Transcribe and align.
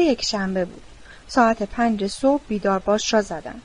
یک 0.00 0.24
شنبه 0.24 0.64
بود. 0.64 0.82
ساعت 1.28 1.62
پنج 1.62 2.06
صبح 2.06 2.42
بیدار 2.48 2.78
باش 2.78 3.14
را 3.14 3.22
زدن. 3.22 3.60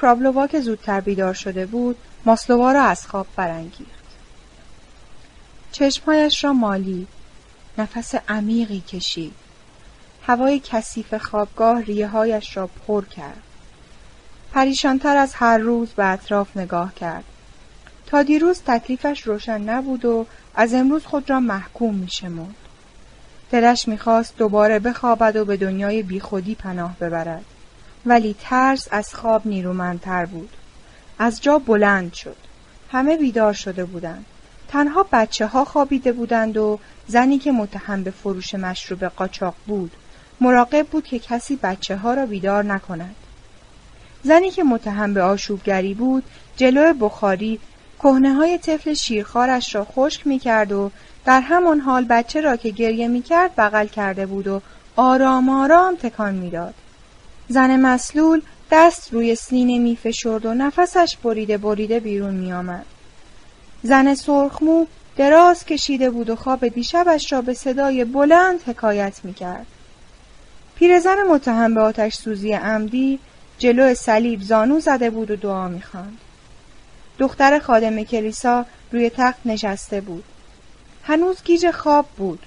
کرابلووا 0.00 0.46
که 0.46 0.60
زودتر 0.60 1.00
بیدار 1.00 1.34
شده 1.34 1.66
بود 1.66 1.96
ماسلووا 2.24 2.72
را 2.72 2.82
از 2.82 3.06
خواب 3.06 3.26
برانگیخت. 3.36 4.04
چشمهایش 5.72 6.44
را 6.44 6.52
مالی 6.52 7.06
نفس 7.78 8.14
عمیقی 8.28 8.80
کشید. 8.80 9.34
هوای 10.26 10.60
کثیف 10.64 11.14
خوابگاه 11.14 11.82
ریه 11.82 12.08
هایش 12.08 12.56
را 12.56 12.66
پر 12.66 13.04
کرد. 13.04 13.42
پریشانتر 14.52 15.16
از 15.16 15.34
هر 15.34 15.58
روز 15.58 15.88
به 15.88 16.04
اطراف 16.06 16.56
نگاه 16.56 16.94
کرد. 16.94 17.24
تا 18.06 18.22
دیروز 18.22 18.62
تکلیفش 18.66 19.22
روشن 19.22 19.60
نبود 19.60 20.04
و 20.04 20.26
از 20.54 20.74
امروز 20.74 21.04
خود 21.04 21.30
را 21.30 21.40
محکوم 21.40 21.94
می 21.94 22.08
شمود. 22.08 22.54
دلش 23.54 23.88
می‌خواست 23.88 24.36
دوباره 24.36 24.78
بخوابد 24.78 25.36
و 25.36 25.44
به 25.44 25.56
دنیای 25.56 26.02
بیخودی 26.02 26.54
پناه 26.54 26.96
ببرد. 27.00 27.44
ولی 28.06 28.36
ترس 28.40 28.88
از 28.90 29.14
خواب 29.14 29.46
نیرومندتر 29.46 30.26
بود. 30.26 30.48
از 31.18 31.42
جا 31.42 31.58
بلند 31.58 32.12
شد. 32.12 32.36
همه 32.92 33.16
بیدار 33.16 33.52
شده 33.52 33.84
بودند. 33.84 34.24
تنها 34.68 35.06
بچه 35.12 35.46
ها 35.46 35.64
خوابیده 35.64 36.12
بودند 36.12 36.56
و 36.56 36.78
زنی 37.06 37.38
که 37.38 37.52
متهم 37.52 38.02
به 38.02 38.10
فروش 38.10 38.54
مشروب 38.54 39.04
قاچاق 39.04 39.54
بود 39.66 39.92
مراقب 40.40 40.86
بود 40.86 41.04
که 41.04 41.18
کسی 41.18 41.56
بچه 41.62 41.96
ها 41.96 42.14
را 42.14 42.26
بیدار 42.26 42.64
نکند. 42.64 43.14
زنی 44.22 44.50
که 44.50 44.64
متهم 44.64 45.14
به 45.14 45.22
آشوبگری 45.22 45.94
بود 45.94 46.24
جلو 46.56 46.92
بخاری 46.92 47.60
کهنه 47.98 48.32
های 48.32 48.58
طفل 48.58 48.94
شیرخوارش 48.94 49.74
را 49.74 49.84
خشک 49.84 50.26
می 50.26 50.38
کرد 50.38 50.72
و 50.72 50.90
در 51.24 51.40
همان 51.40 51.80
حال 51.80 52.04
بچه 52.04 52.40
را 52.40 52.56
که 52.56 52.70
گریه 52.70 53.08
می 53.08 53.22
کرد 53.22 53.56
بغل 53.56 53.86
کرده 53.86 54.26
بود 54.26 54.48
و 54.48 54.60
آرام 54.96 55.48
آرام 55.48 55.94
تکان 55.94 56.34
می‌داد. 56.34 56.74
زن 57.48 57.76
مسلول 57.76 58.42
دست 58.70 59.12
روی 59.12 59.34
سینه 59.34 59.78
می 59.78 59.96
فشرد 59.96 60.46
و 60.46 60.54
نفسش 60.54 61.16
بریده 61.22 61.58
بریده 61.58 62.00
بیرون 62.00 62.34
می 62.34 62.52
آمد. 62.52 62.86
زن 63.82 64.14
سرخمو 64.14 64.86
دراز 65.16 65.64
کشیده 65.64 66.10
بود 66.10 66.30
و 66.30 66.36
خواب 66.36 66.68
دیشبش 66.68 67.32
را 67.32 67.42
به 67.42 67.54
صدای 67.54 68.04
بلند 68.04 68.60
حکایت 68.66 69.20
می 69.24 69.34
کرد. 69.34 69.66
پیرزن 70.76 71.22
متهم 71.30 71.74
به 71.74 71.80
آتش 71.80 72.14
سوزی 72.14 72.52
عمدی 72.52 73.18
جلو 73.58 73.94
صلیب 73.94 74.42
زانو 74.42 74.80
زده 74.80 75.10
بود 75.10 75.30
و 75.30 75.36
دعا 75.36 75.68
می‌خواند. 75.68 76.18
دختر 77.18 77.58
خادم 77.58 78.02
کلیسا 78.02 78.66
روی 78.92 79.10
تخت 79.10 79.38
نشسته 79.44 80.00
بود. 80.00 80.24
هنوز 81.06 81.42
گیج 81.44 81.70
خواب 81.70 82.06
بود. 82.16 82.46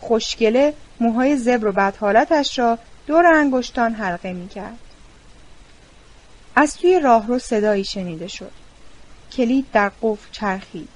خوشگله 0.00 0.74
موهای 1.00 1.36
زبر 1.36 1.66
و 1.66 1.72
بدحالتش 1.72 2.58
را 2.58 2.78
دور 3.06 3.26
انگشتان 3.26 3.94
حلقه 3.94 4.32
می‌کرد. 4.32 4.78
از 6.56 6.76
توی 6.76 7.00
راهرو 7.00 7.38
صدایی 7.38 7.84
شنیده 7.84 8.28
شد. 8.28 8.50
کلید 9.32 9.66
در 9.72 9.92
قفل 10.02 10.28
چرخید. 10.32 10.88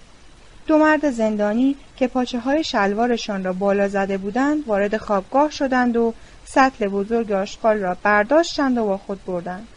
دو 0.67 0.79
مرد 0.79 1.11
زندانی 1.11 1.77
که 1.97 2.07
پاچه 2.07 2.39
های 2.39 2.65
شلوارشان 2.65 3.45
را 3.45 3.53
بالا 3.53 3.89
زده 3.89 4.19
بودند 4.19 4.69
وارد 4.69 4.97
خوابگاه 4.97 5.51
شدند 5.51 5.97
و 5.97 6.15
سطل 6.45 6.89
بزرگ 6.89 7.33
آشغال 7.33 7.79
را 7.79 7.97
برداشتند 8.03 8.79
و 8.79 8.85
با 8.85 8.97
خود 8.97 9.25
بردند. 9.25 9.69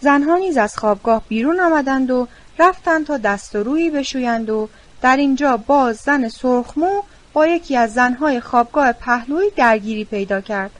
زنها 0.00 0.36
نیز 0.36 0.56
از 0.56 0.78
خوابگاه 0.78 1.22
بیرون 1.28 1.60
آمدند 1.60 2.10
و 2.10 2.28
رفتند 2.58 3.06
تا 3.06 3.16
دست 3.18 3.56
و 3.56 3.62
روی 3.62 3.90
بشویند 3.90 4.50
و 4.50 4.68
در 5.02 5.16
اینجا 5.16 5.56
باز 5.56 5.96
زن 5.96 6.28
سرخمو 6.28 7.02
با 7.32 7.46
یکی 7.46 7.76
از 7.76 7.94
زنهای 7.94 8.40
خوابگاه 8.40 8.92
پهلوی 8.92 9.50
درگیری 9.56 10.04
پیدا 10.04 10.40
کرد 10.40 10.70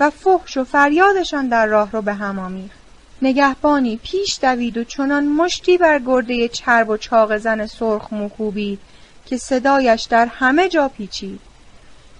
و 0.00 0.10
فحش 0.10 0.56
و 0.56 0.64
فریادشان 0.64 1.48
در 1.48 1.66
راه 1.66 1.92
رو 1.92 2.02
به 2.02 2.14
هم 2.14 2.38
آمیخت. 2.38 2.76
نگهبانی 3.22 3.96
پیش 3.96 4.38
دوید 4.42 4.78
و 4.78 4.84
چنان 4.84 5.26
مشتی 5.26 5.78
بر 5.78 5.98
گرده 5.98 6.48
چرب 6.48 6.88
و 6.88 6.96
چاق 6.96 7.36
زن 7.36 7.66
سرخمو 7.66 8.28
کوبید 8.28 8.78
که 9.26 9.36
صدایش 9.36 10.02
در 10.02 10.26
همه 10.26 10.68
جا 10.68 10.88
پیچید. 10.88 11.40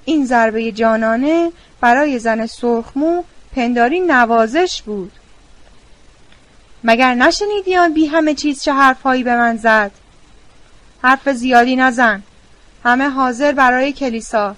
این 0.05 0.27
ضربه 0.27 0.73
جانانه 0.73 1.53
برای 1.81 2.19
زن 2.19 2.47
سرخمو 2.47 3.23
پنداری 3.56 4.00
نوازش 4.00 4.83
بود. 4.83 5.12
مگر 6.84 7.15
نشنیدی 7.15 7.77
آن 7.77 7.93
بی 7.93 8.06
همه 8.06 8.34
چیز 8.34 8.62
چه 8.62 8.73
حرفهایی 8.73 9.23
به 9.23 9.37
من 9.37 9.56
زد؟ 9.56 9.91
حرف 11.06 11.28
زیادی 11.28 11.77
نزن. 11.77 12.22
همه 12.84 13.09
حاضر 13.09 13.53
برای 13.53 13.93
کلیسا. 13.93 14.56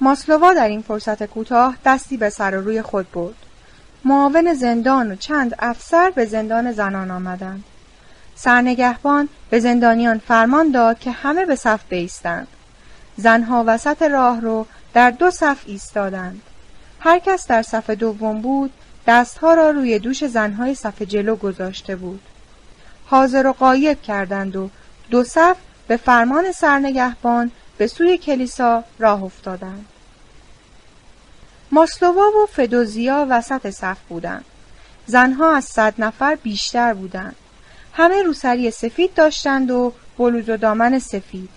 ماسلووا 0.00 0.54
در 0.54 0.68
این 0.68 0.82
فرصت 0.82 1.22
کوتاه 1.22 1.76
دستی 1.84 2.16
به 2.16 2.30
سر 2.30 2.58
و 2.58 2.64
روی 2.64 2.82
خود 2.82 3.12
برد. 3.12 3.34
معاون 4.04 4.54
زندان 4.54 5.12
و 5.12 5.16
چند 5.16 5.54
افسر 5.58 6.10
به 6.10 6.24
زندان 6.24 6.72
زنان 6.72 7.10
آمدند. 7.10 7.64
سرنگهبان 8.34 9.28
به 9.50 9.60
زندانیان 9.60 10.18
فرمان 10.18 10.70
داد 10.70 10.98
که 10.98 11.10
همه 11.10 11.46
به 11.46 11.56
صف 11.56 11.80
بیستند. 11.88 12.48
زنها 13.16 13.64
وسط 13.66 14.02
راه 14.02 14.40
رو 14.40 14.66
در 14.94 15.10
دو 15.10 15.30
صف 15.30 15.58
ایستادند. 15.66 16.42
هر 17.00 17.18
کس 17.18 17.46
در 17.46 17.62
صف 17.62 17.90
دوم 17.90 18.40
بود 18.40 18.72
دستها 19.06 19.54
را 19.54 19.70
روی 19.70 19.98
دوش 19.98 20.24
زنهای 20.24 20.74
صف 20.74 21.02
جلو 21.02 21.36
گذاشته 21.36 21.96
بود. 21.96 22.20
حاضر 23.10 23.46
و 23.46 23.52
قایب 23.52 24.02
کردند 24.02 24.56
و 24.56 24.70
دو 25.10 25.24
صف 25.24 25.56
به 25.88 25.96
فرمان 25.96 26.52
سرنگهبان 26.52 27.50
به 27.78 27.86
سوی 27.86 28.18
کلیسا 28.18 28.84
راه 28.98 29.22
افتادند. 29.22 29.86
ماسلووا 31.72 32.26
و 32.42 32.46
فدوزیا 32.46 33.26
وسط 33.30 33.70
صف 33.70 33.98
بودند. 34.08 34.44
زنها 35.06 35.56
از 35.56 35.64
صد 35.64 35.94
نفر 35.98 36.34
بیشتر 36.34 36.94
بودند. 36.94 37.36
همه 37.92 38.22
روسری 38.22 38.70
سفید 38.70 39.14
داشتند 39.14 39.70
و 39.70 39.92
بلوز 40.18 40.48
و 40.48 40.56
دامن 40.56 40.98
سفید. 40.98 41.48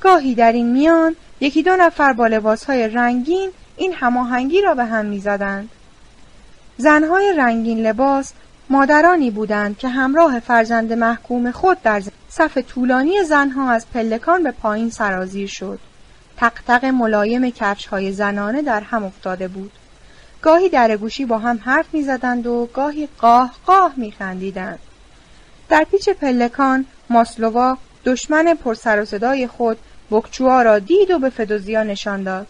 گاهی 0.00 0.34
در 0.34 0.52
این 0.52 0.72
میان 0.72 1.16
یکی 1.40 1.62
دو 1.62 1.76
نفر 1.76 2.12
با 2.12 2.26
لباسهای 2.26 2.88
رنگین 2.88 3.50
این 3.76 3.92
هماهنگی 3.92 4.60
را 4.60 4.74
به 4.74 4.84
هم 4.84 5.06
می‌زدند. 5.06 5.68
زنهای 6.76 7.34
رنگین 7.36 7.86
لباس 7.86 8.32
مادرانی 8.70 9.30
بودند 9.30 9.78
که 9.78 9.88
همراه 9.88 10.40
فرزند 10.40 10.92
محکوم 10.92 11.50
خود 11.50 11.82
در 11.82 12.02
صف 12.28 12.58
طولانی 12.58 13.24
زنها 13.24 13.70
از 13.70 13.86
پلکان 13.94 14.42
به 14.42 14.50
پایین 14.50 14.90
سرازیر 14.90 15.48
شد. 15.48 15.78
تقتق 16.36 16.84
ملایم 16.84 17.50
کفش 17.50 17.86
های 17.86 18.12
زنانه 18.12 18.62
در 18.62 18.80
هم 18.80 19.04
افتاده 19.04 19.48
بود. 19.48 19.72
گاهی 20.42 20.68
در 20.68 20.96
گوشی 20.96 21.24
با 21.24 21.38
هم 21.38 21.60
حرف 21.64 21.86
می‌زدند 21.92 22.46
و 22.46 22.68
گاهی 22.74 23.08
قاه 23.18 23.54
قاه 23.66 23.92
میخندیدند. 23.96 24.78
در 25.68 25.86
پیچ 25.90 26.08
پلکان 26.08 26.86
ماسلووا 27.10 27.78
دشمن 28.04 28.54
پرسر 28.54 29.00
و 29.00 29.04
صدای 29.04 29.46
خود 29.46 29.78
بکچوها 30.10 30.62
را 30.62 30.78
دید 30.78 31.10
و 31.10 31.18
به 31.18 31.30
فدوزیا 31.30 31.82
نشان 31.82 32.22
داد. 32.22 32.46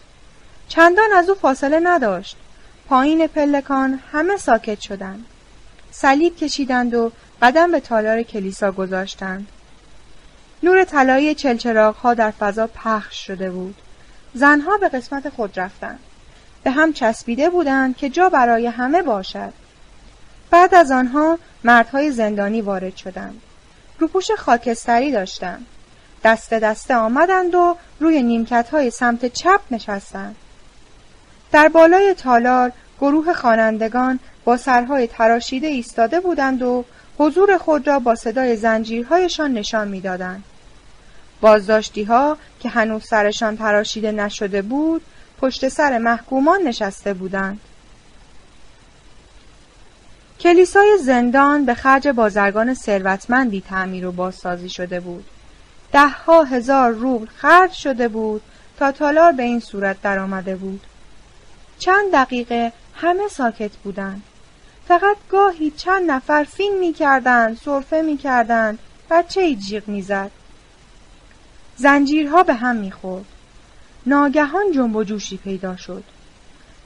چندان 0.67 1.11
از 1.15 1.29
او 1.29 1.35
فاصله 1.35 1.79
نداشت. 1.83 2.37
پایین 2.89 3.27
پلکان 3.27 3.99
همه 4.11 4.37
ساکت 4.37 4.79
شدند. 4.79 5.25
صلیب 5.97 6.35
کشیدند 6.35 6.93
و 6.93 7.11
قدم 7.41 7.71
به 7.71 7.79
تالار 7.79 8.23
کلیسا 8.23 8.71
گذاشتند. 8.71 9.47
نور 10.63 10.83
طلایی 10.83 11.35
چلچراغ 11.35 11.95
ها 11.95 12.13
در 12.13 12.31
فضا 12.31 12.67
پخش 12.67 13.25
شده 13.25 13.49
بود. 13.49 13.75
زنها 14.33 14.77
به 14.77 14.89
قسمت 14.89 15.29
خود 15.29 15.59
رفتند. 15.59 15.99
به 16.63 16.71
هم 16.71 16.93
چسبیده 16.93 17.49
بودند 17.49 17.97
که 17.97 18.09
جا 18.09 18.29
برای 18.29 18.67
همه 18.67 19.01
باشد. 19.01 19.53
بعد 20.51 20.75
از 20.75 20.91
آنها 20.91 21.39
مردهای 21.63 22.11
زندانی 22.11 22.61
وارد 22.61 22.95
شدند. 22.95 23.41
روپوش 23.99 24.31
خاکستری 24.31 25.11
داشتند. 25.11 25.65
دست 26.23 26.53
دسته 26.53 26.95
آمدند 26.95 27.55
و 27.55 27.77
روی 27.99 28.23
نیمکت 28.23 28.69
های 28.69 28.89
سمت 28.91 29.25
چپ 29.25 29.61
نشستند. 29.71 30.35
در 31.51 31.67
بالای 31.67 32.13
تالار 32.13 32.71
گروه 33.01 33.33
خوانندگان 33.33 34.19
با 34.45 34.57
سرهای 34.57 35.07
تراشیده 35.07 35.67
ایستاده 35.67 36.19
بودند 36.19 36.61
و 36.61 36.85
حضور 37.17 37.57
خود 37.57 37.87
را 37.87 37.99
با 37.99 38.15
صدای 38.15 38.55
زنجیرهایشان 38.55 39.53
نشان 39.53 39.87
می‌دادند. 39.87 40.43
بازداشتی 41.41 42.03
ها 42.03 42.37
که 42.59 42.69
هنوز 42.69 43.03
سرشان 43.07 43.57
تراشیده 43.57 44.11
نشده 44.11 44.61
بود 44.61 45.01
پشت 45.41 45.67
سر 45.67 45.97
محکومان 45.97 46.61
نشسته 46.61 47.13
بودند. 47.13 47.59
کلیسای 50.39 50.97
زندان 51.01 51.65
به 51.65 51.73
خرج 51.73 52.07
بازرگان 52.07 52.73
ثروتمندی 52.73 53.63
تعمیر 53.69 54.07
و 54.07 54.11
بازسازی 54.11 54.69
شده 54.69 54.99
بود. 54.99 55.25
دهها 55.91 56.43
هزار 56.43 56.91
روبل 56.91 57.25
خرج 57.35 57.71
شده 57.71 58.07
بود 58.07 58.41
تا 58.79 58.91
تالار 58.91 59.31
به 59.31 59.43
این 59.43 59.59
صورت 59.59 60.01
درآمده 60.01 60.55
بود. 60.55 60.81
چند 61.79 62.11
دقیقه 62.11 62.71
همه 62.95 63.27
ساکت 63.27 63.71
بودند. 63.71 64.23
فقط 64.87 65.17
گاهی 65.29 65.71
چند 65.71 66.11
نفر 66.11 66.43
فین 66.43 66.79
می 66.79 66.93
کردند، 66.93 67.57
صرفه 67.57 68.01
می 68.01 68.17
کردند، 68.17 68.79
بچه 69.09 69.41
ای 69.41 69.55
جیغ 69.55 69.87
می 69.87 70.01
زد. 70.01 70.31
زنجیرها 71.77 72.43
به 72.43 72.53
هم 72.53 72.75
می 72.75 72.91
خورد. 72.91 73.25
ناگهان 74.05 74.71
جنب 74.71 74.95
و 74.95 75.03
جوشی 75.03 75.37
پیدا 75.37 75.75
شد 75.75 76.03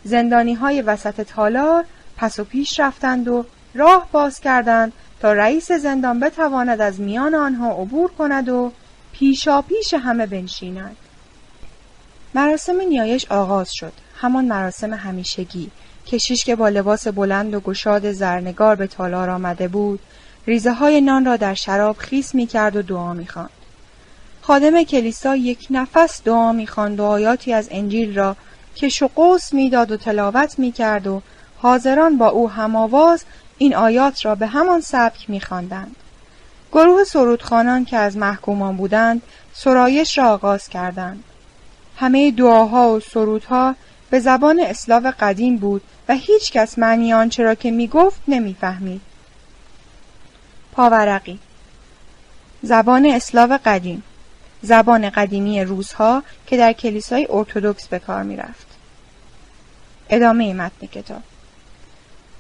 زندانی 0.04 0.54
های 0.54 0.82
وسط 0.82 1.22
تالار 1.22 1.86
پس 2.18 2.40
و 2.40 2.44
پیش 2.44 2.80
رفتند 2.80 3.28
و 3.28 3.46
راه 3.74 4.08
باز 4.12 4.40
کردند 4.40 4.94
تا 5.20 5.34
رئیس 5.34 5.72
زندان 5.72 6.20
بتواند 6.20 6.82
از 6.82 7.00
میان 7.00 7.36
آنها 7.36 7.72
عبور 7.72 8.12
کند 8.12 8.50
و 8.50 8.72
پیشا 9.12 9.62
پیش 9.62 9.94
همه 9.94 10.26
بنشیند 10.26 10.96
مراسم 12.34 12.82
نیایش 12.82 13.32
آغاز 13.32 13.74
شد 13.74 13.94
همان 14.22 14.46
مراسم 14.46 14.94
همیشگی 14.94 15.72
کشیش 16.12 16.44
که 16.44 16.56
با 16.56 16.70
لباس 16.70 17.08
بلند 17.08 17.54
و 17.54 17.60
گشاد 17.60 18.12
زرنگار 18.12 18.76
به 18.76 18.88
تالار 18.88 19.30
آمده 19.30 19.68
بود 19.68 20.00
ریزه 20.48 20.74
های 20.74 21.02
نان 21.02 21.26
را 21.26 21.38
در 21.38 21.54
شراب 21.54 21.98
خیس 21.98 22.36
می 22.36 22.48
کرد 22.48 22.76
و 22.76 22.82
دعا 22.82 23.14
می 23.14 23.28
خاند. 23.28 23.50
خادم 24.42 24.84
کلیسا 24.84 25.36
یک 25.36 25.68
نفس 25.70 26.22
دعا 26.24 26.52
می 26.52 26.68
خواند 26.68 27.00
و 27.00 27.04
آیاتی 27.04 27.54
از 27.54 27.68
انجیل 27.72 28.16
را 28.16 28.36
که 28.76 28.90
شقوس 28.90 29.54
می‌داد 29.54 29.92
و 29.92 29.98
تلاوت 29.98 30.60
می 30.60 30.72
کرد 30.72 31.08
و 31.08 31.22
حاضران 31.58 32.18
با 32.18 32.28
او 32.28 32.50
هماواز 32.50 33.24
این 33.58 33.76
آیات 33.76 34.26
را 34.26 34.36
به 34.36 34.48
همان 34.48 34.82
سبک 34.82 35.30
می 35.30 35.42
خواندند. 35.42 35.96
گروه 36.72 37.04
سرودخانان 37.04 37.86
که 37.86 37.98
از 37.98 38.18
محکومان 38.18 38.78
بودند 38.78 39.22
سرایش 39.54 40.18
را 40.18 40.30
آغاز 40.30 40.70
کردند. 40.70 41.24
همه 41.96 42.32
دعاها 42.32 42.90
و 42.90 43.00
سرودها 43.00 43.76
به 44.10 44.20
زبان 44.20 44.60
اسلاو 44.60 45.14
قدیم 45.20 45.58
بود 45.58 45.82
و 46.10 46.14
هیچ 46.14 46.52
کس 46.52 46.80
معنی 46.80 47.14
آنچه 47.14 47.44
را 47.44 47.56
که 47.56 47.72
نمی 48.28 48.56
فهمید. 48.62 49.02
پاورقی 50.72 51.40
زبان 52.62 53.06
اسلاو 53.06 53.60
قدیم 53.66 54.04
زبان 54.62 55.10
قدیمی 55.10 55.64
روزها 55.64 56.24
که 56.48 56.58
در 56.58 56.74
کلیسای 56.74 57.28
ارتودکس 57.30 57.88
به 57.88 58.00
کار 58.00 58.24
می 58.24 58.36
رفت. 58.36 58.68
ادامه 60.10 60.54
متن 60.54 60.88
کتاب 60.88 61.22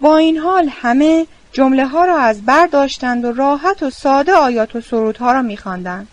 با 0.01 0.18
این 0.18 0.38
حال 0.38 0.69
همه 0.72 1.27
جمله 1.51 1.88
ها 1.88 2.06
را 2.06 2.18
از 2.19 2.42
بر 2.42 2.68
داشتند 2.68 3.25
و 3.25 3.31
راحت 3.31 3.83
و 3.83 3.89
ساده 3.89 4.33
آیات 4.33 4.75
و 4.75 4.81
سرودها 4.81 5.31
را 5.31 5.42
میخواندند. 5.42 6.07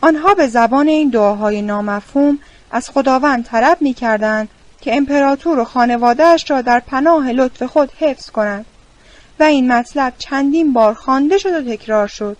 آنها 0.00 0.34
به 0.34 0.46
زبان 0.46 0.88
این 0.88 1.10
دعاهای 1.10 1.62
نامفهوم 1.62 2.38
از 2.72 2.90
خداوند 2.90 3.44
طلب 3.44 3.76
می‌کردند 3.80 4.48
که 4.80 4.96
امپراتور 4.96 5.58
و 5.58 5.64
خانوادهش 5.64 6.50
را 6.50 6.62
در 6.62 6.80
پناه 6.80 7.32
لطف 7.32 7.62
خود 7.62 7.92
حفظ 7.98 8.30
کند 8.30 8.66
و 9.40 9.42
این 9.42 9.72
مطلب 9.72 10.12
چندین 10.18 10.72
بار 10.72 10.94
خوانده 10.94 11.38
شد 11.38 11.52
و 11.52 11.76
تکرار 11.76 12.06
شد 12.06 12.36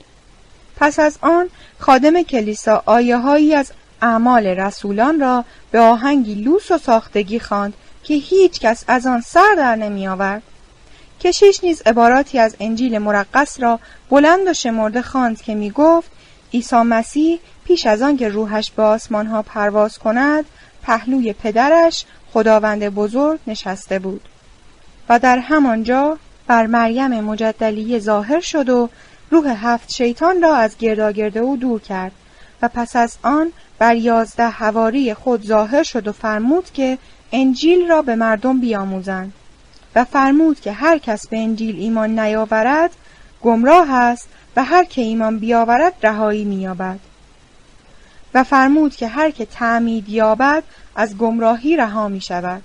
پس 0.76 0.98
از 0.98 1.18
آن 1.20 1.48
خادم 1.78 2.22
کلیسا 2.22 2.82
آیه 2.86 3.16
هایی 3.16 3.54
از 3.54 3.72
اعمال 4.02 4.46
رسولان 4.46 5.20
را 5.20 5.44
به 5.70 5.80
آهنگی 5.80 6.34
لوس 6.34 6.70
و 6.70 6.78
ساختگی 6.78 7.40
خواند 7.40 7.74
که 8.02 8.14
هیچ 8.14 8.60
کس 8.60 8.84
از 8.88 9.06
آن 9.06 9.20
سر 9.20 9.54
در 9.56 9.76
نمی 9.76 10.08
آورد. 10.08 10.42
کشیش 11.20 11.64
نیز 11.64 11.82
عباراتی 11.86 12.38
از 12.38 12.56
انجیل 12.60 12.98
مرقس 12.98 13.60
را 13.60 13.80
بلند 14.10 14.48
و 14.48 14.52
شمرده 14.52 15.02
خواند 15.02 15.42
که 15.42 15.54
می 15.54 15.70
گفت 15.70 16.10
عیسی 16.54 16.76
مسیح 16.76 17.38
پیش 17.64 17.86
از 17.86 18.02
آن 18.02 18.16
که 18.16 18.28
روحش 18.28 18.70
به 18.70 18.82
آسمان 18.82 19.26
ها 19.26 19.42
پرواز 19.42 19.98
کند 19.98 20.44
پهلوی 20.82 21.32
پدرش 21.32 22.04
خداوند 22.32 22.88
بزرگ 22.88 23.40
نشسته 23.46 23.98
بود. 23.98 24.28
و 25.08 25.18
در 25.18 25.38
همانجا 25.38 26.18
بر 26.46 26.66
مریم 26.66 27.20
مجدلی 27.20 28.00
ظاهر 28.00 28.40
شد 28.40 28.68
و 28.68 28.88
روح 29.30 29.66
هفت 29.66 29.92
شیطان 29.92 30.42
را 30.42 30.56
از 30.56 30.78
گرداگرد 30.78 31.38
او 31.38 31.56
دور 31.56 31.80
کرد 31.80 32.12
و 32.62 32.68
پس 32.68 32.96
از 32.96 33.16
آن 33.22 33.52
بر 33.78 33.96
یازده 33.96 34.48
هواری 34.48 35.14
خود 35.14 35.46
ظاهر 35.46 35.82
شد 35.82 36.08
و 36.08 36.12
فرمود 36.12 36.70
که 36.70 36.98
انجیل 37.32 37.88
را 37.88 38.02
به 38.02 38.14
مردم 38.14 38.60
بیاموزند 38.60 39.32
و 39.94 40.04
فرمود 40.04 40.60
که 40.60 40.72
هر 40.72 40.98
کس 40.98 41.28
به 41.28 41.38
انجیل 41.38 41.76
ایمان 41.76 42.18
نیاورد 42.18 42.90
گمراه 43.42 43.92
است 43.92 44.28
و 44.56 44.64
هر 44.64 44.84
که 44.84 45.02
ایمان 45.02 45.38
بیاورد 45.38 45.92
رهایی 46.02 46.44
مییابد. 46.44 46.98
و 48.34 48.44
فرمود 48.44 48.96
که 48.96 49.08
هر 49.08 49.30
که 49.30 49.46
تعمید 49.46 50.08
یابد 50.08 50.62
از 50.96 51.16
گمراهی 51.16 51.76
رها 51.76 52.08
می 52.08 52.20
شود 52.20 52.62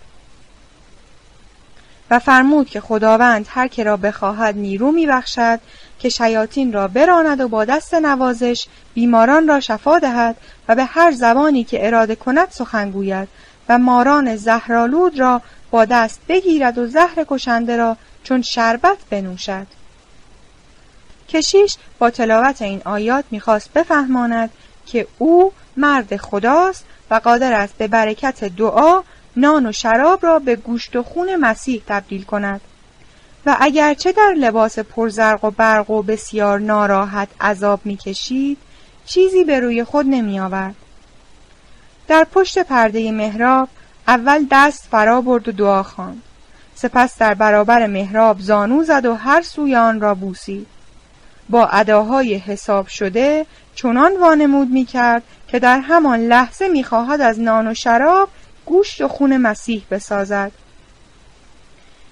و 2.11 2.19
فرمود 2.19 2.69
که 2.69 2.81
خداوند 2.81 3.45
هر 3.49 3.67
که 3.67 3.83
را 3.83 3.97
بخواهد 3.97 4.57
نیرو 4.57 4.91
می 4.91 5.07
بخشد 5.07 5.59
که 5.99 6.09
شیاطین 6.09 6.73
را 6.73 6.87
براند 6.87 7.41
و 7.41 7.47
با 7.47 7.65
دست 7.65 7.93
نوازش 7.93 8.67
بیماران 8.93 9.47
را 9.47 9.59
شفا 9.59 9.99
دهد 9.99 10.35
و 10.67 10.75
به 10.75 10.85
هر 10.85 11.11
زبانی 11.11 11.63
که 11.63 11.87
اراده 11.87 12.15
کند 12.15 12.47
سخن 12.51 12.91
گوید 12.91 13.27
و 13.69 13.77
ماران 13.77 14.35
زهرالود 14.35 15.19
را 15.19 15.41
با 15.71 15.85
دست 15.85 16.19
بگیرد 16.27 16.77
و 16.77 16.87
زهر 16.87 17.25
کشنده 17.27 17.77
را 17.77 17.97
چون 18.23 18.41
شربت 18.41 18.97
بنوشد. 19.09 19.76
کشیش 21.29 21.77
با 21.99 22.09
تلاوت 22.09 22.61
این 22.61 22.81
آیات 22.85 23.25
می‌خواست 23.31 23.73
بفهماند 23.73 24.49
که 24.85 25.07
او 25.17 25.51
مرد 25.77 26.17
خداست 26.17 26.85
و 27.11 27.15
قادر 27.15 27.53
است 27.53 27.73
به 27.77 27.87
برکت 27.87 28.43
دعا 28.43 29.01
نان 29.35 29.65
و 29.65 29.71
شراب 29.71 30.25
را 30.25 30.39
به 30.39 30.55
گوشت 30.55 30.95
و 30.95 31.03
خون 31.03 31.35
مسیح 31.35 31.81
تبدیل 31.87 32.23
کند. 32.23 32.61
و 33.45 33.57
اگرچه 33.59 34.11
در 34.11 34.33
لباس 34.37 34.79
پرزرق 34.79 35.45
و 35.45 35.51
برق 35.51 35.89
و 35.89 36.01
بسیار 36.01 36.59
ناراحت 36.59 37.27
عذاب 37.41 37.79
می‌کشید 37.83 38.57
چیزی 39.05 39.43
به 39.43 39.59
روی 39.59 39.83
خود 39.83 40.05
نمی 40.09 40.39
آورد. 40.39 40.75
در 42.07 42.27
پشت 42.31 42.59
پرده 42.59 43.11
محراب 43.11 43.69
اول 44.07 44.45
دست 44.51 44.87
فرا 44.91 45.21
برد 45.21 45.47
و 45.47 45.51
دعا 45.51 45.83
خواند. 45.83 46.21
سپس 46.75 47.17
در 47.17 47.33
برابر 47.33 47.87
محراب 47.87 48.39
زانو 48.39 48.83
زد 48.83 49.05
و 49.05 49.15
هر 49.15 49.41
سوی 49.41 49.75
آن 49.75 50.01
را 50.01 50.15
بوسید. 50.15 50.67
با 51.49 51.67
اداهای 51.67 52.35
حساب 52.35 52.87
شده 52.87 53.45
چنان 53.75 54.17
وانمود 54.19 54.69
می 54.69 54.85
کرد 54.85 55.23
که 55.47 55.59
در 55.59 55.79
همان 55.79 56.19
لحظه 56.19 56.67
می 56.67 56.83
خواهد 56.83 57.21
از 57.21 57.39
نان 57.39 57.67
و 57.67 57.73
شراب 57.73 58.29
گوشت 58.65 59.01
و 59.01 59.07
خون 59.07 59.37
مسیح 59.37 59.83
بسازد. 59.91 60.51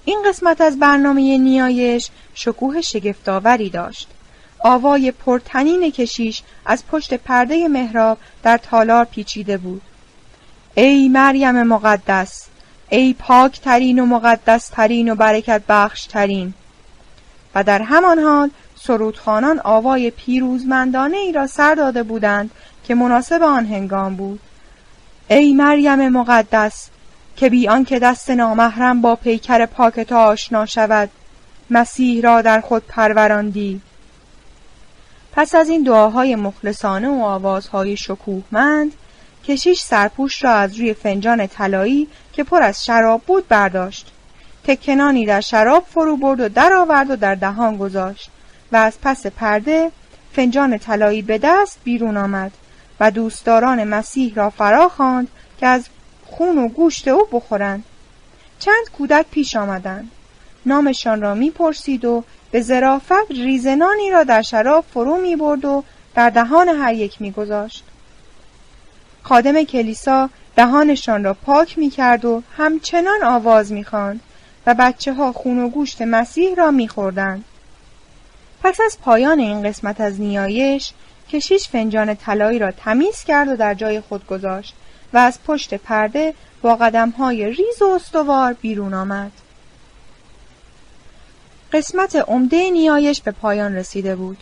این 0.04 0.22
قسمت 0.28 0.60
از 0.60 0.78
برنامه 0.78 1.38
نیایش 1.38 2.10
شکوه 2.34 2.80
شگفتآوری 2.80 3.70
داشت. 3.70 4.08
آوای 4.58 5.10
پرتنین 5.10 5.90
کشیش 5.90 6.42
از 6.66 6.86
پشت 6.86 7.14
پرده 7.14 7.68
محراب 7.68 8.18
در 8.42 8.58
تالار 8.58 9.04
پیچیده 9.04 9.56
بود. 9.56 9.82
ای 10.74 11.08
مریم 11.08 11.62
مقدس 11.62 12.46
ای 12.88 13.14
پاک 13.18 13.60
ترین 13.60 13.98
و 13.98 14.06
مقدس 14.06 14.68
ترین 14.68 15.12
و 15.12 15.14
برکت 15.14 15.62
بخش 15.68 16.04
ترین 16.06 16.54
و 17.54 17.64
در 17.64 17.82
همان 17.82 18.18
حال 18.18 18.50
سرودخانان 18.86 19.60
آوای 19.64 20.10
پیروزمندانه 20.10 21.16
ای 21.16 21.32
را 21.32 21.46
سر 21.46 21.74
داده 21.74 22.02
بودند 22.02 22.50
که 22.84 22.94
مناسب 22.94 23.42
آن 23.42 23.66
هنگام 23.66 24.16
بود. 24.16 24.40
ای 25.28 25.54
مریم 25.54 26.08
مقدس 26.08 26.88
که 27.36 27.50
بی 27.50 27.68
آنکه 27.68 27.98
دست 27.98 28.30
نامحرم 28.30 29.00
با 29.00 29.16
پیکر 29.16 29.66
پاک 29.66 30.12
آشنا 30.12 30.66
شود 30.66 31.10
مسیح 31.70 32.22
را 32.22 32.42
در 32.42 32.60
خود 32.60 32.86
پروراندی. 32.86 33.80
پس 35.32 35.54
از 35.54 35.68
این 35.68 35.82
دعاهای 35.82 36.36
مخلصانه 36.36 37.08
و 37.08 37.22
آوازهای 37.22 37.96
شکوهمند 37.96 38.92
کشیش 39.44 39.80
سرپوش 39.80 40.44
را 40.44 40.52
از 40.52 40.76
روی 40.76 40.94
فنجان 40.94 41.46
طلایی 41.46 42.08
که 42.32 42.44
پر 42.44 42.62
از 42.62 42.84
شراب 42.84 43.22
بود 43.22 43.48
برداشت. 43.48 44.12
تکنانی 44.64 45.26
در 45.26 45.40
شراب 45.40 45.84
فرو 45.94 46.16
برد 46.16 46.40
و 46.40 46.48
درآورد 46.48 47.10
و 47.10 47.16
در 47.16 47.34
دهان 47.34 47.76
گذاشت. 47.76 48.30
از 48.76 48.98
پس 49.02 49.26
پرده 49.26 49.90
فنجان 50.32 50.78
طلایی 50.78 51.22
به 51.22 51.38
دست 51.38 51.78
بیرون 51.84 52.16
آمد 52.16 52.52
و 53.00 53.10
دوستداران 53.10 53.84
مسیح 53.84 54.34
را 54.34 54.50
فرا 54.50 54.88
خواند 54.88 55.28
که 55.58 55.66
از 55.66 55.88
خون 56.26 56.58
و 56.58 56.68
گوشت 56.68 57.08
او 57.08 57.24
بخورند. 57.32 57.84
چند 58.58 58.90
کودک 58.98 59.26
پیش 59.30 59.56
آمدند. 59.56 60.10
نامشان 60.66 61.20
را 61.20 61.34
می‌پرسید 61.34 62.04
و 62.04 62.24
به 62.50 62.60
ظرافت 62.60 63.30
ریزنانی 63.30 64.10
را 64.10 64.24
در 64.24 64.42
شراب 64.42 64.84
فرو 64.94 65.16
می 65.16 65.36
برد 65.36 65.64
و 65.64 65.84
در 66.14 66.30
دهان 66.30 66.68
هر 66.68 66.94
یک 66.94 67.20
میگذاشت. 67.20 67.84
خادم 69.22 69.62
کلیسا 69.62 70.30
دهانشان 70.56 71.24
را 71.24 71.34
پاک 71.34 71.78
می 71.78 71.90
کرد 71.90 72.24
و 72.24 72.42
همچنان 72.56 73.24
آواز 73.24 73.72
می 73.72 73.86
و 74.66 74.74
بچه 74.78 75.12
ها 75.12 75.32
خون 75.32 75.58
و 75.58 75.68
گوشت 75.68 76.02
مسیح 76.02 76.54
را 76.54 76.70
می 76.70 76.88
خوردن. 76.88 77.44
پس 78.62 78.80
از 78.84 78.98
پایان 79.02 79.38
این 79.38 79.62
قسمت 79.62 80.00
از 80.00 80.20
نیایش 80.20 80.92
کشیش 81.32 81.68
فنجان 81.68 82.14
طلایی 82.14 82.58
را 82.58 82.70
تمیز 82.70 83.24
کرد 83.24 83.48
و 83.48 83.56
در 83.56 83.74
جای 83.74 84.00
خود 84.00 84.26
گذاشت 84.26 84.74
و 85.12 85.18
از 85.18 85.38
پشت 85.46 85.74
پرده 85.74 86.34
با 86.62 86.76
قدم 86.76 87.10
های 87.10 87.50
ریز 87.50 87.82
و 87.82 87.84
استوار 87.84 88.52
بیرون 88.52 88.94
آمد. 88.94 89.32
قسمت 91.72 92.16
عمده 92.16 92.70
نیایش 92.70 93.22
به 93.22 93.30
پایان 93.30 93.74
رسیده 93.74 94.16
بود. 94.16 94.38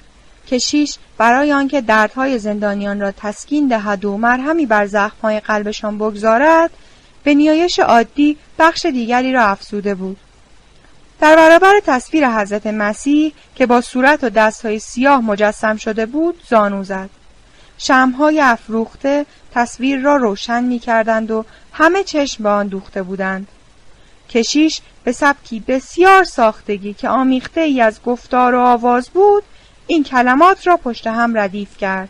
کشیش 0.46 0.98
برای 1.18 1.52
آنکه 1.52 1.80
دردهای 1.80 2.38
زندانیان 2.38 3.00
را 3.00 3.12
تسکین 3.16 3.68
دهد 3.68 4.04
و 4.04 4.16
مرهمی 4.16 4.66
بر 4.66 4.86
زخمهای 4.86 5.40
قلبشان 5.40 5.98
بگذارد 5.98 6.70
به 7.24 7.34
نیایش 7.34 7.78
عادی 7.78 8.36
بخش 8.58 8.86
دیگری 8.86 9.32
را 9.32 9.42
افسوده 9.42 9.94
بود 9.94 10.16
در 11.20 11.36
برابر 11.36 11.80
تصویر 11.86 12.30
حضرت 12.30 12.66
مسیح 12.66 13.32
که 13.54 13.66
با 13.66 13.80
صورت 13.80 14.24
و 14.24 14.30
دستهای 14.30 14.78
سیاه 14.78 15.20
مجسم 15.20 15.76
شده 15.76 16.06
بود 16.06 16.42
زانو 16.48 16.84
زد. 16.84 17.10
شمهای 17.78 18.40
افروخته 18.40 19.26
تصویر 19.54 20.00
را 20.00 20.16
روشن 20.16 20.64
می 20.64 20.78
کردند 20.78 21.30
و 21.30 21.44
همه 21.72 22.04
چشم 22.04 22.42
به 22.42 22.48
آن 22.48 22.66
دوخته 22.66 23.02
بودند. 23.02 23.48
کشیش 24.30 24.80
به 25.04 25.12
سبکی 25.12 25.60
بسیار 25.60 26.24
ساختگی 26.24 26.94
که 26.94 27.08
آمیخته 27.08 27.60
ای 27.60 27.80
از 27.80 28.02
گفتار 28.02 28.54
و 28.54 28.60
آواز 28.60 29.08
بود 29.08 29.42
این 29.86 30.04
کلمات 30.04 30.66
را 30.66 30.76
پشت 30.76 31.06
هم 31.06 31.38
ردیف 31.38 31.76
کرد. 31.76 32.08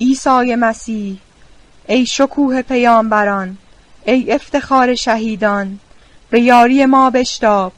عیسی 0.00 0.54
مسیح 0.54 1.18
ای 1.88 2.06
شکوه 2.06 2.62
پیامبران 2.62 3.58
ای 4.04 4.32
افتخار 4.32 4.94
شهیدان 4.94 5.78
به 6.30 6.40
یاری 6.40 6.86
ما 6.86 7.10
بشتاب. 7.10 7.72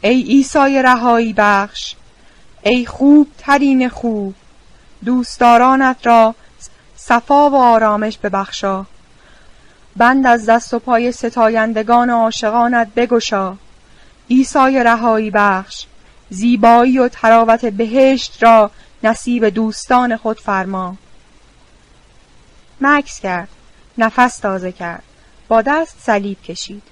ای 0.00 0.22
عیسی 0.22 0.82
رهایی 0.82 1.32
بخش 1.32 1.94
ای 2.62 2.86
خوب 2.86 3.28
ترین 3.38 3.88
خوب 3.88 4.34
دوستدارانت 5.04 6.06
را 6.06 6.34
صفا 6.96 7.50
و 7.50 7.54
آرامش 7.54 8.18
ببخشا. 8.18 8.84
بند 9.96 10.26
از 10.26 10.46
دست 10.46 10.74
و 10.74 10.78
پای 10.78 11.12
ستایندگان 11.12 12.10
عاشقانت 12.10 12.88
بگشا. 12.96 13.56
عیسی 14.30 14.78
رهایی 14.84 15.30
بخش 15.30 15.86
زیبایی 16.30 16.98
و 16.98 17.08
تراوت 17.08 17.64
بهشت 17.64 18.42
را 18.42 18.70
نصیب 19.02 19.48
دوستان 19.48 20.16
خود 20.16 20.40
فرما. 20.40 20.96
مکس 22.80 23.20
کرد 23.20 23.48
نفس 23.98 24.38
تازه 24.38 24.72
کرد 24.72 25.02
با 25.48 25.62
دست 25.62 25.96
صلیب 26.00 26.42
کشید. 26.42 26.82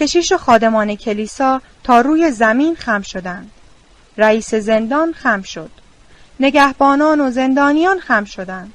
کشیش 0.00 0.32
و 0.32 0.36
خادمان 0.36 0.94
کلیسا 0.94 1.60
تا 1.84 2.00
روی 2.00 2.30
زمین 2.30 2.74
خم 2.74 3.02
شدند. 3.02 3.50
رئیس 4.18 4.54
زندان 4.54 5.12
خم 5.12 5.42
شد. 5.42 5.70
نگهبانان 6.40 7.20
و 7.20 7.30
زندانیان 7.30 8.00
خم 8.00 8.24
شدند. 8.24 8.72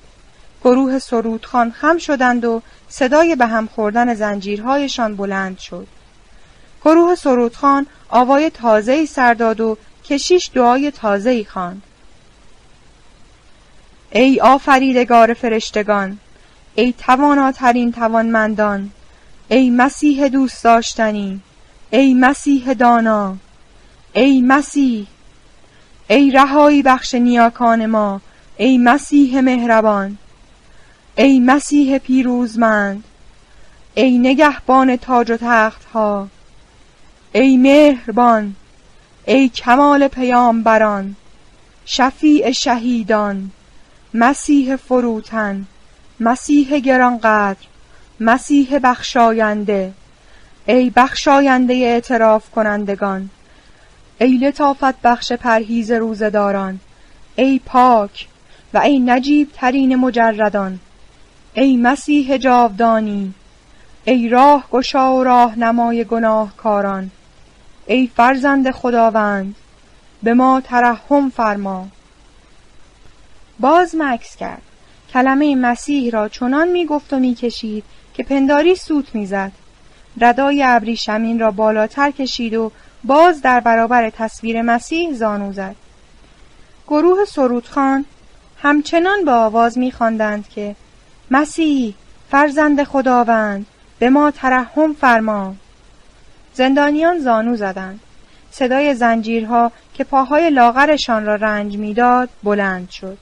گروه 0.64 1.00
سرودخان 1.00 1.72
خم 1.72 1.98
شدند 1.98 2.46
و 2.46 2.62
صدای 2.90 3.36
به 3.36 3.46
هم 3.46 3.68
خوردن 3.68 4.14
زنجیرهایشان 4.14 5.16
بلند 5.16 5.60
شد. 5.60 5.88
گروه 6.86 7.16
سرودخان 7.16 7.86
آوای 8.10 8.50
تازه‌ای 8.50 9.06
سر 9.06 9.34
داد 9.34 9.62
و 9.62 9.78
کشیش 10.06 10.50
دعای 10.54 10.92
تازه‌ای 10.92 11.46
خواند. 11.46 11.84
ای 14.12 14.40
آفریدگار 14.42 15.34
فرشتگان 15.34 16.20
ای 16.76 16.94
تواناترین 16.98 17.92
توانمندان 17.92 18.92
ای 19.50 19.70
مسیح 19.70 20.28
دوست 20.28 20.64
داشتنی 20.64 21.40
ای 21.90 22.14
مسیح 22.14 22.74
دانا 22.74 23.38
ای 24.14 24.42
مسیح 24.42 25.08
ای 26.08 26.32
رهایی 26.32 26.82
بخش 26.82 27.16
نیاکان 27.16 27.86
ما 27.86 28.22
ای 28.58 28.78
مسیح 28.78 29.42
مهربان 29.42 30.18
ای 31.16 31.40
مسیح 31.40 31.98
پیروزمند 31.98 33.04
ای 33.96 34.18
نگهبان 34.18 34.96
تاج 34.96 35.32
و 35.32 35.38
تخت 35.38 35.86
ها 35.86 36.28
ای 37.32 37.58
مهربان 37.58 38.56
ای 39.26 39.50
کمال 39.50 40.08
پیامبران 40.08 41.16
شفیع 41.86 42.52
شهیدان 42.52 43.52
مسیح 44.14 44.76
فروتن 44.76 45.66
مسیح 46.20 46.80
گرانقدر. 46.80 47.68
مسیح 48.20 48.80
بخشاینده. 48.80 49.94
ای 50.66 50.90
بخشاینده 50.90 51.74
اعتراف 51.74 52.50
کنندگان. 52.50 53.30
ای 54.22 54.38
لطافت 54.38 55.02
بخش 55.02 55.32
پرهیز 55.32 55.92
روزداران 55.92 56.80
ای 57.36 57.62
پاک 57.66 58.28
و 58.74 58.78
ای 58.78 59.00
نجیب 59.00 59.52
ترین 59.54 59.96
مجردان. 59.96 60.80
ای 61.54 61.78
مسیح 61.78 62.38
جاودانی. 62.38 63.34
ای 64.06 64.30
راه 64.30 64.68
گشا 64.72 65.16
و 65.16 65.24
راه 65.24 65.60
نمای 65.60 66.04
گناهکاران. 66.04 67.12
ای 67.86 68.10
فرزند 68.16 68.72
خداوند 68.72 69.56
به 70.24 70.34
ما 70.34 70.62
ترحم 70.62 71.30
فرما. 71.30 71.88
باز 73.60 73.96
مکس 73.96 74.36
کرد. 74.36 74.62
کلمه 75.14 75.56
مسیح 75.56 76.12
را 76.12 76.30
چنان 76.30 76.68
می 76.68 76.86
گفت 76.86 77.14
و 77.14 77.20
می 77.20 77.36
کشید 77.36 77.84
که 78.18 78.24
پنداری 78.24 78.76
سوت 78.76 79.16
می‌زد. 79.16 79.52
ردای 80.22 80.64
ابریشمین 80.64 81.40
را 81.40 81.52
بالاتر 81.52 82.12
کشید 82.12 82.54
و 82.54 82.72
باز 83.04 83.42
در 83.42 83.60
برابر 83.60 84.10
تصویر 84.10 84.62
مسیح 84.62 85.14
زانو 85.14 85.54
زد. 85.54 85.76
گروه 86.88 87.26
سرودخان 87.26 88.06
همچنان 88.62 89.26
با 89.26 89.34
آواز 89.34 89.78
میخواندند 89.78 90.50
که 90.50 90.76
مسیح 91.32 91.94
فرزند 92.32 92.84
خداوند 92.84 93.66
به 94.00 94.10
ما 94.10 94.32
ترحم 94.32 94.94
فرما 94.94 95.56
زندانیان 96.54 97.20
زانو 97.20 97.56
زدند 97.56 98.00
صدای 98.52 98.96
زنجیرها 98.96 99.72
که 99.94 100.04
پاهای 100.04 100.50
لاغرشان 100.50 101.26
را 101.26 101.36
رنج 101.36 101.78
می‌داد 101.78 102.30
بلند 102.44 102.90
شد 102.90 103.18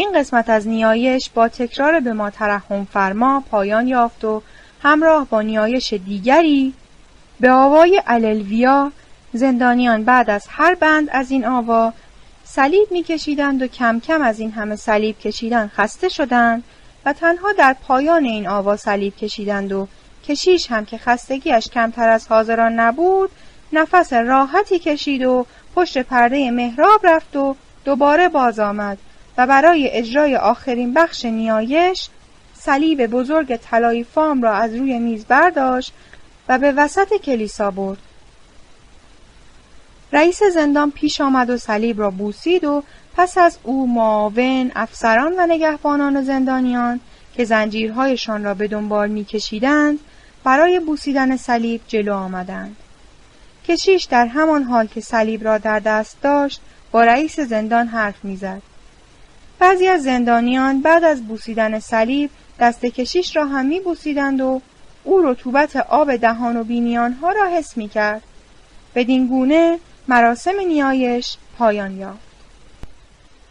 این 0.00 0.12
قسمت 0.14 0.50
از 0.50 0.68
نیایش 0.68 1.30
با 1.34 1.48
تکرار 1.48 2.00
به 2.00 2.12
ما 2.12 2.30
ترحم 2.30 2.84
فرما 2.92 3.44
پایان 3.50 3.88
یافت 3.88 4.24
و 4.24 4.42
همراه 4.82 5.26
با 5.26 5.42
نیایش 5.42 5.92
دیگری 5.92 6.74
به 7.40 7.50
آوای 7.50 8.02
اللویا 8.06 8.92
زندانیان 9.32 10.04
بعد 10.04 10.30
از 10.30 10.44
هر 10.48 10.74
بند 10.74 11.08
از 11.12 11.30
این 11.30 11.46
آوا 11.46 11.92
صلیب 12.44 12.88
میکشیدند 12.90 13.62
و 13.62 13.66
کم 13.66 14.00
کم 14.00 14.22
از 14.22 14.40
این 14.40 14.52
همه 14.52 14.76
صلیب 14.76 15.18
کشیدن 15.18 15.70
خسته 15.76 16.08
شدند 16.08 16.64
و 17.04 17.12
تنها 17.12 17.52
در 17.52 17.76
پایان 17.82 18.24
این 18.24 18.48
آوا 18.48 18.76
صلیب 18.76 19.16
کشیدند 19.16 19.72
و 19.72 19.88
کشیش 20.28 20.70
هم 20.70 20.84
که 20.84 20.98
خستگیش 20.98 21.68
کمتر 21.68 22.08
از 22.08 22.28
حاضران 22.28 22.80
نبود 22.80 23.30
نفس 23.72 24.12
راحتی 24.12 24.78
کشید 24.78 25.22
و 25.22 25.46
پشت 25.74 25.98
پرده 25.98 26.50
محراب 26.50 27.06
رفت 27.06 27.36
و 27.36 27.56
دوباره 27.84 28.28
باز 28.28 28.58
آمد. 28.58 28.98
و 29.40 29.46
برای 29.46 29.90
اجرای 29.90 30.36
آخرین 30.36 30.94
بخش 30.94 31.24
نیایش 31.24 32.08
صلیب 32.54 33.06
بزرگ 33.06 33.56
طلایی 33.56 34.04
فام 34.04 34.42
را 34.42 34.54
از 34.54 34.74
روی 34.74 34.98
میز 34.98 35.24
برداشت 35.24 35.92
و 36.48 36.58
به 36.58 36.72
وسط 36.72 37.14
کلیسا 37.14 37.70
برد. 37.70 37.98
رئیس 40.12 40.42
زندان 40.42 40.90
پیش 40.90 41.20
آمد 41.20 41.50
و 41.50 41.56
صلیب 41.56 42.00
را 42.00 42.10
بوسید 42.10 42.64
و 42.64 42.82
پس 43.16 43.38
از 43.38 43.58
او 43.62 43.94
معاون، 43.94 44.72
افسران 44.74 45.34
و 45.38 45.46
نگهبانان 45.46 46.22
زندانیان 46.22 47.00
که 47.34 47.44
زنجیرهایشان 47.44 48.44
را 48.44 48.54
به 48.54 48.68
دنبال 48.68 49.08
میکشیدند 49.08 49.98
برای 50.44 50.80
بوسیدن 50.80 51.36
صلیب 51.36 51.80
جلو 51.88 52.14
آمدند. 52.14 52.76
کشیش 53.68 54.04
در 54.04 54.26
همان 54.26 54.62
حال 54.62 54.86
که 54.86 55.00
صلیب 55.00 55.44
را 55.44 55.58
در 55.58 55.78
دست 55.78 56.16
داشت 56.22 56.60
با 56.92 57.04
رئیس 57.04 57.40
زندان 57.40 57.86
حرف 57.86 58.24
می‌زد. 58.24 58.69
بعضی 59.60 59.88
از 59.88 60.02
زندانیان 60.02 60.80
بعد 60.80 61.04
از 61.04 61.22
بوسیدن 61.22 61.78
صلیب 61.78 62.30
دست 62.60 62.86
کشیش 62.86 63.36
را 63.36 63.46
هم 63.46 63.66
می 63.66 63.80
بوسیدند 63.80 64.40
و 64.40 64.60
او 65.04 65.22
رطوبت 65.22 65.76
آب 65.76 66.16
دهان 66.16 66.56
و 66.56 66.64
بینیان 66.64 67.12
ها 67.12 67.32
را 67.32 67.46
حس 67.46 67.76
می 67.76 67.88
کرد. 67.88 68.22
بدین 68.94 69.26
گونه 69.26 69.78
مراسم 70.08 70.60
نیایش 70.60 71.36
پایان 71.58 71.96
یافت. 71.96 72.30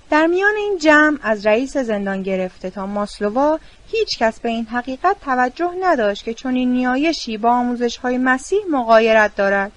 در 0.09 0.27
میان 0.27 0.55
این 0.57 0.77
جمع 0.77 1.17
از 1.21 1.45
رئیس 1.45 1.77
زندان 1.77 2.23
گرفته 2.23 2.69
تا 2.69 2.85
ماسلووا 2.85 3.59
هیچ 3.87 4.17
کس 4.19 4.39
به 4.39 4.49
این 4.49 4.65
حقیقت 4.65 5.15
توجه 5.25 5.71
نداشت 5.81 6.23
که 6.23 6.49
این 6.49 6.71
نیایشی 6.71 7.37
با 7.37 7.51
آموزش 7.51 7.97
های 7.97 8.17
مسیح 8.17 8.59
مقایرت 8.71 9.35
دارد. 9.35 9.71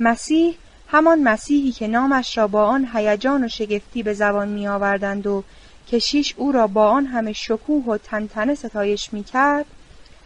مسیح 0.00 0.56
همان 0.92 1.22
مسیحی 1.22 1.72
که 1.72 1.88
نامش 1.88 2.38
را 2.38 2.46
با 2.46 2.64
آن 2.66 2.88
هیجان 2.94 3.44
و 3.44 3.48
شگفتی 3.48 4.02
به 4.02 4.14
زبان 4.14 4.48
می 4.48 4.68
آوردند 4.68 5.26
و 5.26 5.44
کشیش 5.92 6.34
او 6.36 6.52
را 6.52 6.66
با 6.66 6.88
آن 6.88 7.06
همه 7.06 7.32
شکوه 7.32 7.84
و 7.84 7.98
تنتنه 7.98 8.54
ستایش 8.54 9.12
می 9.12 9.24
کرد 9.24 9.66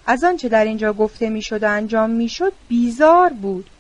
از 0.06 0.24
آنچه 0.24 0.48
در 0.48 0.64
اینجا 0.64 0.92
گفته 0.92 1.28
می 1.28 1.42
شد 1.42 1.62
و 1.62 1.68
انجام 1.68 2.10
می 2.10 2.28
شد 2.28 2.52
بیزار 2.68 3.30
بود 3.30 3.70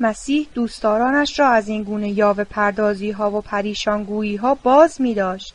مسیح 0.00 0.48
دوستدارانش 0.54 1.38
را 1.38 1.48
از 1.48 1.68
این 1.68 1.82
گونه 1.82 2.08
یاوه 2.08 2.44
پردازی 2.44 3.10
ها 3.10 3.30
و 3.30 3.40
پریشانگویی 3.40 4.36
ها 4.36 4.54
باز 4.54 5.00
می 5.00 5.14
داشت. 5.14 5.54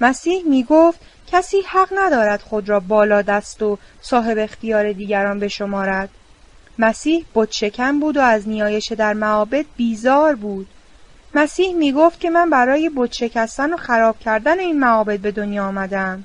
مسیح 0.00 0.44
می 0.44 0.64
گفت 0.64 1.00
کسی 1.26 1.56
حق 1.68 1.88
ندارد 1.96 2.42
خود 2.42 2.68
را 2.68 2.80
بالا 2.80 3.22
دست 3.22 3.62
و 3.62 3.78
صاحب 4.00 4.38
اختیار 4.38 4.92
دیگران 4.92 5.38
بشمارد. 5.40 6.08
مسیح 6.80 7.24
شکم 7.50 8.00
بود 8.00 8.16
و 8.16 8.20
از 8.20 8.48
نیایش 8.48 8.92
در 8.92 9.14
معابد 9.14 9.64
بیزار 9.76 10.34
بود. 10.34 10.66
مسیح 11.34 11.74
می 11.74 11.92
گفت 11.92 12.20
که 12.20 12.30
من 12.30 12.50
برای 12.50 12.90
بت 12.96 13.12
شکستن 13.12 13.72
و 13.72 13.76
خراب 13.76 14.18
کردن 14.18 14.58
این 14.58 14.80
معابد 14.80 15.18
به 15.18 15.30
دنیا 15.30 15.66
آمدم. 15.66 16.24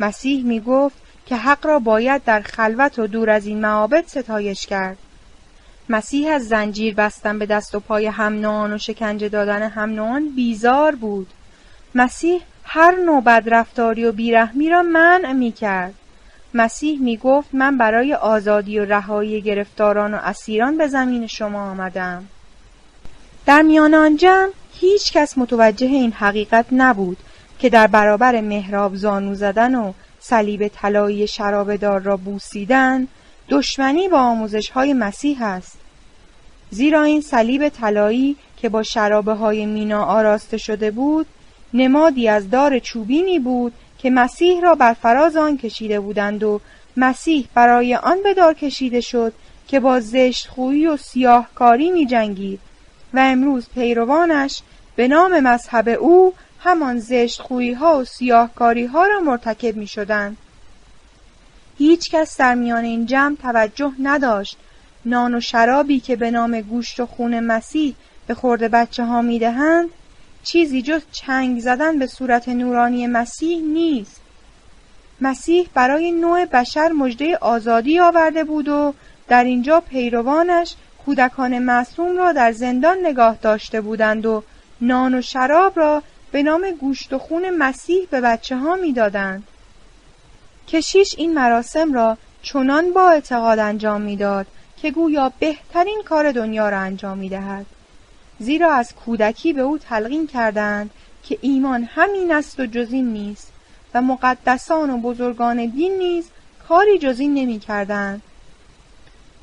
مسیح 0.00 0.44
می 0.44 0.60
گفت 0.60 0.96
که 1.26 1.36
حق 1.36 1.66
را 1.66 1.78
باید 1.78 2.24
در 2.24 2.40
خلوت 2.40 2.98
و 2.98 3.06
دور 3.06 3.30
از 3.30 3.46
این 3.46 3.60
معابد 3.60 4.04
ستایش 4.06 4.66
کرد. 4.66 4.98
مسیح 5.88 6.32
از 6.32 6.48
زنجیر 6.48 6.94
بستن 6.94 7.38
به 7.38 7.46
دست 7.46 7.74
و 7.74 7.80
پای 7.80 8.06
هم 8.06 8.44
و 8.72 8.78
شکنجه 8.78 9.28
دادن 9.28 9.62
هم 9.62 9.90
بیزار 10.36 10.94
بود. 10.94 11.26
مسیح 11.94 12.42
هر 12.64 12.96
نوع 13.04 13.22
بدرفتاری 13.22 14.04
و 14.04 14.12
بیرحمی 14.12 14.70
را 14.70 14.82
منع 14.82 15.32
می 15.32 15.52
کرد 15.52 15.94
مسیح 16.54 17.00
می 17.00 17.16
گفت 17.16 17.48
من 17.52 17.78
برای 17.78 18.14
آزادی 18.14 18.78
و 18.78 18.84
رهایی 18.84 19.40
گرفتاران 19.40 20.14
و 20.14 20.18
اسیران 20.22 20.78
به 20.78 20.86
زمین 20.86 21.26
شما 21.26 21.70
آمدم. 21.70 22.24
در 23.46 23.62
میان 23.62 23.94
آن 23.94 24.16
جمع 24.16 24.50
هیچ 24.74 25.12
کس 25.12 25.38
متوجه 25.38 25.86
این 25.86 26.12
حقیقت 26.12 26.66
نبود 26.72 27.16
که 27.58 27.68
در 27.68 27.86
برابر 27.86 28.40
محراب 28.40 28.94
زانو 28.94 29.34
زدن 29.34 29.74
و 29.74 29.92
صلیب 30.20 30.68
طلایی 30.68 31.26
شرابدار 31.26 32.00
را 32.00 32.16
بوسیدن 32.16 33.08
دشمنی 33.48 34.08
با 34.08 34.18
آموزش 34.18 34.70
های 34.70 34.92
مسیح 34.92 35.42
است. 35.42 35.78
زیرا 36.70 37.02
این 37.02 37.20
صلیب 37.20 37.68
طلایی 37.68 38.36
که 38.56 38.68
با 38.68 38.82
شرابه 38.82 39.32
های 39.32 39.66
مینا 39.66 40.04
آراسته 40.04 40.56
شده 40.56 40.90
بود 40.90 41.26
نمادی 41.74 42.28
از 42.28 42.50
دار 42.50 42.78
چوبینی 42.78 43.38
بود 43.38 43.72
که 44.02 44.10
مسیح 44.10 44.60
را 44.60 44.74
بر 44.74 44.92
فراز 44.92 45.36
آن 45.36 45.56
کشیده 45.56 46.00
بودند 46.00 46.42
و 46.42 46.60
مسیح 46.96 47.48
برای 47.54 47.94
آن 47.94 48.22
به 48.22 48.34
دار 48.34 48.54
کشیده 48.54 49.00
شد 49.00 49.32
که 49.68 49.80
با 49.80 50.00
زشت 50.00 50.48
خویی 50.48 50.86
و 50.86 50.96
سیاهکاری 50.96 51.90
می 51.90 52.06
جنگید 52.06 52.60
و 53.14 53.18
امروز 53.18 53.66
پیروانش 53.74 54.62
به 54.96 55.08
نام 55.08 55.40
مذهب 55.40 55.88
او 55.88 56.34
همان 56.58 56.98
زشت 56.98 57.40
خویی 57.40 57.72
ها 57.72 57.98
و 57.98 58.04
سیاهکاری 58.04 58.86
ها 58.86 59.06
را 59.06 59.20
مرتکب 59.20 59.76
می 59.76 59.86
شدند. 59.86 60.36
هیچ 61.78 62.10
کس 62.10 62.36
در 62.36 62.54
میان 62.54 62.84
این 62.84 63.06
جمع 63.06 63.36
توجه 63.36 63.92
نداشت 63.98 64.56
نان 65.04 65.34
و 65.34 65.40
شرابی 65.40 66.00
که 66.00 66.16
به 66.16 66.30
نام 66.30 66.60
گوشت 66.60 67.00
و 67.00 67.06
خون 67.06 67.40
مسیح 67.40 67.94
به 68.26 68.34
خورده 68.34 68.68
بچه 68.68 69.04
ها 69.04 69.22
می 69.22 69.38
دهند 69.38 69.88
چیزی 70.42 70.82
جز 70.82 71.02
چنگ 71.12 71.60
زدن 71.60 71.98
به 71.98 72.06
صورت 72.06 72.48
نورانی 72.48 73.06
مسیح 73.06 73.62
نیست 73.62 74.20
مسیح 75.20 75.68
برای 75.74 76.12
نوع 76.12 76.44
بشر 76.44 76.88
مژده 76.88 77.36
آزادی 77.36 78.00
آورده 78.00 78.44
بود 78.44 78.68
و 78.68 78.94
در 79.28 79.44
اینجا 79.44 79.80
پیروانش 79.80 80.74
کودکان 81.06 81.58
معصوم 81.58 82.16
را 82.16 82.32
در 82.32 82.52
زندان 82.52 82.98
نگاه 83.06 83.38
داشته 83.42 83.80
بودند 83.80 84.26
و 84.26 84.42
نان 84.80 85.14
و 85.14 85.22
شراب 85.22 85.78
را 85.78 86.02
به 86.32 86.42
نام 86.42 86.70
گوشت 86.70 87.12
و 87.12 87.18
خون 87.18 87.50
مسیح 87.50 88.06
به 88.10 88.20
بچه 88.20 88.56
ها 88.56 88.74
می 88.74 88.92
دادند. 88.92 89.42
کشیش 90.68 91.14
این 91.18 91.34
مراسم 91.34 91.92
را 91.92 92.18
چنان 92.42 92.92
با 92.92 93.10
اعتقاد 93.10 93.58
انجام 93.58 94.00
می‌داد 94.00 94.46
که 94.76 94.90
گویا 94.90 95.32
بهترین 95.38 96.02
کار 96.04 96.32
دنیا 96.32 96.68
را 96.68 96.78
انجام 96.78 97.18
می 97.18 97.28
دهد. 97.28 97.66
زیرا 98.38 98.72
از 98.72 98.94
کودکی 98.94 99.52
به 99.52 99.60
او 99.60 99.78
تلقین 99.78 100.26
کردند 100.26 100.90
که 101.22 101.38
ایمان 101.40 101.84
همین 101.84 102.32
است 102.32 102.60
و 102.60 102.66
جزین 102.66 103.12
نیست 103.12 103.52
و 103.94 104.02
مقدسان 104.02 104.90
و 104.90 104.98
بزرگان 104.98 105.66
دین 105.66 105.98
نیز 105.98 106.28
کاری 106.68 106.98
جزین 106.98 107.34
نمی 107.34 107.58
کردند. 107.58 108.22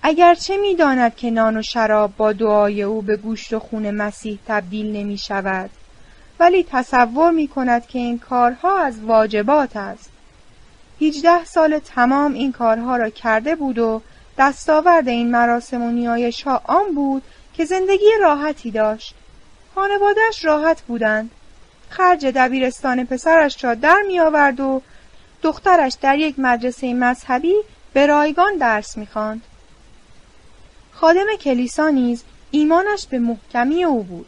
اگرچه 0.03 0.57
می‌داند 0.57 1.15
که 1.15 1.31
نان 1.31 1.57
و 1.57 1.61
شراب 1.61 2.11
با 2.17 2.33
دعای 2.33 2.83
او 2.83 3.01
به 3.01 3.17
گوشت 3.17 3.53
و 3.53 3.59
خون 3.59 3.91
مسیح 3.91 4.39
تبدیل 4.47 4.95
نمی 4.95 5.17
شود 5.17 5.69
ولی 6.39 6.65
تصور 6.69 7.31
می 7.31 7.47
کند 7.47 7.87
که 7.87 7.99
این 7.99 8.19
کارها 8.19 8.79
از 8.79 8.99
واجبات 8.99 9.77
است. 9.77 10.09
هیچده 10.99 11.45
سال 11.45 11.79
تمام 11.79 12.33
این 12.33 12.51
کارها 12.51 12.97
را 12.97 13.09
کرده 13.09 13.55
بود 13.55 13.79
و 13.79 14.01
دستاورد 14.37 15.07
این 15.07 15.31
مراسم 15.31 15.81
و 15.81 15.91
نیایش 15.91 16.43
ها 16.43 16.61
آن 16.65 16.95
بود 16.95 17.23
که 17.59 17.65
زندگی 17.65 18.05
راحتی 18.21 18.71
داشت 18.71 19.15
خانوادهش 19.75 20.45
راحت 20.45 20.81
بودند 20.81 21.31
خرج 21.89 22.25
دبیرستان 22.25 23.05
پسرش 23.05 23.63
را 23.63 23.75
در 23.75 24.03
می 24.07 24.19
آورد 24.19 24.59
و 24.59 24.81
دخترش 25.41 25.97
در 26.01 26.17
یک 26.17 26.35
مدرسه 26.37 26.93
مذهبی 26.93 27.55
به 27.93 28.05
رایگان 28.05 28.57
درس 28.57 28.97
می‌خواند. 28.97 29.41
خادم 30.93 31.25
کلیسا 31.41 31.89
نیز 31.89 32.23
ایمانش 32.51 33.07
به 33.07 33.19
محکمی 33.19 33.83
او 33.83 34.03
بود. 34.03 34.27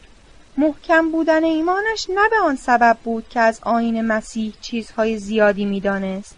محکم 0.58 1.12
بودن 1.12 1.44
ایمانش 1.44 2.08
نه 2.10 2.30
به 2.30 2.40
آن 2.44 2.56
سبب 2.56 2.98
بود 3.04 3.30
که 3.30 3.40
از 3.40 3.60
آین 3.64 4.02
مسیح 4.02 4.54
چیزهای 4.62 5.18
زیادی 5.18 5.66
می‌دانست 5.66 6.36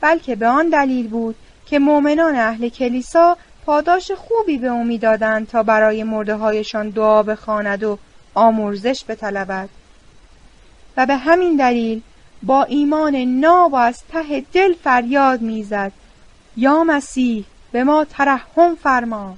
بلکه 0.00 0.36
به 0.36 0.46
آن 0.46 0.68
دلیل 0.68 1.08
بود 1.08 1.36
که 1.66 1.78
مؤمنان 1.78 2.34
اهل 2.34 2.68
کلیسا 2.68 3.36
پاداش 3.66 4.10
خوبی 4.10 4.58
به 4.58 4.68
او 4.68 4.84
می‌دادند 4.84 5.48
تا 5.48 5.62
برای 5.62 6.04
مرده 6.04 6.34
هایشان 6.34 6.90
دعا 6.90 7.22
بخواند 7.22 7.84
و 7.84 7.98
آمرزش 8.34 9.04
بطلبد. 9.08 9.68
و 10.96 11.06
به 11.06 11.16
همین 11.16 11.56
دلیل 11.56 12.02
با 12.42 12.64
ایمان 12.64 13.16
ناب 13.16 13.74
از 13.74 14.02
ته 14.12 14.44
دل 14.52 14.74
فریاد 14.74 15.40
می‌زد. 15.40 15.92
یا 16.56 16.84
مسیح 16.84 17.44
به 17.72 17.84
ما 17.84 18.04
ترحم 18.04 18.74
فرما. 18.82 19.36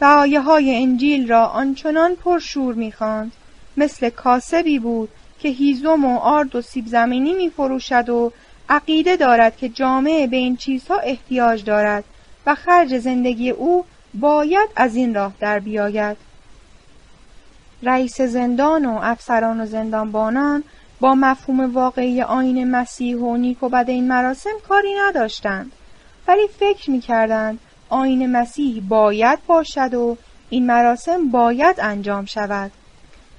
و 0.00 0.04
آیه 0.04 0.40
های 0.40 0.82
انجیل 0.82 1.28
را 1.28 1.46
آنچنان 1.46 2.14
پرشور 2.14 2.74
می‌خواند 2.74 3.32
مثل 3.76 4.10
کاسبی 4.10 4.78
بود 4.78 5.08
که 5.40 5.48
هیزم 5.48 6.04
و 6.04 6.18
آرد 6.18 6.56
و 6.56 6.62
سیب 6.62 6.86
زمینی 6.86 7.32
میفروشد 7.32 8.08
و 8.08 8.32
عقیده 8.68 9.16
دارد 9.16 9.56
که 9.56 9.68
جامعه 9.68 10.26
به 10.26 10.36
این 10.36 10.56
چیزها 10.56 10.98
احتیاج 10.98 11.64
دارد. 11.64 12.04
و 12.46 12.54
خرج 12.54 12.98
زندگی 12.98 13.50
او 13.50 13.84
باید 14.14 14.70
از 14.76 14.96
این 14.96 15.14
راه 15.14 15.32
در 15.40 15.58
بیاید. 15.58 16.16
رئیس 17.82 18.20
زندان 18.20 18.86
و 18.86 18.98
افسران 19.02 19.60
و 19.60 19.66
زندانبانان 19.66 20.64
با 21.00 21.14
مفهوم 21.14 21.74
واقعی 21.74 22.22
آین 22.22 22.70
مسیح 22.70 23.16
و 23.16 23.36
نیک 23.36 23.62
و 23.62 23.68
بد 23.68 23.90
این 23.90 24.08
مراسم 24.08 24.50
کاری 24.68 24.94
نداشتند 25.08 25.72
ولی 26.28 26.48
فکر 26.58 26.90
می‌کردند 26.90 27.58
آین 27.88 28.32
مسیح 28.32 28.82
باید 28.88 29.38
باشد 29.46 29.94
و 29.94 30.16
این 30.50 30.66
مراسم 30.66 31.28
باید 31.28 31.76
انجام 31.80 32.24
شود. 32.24 32.70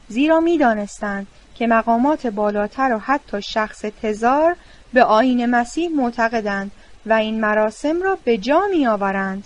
زیرا 0.08 0.40
می‌دانستند 0.40 1.28
که 1.56 1.68
مقامات 1.68 2.28
بالاتر 2.28 2.94
و 2.96 2.98
حتی 2.98 3.42
شخص 3.42 3.86
تزار 4.02 4.56
به 4.94 5.04
آین 5.04 5.46
مسیح 5.46 5.90
معتقدند 5.90 6.72
و 7.06 7.14
این 7.14 7.40
مراسم 7.40 8.02
را 8.02 8.18
به 8.24 8.38
جا 8.38 8.62
می 8.72 8.88
آورند. 8.88 9.44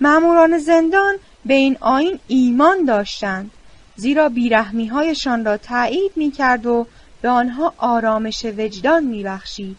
ماموران 0.00 0.58
زندان 0.58 1.14
به 1.44 1.54
این 1.54 1.76
آین 1.80 2.18
ایمان 2.28 2.84
داشتند 2.84 3.50
زیرا 3.96 4.28
بیرحمی 4.28 4.86
هایشان 4.86 5.44
را 5.44 5.56
تایید 5.56 6.12
می 6.16 6.30
کرد 6.30 6.66
و 6.66 6.86
به 7.22 7.28
آنها 7.28 7.74
آرامش 7.78 8.44
وجدان 8.44 9.04
می 9.04 9.22
بخشید. 9.22 9.76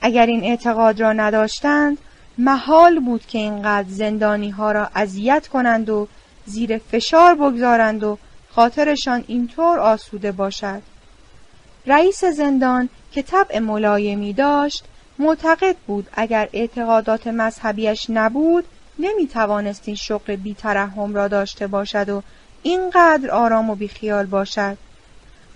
اگر 0.00 0.26
این 0.26 0.44
اعتقاد 0.44 1.00
را 1.00 1.12
نداشتند 1.12 1.98
محال 2.38 3.00
بود 3.00 3.26
که 3.26 3.38
اینقدر 3.38 3.88
زندانی 3.88 4.50
ها 4.50 4.72
را 4.72 4.90
اذیت 4.94 5.48
کنند 5.48 5.90
و 5.90 6.08
زیر 6.46 6.78
فشار 6.78 7.34
بگذارند 7.34 8.04
و 8.04 8.18
خاطرشان 8.50 9.24
اینطور 9.26 9.78
آسوده 9.78 10.32
باشد 10.32 10.82
رئیس 11.86 12.24
زندان 12.24 12.88
که 13.12 13.22
طبع 13.22 13.58
ملایمی 13.58 14.32
داشت 14.32 14.84
معتقد 15.18 15.76
بود 15.86 16.08
اگر 16.12 16.48
اعتقادات 16.52 17.26
مذهبیش 17.26 18.06
نبود 18.10 18.64
نمی 18.98 19.26
توانست 19.26 19.82
این 19.86 19.96
شغل 19.96 20.36
بیترحم 20.36 21.14
را 21.14 21.28
داشته 21.28 21.66
باشد 21.66 22.08
و 22.08 22.22
اینقدر 22.62 23.30
آرام 23.30 23.70
و 23.70 23.74
بیخیال 23.74 24.26
باشد. 24.26 24.78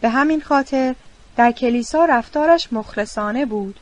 به 0.00 0.08
همین 0.08 0.40
خاطر 0.40 0.94
در 1.36 1.52
کلیسا 1.52 2.04
رفتارش 2.04 2.72
مخلصانه 2.72 3.46
بود. 3.46 3.80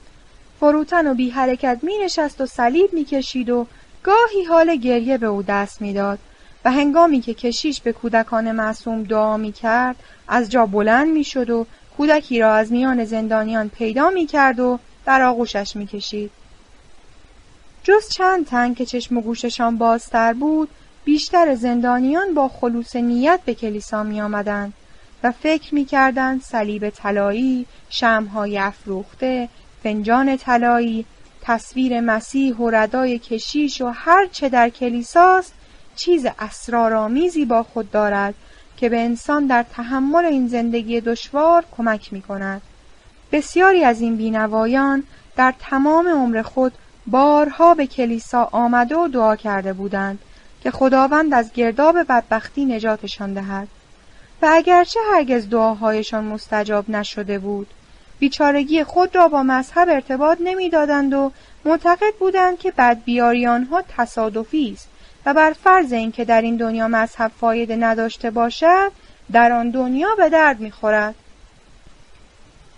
فروتن 0.61 1.07
و 1.07 1.14
بی 1.14 1.31
حرکت 1.31 1.79
می 1.83 1.93
نشست 2.05 2.40
و 2.40 2.47
صلیب 2.47 2.93
می 2.93 3.05
کشید 3.05 3.51
و 3.51 3.66
گاهی 4.03 4.45
حال 4.45 4.77
گریه 4.77 5.19
به 5.19 5.27
او 5.27 5.43
دست 5.43 5.83
می‌داد 5.83 6.19
و 6.64 6.71
هنگامی 6.71 7.21
که 7.21 7.35
کشیش 7.35 7.81
به 7.81 7.93
کودکان 7.93 8.53
معصوم 8.53 9.03
دعا 9.03 9.37
می 9.37 9.53
کرد 9.53 9.97
از 10.29 10.51
جا 10.51 10.66
بلند 10.66 11.09
می 11.09 11.25
شد 11.25 11.51
و 11.51 11.66
کودکی 11.97 12.40
را 12.40 12.55
از 12.55 12.73
میان 12.73 13.05
زندانیان 13.05 13.69
پیدا 13.69 14.11
می 14.11 14.27
کرد 14.27 14.61
و 14.61 14.79
در 15.11 15.23
آغوشش 15.23 15.77
می 15.77 15.87
کشید. 15.87 16.31
جز 17.83 18.09
چند 18.09 18.46
تن 18.46 18.75
که 18.75 18.87
چشم 18.87 19.16
و 19.16 19.20
گوششان 19.20 19.79
بازتر 19.79 20.33
بود 20.33 20.68
بیشتر 21.05 21.55
زندانیان 21.55 22.35
با 22.35 22.49
خلوص 22.49 22.96
نیت 22.96 23.40
به 23.44 23.55
کلیسا 23.55 24.03
می 24.03 24.20
آمدند 24.20 24.73
و 25.23 25.33
فکر 25.33 25.75
می 25.75 25.85
کردند 25.85 26.42
صلیب 26.42 26.90
طلایی، 26.90 27.66
شمهای 27.88 28.59
افروخته، 28.59 29.49
فنجان 29.83 30.37
طلایی، 30.37 31.05
تصویر 31.42 32.01
مسیح 32.01 32.57
و 32.57 32.70
ردای 32.70 33.18
کشیش 33.18 33.81
و 33.81 33.87
هر 33.87 34.27
چه 34.27 34.49
در 34.49 34.68
کلیساست 34.68 35.53
چیز 35.96 36.27
اسرارآمیزی 36.38 37.44
با 37.44 37.62
خود 37.62 37.90
دارد 37.90 38.35
که 38.77 38.88
به 38.88 39.01
انسان 39.01 39.46
در 39.46 39.62
تحمل 39.62 40.25
این 40.25 40.49
زندگی 40.49 41.01
دشوار 41.01 41.64
کمک 41.77 42.12
می 42.12 42.23
کند. 42.23 42.62
بسیاری 43.33 43.85
از 43.85 44.01
این 44.01 44.16
بینوایان 44.16 45.05
در 45.37 45.55
تمام 45.59 46.09
عمر 46.09 46.43
خود 46.43 46.73
بارها 47.07 47.75
به 47.75 47.87
کلیسا 47.87 48.49
آمده 48.53 48.97
و 48.97 49.09
دعا 49.09 49.37
کرده 49.37 49.73
بودند 49.73 50.19
که 50.62 50.71
خداوند 50.71 51.35
از 51.35 51.53
گرداب 51.53 52.03
بدبختی 52.03 52.64
نجاتشان 52.64 53.35
دهد. 53.35 53.69
و 54.43 54.49
اگرچه 54.53 55.01
هرگز 55.12 55.49
دعاهایشان 55.49 56.25
مستجاب 56.25 56.90
نشده 56.90 57.38
بود 57.38 57.66
بیچارگی 58.19 58.85
خود 58.85 59.16
را 59.16 59.29
با 59.29 59.43
مذهب 59.43 59.88
ارتباط 59.88 60.38
نمی‌دادند 60.40 61.14
و 61.14 61.33
معتقد 61.64 62.14
بودند 62.21 62.59
که 62.59 62.71
بدبیاری 62.71 63.47
آنها 63.47 63.83
تصادفی 63.97 64.73
است 64.73 64.88
و 65.27 65.35
بر 65.35 65.53
فرض 65.53 65.93
اینکه 65.93 66.25
در 66.25 66.43
این 66.43 66.57
دنیا 66.57 66.88
مذهب 66.88 67.31
فایده 67.40 67.77
نداشته 67.77 68.31
باشد 68.31 68.93
در 69.33 69.53
آن 69.53 69.71
دنیا 69.71 70.09
به 70.16 70.29
درد 70.29 70.61
می‌خورد. 70.61 71.14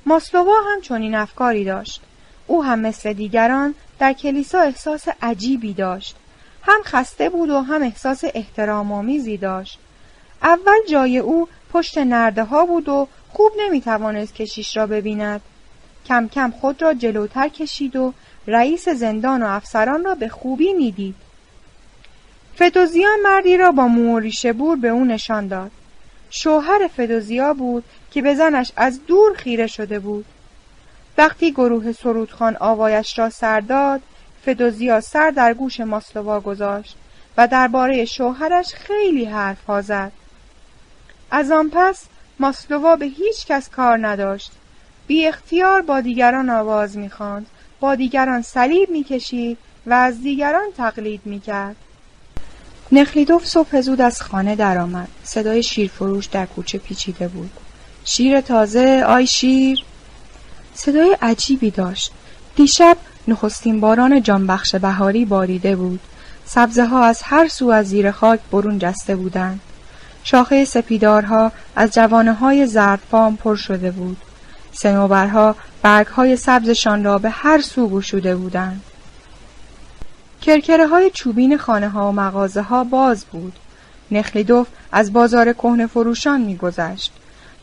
ماسلووا 0.06 0.56
هم 0.72 0.80
چنین 0.80 1.14
افکاری 1.14 1.64
داشت. 1.64 2.00
او 2.46 2.64
هم 2.64 2.78
مثل 2.78 3.12
دیگران 3.12 3.74
در 3.98 4.12
کلیسا 4.12 4.60
احساس 4.60 5.08
عجیبی 5.22 5.72
داشت. 5.72 6.16
هم 6.62 6.80
خسته 6.84 7.28
بود 7.28 7.50
و 7.50 7.60
هم 7.60 7.82
احساس 7.82 8.24
احترام 8.34 8.92
آمیزی 8.92 9.36
داشت. 9.36 9.78
اول 10.42 10.78
جای 10.88 11.18
او 11.18 11.48
پشت 11.72 11.98
نرده 11.98 12.44
ها 12.44 12.66
بود 12.66 12.88
و 12.88 13.08
خوب 13.32 13.52
نمی 13.60 13.80
توانست 13.80 14.34
کشیش 14.34 14.76
را 14.76 14.86
ببیند. 14.86 15.40
کم 16.06 16.28
کم 16.28 16.50
خود 16.50 16.82
را 16.82 16.94
جلوتر 16.94 17.48
کشید 17.48 17.96
و 17.96 18.12
رئیس 18.46 18.88
زندان 18.88 19.42
و 19.42 19.46
افسران 19.46 20.04
را 20.04 20.14
به 20.14 20.28
خوبی 20.28 20.72
می‌دید. 20.72 21.14
فدوزیا 22.56 23.08
مردی 23.22 23.56
را 23.56 23.70
با 23.70 23.86
موریشه 23.86 24.52
بور 24.52 24.76
به 24.76 24.88
او 24.88 25.04
نشان 25.04 25.48
داد. 25.48 25.70
شوهر 26.30 26.88
فدوزیا 26.96 27.54
بود 27.54 27.84
که 28.12 28.22
به 28.22 28.34
زنش 28.34 28.72
از 28.76 29.00
دور 29.06 29.34
خیره 29.34 29.66
شده 29.66 29.98
بود. 29.98 30.24
وقتی 31.18 31.52
گروه 31.52 31.92
سرودخان 31.92 32.56
آوایش 32.60 33.18
را 33.18 33.30
سر 33.30 33.60
داد 33.60 34.00
فدوزیا 34.44 35.00
سر 35.00 35.30
در 35.30 35.54
گوش 35.54 35.80
ماسلوا 35.80 36.40
گذاشت 36.40 36.96
و 37.36 37.48
درباره 37.48 38.04
شوهرش 38.04 38.74
خیلی 38.74 39.24
حرف 39.24 39.80
زد. 39.80 40.12
از 41.30 41.50
آن 41.50 41.70
پس 41.74 42.04
ماسلوا 42.38 42.96
به 42.96 43.06
هیچ 43.06 43.46
کس 43.46 43.68
کار 43.68 44.06
نداشت. 44.06 44.52
بی 45.06 45.26
اختیار 45.26 45.82
با 45.82 46.00
دیگران 46.00 46.50
آواز 46.50 46.96
می‌خواند 46.96 47.46
با 47.80 47.94
دیگران 47.94 48.42
صلیب 48.42 48.90
می‌کشید 48.90 49.58
و 49.86 49.92
از 49.94 50.22
دیگران 50.22 50.66
تقلید 50.76 51.20
می‌کرد 51.24 51.76
نخلیدوف 52.92 53.46
صبح 53.46 53.80
زود 53.80 54.00
از 54.00 54.22
خانه 54.22 54.56
درآمد. 54.56 55.08
صدای 55.22 55.62
شیرفروش 55.62 56.26
در 56.26 56.46
کوچه 56.46 56.78
پیچیده 56.78 57.28
بود. 57.28 57.50
شیر 58.04 58.40
تازه 58.40 59.04
آی 59.06 59.26
شیر. 59.26 59.84
صدای 60.74 61.16
عجیبی 61.22 61.70
داشت. 61.70 62.12
دیشب 62.56 62.96
نخستین 63.28 63.80
باران 63.80 64.22
جانبخش 64.22 64.74
بهاری 64.74 65.24
باریده 65.24 65.76
بود. 65.76 66.00
سبزه 66.44 66.84
ها 66.84 67.04
از 67.04 67.22
هر 67.22 67.48
سو 67.48 67.68
از 67.68 67.88
زیر 67.88 68.10
خاک 68.10 68.40
برون 68.52 68.78
جسته 68.78 69.16
بودند. 69.16 69.60
شاخه 70.24 70.64
سپیدارها 70.64 71.52
از 71.76 71.90
جوانه 71.90 72.32
های 72.32 72.66
زردفام 72.66 73.36
پر 73.36 73.56
شده 73.56 73.90
بود. 73.90 74.16
سنوبرها 74.72 75.56
برگ 75.82 76.06
های 76.06 76.36
سبزشان 76.36 77.04
را 77.04 77.18
به 77.18 77.30
هر 77.30 77.60
سو 77.60 77.88
گشوده 77.88 78.36
بودند. 78.36 78.82
کرکره 80.40 80.86
های 80.86 81.10
چوبین 81.10 81.58
خانه 81.58 81.88
ها 81.88 82.08
و 82.08 82.12
مغازه 82.12 82.62
ها 82.62 82.84
باز 82.84 83.24
بود. 83.24 83.52
نخلیدوف 84.10 84.66
از 84.92 85.12
بازار 85.12 85.52
کهنه 85.52 85.86
فروشان 85.86 86.40
میگذشت. 86.40 87.12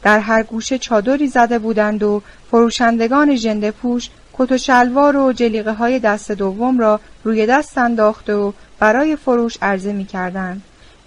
در 0.03 0.19
هر 0.19 0.43
گوشه 0.43 0.77
چادری 0.77 1.27
زده 1.27 1.59
بودند 1.59 2.03
و 2.03 2.21
فروشندگان 2.51 3.35
ژنده 3.35 3.71
پوش 3.71 4.09
کت 4.33 4.51
و 4.51 4.57
شلوار 4.57 5.17
و 5.17 5.33
جلیقه 5.33 5.73
های 5.73 5.99
دست 5.99 6.31
دوم 6.31 6.79
را 6.79 6.99
روی 7.23 7.45
دست 7.45 7.77
انداخته 7.77 8.33
و 8.33 8.51
برای 8.79 9.15
فروش 9.15 9.57
عرضه 9.61 9.93
می 9.93 10.05
کردند. 10.05 10.61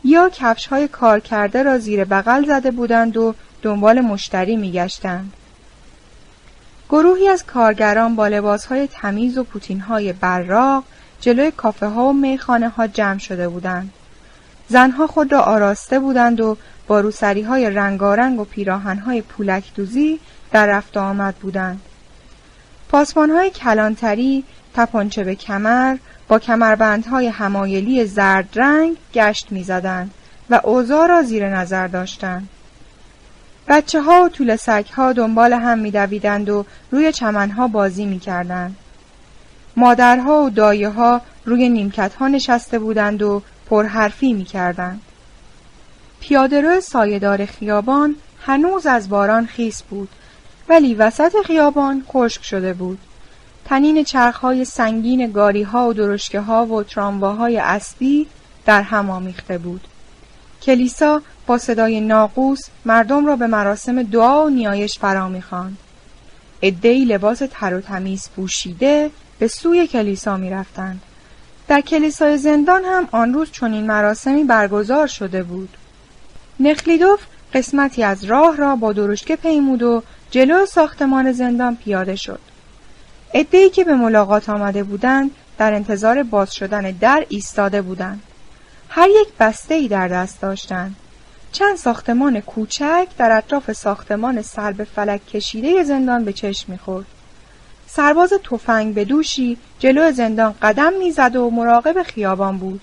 یا 0.05 0.29
کفش 0.29 0.67
های 0.67 0.89
کار 0.89 1.21
کرده 1.21 1.63
را 1.63 1.79
زیر 1.79 2.05
بغل 2.05 2.47
زده 2.47 2.71
بودند 2.71 3.17
و 3.17 3.35
دنبال 3.63 4.01
مشتری 4.01 4.57
می 4.57 4.73
گشتند. 4.73 5.33
گروهی 6.89 7.29
از 7.29 7.47
کارگران 7.47 8.17
با 8.17 8.29
لباس 8.29 8.67
های 8.67 8.87
تمیز 8.87 9.39
و 9.39 9.45
پوتین 9.45 9.81
های 9.81 10.13
براق 10.13 10.85
جلوی 11.21 11.51
کافه 11.51 11.87
ها 11.87 12.05
و 12.05 12.13
میخانه 12.13 12.69
ها 12.69 12.87
جمع 12.87 13.19
شده 13.19 13.49
بودند. 13.49 13.91
زنها 14.73 15.07
خود 15.07 15.33
را 15.33 15.41
آراسته 15.41 15.99
بودند 15.99 16.41
و 16.41 16.57
با 16.87 17.01
روسری 17.01 17.43
های 17.43 17.71
رنگارنگ 17.71 18.41
و 18.41 18.45
پیراهن 18.45 18.99
های 18.99 19.23
پولک 19.23 19.75
دوزی 19.75 20.21
در 20.53 20.67
رفت 20.67 20.97
آمد 20.97 21.35
بودند. 21.35 21.81
پاسمان 22.89 23.31
های 23.31 23.51
کلانتری 23.51 24.45
تپانچه 24.75 25.25
به 25.25 25.35
کمر 25.35 25.97
با 26.29 26.39
کمربندهای 26.39 27.27
همایلی 27.27 28.05
زرد 28.05 28.49
رنگ 28.55 28.97
گشت 29.15 29.47
می‌زدند 29.53 30.11
و 30.51 30.61
اوضاع 30.65 31.07
را 31.07 31.23
زیر 31.23 31.49
نظر 31.49 31.87
داشتند. 31.87 32.49
بچه 33.69 34.03
ها 34.03 34.25
و 34.25 34.29
طول 34.29 34.57
سگ 34.57 34.87
ها 34.97 35.13
دنبال 35.13 35.53
هم 35.53 35.79
میدویدند 35.79 36.49
و 36.49 36.65
روی 36.91 37.13
چمنها 37.13 37.69
بازی 37.69 38.07
می‌کردند. 38.07 38.77
مادرها 39.77 40.43
و 40.43 40.51
دایه 40.51 40.89
ها 40.89 41.21
روی 41.45 41.69
نیمکت 41.69 42.15
ها 42.15 42.29
نشسته 42.29 42.79
بودند 42.79 43.23
و 43.23 43.43
پرحرفی 43.73 44.33
می‌کردند. 44.33 45.01
پیادهرو 46.21 46.81
سایهدار 46.81 47.47
خیابان 47.47 48.17
هنوز 48.43 48.87
از 48.87 49.09
باران 49.09 49.47
خیس 49.47 49.83
بود 49.83 50.09
ولی 50.69 50.95
وسط 50.95 51.33
خیابان 51.47 52.05
خشک 52.09 52.45
شده 52.45 52.73
بود. 52.73 52.99
تنین 53.65 54.05
چرخهای 54.05 54.65
سنگین 54.65 55.33
گاریها 55.33 55.89
و 55.89 55.93
درشکه 55.93 56.41
ها 56.41 56.67
و 56.67 56.83
ترامواهای 56.83 57.59
اسبی 57.59 58.27
در 58.67 58.83
هم 58.83 59.11
آمیخته 59.11 59.59
بود. 59.59 59.89
کلیسا 60.63 61.23
با 61.47 61.59
صدای 61.59 62.01
ناقوس 62.01 62.61
مردم 62.85 63.27
را 63.27 63.37
به 63.37 63.47
مراسم 63.47 64.03
دعا 64.03 64.45
و 64.47 64.51
نیایش 64.51 64.99
فرا 64.99 65.29
می‌خواند. 65.29 65.79
عدهای 66.63 67.05
لباس 67.05 67.43
تر 67.51 67.75
و 67.75 67.81
تمیز 67.81 68.29
پوشیده 68.37 69.11
به 69.39 69.49
سوی 69.49 69.87
کلیسا 69.87 70.37
می‌رفتند. 70.37 71.03
در 71.73 71.81
کلیسای 71.81 72.39
زندان 72.39 72.85
هم 72.85 73.09
آن 73.13 73.35
روز 73.35 73.51
چنین 73.51 73.87
مراسمی 73.87 74.45
برگزار 74.45 75.07
شده 75.07 75.43
بود. 75.43 75.77
نخلیدوف 76.61 77.21
قسمتی 77.55 78.03
از 78.03 78.25
راه 78.25 78.57
را 78.57 78.77
با 78.77 78.93
درشکه 78.93 79.37
پیمود 79.37 79.83
و 79.83 80.03
جلو 80.31 80.67
ساختمان 80.67 81.33
زندان 81.33 81.77
پیاده 81.77 82.17
شد. 82.17 82.41
عدهای 83.35 83.71
که 83.71 83.85
به 83.85 83.95
ملاقات 83.95 84.49
آمده 84.49 84.83
بودند 84.83 85.31
در 85.59 85.75
انتظار 85.75 86.23
باز 86.23 86.55
شدن 86.55 86.91
در 86.91 87.27
ایستاده 87.29 87.83
بودند. 87.83 88.23
هر 88.89 89.09
یک 89.09 89.29
بسته 89.41 89.75
ای 89.75 89.89
در 89.89 90.09
دست 90.09 90.41
داشتند. 90.41 90.97
چند 91.53 91.77
ساختمان 91.77 92.41
کوچک 92.41 93.07
در 93.19 93.33
اطراف 93.33 93.73
ساختمان 93.73 94.43
سر 94.43 94.73
به 94.73 94.85
فلک 94.85 95.27
کشیده 95.27 95.85
زندان 95.85 96.25
به 96.25 96.33
چشم 96.33 96.73
می‌خورد. 96.73 97.07
سرباز 97.97 98.33
تفنگ 98.51 98.95
به 98.95 99.05
دوشی 99.05 99.57
جلو 99.79 100.13
زندان 100.13 100.55
قدم 100.63 100.93
می‌زد 100.99 101.37
و 101.37 101.51
مراقب 101.51 102.03
خیابان 102.03 102.59
بود. 102.59 102.83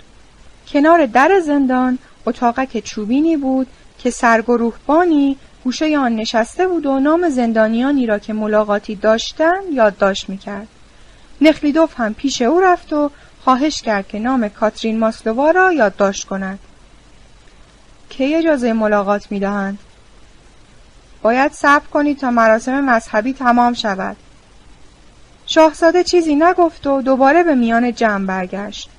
کنار 0.68 1.06
در 1.06 1.40
زندان 1.46 2.00
اتاقک 2.26 2.80
چوبینی 2.80 3.38
بود 3.38 3.68
که 4.00 4.10
سرگروهبانی 4.10 5.38
گوشه 5.64 5.98
آن 5.98 6.16
نشسته 6.16 6.68
بود 6.68 6.86
و 6.86 7.00
نام 7.00 7.30
زندانیانی 7.30 8.06
را 8.06 8.20
که 8.20 8.34
ملاقاتی 8.34 8.96
داشتن 8.96 9.62
یادداشت 9.72 10.30
می‌کرد. 10.30 10.68
نخلیدوف 11.42 12.00
هم 12.00 12.14
پیش 12.14 12.42
او 12.42 12.60
رفت 12.60 12.94
و 12.94 13.12
خواهش 13.44 13.82
کرد 13.82 14.08
که 14.08 14.20
نام 14.20 14.50
کاترین 14.50 15.00
ماسلووا 15.00 15.52
را 15.52 15.74
یادداشت 15.74 16.28
کند. 16.28 16.60
کی 18.10 18.36
اجازه 18.36 18.74
ملاقات 18.74 19.32
می‌دهند؟ 19.32 19.80
باید 21.22 21.52
صبر 21.52 21.86
کنید 21.94 22.20
تا 22.20 22.32
مراسم 22.32 22.82
مذهبی 22.82 23.34
تمام 23.34 23.74
شود. 23.74 24.18
شاهزاده 25.52 26.04
چیزی 26.04 26.36
نگفت 26.36 26.88
و 26.88 27.02
دوباره 27.02 27.44
به 27.44 27.56
میان 27.56 27.94
جمع 27.94 28.26
برگشت. 28.26 28.90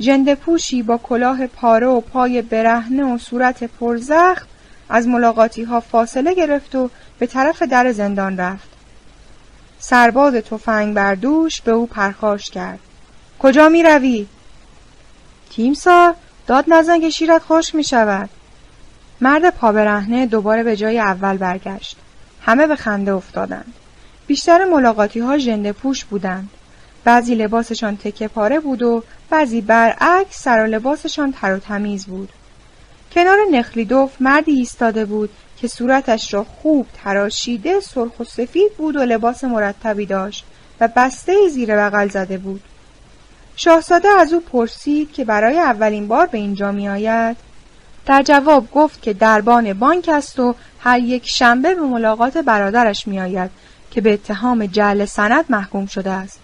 جنده 0.00 0.34
پوشی 0.34 0.82
با 0.82 0.98
کلاه 0.98 1.46
پاره 1.46 1.86
و 1.86 2.00
پای 2.00 2.42
برهنه 2.42 3.14
و 3.14 3.18
صورت 3.18 3.64
پرزخم 3.64 4.46
از 4.88 5.08
ملاقاتی 5.08 5.62
ها 5.62 5.80
فاصله 5.80 6.34
گرفت 6.34 6.74
و 6.74 6.90
به 7.18 7.26
طرف 7.26 7.62
در 7.62 7.92
زندان 7.92 8.36
رفت. 8.36 8.68
سرباز 9.78 10.34
تفنگ 10.34 10.94
بردوش 10.94 11.60
به 11.60 11.72
او 11.72 11.86
پرخاش 11.86 12.50
کرد. 12.50 12.78
کجا 13.38 13.68
می 13.68 13.82
روی؟ 13.82 14.26
تیمسا 15.50 16.14
داد 16.46 16.64
نزن 16.68 17.00
که 17.00 17.10
شیرت 17.10 17.42
خوش 17.42 17.74
می 17.74 17.84
شود. 17.84 18.30
مرد 19.20 19.50
پابرهنه 19.50 20.26
دوباره 20.26 20.62
به 20.62 20.76
جای 20.76 20.98
اول 21.00 21.36
برگشت. 21.36 21.96
همه 22.40 22.66
به 22.66 22.76
خنده 22.76 23.12
افتادند. 23.12 23.74
بیشتر 24.26 24.64
ملاقاتی 24.64 25.20
ها 25.20 25.38
جنده 25.38 25.72
پوش 25.72 26.04
بودند. 26.04 26.48
بعضی 27.04 27.34
لباسشان 27.34 27.96
تکه 27.96 28.28
پاره 28.28 28.60
بود 28.60 28.82
و 28.82 29.02
بعضی 29.30 29.60
برعکس 29.60 30.42
سر 30.42 30.64
و 30.64 30.66
لباسشان 30.66 31.32
تر 31.32 31.54
و 31.54 31.58
تمیز 31.58 32.06
بود. 32.06 32.28
کنار 33.14 33.38
نخلیدوف 33.52 34.10
مردی 34.20 34.52
ایستاده 34.52 35.04
بود 35.04 35.30
که 35.56 35.68
صورتش 35.68 36.34
را 36.34 36.44
خوب 36.44 36.86
تراشیده 37.04 37.80
سرخ 37.80 38.20
و 38.20 38.24
سفید 38.24 38.72
بود 38.76 38.96
و 38.96 38.98
لباس 38.98 39.44
مرتبی 39.44 40.06
داشت 40.06 40.44
و 40.80 40.88
بسته 40.96 41.48
زیر 41.48 41.76
بغل 41.76 42.08
زده 42.08 42.38
بود 42.38 42.62
شاهزاده 43.56 44.08
از 44.08 44.32
او 44.32 44.40
پرسید 44.40 45.12
که 45.12 45.24
برای 45.24 45.58
اولین 45.58 46.08
بار 46.08 46.26
به 46.26 46.38
اینجا 46.38 46.72
می 46.72 46.88
آید 46.88 47.36
در 48.06 48.22
جواب 48.22 48.70
گفت 48.70 49.02
که 49.02 49.12
دربان 49.12 49.72
بانک 49.72 50.08
است 50.08 50.40
و 50.40 50.54
هر 50.80 50.98
یک 50.98 51.28
شنبه 51.28 51.74
به 51.74 51.80
ملاقات 51.82 52.38
برادرش 52.38 53.08
می 53.08 53.20
آید 53.20 53.50
که 53.92 54.00
به 54.00 54.12
اتهام 54.12 54.66
جعل 54.66 55.04
سند 55.04 55.44
محکوم 55.48 55.86
شده 55.86 56.10
است 56.10 56.40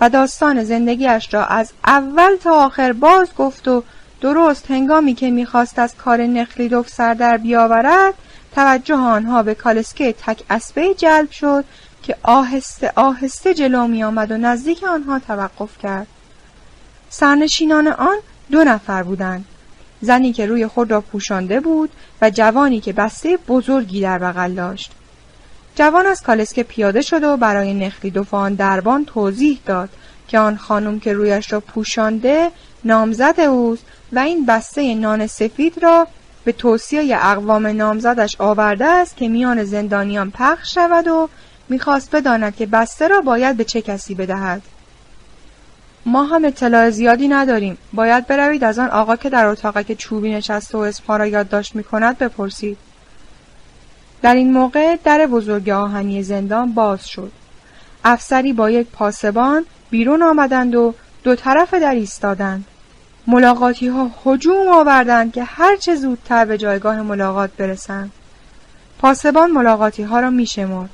و 0.00 0.10
داستان 0.10 0.64
زندگیش 0.64 1.34
را 1.34 1.44
از 1.44 1.72
اول 1.86 2.36
تا 2.36 2.64
آخر 2.64 2.92
باز 2.92 3.28
گفت 3.38 3.68
و 3.68 3.82
درست 4.20 4.70
هنگامی 4.70 5.14
که 5.14 5.30
می‌خواست 5.30 5.78
از 5.78 5.96
کار 5.96 6.20
نخلیدوف 6.20 6.88
سر 6.88 7.14
در 7.14 7.36
بیاورد 7.36 8.14
توجه 8.54 8.96
آنها 8.96 9.42
به 9.42 9.54
کالسکه 9.54 10.12
تک 10.12 10.42
اسبه 10.50 10.94
جلب 10.94 11.30
شد 11.30 11.64
که 12.02 12.16
آهسته 12.22 12.92
آهسته 12.96 13.54
جلو 13.54 13.86
می 13.86 14.04
آمد 14.04 14.30
و 14.30 14.36
نزدیک 14.36 14.84
آنها 14.84 15.18
توقف 15.18 15.78
کرد. 15.78 16.06
سرنشینان 17.10 17.88
آن 17.88 18.16
دو 18.50 18.64
نفر 18.64 19.02
بودند. 19.02 19.44
زنی 20.00 20.32
که 20.32 20.46
روی 20.46 20.66
خود 20.66 20.90
را 20.90 21.00
پوشانده 21.00 21.60
بود 21.60 21.90
و 22.22 22.30
جوانی 22.30 22.80
که 22.80 22.92
بسته 22.92 23.38
بزرگی 23.48 24.00
در 24.00 24.18
بغل 24.18 24.54
داشت. 24.54 24.92
جوان 25.74 26.06
از 26.06 26.22
کالسکه 26.22 26.62
پیاده 26.62 27.00
شد 27.00 27.24
و 27.24 27.36
برای 27.36 27.74
نخلیدوف 27.74 28.34
آن 28.34 28.54
دربان 28.54 29.04
توضیح 29.04 29.60
داد 29.66 29.88
که 30.28 30.38
آن 30.38 30.56
خانم 30.56 31.00
که 31.00 31.12
رویش 31.12 31.52
را 31.52 31.60
پوشانده 31.60 32.50
نامزد 32.84 33.40
اوست 33.40 33.84
و 34.12 34.18
این 34.18 34.46
بسته 34.46 34.94
نان 34.94 35.26
سفید 35.26 35.82
را 35.82 36.06
به 36.44 36.52
توصیه 36.52 37.16
اقوام 37.16 37.66
نامزدش 37.66 38.36
آورده 38.38 38.86
است 38.86 39.16
که 39.16 39.28
میان 39.28 39.64
زندانیان 39.64 40.30
پخش 40.30 40.74
شود 40.74 41.08
و 41.08 41.28
می‌خواست 41.68 42.16
بداند 42.16 42.56
که 42.56 42.66
بسته 42.66 43.08
را 43.08 43.20
باید 43.20 43.56
به 43.56 43.64
چه 43.64 43.82
کسی 43.82 44.14
بدهد. 44.14 44.62
ما 46.06 46.24
هم 46.24 46.44
اطلاع 46.44 46.90
زیادی 46.90 47.28
نداریم. 47.28 47.78
باید 47.92 48.26
بروید 48.26 48.64
از 48.64 48.78
آن 48.78 48.88
آقا 48.88 49.16
که 49.16 49.30
در 49.30 49.46
اتاقک 49.46 49.92
چوبی 49.92 50.32
نشسته 50.32 50.78
و 50.78 50.80
اسمها 50.80 51.16
را 51.16 51.26
یادداشت 51.26 51.76
می‌کند 51.76 52.18
بپرسید. 52.18 52.78
در 54.22 54.34
این 54.34 54.52
موقع 54.52 54.96
در 55.04 55.26
بزرگ 55.26 55.68
آهنی 55.68 56.22
زندان 56.22 56.72
باز 56.72 57.08
شد. 57.08 57.32
افسری 58.04 58.52
با 58.52 58.70
یک 58.70 58.86
پاسبان 58.86 59.64
بیرون 59.90 60.22
آمدند 60.22 60.74
و 60.74 60.94
دو 61.24 61.34
طرف 61.34 61.74
در 61.74 61.94
ایستادند. 61.94 62.64
ملاقاتی 63.26 63.88
ها 63.88 64.10
حجوم 64.24 64.68
آوردند 64.68 65.32
که 65.32 65.44
هرچه 65.44 65.94
زودتر 65.94 66.44
به 66.44 66.58
جایگاه 66.58 67.02
ملاقات 67.02 67.50
برسند. 67.50 68.12
پاسبان 68.98 69.50
ملاقاتی 69.50 70.02
ها 70.02 70.20
را 70.20 70.30
می 70.30 70.46
شمرد 70.46 70.90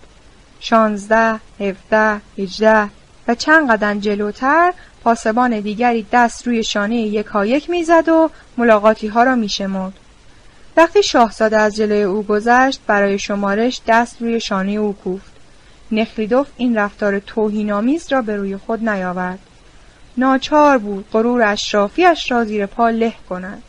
شانزده، 0.60 1.40
هفده، 1.60 2.20
هجده 2.38 2.90
و 3.28 3.34
چند 3.34 3.70
قدم 3.70 4.00
جلوتر 4.00 4.72
پاسبان 5.04 5.60
دیگری 5.60 6.06
دست 6.12 6.46
روی 6.46 6.64
شانه 6.64 6.96
یکایک 6.96 7.70
می‌زد 7.70 8.08
و 8.08 8.30
ملاقاتی 8.56 9.06
ها 9.06 9.22
را 9.22 9.34
می 9.34 9.48
شمرد. 9.48 9.92
وقتی 10.76 11.02
شاهزاده 11.02 11.58
از 11.58 11.76
جلوی 11.76 12.02
او 12.02 12.22
گذشت 12.22 12.80
برای 12.86 13.18
شمارش 13.18 13.80
دست 13.86 14.22
روی 14.22 14.40
شانه 14.40 14.72
او 14.72 14.92
کوفت. 14.92 15.32
نخلیدوف 15.92 16.46
این 16.56 16.76
رفتار 16.78 17.18
توهینآمیز 17.18 18.12
را 18.12 18.22
به 18.22 18.36
روی 18.36 18.56
خود 18.56 18.88
نیاورد. 18.88 19.38
ناچار 20.16 20.78
بود 20.78 21.06
غرور 21.12 21.42
اشرافیش 21.42 22.30
را 22.30 22.44
زیر 22.44 22.66
پا 22.66 22.90
له 22.90 23.12
کند. 23.28 23.62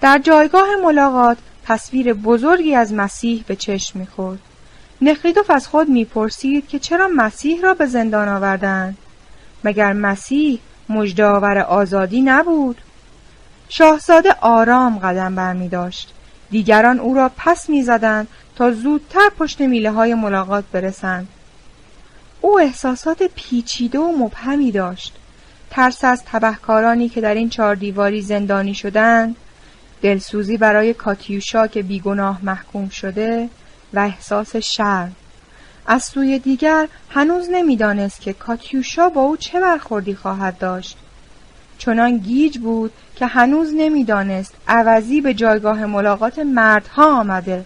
در 0.00 0.18
جایگاه 0.18 0.68
ملاقات 0.82 1.38
تصویر 1.64 2.14
بزرگی 2.14 2.74
از 2.74 2.92
مسیح 2.92 3.44
به 3.46 3.56
چشم 3.56 3.98
می‌خورد. 3.98 4.38
نخلیدوف 5.00 5.50
از 5.50 5.68
خود 5.68 5.88
می‌پرسید 5.88 6.68
که 6.68 6.78
چرا 6.78 7.08
مسیح 7.16 7.62
را 7.62 7.74
به 7.74 7.86
زندان 7.86 8.28
آوردند 8.28 8.98
مگر 9.64 9.92
مسیح 9.92 10.58
مجداور 10.88 11.58
آزادی 11.58 12.22
نبود 12.22 12.81
شاهزاده 13.74 14.36
آرام 14.40 14.98
قدم 14.98 15.34
برمی 15.34 15.68
داشت. 15.68 16.12
دیگران 16.50 17.00
او 17.00 17.14
را 17.14 17.30
پس 17.36 17.68
می‌زدند 17.68 18.28
تا 18.56 18.70
زودتر 18.70 19.28
پشت 19.38 19.60
میله 19.60 19.90
های 19.90 20.14
ملاقات 20.14 20.64
برسند. 20.72 21.28
او 22.40 22.60
احساسات 22.60 23.22
پیچیده 23.22 23.98
و 23.98 24.12
مبهمی 24.18 24.72
داشت. 24.72 25.14
ترس 25.70 26.04
از 26.04 26.22
تبهکارانی 26.24 27.08
که 27.08 27.20
در 27.20 27.34
این 27.34 27.48
چهار 27.48 27.74
دیواری 27.74 28.22
زندانی 28.22 28.74
شدند، 28.74 29.36
دلسوزی 30.02 30.56
برای 30.56 30.94
کاتیوشا 30.94 31.66
که 31.66 31.82
بیگناه 31.82 32.38
محکوم 32.42 32.88
شده 32.88 33.48
و 33.94 33.98
احساس 33.98 34.56
شرم. 34.56 35.16
از 35.86 36.04
سوی 36.04 36.38
دیگر 36.38 36.88
هنوز 37.10 37.48
نمی‌دانست 37.50 38.20
که 38.20 38.32
کاتیوشا 38.32 39.08
با 39.08 39.20
او 39.20 39.36
چه 39.36 39.60
برخوردی 39.60 40.14
خواهد 40.14 40.58
داشت. 40.58 40.98
چنان 41.78 42.18
گیج 42.18 42.58
بود 42.58 42.92
که 43.22 43.26
هنوز 43.26 43.72
نمی‌دانست 43.76 44.54
عوضی 44.68 45.20
به 45.20 45.34
جایگاه 45.34 45.86
ملاقات 45.86 46.38
مردها 46.38 47.20
آمده. 47.20 47.64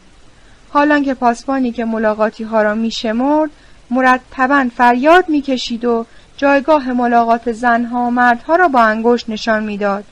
حالان 0.68 1.04
که 1.04 1.14
پاسبانی 1.14 1.72
که 1.72 1.84
ملاقاتی 1.84 2.44
ها 2.44 2.62
را 2.62 2.74
می 2.74 2.90
شمرد 2.90 3.50
مرتبا 3.90 4.68
فریاد 4.76 5.28
می 5.28 5.40
کشید 5.40 5.84
و 5.84 6.06
جایگاه 6.36 6.92
ملاقات 6.92 7.52
زنها 7.52 8.00
و 8.00 8.10
مردها 8.10 8.56
را 8.56 8.68
با 8.68 8.80
انگشت 8.80 9.30
نشان 9.30 9.62
می‌داد 9.62 10.04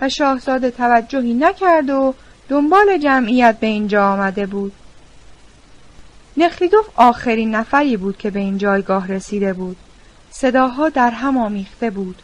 و 0.00 0.08
شاهزاده 0.08 0.70
توجهی 0.70 1.34
نکرد 1.34 1.90
و 1.90 2.14
دنبال 2.48 2.98
جمعیت 2.98 3.58
به 3.60 3.66
اینجا 3.66 4.12
آمده 4.12 4.46
بود. 4.46 4.72
نخلیدوف 6.36 6.86
آخرین 6.96 7.54
نفری 7.54 7.96
بود 7.96 8.16
که 8.16 8.30
به 8.30 8.40
این 8.40 8.58
جایگاه 8.58 9.08
رسیده 9.08 9.52
بود. 9.52 9.76
صداها 10.30 10.88
در 10.88 11.10
هم 11.10 11.36
آمیخته 11.36 11.90
بود. 11.90 12.22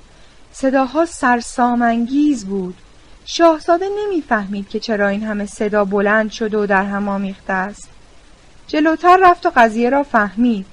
صداها 0.52 1.04
سرسامانگیز 1.04 2.46
بود. 2.46 2.74
شاهزاده 3.24 3.86
نمی‌فهمید 3.98 4.68
که 4.68 4.80
چرا 4.80 5.08
این 5.08 5.22
همه 5.22 5.46
صدا 5.46 5.84
بلند 5.84 6.30
شده 6.30 6.58
و 6.58 6.66
در 6.66 6.84
هم 6.84 7.08
آمیخته 7.08 7.52
است. 7.52 7.88
جلوتر 8.66 9.18
رفت 9.22 9.46
و 9.46 9.52
قضیه 9.56 9.90
را 9.90 10.02
فهمید. 10.02 10.66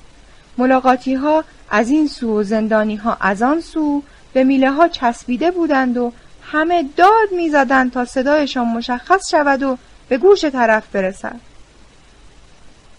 ملاقاتی 0.57 1.13
ها 1.13 1.43
از 1.69 1.89
این 1.89 2.07
سو 2.07 2.39
و 2.39 2.43
زندانی 2.43 2.95
ها 2.95 3.17
از 3.19 3.41
آن 3.41 3.61
سو 3.61 4.03
به 4.33 4.43
میله 4.43 4.71
ها 4.71 4.87
چسبیده 4.87 5.51
بودند 5.51 5.97
و 5.97 6.13
همه 6.41 6.89
داد 6.97 7.31
می‌زدند 7.31 7.91
تا 7.91 8.05
صدایشان 8.05 8.67
مشخص 8.67 9.29
شود 9.31 9.63
و 9.63 9.77
به 10.09 10.17
گوش 10.17 10.45
طرف 10.45 10.87
برسد. 10.91 11.39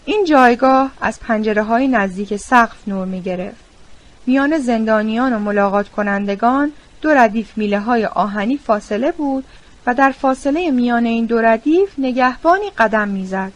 این 0.05 0.25
جایگاه 0.25 0.91
از 1.01 1.19
پنجره 1.19 1.63
های 1.63 1.87
نزدیک 1.87 2.35
سقف 2.35 2.87
نور 2.87 3.05
می 3.05 3.21
گرفت. 3.21 3.68
میان 4.25 4.57
زندانیان 4.57 5.33
و 5.33 5.39
ملاقات 5.39 5.89
کنندگان 5.89 6.71
دو 7.01 7.09
ردیف 7.09 7.57
میله 7.57 7.79
های 7.79 8.05
آهنی 8.05 8.57
فاصله 8.57 9.11
بود 9.11 9.43
و 9.85 9.93
در 9.93 10.11
فاصله 10.11 10.71
میان 10.71 11.05
این 11.05 11.25
دو 11.25 11.41
ردیف 11.41 11.89
نگهبانی 11.97 12.69
قدم 12.77 13.07
می‌زد. 13.07 13.51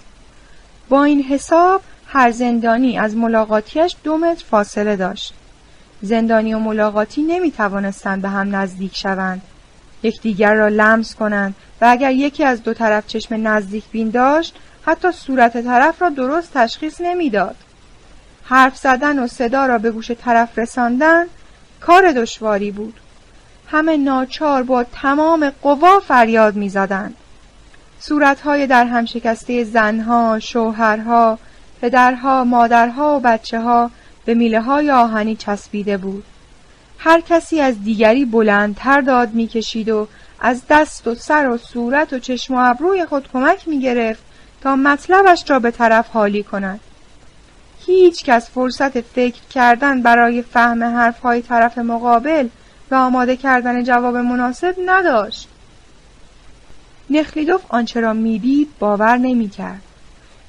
با 0.90 1.04
این 1.04 1.24
حساب 1.24 1.82
هر 2.08 2.32
زندانی 2.32 2.98
از 2.98 3.16
ملاقاتیش 3.16 3.96
دو 4.04 4.18
متر 4.18 4.46
فاصله 4.50 4.96
داشت. 4.96 5.34
زندانی 6.02 6.54
و 6.54 6.60
ملاقاتی 6.60 7.22
نمی 7.22 7.52
توانستند 7.52 8.22
به 8.22 8.30
هم 8.30 8.56
نزدیک 8.56 8.98
شوند. 8.98 9.42
یکدیگر 10.04 10.54
را 10.54 10.68
لمس 10.68 11.16
کنند 11.16 11.56
و 11.82 11.86
اگر 11.90 12.12
یکی 12.12 12.44
از 12.44 12.64
دو 12.64 12.74
طرف 12.74 13.08
چشم 13.08 13.48
نزدیک 13.48 13.84
بین 13.92 14.10
داشت 14.10 14.56
حتی 14.86 15.12
صورت 15.12 15.64
طرف 15.64 16.02
را 16.02 16.10
درست 16.10 16.54
تشخیص 16.54 17.02
نمی‌داد. 17.02 17.56
حرف 18.44 18.78
زدن 18.78 19.20
و 19.20 19.28
صدا 19.28 19.66
را 19.66 19.78
به 19.78 19.92
گوش 19.92 20.12
طرف 20.12 20.60
رساندن 20.60 21.26
کار 21.82 22.12
دشواری 22.12 22.72
بود. 22.72 23.00
همه 23.68 23.98
ناچار 23.98 24.64
با 24.64 24.84
تمام 24.84 25.52
قوا 25.62 26.00
فریاد 26.00 26.56
می‌زدند. 26.56 27.16
صورتهای 28.00 28.68
در 28.68 28.86
هم 28.86 29.06
شکسته 29.06 29.64
زنها، 29.64 30.40
شوهرها، 30.40 31.40
پدرها، 31.82 32.44
مادرها 32.44 33.18
و 33.18 33.20
بچه 33.20 33.60
ها 33.60 33.92
به 34.26 34.34
میله 34.34 34.62
های 34.62 34.92
آهنی 34.92 35.36
چسبیده 35.36 35.98
بود. 35.98 36.24
هر 36.98 37.22
کسی 37.22 37.62
از 37.62 37.84
دیگری 37.84 38.26
بلندتر 38.26 39.02
داد 39.02 39.34
می‌کشید 39.34 39.90
و 39.90 40.08
از 40.40 40.62
دست 40.70 41.08
و 41.08 41.16
سر 41.16 41.50
و 41.50 41.58
صورت 41.58 42.14
و 42.14 42.20
چشم 42.20 42.54
و 42.54 42.70
ابروی 42.70 43.06
خود 43.06 43.30
کمک 43.34 43.68
می 43.68 43.80
گرفت 43.80 44.24
تا 44.62 44.76
مطلبش 44.76 45.50
را 45.50 45.60
به 45.60 45.72
طرف 45.72 46.10
حالی 46.10 46.44
کند. 46.44 46.80
هیچ 47.86 48.24
کس 48.24 48.50
فرصت 48.50 49.02
فکر 49.02 49.42
کردن 49.50 50.02
برای 50.02 50.42
فهم 50.42 50.84
حرفهای 50.84 51.42
طرف 51.42 51.78
مقابل 51.78 52.48
و 52.92 52.96
آماده 52.96 53.38
کردن 53.38 53.84
جواب 53.84 54.18
مناسب 54.18 54.76
نداشت. 54.86 55.48
نخلیدوف 57.10 57.62
آنچه 57.70 58.00
را 58.00 58.14
می‌دید 58.14 58.70
باور 58.80 59.18
نمی‌کرد. 59.18 59.82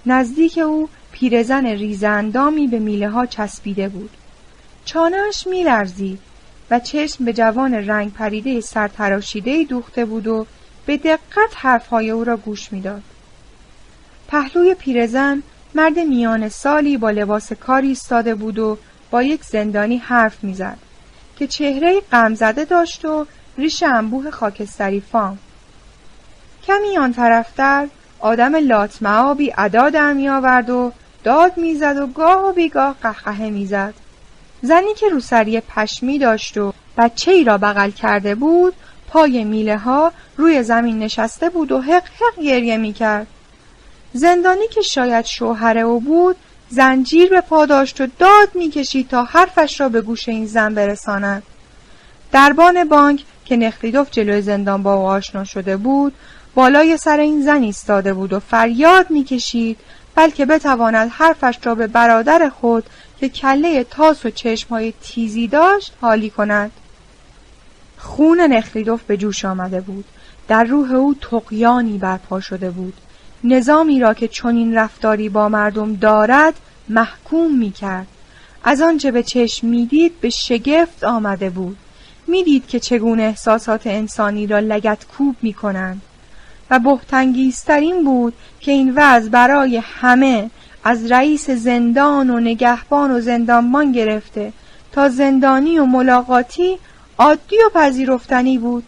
نزدیک 0.06 0.58
او 0.58 0.88
پیرزن 1.12 1.66
ریزندامی 1.66 2.66
به 2.66 2.78
میله 2.78 3.08
ها 3.08 3.26
چسبیده 3.26 3.88
بود. 3.88 4.10
چانهش 4.84 5.46
میلرزید 5.46 6.18
و 6.70 6.80
چشم 6.80 7.24
به 7.24 7.32
جوان 7.32 7.74
رنگ 7.74 8.12
پریده 8.12 8.60
سرتراشیده 8.60 9.64
دوخته 9.64 10.04
بود 10.04 10.26
و 10.26 10.46
به 10.86 10.96
دقت 10.96 11.54
حرفهای 11.54 12.10
او 12.10 12.24
را 12.24 12.36
گوش 12.36 12.72
می‌داد. 12.72 13.02
پهلوی 14.28 14.74
پیرزن 14.74 15.42
مرد 15.74 15.98
میان 15.98 16.48
سالی 16.48 16.96
با 16.96 17.10
لباس 17.10 17.52
کاری 17.52 17.88
ایستاده 17.88 18.34
بود 18.34 18.58
و 18.58 18.78
با 19.10 19.22
یک 19.22 19.44
زندانی 19.44 19.96
حرف 19.96 20.44
می‌زد 20.44 20.78
که 21.37 21.46
چهره 21.46 22.00
غمزده 22.12 22.64
داشت 22.64 23.04
و 23.04 23.26
ریش 23.58 23.82
انبوه 23.82 24.30
خاکستری 24.30 25.00
فام 25.00 25.38
کمی 26.66 26.98
آن 26.98 27.12
طرفتر 27.12 27.88
آدم 28.20 28.56
لاتمعابی 28.56 29.52
ادا 29.58 29.90
در 29.90 30.12
می 30.12 30.28
آورد 30.28 30.70
و 30.70 30.92
داد 31.24 31.56
می‌زد 31.56 31.96
و 31.96 32.06
گاه 32.06 32.48
و 32.48 32.52
بیگاه 32.52 32.96
قهقهه 33.02 33.50
می‌زد 33.50 33.94
زنی 34.62 34.94
که 34.94 35.08
روسری 35.08 35.60
پشمی 35.60 36.18
داشت 36.18 36.58
و 36.58 36.72
بچه 36.98 37.30
ای 37.30 37.44
را 37.44 37.58
بغل 37.58 37.90
کرده 37.90 38.34
بود 38.34 38.74
پای 39.08 39.44
میله 39.44 39.78
ها 39.78 40.12
روی 40.37 40.62
زمین 40.62 40.98
نشسته 40.98 41.50
بود 41.50 41.72
و 41.72 41.80
حق 41.80 42.02
حق 42.04 42.42
گریه 42.42 42.76
می 42.76 42.92
کرد. 42.92 43.26
زندانی 44.16 44.68
که 44.68 44.83
شاید 44.83 45.24
شوهر 45.24 45.79
او 45.79 46.00
بود 46.00 46.37
زنجیر 46.68 47.31
به 47.31 47.40
پا 47.40 47.66
داشت 47.66 48.00
و 48.00 48.07
داد 48.18 48.48
می‌کشید 48.55 49.09
تا 49.09 49.24
حرفش 49.24 49.81
را 49.81 49.88
به 49.88 50.00
گوش 50.00 50.29
این 50.29 50.46
زن 50.46 50.74
برساند. 50.74 51.42
دربان 52.33 52.85
بانک 52.85 53.24
که 53.44 53.57
نخلیدوف 53.57 54.11
جلوی 54.11 54.42
زندان 54.42 54.83
با 54.83 54.94
او 54.94 55.03
آشنا 55.03 55.44
شده 55.44 55.77
بود 55.77 56.14
بالای 56.55 56.96
سر 56.96 57.20
این 57.20 57.42
زن 57.42 57.62
ایستاده 57.62 58.14
بود 58.14 58.33
و 58.33 58.40
فریاد 58.40 59.11
می‌کشید 59.11 59.79
بلکه 60.14 60.46
بتواند 60.46 61.11
حرفش 61.11 61.59
را 61.62 61.74
به 61.74 61.87
برادر 61.87 62.48
خود 62.48 62.85
که 63.20 63.29
کله 63.29 63.85
تاس 63.85 64.27
و 64.27 64.31
چشمهای 64.31 64.92
تیزی 65.03 65.48
داشت 65.48 65.92
حالی 66.00 66.31
کند. 66.31 66.70
خون 67.98 68.40
نخلیدوف 68.40 69.03
به 69.03 69.16
جوش 69.16 69.44
آمده 69.44 69.81
بود. 69.81 70.05
در 70.48 70.64
روح 70.64 70.92
او 70.92 71.14
تقیانی 71.20 71.98
برپا 71.98 72.40
شده 72.40 72.70
بود. 72.70 72.94
نظامی 73.44 74.00
را 74.00 74.14
که 74.14 74.28
چنین 74.28 74.74
رفتاری 74.74 75.28
با 75.28 75.48
مردم 75.48 75.94
دارد 75.94 76.54
محکوم 76.88 77.59
می 77.59 77.70
کرد 77.70 78.07
از 78.64 78.80
آنچه 78.80 79.11
به 79.11 79.22
چشم 79.22 79.66
می‌دید 79.66 80.20
به 80.20 80.30
شگفت 80.30 81.04
آمده 81.04 81.50
بود. 81.50 81.76
می‌دید 82.26 82.66
که 82.66 82.80
چگونه 82.80 83.22
احساسات 83.22 83.87
انسانی 83.87 84.46
را 84.46 84.59
لگت 84.59 85.07
کوب 85.07 85.37
می 85.42 85.52
کنند 85.52 86.02
و 86.70 86.78
بهتنگیسترین 86.78 88.04
بود 88.04 88.35
که 88.61 88.72
این 88.72 88.92
وضع 88.96 89.28
برای 89.28 89.83
همه 89.85 90.50
از 90.85 91.12
رئیس 91.12 91.50
زندان 91.50 92.30
و 92.30 92.40
نگهبان 92.40 93.11
و 93.11 93.20
زندانبان 93.20 93.92
گرفته 93.92 94.52
تا 94.92 95.09
زندانی 95.09 95.78
و 95.78 95.85
ملاقاتی 95.85 96.78
عادی 97.18 97.57
و 97.66 97.70
پذیرفتنی 97.74 98.59
بود. 98.59 98.85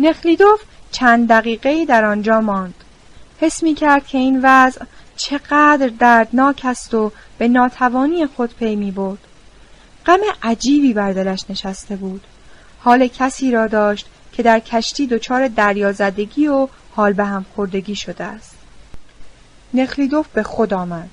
نخلیدوف 0.00 0.60
چند 0.92 1.28
دقیقه 1.28 1.84
در 1.84 2.04
آنجا 2.04 2.40
ماند. 2.40 2.74
حس 3.40 3.62
می 3.62 3.74
کرد 3.74 4.06
که 4.06 4.18
این 4.18 4.40
وضع 4.42 4.84
چقدر 5.16 5.90
دردناک 5.98 6.60
است 6.64 6.94
و 6.94 7.12
به 7.38 7.48
ناتوانی 7.48 8.26
خود 8.26 8.54
پی 8.54 8.76
می 8.76 8.90
بود. 8.90 9.18
غم 10.06 10.20
عجیبی 10.42 10.92
بر 10.92 11.12
دلش 11.12 11.44
نشسته 11.48 11.96
بود. 11.96 12.24
حال 12.80 13.06
کسی 13.06 13.50
را 13.50 13.66
داشت 13.66 14.06
که 14.32 14.42
در 14.42 14.60
کشتی 14.60 15.06
دچار 15.06 15.48
دریازدگی 15.48 16.48
و 16.48 16.68
حال 16.94 17.12
به 17.12 17.24
هم 17.24 17.44
خوردگی 17.54 17.94
شده 17.94 18.24
است. 18.24 18.56
نخلیدوف 19.74 20.28
به 20.28 20.42
خود 20.42 20.74
آمد. 20.74 21.08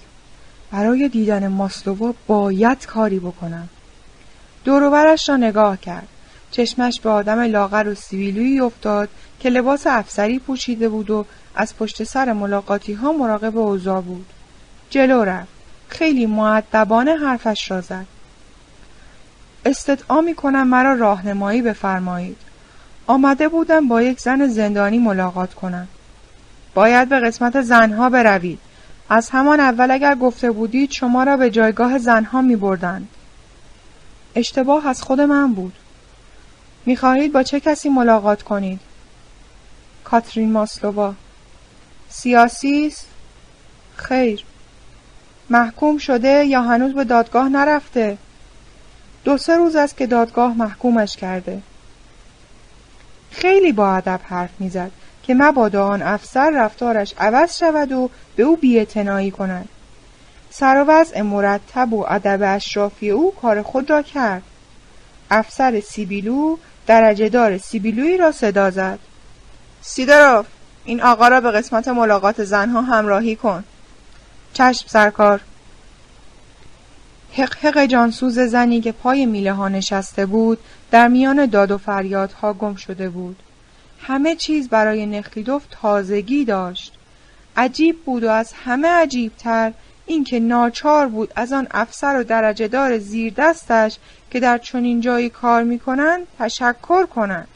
برای 0.72 1.10
دیدن 1.10 1.48
ماسلووا 1.48 2.14
باید 2.28 2.86
کاری 2.86 3.20
بکنم. 3.20 3.70
دوروبرش 4.64 5.30
را 5.30 5.38
نگاه 5.38 5.78
کرد. 5.78 6.08
چشمش 6.52 7.00
به 7.00 7.10
آدم 7.10 7.40
لاغر 7.40 7.88
و 7.88 7.96
سیویلویی 7.96 8.60
افتاد 8.60 9.10
که 9.40 9.50
لباس 9.50 9.88
افسری 9.88 10.40
پوشیده 10.40 10.90
بود 10.90 11.10
و 11.10 11.26
از 11.56 11.78
پشت 11.78 12.04
سر 12.04 12.34
ملاقاتی 12.34 12.94
ها 12.94 13.12
مراقب 13.12 13.58
اوضاع 13.58 14.02
بود. 14.02 14.26
جلو 14.89 15.24
رفت. 15.24 15.54
خیلی 15.88 16.26
معدبانه 16.26 17.16
حرفش 17.16 17.72
را 17.72 17.82
زد. 17.82 18.06
استدعا 19.66 20.22
می 20.22 20.36
کنم 20.36 20.68
مرا 20.68 20.94
راهنمایی 20.94 21.62
بفرمایید. 21.62 22.38
آمده 23.08 23.48
بودم 23.48 23.88
با 23.88 24.02
یک 24.02 24.20
زن 24.20 24.48
زندانی 24.48 25.00
ملاقات 25.00 25.54
کنم. 25.54 25.88
باید 26.74 27.10
به 27.10 27.20
قسمت 27.20 27.62
زنها 27.62 28.10
بروید. 28.10 28.60
از 29.10 29.30
همان 29.30 29.60
اول 29.60 29.92
اگر 29.92 30.16
گفته 30.16 30.52
بودید 30.52 30.92
شما 30.92 31.24
را 31.24 31.38
به 31.38 31.50
جایگاه 31.50 31.98
زنها 31.98 32.42
می 32.42 32.56
بردند. 32.56 33.08
اشتباه 34.36 34.88
از 34.88 35.02
خود 35.02 35.22
من 35.22 35.54
بود. 35.54 35.74
می 36.86 36.96
خواهید 36.96 37.32
با 37.32 37.44
چه 37.44 37.60
کسی 37.60 37.89
ملاقات 37.89 38.44
کنید؟ 38.44 38.80
کاترین 40.04 40.52
ماسلووا 40.52 41.13
سیاسی 42.15 42.88
است؟ 42.88 43.08
خیر. 43.95 44.43
محکوم 45.49 45.97
شده 45.97 46.45
یا 46.45 46.62
هنوز 46.62 46.93
به 46.93 47.04
دادگاه 47.04 47.49
نرفته؟ 47.49 48.17
دو 49.23 49.38
سه 49.38 49.58
روز 49.58 49.76
است 49.76 49.97
که 49.97 50.08
دادگاه 50.08 50.58
محکومش 50.58 51.15
کرده. 51.15 51.62
خیلی 53.32 53.71
با 53.71 53.96
ادب 53.96 54.19
حرف 54.23 54.50
می‌زد 54.60 54.92
که 55.23 55.33
مبادا 55.33 55.88
آن 55.88 56.02
افسر 56.02 56.50
رفتارش 56.50 57.13
عوض 57.17 57.58
شود 57.58 57.92
و 57.92 58.10
به 58.35 58.44
او 58.44 58.56
بیاعتنایی 58.56 59.31
کند. 59.31 59.69
سر 60.50 60.81
و 60.81 60.92
وضع 60.92 61.21
مرتب 61.21 61.94
و 61.94 62.06
ادب 62.10 62.40
اشرافی 62.44 63.10
او 63.10 63.35
کار 63.35 63.62
خود 63.62 63.90
را 63.90 64.02
کرد. 64.02 64.44
افسر 65.31 65.79
سیبیلو 65.79 66.58
درجه 66.88 67.29
دار 67.29 67.58
سیبیلویی 67.58 68.17
را 68.17 68.31
صدا 68.31 68.71
زد. 68.71 69.00
سیدروف 69.81 70.46
این 70.86 71.02
آقا 71.02 71.27
را 71.27 71.42
به 71.42 71.52
قسمت 71.52 71.88
ملاقات 71.88 72.44
زنها 72.44 72.81
همراهی 72.81 73.36
کن. 73.36 73.63
چشم 74.54 74.88
سرکار. 74.88 75.42
حق 77.34 77.58
حق 77.58 77.86
جانسوز 77.86 78.40
زنی 78.40 78.81
که 78.81 78.92
پای 78.92 79.25
میله 79.25 79.54
ها 79.54 79.67
نشسته 79.67 80.25
بود 80.25 80.58
در 80.92 81.08
میان 81.08 81.46
داد 81.46 81.71
و 81.71 81.77
فریادها 81.77 82.54
گم 82.54 82.75
شده 82.75 83.10
بود. 83.10 83.44
همه 84.00 84.36
چیز 84.36 84.69
برای 84.69 85.06
نخلیدوف 85.06 85.63
تازگی 85.71 86.46
داشت. 86.46 86.94
عجیب 87.58 88.04
بود 88.04 88.23
و 88.23 88.29
از 88.29 88.54
همه 88.65 88.88
عجیبتر 88.88 89.73
اینکه 90.06 90.40
ناچار 90.40 91.08
بود 91.08 91.34
از 91.36 91.54
آن 91.54 91.67
افسر 91.71 92.19
و 92.19 92.23
درجه 92.23 92.67
دار 92.67 92.98
زیر 92.98 93.34
دستش 93.38 93.98
که 94.31 94.40
در 94.40 94.58
چنین 94.58 95.02
جایی 95.02 95.29
کار 95.29 95.63
می‌کنند 95.63 96.27
تشکر 96.40 97.06
کنند 97.06 97.48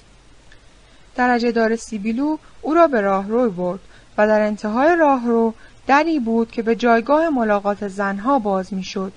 درجه 1.18 1.52
دار 1.52 1.76
سیبیلو 1.76 2.38
او 2.62 2.74
را 2.74 2.88
به 2.88 3.02
راهرو 3.02 3.50
برد 3.50 3.80
و 4.18 4.28
در 4.28 4.42
انتهای 4.42 4.96
راهرو 4.96 5.54
دری 5.88 6.20
بود 6.20 6.52
که 6.52 6.62
به 6.62 6.76
جایگاه 6.76 7.30
ملاقات 7.30 7.88
زنها 7.88 8.40
باز 8.40 8.74
می‌شد. 8.74 9.14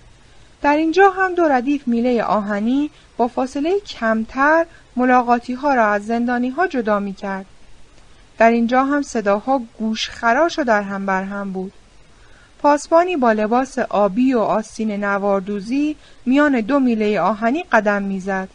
در 0.63 0.77
اینجا 0.77 1.11
هم 1.11 1.35
دو 1.35 1.43
ردیف 1.45 1.89
میله 1.89 2.25
آهنی 2.25 2.91
با 3.17 3.29
فاصله 3.29 3.81
کمتر 3.81 4.67
ملاقاتی 4.97 5.53
ها 5.53 5.75
را 5.75 5.87
از 5.87 6.07
زندانی 6.07 6.49
ها 6.49 6.67
جدا 6.67 6.99
می 6.99 7.13
کرد. 7.13 7.47
در 8.39 8.51
اینجا 8.51 8.85
هم 8.85 9.03
صداها 9.03 9.63
گوشخراش 9.79 10.59
و 10.59 10.65
در 10.65 10.83
هم 10.83 11.07
بر 11.07 11.23
هم 11.23 11.53
بود. 11.53 11.73
پاسبانی 12.63 13.17
با 13.17 13.33
لباس 13.33 13.79
آبی 13.79 14.35
و 14.35 14.39
آستین 14.39 15.05
نواردوزی 15.05 15.97
میان 16.27 16.61
دو 16.61 16.81
میله 16.81 17.21
آهنی 17.21 17.65
قدم 17.73 18.03
می‌زد. 18.03 18.49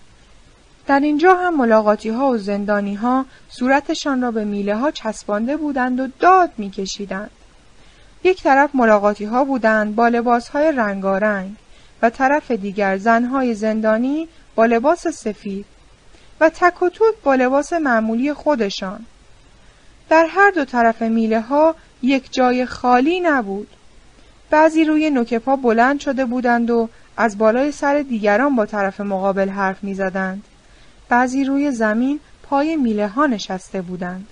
در 0.87 0.99
اینجا 0.99 1.35
هم 1.35 1.57
ملاقاتی 1.57 2.09
ها 2.09 2.29
و 2.29 2.37
زندانی 2.37 2.95
ها 2.95 3.25
صورتشان 3.49 4.21
را 4.21 4.31
به 4.31 4.43
میله 4.45 4.75
ها 4.75 4.91
چسبانده 4.91 5.57
بودند 5.57 5.99
و 5.99 6.07
داد 6.19 6.51
میکشیدند. 6.57 7.31
یک 8.23 8.43
طرف 8.43 8.69
ملاقاتی 8.73 9.25
ها 9.25 9.43
بودند 9.43 9.95
با 9.95 10.07
لباس 10.07 10.49
های 10.49 10.71
رنگارنگ 10.71 11.55
و 12.01 12.09
طرف 12.09 12.51
دیگر 12.51 12.97
زنهای 12.97 13.55
زندانی 13.55 14.27
با 14.55 14.65
لباس 14.65 15.07
سفید 15.07 15.65
و 16.39 16.49
تک 16.49 16.81
و 16.81 16.89
توک 16.89 17.15
با 17.23 17.35
لباس 17.35 17.73
معمولی 17.73 18.33
خودشان. 18.33 19.05
در 20.09 20.25
هر 20.29 20.51
دو 20.51 20.65
طرف 20.65 21.01
میله 21.01 21.41
ها 21.41 21.75
یک 22.01 22.31
جای 22.31 22.65
خالی 22.65 23.19
نبود. 23.19 23.67
بعضی 24.49 24.85
روی 24.85 25.09
نوک 25.09 25.33
پا 25.33 25.55
بلند 25.55 25.99
شده 25.99 26.25
بودند 26.25 26.71
و 26.71 26.89
از 27.17 27.37
بالای 27.37 27.71
سر 27.71 28.01
دیگران 28.01 28.55
با 28.55 28.65
طرف 28.65 29.01
مقابل 29.01 29.49
حرف 29.49 29.83
می 29.83 29.93
زدند. 29.93 30.43
بعضی 31.09 31.43
روی 31.43 31.71
زمین 31.71 32.19
پای 32.43 32.75
میله 32.75 33.07
ها 33.07 33.25
نشسته 33.25 33.81
بودند. 33.81 34.27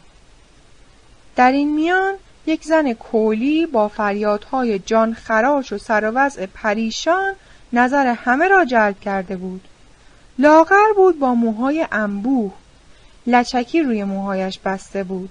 در 1.36 1.52
این 1.52 1.76
میان 1.76 2.14
یک 2.46 2.64
زن 2.64 2.94
کولی 2.94 3.66
با 3.66 3.88
فریادهای 3.88 4.80
جان 4.80 5.14
خراش 5.14 5.74
و 5.74 5.78
سر 5.78 6.30
پریشان 6.54 7.34
نظر 7.74 8.08
همه 8.08 8.48
را 8.48 8.66
جلب 8.66 9.00
کرده 9.00 9.36
بود. 9.36 9.68
لاغر 10.40 10.94
بود 10.96 11.20
با 11.20 11.34
موهای 11.34 11.88
انبوه. 11.92 12.52
لچکی 13.28 13.82
روی 13.82 14.04
موهایش 14.04 14.60
بسته 14.66 15.04
بود. 15.04 15.30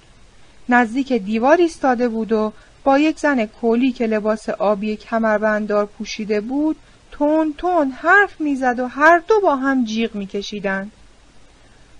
نزدیک 0.69 1.13
دیوار 1.13 1.57
ایستاده 1.57 2.07
بود 2.07 2.31
و 2.31 2.53
با 2.83 2.99
یک 2.99 3.19
زن 3.19 3.45
کولی 3.45 3.91
که 3.91 4.07
لباس 4.07 4.49
آبی 4.49 4.95
کمربنددار 4.95 5.85
پوشیده 5.85 6.41
بود 6.41 6.75
تون 7.11 7.53
تون 7.57 7.91
حرف 7.91 8.41
می‌زد 8.41 8.79
و 8.79 8.87
هر 8.87 9.21
دو 9.27 9.39
با 9.43 9.55
هم 9.55 9.85
جیغ 9.85 10.15
میکشیدند. 10.15 10.91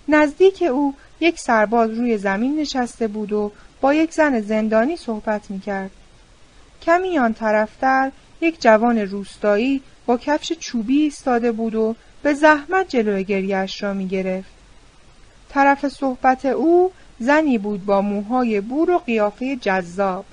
نزدیک 0.08 0.62
او 0.62 0.94
یک 1.20 1.38
سرباز 1.38 1.90
روی 1.90 2.18
زمین 2.18 2.60
نشسته 2.60 3.08
بود 3.08 3.32
و 3.32 3.52
با 3.80 3.94
یک 3.94 4.12
زن 4.12 4.40
زندانی 4.40 4.96
صحبت 4.96 5.50
می 5.50 5.60
کرد. 5.60 5.90
کمی 6.82 7.18
آن 7.18 7.34
طرفتر 7.34 8.12
یک 8.40 8.60
جوان 8.60 8.98
روستایی 8.98 9.82
با 10.06 10.16
کفش 10.16 10.52
چوبی 10.52 11.02
ایستاده 11.02 11.52
بود 11.52 11.74
و 11.74 11.96
به 12.22 12.34
زحمت 12.34 12.88
جلوی 12.88 13.24
گریهش 13.24 13.82
را 13.82 13.94
می 13.94 14.08
گرفت. 14.08 14.50
طرف 15.48 15.88
صحبت 15.88 16.46
او 16.46 16.92
زنی 17.18 17.58
بود 17.58 17.84
با 17.84 18.00
موهای 18.00 18.60
بور 18.60 18.90
و 18.90 18.98
قیافه 18.98 19.56
جذاب. 19.56 20.24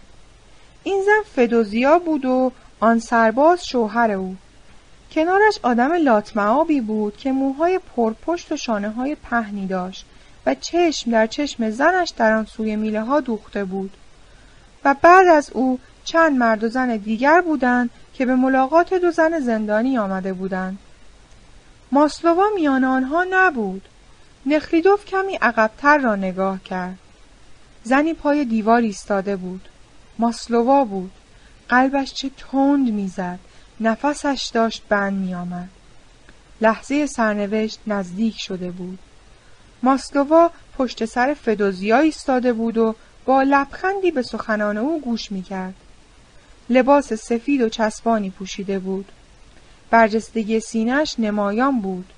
این 0.84 1.04
زن 1.06 1.24
فدوزیا 1.36 2.00
بود 2.00 2.26
و 2.26 2.52
آن 2.80 3.00
سرباز 3.00 3.66
شوهر 3.66 4.12
او. 4.12 4.36
کنارش 5.12 5.60
آدم 5.64 5.94
لاتمعابی 5.94 6.82
بود 6.82 7.18
که 7.18 7.32
موهای 7.32 7.80
پرپشت 7.96 8.52
و 8.52 8.58
شانه 8.58 8.90
های 8.90 9.16
پهنی 9.16 9.68
داشت 9.68 10.06
و 10.46 10.56
چشم 10.56 11.12
در 11.12 11.28
چشم 11.28 11.70
زنش 11.70 12.14
در 12.18 12.34
آن 12.34 12.46
سوی 12.46 12.76
میله 12.76 13.02
ها 13.02 13.20
دوخته 13.20 13.66
بود. 13.66 13.98
و 14.86 14.96
بعد 15.02 15.28
از 15.28 15.50
او 15.54 15.80
چند 16.04 16.38
مرد 16.38 16.64
و 16.64 16.70
زن 16.70 16.98
دیگر 16.98 17.42
بودند 17.42 17.90
که 18.14 18.26
به 18.26 18.36
ملاقات 18.36 18.94
دو 18.94 19.12
زن 19.12 19.40
زندانی 19.40 19.98
آمده 19.98 20.34
بودند. 20.34 20.78
ماسلووا 21.92 22.46
میان 22.56 22.84
آنها 22.84 23.26
نبود. 23.30 23.88
نخلیدوف 24.46 25.06
کمی 25.06 25.36
عقبتر 25.36 25.98
را 25.98 26.16
نگاه 26.16 26.64
کرد. 26.64 26.98
زنی 27.84 28.14
پای 28.14 28.46
دیوار 28.46 28.82
ایستاده 28.82 29.36
بود. 29.36 29.70
ماسلووا 30.20 30.84
بود. 30.84 31.12
قلبش 31.70 32.14
چه 32.14 32.32
تند 32.38 32.92
می‌زد. 32.92 33.40
نفسش 33.82 34.52
داشت 34.54 34.84
بند 34.90 35.14
میآمد. 35.14 35.70
لحظه 36.62 37.06
سرنوشت 37.06 37.80
نزدیک 37.88 38.36
شده 38.38 38.72
بود. 38.72 39.00
ماسلووا 39.84 40.52
پشت 40.78 41.06
سر 41.06 41.34
فدوزیا 41.34 42.00
ایستاده 42.00 42.54
بود 42.54 42.78
و 42.78 42.96
با 43.26 43.44
لبخندی 43.44 44.12
به 44.12 44.22
سخنان 44.22 44.78
او 44.78 45.02
گوش 45.02 45.32
می‌کرد. 45.32 45.74
لباس 46.70 47.14
سفید 47.14 47.62
و 47.62 47.70
چسبانی 47.70 48.30
پوشیده 48.30 48.80
بود. 48.80 49.12
برجستگی 49.90 50.60
سینهش 50.60 51.16
نمایان 51.20 51.82
بود. 51.82 52.14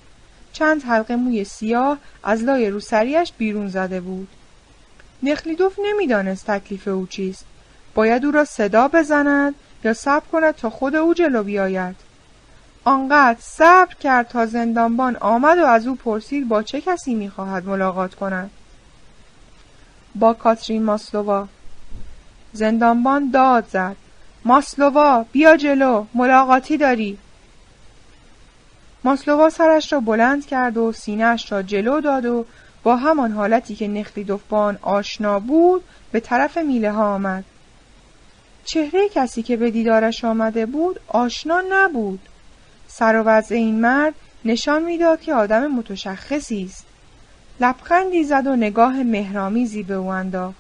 چند 0.54 0.84
حلقه 0.84 1.16
موی 1.16 1.44
سیاه 1.44 1.98
از 2.24 2.44
لای 2.44 2.70
روسریش 2.70 3.34
بیرون 3.38 3.68
زده 3.68 4.02
بود. 4.02 4.28
نخلیدوف 5.24 5.80
نمی‌دانست 5.84 6.48
تکلیف 6.48 6.88
او 6.88 7.08
چیست. 7.08 7.46
باید 7.96 8.26
او 8.26 8.32
را 8.32 8.46
صدا 8.46 8.88
بزند 8.88 9.56
یا 9.84 9.94
صبر 9.94 10.26
کند 10.32 10.56
تا 10.56 10.70
خود 10.70 10.96
او 10.96 11.14
جلو 11.14 11.44
بیاید. 11.44 11.96
آنقدر 12.84 13.40
صبر 13.42 13.94
کرد 13.94 14.28
تا 14.28 14.46
زندانبان 14.46 15.16
آمد 15.16 15.58
و 15.58 15.66
از 15.66 15.88
او 15.88 15.96
پرسید 15.96 16.48
با 16.48 16.64
چه 16.64 16.82
کسی 16.82 17.16
می‌خواهد 17.16 17.66
ملاقات 17.66 18.16
کند. 18.16 18.50
با 20.16 20.34
کاترین 20.34 20.84
ماسلووا 20.84 21.48
زندانبان 22.54 23.32
داد 23.32 23.66
زد. 23.72 23.96
ماسلووا 24.46 25.26
بیا 25.32 25.58
جلو 25.58 26.06
ملاقاتی 26.14 26.78
داری. 26.78 27.18
ماسلووا 29.04 29.50
سرش 29.50 29.94
را 29.94 30.00
بلند 30.00 30.46
کرد 30.46 30.78
و 30.78 30.92
سینهاش 30.92 31.52
را 31.52 31.62
جلو 31.62 32.02
داد 32.02 32.26
و 32.26 32.46
با 32.84 32.96
همان 32.96 33.32
حالتی 33.32 33.76
که 33.76 33.88
نخلی 33.88 34.24
با 34.50 34.76
آشنا 34.82 35.40
بود 35.40 35.84
به 36.12 36.20
طرف 36.20 36.58
میله 36.58 36.92
ها 36.92 37.16
آمد. 37.16 37.44
چهره 38.66 39.10
کسی 39.10 39.44
که 39.44 39.58
به 39.58 39.72
دیدارش 39.72 40.26
آمده 40.26 40.66
بود 40.66 41.00
آشنا 41.08 41.64
نبود. 41.70 42.20
سر 42.88 43.16
و 43.16 43.24
وضع 43.24 43.56
این 43.56 43.82
مرد 43.82 44.14
نشان 44.46 44.84
می‌داد 44.84 45.22
که 45.22 45.34
آدم 45.34 45.68
متشخصی 45.68 46.66
است. 46.70 46.86
لبخندی 47.60 48.24
زد 48.24 48.48
و 48.48 48.56
نگاه 48.56 49.04
مهرامیزی 49.04 49.84
به 49.84 49.94
او 49.94 50.08
انداخت. 50.08 50.58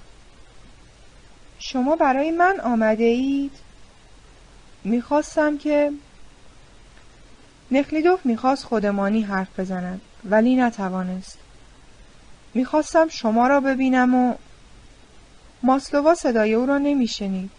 شما 1.59 1.95
برای 1.95 2.31
من 2.31 2.59
آمده 2.59 3.03
اید؟ 3.03 3.51
می‌خواستم 4.83 5.57
که 5.57 5.91
نخلیدوف 7.71 8.25
می‌خواست 8.25 8.63
خودمانی 8.63 9.21
حرف 9.21 9.59
بزند 9.59 10.01
ولی 10.25 10.55
نتوانست. 10.55 11.37
می‌خواستم 12.53 13.07
شما 13.07 13.47
را 13.47 13.59
ببینم 13.59 14.15
و 14.15 14.35
ماسلووا 15.63 16.15
صدای 16.15 16.53
او 16.53 16.65
را 16.65 16.77
نمیشنید. 16.77 17.49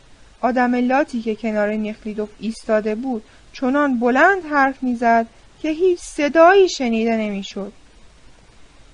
آدم 0.44 0.74
لاتی 0.74 1.22
که 1.22 1.34
کنار 1.34 1.72
نخلیدوف 1.72 2.28
ایستاده 2.38 2.94
بود 2.94 3.22
چنان 3.52 4.00
بلند 4.00 4.44
حرف 4.50 4.82
می‌زد 4.82 5.26
که 5.62 5.70
هیچ 5.70 5.98
صدایی 5.98 6.68
شنیده 6.68 7.16
نمی‌شد. 7.16 7.72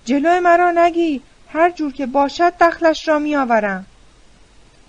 جلو 0.05 0.41
مرا 0.41 0.71
نگی 0.71 1.23
هر 1.49 1.71
جور 1.71 1.93
که 1.93 2.07
باشد 2.07 2.53
دخلش 2.61 3.09
را 3.09 3.19
میآورم. 3.19 3.87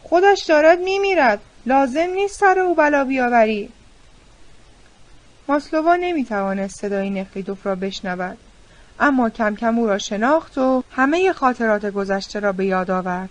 خودش 0.04 0.44
دارد 0.44 0.80
میمیرد 0.80 1.40
لازم 1.66 2.10
نیست 2.16 2.40
سر 2.40 2.60
او 2.60 2.76
بلا 2.76 3.04
بیاوری. 3.04 3.70
ماسلووا 5.48 5.96
نمی‌توانست 5.96 6.82
صدای 6.82 7.10
نخلیدوف 7.10 7.68
را 7.68 7.76
بشنود. 7.76 8.38
اما 9.00 9.30
کم 9.30 9.56
کم 9.56 9.80
او 9.80 9.88
را 9.88 9.98
شناخت 9.98 10.58
و 10.58 10.84
همه 10.92 11.34
خاطرات 11.34 11.86
گذشته 11.86 12.40
را 12.40 12.52
به 12.52 12.66
یاد 12.66 12.92
آورد. 12.92 13.30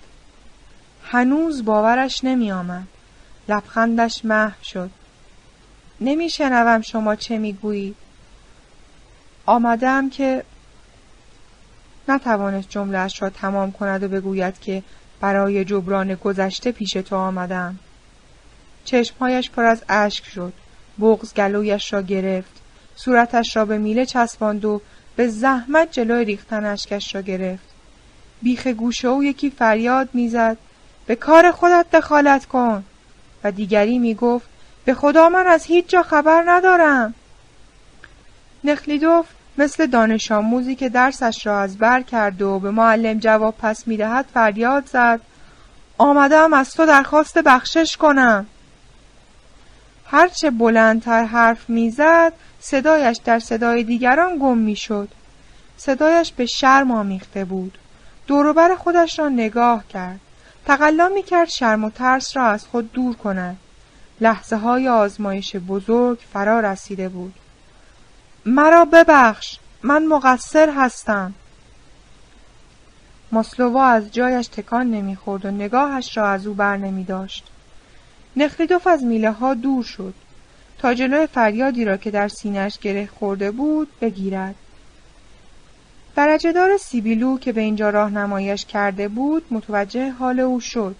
هنوز 1.04 1.64
باورش 1.64 2.24
نمیآمد. 2.24 2.86
لبخندش 3.50 4.24
محو 4.24 4.64
شد. 4.64 4.90
نمیشنوم 6.00 6.80
شما 6.80 7.16
چه 7.16 7.38
می‌گویید 7.38 7.96
آمدم 9.46 10.10
که 10.10 10.44
نتوانست 12.08 12.68
جملهاش 12.68 13.22
را 13.22 13.30
تمام 13.30 13.72
کند 13.72 14.02
و 14.02 14.08
بگوید 14.08 14.60
که 14.60 14.82
برای 15.20 15.64
جبران 15.64 16.14
گذشته 16.14 16.72
پیش 16.72 16.90
تو 16.90 17.16
آمدم 17.16 17.78
چشمهایش 18.84 19.50
پر 19.50 19.64
از 19.64 19.82
اشک 19.88 20.24
شد. 20.24 20.52
بغز 21.00 21.34
گلویش 21.34 21.92
را 21.92 22.02
گرفت. 22.02 22.60
صورتش 22.96 23.56
را 23.56 23.64
به 23.64 23.78
میله 23.78 24.06
چسباند 24.06 24.64
و 24.64 24.80
به 25.16 25.28
زحمت 25.28 25.92
جلوی 25.92 26.24
ریختن 26.24 26.64
اشکش 26.64 27.14
را 27.14 27.20
گرفت. 27.20 27.64
بیخ 28.42 28.66
گوشه 28.66 29.08
او 29.08 29.24
یکی 29.24 29.50
فریاد 29.50 30.08
می‌زد. 30.12 30.56
به 31.06 31.16
کار 31.16 31.50
خودت 31.50 31.86
دخالت 31.92 32.46
کن. 32.46 32.84
و 33.44 33.52
دیگری 33.52 33.98
می‌گفت 33.98 34.46
به 34.84 34.94
خدا 34.94 35.28
من 35.28 35.46
از 35.46 35.64
هیچ 35.64 35.88
جا 35.88 36.02
خبر 36.02 36.44
ندارم. 36.46 37.14
نخلیدوف 38.64 39.26
مثل 39.58 39.86
دانش 39.86 40.32
آموزی 40.32 40.74
که 40.74 40.88
درسش 40.88 41.46
را 41.46 41.60
از 41.60 41.78
بر 41.78 42.02
کرد 42.02 42.42
و 42.42 42.58
به 42.58 42.70
معلم 42.70 43.18
جواب 43.18 43.54
پس 43.58 43.88
می‌دهد 43.88 44.26
فریاد 44.34 44.86
زد 44.86 45.20
آمدم 45.98 46.52
از 46.52 46.74
تو 46.74 46.86
درخواست 46.86 47.38
بخشش 47.38 47.96
کنم. 47.96 48.46
هرچه 50.06 50.50
بلندتر 50.50 51.24
حرف 51.24 51.70
می‌زد 51.70 52.32
صدایش 52.60 53.20
در 53.24 53.38
صدای 53.38 53.84
دیگران 53.84 54.38
گم 54.38 54.58
می‌شد. 54.58 55.08
صدایش 55.76 56.32
به 56.32 56.46
شرم 56.46 56.90
آمیخته 56.90 57.44
بود. 57.44 57.78
دوروبر 58.26 58.74
خودش 58.74 59.18
را 59.18 59.28
نگاه 59.28 59.84
کرد. 59.88 60.20
تقلا 60.66 61.08
می‌کرد 61.14 61.48
شرم 61.48 61.84
و 61.84 61.90
ترس 61.90 62.36
را 62.36 62.46
از 62.46 62.66
خود 62.66 62.92
دور 62.92 63.16
کند 63.16 63.56
لحظه 64.20 64.56
های 64.56 64.88
آزمایش 64.88 65.56
بزرگ 65.56 66.18
فرا 66.32 66.60
رسیده 66.60 67.08
بود 67.08 67.34
مرا 68.46 68.84
ببخش 68.84 69.58
من 69.82 70.06
مقصر 70.06 70.70
هستم 70.76 71.34
ماسلووا 73.32 73.86
از 73.86 74.12
جایش 74.12 74.46
تکان 74.46 74.90
نمی‌خورد 74.90 75.44
و 75.44 75.50
نگاهش 75.50 76.16
را 76.16 76.28
از 76.28 76.46
او 76.46 76.54
بر 76.54 76.76
نمی 76.76 77.04
داشت. 77.04 77.46
نخلیدوف 78.36 78.86
از 78.86 79.04
میله 79.04 79.30
ها 79.30 79.54
دور 79.54 79.84
شد 79.84 80.14
تا 80.78 80.94
جلوی 80.94 81.26
فریادی 81.26 81.84
را 81.84 81.96
که 81.96 82.10
در 82.10 82.28
سینهش 82.28 82.78
گره 82.78 83.06
خورده 83.06 83.50
بود 83.50 83.88
بگیرد. 84.00 84.54
درجهدار 86.16 86.76
سیبیلو 86.76 87.38
که 87.38 87.52
به 87.52 87.60
اینجا 87.60 87.90
راهنماییش 87.90 88.64
کرده 88.64 89.08
بود 89.08 89.44
متوجه 89.50 90.10
حال 90.10 90.40
او 90.40 90.60
شد. 90.60 90.94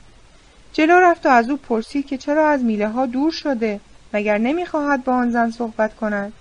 جلو 0.72 1.00
رفت 1.00 1.26
و 1.26 1.28
از 1.28 1.50
او 1.50 1.56
پرسید 1.56 2.06
که 2.06 2.18
چرا 2.18 2.48
از 2.48 2.62
میله 2.62 2.88
ها 2.88 3.06
دور 3.06 3.32
شده 3.32 3.80
مگر 4.12 4.38
نمی‌خواهد 4.38 5.04
با 5.04 5.12
آن 5.14 5.30
زن 5.30 5.50
صحبت 5.50 5.96
کند. 5.96 6.32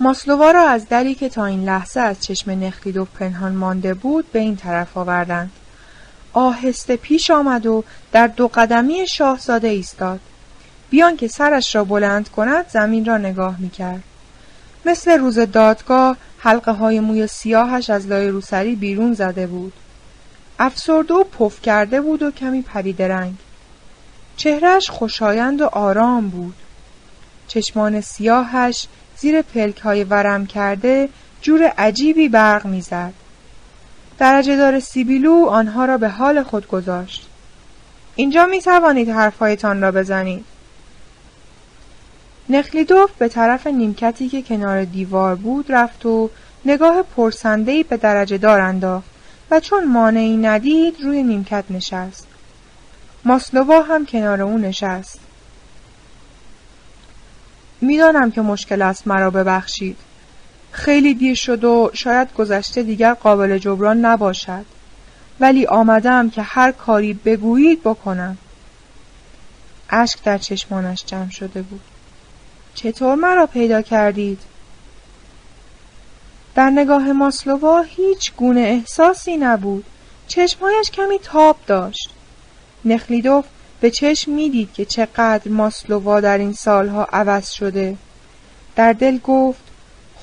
ماسلووا 0.00 0.50
را 0.50 0.68
از 0.68 0.88
دری 0.88 1.14
که 1.14 1.28
تا 1.28 1.46
این 1.46 1.64
لحظه 1.64 2.00
از 2.00 2.24
چشم 2.24 2.50
نخلیدوف 2.50 3.08
پنهان 3.18 3.52
مانده 3.52 3.94
بود 3.94 4.32
به 4.32 4.38
این 4.38 4.56
طرف 4.56 4.96
آوردند. 4.96 5.50
آهسته 6.32 6.96
پیش 6.96 7.30
آمد 7.30 7.66
و 7.66 7.84
در 8.12 8.26
دو 8.26 8.48
قدمی 8.48 9.06
شاهزاده 9.06 9.68
ایستاد. 9.68 10.20
بیان 10.90 11.16
که 11.16 11.28
سرش 11.28 11.74
را 11.74 11.84
بلند 11.84 12.28
کند 12.28 12.68
زمین 12.68 13.04
را 13.04 13.18
نگاه 13.18 13.56
می‌کرد. 13.60 14.02
مثل 14.86 15.18
روز 15.18 15.38
دادگاه 15.38 16.16
حلقه 16.38 16.72
های 16.72 17.00
موی 17.00 17.26
سیاهش 17.26 17.90
از 17.90 18.06
لای 18.06 18.28
روسری 18.28 18.76
بیرون 18.76 19.14
زده 19.14 19.46
بود. 19.46 19.72
افسرده 20.58 21.14
و 21.14 21.24
پف 21.24 21.62
کرده 21.62 22.00
بود 22.00 22.22
و 22.22 22.30
کمی 22.30 22.62
پریدرنگ 22.62 23.34
چهرش 24.36 24.90
خوشایند 24.90 25.60
و 25.60 25.66
آرام 25.66 26.28
بود. 26.28 26.54
چشمان 27.48 28.00
سیاهش 28.00 28.86
زیر 29.18 29.42
پلک 29.42 29.78
های 29.78 30.04
ورم 30.04 30.46
کرده 30.46 31.08
جور 31.42 31.62
عجیبی 31.78 32.28
برق 32.28 32.66
می‌زد. 32.66 33.12
درجه 34.18 34.56
دار 34.56 34.80
سیبیلو 34.80 35.46
آنها 35.46 35.84
را 35.84 35.98
به 35.98 36.08
حال 36.08 36.42
خود 36.42 36.68
گذاشت. 36.68 37.28
اینجا 38.16 38.46
می 38.46 38.60
توانید 38.60 39.08
حرفهایتان 39.08 39.80
را 39.80 39.92
بزنید. 39.92 40.44
نخلیدوف 42.48 43.10
به 43.18 43.28
طرف 43.28 43.66
نیمکتی 43.66 44.28
که 44.28 44.42
کنار 44.42 44.84
دیوار 44.84 45.34
بود 45.34 45.72
رفت 45.72 46.06
و 46.06 46.30
نگاه 46.64 47.02
پرسندهای 47.02 47.82
به 47.82 47.96
درجه 47.96 48.38
دار 48.38 48.60
انداخت 48.60 49.10
و 49.50 49.60
چون 49.60 49.84
مانعی 49.84 50.36
ندید 50.36 51.00
روی 51.02 51.22
نیمکت 51.22 51.64
نشست. 51.70 52.26
ماسلووا 53.24 53.82
هم 53.82 54.06
کنار 54.06 54.42
او 54.42 54.58
نشست. 54.58 55.20
می‌دانم 57.80 58.30
که 58.30 58.40
مشکل 58.40 58.82
است 58.82 59.06
مرا 59.06 59.30
ببخشید. 59.30 59.96
خیلی 60.72 61.14
دیر 61.14 61.34
شد 61.34 61.64
و 61.64 61.90
شاید 61.94 62.34
گذشته 62.34 62.82
دیگر 62.82 63.14
قابل 63.14 63.58
جبران 63.58 64.04
نباشد. 64.04 64.64
ولی 65.40 65.66
آمدم 65.66 66.30
که 66.30 66.42
هر 66.42 66.72
کاری 66.72 67.12
بگویید 67.12 67.80
بکنم. 67.82 68.38
اشک 69.90 70.24
در 70.24 70.38
چشمانش 70.38 71.04
جمع 71.04 71.30
شده 71.30 71.62
بود. 71.62 71.95
چطور 72.76 73.14
مرا 73.14 73.46
پیدا 73.46 73.82
کردید؟ 73.82 74.40
در 76.54 76.70
نگاه 76.70 77.12
ماسلووا 77.12 77.82
هیچ 77.82 78.32
گونه 78.36 78.60
احساسی 78.60 79.36
نبود. 79.36 79.84
چشمهایش 80.26 80.90
کمی 80.90 81.18
تاب 81.18 81.56
داشت. 81.66 82.10
نخلیدوف 82.84 83.44
به 83.80 83.90
چشم 83.90 84.32
می‌دید 84.32 84.72
که 84.72 84.84
چقدر 84.84 85.48
ماسلووا 85.48 86.20
در 86.20 86.38
این 86.38 86.52
سالها 86.52 87.04
عوض 87.04 87.50
شده. 87.50 87.96
در 88.76 88.92
دل 88.92 89.18
گفت 89.18 89.62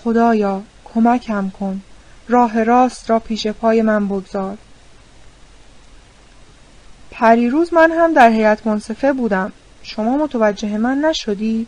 خدایا 0.04 0.62
کمکم 0.94 1.50
کن. 1.60 1.82
راه 2.28 2.64
راست 2.64 3.10
را 3.10 3.20
پیش 3.20 3.48
پای 3.48 3.82
من 3.82 4.08
بگذار. 4.08 4.58
پریروز 7.12 7.74
من 7.74 7.92
هم 7.92 8.14
در 8.14 8.30
هیئت 8.30 8.68
منصفه 8.68 9.14
بودم. 9.14 9.52
شما 9.84 10.18
متوجه 10.18 10.78
من 10.78 10.98
نشدید؟ 10.98 11.68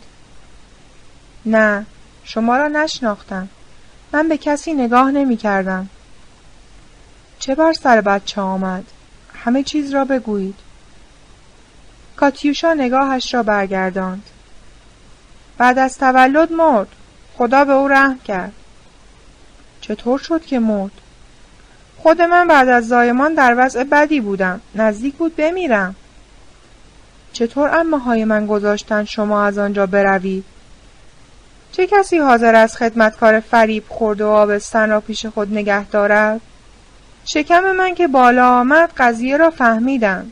نه 1.46 1.86
شما 2.24 2.58
را 2.58 2.68
نشناختم. 2.68 3.50
من 4.12 4.30
به 4.30 4.38
کسی 4.38 4.74
نگاه 4.74 5.12
نمی 5.12 5.38
کردم. 5.38 5.90
چه 7.40 7.56
بر 7.56 7.74
سر 7.74 8.02
بچه 8.02 8.42
آمد؟ 8.42 8.84
همه 9.36 9.64
چیز 9.64 9.94
را 9.94 10.06
بگویید. 10.06 10.56
کاتیوشا 12.16 12.74
نگاهش 12.74 13.34
را 13.34 13.44
برگرداند. 13.44 14.24
بعد 15.58 15.80
از 15.80 15.98
تولد 15.98 16.52
مرد. 16.52 16.88
خدا 17.38 17.66
به 17.66 17.74
او 17.74 17.88
رحم 17.88 18.20
کرد. 18.20 18.54
چطور 19.82 20.20
شد 20.20 20.46
که 20.46 20.60
مرد؟ 20.60 20.92
خود 21.98 22.22
من 22.22 22.48
بعد 22.48 22.70
از 22.70 22.88
زایمان 22.88 23.34
در 23.34 23.56
وضع 23.58 23.84
بدی 23.84 24.22
بودم. 24.22 24.62
نزدیک 24.76 25.16
بود 25.16 25.36
بمیرم. 25.36 25.96
چطور 27.34 27.78
امه 27.80 28.00
های 28.00 28.26
من 28.26 28.48
گذاشتن 28.48 29.06
شما 29.06 29.44
از 29.44 29.58
آنجا 29.58 29.86
بروید؟ 29.86 30.46
چه 31.76 31.88
کسی 31.88 32.18
حاضر 32.18 32.56
است 32.56 32.78
خدمتکار 32.78 33.40
فریب 33.40 33.84
خورد 33.90 34.22
و 34.22 34.30
آبستن 34.30 34.90
را 34.90 35.02
پیش 35.02 35.26
خود 35.26 35.52
نگه 35.52 35.86
دارد؟ 35.86 36.42
شکم 37.26 37.72
من 37.72 37.96
که 37.96 38.08
بالا 38.08 38.60
آمد 38.60 38.92
قضیه 38.98 39.38
را 39.38 39.50
فهمیدم. 39.50 40.32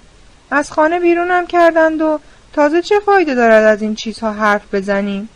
از 0.51 0.71
خانه 0.71 0.99
بیرونم 0.99 1.47
کردند 1.47 2.01
و 2.01 2.19
تازه 2.53 2.81
چه 2.81 2.99
فایده 2.99 3.35
دارد 3.35 3.63
از 3.63 3.81
این 3.81 3.95
چیزها 3.95 4.33
حرف 4.33 4.75
بزنیم؟ 4.75 5.29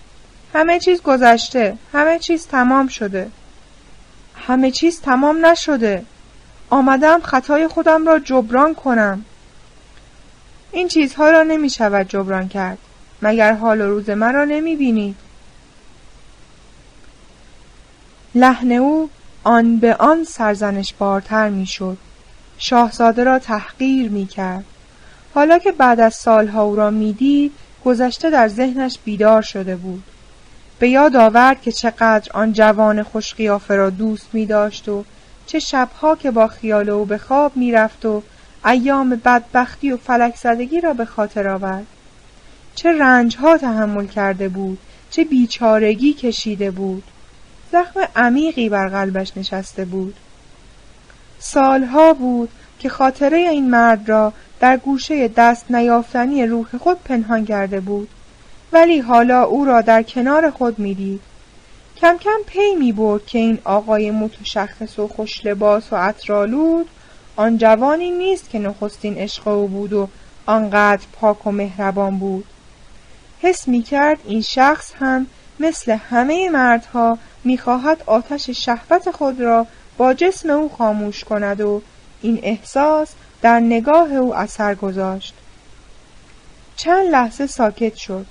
همه 0.54 0.80
چیز 0.80 1.02
گذشته 1.02 1.78
همه 1.94 2.20
چیز 2.20 2.48
تمام 2.48 2.88
شده. 2.88 3.28
همه 4.48 4.72
چیز 4.72 5.02
تمام 5.02 5.46
نشده. 5.46 6.04
آمدم 6.70 7.20
خطای 7.24 7.68
خودم 7.68 8.08
را 8.08 8.20
جبران 8.20 8.74
کنم. 8.74 9.26
این 10.72 10.88
چیزها 10.88 11.30
را 11.30 11.44
نمی 11.44 11.70
شود 11.70 12.08
جبران 12.10 12.48
کرد. 12.48 12.78
مگر 13.22 13.54
حال 13.54 13.82
و 13.82 13.90
روز 13.90 14.10
مرا 14.10 14.46
نمی 14.46 14.76
بینید 14.76 15.27
لحن 18.38 18.72
او 18.72 19.10
آن 19.44 19.78
به 19.78 19.96
آن 19.96 20.24
سرزنش 20.24 20.94
بارتر 21.00 21.50
می 21.50 21.66
شد 21.66 21.98
شاهزاده 22.58 23.24
را 23.24 23.40
تحقیر 23.40 24.10
می 24.10 24.26
کرد 24.26 24.66
حالا 25.34 25.58
که 25.58 25.72
بعد 25.72 26.00
از 26.00 26.14
سالها 26.14 26.64
او 26.64 26.76
را 26.76 26.90
می‌دید 26.90 27.52
گذشته 27.86 28.30
در 28.30 28.48
ذهنش 28.48 29.00
بیدار 29.06 29.42
شده 29.42 29.76
بود. 29.76 30.04
به 30.80 30.90
یاد 30.90 31.16
آورد 31.16 31.62
که 31.62 31.72
چقدر 31.72 32.32
آن 32.34 32.54
جوان 32.54 33.04
خوشقیافه 33.04 33.76
را 33.76 33.90
دوست 33.90 34.28
می 34.34 34.46
داشت 34.46 34.90
و 34.90 35.04
چه 35.46 35.60
شبها 35.60 36.16
که 36.16 36.32
با 36.32 36.48
خیال 36.48 36.90
او 36.90 37.06
به 37.06 37.18
خواب 37.18 37.58
می 37.58 37.72
رفت 37.72 38.06
و 38.06 38.24
ایام 38.66 39.10
بدبختی 39.10 39.92
و 39.92 39.98
فلک 39.98 40.36
زدگی 40.36 40.82
را 40.82 40.94
به 40.94 41.06
خاطر 41.06 41.48
آورد. 41.48 41.86
چه 42.76 42.92
رنجها 43.00 43.58
تحمل 43.58 44.06
کرده 44.06 44.50
بود 44.50 44.78
چه 45.12 45.24
بیچارگی 45.24 46.14
کشیده 46.14 46.72
بود. 46.72 47.04
زخم 47.72 48.00
عمیقی 48.16 48.70
بر 48.70 48.88
قلبش 48.88 49.38
نشسته 49.38 49.86
بود. 49.86 50.16
سالها 51.40 52.14
بود 52.14 52.50
که 52.80 52.90
خاطره 52.90 53.38
این 53.38 53.70
مرد 53.70 54.10
را 54.10 54.34
در 54.60 54.78
گوشه 54.78 55.28
دست 55.28 55.72
نیافتنی 55.72 56.46
روح 56.46 56.78
خود 56.78 57.04
پنهان 57.04 57.46
کرده 57.46 57.80
بود. 57.80 58.10
ولی 58.72 59.00
حالا 59.00 59.44
او 59.44 59.66
را 59.66 59.82
در 59.82 60.04
کنار 60.04 60.52
خود 60.52 60.80
می‌دید. 60.80 61.22
کم 62.02 62.18
کم 62.18 62.40
پی 62.46 62.76
می 62.80 62.92
برد 62.92 63.26
که 63.26 63.40
این 63.40 63.60
آقای 63.64 64.12
متشخص 64.12 65.00
و 65.00 65.08
خوش 65.08 65.46
لباس 65.46 65.94
و 65.94 65.96
اطرالود 65.96 66.90
آن 67.36 67.58
جوانی 67.58 68.12
نیست 68.12 68.50
که 68.50 68.60
نخستین 68.60 69.18
عشق 69.18 69.48
او 69.48 69.68
بود 69.68 69.94
و 69.94 70.08
آنقدر 70.46 71.06
پاک 71.14 71.48
و 71.48 71.52
مهربان 71.52 72.20
بود. 72.20 72.46
حس 73.42 73.68
می 73.68 73.82
کرد 73.82 74.18
این 74.26 74.42
شخص 74.42 74.94
هم 75.00 75.28
مثل 75.60 75.92
همه 75.92 76.50
مردها 76.50 77.18
می‌خواهد 77.44 78.04
آتش 78.06 78.50
شهوت 78.50 79.12
خود 79.12 79.42
را 79.42 79.68
با 79.98 80.14
جسم 80.14 80.50
او 80.50 80.70
خاموش 80.70 81.24
کند 81.24 81.62
و 81.62 81.82
این 82.22 82.40
احساس 82.44 83.10
در 83.42 83.60
نگاه 83.60 84.14
او 84.14 84.36
اثر 84.36 84.76
گذاشت. 84.76 85.34
چند 86.76 87.08
لحظه 87.08 87.48
ساکت 87.48 87.96
شد. 87.96 88.26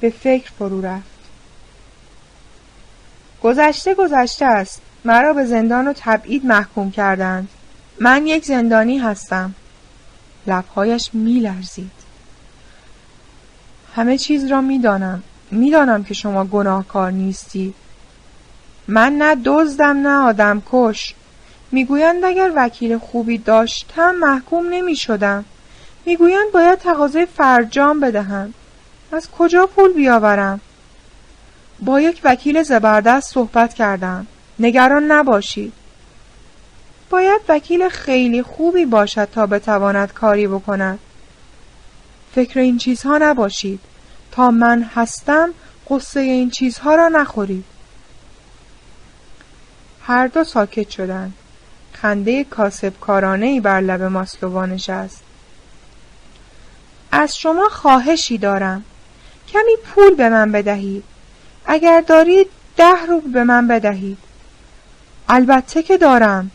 به 0.00 0.10
فکر 0.10 0.50
فرو 0.58 0.86
رفت. 0.86 1.14
گذشته 3.42 3.94
گذشته 3.94 4.44
است. 4.44 4.82
مرا 5.04 5.32
به 5.32 5.44
زندان 5.44 5.88
و 5.88 5.92
تبعید 5.96 6.46
محکوم 6.46 6.90
کردند. 6.90 7.48
من 8.00 8.26
یک 8.26 8.44
زندانی 8.44 8.98
هستم. 8.98 9.54
لبهایش 10.46 11.10
میلرزید. 11.12 11.90
همه 13.96 14.18
چیز 14.18 14.46
را 14.46 14.60
می‌دانم. 14.60 15.22
می‌دانم 15.54 16.04
که 16.04 16.14
شما 16.14 16.44
گناهکار 16.44 17.10
نیستی. 17.10 17.74
من 18.88 19.12
نه 19.12 19.36
دزدم 19.44 20.06
نه 20.06 20.22
آدم 20.22 20.62
کش. 20.72 21.14
می‌گویند 21.72 22.24
اگر 22.24 22.52
وکیل 22.56 22.98
خوبی 22.98 23.38
داشتم 23.38 24.14
محکوم 24.14 24.68
نمی 24.68 24.96
شدم 24.96 25.44
می‌گویند 26.06 26.52
باید 26.52 26.78
تقاضای 26.78 27.26
فرجام 27.26 28.00
بدهم. 28.00 28.54
از 29.12 29.30
کجا 29.30 29.66
پول 29.66 29.92
بیاورم؟ 29.92 30.60
با 31.80 32.00
یک 32.00 32.20
وکیل 32.24 32.62
زبردست 32.62 33.32
صحبت 33.32 33.74
کردم. 33.74 34.26
نگران 34.58 35.04
نباشید. 35.04 35.72
باید 37.10 37.40
وکیل 37.48 37.88
خیلی 37.88 38.42
خوبی 38.42 38.84
باشد 38.84 39.28
تا 39.32 39.46
بتواند 39.46 40.12
کاری 40.12 40.46
بکند. 40.46 40.98
فکر 42.34 42.60
این 42.60 42.78
چیزها 42.78 43.18
نباشید. 43.18 43.80
تا 44.34 44.50
من 44.50 44.82
هستم 44.94 45.50
قصه 45.90 46.20
این 46.20 46.50
چیزها 46.50 46.94
را 46.94 47.08
نخورید. 47.08 47.64
هر 50.02 50.26
دو 50.26 50.44
ساکت 50.44 50.90
شدند. 50.90 51.34
خنده 51.92 52.44
کاسبکارانه 52.44 53.46
ای 53.46 53.60
بر 53.60 53.80
لب 53.80 54.02
ماسلووا 54.02 54.66
نشست. 54.66 55.22
از 57.12 57.36
شما 57.36 57.68
خواهشی 57.68 58.38
دارم. 58.38 58.84
کمی 59.48 59.76
پول 59.84 60.14
به 60.14 60.28
من 60.28 60.52
بدهید. 60.52 61.04
اگر 61.66 62.00
دارید 62.00 62.46
ده 62.76 63.06
روبل 63.08 63.30
به 63.30 63.44
من 63.44 63.68
بدهید. 63.68 64.18
البته 65.28 65.82
که 65.82 65.98
دارم. 65.98 66.50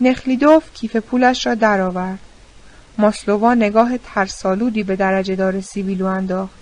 نخلیدوف 0.00 0.72
کیف 0.74 0.96
پولش 0.96 1.46
را 1.46 1.54
درآورد. 1.54 2.18
ماسلووا 2.98 3.54
نگاه 3.54 3.98
ترسالودی 3.98 4.82
به 4.82 4.96
درجه 4.96 5.36
دار 5.36 5.60
سیبیلو 5.60 6.06
انداخت. 6.06 6.54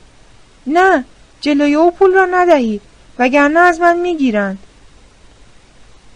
نه 0.66 1.05
جلوی 1.41 1.74
او 1.74 1.91
پول 1.91 2.12
را 2.14 2.26
ندهید 2.31 2.83
وگرنه 3.18 3.61
از 3.61 3.81
من 3.81 3.97
می‌گیرند. 3.97 4.59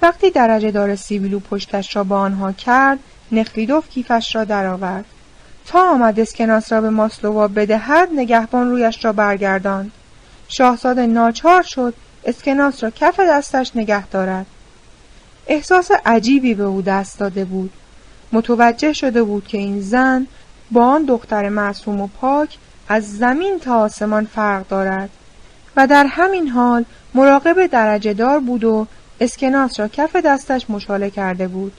وقتی 0.03 0.31
درجه 0.31 0.71
دار 0.71 0.97
سیبیلو 0.97 1.41
پشتش 1.41 1.97
را 1.97 2.05
با 2.05 2.19
آنها 2.19 2.53
کرد 2.53 2.99
نخلیدوف 3.33 3.89
کیفش 3.89 4.37
را 4.37 4.45
درآورد. 4.45 5.05
تا 5.67 5.91
آمد 5.91 6.21
اسکناس 6.21 6.73
را 6.73 6.81
به 6.81 6.91
ماسلووا 6.91 7.49
بدهد 7.49 8.09
نگهبان 8.17 8.71
رویش 8.71 9.05
را 9.05 9.13
برگرداند. 9.13 9.93
شاهزاده 10.49 11.07
ناچار 11.07 11.63
شد 11.63 11.95
اسکناس 12.25 12.85
را 12.85 12.91
کف 12.91 13.21
دستش 13.21 13.73
نگه 13.75 14.07
دارد. 14.07 14.47
احساس 15.47 15.91
عجیبی 16.07 16.55
به 16.55 16.63
او 16.63 16.83
دست 16.83 17.19
داده 17.19 17.45
بود. 17.45 17.71
متوجه 18.35 18.93
شده 18.93 19.23
بود 19.23 19.47
که 19.47 19.59
این 19.59 19.81
زن 19.81 20.27
با 20.71 20.87
آن 20.87 21.05
دختر 21.05 21.49
معصوم 21.49 22.01
و 22.01 22.07
پاک 22.07 22.57
از 22.89 23.19
زمین 23.19 23.59
تا 23.61 23.81
آسمان 23.81 24.25
فرق 24.25 24.69
دارد 24.69 25.11
و 25.77 25.87
در 25.87 26.07
همین 26.07 26.49
حال 26.49 26.85
مراقب 27.15 27.67
درجه 27.67 28.15
دار 28.15 28.41
بود 28.41 28.65
و 28.65 28.87
اسکناس 29.21 29.81
را 29.81 29.89
کف 29.89 30.17
دستش 30.17 30.71
مشاله 30.71 31.11
کرده 31.11 31.49
بود. 31.49 31.73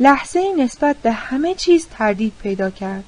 لحظه 0.00 0.40
نسبت 0.58 0.96
به 0.96 1.12
همه 1.12 1.54
چیز 1.54 1.86
تردید 1.98 2.32
پیدا 2.42 2.70
کرد. 2.70 3.04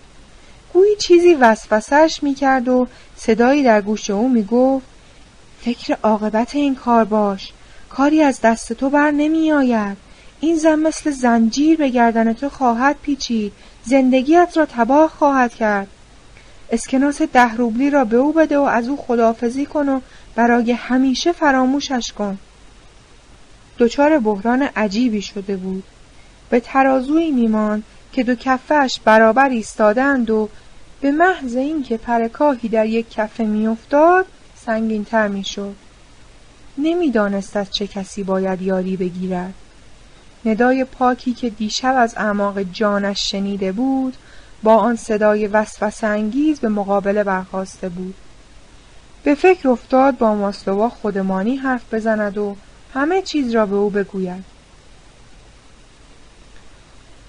گویی 0.72 0.96
چیزی 0.96 1.34
وسوسش 1.34 2.18
می 2.22 2.34
کرد 2.34 2.68
و 2.68 2.86
صدایی 3.16 3.62
در 3.62 3.80
گوش 3.80 4.10
او 4.10 4.28
می 4.28 4.44
گفت 4.44 4.86
فکر 5.60 5.96
عاقبت 6.02 6.54
این 6.54 6.74
کار 6.74 7.04
باش 7.04 7.52
کاری 7.88 8.22
از 8.22 8.40
دست 8.40 8.72
تو 8.72 8.90
بر 8.90 9.10
نمی 9.10 9.52
آید 9.52 9.96
این 10.44 10.56
زن 10.56 10.78
مثل 10.78 11.10
زنجیر 11.10 11.78
به 11.78 11.88
گردن 11.88 12.32
تو 12.32 12.48
خواهد 12.48 12.96
پیچید. 13.02 13.52
زندگیت 13.84 14.52
را 14.56 14.66
تباه 14.66 15.10
خواهد 15.10 15.54
کرد. 15.54 15.88
اسکناس 16.70 17.22
ده 17.22 17.54
روبلی 17.54 17.90
را 17.90 18.04
به 18.04 18.16
او 18.16 18.32
بده 18.32 18.58
و 18.58 18.62
از 18.62 18.88
او 18.88 18.96
خداحافظی 18.96 19.66
کن 19.66 19.88
و 19.88 20.00
برای 20.34 20.72
همیشه 20.72 21.32
فراموشش 21.32 22.12
کن. 22.12 22.38
دچار 23.78 24.18
بحران 24.18 24.62
عجیبی 24.62 25.22
شده 25.22 25.56
بود. 25.56 25.84
به 26.50 26.60
ترازوی 26.60 27.30
میمان 27.30 27.82
که 28.12 28.22
دو 28.22 28.34
کفش 28.34 29.00
برابر 29.04 29.48
ایستادند 29.48 30.30
و 30.30 30.48
به 31.00 31.10
محض 31.10 31.56
اینکه 31.56 31.96
پرکاهی 31.96 32.68
در 32.68 32.86
یک 32.86 33.10
کفه 33.10 33.44
میافتاد 33.44 34.26
سنگینتر 34.66 35.28
می‌شد. 35.28 35.74
نمی‌دانست 36.78 37.56
از 37.56 37.70
چه 37.70 37.86
کسی 37.86 38.22
باید 38.22 38.62
یاری 38.62 38.96
بگیرد. 38.96 39.54
ندای 40.46 40.84
پاکی 40.84 41.32
که 41.34 41.50
دیشب 41.50 41.94
از 41.98 42.14
اعماق 42.16 42.62
جانش 42.62 43.30
شنیده 43.30 43.72
بود 43.72 44.16
با 44.62 44.76
آن 44.76 44.96
صدای 44.96 45.46
وسوسه 45.46 46.06
انگیز 46.06 46.60
به 46.60 46.68
مقابله 46.68 47.24
برخواسته 47.24 47.88
بود. 47.88 48.14
به 49.22 49.34
فکر 49.34 49.68
افتاد 49.68 50.18
با 50.18 50.34
ماسلوا 50.34 50.88
خودمانی 50.88 51.56
حرف 51.56 51.94
بزند 51.94 52.38
و 52.38 52.56
همه 52.94 53.22
چیز 53.22 53.54
را 53.54 53.66
به 53.66 53.74
او 53.74 53.90
بگوید. 53.90 54.44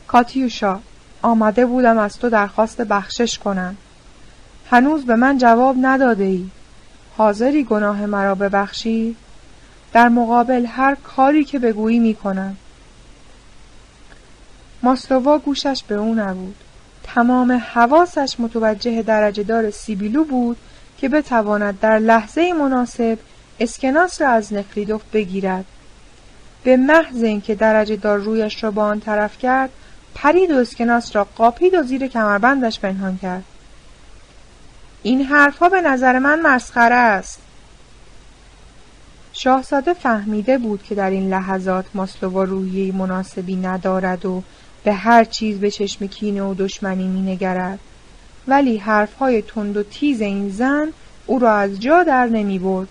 کاتیوشا 0.08 0.80
آمده 1.22 1.66
بودم 1.66 1.98
از 1.98 2.20
تو 2.20 2.30
درخواست 2.30 2.82
بخشش 2.82 3.40
کنم. 3.40 3.78
هنوز 4.70 5.06
به 5.06 5.16
من 5.16 5.38
جواب 5.38 5.76
نداده 5.82 6.24
ای. 6.24 6.50
حاضری 7.18 7.64
گناه 7.64 8.06
مرا 8.06 8.36
ببخشی؟ 8.36 9.16
در 9.94 10.10
مقابل 10.10 10.66
هر 10.66 10.96
کاری 10.96 11.46
که 11.46 11.60
بگویی 11.60 12.00
می‌کنم. 12.00 12.58
ماسلووا 14.86 15.38
گوشش 15.38 15.84
به 15.88 15.96
او 15.96 16.16
نبود. 16.16 16.56
تمام 17.04 17.52
حواسش 17.52 18.36
متوجه 18.40 19.02
درجه 19.02 19.44
دار 19.44 19.72
سیبیلو 19.72 20.24
بود 20.24 20.58
که 20.98 21.10
بتواند 21.10 21.80
در 21.80 22.00
لحظه 22.00 22.54
مناسب 22.54 23.18
اسکناس 23.60 24.22
را 24.22 24.30
از 24.30 24.54
نخلیدوف 24.54 25.02
بگیرد. 25.14 25.66
به 26.64 26.78
محض 26.78 27.24
اینکه 27.24 27.56
درجه 27.56 27.96
دار 27.96 28.20
رویش 28.20 28.64
را 28.64 28.72
با 28.72 28.84
آن 28.84 29.00
طرف 29.00 29.38
کرد 29.38 29.70
پرید 30.16 30.52
و 30.52 30.58
اسکناس 30.58 31.16
را 31.16 31.28
قاپید 31.36 31.74
و 31.74 31.84
زیر 31.84 32.08
کمربندش 32.08 32.80
پنهان 32.80 33.18
کرد. 33.18 33.44
این 35.04 35.22
حرفها 35.22 35.70
به 35.70 35.82
نظر 35.82 36.20
من 36.20 36.42
مسخره 36.42 36.96
است. 36.96 37.40
شاهزاده 39.34 39.94
فهمیده 39.94 40.58
بود 40.58 40.84
که 40.84 40.96
در 40.96 41.10
این 41.10 41.30
لحظات 41.30 41.86
ماسلووا 41.94 42.44
روحیه 42.44 42.96
مناسبی 42.96 43.56
ندارد 43.56 44.26
و 44.26 44.44
به 44.86 44.94
هر 44.94 45.24
چیز 45.24 45.60
به 45.60 45.72
چشم 45.72 46.08
کینه 46.08 46.44
و 46.44 46.54
دشمنی 46.54 47.08
مینگرد 47.08 47.80
ولی 48.48 48.78
حرفهای 48.78 49.42
تند 49.42 49.78
و 49.78 49.84
تیز 49.84 50.22
این 50.22 50.50
زن 50.50 50.94
او 51.26 51.40
را 51.40 51.56
از 51.56 51.80
جا 51.80 52.04
در 52.04 52.26
نمی 52.26 52.60
برد. 52.60 52.88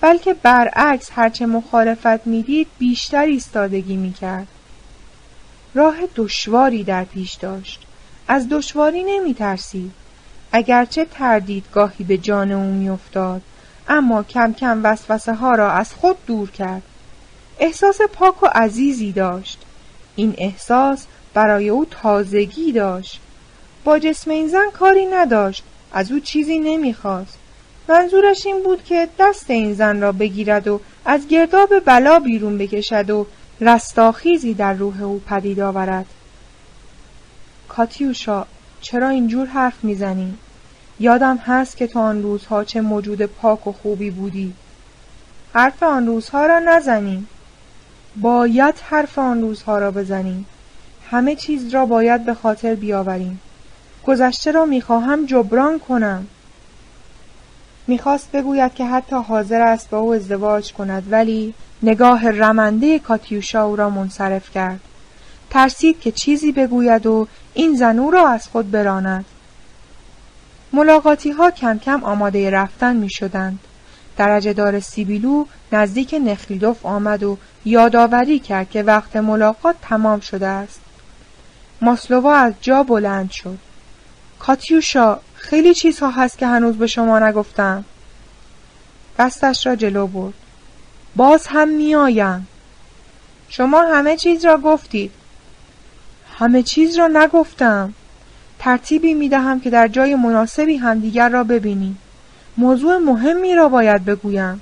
بلکه 0.00 0.34
برعکس 0.34 1.10
هرچه 1.12 1.46
مخالفت 1.46 2.26
می‌دید 2.26 2.66
بیشتر 2.78 3.24
ایستادگی 3.24 3.96
می‌کرد 3.96 4.46
راه 5.74 5.96
دشواری 6.16 6.84
در 6.84 7.04
پیش 7.04 7.34
داشت. 7.34 7.86
از 8.28 8.48
دشواری 8.48 9.04
نمی 9.04 9.34
ترسید. 9.34 9.92
اگرچه 10.52 11.04
تردید 11.04 11.64
گاهی 11.72 12.04
به 12.04 12.18
جان 12.18 12.52
او 12.52 12.72
میافتاد 12.72 13.42
اما 13.88 14.22
کم 14.22 14.52
کم 14.52 14.80
وسوسه 14.84 15.34
ها 15.34 15.54
را 15.54 15.72
از 15.72 15.94
خود 15.94 16.16
دور 16.26 16.50
کرد. 16.50 16.82
احساس 17.58 18.00
پاک 18.12 18.42
و 18.42 18.46
عزیزی 18.54 19.12
داشت. 19.12 19.58
این 20.16 20.34
احساس 20.38 21.06
برای 21.36 21.68
او 21.68 21.86
تازگی 21.90 22.72
داشت. 22.72 23.20
با 23.84 23.98
جسم 23.98 24.30
این 24.30 24.48
زن 24.48 24.70
کاری 24.72 25.06
نداشت. 25.06 25.64
از 25.92 26.12
او 26.12 26.20
چیزی 26.20 26.58
نمی‌خواست. 26.58 27.38
منظورش 27.88 28.46
این 28.46 28.62
بود 28.62 28.84
که 28.84 29.08
دست 29.18 29.50
این 29.50 29.74
زن 29.74 30.00
را 30.00 30.12
بگیرد 30.12 30.68
و 30.68 30.80
از 31.04 31.28
گرداب 31.28 31.80
بلا 31.84 32.18
بیرون 32.18 32.58
بکشد 32.58 33.10
و 33.10 33.26
رستاخیزی 33.60 34.54
در 34.54 34.72
روح 34.72 35.02
او 35.02 35.18
پدید 35.18 35.60
آورد. 35.60 36.06
کاتیوشا 37.68 38.44
چرا 38.80 39.08
اینجور 39.08 39.46
حرف 39.46 39.84
می‌زنی؟ 39.84 40.34
یادم 41.00 41.36
هست 41.36 41.76
که 41.76 41.86
تو 41.86 41.98
آن 41.98 42.22
روزها 42.22 42.64
چه 42.64 42.80
موجود 42.80 43.22
پاک 43.22 43.66
و 43.66 43.72
خوبی 43.72 44.10
بودی. 44.10 44.52
حرف 45.54 45.82
آن 45.82 46.06
روزها 46.06 46.46
را 46.46 46.58
نزنیم 46.58 47.28
باید 48.16 48.74
حرف 48.82 49.18
آن 49.18 49.40
روزها 49.40 49.78
را 49.78 49.90
بزنیم 49.90 50.46
همه 51.10 51.34
چیز 51.34 51.74
را 51.74 51.86
باید 51.86 52.24
به 52.24 52.34
خاطر 52.34 52.74
بیاوریم 52.74 53.40
گذشته 54.06 54.50
را 54.50 54.64
می‌خواهم 54.64 55.26
جبران 55.26 55.78
کنم 55.78 56.26
می‌خواست 57.86 58.32
بگوید 58.32 58.74
که 58.74 58.84
حتی 58.84 59.16
حاضر 59.16 59.60
است 59.60 59.90
با 59.90 59.98
او 59.98 60.14
ازدواج 60.14 60.72
کند 60.72 61.02
ولی 61.10 61.54
نگاه 61.82 62.30
رمنده 62.30 62.98
کاتیوشا 62.98 63.64
او 63.64 63.76
را 63.76 63.90
منصرف 63.90 64.50
کرد 64.50 64.80
ترسید 65.50 66.00
که 66.00 66.12
چیزی 66.12 66.52
بگوید 66.52 67.06
و 67.06 67.28
این 67.54 67.74
زن 67.76 67.98
او 67.98 68.10
را 68.10 68.28
از 68.28 68.48
خود 68.48 68.70
براند 68.70 69.24
ملاقاتی 70.72 71.30
ها 71.30 71.50
کم 71.50 71.78
کم 71.78 72.04
آماده 72.04 72.50
رفتن 72.50 72.96
می 72.96 73.10
شدند. 73.10 73.58
درجه 74.16 74.52
دار 74.52 74.80
سیبیلو 74.80 75.44
نزدیک 75.72 76.14
نخلیدوف 76.24 76.86
آمد 76.86 77.22
و 77.22 77.38
یادآوری 77.64 78.38
کرد 78.38 78.70
که 78.70 78.82
وقت 78.82 79.16
ملاقات 79.16 79.76
تمام 79.82 80.20
شده 80.20 80.46
است. 80.46 80.80
ماسلووا 81.80 82.34
از 82.34 82.52
جا 82.60 82.82
بلند 82.82 83.30
شد. 83.30 83.58
کاتیوشا 84.38 85.18
خیلی 85.34 85.74
چیزها 85.74 86.10
هست 86.10 86.38
که 86.38 86.46
هنوز 86.46 86.76
به 86.76 86.86
شما 86.86 87.18
نگفتم. 87.18 87.84
دستش 89.18 89.66
را 89.66 89.76
جلو 89.76 90.06
برد. 90.06 90.34
باز 91.16 91.46
هم 91.46 91.68
میآیم. 91.68 92.46
شما 93.48 93.82
همه 93.82 94.16
چیز 94.16 94.44
را 94.44 94.58
گفتید. 94.58 95.12
همه 96.38 96.62
چیز 96.62 96.98
را 96.98 97.08
نگفتم. 97.08 97.94
ترتیبی 98.58 99.14
می 99.14 99.28
دهم 99.28 99.60
که 99.60 99.70
در 99.70 99.88
جای 99.88 100.14
مناسبی 100.14 100.76
همدیگر 100.76 101.28
را 101.28 101.44
ببینیم. 101.44 101.98
موضوع 102.56 102.98
مهمی 102.98 103.54
را 103.54 103.68
باید 103.68 104.04
بگویم. 104.04 104.60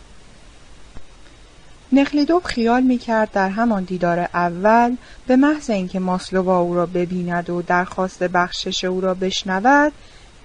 نخلیدوف 1.92 2.44
خیال 2.44 2.82
می 2.82 2.98
کرد 2.98 3.32
در 3.32 3.48
همان 3.48 3.84
دیدار 3.84 4.18
اول 4.18 4.96
به 5.26 5.36
محض 5.36 5.70
اینکه 5.70 5.98
ماسلووا 5.98 6.58
او 6.58 6.74
را 6.74 6.86
ببیند 6.86 7.50
و 7.50 7.62
درخواست 7.62 8.22
بخشش 8.22 8.84
او 8.84 9.00
را 9.00 9.14
بشنود 9.14 9.92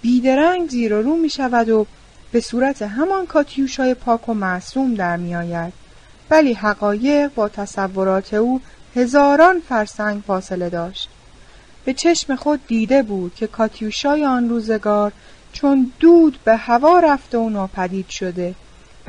بیدرنگ 0.01 0.69
زیر 0.69 0.93
و 0.93 1.01
رو 1.01 1.15
می 1.15 1.29
شود 1.29 1.69
و 1.69 1.85
به 2.31 2.39
صورت 2.39 2.81
همان 2.81 3.25
کاتیوشای 3.25 3.93
پاک 3.93 4.29
و 4.29 4.33
معصوم 4.33 4.95
در 4.95 5.17
می 5.17 5.35
آید. 5.35 5.73
ولی 6.29 6.53
حقایق 6.53 7.31
با 7.35 7.49
تصورات 7.49 8.33
او 8.33 8.61
هزاران 8.95 9.61
فرسنگ 9.69 10.21
فاصله 10.27 10.69
داشت. 10.69 11.09
به 11.85 11.93
چشم 11.93 12.35
خود 12.35 12.67
دیده 12.67 13.03
بود 13.03 13.35
که 13.35 13.47
کاتیوشای 13.47 14.25
آن 14.25 14.49
روزگار 14.49 15.11
چون 15.53 15.91
دود 15.99 16.39
به 16.43 16.55
هوا 16.55 16.99
رفته 16.99 17.37
و 17.37 17.49
ناپدید 17.49 18.09
شده 18.09 18.55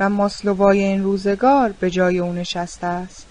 و 0.01 0.09
ماسلووای 0.09 0.83
این 0.83 1.03
روزگار 1.03 1.73
به 1.79 1.89
جای 1.89 2.19
او 2.19 2.33
نشسته 2.33 2.87
است. 2.87 3.25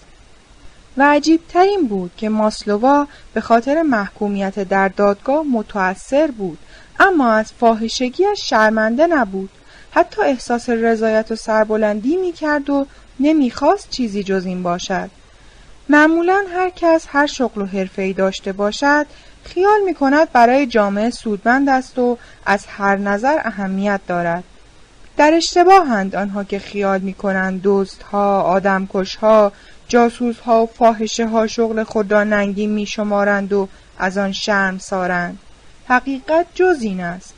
و 0.97 1.03
عجیب 1.11 1.41
ترین 1.49 1.87
بود 1.87 2.11
که 2.17 2.29
ماسلووا 2.29 3.07
به 3.33 3.41
خاطر 3.41 3.81
محکومیت 3.81 4.59
در 4.59 4.87
دادگاه 4.87 5.43
متأثر 5.43 6.27
بود 6.27 6.57
اما 6.99 7.31
از 7.31 7.51
فاحشگیش 7.59 8.49
شرمنده 8.49 9.07
نبود. 9.07 9.49
حتی 9.91 10.21
احساس 10.21 10.69
رضایت 10.69 11.31
و 11.31 11.35
سربلندی 11.35 12.17
می 12.17 12.31
کرد 12.31 12.69
و 12.69 12.85
نمی‌خواست 13.19 13.89
چیزی 13.89 14.23
جز 14.23 14.45
این 14.45 14.63
باشد. 14.63 15.09
معمولا 15.89 16.43
هر 16.53 16.69
کس 16.69 17.05
هر 17.09 17.27
شغل 17.27 17.61
و 17.61 17.65
حرفه‌ای 17.65 18.13
داشته 18.13 18.51
باشد 18.51 19.05
خیال 19.43 19.81
می 19.85 19.93
کند 19.93 20.31
برای 20.31 20.65
جامعه 20.65 21.09
سودمند 21.09 21.69
است 21.69 21.99
و 21.99 22.17
از 22.45 22.65
هر 22.67 22.95
نظر 22.95 23.37
اهمیت 23.43 24.01
دارد. 24.07 24.43
در 25.17 25.33
اشتباهند 25.33 26.15
آنها 26.15 26.43
که 26.43 26.59
خیال 26.59 26.99
می 26.99 27.13
کنند 27.13 27.61
دوستها، 27.61 28.41
آدمکشها، 28.41 29.51
جاسوس 29.87 30.39
ها 30.39 30.63
و 30.63 30.67
فاحشه 30.67 31.27
ها 31.27 31.47
شغل 31.47 31.83
خود 31.83 32.11
را 32.11 32.23
ننگی 32.23 32.67
می 32.67 32.85
شمارند 32.85 33.53
و 33.53 33.67
از 33.97 34.17
آن 34.17 34.31
شرم 34.31 34.77
سارند. 34.77 35.39
حقیقت 35.87 36.45
جز 36.55 36.77
این 36.81 37.01
است. 37.01 37.33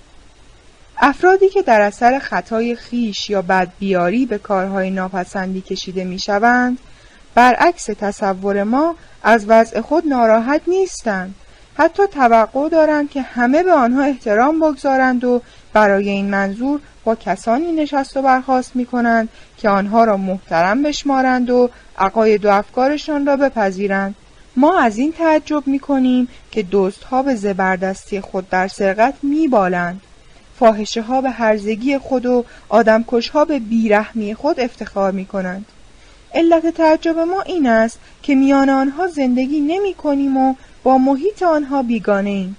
افرادی 0.97 1.49
که 1.49 1.61
در 1.61 1.82
اثر 1.82 2.19
خطای 2.19 2.76
خیش 2.76 3.30
یا 3.30 3.41
بدبیاری 3.41 4.26
به 4.26 4.38
کارهای 4.38 4.89
ناپسندی 4.89 5.61
کشیده 5.61 6.03
می 6.03 6.19
شوند 6.19 6.78
برعکس 7.36 7.86
تصور 7.86 8.63
ما 8.63 8.95
از 9.24 9.45
وضع 9.47 9.82
خود 9.82 10.07
ناراحت 10.07 10.61
نیستند. 10.67 11.36
حتی 11.78 12.03
توقع 12.07 12.69
دارند 12.69 13.09
که 13.09 13.21
همه 13.21 13.63
به 13.63 13.71
آنها 13.71 14.03
احترام 14.03 14.59
بگذارند 14.59 15.24
و 15.24 15.41
برای 15.74 16.09
این 16.09 16.30
منظور 16.30 16.80
با 17.04 17.16
کسانی 17.16 17.72
نشست 17.72 18.18
و 18.18 18.22
برخواست 18.22 18.76
می 18.76 18.86
کنند 18.86 19.30
که 19.58 19.70
آنها 19.70 20.04
را 20.04 20.18
محترم 20.18 20.84
بشمارند 20.84 21.49
و 21.49 21.70
عقاید 21.97 22.45
و 22.45 22.49
افکارشان 22.49 23.26
را 23.26 23.36
بپذیرند. 23.36 24.16
ما 24.56 24.80
از 24.80 24.97
این 24.97 25.12
تعجب 25.12 25.68
می 25.68 25.80
کنیم 25.80 26.28
که 26.51 26.66
ها 27.12 27.24
به 27.24 27.36
زبردستی 27.36 28.22
خود 28.22 28.49
در 28.49 28.68
سرقت 28.68 29.14
می 29.24 29.47
بالند 29.47 30.01
فاحشه 30.60 31.01
ها 31.01 31.22
به 31.22 31.30
هرزگی 31.30 31.97
خود 31.97 32.26
و 32.26 32.45
آدمکش 32.70 33.30
ها 33.30 33.45
به 33.45 33.60
بیرحمی 33.60 34.34
خود 34.34 34.60
افتخار 34.60 35.12
می 35.12 35.26
کنند 35.26 35.66
علت 36.34 36.68
تعجب 36.68 37.20
ما 37.20 37.41
این 37.41 37.68
است 37.68 37.99
که 38.24 38.36
میان 38.36 38.70
آنها 38.70 39.08
زندگی 39.08 39.60
نمی 39.62 39.93
کنیم 39.93 40.38
و 40.38 40.56
با 40.84 40.97
محیط 40.97 41.43
آنها 41.43 41.84
بیگانه 41.84 42.30
ایم. 42.30 42.58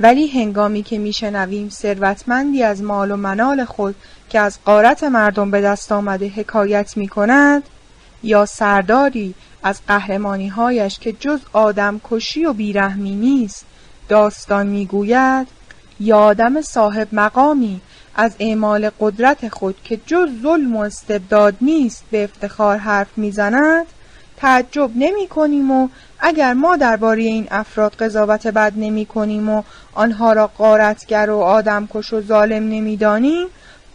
ولی 0.00 0.26
هنگامی 0.26 0.82
که 0.82 0.98
میشنویم 0.98 1.68
ثروتمندی 1.68 2.62
از 2.62 2.82
مال 2.82 3.10
و 3.10 3.16
منال 3.16 3.64
خود 3.64 3.94
که 4.30 4.40
از 4.40 4.58
قارت 4.64 5.04
مردم 5.04 5.50
به 5.50 5.60
دست 5.60 5.92
آمده 5.92 6.28
حکایت 6.28 6.96
می 6.96 7.08
کند 7.08 7.62
یا 8.22 8.46
سرداری 8.46 9.34
از 9.62 9.80
هایش 10.56 10.98
که 10.98 11.12
جز 11.12 11.40
آدم 11.52 12.00
کشی 12.10 12.44
و 12.44 12.52
بیرحمی 12.52 13.14
نیست 13.14 13.64
داستان 14.08 14.66
می‌گوید 14.66 15.46
یا 16.00 16.18
آدم 16.18 16.60
صاحب 16.62 17.08
مقامی 17.12 17.80
از 18.14 18.36
اعمال 18.38 18.90
قدرت 19.00 19.48
خود 19.48 19.76
که 19.84 20.00
جز 20.06 20.28
ظلم 20.42 20.76
و 20.76 20.80
استبداد 20.80 21.54
نیست 21.60 22.04
به 22.10 22.24
افتخار 22.24 22.76
حرف 22.76 23.08
می‌زند 23.18 23.86
تعجب 24.36 24.90
نمی 24.96 25.28
کنیم 25.28 25.70
و 25.70 25.88
اگر 26.20 26.54
ما 26.54 26.76
درباره 26.76 27.22
این 27.22 27.48
افراد 27.50 27.94
قضاوت 27.94 28.46
بد 28.46 28.72
نمی 28.76 29.06
کنیم 29.06 29.48
و 29.48 29.62
آنها 29.94 30.32
را 30.32 30.46
قارتگر 30.46 31.30
و 31.30 31.38
آدمکش 31.38 32.12
و 32.12 32.20
ظالم 32.20 32.68
نمی‌دانیم 32.68 33.46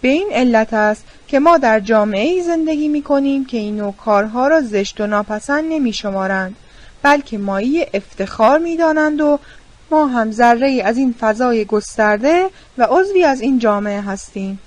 به 0.01 0.07
این 0.07 0.29
علت 0.31 0.73
است 0.73 1.03
که 1.27 1.39
ما 1.39 1.57
در 1.57 1.79
جامعه 1.79 2.27
ای 2.27 2.43
زندگی 2.43 2.87
می 2.87 3.01
کنیم 3.01 3.45
که 3.45 3.57
این 3.57 3.77
نوع 3.77 3.93
کارها 4.05 4.47
را 4.47 4.61
زشت 4.61 5.01
و 5.01 5.07
ناپسند 5.07 5.63
نمی 5.69 5.93
شمارند 5.93 6.55
بلکه 7.01 7.37
مایی 7.37 7.85
افتخار 7.93 8.59
می 8.59 8.77
دانند 8.77 9.21
و 9.21 9.39
ما 9.91 10.05
هم 10.05 10.31
ذره 10.31 10.81
از 10.85 10.97
این 10.97 11.15
فضای 11.19 11.65
گسترده 11.65 12.49
و 12.77 12.87
عضوی 12.89 13.23
از 13.23 13.41
این 13.41 13.59
جامعه 13.59 14.01
هستیم. 14.01 14.59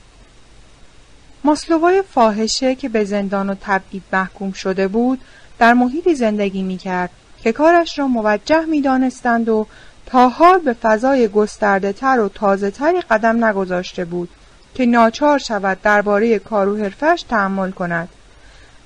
ماسلوای 1.44 2.02
فاحشه 2.14 2.74
که 2.74 2.88
به 2.88 3.04
زندان 3.04 3.50
و 3.50 3.54
تبعید 3.60 4.02
محکوم 4.12 4.52
شده 4.52 4.88
بود 4.88 5.20
در 5.58 5.74
محیطی 5.74 6.14
زندگی 6.14 6.62
می 6.62 6.76
کرد. 6.76 7.10
که 7.42 7.52
کارش 7.52 7.98
را 7.98 8.06
موجه 8.06 8.64
می 8.64 8.80
دانستند 8.80 9.48
و 9.48 9.66
تا 10.06 10.28
حال 10.28 10.58
به 10.58 10.72
فضای 10.72 11.28
گسترده 11.28 11.92
تر 11.92 12.20
و 12.20 12.28
تازه 12.28 12.70
تری 12.70 13.00
قدم 13.00 13.44
نگذاشته 13.44 14.04
بود 14.04 14.28
که 14.74 14.86
ناچار 14.86 15.38
شود 15.38 15.78
درباره 15.82 16.38
کار 16.38 16.68
و 16.68 16.76
حرفش 16.76 17.24
تحمل 17.28 17.70
کند. 17.70 18.08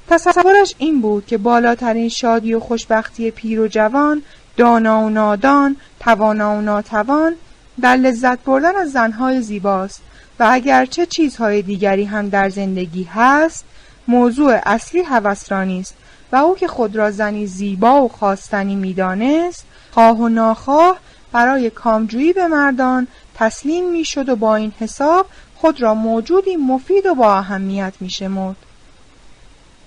تصورش 0.09 0.75
این 0.79 1.01
بود 1.01 1.27
که 1.27 1.39
بالاترین 1.39 2.09
شادی 2.09 2.55
و 2.55 2.61
خوشبختی 2.61 3.31
پیر 3.31 3.61
و 3.61 3.69
جوان 3.69 4.23
دانا 4.57 5.01
و 5.01 5.11
نادان 5.11 5.77
توانا 6.01 6.57
و 6.57 6.61
ناتوان 6.61 7.35
در 7.81 7.97
لذت 7.97 8.39
بردن 8.39 8.77
از 8.77 8.93
زنهای 8.93 9.43
زیباست 9.43 10.03
و 10.41 10.49
اگرچه 10.51 11.07
چیزهای 11.07 11.63
دیگری 11.63 12.05
هم 12.05 12.29
در 12.29 12.49
زندگی 12.49 13.05
هست 13.05 13.65
موضوع 14.09 14.61
اصلی 14.67 15.03
هوسرانی 15.03 15.81
است. 15.81 15.95
و 16.33 16.37
او 16.37 16.55
که 16.55 16.69
خود 16.69 16.97
را 16.97 17.11
زنی 17.11 17.47
زیبا 17.47 18.03
و 18.03 18.09
خواستنی 18.09 18.75
می‌دانست 18.75 19.65
خواه 19.91 20.19
و 20.19 20.29
ناخواه 20.29 20.99
برای 21.33 21.71
کامجویی 21.71 22.33
به 22.33 22.49
مردان 22.49 23.07
تسلیم 23.35 23.91
می‌شد 23.91 24.29
و 24.29 24.37
با 24.37 24.57
این 24.57 24.73
حساب 24.81 25.27
خود 25.57 25.83
را 25.83 25.95
موجودی 25.95 26.57
مفید 26.57 27.07
و 27.07 27.15
با 27.15 27.35
اهمیت 27.35 27.93
میشمرد. 28.01 28.57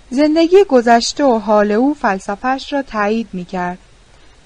زندگی 0.10 0.64
گذشته 0.64 1.24
و 1.24 1.40
حال 1.40 1.72
او 1.72 1.94
فلسفهش 1.94 2.74
را 2.74 2.82
تایید 2.82 3.28
می‌کرد. 3.34 3.78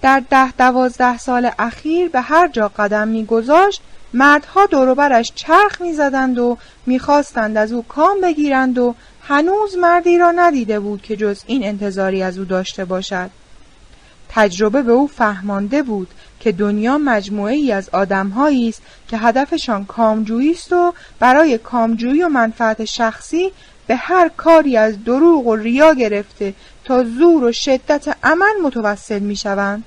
در 0.02 0.24
ده 0.30 0.52
دوازده 0.52 1.18
سال 1.18 1.52
اخیر 1.60 2.10
به 2.10 2.22
هر 2.22 2.48
جا 2.48 2.68
قدم 2.68 3.08
میگذاشت 3.08 3.82
مردها 4.14 4.66
دوروبرش 4.66 5.32
چرخ 5.36 5.82
می‌زدند 5.82 6.40
و 6.40 6.58
می‌خواستند 6.86 7.58
از 7.58 7.72
او 7.72 7.84
کام 7.84 8.22
بگیرند 8.22 8.78
و 8.78 8.96
هنوز 9.30 9.78
مردی 9.78 10.18
را 10.18 10.32
ندیده 10.32 10.80
بود 10.80 11.02
که 11.02 11.16
جز 11.16 11.44
این 11.48 11.64
انتظاری 11.64 12.24
از 12.24 12.38
او 12.38 12.46
داشته 12.46 12.86
باشد 12.86 13.30
تجربه 14.30 14.82
به 14.82 14.92
او 14.92 15.08
فهمانده 15.08 15.84
بود 15.84 16.08
که 16.40 16.52
دنیا 16.52 16.98
مجموعه 16.98 17.54
ای 17.54 17.72
از 17.72 17.90
آدمهایی 17.90 18.70
است 18.70 18.82
که 19.08 19.18
هدفشان 19.18 19.86
کامجویی 19.86 20.52
است 20.52 20.74
و 20.74 20.94
برای 21.20 21.58
کامجویی 21.58 22.24
و 22.24 22.30
منفعت 22.30 22.86
شخصی 22.86 23.52
به 23.88 23.96
هر 23.96 24.30
کاری 24.38 24.78
از 24.78 25.04
دروغ 25.04 25.48
و 25.48 25.56
ریا 25.56 25.94
گرفته 25.94 26.54
تا 26.84 27.04
زور 27.04 27.44
و 27.44 27.52
شدت 27.52 28.18
عمل 28.24 28.62
متوسل 28.64 29.20
می 29.20 29.36
شوند. 29.36 29.84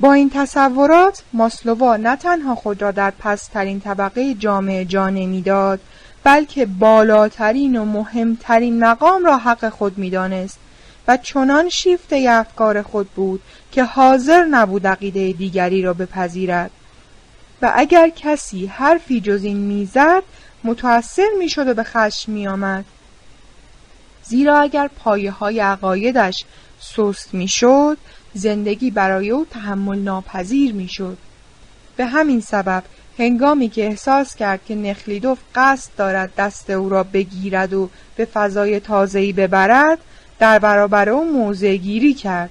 با 0.00 0.12
این 0.12 0.30
تصورات 0.34 1.22
ماسلووا 1.32 1.96
نه 1.96 2.16
تنها 2.16 2.54
خود 2.54 2.82
را 2.82 2.90
در 2.90 3.10
پسترین 3.10 3.80
طبقه 3.80 4.34
جامعه 4.34 4.84
جا 4.84 5.10
نمی‌داد 5.10 5.80
بلکه 6.24 6.66
بالاترین 6.66 7.76
و 7.76 7.84
مهمترین 7.84 8.84
مقام 8.84 9.24
را 9.24 9.38
حق 9.38 9.68
خود 9.68 9.98
می‌دانست 9.98 10.58
و 11.08 11.16
چنان 11.16 11.68
شیفته 11.68 12.26
افکار 12.28 12.82
خود 12.82 13.08
بود 13.08 13.42
که 13.72 13.84
حاضر 13.84 14.44
نبود 14.44 14.86
عقیده 14.86 15.32
دیگری 15.32 15.82
را 15.82 15.94
بپذیرد. 15.94 16.70
و 17.62 17.72
اگر 17.74 18.08
کسی 18.08 18.66
حرفی 18.66 19.20
جز 19.20 19.44
این 19.44 19.56
می‌زد 19.56 20.22
متأثر 20.64 21.28
می‌شد 21.38 21.68
و 21.68 21.74
به 21.74 21.84
خشم 21.84 22.32
میآمد. 22.32 22.84
زیرا 24.22 24.60
اگر 24.60 24.88
پایه 24.88 25.30
های 25.30 25.60
عقایدش 25.60 26.44
سست 26.80 27.34
می‌شد 27.34 27.98
زندگی 28.34 28.90
برای 28.90 29.30
او 29.30 29.46
تحمل 29.50 29.98
ناپذیر 29.98 30.74
می‌شد. 30.74 31.18
به 31.96 32.06
همین 32.06 32.40
سبب 32.40 32.82
هنگامی 33.18 33.68
که 33.68 33.86
احساس 33.86 34.34
کرد 34.34 34.60
که 34.64 34.74
نخلیدوف 34.74 35.38
قصد 35.54 35.90
دارد 35.96 36.32
دست 36.36 36.70
او 36.70 36.88
را 36.88 37.02
بگیرد 37.02 37.72
و 37.72 37.90
به 38.16 38.24
فضای 38.24 38.80
تازه‌ای 38.80 39.32
ببرد 39.32 39.98
در 40.38 40.58
برابر 40.58 41.08
او 41.08 41.32
موضع 41.32 41.76
گیری 41.76 42.14
کرد. 42.14 42.50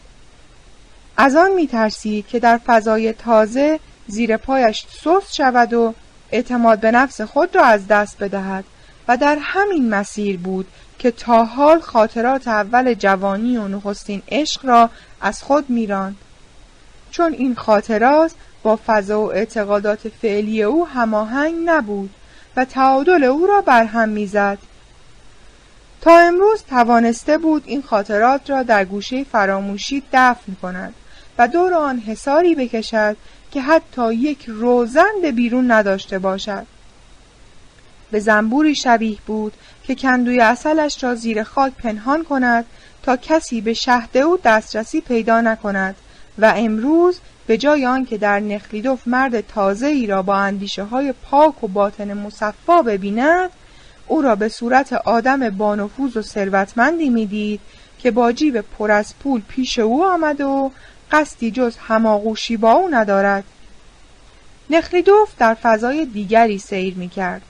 از 1.17 1.35
آن 1.35 1.51
میترسید 1.51 2.27
که 2.27 2.39
در 2.39 2.59
فضای 2.65 3.13
تازه 3.13 3.79
زیر 4.07 4.37
پایش 4.37 4.85
سست 5.03 5.33
شود 5.33 5.73
و 5.73 5.93
اعتماد 6.31 6.79
به 6.79 6.91
نفس 6.91 7.21
خود 7.21 7.55
را 7.55 7.63
از 7.63 7.87
دست 7.87 8.17
بدهد 8.23 8.63
و 9.07 9.17
در 9.17 9.37
همین 9.41 9.89
مسیر 9.89 10.37
بود 10.37 10.67
که 10.99 11.11
تا 11.11 11.45
حال 11.45 11.79
خاطرات 11.79 12.47
اول 12.47 12.93
جوانی 12.93 13.57
و 13.57 13.67
نخستین 13.67 14.21
عشق 14.29 14.65
را 14.65 14.89
از 15.21 15.43
خود 15.43 15.69
میراند. 15.69 16.15
چون 17.11 17.33
این 17.33 17.55
خاطرات 17.55 18.31
با 18.67 18.79
فضا 18.87 19.21
و 19.21 19.33
اعتقادات 19.33 20.09
فعلی 20.21 20.63
او 20.63 20.87
هماهنگ 20.87 21.55
نبود 21.65 22.09
و 22.55 22.65
تعادل 22.65 23.23
او 23.23 23.47
را 23.47 23.61
برهم 23.61 24.09
می‌زد. 24.09 24.57
تا 26.01 26.19
امروز 26.19 26.63
توانسته 26.69 27.37
بود 27.37 27.63
این 27.65 27.81
خاطرات 27.81 28.49
را 28.49 28.63
در 28.63 28.85
گوشه 28.85 29.23
فراموشی 29.23 30.03
دفن 30.13 30.55
کند 30.61 30.93
و 31.37 31.47
دور 31.47 31.73
آن 31.73 31.99
حساری 31.99 32.55
بکشد 32.55 33.17
که 33.51 33.61
حتی 33.61 34.13
یک 34.13 34.45
روزن 34.47 35.21
به 35.21 35.31
بیرون 35.31 35.71
نداشته 35.71 36.19
باشد. 36.19 36.65
به 38.11 38.19
زنبوری 38.19 38.75
شبیه 38.75 39.17
بود 39.25 39.53
که 39.83 39.95
کندوی 39.95 40.41
اصلش 40.41 41.03
را 41.03 41.15
زیر 41.15 41.43
خاک 41.43 41.73
پنهان 41.73 42.23
کند 42.23 42.65
تا 43.03 43.17
کسی 43.17 43.61
به 43.61 43.73
شهد 43.73 44.17
او 44.17 44.39
دسترسی 44.43 45.01
پیدا 45.01 45.41
نکند 45.41 45.95
و 46.37 46.53
امروز 46.55 47.19
به 47.47 47.57
جای 47.57 47.85
آنکه 47.85 48.17
در 48.17 48.39
نخلیدوف 48.39 49.07
مرد 49.07 49.47
تازه 49.47 49.87
ای 49.87 50.07
را 50.07 50.21
با 50.21 50.35
اندیشه 50.35 50.83
های 50.83 51.13
پاک 51.23 51.63
و 51.63 51.67
باطن 51.67 52.13
مصفا 52.13 52.81
ببیند 52.81 53.49
او 54.07 54.21
را 54.21 54.35
به 54.35 54.49
صورت 54.49 54.93
آدم 54.93 55.49
بانفوذ 55.49 56.17
و 56.17 56.21
ثروتمندی 56.21 57.09
می‌دید 57.09 57.59
که 57.99 58.11
با 58.11 58.31
جیب 58.31 58.61
پر 58.61 58.91
از 58.91 59.13
پول 59.19 59.41
پیش 59.47 59.79
او 59.79 60.05
آمد 60.05 60.41
و 60.41 60.71
قصدی 61.11 61.51
جز 61.51 61.75
هماغوشی 61.77 62.57
با 62.57 62.71
او 62.71 62.87
ندارد 62.91 63.43
نخلیدوف 64.69 65.29
در 65.39 65.53
فضای 65.53 66.05
دیگری 66.05 66.57
سیر 66.57 66.95
می 66.95 67.09
کرد. 67.09 67.41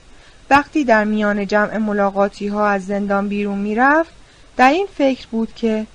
وقتی 0.50 0.84
در 0.84 1.04
میان 1.04 1.46
جمع 1.46 1.76
ملاقاتی 1.76 2.48
ها 2.48 2.68
از 2.68 2.86
زندان 2.86 3.28
بیرون 3.28 3.58
می 3.58 3.74
رفت 3.74 4.10
در 4.56 4.70
این 4.70 4.86
فکر 4.98 5.26
بود 5.30 5.54
که 5.54 5.86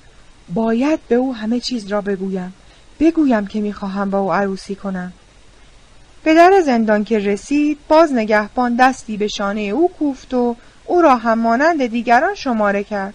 باید 0.54 1.00
به 1.08 1.16
او 1.16 1.36
همه 1.36 1.60
چیز 1.60 1.88
را 1.88 2.02
بگویم 2.02 2.54
بگویم 3.00 3.48
که 3.48 3.62
می‌خواهم 3.62 4.10
با 4.10 4.20
او 4.20 4.34
عروسی 4.34 4.76
کنم. 4.76 5.14
به 6.24 6.34
در 6.34 6.62
زندان 6.66 7.04
که 7.04 7.20
رسید 7.20 7.78
باز 7.88 8.14
نگهبان 8.14 8.76
دستی 8.76 9.18
به 9.18 9.28
شانه 9.28 9.62
او 9.62 9.92
کوفت 10.00 10.34
و 10.34 10.56
او 10.86 11.02
را 11.02 11.16
هم 11.16 11.40
مانند 11.40 11.86
دیگران 11.86 12.36
شماره 12.36 12.84
کرد. 12.84 13.14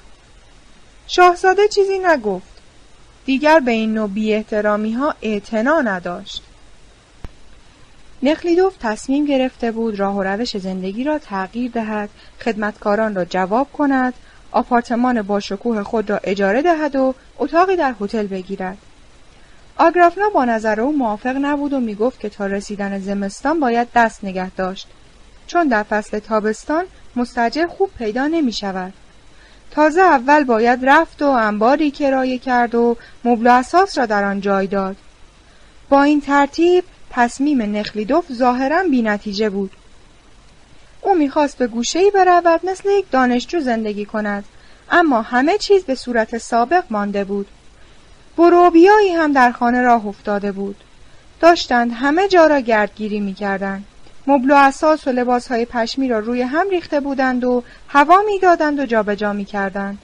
شاهزاده 1.06 1.68
چیزی 1.68 1.98
نگفت. 1.98 2.58
دیگر 3.24 3.60
به 3.60 3.70
این 3.70 3.94
نوع 3.94 4.08
بی 4.08 4.34
احترامی 4.34 4.92
ها 4.92 5.14
اعتنا 5.22 5.80
نداشت. 5.80 6.42
نخلیدوف 8.22 8.74
تصمیم 8.80 9.26
گرفته 9.26 9.70
بود 9.70 9.98
راه 9.98 10.16
و 10.16 10.22
روش 10.22 10.56
زندگی 10.56 11.04
را 11.04 11.18
تغییر 11.18 11.70
دهد 11.70 12.08
خدمتکاران 12.40 13.14
را 13.14 13.24
جواب 13.24 13.72
کند 13.72 14.14
آپارتمان 14.52 15.22
با 15.22 15.40
شکوه 15.40 15.82
خود 15.82 16.10
را 16.10 16.20
اجاره 16.24 16.62
دهد 16.62 16.96
و 16.96 17.14
اتاقی 17.38 17.76
در 17.76 17.94
هتل 18.00 18.26
بگیرد. 18.26 18.78
آگرافنا 19.78 20.28
با 20.28 20.44
نظر 20.44 20.80
او 20.80 20.96
موافق 20.96 21.36
نبود 21.40 21.72
و 21.72 21.80
می‌گفت 21.80 22.20
که 22.20 22.28
تا 22.28 22.46
رسیدن 22.46 22.98
زمستان 22.98 23.60
باید 23.60 23.88
دست 23.94 24.24
نگه 24.24 24.50
داشت 24.50 24.88
چون 25.46 25.68
در 25.68 25.82
فصل 25.82 26.18
تابستان 26.18 26.84
مستجر 27.16 27.66
خوب 27.66 27.90
پیدا 27.98 28.26
نمی 28.26 28.52
شود. 28.52 28.92
تازه 29.70 30.00
اول 30.00 30.44
باید 30.44 30.80
رفت 30.82 31.22
و 31.22 31.26
انباری 31.26 31.90
کرایه 31.90 32.38
کرد 32.38 32.74
و 32.74 32.96
مبل 33.24 33.46
اساس 33.46 33.98
را 33.98 34.06
در 34.06 34.24
آن 34.24 34.40
جای 34.40 34.66
داد. 34.66 34.96
با 35.88 36.02
این 36.02 36.20
ترتیب 36.20 36.84
تصمیم 37.10 37.76
نخلیدوف 37.76 38.32
ظاهرا 38.32 38.82
نتیجه 38.82 39.50
بود. 39.50 39.70
او 41.02 41.14
می‌خواست 41.14 41.58
به 41.58 41.66
گوشهای 41.66 42.10
برود 42.10 42.60
مثل 42.66 42.88
یک 42.98 43.10
دانشجو 43.10 43.60
زندگی 43.60 44.04
کند 44.04 44.44
اما 44.90 45.22
همه 45.22 45.58
چیز 45.58 45.84
به 45.84 45.94
صورت 45.94 46.38
سابق 46.38 46.84
مانده 46.90 47.24
بود. 47.24 47.46
بروبیایی 48.38 49.10
هم 49.10 49.32
در 49.32 49.52
خانه 49.52 49.82
راه 49.82 50.06
افتاده 50.06 50.52
بود. 50.52 50.76
داشتند 51.40 51.92
همه 51.94 52.28
جا 52.28 52.46
را 52.46 52.60
گردگیری 52.60 53.20
می‌کردند. 53.20 53.84
مبل 54.26 54.50
و 54.50 54.54
اساس 54.54 55.06
و 55.06 55.10
لباسهای 55.10 55.64
پشمی 55.64 56.08
را 56.08 56.18
روی 56.18 56.42
هم 56.42 56.70
ریخته 56.70 57.00
بودند 57.00 57.44
و 57.44 57.62
هوا 57.88 58.22
می‌دادند 58.26 58.80
و 58.80 58.86
جابجا 58.86 59.32
می‌کردند. 59.32 59.98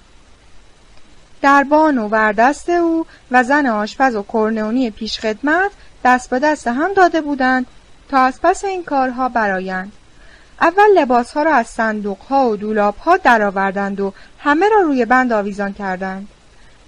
دربان 1.43 1.99
و 1.99 2.09
وردست 2.09 2.70
او 2.70 3.07
و 3.30 3.45
زن 3.45 3.66
آشپز 3.66 4.14
و 4.14 4.22
کرنونی 4.32 4.91
پیشخدمت 4.91 5.70
دست 6.05 6.30
به 6.30 6.39
دست 6.39 6.66
هم 6.66 6.93
داده 6.93 7.20
بودند 7.20 7.66
تا 8.09 8.18
از 8.18 8.41
پس 8.43 8.64
این 8.64 8.85
کارها 8.85 9.28
برایند. 9.28 9.93
اول 10.61 10.99
لباسها 10.99 11.43
را 11.43 11.55
از 11.55 11.66
صندوقها 11.66 12.49
و 12.49 12.57
دولابها 12.57 13.16
درآوردند 13.16 14.01
و 14.01 14.12
همه 14.39 14.68
را 14.68 14.80
روی 14.80 15.05
بند 15.05 15.32
آویزان 15.32 15.72
کردند. 15.72 16.28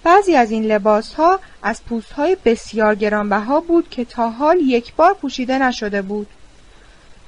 بعضی 0.07 0.35
از 0.35 0.51
این 0.51 0.63
لباسها 0.63 1.39
از 1.63 1.81
پوستهای 1.85 2.37
بسیار 2.45 2.95
گرانبها 2.95 3.59
بود 3.59 3.89
که 3.89 4.05
تا 4.05 4.29
حال 4.29 4.59
یک 4.59 4.93
بار 4.95 5.13
پوشیده 5.13 5.59
نشده 5.59 6.01
بود. 6.01 6.27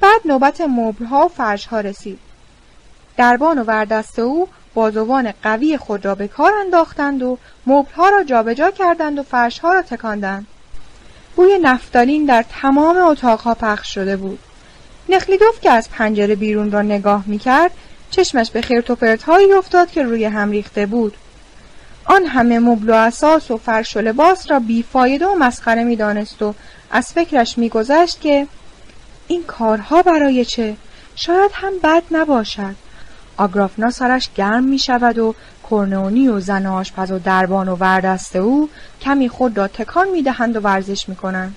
بعد 0.02 0.22
نوبت 0.26 0.62
مبلها 0.62 1.26
و 1.26 1.28
فرشها 1.28 1.80
رسید. 1.80 2.20
دربان 3.18 3.60
و 3.60 3.64
وردست 3.64 4.20
او 4.20 4.48
بازوان 4.74 5.34
قوی 5.44 5.78
خود 5.78 6.06
را 6.06 6.16
به 6.16 6.28
کار 6.28 6.54
انداختند 6.54 7.24
و 7.24 7.38
مبلها 7.68 8.10
را 8.10 8.24
جابجا 8.24 8.72
کردند 8.72 9.20
و 9.20 9.24
فرشها 9.24 9.74
را 9.74 9.82
تکاندند. 9.82 10.48
بوی 11.36 11.60
نفتالین 11.60 12.26
در 12.26 12.46
تمام 12.62 12.98
اتاقها 12.98 13.54
پخش 13.54 13.94
شده 13.94 14.18
بود. 14.18 14.40
نخلیدوف 15.10 15.62
که 15.62 15.72
از 15.72 15.90
پنجره 15.90 16.36
بیرون 16.36 16.72
را 16.72 16.82
نگاه 16.82 17.24
می‌کرد 17.28 17.72
چشمش 18.12 18.52
به 18.52 18.62
خیرت 18.62 18.90
و 18.90 19.18
هایی 19.28 19.54
افتاد 19.54 19.92
که 19.92 20.04
روی 20.04 20.26
هم 20.26 20.52
ریخته 20.52 20.86
بود. 20.86 21.16
آن 22.10 22.26
همه 22.26 22.60
مبل 22.60 22.90
و 22.90 22.94
اساس 22.94 23.52
و 23.52 23.58
فرش 23.58 23.98
و 23.98 24.02
لباس 24.02 24.52
را 24.52 24.60
بیفایده 24.60 25.28
و 25.28 25.36
مسخره 25.36 25.84
می‌دانست 25.84 26.42
و 26.42 26.54
از 26.92 27.14
فکرش 27.14 27.58
میگذشت 27.58 28.22
که 28.22 28.48
این 29.28 29.44
کارها 29.44 30.02
برای 30.02 30.46
چه؟ 30.46 30.76
شاید 31.16 31.52
هم 31.54 31.74
بد 31.84 32.04
نباشد. 32.12 32.76
آگرافنا 33.38 33.90
سرش 33.90 34.30
گرم 34.36 34.64
می 34.64 34.80
شود 34.80 35.20
و 35.20 35.36
کرنونی 35.70 36.28
و 36.28 36.40
زن 36.40 36.66
آشپز 36.66 37.12
و 37.12 37.20
دربان 37.20 37.70
و 37.70 37.76
وردست 37.76 38.36
او 38.36 38.70
کمی 39.02 39.30
خود 39.30 39.58
را 39.58 39.68
تکان 39.68 40.08
می 40.10 40.22
دهند 40.22 40.56
و 40.56 40.60
ورزش 40.60 41.10
می 41.10 41.16
کنند. 41.16 41.56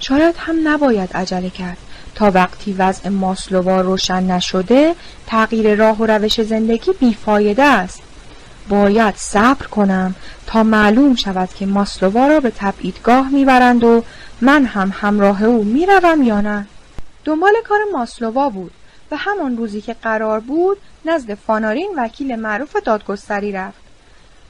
شاید 0.00 0.34
هم 0.38 0.68
نباید 0.68 1.12
عجله 1.16 1.50
کرد 1.50 1.78
تا 2.14 2.30
وقتی 2.30 2.72
وضع 2.72 3.08
ماسلووا 3.08 3.80
روشن 3.80 4.22
نشده 4.22 4.94
تغییر 5.26 5.74
راه 5.74 5.98
و 5.98 6.06
روش 6.06 6.40
زندگی 6.40 6.92
بیفایده 7.00 7.62
است. 7.62 8.02
باید 8.68 9.14
صبر 9.16 9.66
کنم 9.66 10.14
تا 10.46 10.62
معلوم 10.62 11.14
شود 11.14 11.48
که 11.54 11.66
ماسلووا 11.66 12.26
را 12.26 12.40
به 12.40 12.52
تبعیدگاه 12.56 13.28
می‌برند 13.28 13.84
و 13.84 14.04
من 14.40 14.64
هم 14.64 14.92
همراه 14.94 15.44
او 15.44 15.64
می‌روم 15.64 16.22
یا 16.22 16.40
نه. 16.40 16.66
دنبال 17.24 17.52
کار 17.64 17.78
ماسلووا 17.92 18.48
بود. 18.48 18.72
و 19.10 19.16
همان 19.16 19.56
روزی 19.56 19.80
که 19.80 19.96
قرار 20.02 20.40
بود 20.40 20.78
نزد 21.04 21.34
فانارین 21.34 21.90
وکیل 21.96 22.36
معروف 22.36 22.76
دادگستری 22.76 23.52
رفت. 23.52 23.78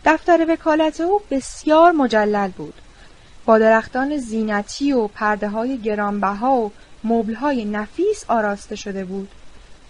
دفتر 0.04 0.46
وکالت 0.48 1.00
او 1.00 1.20
بسیار 1.30 1.92
مجلل 1.92 2.48
بود. 2.48 2.74
با 3.44 3.58
درختان 3.58 4.16
زینتی 4.16 4.92
و 4.92 5.06
پرده 5.06 5.48
های 5.48 5.78
گرانبها 5.78 6.56
و 6.56 6.72
مبل 7.04 7.34
های 7.34 7.64
نفیس 7.64 8.24
آراسته 8.28 8.76
شده 8.76 9.04
بود. 9.04 9.28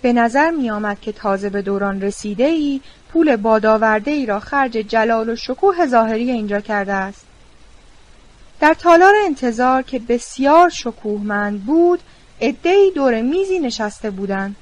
به 0.03 0.13
نظر 0.13 0.51
می 0.51 0.71
آمد 0.71 1.01
که 1.01 1.13
تازه 1.13 1.51
به 1.51 1.63
دوران 1.63 2.01
رسیده 2.01 2.45
ای 2.45 2.81
پول 3.13 3.37
بادآورده 3.37 4.11
ای 4.11 4.27
را 4.27 4.41
خرج 4.41 4.73
جلال 4.73 5.29
و 5.29 5.37
شکوه 5.37 5.87
ظاهری 5.87 6.31
اینجا 6.31 6.61
کرده 6.61 6.93
است. 6.93 7.25
در 8.61 8.75
تالار 8.75 9.15
انتظار 9.25 9.83
که 9.83 9.99
بسیار 9.99 10.69
شکوهمند 10.69 11.65
بود 11.65 12.01
عدهای 12.41 12.93
دور 12.95 13.23
میزی 13.23 13.59
نشسته 13.59 14.11
بودند. 14.11 14.57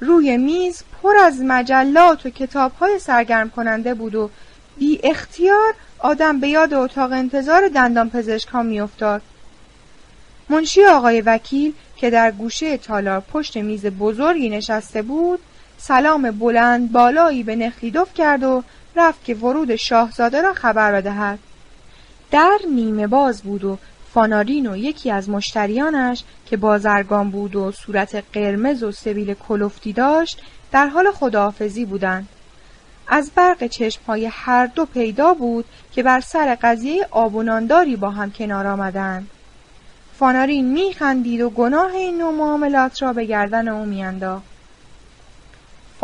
روی 0.00 0.36
میز 0.36 0.82
پر 1.02 1.16
از 1.16 1.40
مجلات 1.40 2.26
و 2.26 2.30
کتابهای 2.30 2.98
سرگرم 2.98 3.50
کننده 3.50 3.94
بود 3.94 4.14
و 4.14 4.30
بی 4.78 5.00
اختیار 5.02 5.74
آدم 5.98 6.40
به 6.40 6.48
یاد 6.48 6.74
اتاق 6.74 7.12
انتظار 7.12 7.68
دندان 7.68 8.10
پزشک 8.10 8.48
ها 8.48 8.62
میافتاد. 8.62 9.22
منشی 10.48 10.84
آقای 10.84 11.20
وکیل 11.20 11.72
که 11.96 12.10
در 12.10 12.30
گوشه 12.30 12.76
تالار 12.76 13.20
پشت 13.20 13.56
میز 13.56 13.86
بزرگی 13.86 14.50
نشسته 14.50 15.02
بود 15.02 15.40
سلام 15.86 16.30
بلند 16.30 16.92
بالایی 16.92 17.42
به 17.42 17.56
نخلیدوف 17.56 18.14
کرد 18.14 18.42
و 18.42 18.62
رفت 18.96 19.24
که 19.24 19.34
ورود 19.34 19.76
شاهزاده 19.76 20.42
را 20.42 20.52
خبر 20.52 20.92
بدهد. 20.92 21.38
در 22.30 22.58
نیمه 22.74 23.06
باز 23.06 23.42
بود 23.42 23.64
و 23.64 23.78
فانارین 24.14 24.66
و 24.66 24.76
یکی 24.76 25.10
از 25.10 25.30
مشتریانش 25.30 26.24
که 26.46 26.56
بازرگان 26.56 27.30
بود 27.30 27.56
و 27.56 27.72
صورت 27.72 28.24
قرمز 28.32 28.82
و 28.82 28.92
سبیل 28.92 29.34
کلفتی 29.34 29.92
داشت 29.92 30.42
در 30.72 30.86
حال 30.86 31.10
خداحافظی 31.10 31.84
بودند. 31.84 32.28
از 33.08 33.30
برق 33.34 33.66
چشمهای 33.66 34.30
هر 34.32 34.66
دو 34.66 34.86
پیدا 34.86 35.34
بود 35.34 35.64
که 35.92 36.02
بر 36.02 36.20
سر 36.20 36.58
قضیه 36.62 37.06
آب 37.10 37.34
و 37.34 37.42
نانداری 37.42 37.96
با 37.96 38.10
هم 38.10 38.30
کنار 38.30 38.66
آمدند. 38.66 39.28
فانارین 40.18 40.72
میخندید 40.72 41.40
و 41.40 41.50
گناه 41.50 41.92
این 41.92 42.18
نوع 42.18 42.32
معاملات 42.32 43.02
را 43.02 43.12
به 43.12 43.24
گردن 43.24 43.68
او 43.68 43.84
میانداخت. 43.84 44.53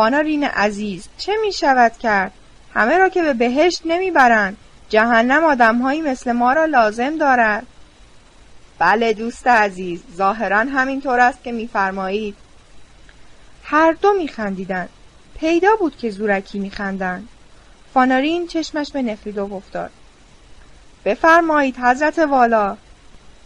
فانارین 0.00 0.44
عزیز 0.44 1.08
چه 1.18 1.32
می 1.42 1.52
شود 1.52 1.98
کرد؟ 1.98 2.32
همه 2.74 2.98
را 2.98 3.08
که 3.08 3.22
به 3.22 3.32
بهشت 3.32 3.82
نمی‌برند 3.84 4.56
جهنم 4.88 5.44
آدمهایی 5.44 6.00
مثل 6.00 6.32
ما 6.32 6.52
را 6.52 6.64
لازم 6.64 7.18
دارد. 7.18 7.66
بله 8.78 9.12
دوست 9.12 9.46
عزیز 9.46 10.02
ظاهرا 10.16 10.58
همینطور 10.58 11.20
است 11.20 11.42
که 11.42 11.52
میفرمایید. 11.52 12.36
هر 13.64 13.92
دو 13.92 14.12
میخندیدند 14.12 14.88
پیدا 15.40 15.76
بود 15.76 15.96
که 15.96 16.10
زورکی 16.10 16.58
میخندند 16.58 17.28
فانارین 17.94 18.46
چشمش 18.46 18.92
به 18.92 19.02
نفریدوف 19.02 19.52
افتاد 19.52 19.90
بفرمایید 21.04 21.76
حضرت 21.76 22.18
والا. 22.18 22.76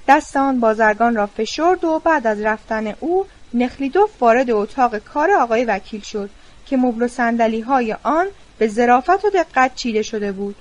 دست 0.08 0.36
آن 0.36 0.60
بازرگان 0.60 1.16
را 1.16 1.26
فشرد 1.26 1.84
و 1.84 1.98
بعد 1.98 2.26
از 2.26 2.40
رفتن 2.40 2.94
او 3.00 3.26
نخلیدوف 3.54 4.10
وارد 4.22 4.50
اتاق 4.50 4.98
کار 4.98 5.30
آقای 5.30 5.64
وکیل 5.64 6.00
شد. 6.00 6.30
که 6.66 6.76
مبل 6.76 7.02
و 7.02 7.08
سندلی 7.08 7.60
های 7.60 7.96
آن 8.02 8.26
به 8.58 8.68
ظرافت 8.68 9.24
و 9.24 9.30
دقت 9.30 9.74
چیده 9.74 10.02
شده 10.02 10.32
بود. 10.32 10.56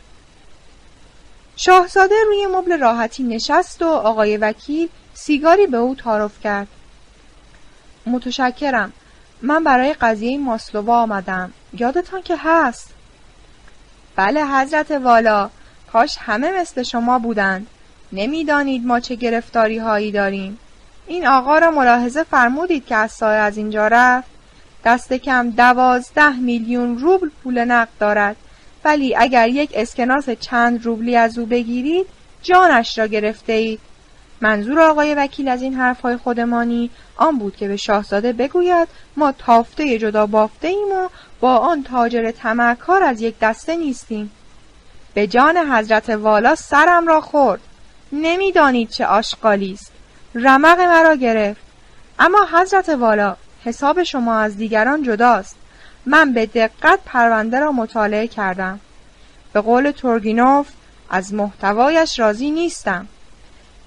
شاهزاده 1.56 2.16
روی 2.28 2.48
مبل 2.48 2.80
راحتی 2.80 3.24
نشست 3.24 3.82
و 3.82 3.88
آقای 3.88 4.38
وکیل 4.38 4.90
سیگاری 5.14 5.68
به 5.68 5.78
او 5.78 5.96
تعارف 5.96 6.40
کرد. 6.40 6.68
متشکرم. 8.06 8.94
من 9.42 9.64
برای 9.64 9.94
قضیه 9.94 10.38
ماسلووا 10.38 11.02
آمدم. 11.02 11.54
یادتان 11.74 12.22
که 12.22 12.36
هست. 12.40 12.90
بله 14.16 14.46
حضرت 14.46 14.92
والا. 14.92 15.50
کاش 15.92 16.18
همه 16.20 16.52
مثل 16.62 16.84
شما 16.84 17.20
بودند. 17.20 17.68
نمی‌دانید 18.12 18.86
ما 18.86 19.00
چه 19.00 19.16
گرفتاری 19.16 19.78
هایی 19.78 20.12
داریم. 20.12 20.60
این 21.08 21.28
آقا 21.28 21.58
را 21.58 21.72
ملاحظه 21.72 22.24
فرمودید 22.24 22.86
که 22.86 22.96
از 22.96 23.12
سایه 23.12 23.40
از 23.40 23.58
اینجا 23.58 23.88
رفت. 23.88 24.33
دست 24.86 25.14
کم 25.14 25.50
دوازده 25.50 26.36
میلیون 26.36 26.98
روبل 26.98 27.30
پول 27.44 27.66
نقد 27.66 27.90
دارد. 28.00 28.36
ولی 28.86 29.16
اگر 29.16 29.50
یک 29.50 29.72
اسکناس 29.74 30.30
چند 30.30 30.86
روبلی 30.86 31.16
از 31.16 31.38
او 31.38 31.46
بگیرید 31.46 32.06
جانش 32.42 32.98
را 32.98 33.08
گرفته 33.08 33.54
اید 33.54 33.80
منظور 34.42 34.80
آقای 34.80 35.16
وکیل 35.16 35.48
از 35.48 35.62
این 35.62 35.74
حرفهای 35.74 36.18
خودمانی 36.18 36.90
آن 37.18 37.38
بود 37.38 37.56
که 37.56 37.68
به 37.68 37.78
شاهزاده 37.78 38.34
بگوید 38.34 38.88
ما 39.18 39.32
تافته 39.32 40.00
جدا 40.00 40.26
بافته 40.26 40.68
ایم 40.68 40.88
و 40.88 41.10
با 41.40 41.58
آن 41.58 41.84
تاجر 41.84 42.32
تمکار 42.32 43.04
از 43.04 43.22
یک 43.22 43.40
دسته 43.40 43.76
نیستیم. 43.76 44.32
به 45.14 45.28
جان 45.28 45.58
حضرت 45.58 46.10
والا 46.10 46.56
سرم 46.56 47.08
را 47.08 47.22
خورد. 47.22 47.62
نمی‌دانید 48.12 48.90
چه 48.90 49.06
آشغالی 49.06 49.74
است. 49.74 49.92
رمق 50.36 50.80
مرا 50.80 51.16
گرفت. 51.16 51.62
اما 52.20 52.48
حضرت 52.54 52.90
والا 52.90 53.36
حساب 53.66 54.04
شما 54.04 54.40
از 54.40 54.58
دیگران 54.58 55.04
جداست. 55.04 55.56
من 56.06 56.34
به 56.34 56.46
دقت 56.46 57.00
پرونده 57.06 57.60
را 57.60 57.72
مطالعه 57.72 58.28
کردم. 58.28 58.80
به 59.54 59.62
قول 59.62 59.92
تورگینوف 59.92 60.68
از 61.10 61.34
محتوایش 61.34 62.20
راضی 62.20 62.52
نیستم. 62.52 63.08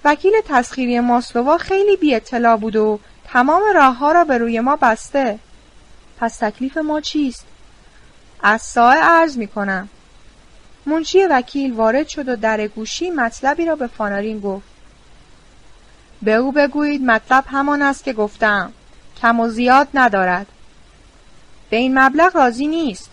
وکیل 0.04 0.32
تسخیری 0.48 1.00
ماسلووا 1.00 1.58
خیلی 1.58 1.96
بی 1.96 2.14
اطلاع 2.14 2.56
بود 2.56 2.76
و 2.76 3.00
تمام 3.24 3.62
راهها 3.74 4.12
را 4.12 4.24
به 4.24 4.38
روی 4.38 4.60
ما 4.60 4.76
بسته. 4.76 5.38
پس 6.18 6.38
تکلیف 6.38 6.76
ما 6.76 7.00
چیست؟ 7.00 7.46
از 8.42 8.62
سایه 8.62 9.04
عرض 9.04 9.36
می 9.36 9.46
کنم 9.46 9.88
منشی 10.86 11.24
وکیل 11.24 11.72
وارد 11.72 12.08
شد 12.08 12.28
و 12.28 12.36
در 12.36 12.66
گوشی 12.66 13.10
مطلبی 13.10 13.64
را 13.64 13.76
به 13.76 13.86
فانارین 13.86 14.40
گفت. 14.40 14.66
به 16.22 16.34
او 16.34 16.52
بگویید 16.52 17.02
مطلب 17.02 17.44
همان 17.46 17.82
است 17.82 18.04
که 18.04 18.12
گفتم. 18.12 18.72
کم 19.22 19.40
و 19.40 19.48
زیاد 19.48 19.88
ندارد. 19.94 20.46
به 21.70 21.76
این 21.76 21.98
مبلغ 21.98 22.36
راضی 22.36 22.66
نیست. 22.66 23.10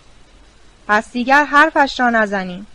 پس 0.87 1.11
دیگر 1.11 1.45
حرفش 1.45 1.99
را 1.99 2.09
نزنیم. 2.09 2.67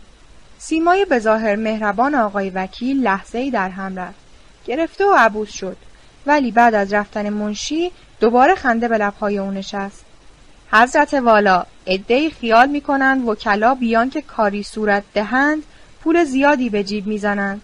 سیمای 0.57 1.05
بظاهر 1.05 1.55
مهربان 1.55 2.15
آقای 2.15 2.49
وکیل 2.49 3.03
لحظه 3.03 3.37
ای 3.37 3.51
در 3.51 3.69
هم 3.69 3.99
رفت. 3.99 4.19
گرفته 4.65 5.05
و 5.05 5.13
عبوس 5.17 5.51
شد. 5.51 5.77
ولی 6.25 6.51
بعد 6.51 6.75
از 6.75 6.93
رفتن 6.93 7.29
منشی 7.29 7.91
دوباره 8.19 8.55
خنده 8.55 8.87
به 8.87 8.97
لبهای 8.97 9.37
او 9.37 9.51
نشست. 9.51 10.05
حضرت 10.71 11.13
والا 11.13 11.65
عدهای 11.87 12.29
خیال 12.29 12.69
می‌کنند 12.69 13.27
وکلا 13.27 13.75
بیان 13.75 14.09
که 14.09 14.21
کاری 14.21 14.63
صورت 14.63 15.03
دهند 15.13 15.63
پول 16.03 16.23
زیادی 16.23 16.69
به 16.69 16.83
جیب 16.83 17.07
می‌زنند. 17.07 17.61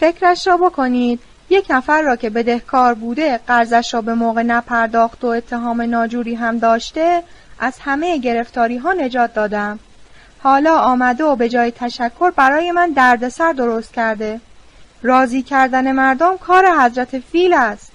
فکرش 0.00 0.46
را 0.46 0.56
بکنید 0.56 1.20
یک 1.50 1.66
نفر 1.70 2.02
را 2.02 2.16
که 2.16 2.30
بدهکار 2.30 2.94
بوده 2.94 3.40
قرضش 3.46 3.94
را 3.94 4.00
به 4.00 4.14
موقع 4.14 4.42
نپرداخت 4.42 5.24
و 5.24 5.26
اتهام 5.26 5.82
ناجوری 5.82 6.34
هم 6.34 6.58
داشته 6.58 7.22
از 7.58 7.74
همه 7.80 8.18
گرفتاری 8.18 8.76
ها 8.76 8.92
نجات 8.92 9.34
دادم. 9.34 9.78
حالا 10.42 10.78
آمده 10.78 11.24
و 11.24 11.36
به 11.36 11.48
جای 11.48 11.70
تشکر 11.70 12.30
برای 12.30 12.72
من 12.72 12.90
دردسر 12.90 13.52
درست 13.52 13.92
کرده. 13.92 14.40
راضی 15.02 15.42
کردن 15.42 15.92
مردم 15.92 16.36
کار 16.36 16.66
حضرت 16.80 17.18
فیل 17.18 17.52
است. 17.52 17.92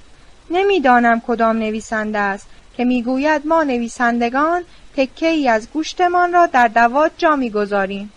نمی‌دانم 0.50 1.22
کدام 1.28 1.58
نویسنده 1.58 2.20
است 2.20 2.48
که 2.78 2.86
می‌گوید 2.86 3.48
ما 3.48 3.64
نویسندگان 3.64 4.64
تکه 4.98 5.28
ای 5.28 5.50
از 5.50 5.68
گوشتمان 5.74 6.34
را 6.34 6.46
در 6.46 6.68
دوات 6.68 7.12
جا 7.18 7.36
می‌گذاریم. 7.36 8.12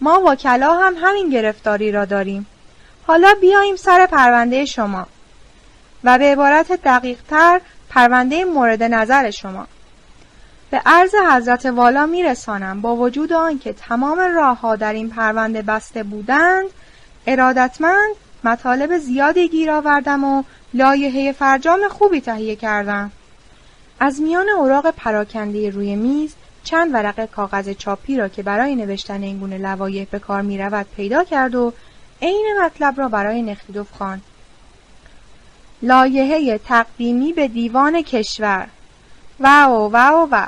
ما 0.00 0.22
وکلا 0.26 0.74
هم 0.74 0.94
همین 0.96 1.30
گرفتاری 1.30 1.92
را 1.92 2.04
داریم. 2.04 2.46
حالا 3.10 3.34
بیاییم 3.40 3.76
سر 3.76 4.06
پرونده 4.06 4.64
شما 4.64 5.06
و 6.04 6.18
به 6.18 6.24
عبارت 6.24 6.72
دقیق 6.72 7.18
تر 7.28 7.60
پرونده 7.88 8.44
مورد 8.44 8.82
نظر 8.82 9.30
شما. 9.30 9.66
به 10.70 10.82
عرض 10.86 11.14
حضرت 11.32 11.66
والا 11.66 12.06
میرسانم 12.06 12.80
با 12.80 12.96
وجود 12.96 13.32
آنکه 13.32 13.72
تمام 13.72 14.18
راهها 14.18 14.76
در 14.76 14.92
این 14.92 15.10
پرونده 15.10 15.62
بسته 15.62 16.02
بودند 16.02 16.66
ارادتمند 17.26 18.14
مطالب 18.44 18.98
زیادی 18.98 19.48
گیر 19.48 19.70
آوردم 19.70 20.24
و 20.24 20.42
لایحه 20.74 21.32
فرجام 21.32 21.88
خوبی 21.88 22.20
تهیه 22.20 22.56
کردم. 22.56 23.10
از 24.00 24.20
میان 24.20 24.48
اوراق 24.48 24.90
پراکنده 24.90 25.70
روی 25.70 25.96
میز 25.96 26.34
چند 26.64 26.94
ورقه 26.94 27.26
کاغذ 27.26 27.70
چاپی 27.70 28.16
را 28.16 28.28
که 28.28 28.42
برای 28.42 28.76
نوشتن 28.76 29.22
این 29.22 29.38
گونه 29.38 29.58
لوایح 29.58 30.06
به 30.10 30.18
کار 30.18 30.42
می 30.42 30.58
رود 30.58 30.86
پیدا 30.96 31.24
کرد 31.24 31.54
و 31.54 31.72
عین 32.22 32.54
مطلب 32.62 32.98
را 32.98 33.08
برای 33.08 33.42
نخیدوف 33.42 33.92
خواند. 33.92 34.22
لایحه 35.82 36.58
تقدیمی 36.58 37.32
به 37.32 37.48
دیوان 37.48 38.02
کشور 38.02 38.66
و 39.40 39.64
و 39.64 39.96
و 39.96 40.28
و 40.30 40.46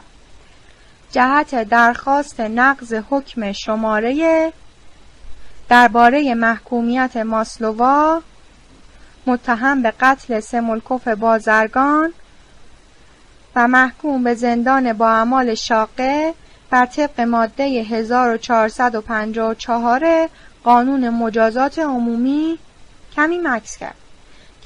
جهت 1.12 1.68
درخواست 1.68 2.40
نقض 2.40 2.94
حکم 3.10 3.52
شماره 3.52 4.52
درباره 5.68 6.34
محکومیت 6.34 7.16
ماسلووا 7.16 8.22
متهم 9.26 9.82
به 9.82 9.92
قتل 10.00 10.40
سمولکوف 10.40 11.08
بازرگان 11.08 12.12
و 13.56 13.68
محکوم 13.68 14.24
به 14.24 14.34
زندان 14.34 14.92
با 14.92 15.08
اعمال 15.08 15.54
شاقه 15.54 16.34
بر 16.70 16.86
طبق 16.86 17.20
ماده 17.20 17.64
1454 17.64 20.28
قانون 20.64 21.10
مجازات 21.10 21.78
عمومی 21.78 22.58
کمی 23.16 23.38
مکس 23.38 23.76
کرد. 23.76 23.94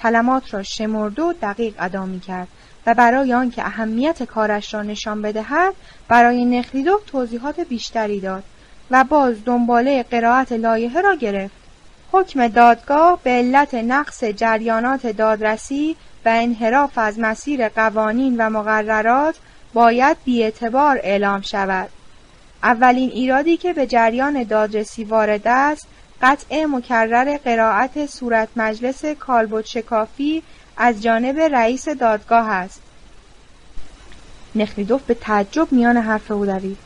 کلمات 0.02 0.54
را 0.54 0.62
شمرد 0.62 1.18
و 1.18 1.32
دقیق 1.42 1.74
ادا 1.78 2.06
می 2.06 2.20
کرد 2.20 2.48
و 2.86 2.94
برای 2.94 3.34
آنکه 3.34 3.62
اهمیت 3.62 4.22
کارش 4.22 4.74
را 4.74 4.82
نشان 4.82 5.22
بدهد 5.22 5.74
برای 6.08 6.44
نخلیدوف 6.44 7.00
توضیحات 7.06 7.60
بیشتری 7.60 8.20
داد 8.20 8.42
و 8.90 9.04
باز 9.04 9.44
دنباله 9.44 10.02
قرائت 10.02 10.52
لایحه 10.52 11.00
را 11.00 11.14
گرفت. 11.14 11.54
حکم 12.12 12.48
دادگاه 12.48 13.18
به 13.22 13.30
علت 13.30 13.74
نقص 13.74 14.24
جریانات 14.24 15.06
دادرسی 15.06 15.96
و 16.24 16.28
انحراف 16.28 16.98
از 16.98 17.18
مسیر 17.18 17.68
قوانین 17.68 18.36
و 18.38 18.50
مقررات 18.50 19.34
باید 19.74 20.16
بیاعتبار 20.24 21.00
اعلام 21.02 21.40
شود. 21.40 21.88
اولین 22.66 23.10
ایرادی 23.10 23.56
که 23.56 23.72
به 23.72 23.86
جریان 23.86 24.42
دادرسی 24.42 25.04
وارد 25.04 25.42
است 25.44 25.86
قطع 26.22 26.64
مکرر 26.64 27.36
قرائت 27.36 28.06
صورت 28.06 28.48
مجلس 28.56 29.04
کالبد 29.04 29.64
شکافی 29.64 30.42
از 30.76 31.02
جانب 31.02 31.38
رئیس 31.38 31.88
دادگاه 31.88 32.48
است. 32.48 32.80
نخلیدوف 34.54 35.02
به 35.02 35.14
تعجب 35.14 35.72
میان 35.72 35.96
حرف 35.96 36.30
او 36.30 36.46
دوید. 36.46 36.78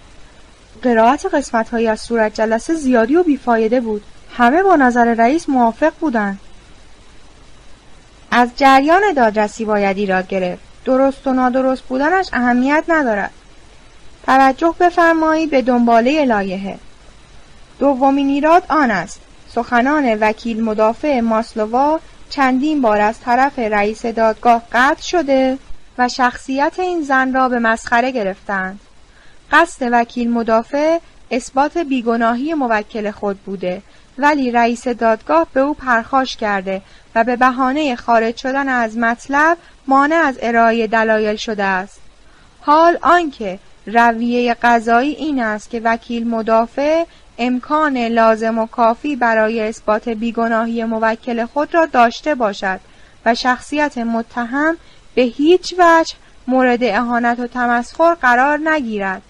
قرائت 0.83 1.27
قسمتهایی 1.35 1.89
از 1.89 2.01
صورت 2.01 2.35
جلسه 2.35 2.75
زیادی 2.75 3.17
و 3.17 3.23
بیفایده 3.23 3.81
بود. 3.81 4.03
همه 4.37 4.63
با 4.63 4.77
نظر 4.77 5.15
رئیس 5.15 5.49
موافق 5.49 5.93
بودند. 6.01 6.41
از 8.31 8.51
جریان 8.57 9.03
دادرسی 9.17 9.65
باید 9.65 9.99
ایراد 9.99 10.29
گرفت. 10.29 10.63
درست 10.85 11.27
و 11.27 11.33
نادرست 11.33 11.83
بودنش 11.83 12.29
اهمیت 12.33 12.85
ندارد. 12.89 13.31
توجه 14.27 14.75
بفرمایید 14.81 15.51
به 15.51 15.63
دنباله 15.63 16.25
لایحه 16.25 16.79
دومین 17.79 18.29
ایراد 18.29 18.63
آن 18.69 18.91
است. 18.91 19.21
سخنان 19.55 20.15
وکیل 20.15 20.65
مدافع 20.65 21.21
ماسلووا 21.21 22.01
چندین 22.31 22.83
بار 22.83 23.01
از 23.01 23.21
طرف 23.21 23.59
رئیس 23.59 24.07
دادگاه 24.07 24.63
قطع 24.73 25.03
شده 25.03 25.59
و 25.99 26.09
شخصیت 26.09 26.79
این 26.79 27.03
زن 27.03 27.35
را 27.35 27.49
به 27.49 27.59
مسخره 27.59 28.11
گرفتند. 28.11 28.81
قصد 29.53 29.89
وکیل 29.93 30.31
مدافع 30.31 30.99
اثبات 31.31 31.79
بیگناهی 31.79 32.55
موکل 32.55 33.11
خود 33.11 33.39
بوده 33.39 33.83
ولی 34.19 34.51
رئیس 34.51 34.89
دادگاه 34.89 35.47
به 35.53 35.61
او 35.61 35.75
پرخاش 35.75 36.37
کرده 36.37 36.83
و 37.15 37.25
به 37.25 37.37
بهانه 37.37 37.97
خارج 37.97 38.37
شدن 38.37 38.69
از 38.69 38.97
مطلب 38.97 39.59
مانع 39.87 40.17
از 40.17 40.39
ارائه 40.43 40.87
دلایل 40.87 41.37
شده 41.37 41.65
است. 41.65 42.01
حال 42.61 42.99
آنکه 43.03 43.59
رویه 43.87 44.57
قضایی 44.63 45.15
این 45.15 45.43
است 45.43 45.71
که 45.71 45.81
وکیل 45.85 46.29
مدافع 46.29 47.05
امکان 47.39 47.97
لازم 47.97 48.59
و 48.59 48.67
کافی 48.67 49.17
برای 49.17 49.61
اثبات 49.61 50.09
بیگناهی 50.09 50.85
موکل 50.85 51.45
خود 51.47 51.75
را 51.75 51.87
داشته 51.87 52.35
باشد 52.35 52.81
و 53.27 53.35
شخصیت 53.35 53.99
متهم 53.99 54.77
به 55.15 55.23
هیچ 55.23 55.75
وجه 55.79 56.15
مورد 56.47 56.85
اهانت 56.85 57.41
و 57.41 57.47
تمسخر 57.47 58.15
قرار 58.15 58.59
نگیرد. 58.65 59.23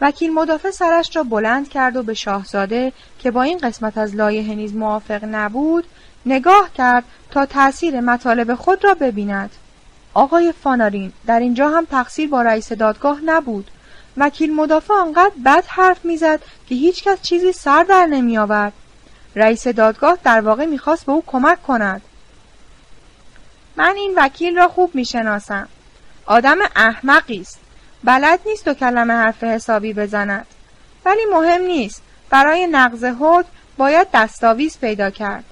وکیل 0.00 0.34
مدافع 0.34 0.70
سرش 0.70 1.16
را 1.16 1.22
بلند 1.22 1.68
کرد 1.68 1.96
و 1.96 2.02
به 2.02 2.14
شاهزاده 2.14 2.92
که 3.18 3.30
با 3.30 3.42
این 3.42 3.58
قسمت 3.58 3.98
از 3.98 4.14
لایحه 4.14 4.54
نیز 4.54 4.74
موافق 4.74 5.24
نبود 5.24 5.84
نگاه 6.26 6.70
کرد 6.74 7.04
تا 7.30 7.46
تأثیر 7.46 8.00
مطالب 8.00 8.54
خود 8.54 8.84
را 8.84 8.94
ببیند. 8.94 9.50
آقای 10.14 10.52
فانارین 10.52 11.12
در 11.26 11.40
اینجا 11.40 11.68
هم 11.68 11.84
تقصیر 11.84 12.28
با 12.28 12.42
رئیس 12.42 12.72
دادگاه 12.72 13.20
نبود. 13.24 13.70
وکیل 14.16 14.54
مدافع 14.54 14.94
آنقدر 14.94 15.34
بد 15.44 15.64
حرف 15.66 16.04
می‌زد 16.04 16.40
که 16.68 16.74
هیچکس 16.74 17.22
چیزی 17.22 17.52
سر 17.52 17.82
در 17.82 18.06
نمی 18.06 18.38
آورد. 18.38 18.72
رئیس 19.36 19.68
دادگاه 19.68 20.18
در 20.24 20.40
واقع 20.40 20.66
می‌خواست 20.66 21.06
به 21.06 21.12
او 21.12 21.24
کمک 21.26 21.62
کند. 21.62 22.02
من 23.76 23.94
این 23.96 24.14
وکیل 24.16 24.56
را 24.56 24.68
خوب 24.68 24.94
می‌شناسم. 24.94 25.68
آدم 26.26 26.58
احمقی 26.76 27.40
است. 27.40 27.60
بلد 28.04 28.40
نیست 28.46 28.68
و 28.68 28.74
کلمه 28.74 29.14
حرف 29.14 29.44
حسابی 29.44 29.92
بزند. 29.92 30.46
ولی 31.04 31.24
مهم 31.32 31.62
نیست 31.62 32.02
برای 32.30 32.66
نقض 32.66 33.04
حکم 33.04 33.48
باید 33.76 34.08
دستاویز 34.14 34.78
پیدا 34.78 35.10
کرد 35.10 35.44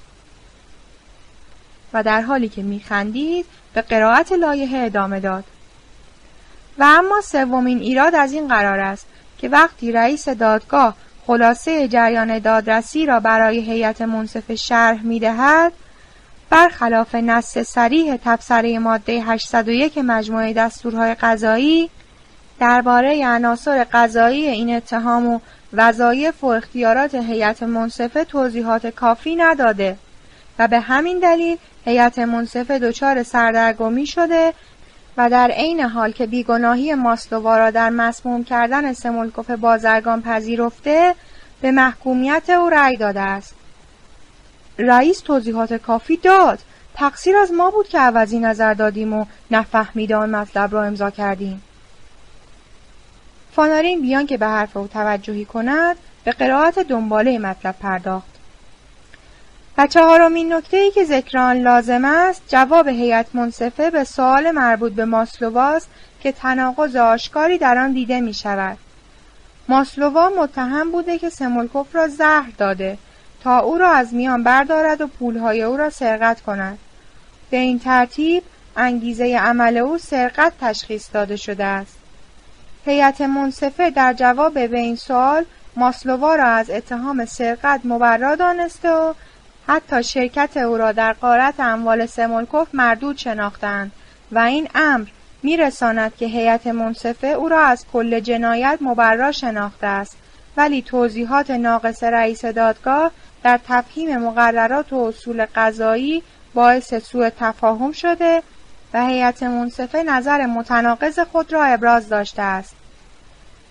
و 1.92 2.02
در 2.02 2.20
حالی 2.20 2.48
که 2.48 2.62
میخندید 2.62 3.46
به 3.74 3.82
قرائت 3.82 4.32
لایحه 4.32 4.78
ادامه 4.78 5.20
داد 5.20 5.44
و 6.78 6.84
اما 6.84 7.20
سومین 7.20 7.78
ایراد 7.78 8.14
از 8.14 8.32
این 8.32 8.48
قرار 8.48 8.80
است 8.80 9.06
که 9.38 9.48
وقتی 9.48 9.92
رئیس 9.92 10.28
دادگاه 10.28 10.94
خلاصه 11.26 11.88
جریان 11.88 12.38
دادرسی 12.38 13.06
را 13.06 13.20
برای 13.20 13.58
هیئت 13.58 14.02
منصف 14.02 14.54
شرح 14.54 15.02
می‌دهد 15.02 15.72
برخلاف 16.50 17.14
نص 17.14 17.58
سریح 17.58 18.16
تبصره 18.24 18.78
ماده 18.78 19.12
801 19.12 19.98
مجموعه 19.98 20.52
دستورهای 20.52 21.14
قضایی 21.14 21.90
درباره 22.60 23.26
عناصر 23.26 23.86
قضایی 23.92 24.46
این 24.46 24.76
اتهام 24.76 25.26
و 25.26 25.40
وظایف 25.72 26.44
و 26.44 26.46
اختیارات 26.46 27.14
هیئت 27.14 27.62
منصفه 27.62 28.24
توضیحات 28.24 28.86
کافی 28.86 29.36
نداده 29.36 29.96
و 30.58 30.68
به 30.68 30.80
همین 30.80 31.18
دلیل 31.18 31.56
هیئت 31.84 32.18
منصفه 32.18 32.78
دچار 32.78 33.22
سردرگمی 33.22 34.06
شده 34.06 34.52
و 35.16 35.30
در 35.30 35.50
عین 35.50 35.80
حال 35.80 36.12
که 36.12 36.26
بیگناهی 36.26 36.94
ماسلووا 36.94 37.56
را 37.56 37.70
در 37.70 37.90
مسموم 37.90 38.44
کردن 38.44 38.92
سمولکوف 38.92 39.50
بازرگان 39.50 40.22
پذیرفته 40.22 41.14
به 41.60 41.70
محکومیت 41.70 42.50
او 42.50 42.70
رأی 42.70 42.96
داده 42.96 43.20
است. 43.20 43.54
رئیس 44.78 45.20
توضیحات 45.20 45.72
کافی 45.72 46.16
داد. 46.16 46.58
تقصیر 46.94 47.36
از 47.36 47.52
ما 47.52 47.70
بود 47.70 47.88
که 47.88 47.98
عوضی 47.98 48.38
نظر 48.38 48.74
دادیم 48.74 49.12
و 49.12 49.26
نفهمیده 49.50 50.16
آن 50.16 50.30
مطلب 50.30 50.72
را 50.72 50.84
امضا 50.84 51.10
کردیم. 51.10 51.62
فانارین 53.52 54.02
بیان 54.02 54.26
که 54.26 54.36
به 54.36 54.46
حرف 54.46 54.76
او 54.76 54.88
توجهی 54.88 55.44
کند 55.44 55.96
به 56.24 56.32
قرائت 56.32 56.78
دنباله 56.78 57.38
مطلب 57.38 57.74
پرداخت. 57.80 58.35
و 59.78 59.86
چهارمین 59.86 60.52
نکته 60.52 60.76
ای 60.76 60.90
که 60.90 61.04
ذکر 61.04 61.38
آن 61.38 61.56
لازم 61.56 62.04
است 62.04 62.42
جواب 62.48 62.88
هیئت 62.88 63.26
منصفه 63.34 63.90
به 63.90 64.04
سوال 64.04 64.50
مربوط 64.50 64.92
به 64.92 65.04
ماسلوواست 65.04 65.88
که 66.20 66.32
تناقض 66.32 66.96
آشکاری 66.96 67.58
در 67.58 67.78
آن 67.78 67.92
دیده 67.92 68.20
می 68.20 68.34
شود 68.34 68.78
ماسلووا 69.68 70.30
متهم 70.38 70.92
بوده 70.92 71.18
که 71.18 71.30
سمولکوف 71.30 71.96
را 71.96 72.08
زهر 72.08 72.52
داده 72.58 72.98
تا 73.44 73.58
او 73.58 73.78
را 73.78 73.90
از 73.90 74.14
میان 74.14 74.42
بردارد 74.42 75.00
و 75.00 75.06
پولهای 75.06 75.62
او 75.62 75.76
را 75.76 75.90
سرقت 75.90 76.40
کند. 76.40 76.78
به 77.50 77.56
این 77.56 77.78
ترتیب 77.78 78.42
انگیزه 78.76 79.38
عمل 79.38 79.76
او 79.76 79.98
سرقت 79.98 80.52
تشخیص 80.60 81.08
داده 81.12 81.36
شده 81.36 81.64
است. 81.64 81.98
هیئت 82.84 83.20
منصفه 83.20 83.90
در 83.90 84.12
جواب 84.12 84.52
به 84.68 84.78
این 84.78 84.96
سوال 84.96 85.44
ماسلووا 85.76 86.34
را 86.34 86.44
از 86.44 86.70
اتهام 86.70 87.24
سرقت 87.24 87.80
مبرا 87.84 88.34
دانسته 88.34 88.90
و 88.90 89.14
حتی 89.66 90.02
شرکت 90.02 90.56
او 90.56 90.76
را 90.76 90.92
در 90.92 91.12
قارت 91.12 91.60
اموال 91.60 92.06
سمولکوف 92.06 92.68
مردود 92.72 93.16
شناختند 93.16 93.92
و 94.32 94.38
این 94.38 94.68
امر 94.74 95.06
میرساند 95.42 96.16
که 96.16 96.26
هیئت 96.26 96.66
منصفه 96.66 97.26
او 97.26 97.48
را 97.48 97.60
از 97.60 97.86
کل 97.92 98.20
جنایت 98.20 98.78
مبرا 98.80 99.32
شناخته 99.32 99.86
است. 99.86 100.16
ولی 100.56 100.82
توضیحات 100.82 101.50
ناقص 101.50 102.02
رئیس 102.02 102.44
دادگاه 102.44 103.10
در 103.42 103.60
تفهیم 103.68 104.18
مقررات 104.18 104.92
و 104.92 104.96
اصول 104.96 105.46
قضایی 105.54 106.22
باعث 106.54 106.94
سوء 106.94 107.30
تفاهم 107.40 107.92
شده 107.92 108.42
و 108.94 109.06
هیئت 109.06 109.42
منصفه 109.42 110.02
نظر 110.02 110.46
متناقض 110.46 111.18
خود 111.18 111.52
را 111.52 111.64
ابراز 111.64 112.08
داشته 112.08 112.42
است. 112.42 112.74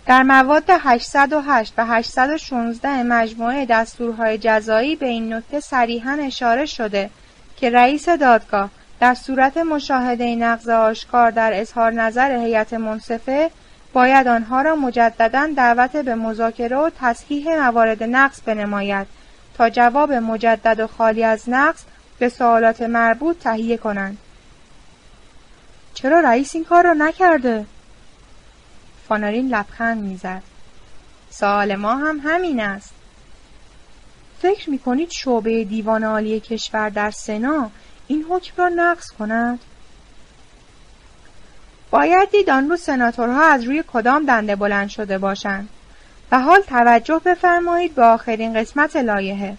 در 0.08 0.24
مواد 0.24 0.63
808 0.70 1.74
و 1.78 1.86
816 1.86 3.04
مجموعه 3.04 3.66
دستورهای 3.66 4.38
جزایی 4.38 4.96
به 4.96 5.05
این 5.05 5.34
نکته 5.34 5.59
صریحا 5.59 6.12
اشاره 6.12 6.66
شده 6.66 7.09
که 7.58 7.70
رئیس 7.70 8.09
دادگاه 8.09 8.70
در 9.00 9.13
صورت 9.13 9.58
مشاهده 9.58 10.36
نقض 10.36 10.70
آشکار 10.70 11.32
در 11.32 11.59
اظهار 11.62 11.92
نظر 11.92 12.32
هیئت 12.32 12.74
منصفه 12.74 13.51
باید 13.93 14.28
آنها 14.28 14.62
را 14.62 14.75
مجددا 14.75 15.50
دعوت 15.58 15.97
به 15.97 16.16
مذاکره 16.16 16.78
و 16.78 16.89
تصحیح 17.00 17.55
موارد 17.55 18.04
نقص 18.04 18.42
بنماید 18.46 19.08
تا 19.58 19.70
جواب 19.70 20.12
مجدد 20.13 20.80
و 20.80 20.88
خالی 20.88 21.24
از 21.24 21.50
نقص 21.50 21.84
به 22.20 22.30
سوالات 22.30 22.82
مربوط 22.82 23.39
تهیه 23.39 23.78
کنند. 23.78 24.17
چرا 25.93 26.20
رئیس 26.20 26.55
این 26.55 26.63
کار 26.63 26.84
را 26.84 26.93
نکرده؟ 26.93 27.66
فانارین 29.10 29.48
لبخند 29.48 30.04
می‌زد. 30.04 30.42
سوال 31.30 31.76
ما 31.76 31.96
هم 31.96 32.22
همین 32.24 32.60
است. 32.60 32.94
فکر 34.42 34.70
می‌کنید 34.70 35.10
شعبه 35.12 35.64
دیوان 35.64 36.04
عالی 36.04 36.40
کشور 36.40 36.90
در 36.90 37.12
سنا 37.12 37.72
این 38.08 38.26
حکم 38.30 38.54
را 38.58 38.70
نقض 38.70 39.12
کند؟ 39.12 39.60
باید 41.92 42.32
دید 42.32 42.50
آن 42.50 42.70
روز 42.70 42.82
سناتورها 42.82 43.44
از 43.46 43.64
روی 43.64 43.84
کدام 43.94 44.26
دنده 44.26 44.56
بلند 44.56 44.90
شده 44.90 45.18
باشند. 45.18 45.70
و 46.32 46.40
حال 46.40 46.62
توجه 46.62 47.22
بفرمایید 47.26 47.96
به 47.96 48.04
آخرین 48.04 48.54
قسمت 48.54 48.96
لایحه. 48.96 49.58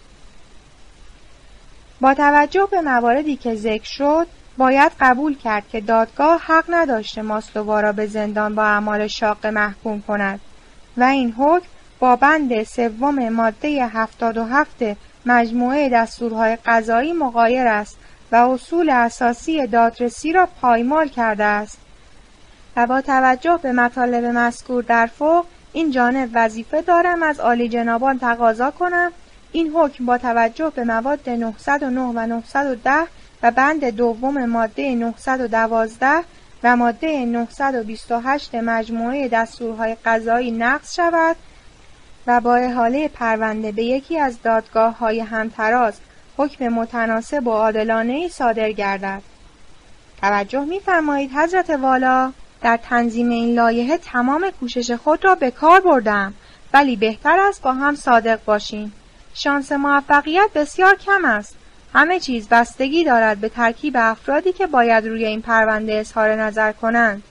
با 2.01 2.15
توجه 2.15 2.69
به 2.71 2.81
مواردی 2.81 3.37
که 3.37 3.55
ذکر 3.55 3.85
شد 3.85 4.27
باید 4.57 4.93
قبول 5.01 5.37
کرد 5.37 5.69
که 5.69 5.81
دادگاه 5.81 6.41
حق 6.41 6.65
نداشته 6.69 7.23
ماسلووا 7.23 7.81
را 7.81 7.93
به 7.93 8.07
زندان 8.07 8.55
با 8.55 8.65
اعمال 8.65 9.07
شاق 9.07 9.47
محکوم 9.47 10.03
کند. 10.09 10.41
و 10.97 11.05
این 11.05 11.33
حکم 11.33 11.67
با 11.99 12.17
بند 12.17 12.63
سوم 12.63 13.29
ماده 13.29 13.69
77 13.69 14.77
مجموعه 15.27 15.89
دستورهای 15.89 16.59
قضایی 16.67 17.13
مقایر 17.13 17.67
است 17.67 17.97
و 18.33 18.37
اصول 18.37 18.91
اساسی 18.91 19.67
دادرسی 19.67 20.33
را 20.33 20.49
پایمال 20.61 21.09
کرده 21.09 21.45
است. 21.45 21.79
و 22.77 22.87
با 22.87 23.01
توجه 23.01 23.59
به 23.63 23.73
مطالب 23.73 24.25
مذکور 24.25 24.83
در 24.83 25.07
فوق 25.07 25.47
این 25.73 25.91
جانب 25.91 26.31
وظیفه 26.35 26.83
دارم 26.83 27.23
از 27.23 27.41
عالی 27.41 27.69
جنابان 27.69 28.19
تقاضا 28.19 28.71
کنم. 28.71 29.13
این 29.53 29.73
حکم 29.75 30.07
با 30.07 30.19
توجه 30.19 30.73
به 30.75 30.85
مواد 30.85 31.31
909 31.31 32.01
و 32.01 32.27
910 32.27 33.07
و 33.43 33.51
بند 33.51 33.85
دوم 33.85 34.45
ماده 34.45 34.95
912 34.95 36.25
و 36.63 36.77
ماده 36.77 37.25
928 37.25 38.55
مجموعه 38.55 39.29
دستورهای 39.29 39.97
قضایی 40.05 40.51
نقض 40.51 40.95
شود 40.95 41.37
و 42.27 42.41
با 42.41 42.57
احاله 42.57 43.09
پرونده 43.09 43.73
به 43.73 43.85
یکی 43.85 44.19
از 44.19 44.43
دادگاه 44.43 44.99
های 44.99 45.21
همتراز 45.21 45.95
حکم 46.37 46.69
متناسب 46.69 47.47
و 47.47 47.51
عادلانه 47.51 48.29
صادر 48.29 48.73
گردد. 48.73 49.23
توجه 50.23 50.65
می‌فرمایید 50.65 51.31
حضرت 51.33 51.71
والا 51.71 52.33
در 52.63 52.77
تنظیم 52.77 53.29
این 53.29 53.55
لایحه 53.55 53.99
تمام 53.99 54.51
کوشش 54.61 54.91
خود 54.91 55.25
را 55.25 55.35
به 55.35 55.51
کار 55.51 55.81
بردم 55.81 56.35
ولی 56.73 56.97
بهتر 56.97 57.41
است 57.41 57.63
با 57.63 57.73
هم 57.73 57.95
صادق 57.95 58.45
باشیم. 58.45 58.93
شانس 59.35 59.73
موفقیت 59.73 60.51
بسیار 60.55 60.95
کم 60.95 61.25
است. 61.25 61.57
همه 61.97 62.21
چیز 62.21 62.49
بستگی 62.49 63.05
دارد 63.05 63.39
به 63.39 63.49
ترکیب 63.49 63.97
افرادی 63.99 64.53
که 64.53 64.67
باید 64.67 65.07
روی 65.07 65.25
این 65.25 65.43
پرونده 65.43 65.95
اظهار 65.95 66.35
نظر 66.35 66.73
کنند. 66.73 67.23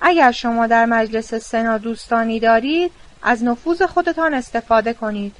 اگر 0.00 0.32
شما 0.32 0.66
در 0.66 0.86
مجلس 0.86 1.34
سنا 1.34 1.78
دوستانی 1.78 2.40
دارید 2.40 2.92
از 3.22 3.44
نفوذ 3.44 3.82
خودتان 3.82 4.34
استفاده 4.34 4.92
کنید. 4.92 5.36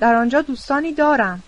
در 0.00 0.14
آنجا 0.14 0.42
دوستانی 0.42 0.92
دارم. 0.92 1.42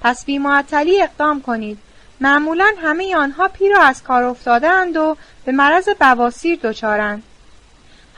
پس 0.00 0.24
بی 0.24 0.38
معطلی 0.38 1.02
اقدام 1.02 1.42
کنید. 1.42 1.78
معمولا 2.20 2.72
همه 2.82 3.16
آنها 3.16 3.48
پیر 3.48 3.76
از 3.76 4.02
کار 4.02 4.24
افتاده 4.24 4.68
اند 4.68 4.96
و 4.96 5.16
به 5.44 5.52
مرض 5.52 5.88
بواسیر 6.00 6.58
دچارند. 6.62 7.22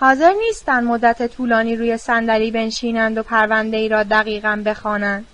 حاضر 0.01 0.33
نیستند 0.33 0.85
مدت 0.85 1.27
طولانی 1.27 1.77
روی 1.77 1.97
صندلی 1.97 2.51
بنشینند 2.51 3.19
و 3.19 3.23
پرونده 3.23 3.77
ای 3.77 3.89
را 3.89 4.03
دقیقا 4.03 4.63
بخوانند. 4.67 5.27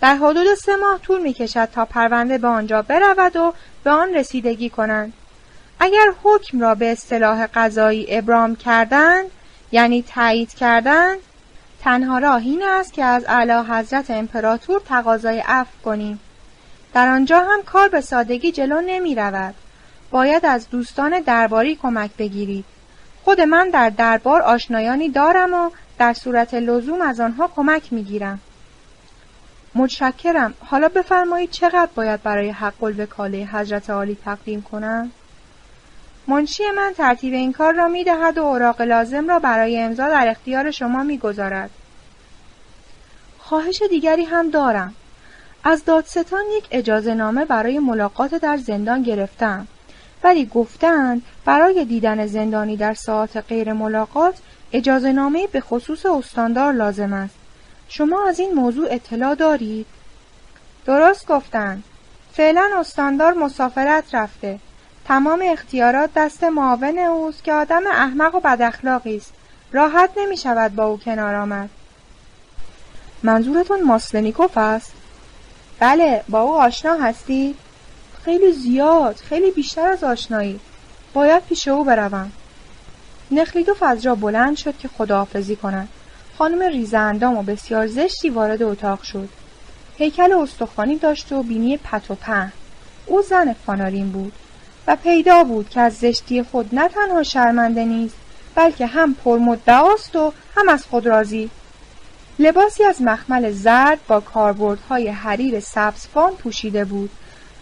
در 0.00 0.16
حدود 0.16 0.54
سه 0.54 0.76
ماه 0.76 0.98
طول 0.98 1.22
می 1.22 1.32
کشد 1.32 1.68
تا 1.74 1.84
پرونده 1.84 2.38
به 2.38 2.48
آنجا 2.48 2.82
برود 2.82 3.36
و 3.36 3.54
به 3.84 3.90
آن 3.90 4.14
رسیدگی 4.14 4.70
کنند 4.70 5.12
اگر 5.80 6.12
حکم 6.22 6.60
را 6.60 6.74
به 6.74 6.92
اصطلاح 6.92 7.46
قضایی 7.46 8.06
ابرام 8.08 8.56
کردند 8.56 9.26
یعنی 9.72 10.02
تایید 10.02 10.54
کردند 10.54 11.18
تنها 11.80 12.18
راه 12.18 12.42
این 12.42 12.62
است 12.62 12.92
که 12.92 13.04
از 13.04 13.24
اعلی 13.28 13.52
حضرت 13.52 14.10
امپراتور 14.10 14.80
تقاضای 14.80 15.42
عفو 15.46 15.82
کنیم 15.84 16.20
در 16.94 17.08
آنجا 17.08 17.40
هم 17.40 17.62
کار 17.62 17.88
به 17.88 18.00
سادگی 18.00 18.52
جلو 18.52 18.80
نمی 18.80 19.14
رود. 19.14 19.54
باید 20.10 20.46
از 20.46 20.70
دوستان 20.70 21.20
درباری 21.20 21.76
کمک 21.76 22.10
بگیرید. 22.18 22.64
خود 23.24 23.40
من 23.40 23.70
در 23.70 23.90
دربار 23.90 24.42
آشنایانی 24.42 25.08
دارم 25.08 25.54
و 25.54 25.70
در 25.98 26.12
صورت 26.12 26.54
لزوم 26.54 27.00
از 27.00 27.20
آنها 27.20 27.48
کمک 27.56 27.92
می 27.92 28.02
گیرم. 28.02 28.40
متشکرم. 29.74 30.54
حالا 30.66 30.88
بفرمایید 30.88 31.50
چقدر 31.50 31.90
باید 31.94 32.22
برای 32.22 32.50
حق 32.50 32.84
الوکاله 32.84 33.48
حضرت 33.52 33.90
عالی 33.90 34.16
تقدیم 34.24 34.62
کنم؟ 34.62 35.10
منشی 36.26 36.62
من 36.76 36.92
ترتیب 36.96 37.34
این 37.34 37.52
کار 37.52 37.74
را 37.74 37.88
می 37.88 38.04
دهد 38.04 38.38
و 38.38 38.44
اوراق 38.44 38.82
لازم 38.82 39.28
را 39.28 39.38
برای 39.38 39.78
امضا 39.78 40.08
در 40.08 40.28
اختیار 40.28 40.70
شما 40.70 41.02
می 41.02 41.18
گذارد. 41.18 41.70
خواهش 43.38 43.82
دیگری 43.90 44.24
هم 44.24 44.50
دارم. 44.50 44.94
از 45.64 45.84
دادستان 45.84 46.44
یک 46.58 46.66
اجازه 46.70 47.14
نامه 47.14 47.44
برای 47.44 47.78
ملاقات 47.78 48.34
در 48.34 48.56
زندان 48.56 49.02
گرفتم. 49.02 49.66
ولی 50.24 50.46
گفتند 50.46 51.22
برای 51.44 51.84
دیدن 51.84 52.26
زندانی 52.26 52.76
در 52.76 52.94
ساعت 52.94 53.36
غیر 53.36 53.72
ملاقات 53.72 54.34
اجازه 54.72 55.12
نامه 55.12 55.46
به 55.46 55.60
خصوص 55.60 56.06
استاندار 56.06 56.72
لازم 56.72 57.12
است. 57.12 57.39
شما 57.92 58.28
از 58.28 58.38
این 58.38 58.52
موضوع 58.52 58.88
اطلاع 58.90 59.34
دارید؟ 59.34 59.86
درست 60.86 61.26
گفتند. 61.26 61.84
فعلا 62.32 62.70
استاندار 62.78 63.32
مسافرت 63.32 64.14
رفته. 64.14 64.58
تمام 65.04 65.42
اختیارات 65.44 66.10
دست 66.16 66.44
معاون 66.44 66.98
اوست 66.98 67.44
که 67.44 67.52
آدم 67.52 67.86
احمق 67.86 68.34
و 68.34 68.40
بداخلاقی 68.40 69.16
است. 69.16 69.32
راحت 69.72 70.10
نمی 70.16 70.36
شود 70.36 70.74
با 70.74 70.84
او 70.86 70.98
کنار 70.98 71.34
آمد. 71.34 71.70
منظورتون 73.22 73.82
ماسلنیکوف 73.82 74.58
است؟ 74.58 74.92
بله 75.78 76.24
با 76.28 76.40
او 76.40 76.60
آشنا 76.60 76.94
هستی؟ 76.94 77.54
خیلی 78.24 78.52
زیاد 78.52 79.16
خیلی 79.16 79.50
بیشتر 79.50 79.86
از 79.88 80.04
آشنایی 80.04 80.60
باید 81.14 81.44
پیش 81.44 81.68
او 81.68 81.84
بروم 81.84 82.32
نخلیدوف 83.30 83.82
از 83.82 84.02
جا 84.02 84.14
بلند 84.14 84.56
شد 84.56 84.78
که 84.78 84.88
خداحافظی 84.88 85.56
کند 85.56 85.88
خانم 86.40 86.62
ریزه 86.62 86.98
و 87.10 87.42
بسیار 87.42 87.86
زشتی 87.86 88.30
وارد 88.30 88.62
اتاق 88.62 89.02
شد. 89.02 89.28
هیکل 89.96 90.32
استخوانی 90.32 90.96
داشت 90.96 91.32
و 91.32 91.42
بینی 91.42 91.76
پت 91.76 92.10
و 92.10 92.14
پهن. 92.14 92.52
او 93.06 93.22
زن 93.22 93.52
فانارین 93.52 94.12
بود 94.12 94.32
و 94.86 94.96
پیدا 94.96 95.44
بود 95.44 95.68
که 95.68 95.80
از 95.80 95.94
زشتی 95.94 96.42
خود 96.42 96.74
نه 96.74 96.88
تنها 96.88 97.22
شرمنده 97.22 97.84
نیست 97.84 98.14
بلکه 98.54 98.86
هم 98.86 99.14
پرمدعاست 99.14 100.16
و 100.16 100.32
هم 100.56 100.68
از 100.68 100.86
خود 100.86 101.06
راضی. 101.06 101.50
لباسی 102.38 102.84
از 102.84 103.02
مخمل 103.02 103.50
زرد 103.50 103.98
با 104.08 104.20
کاربردهای 104.20 105.08
حریر 105.08 105.60
سبزفام 105.60 106.36
پوشیده 106.36 106.84
بود 106.84 107.10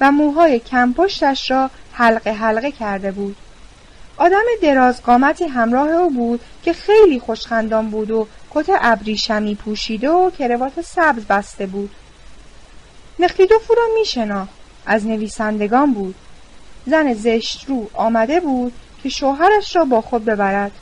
و 0.00 0.12
موهای 0.12 0.58
کمپشتش 0.58 1.50
را 1.50 1.70
حلقه 1.92 2.32
حلقه 2.32 2.70
کرده 2.70 3.12
بود. 3.12 3.36
آدم 4.16 4.44
درازقامتی 4.62 5.44
همراه 5.44 5.88
او 5.88 6.10
بود 6.10 6.40
که 6.62 6.72
خیلی 6.72 7.20
خوشخندان 7.20 7.90
بود 7.90 8.10
و 8.10 8.26
کت 8.62 8.70
ابریشمی 8.80 9.54
پوشیده 9.54 10.10
و 10.10 10.30
کروات 10.30 10.80
سبز 10.80 11.24
بسته 11.24 11.66
بود. 11.66 11.90
نخلیدوف 13.18 13.70
او 13.70 13.76
را 13.76 13.82
میشناخت 13.98 14.50
از 14.86 15.06
نویسندگان 15.06 15.92
بود. 15.92 16.14
زن 16.86 17.14
زشت 17.14 17.64
رو 17.68 17.90
آمده 17.94 18.40
بود 18.40 18.72
که 19.02 19.08
شوهرش 19.08 19.76
را 19.76 19.84
با 19.84 20.00
خود 20.00 20.24
ببرد. 20.24 20.72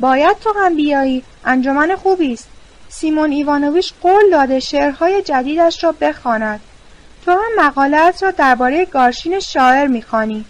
باید 0.00 0.38
تو 0.38 0.52
هم 0.56 0.76
بیایی. 0.76 1.24
انجمن 1.44 1.96
خوبی 1.96 2.32
است. 2.32 2.48
سیمون 2.88 3.32
ایوانویش 3.32 3.92
قول 4.02 4.30
داده 4.30 4.60
شعرهای 4.60 5.22
جدیدش 5.22 5.84
را 5.84 5.92
بخواند. 5.92 6.60
تو 7.24 7.30
هم 7.30 7.66
مقالت 7.66 8.22
را 8.22 8.30
درباره 8.30 8.84
گارشین 8.84 9.40
شاعر 9.40 9.86
می‌خوانی. 9.86 10.44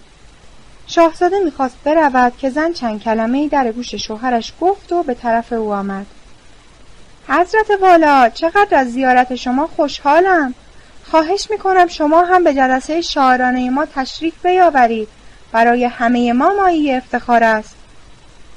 شاهزاده 0.94 1.38
می‌خواست 1.38 1.76
برود 1.84 2.32
که 2.38 2.50
زن 2.50 2.72
چند 2.72 3.02
کلمه 3.02 3.38
ای 3.38 3.48
در 3.48 3.72
گوش 3.72 3.94
شوهرش 3.94 4.52
گفت 4.60 4.92
و 4.92 5.02
به 5.02 5.14
طرف 5.14 5.52
او 5.52 5.72
آمد. 5.72 6.06
حضرت 7.28 7.70
والا 7.80 8.28
چقدر 8.28 8.78
از 8.78 8.92
زیارت 8.92 9.34
شما 9.34 9.66
خوشحالم. 9.66 10.54
خواهش 11.10 11.50
می‌کنم 11.50 11.86
شما 11.86 12.22
هم 12.22 12.44
به 12.44 12.54
جلسه 12.54 13.00
شاعرانه 13.00 13.70
ما 13.70 13.86
تشریف 13.86 14.46
بیاورید. 14.46 15.08
برای 15.52 15.84
همه 15.84 16.32
ما 16.32 16.52
مایی 16.60 16.94
افتخار 16.94 17.44
است. 17.44 17.74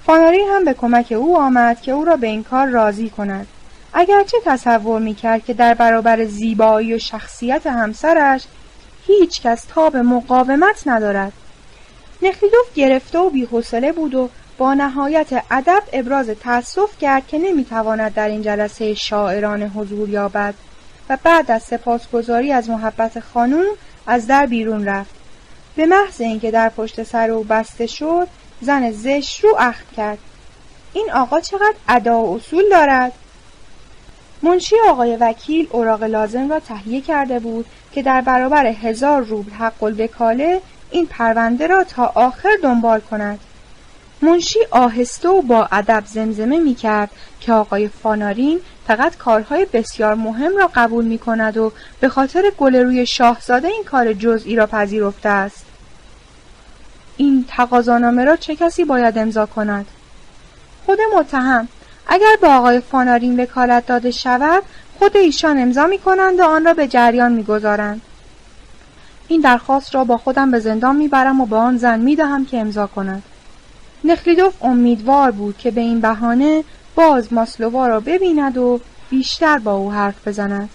فاناری 0.06 0.42
هم 0.54 0.66
به 0.66 0.74
کمک 0.74 1.12
او 1.12 1.38
آمد 1.38 1.82
که 1.82 1.92
او 1.92 2.06
را 2.06 2.16
به 2.16 2.28
این 2.28 2.44
کار 2.44 2.68
راضی 2.68 3.10
کند. 3.10 3.48
اگرچه 3.94 4.38
تصور 4.46 5.02
می‌کرد 5.02 5.46
که 5.46 5.54
در 5.54 5.74
برابر 5.74 6.26
زیبایی 6.26 6.94
و 6.94 7.00
شخصیت 7.00 7.68
همسرش 7.68 8.44
هیچ 9.08 9.42
کس 9.42 9.66
تاب 9.66 9.98
مقاومت 9.98 10.84
ندارد. 10.86 11.34
نخلیدوف 12.22 12.74
گرفته 12.76 13.20
و 13.20 13.30
بیحوصله 13.30 13.92
بود 13.92 14.16
و 14.16 14.30
با 14.58 14.74
نهایت 14.74 15.44
ادب 15.52 15.84
ابراز 15.94 16.30
تأسف 16.30 16.98
کرد 17.02 17.28
که 17.28 17.38
نمی‌تواند 17.38 18.14
در 18.14 18.28
این 18.28 18.42
جلسه 18.42 18.94
شاعران 18.94 19.64
حضور 19.64 20.10
یابد 20.10 20.54
و 21.10 21.18
بعد 21.24 21.52
از 21.52 21.64
سپاسگزاری 21.64 22.52
از 22.52 22.70
محبت 22.70 23.20
خانوم 23.20 23.66
از 24.08 24.28
در 24.28 24.46
بیرون 24.46 24.86
رفت. 24.86 25.16
به 25.76 25.86
محض 25.86 26.22
اینکه 26.22 26.52
در 26.52 26.70
پشت 26.70 27.04
سر 27.04 27.30
او 27.30 27.44
بسته 27.44 27.88
شد 27.88 28.28
زن 28.62 28.92
زشت 28.92 29.44
رو 29.44 29.56
اخت 29.60 29.94
کرد. 29.98 30.18
این 30.94 31.12
آقا 31.12 31.40
چقدر 31.40 31.76
ادا 31.88 32.22
و 32.22 32.36
اصول 32.36 32.70
دارد؟ 32.70 33.12
منشی 34.42 34.76
آقای 34.90 35.16
وکیل 35.16 35.68
اوراق 35.72 36.04
لازم 36.04 36.50
را 36.50 36.60
تهیه 36.60 37.02
کرده 37.02 37.40
بود 37.40 37.66
که 37.92 38.02
در 38.02 38.22
برابر 38.22 38.66
هزار 38.66 39.24
روبل 39.24 39.52
حق 39.52 39.84
الوکاله 39.84 40.62
این 40.92 41.08
پرونده 41.08 41.68
را 41.68 41.84
تا 41.84 42.12
آخر 42.16 42.50
دنبال 42.64 43.00
کند 43.00 43.40
منشی 44.22 44.60
آهسته 44.72 45.30
و 45.30 45.42
با 45.42 45.68
ادب 45.72 46.04
زمزمه 46.06 46.60
می 46.60 46.76
کرد 46.76 47.10
که 47.40 47.54
آقای 47.54 47.88
فانارین 47.88 48.60
فقط 48.88 49.18
کارهای 49.18 49.66
بسیار 49.74 50.16
مهم 50.16 50.58
را 50.58 50.70
قبول 50.76 51.06
می 51.06 51.18
کند 51.18 51.58
و 51.58 51.72
به 52.00 52.10
خاطر 52.10 52.52
گل 52.58 52.76
روی 52.76 53.06
شاهزاده 53.06 53.68
این 53.68 53.84
کار 53.84 54.14
جزئی 54.14 54.56
را 54.56 54.68
پذیرفته 54.68 55.30
است. 55.30 55.66
این 57.18 57.46
تقاضانامه 57.48 58.26
را 58.26 58.36
چه 58.36 58.56
کسی 58.56 58.84
باید 58.84 59.18
امضا 59.18 59.46
کند؟ 59.46 59.86
خود 60.86 61.00
متهم 61.18 61.68
اگر 62.08 62.38
به 62.42 62.48
آقای 62.48 62.80
فانارین 62.80 63.40
وکالت 63.40 63.86
داده 63.86 64.12
شود 64.12 64.64
خود 65.00 65.18
ایشان 65.18 65.58
امضا 65.58 65.88
می 65.88 66.00
کنند 66.00 66.40
و 66.40 66.44
آن 66.44 66.66
را 66.66 66.74
به 66.74 66.88
جریان 66.88 67.32
می 67.32 67.44
گذارند. 67.44 68.02
این 69.28 69.42
درخواست 69.42 69.96
را 69.96 70.04
با 70.04 70.18
خودم 70.18 70.52
به 70.52 70.60
زندان 70.60 70.96
می‌برم 70.96 71.42
و 71.42 71.46
به 71.46 71.56
آن 71.56 71.78
زن 71.78 72.00
می‌دهم 72.00 72.46
که 72.46 72.60
امضا 72.60 72.88
کند. 72.88 73.24
نخلیدوف 74.04 74.54
امیدوار 74.62 75.32
بود 75.32 75.58
که 75.58 75.72
به 75.72 75.82
این 75.82 76.02
بهانه 76.02 76.64
باز 76.96 77.34
ماسلووا 77.34 77.88
را 77.88 78.00
ببیند 78.00 78.58
و 78.58 78.80
بیشتر 79.10 79.58
با 79.58 79.74
او 79.74 79.92
حرف 79.92 80.28
بزند. 80.28 80.70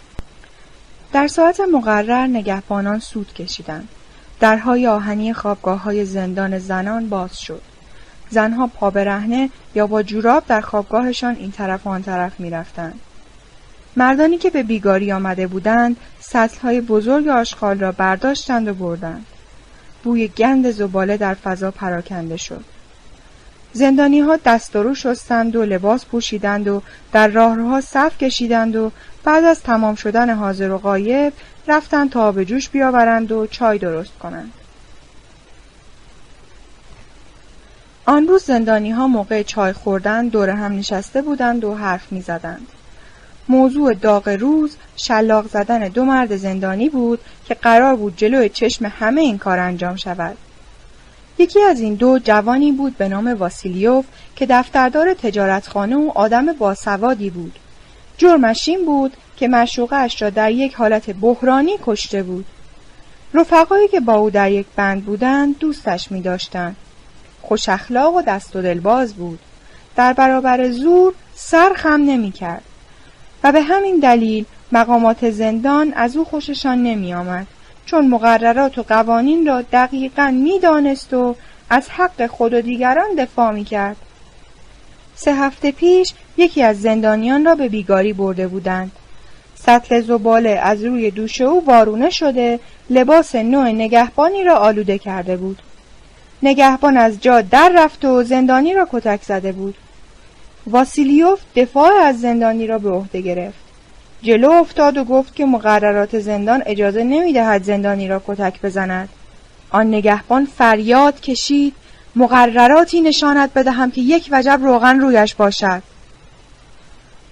در 1.13 1.27
ساعت 1.27 1.61
مقرر 1.61 2.27
نگهبانان 2.27 2.99
سود 2.99 3.35
کشیدند. 3.35 3.89
درهای 4.41 4.87
آهنی 4.87 5.35
خوابگاه 5.35 5.83
های 5.83 6.05
زندان 6.05 6.59
زنان 6.59 7.09
باز 7.09 7.41
شد. 7.41 7.63
زنها 8.31 8.67
پا 8.67 8.91
برهنه 8.91 9.51
یا 9.75 9.87
با 9.87 10.03
جوراب 10.03 10.47
در 10.47 10.61
خوابگاهشان 10.61 11.37
این 11.37 11.53
طرف 11.53 11.87
و 11.87 11.91
آن 11.91 12.03
طرف 12.03 12.41
می‌رفتند. 12.41 13.01
مردانی 13.97 14.39
که 14.39 14.51
به 14.51 14.63
بیگاری 14.63 15.13
آمده 15.13 15.47
بودند 15.47 15.97
سطلهای 16.21 16.81
بزرگ 16.81 17.29
آشغال 17.29 17.79
را 17.79 17.93
برداشتند 17.93 18.69
و 18.69 18.75
بردند 18.75 19.27
بوی 20.03 20.29
گند 20.29 20.71
زباله 20.71 21.17
در 21.17 21.35
فضا 21.35 21.71
پراکنده 21.71 22.37
شد 22.37 22.65
زندانی 23.73 24.21
ها 24.21 24.39
دست 24.45 24.77
و 24.77 24.83
رو 24.83 24.95
شستند 24.95 25.57
و 25.57 25.65
لباس 25.65 26.05
پوشیدند 26.05 26.69
و 26.69 26.83
در 27.13 27.29
راهروها 27.29 27.81
صف 27.81 28.19
کشیدند 28.19 28.77
و 28.77 28.93
بعد 29.25 29.45
از 29.45 29.63
تمام 29.63 29.95
شدن 29.95 30.35
حاضر 30.35 30.71
و 30.71 30.79
غایب 30.79 31.33
رفتند 31.69 32.11
تا 32.11 32.29
آب 32.29 32.45
جوش 32.45 32.69
بیاورند 32.69 33.33
و 33.33 33.47
چای 33.47 33.79
درست 33.79 34.19
کنند. 34.23 34.53
آن 38.07 38.29
روز 38.29 38.45
زندانی 38.45 38.91
ها 38.91 39.07
موقع 39.07 39.43
چای 39.43 39.73
خوردن 39.73 40.29
دور 40.29 40.51
هم 40.51 40.73
نشسته 40.73 41.23
بودند 41.23 41.65
و 41.65 41.75
حرف 41.75 42.13
می 42.13 42.21
زدند. 42.21 42.67
موضوع 43.51 43.95
داغ 43.95 44.29
روز 44.29 44.77
شلاق 44.97 45.49
زدن 45.49 45.89
دو 45.89 46.05
مرد 46.05 46.37
زندانی 46.37 46.89
بود 46.89 47.21
که 47.45 47.55
قرار 47.55 47.97
بود 47.97 48.17
جلوی 48.17 48.49
چشم 48.49 48.93
همه 48.99 49.21
این 49.21 49.39
کار 49.39 49.59
انجام 49.59 49.97
شود. 49.97 50.37
یکی 51.39 51.63
از 51.63 51.81
این 51.81 51.95
دو 51.95 52.19
جوانی 52.19 52.73
بود 52.73 52.97
به 52.97 53.09
نام 53.09 53.35
واسیلیوف 53.39 54.05
که 54.37 54.47
دفتردار 54.47 55.15
تجارتخانه 55.15 55.97
و 55.97 56.11
آدم 56.15 56.53
باسوادی 56.53 57.31
بود. 57.31 57.59
جرمش 58.19 58.69
این 58.69 58.85
بود 58.85 59.17
که 59.37 59.49
مشوقش 59.49 60.23
را 60.23 60.31
در 60.31 60.51
یک 60.51 60.75
حالت 60.75 61.11
بحرانی 61.11 61.73
کشته 61.83 62.23
بود. 62.23 62.47
رفقایی 63.35 63.89
که 63.89 64.01
با 64.01 64.15
او 64.15 64.31
در 64.31 64.51
یک 64.51 64.67
بند 64.77 65.05
بودند 65.05 65.59
دوستش 65.59 66.13
می 66.13 66.23
داشتن. 66.23 66.77
خوش 67.43 67.69
اخلاق 67.69 68.15
و 68.15 68.23
دست 68.23 68.57
و 68.57 68.63
دلباز 68.63 69.15
بود. 69.15 69.39
در 69.97 70.13
برابر 70.13 70.71
زور 70.71 71.15
سر 71.35 71.73
خم 71.77 72.01
نمی 72.01 72.33
کرد. 72.33 72.63
و 73.45 73.53
به 73.53 73.63
همین 73.63 73.99
دلیل 74.01 74.45
مقامات 74.73 75.31
زندان 75.31 75.93
از 75.97 76.17
او 76.17 76.25
خوششان 76.25 76.83
نمی 76.83 77.15
آمد 77.15 77.47
چون 77.87 78.09
مقررات 78.09 78.79
و 78.79 78.83
قوانین 78.83 79.47
را 79.47 79.63
دقیقا 79.63 80.31
می 80.31 80.59
دانست 80.59 81.15
و 81.15 81.37
از 81.71 81.91
حق 81.91 82.27
خود 82.27 82.55
و 82.55 82.61
دیگران 82.61 83.15
دفاع 83.19 83.51
می 83.53 83.65
کرد. 83.65 83.97
سه 85.15 85.35
هفته 85.35 85.73
پیش 85.73 86.13
یکی 86.37 86.63
از 86.63 86.81
زندانیان 86.81 87.45
را 87.45 87.55
به 87.55 87.69
بیگاری 87.69 88.13
برده 88.13 88.49
بودند. 88.49 88.93
سطل 89.55 90.01
زباله 90.01 90.51
از 90.51 90.85
روی 90.85 91.11
دوش 91.11 91.41
او 91.41 91.65
وارونه 91.65 92.11
شده 92.11 92.61
لباس 92.91 93.35
نوع 93.35 93.69
نگهبانی 93.69 94.45
را 94.45 94.57
آلوده 94.57 94.99
کرده 94.99 95.37
بود. 95.37 95.63
نگهبان 96.43 96.97
از 96.97 97.21
جا 97.21 97.41
در 97.41 97.73
رفت 97.75 98.05
و 98.05 98.23
زندانی 98.23 98.75
را 98.75 98.89
کتک 98.93 99.23
زده 99.23 99.53
بود 99.53 99.75
واسیلیوف 100.71 101.41
دفاع 101.57 101.93
از 102.05 102.21
زندانی 102.21 102.67
را 102.67 102.79
به 102.79 102.91
عهده 102.91 103.21
گرفت. 103.21 103.59
جلو 104.23 104.51
افتاد 104.51 104.97
و 104.97 105.05
گفت 105.05 105.35
که 105.35 105.47
مقررات 105.47 106.19
زندان 106.19 106.63
اجازه 106.67 107.05
نمی‌دهد 107.05 107.63
زندانی 107.63 108.09
را 108.09 108.23
کتک 108.27 108.61
بزند. 108.63 109.09
آن 109.71 109.87
نگهبان 109.87 110.49
فریاد 110.59 111.21
کشید 111.21 111.75
مقرراتی 112.17 113.01
نشانت 113.01 113.51
بدهم 113.55 113.91
که 113.91 114.01
یک 114.01 114.29
وجب 114.33 114.61
روغن 114.63 115.01
رویش 115.01 115.35
باشد. 115.35 115.83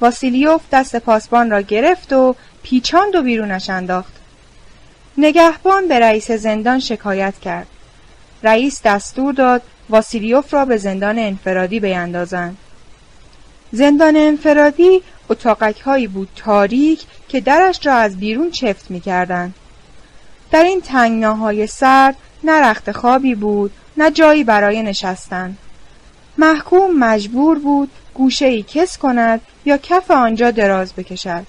واسیلیوف 0.00 0.60
دست 0.72 0.96
پاسبان 0.96 1.50
را 1.50 1.60
گرفت 1.60 2.12
و 2.12 2.34
پیچاند 2.62 3.14
و 3.14 3.22
بیرونش 3.22 3.70
انداخت. 3.70 4.12
نگهبان 5.18 5.88
به 5.88 5.98
رئیس 5.98 6.30
زندان 6.30 6.78
شکایت 6.80 7.38
کرد. 7.38 7.66
رئیس 8.42 8.82
دستور 8.84 9.34
داد 9.34 9.62
واسیلیوف 9.90 10.54
را 10.54 10.64
به 10.64 10.76
زندان 10.76 11.18
انفرادی 11.18 11.80
بیندازند 11.80 12.56
زندان 13.72 14.16
انفرادی 14.16 15.02
اتاقک 15.28 15.80
هایی 15.80 16.06
بود 16.06 16.28
تاریک 16.36 17.02
که 17.28 17.40
درش 17.40 17.86
را 17.86 17.94
از 17.94 18.16
بیرون 18.16 18.50
چفت 18.50 18.90
می 18.90 19.00
کردن. 19.00 19.54
در 20.50 20.64
این 20.64 20.80
تنگناهای 20.80 21.66
سرد 21.66 22.16
نه 22.44 22.52
رخت 22.52 22.92
خوابی 22.92 23.34
بود 23.34 23.72
نه 23.96 24.10
جایی 24.10 24.44
برای 24.44 24.82
نشستن. 24.82 25.56
محکوم 26.38 26.98
مجبور 26.98 27.58
بود 27.58 27.90
گوشه 28.14 28.46
ای 28.46 28.62
کس 28.62 28.98
کند 28.98 29.40
یا 29.64 29.76
کف 29.76 30.10
آنجا 30.10 30.50
دراز 30.50 30.92
بکشد. 30.92 31.46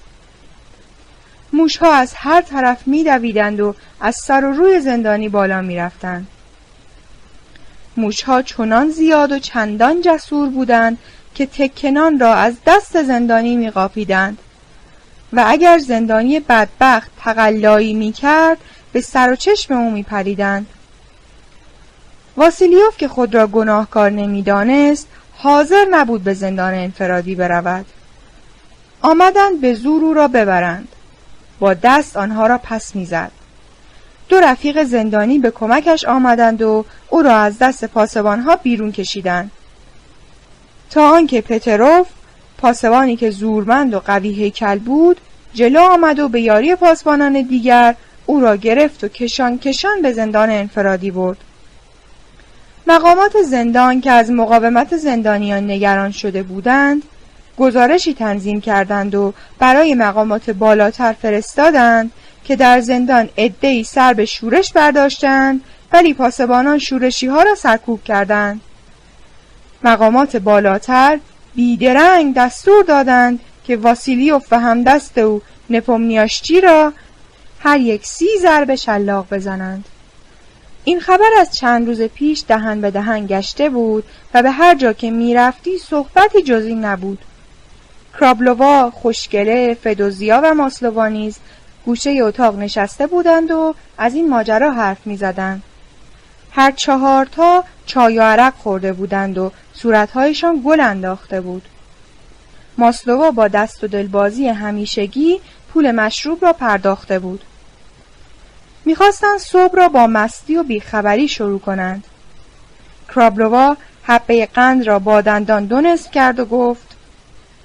موشها 1.52 1.92
از 1.92 2.12
هر 2.16 2.40
طرف 2.40 2.86
میدویدند 2.86 3.60
و 3.60 3.74
از 4.00 4.16
سر 4.16 4.44
و 4.44 4.52
روی 4.52 4.80
زندانی 4.80 5.28
بالا 5.28 5.62
می‌رفتند. 5.62 6.26
موشها 7.96 8.42
چنان 8.42 8.90
زیاد 8.90 9.32
و 9.32 9.38
چندان 9.38 10.00
جسور 10.00 10.48
بودند 10.48 10.98
که 11.34 11.46
تکنان 11.46 12.18
را 12.18 12.34
از 12.34 12.54
دست 12.66 13.02
زندانی 13.02 13.56
میقاپیدند. 13.56 14.38
و 15.32 15.44
اگر 15.46 15.78
زندانی 15.78 16.40
بدبخت 16.40 17.10
تقلایی 17.18 17.94
می‌کرد 17.94 18.58
به 18.92 19.00
سر 19.00 19.32
و 19.32 19.36
چشم 19.36 19.74
او 19.74 19.90
میپریدند. 19.90 20.66
واسیلیوف 22.36 22.96
که 22.96 23.08
خود 23.08 23.34
را 23.34 23.46
گناهکار 23.46 24.10
نمی‌دانست 24.10 25.08
حاضر 25.36 25.86
نبود 25.90 26.24
به 26.24 26.34
زندان 26.34 26.74
انفرادی 26.74 27.34
برود. 27.34 27.86
آمدند 29.02 29.60
به 29.60 29.74
زور 29.74 30.04
او 30.04 30.14
را 30.14 30.28
ببرند. 30.28 30.88
با 31.58 31.74
دست 31.74 32.16
آنها 32.16 32.46
را 32.46 32.58
پس 32.58 32.96
می‌زد. 32.96 33.30
دو 34.28 34.40
رفیق 34.40 34.84
زندانی 34.84 35.38
به 35.38 35.50
کمکش 35.50 36.04
آمدند 36.04 36.62
و 36.62 36.84
او 37.08 37.22
را 37.22 37.36
از 37.36 37.58
دست 37.58 37.84
پاسبانها 37.84 38.56
بیرون 38.56 38.92
کشیدند. 38.92 39.50
تا 40.90 41.10
آنکه 41.10 41.40
پتروف 41.40 42.06
پاسبانی 42.58 43.16
که 43.16 43.30
زورمند 43.30 43.94
و 43.94 43.98
قوی 44.00 44.32
هیکل 44.32 44.78
بود 44.78 45.20
جلو 45.54 45.80
آمد 45.80 46.18
و 46.18 46.28
به 46.28 46.40
یاری 46.40 46.74
پاسبانان 46.74 47.42
دیگر 47.42 47.94
او 48.26 48.40
را 48.40 48.56
گرفت 48.56 49.04
و 49.04 49.08
کشان 49.08 49.58
کشان 49.58 50.02
به 50.02 50.12
زندان 50.12 50.50
انفرادی 50.50 51.10
برد. 51.10 51.38
مقامات 52.86 53.42
زندان 53.42 54.00
که 54.00 54.10
از 54.10 54.30
مقاومت 54.30 54.96
زندانیان 54.96 55.70
نگران 55.70 56.10
شده 56.10 56.42
بودند 56.42 57.02
گزارشی 57.58 58.14
تنظیم 58.14 58.60
کردند 58.60 59.14
و 59.14 59.32
برای 59.58 59.94
مقامات 59.94 60.50
بالاتر 60.50 61.12
فرستادند 61.12 62.10
که 62.44 62.56
در 62.56 62.80
زندان 62.80 63.28
عدهای 63.38 63.84
سر 63.84 64.12
به 64.12 64.24
شورش 64.24 64.72
برداشتند 64.72 65.60
ولی 65.92 66.14
پاسبانان 66.14 66.78
شورشی 66.78 67.26
ها 67.26 67.42
را 67.42 67.54
سرکوب 67.54 68.04
کردند. 68.04 68.60
مقامات 69.84 70.36
بالاتر 70.36 71.18
بیدرنگ 71.54 72.34
دستور 72.34 72.84
دادند 72.84 73.40
که 73.64 73.76
واسیلیوف 73.76 74.46
و 74.50 74.60
همدست 74.60 75.18
او 75.18 75.42
نپومنیاشچی 75.70 76.60
را 76.60 76.92
هر 77.60 77.80
یک 77.80 78.06
سی 78.06 78.28
ضرب 78.40 78.74
شلاق 78.74 79.26
بزنند. 79.30 79.84
این 80.84 81.00
خبر 81.00 81.30
از 81.40 81.56
چند 81.56 81.86
روز 81.86 82.02
پیش 82.02 82.44
دهن 82.48 82.80
به 82.80 82.90
دهن 82.90 83.26
گشته 83.26 83.70
بود 83.70 84.04
و 84.34 84.42
به 84.42 84.50
هر 84.50 84.74
جا 84.74 84.92
که 84.92 85.10
می‌رفتی 85.10 85.78
صحبتی 85.78 86.42
جز 86.42 86.64
این 86.64 86.84
نبود. 86.84 87.18
کرابلووا 88.20 88.90
خوشگله 88.90 89.74
فدوزیا 89.74 90.40
و 90.44 90.54
ماسلووا 90.54 91.08
نیز 91.08 91.36
گوشه 91.84 92.10
اتاق 92.10 92.58
نشسته 92.58 93.06
بودند 93.06 93.50
و 93.50 93.74
از 93.98 94.14
این 94.14 94.28
ماجرا 94.28 94.72
حرف 94.72 95.06
می‌زدند. 95.06 95.62
هر 96.52 96.70
چهارتا 96.70 97.64
چای 97.86 98.18
و 98.18 98.22
عرق 98.22 98.54
خورده 98.54 98.92
بودند 98.92 99.38
و 99.38 99.52
صورتهایشان 99.82 100.62
گل 100.64 100.80
انداخته 100.80 101.40
بود. 101.40 101.62
ماسلووا 102.78 103.30
با 103.30 103.48
دست 103.48 103.84
و 103.84 103.86
دلبازی 103.86 104.48
همیشگی 104.48 105.40
پول 105.72 105.90
مشروب 105.90 106.44
را 106.44 106.52
پرداخته 106.52 107.18
بود. 107.18 107.44
می‌خواستند 108.84 109.38
صبح 109.38 109.76
را 109.76 109.88
با 109.88 110.06
مستی 110.06 110.56
و 110.56 110.62
بیخبری 110.62 111.28
شروع 111.28 111.60
کنند. 111.60 112.04
کرابلووا 113.08 113.76
حبه 114.02 114.46
قند 114.46 114.86
را 114.86 114.98
با 114.98 115.20
دندان 115.20 115.64
دو 115.64 115.96
کرد 116.12 116.40
و 116.40 116.44
گفت 116.44 116.96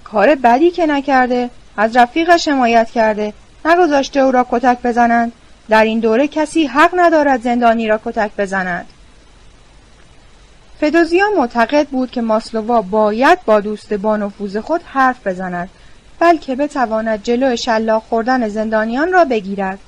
کار 0.04 0.36
بدی 0.36 0.72
که 0.72 0.86
نکرده 0.86 1.50
از 1.78 1.96
رفیقش 1.96 2.48
حمایت 2.48 2.92
کرده 2.92 3.34
نگذاشته 3.66 4.20
او 4.20 4.32
را 4.32 4.48
کتک 4.52 4.82
بزنند. 4.82 5.32
در 5.70 5.84
این 5.84 6.00
دوره 6.00 6.28
کسی 6.28 6.66
حق 6.66 6.92
ندارد 6.96 7.42
زندانی 7.42 7.88
را 7.88 8.00
کتک 8.06 8.32
بزند. 8.38 8.86
فدوزیا 10.82 11.26
معتقد 11.38 11.88
بود 11.88 12.12
که 12.12 12.22
ماسلووا 12.22 12.82
باید 12.82 13.46
با 13.46 13.60
دوست 13.60 13.94
با 13.94 14.18
نفوذ 14.18 14.58
خود 14.58 14.82
حرف 14.84 15.28
بزند 15.28 15.70
بلکه 16.20 16.56
بتواند 16.56 17.24
جلو 17.24 17.56
شلاق 17.56 18.04
خوردن 18.04 18.48
زندانیان 18.48 19.14
را 19.14 19.26
بگیرد. 19.26 19.80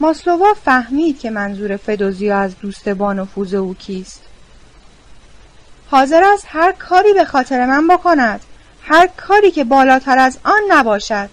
ماسلووا 0.00 0.54
فهمید 0.64 1.18
که 1.18 1.30
منظور 1.30 1.76
فدوزیا 1.76 2.38
از 2.38 2.58
دوست 2.58 2.88
با 2.88 3.12
نفوذ 3.12 3.54
او 3.54 3.74
کیست. 3.74 4.22
حاضر 5.90 6.24
است 6.24 6.46
هر 6.48 6.72
کاری 6.72 7.12
به 7.12 7.24
خاطر 7.24 7.66
من 7.66 7.86
بکند 7.88 8.40
هر 8.82 9.06
کاری 9.16 9.50
که 9.50 9.64
بالاتر 9.64 10.18
از 10.18 10.38
آن 10.44 10.60
نباشد. 10.68 11.28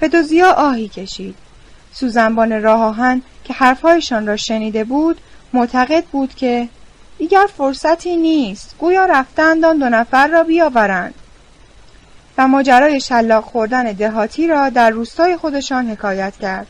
فدوزیا 0.00 0.52
آهی 0.52 0.88
کشید. 0.88 1.34
سوزنبان 1.92 2.62
راه 2.62 2.80
آهن 2.80 3.22
که 3.44 3.52
حرفهایشان 3.52 4.26
را 4.26 4.36
شنیده 4.36 4.84
بود 4.84 5.20
معتقد 5.52 6.04
بود 6.04 6.34
که 6.34 6.68
دیگر 7.18 7.46
فرصتی 7.56 8.16
نیست. 8.16 8.74
گویا 8.78 9.04
رفتند 9.04 9.64
آن 9.64 9.78
دو 9.78 9.88
نفر 9.88 10.26
را 10.26 10.44
بیاورند. 10.44 11.14
و 12.38 12.48
ماجرای 12.48 13.00
شلاق 13.00 13.44
خوردن 13.44 13.92
دهاتی 13.92 14.46
را 14.46 14.68
در 14.68 14.90
روستای 14.90 15.36
خودشان 15.36 15.90
حکایت 15.90 16.34
کرد. 16.40 16.66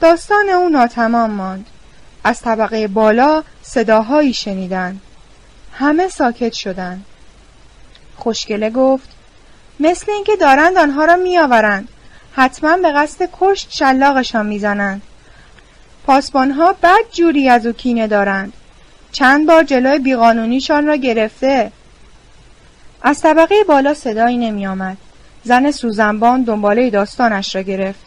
داستان 0.00 0.48
او 0.48 0.68
ناتمام 0.68 1.30
ماند. 1.30 1.66
از 2.24 2.40
طبقه 2.40 2.88
بالا 2.88 3.42
صداهایی 3.62 4.34
شنیدند. 4.34 5.00
همه 5.72 6.08
ساکت 6.08 6.52
شدند. 6.52 7.04
خوشگله 8.16 8.70
گفت 8.70 9.08
مثل 9.80 10.12
اینکه 10.12 10.36
دارند 10.36 10.76
آنها 10.76 11.04
را 11.04 11.16
میآورند. 11.16 11.88
حتما 12.32 12.76
به 12.76 12.92
قصد 12.92 13.28
کشت 13.40 13.70
شلاقشان 13.70 14.46
می‌زنند. 14.46 15.02
پاسبانها 16.06 16.72
بد 16.82 17.10
جوری 17.12 17.48
از 17.48 17.66
او 17.66 17.72
کینه 17.72 18.06
دارند 18.06 18.52
چند 19.12 19.46
بار 19.46 19.62
جلوی 19.62 19.98
بیقانونیشان 19.98 20.86
را 20.86 20.96
گرفته 20.96 21.72
از 23.02 23.20
طبقه 23.20 23.64
بالا 23.68 23.94
صدایی 23.94 24.36
نمی 24.36 24.66
آمد. 24.66 24.96
زن 25.44 25.70
سوزنبان 25.70 26.42
دنباله 26.42 26.90
داستانش 26.90 27.54
را 27.54 27.62
گرفت. 27.62 28.06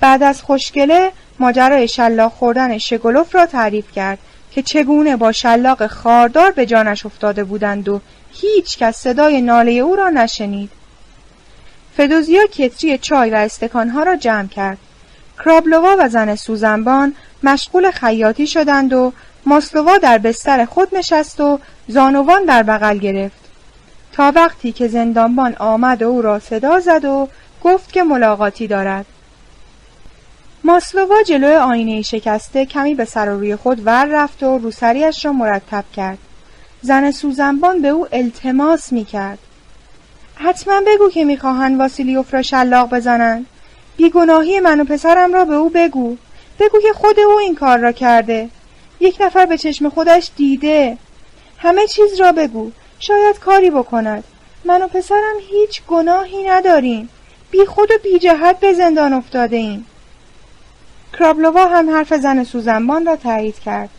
بعد 0.00 0.22
از 0.22 0.42
خوشگله 0.42 1.12
ماجرای 1.38 1.88
شلاق 1.88 2.32
خوردن 2.32 2.78
شگلوف 2.78 3.34
را 3.34 3.46
تعریف 3.46 3.92
کرد 3.92 4.18
که 4.50 4.62
چگونه 4.62 5.16
با 5.16 5.32
شلاق 5.32 5.86
خاردار 5.86 6.50
به 6.50 6.66
جانش 6.66 7.06
افتاده 7.06 7.44
بودند 7.44 7.88
و 7.88 8.00
هیچ 8.32 8.78
کس 8.78 8.96
صدای 8.96 9.40
ناله 9.42 9.72
او 9.72 9.96
را 9.96 10.08
نشنید. 10.08 10.70
فدوزیا 11.96 12.46
کتری 12.46 12.98
چای 12.98 13.30
و 13.30 13.34
استکانها 13.34 14.02
را 14.02 14.16
جمع 14.16 14.48
کرد. 14.48 14.78
کرابلووا 15.38 15.96
و 15.98 16.08
زن 16.08 16.34
سوزنبان 16.34 17.14
مشغول 17.42 17.90
خیاطی 17.90 18.46
شدند 18.46 18.92
و 18.92 19.12
ماسلووا 19.46 19.98
در 19.98 20.18
بستر 20.18 20.64
خود 20.64 20.94
نشست 20.94 21.40
و 21.40 21.58
زانوان 21.88 22.44
در 22.44 22.62
بغل 22.62 22.98
گرفت. 22.98 23.44
تا 24.12 24.32
وقتی 24.34 24.72
که 24.72 24.88
زندانبان 24.88 25.54
آمد 25.58 26.02
و 26.02 26.08
او 26.08 26.22
را 26.22 26.38
صدا 26.38 26.80
زد 26.80 27.04
و 27.04 27.28
گفت 27.64 27.92
که 27.92 28.02
ملاقاتی 28.02 28.66
دارد. 28.66 29.06
ماسلووا 30.64 31.22
جلوی 31.26 31.56
آینه 31.56 32.02
شکسته 32.02 32.66
کمی 32.66 32.94
به 32.94 33.04
سر 33.04 33.26
روی 33.26 33.56
خود 33.56 33.86
ور 33.86 34.04
رفت 34.04 34.42
و 34.42 34.58
روسریش 34.58 35.24
را 35.24 35.32
مرتب 35.32 35.84
کرد. 35.96 36.18
زن 36.82 37.10
سوزنبان 37.10 37.82
به 37.82 37.88
او 37.88 38.06
التماس 38.12 38.92
می 38.92 39.04
کرد 39.04 39.38
حتما 40.34 40.80
بگو 40.86 41.10
که 41.10 41.24
می‌خواهند 41.24 41.78
واسیلیوف 41.78 42.34
را 42.34 42.42
شلاق 42.42 42.94
بزنند. 42.94 43.46
بیگناهی 43.96 44.60
من 44.60 44.80
و 44.80 44.84
پسرم 44.84 45.34
را 45.34 45.44
به 45.44 45.54
او 45.54 45.70
بگو. 45.70 46.16
بگو 46.60 46.80
که 46.80 46.92
خود 46.92 47.20
او 47.20 47.38
این 47.38 47.54
کار 47.54 47.78
را 47.78 47.92
کرده. 47.92 48.48
یک 49.00 49.16
نفر 49.20 49.46
به 49.46 49.58
چشم 49.58 49.88
خودش 49.88 50.30
دیده. 50.36 50.98
همه 51.58 51.86
چیز 51.86 52.20
را 52.20 52.32
بگو. 52.32 52.70
شاید 52.98 53.38
کاری 53.38 53.70
بکند. 53.70 54.24
من 54.64 54.82
و 54.82 54.88
پسرم 54.88 55.36
هیچ 55.50 55.82
گناهی 55.88 56.42
نداریم. 56.42 57.08
بی 57.50 57.66
خود 57.66 57.90
و 57.90 57.94
بی 58.02 58.18
جهت 58.18 58.60
به 58.60 58.72
زندان 58.72 59.12
افتاده 59.12 59.56
ایم. 59.56 59.86
کرابلووا 61.18 61.66
هم 61.66 61.90
حرف 61.90 62.14
زن 62.14 62.44
سوزنبان 62.44 63.06
را 63.06 63.16
تایید 63.16 63.58
کرد. 63.58 63.90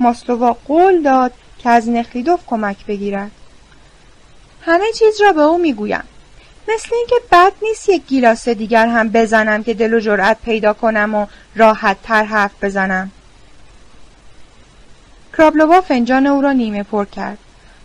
ماسلووا 0.00 0.56
قول 0.68 1.02
داد 1.02 1.32
که 1.58 1.70
از 1.70 1.88
نخلیدوف 1.88 2.40
کمک 2.46 2.86
بگیرد. 2.86 3.30
همه 4.60 4.84
چیز 4.94 5.20
را 5.20 5.32
به 5.32 5.40
او 5.40 5.58
می‌گویم 5.58 6.04
مثل 6.68 6.88
اینکه 6.94 7.14
بد 7.32 7.52
نیست 7.62 7.88
یک 7.88 8.06
گیلاس 8.06 8.48
دیگر 8.48 8.86
هم 8.86 9.08
بزنم 9.08 9.62
که 9.62 9.74
دل 9.74 9.94
و 9.94 10.00
جرأت 10.00 10.36
پیدا 10.44 10.72
کنم 10.72 11.14
و 11.14 11.26
راحت 11.56 11.96
تر 12.02 12.24
حرف 12.24 12.52
بزنم. 12.62 13.10
کرابلووا 15.36 15.80
فنجان 15.80 16.26
او 16.26 16.40
را 16.40 16.52
نیمه 16.52 16.82
پر 16.82 17.04
کرد. 17.04 17.38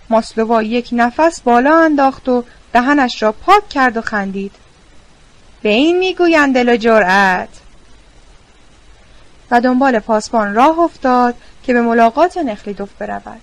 ماسلووا 0.10 0.64
یک 0.64 0.89
نفس 0.91 1.41
بالا 1.41 1.77
انداخت 1.77 2.30
و 2.30 2.43
دهنش 2.73 3.23
را 3.23 3.31
پاک 3.31 3.69
کرد 3.69 3.97
و 3.97 4.01
خندید. 4.01 4.51
به 5.61 5.69
این 5.69 5.97
می‌گویند 5.97 6.53
دل 6.53 6.69
و 6.69 6.77
جرأت. 6.77 7.49
و 9.51 9.61
دنبال 9.61 9.99
پاسبان 9.99 10.53
راه 10.53 10.80
افتاد 10.80 11.35
که 11.64 11.73
به 11.73 11.81
ملاقات 11.81 12.38
نخلیدوف 12.38 12.89
برود. 12.99 13.41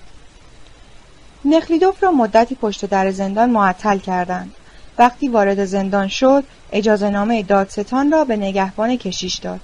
نخلیدوف 1.45 2.03
را 2.03 2.11
مدتی 2.11 2.55
پشت 2.55 2.85
در 2.85 3.11
زندان 3.11 3.51
معطل 3.51 3.99
کردند. 3.99 4.55
وقتی 4.99 5.29
وارد 5.29 5.65
زندان 5.65 6.09
شد 6.09 6.45
اجازه 6.73 7.11
نامه 7.11 7.43
دادستان 7.43 8.13
را 8.13 8.25
به 8.25 8.37
نگهبان 8.37 8.97
کشیش 8.97 9.35
داد. 9.35 9.61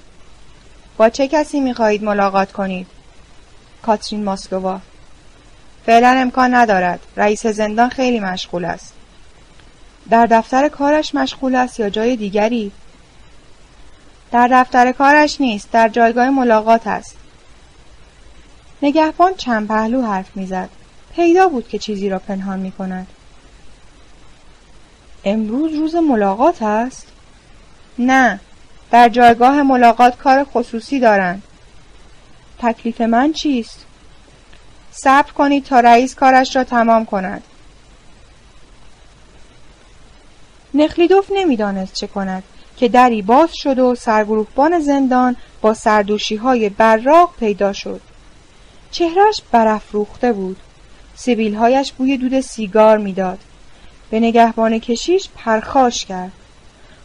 با 0.97 1.09
چه 1.09 1.29
کسی 1.29 1.61
می‌خواهید 1.61 2.05
ملاقات 2.05 2.53
کنید؟ 2.53 2.87
کاترین 3.83 4.25
ماسلووا 4.25 4.81
فعلا 5.87 6.09
امکان 6.09 6.55
ندارد. 6.55 7.01
رئیس 7.17 7.47
زندان 7.47 7.89
خیلی 7.89 8.21
مشغول 8.21 8.65
است. 8.65 8.95
در 10.11 10.27
دفتر 10.27 10.69
کارش 10.69 11.15
مشغول 11.15 11.55
است 11.55 11.81
یا 11.81 11.91
جای 11.91 12.17
دیگری؟ 12.17 12.73
در 14.33 14.49
دفتر 14.53 14.93
کارش 14.93 15.41
نیست. 15.41 15.71
در 15.73 15.89
جایگاه 15.89 16.31
ملاقات 16.31 16.87
است. 16.87 17.17
نگهبان 18.83 19.35
چند 19.35 19.69
پهلو 19.69 20.03
حرف 20.03 20.37
می‌زد. 20.37 20.69
پیدا 21.15 21.49
بود 21.49 21.69
که 21.69 21.79
چیزی 21.79 22.09
را 22.09 22.19
پنهان 22.19 22.59
می 22.59 22.73
کند 22.73 23.07
امروز 25.24 25.74
روز 25.74 25.94
ملاقات 25.94 26.62
است؟ 26.62 27.07
نه. 27.99 28.40
در 28.90 29.09
جایگاه 29.09 29.62
ملاقات 29.62 30.16
کار 30.16 30.44
خصوصی 30.44 31.01
دارند 31.01 31.43
تکلیف 32.59 33.01
من 33.01 33.32
چیست؟ 33.32 33.85
صبر 34.90 35.32
کنید 35.32 35.65
تا 35.65 35.81
رئیس 35.81 36.15
کارش 36.15 36.57
را 36.57 36.65
تمام 36.65 37.05
کند. 37.05 37.43
نخلیدوف 40.74 41.31
نمی‌دانست 41.35 41.93
چه 41.93 42.07
کند 42.07 42.43
که 42.77 42.89
دری 42.89 43.23
باز 43.23 43.51
شد 43.55 43.78
و 43.78 43.94
سرگروهبان 43.94 44.81
زندان 44.81 45.36
با 45.61 45.74
سردوشی 45.74 46.36
های 46.36 46.69
براق 46.69 47.35
پیدا 47.40 47.73
شد. 47.73 48.01
چهرش 48.90 49.43
برافروخته 49.53 50.32
بود. 50.32 50.57
سیبیلهایش 51.15 51.93
بوی 51.93 52.16
دود 52.16 52.40
سیگار 52.40 52.99
می‌داد. 52.99 53.39
به 54.12 54.20
نگهبان 54.20 54.78
کشیش 54.78 55.28
پرخاش 55.36 56.05
کرد. 56.05 56.32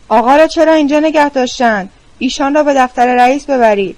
آقا 0.10 0.36
را 0.36 0.48
چرا 0.48 0.74
اینجا 0.74 1.00
نگه 1.00 1.30
داشتند 1.30 1.90
ایشان 2.20 2.56
را 2.56 2.64
به 2.64 2.74
دفتر 2.74 3.16
رئیس 3.16 3.46
ببرید. 3.46 3.98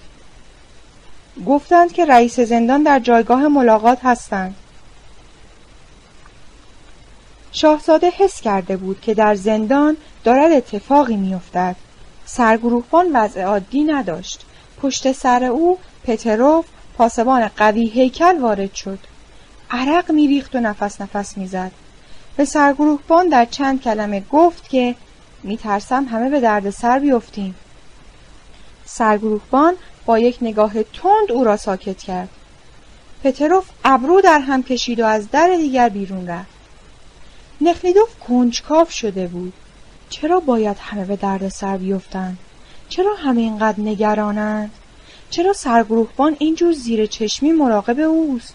گفتند 1.48 1.94
که 1.94 2.06
رئیس 2.06 2.40
زندان 2.40 2.84
در 2.84 3.00
جایگاه 3.00 3.48
ملاقات 3.48 4.00
هستند. 4.04 4.56
شاهزاده 7.52 8.10
حس 8.10 8.42
کرده 8.42 8.78
بود 8.78 9.02
که 9.02 9.14
در 9.14 9.36
زندان 9.36 9.98
دارد 10.24 10.52
اتفاقی 10.52 11.16
میافتد. 11.16 11.76
سرگروهبان 12.26 13.06
وضع 13.14 13.44
عادی 13.44 13.84
نداشت. 13.84 14.46
پشت 14.82 15.12
سر 15.12 15.44
او 15.44 15.78
پتروف 16.04 16.66
پاسبان 16.98 17.48
قوی 17.58 17.86
هیکل 17.86 18.40
وارد 18.40 18.74
شد. 18.74 19.00
عرق 19.72 20.12
میریخت 20.12 20.56
و 20.56 20.60
نفس 20.60 21.02
نفس 21.02 21.38
می‌زد. 21.38 21.72
به 22.40 22.46
سرگروهبان 22.46 23.30
در 23.30 23.46
چند 23.46 23.82
کلمه 23.82 24.24
گفت 24.32 24.70
که 24.70 24.96
میترسم 25.44 26.06
همه 26.06 26.30
به 26.30 26.40
درد 26.40 26.70
سر 26.70 27.00
بیفتیم. 27.00 27.56
سرگروهبان 28.86 29.76
با 30.06 30.20
یک 30.20 30.38
نگاه 30.42 30.84
تند 30.84 31.32
او 31.32 31.44
را 31.44 31.58
ساکت 31.58 31.98
کرد. 31.98 32.30
پتروف 33.24 33.70
ابرو 33.86 34.22
در 34.22 34.40
هم 34.40 34.64
کشید 34.64 35.00
و 35.00 35.06
از 35.06 35.32
در 35.32 35.56
دیگر 35.58 35.90
بیرون 35.90 36.28
رفت. 36.28 36.50
نخلیدوف 37.62 38.20
کنجکاف 38.28 38.92
شده 38.92 39.28
بود. 39.28 39.54
چرا 40.10 40.40
باید 40.40 40.78
همه 40.80 41.06
به 41.06 41.16
درد 41.16 41.50
سر 41.50 41.78
بیفتند؟ 41.78 42.38
چرا 42.90 43.16
همه 43.16 43.42
اینقدر 43.42 43.80
نگرانند؟ 43.80 44.72
چرا 45.30 45.54
سرگروهبان 45.54 46.36
اینجور 46.40 46.74
زیر 46.74 47.06
چشمی 47.06 47.52
مراقب 47.52 48.00
اوست؟ 48.00 48.54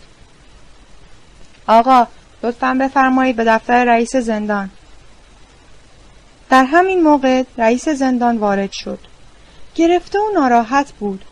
آقا 1.67 2.07
لطفا 2.45 2.77
بفرمایید 2.81 3.37
به 3.37 3.45
دفتر 3.45 3.85
رئیس 3.85 4.17
زندان. 4.17 4.71
در 6.51 6.65
همین 6.65 7.03
موقع 7.03 7.43
رئیس 7.59 7.89
زندان 7.89 8.37
وارد 8.37 8.73
شد. 8.73 8.99
گرفته 9.75 10.19
و 10.19 10.41
ناراحت 10.41 10.93
بود. 10.93 11.25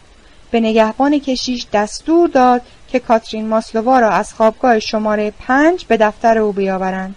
به 0.51 0.61
نگهبان 0.61 1.19
کشیش 1.19 1.67
دستور 1.73 2.29
داد 2.29 2.63
که 2.89 2.99
کاترین 2.99 3.49
ماسلووا 3.49 3.99
را 3.99 4.11
از 4.11 4.35
خوابگاه 4.35 4.79
شماره 4.79 5.31
پنج 5.31 5.85
به 5.85 5.97
دفتر 5.97 6.39
او 6.39 6.53
بیاورند. 6.53 7.17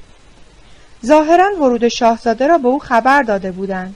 ظاهرا 1.06 1.56
ورود 1.56 1.88
شاهزاده 1.88 2.48
را 2.48 2.58
به 2.58 2.68
او 2.68 2.80
خبر 2.80 3.24
داده 3.24 3.52
بودند. 3.52 3.96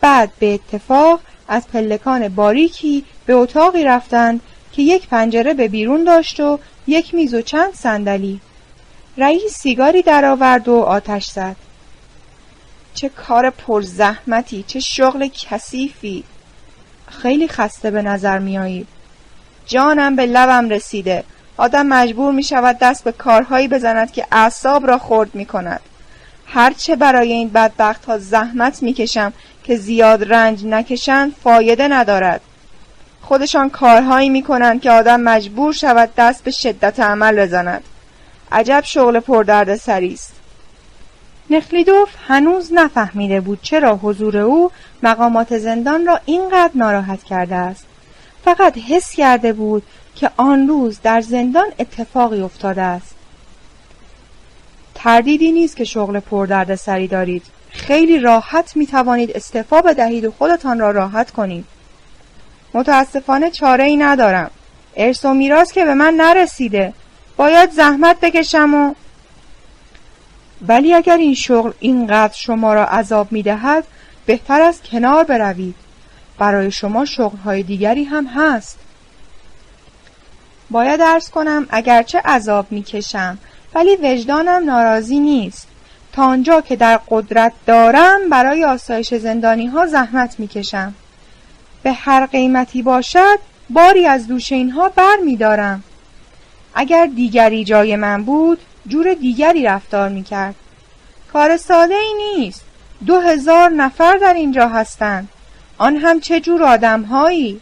بعد 0.00 0.30
به 0.38 0.54
اتفاق 0.54 1.20
از 1.48 1.68
پلکان 1.68 2.28
باریکی 2.28 3.04
به 3.26 3.34
اتاقی 3.34 3.84
رفتند 3.84 4.40
که 4.72 4.82
یک 4.82 5.08
پنجره 5.08 5.54
به 5.54 5.68
بیرون 5.68 6.04
داشت 6.04 6.40
و 6.40 6.58
یک 6.86 7.14
میز 7.14 7.34
و 7.34 7.42
چند 7.42 7.74
صندلی. 7.74 8.40
رئیس 9.18 9.58
سیگاری 9.58 10.02
درآورد 10.02 10.68
و 10.68 10.80
آتش 10.80 11.26
زد. 11.26 11.56
چه 12.94 13.08
کار 13.08 13.50
پرزحمتی 13.50 14.64
چه 14.66 14.80
شغل 14.80 15.28
کثیفی. 15.28 16.24
خیلی 17.22 17.48
خسته 17.48 17.90
به 17.90 18.02
نظر 18.02 18.38
میایید 18.38 18.88
جانم 19.66 20.16
به 20.16 20.26
لبم 20.26 20.68
رسیده. 20.68 21.24
آدم 21.56 21.86
مجبور 21.86 22.32
می 22.32 22.42
شود 22.42 22.78
دست 22.78 23.04
به 23.04 23.12
کارهایی 23.12 23.68
بزند 23.68 24.12
که 24.12 24.26
اعصاب 24.32 24.86
را 24.86 24.98
خرد 24.98 25.34
می 25.34 25.46
کند 25.46 25.80
هرچه 26.46 26.96
برای 26.96 27.32
این 27.32 27.48
بدبخت 27.48 28.04
ها 28.04 28.18
زحمت 28.18 28.82
می 28.82 28.92
کشم 28.92 29.32
که 29.64 29.76
زیاد 29.76 30.32
رنج 30.32 30.64
نکشند 30.64 31.34
فایده 31.44 31.88
ندارد. 31.88 32.40
خودشان 33.22 33.70
کارهایی 33.70 34.28
می 34.28 34.42
کنند 34.42 34.82
که 34.82 34.90
آدم 34.90 35.20
مجبور 35.20 35.72
شود 35.72 36.10
دست 36.16 36.44
به 36.44 36.50
شدت 36.50 37.00
عمل 37.00 37.36
بزند. 37.36 37.84
عجب 38.52 38.82
شغل 38.84 39.20
پردرد 39.20 39.76
سری 39.76 40.12
است. 40.14 40.32
نخلیدوف 41.50 42.08
هنوز 42.28 42.72
نفهمیده 42.72 43.40
بود 43.40 43.58
چرا 43.62 43.96
حضور 43.96 44.36
او 44.36 44.70
مقامات 45.02 45.58
زندان 45.58 46.06
را 46.06 46.20
اینقدر 46.24 46.72
ناراحت 46.74 47.22
کرده 47.22 47.54
است. 47.54 47.84
فقط 48.44 48.78
حس 48.78 49.10
کرده 49.10 49.52
بود 49.52 49.82
که 50.16 50.30
آن 50.36 50.68
روز 50.68 51.00
در 51.02 51.20
زندان 51.20 51.66
اتفاقی 51.78 52.40
افتاده 52.40 52.82
است. 52.82 53.14
تردیدی 54.94 55.52
نیست 55.52 55.76
که 55.76 55.84
شغل 55.84 56.20
پردرد 56.20 56.74
سری 56.74 57.08
دارید. 57.08 57.42
خیلی 57.70 58.18
راحت 58.18 58.76
می 58.76 58.86
توانید 58.86 59.30
استعفا 59.36 59.82
بدهید 59.82 60.24
و 60.24 60.30
خودتان 60.30 60.78
را 60.78 60.90
راحت 60.90 61.30
کنید. 61.30 61.64
متاسفانه 62.74 63.50
چاره 63.50 63.84
ای 63.84 63.96
ندارم. 63.96 64.50
ارث 64.96 65.24
و 65.24 65.34
میراث 65.34 65.72
که 65.72 65.84
به 65.84 65.94
من 65.94 66.14
نرسیده. 66.14 66.92
باید 67.36 67.70
زحمت 67.70 68.20
بکشم 68.20 68.74
و 68.74 68.94
ولی 70.68 70.94
اگر 70.94 71.16
این 71.16 71.34
شغل 71.34 71.72
اینقدر 71.80 72.34
شما 72.34 72.74
را 72.74 72.84
عذاب 72.84 73.32
می 73.32 73.42
دهد 73.42 73.84
بهتر 74.26 74.62
است 74.62 74.84
کنار 74.84 75.24
بروید. 75.24 75.74
برای 76.38 76.70
شما 76.70 77.04
شغلهای 77.04 77.62
دیگری 77.62 78.04
هم 78.04 78.26
هست. 78.26 78.78
باید 80.70 81.00
ارز 81.00 81.30
کنم 81.30 81.66
اگرچه 81.70 82.18
عذاب 82.18 82.66
می‌کشم 82.70 83.38
ولی 83.74 83.96
وجدانم 83.96 84.64
ناراضی 84.64 85.18
نیست. 85.18 85.68
تا 86.12 86.24
آنجا 86.24 86.60
که 86.60 86.76
در 86.76 87.00
قدرت 87.08 87.52
دارم 87.66 88.30
برای 88.30 88.64
آسایش 88.64 89.14
زندانی 89.14 89.66
ها 89.66 89.86
زحمت 89.86 90.40
می‌کشم. 90.40 90.94
به 91.82 91.92
هر 91.92 92.26
قیمتی 92.26 92.82
باشد 92.82 93.38
باری 93.70 94.06
از 94.06 94.26
دوش 94.26 94.52
اینها 94.52 94.88
بر 94.88 95.16
می 95.24 95.36
دارم. 95.36 95.82
اگر 96.74 97.06
دیگری 97.06 97.64
جای 97.64 97.96
من 97.96 98.24
بود 98.24 98.58
جور 98.86 99.14
دیگری 99.14 99.62
رفتار 99.62 100.08
می 100.08 100.22
کرد. 100.22 100.54
کار 101.32 101.56
ساده 101.56 101.94
ای 101.94 102.14
نیست. 102.14 102.64
دو 103.06 103.20
هزار 103.20 103.70
نفر 103.70 104.16
در 104.16 104.34
اینجا 104.34 104.68
هستند. 104.68 105.28
آن 105.78 105.96
هم 105.96 106.20
چه 106.20 106.40
جور 106.40 106.62
آدم 106.62 107.02
هایی 107.02 107.60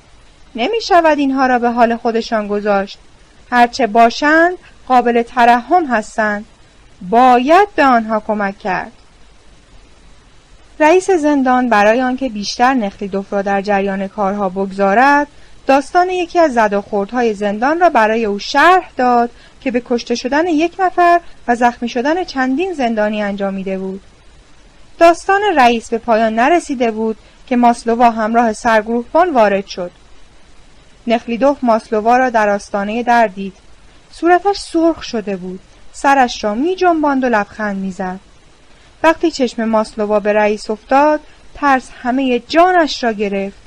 نمی 0.55 0.81
شود 0.81 1.19
اینها 1.19 1.47
را 1.47 1.59
به 1.59 1.71
حال 1.71 1.97
خودشان 1.97 2.49
گذاشت. 2.49 2.99
هرچه 3.51 3.87
باشند 3.87 4.55
قابل 4.89 5.23
ترحم 5.23 5.87
هستند. 5.87 6.45
باید 7.11 7.69
به 7.77 7.85
آنها 7.85 8.21
کمک 8.21 8.59
کرد. 8.59 8.93
رئیس 10.81 11.11
زندان 11.11 11.69
برای 11.69 12.03
آنکه 12.03 12.29
بیشتر 12.29 12.75
نخلیدوف 12.75 13.33
را 13.33 13.43
در 13.43 13.63
جریان 13.63 14.09
کارها 14.09 14.49
بگذارد 14.49 15.27
داستان 15.67 16.11
یکی 16.11 16.39
از 16.39 16.55
زد 16.55 16.73
و 16.73 16.81
خوردهای 16.81 17.35
زندان 17.35 17.81
را 17.81 17.89
برای 17.89 18.25
او 18.25 18.39
شرح 18.39 18.91
داد 18.97 19.31
که 19.61 19.71
به 19.71 19.83
کشته 19.85 20.15
شدن 20.15 20.47
یک 20.47 20.77
نفر 20.79 21.21
و 21.49 21.55
زخمی 21.55 21.89
شدن 21.89 22.25
چندین 22.25 22.73
زندانی 22.73 23.23
انجامیده 23.23 23.79
بود. 23.79 24.01
داستان 24.99 25.41
رئیس 25.57 25.91
به 25.91 25.99
پایان 25.99 26.35
نرسیده 26.35 26.91
بود 26.91 27.17
که 27.47 27.57
ماسلووا 27.57 28.11
همراه 28.11 28.53
سرگروهبان 28.53 29.33
وارد 29.33 29.67
شد. 29.67 29.91
نخلیدوف 31.07 31.59
ماسلووا 31.63 32.17
را 32.17 32.31
در 32.31 32.49
آستانه 32.49 33.03
در 33.03 33.27
دید. 33.27 33.55
صورتش 34.11 34.59
سرخ 34.59 35.03
شده 35.03 35.37
بود. 35.37 35.61
سرش 35.93 36.45
را 36.45 36.55
می 36.55 36.77
جنباند 36.77 37.25
و 37.25 37.29
لبخند 37.29 37.77
می‌زد 37.77 38.21
وقتی 39.03 39.31
چشم 39.31 39.65
ماسلووا 39.65 40.21
به 40.21 40.33
رئیس 40.33 40.71
افتاد 40.71 41.21
ترس 41.55 41.89
همه 42.03 42.39
جانش 42.39 43.05
را 43.05 43.13
گرفت. 43.13 43.62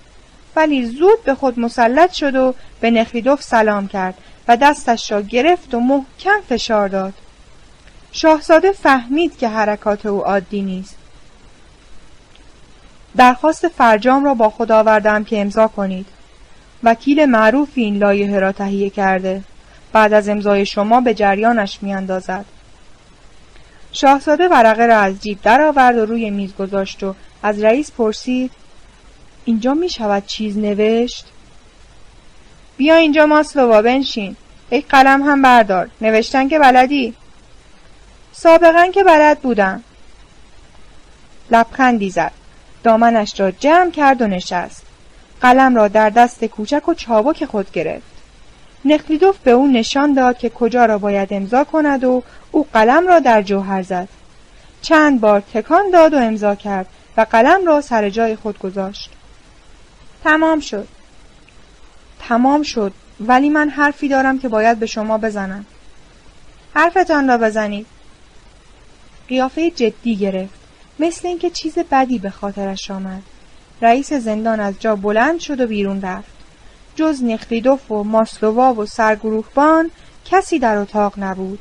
ولی 0.56 0.86
زود 0.86 1.24
به 1.24 1.36
خود 1.36 1.60
مسلط 1.60 2.12
شد 2.14 2.36
و 2.36 2.54
به 2.80 2.92
نخلیدوف 2.92 3.42
سلام 3.42 3.88
کرد 3.88 4.18
و 4.48 4.58
دستش 4.58 5.12
را 5.12 5.22
گرفت 5.22 5.74
و 5.74 5.80
محکم 5.80 6.42
فشار 6.50 6.88
داد. 6.88 7.14
شاهزاده 8.12 8.72
فهمید 8.72 9.38
که 9.38 9.48
حرکات 9.48 10.06
او 10.06 10.26
عادی 10.26 10.62
نیست. 10.62 10.98
درخواست 13.18 13.68
فرجام 13.68 14.26
را 14.26 14.34
با 14.34 14.50
خود 14.50 14.72
آوردم 14.72 15.24
که 15.24 15.42
امضا 15.42 15.68
کنید. 15.68 16.06
وکیل 16.84 17.26
معروفی 17.26 17.82
این 17.82 17.98
لایحه 17.98 18.40
را 18.40 18.52
تهیه 18.52 18.90
کرده. 18.90 19.42
بعد 19.94 20.14
از 20.14 20.30
امضای 20.30 20.66
شما 20.66 21.02
به 21.02 21.14
جریانش 21.14 21.84
میاندازد. 21.84 22.46
شاهزاده 23.92 24.48
ورقه 24.48 24.86
را 24.86 24.98
از 24.98 25.22
جیب 25.22 25.42
درآورد 25.42 25.98
و 25.98 26.06
روی 26.06 26.30
میز 26.30 26.56
گذاشت 26.56 27.04
و 27.04 27.16
از 27.44 27.64
رئیس 27.64 27.92
پرسید 27.92 28.52
اینجا 29.46 29.74
می 29.74 29.90
شود 29.90 30.26
چیز 30.26 30.58
نوشت؟ 30.58 31.26
بیا 32.78 32.96
اینجا 32.96 33.26
ماسلووا 33.26 33.82
بنشین. 33.82 34.36
یک 34.72 34.88
قلم 34.88 35.24
هم 35.24 35.42
بردار. 35.42 35.90
نوشتن 36.02 36.48
که 36.48 36.60
بلدی؟ 36.60 37.14
سابقا 38.32 38.88
که 38.94 39.04
بلد 39.04 39.40
بودم. 39.40 39.84
لبخندی 41.52 42.10
زد. 42.10 42.32
دامنش 42.84 43.40
را 43.40 43.52
جمع 43.52 43.92
کرد 43.92 44.22
و 44.22 44.28
نشست. 44.28 44.86
قلم 45.42 45.76
را 45.76 45.88
در 45.88 46.10
دست 46.10 46.46
کوچک 46.46 46.90
و 46.90 46.94
چابک 46.94 47.46
خود 47.46 47.72
گرفت. 47.72 48.16
نخلیدوف 48.86 49.38
به 49.38 49.52
او 49.52 49.68
نشان 49.68 50.14
داد 50.14 50.38
که 50.38 50.50
کجا 50.50 50.86
را 50.86 50.98
باید 50.98 51.34
امضا 51.34 51.64
کند 51.64 52.04
و 52.04 52.24
او 52.52 52.68
قلم 52.74 53.08
را 53.08 53.20
در 53.20 53.42
جوهر 53.42 53.82
زد. 53.82 54.08
چند 54.82 55.22
بار 55.22 55.40
تکان 55.54 55.90
داد 55.90 56.14
و 56.14 56.18
امضا 56.18 56.56
کرد 56.56 56.88
و 57.18 57.26
قلم 57.32 57.66
را 57.66 57.82
سر 57.82 58.10
جای 58.10 58.36
خود 58.36 58.60
گذاشت. 58.60 59.15
تمام 60.26 60.60
شد. 60.60 60.88
تمام 62.20 62.64
شد. 62.64 62.94
ولی 63.20 63.50
من 63.50 63.70
حرفی 63.70 64.08
دارم 64.08 64.40
که 64.40 64.48
باید 64.48 64.80
به 64.80 64.86
شما 64.86 65.18
بزنم. 65.18 65.66
حرفتان 66.74 67.28
را 67.28 67.38
بزنید. 67.38 67.86
قیافه 69.28 69.72
جدی 69.72 70.16
گرفت. 70.16 70.54
مثل 71.00 71.28
اینکه 71.28 71.50
چیز 71.50 71.80
بدی 71.92 72.20
به 72.20 72.30
خاطرش 72.30 72.92
آمد. 72.92 73.22
رئیس 73.82 74.14
زندان 74.14 74.60
از 74.60 74.74
جا 74.80 74.96
بلند 74.96 75.40
شد 75.40 75.62
و 75.62 75.68
بیرون 75.68 76.02
رفت. 76.02 76.32
جز 76.96 77.24
نخلیدوف 77.24 77.92
و 77.92 78.04
ماسلووا 78.04 78.74
و 78.74 78.86
سرگروهبان 78.86 79.92
کسی 80.26 80.60
در 80.60 80.78
اتاق 80.78 81.14
نبود. 81.18 81.60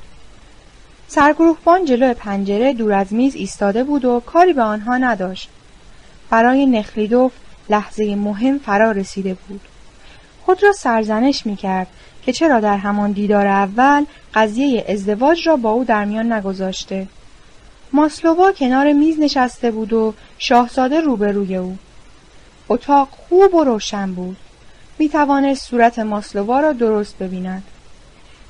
سرگروهبان 1.08 1.84
جلو 1.84 2.14
پنجره 2.14 2.72
دور 2.72 2.92
از 2.92 3.12
میز 3.12 3.34
ایستاده 3.34 3.84
بود 3.84 4.04
و 4.04 4.20
کاری 4.26 4.52
به 4.52 4.62
آنها 4.62 4.96
نداشت. 4.96 5.48
برای 6.30 6.66
نخلیدوف 6.66 7.32
لحظه 7.70 8.14
مهم 8.14 8.58
فرا 8.58 8.92
رسیده 8.92 9.36
بود. 9.48 9.60
خود 10.44 10.62
را 10.62 10.72
سرزنش 10.72 11.46
می 11.46 11.56
کرد 11.56 11.86
که 12.22 12.32
چرا 12.32 12.60
در 12.60 12.76
همان 12.76 13.12
دیدار 13.12 13.46
اول 13.46 14.04
قضیه 14.34 14.84
ازدواج 14.88 15.48
را 15.48 15.56
با 15.56 15.70
او 15.70 15.84
در 15.84 16.04
میان 16.04 16.32
نگذاشته. 16.32 17.06
ماسلووا 17.92 18.52
کنار 18.52 18.92
میز 18.92 19.20
نشسته 19.20 19.70
بود 19.70 19.92
و 19.92 20.14
شاهزاده 20.38 21.00
روبروی 21.00 21.56
او. 21.56 21.78
اتاق 22.68 23.08
خوب 23.10 23.54
و 23.54 23.64
روشن 23.64 24.14
بود. 24.14 24.36
می 24.98 25.08
توانست 25.08 25.68
صورت 25.68 25.98
ماسلووا 25.98 26.60
را 26.60 26.72
درست 26.72 27.18
ببیند. 27.18 27.62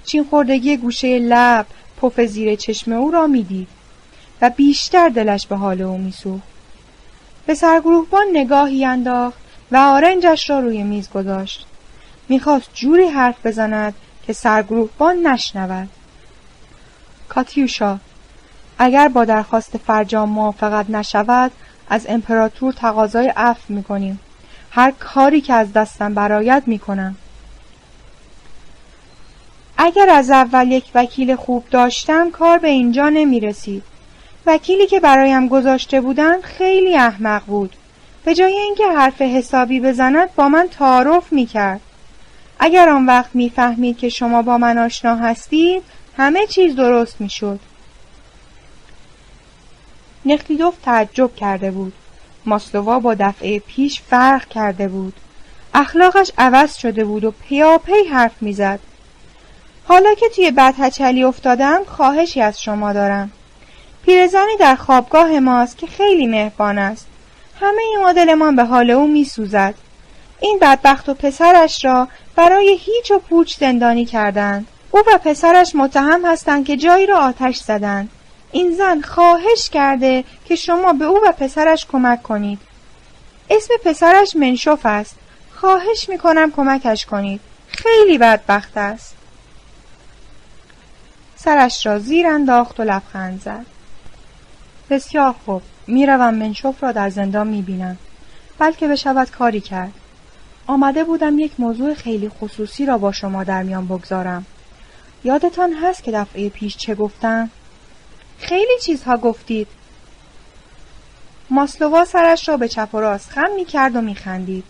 چین 0.05 0.25
خوردگی 0.25 0.77
گوشه 0.77 1.19
لب 1.19 1.67
پف 2.03 2.21
زیر 2.21 2.55
چشم 2.55 2.93
او 2.93 3.11
را 3.11 3.27
می‌دید 3.27 3.69
و 4.43 4.51
بیشتر 4.51 5.09
دلش 5.09 5.47
به 5.47 5.57
حال 5.57 5.83
او 5.83 5.99
میسوخت. 5.99 6.54
به 7.47 7.55
سرگروهبان 7.55 8.27
نگاهی 8.33 8.85
انداخت 8.85 9.39
و 9.73 9.77
آرنجش 9.77 10.51
را 10.51 10.61
روی 10.61 10.83
میز 10.83 11.11
گذاشت. 11.11 11.67
می‌خواست 12.29 12.71
جوری 12.75 13.09
حرف 13.09 13.47
بزند 13.47 13.95
که 14.27 14.33
سرگروهبان 14.33 15.27
نشنود. 15.27 15.89
کاتیوشا 17.29 17.99
اگر 18.79 19.09
با 19.09 19.25
درخواست 19.25 19.77
فرجام 19.77 20.29
موافقت 20.29 20.91
نشود 20.91 21.53
از 21.89 22.07
امپراتور 22.09 22.73
تقاضای 22.73 23.33
عفو 23.37 23.75
می‌کنیم. 23.75 24.21
هر 24.71 24.91
کاری 24.91 25.41
که 25.41 25.55
از 25.55 25.73
دستم 25.73 26.15
برایت 26.15 26.63
می‌کنم. 26.67 27.17
اگر 29.79 30.11
از 30.11 30.31
اول 30.31 30.73
یک 30.73 30.85
وکیل 30.95 31.37
خوب 31.37 31.65
داشتم 31.71 32.31
کار 32.31 32.59
به 32.59 32.69
اینجا 32.69 33.09
نمی 33.09 33.41
رسید. 33.41 33.83
وکیلی 34.47 34.87
که 34.87 35.01
برایم 35.01 35.49
گذاشته 35.49 36.01
بودن 36.01 36.41
خیلی 36.41 36.97
احمق 36.97 37.45
بود. 37.45 37.77
به 38.25 38.35
جای 38.35 38.53
اینکه 38.53 38.87
حرف 38.87 39.23
حسابی 39.23 39.81
بزند 39.81 40.35
با 40.35 40.49
من 40.49 40.69
تعارف 40.69 41.33
می 41.33 41.47
کرد. 41.47 41.81
اگر 42.59 42.89
آن 42.89 43.07
وقت 43.07 43.31
می‌فهمید 43.35 43.99
که 43.99 44.09
شما 44.09 44.43
با 44.43 44.59
من 44.59 44.79
آشنا 44.79 45.17
هستید 45.17 45.83
همه 46.17 46.47
چیز 46.47 46.77
درست 46.77 47.21
می 47.21 47.31
شد. 47.31 47.61
نخلیدوف 50.27 50.75
تعجب 50.85 51.35
کرده 51.35 51.71
بود. 51.71 51.93
ماسلووا 52.47 52.99
با 52.99 53.15
دفعه 53.15 53.59
پیش 53.59 54.01
فرق 54.01 54.49
کرده 54.49 54.89
بود. 54.89 55.15
اخلاقش 55.75 56.33
عوض 56.39 56.77
شده 56.77 57.05
بود 57.05 57.25
و 57.25 57.31
پیاپی 57.31 58.05
حرف 58.13 58.43
می‌زد. 58.43 58.81
حالا 59.85 60.15
که 60.15 60.27
توی 60.29 60.51
بد 60.51 60.75
هچلی 60.79 61.25
افتادم 61.25 61.81
خواهشی 61.87 62.41
از 62.41 62.63
شما 62.63 62.93
دارم. 62.93 63.31
پیرزنی 64.05 64.57
در 64.61 64.75
خوابگاه 64.75 65.39
ماست 65.41 65.79
که 65.79 65.87
خیلی 65.87 66.27
مهربان 66.27 66.79
است. 66.79 67.07
همه 67.61 67.83
مدلمان 68.05 68.57
به 68.57 68.65
حال 68.65 68.91
او 68.91 69.07
میسوزد. 69.07 69.75
این 70.41 70.59
بدبخت 70.63 71.09
و 71.09 71.15
پسرش 71.15 71.85
را 71.85 72.09
برای 72.37 72.79
هیچ 72.81 73.11
و 73.11 73.19
پوچ 73.19 73.57
زندانی 73.59 74.05
کردند. 74.05 74.67
او 74.91 75.01
و 75.01 75.19
پسرش 75.25 75.75
متهم 75.75 76.27
هستند 76.27 76.67
که 76.67 76.77
جایی 76.77 77.07
را 77.07 77.19
آتش 77.19 77.57
زدند. 77.57 78.09
این 78.53 78.73
زن 78.73 79.01
خواهش 79.01 79.71
کرده 79.73 80.25
که 80.45 80.57
شما 80.57 80.93
به 80.93 81.05
او 81.05 81.21
و 81.25 81.33
پسرش 81.33 81.87
کمک 81.93 82.23
کنید. 82.23 82.59
اسم 83.51 83.75
پسرش 83.85 84.37
منشوف 84.37 84.81
است. 84.87 85.17
خواهش 85.55 86.09
می‌کنم 86.09 86.53
کمکش 86.53 87.07
کنید. 87.07 87.41
خیلی 87.69 88.19
بدبخت 88.19 88.77
است. 88.77 89.15
سرش 91.37 91.87
را 91.87 91.99
زیر 91.99 92.27
انداخت 92.27 92.81
و 92.81 92.83
لبخند 92.83 93.43
زد. 93.45 93.74
بسیار 94.91 95.35
خوب. 95.45 95.63
می‌روم 95.87 96.35
منشوف 96.35 96.83
را 96.83 96.93
در 96.93 97.11
زندان 97.11 97.47
می‌بینم. 97.47 97.97
بلکه 98.59 98.89
بشود 98.89 99.31
کاری 99.31 99.61
کرد. 99.61 99.93
آمده 100.67 101.05
بودم 101.05 101.39
یک 101.39 101.53
موضوع 101.59 101.95
خیلی 101.95 102.29
خصوصی 102.29 102.87
را 102.87 102.99
با 102.99 103.13
شما 103.13 103.45
در 103.45 103.63
میان 103.63 103.87
بگذارم. 103.87 104.47
یادتان 105.25 105.73
هست 105.73 106.05
که 106.05 106.13
دفعه 106.13 106.49
پیش 106.49 106.77
چه 106.77 106.95
گفتم؟ 106.95 107.51
خیلی 108.39 108.79
چیزها 108.83 109.17
گفتید 109.17 109.69
ماسلووا 111.51 112.05
سرش 112.05 112.49
را 112.49 112.57
به 112.57 112.69
چپ 112.69 112.95
و 112.95 113.01
راست 113.01 113.31
خم 113.31 113.51
می 113.57 113.65
کرد 113.65 113.97
و 113.97 114.01
می 114.01 114.15
خندید. 114.15 114.65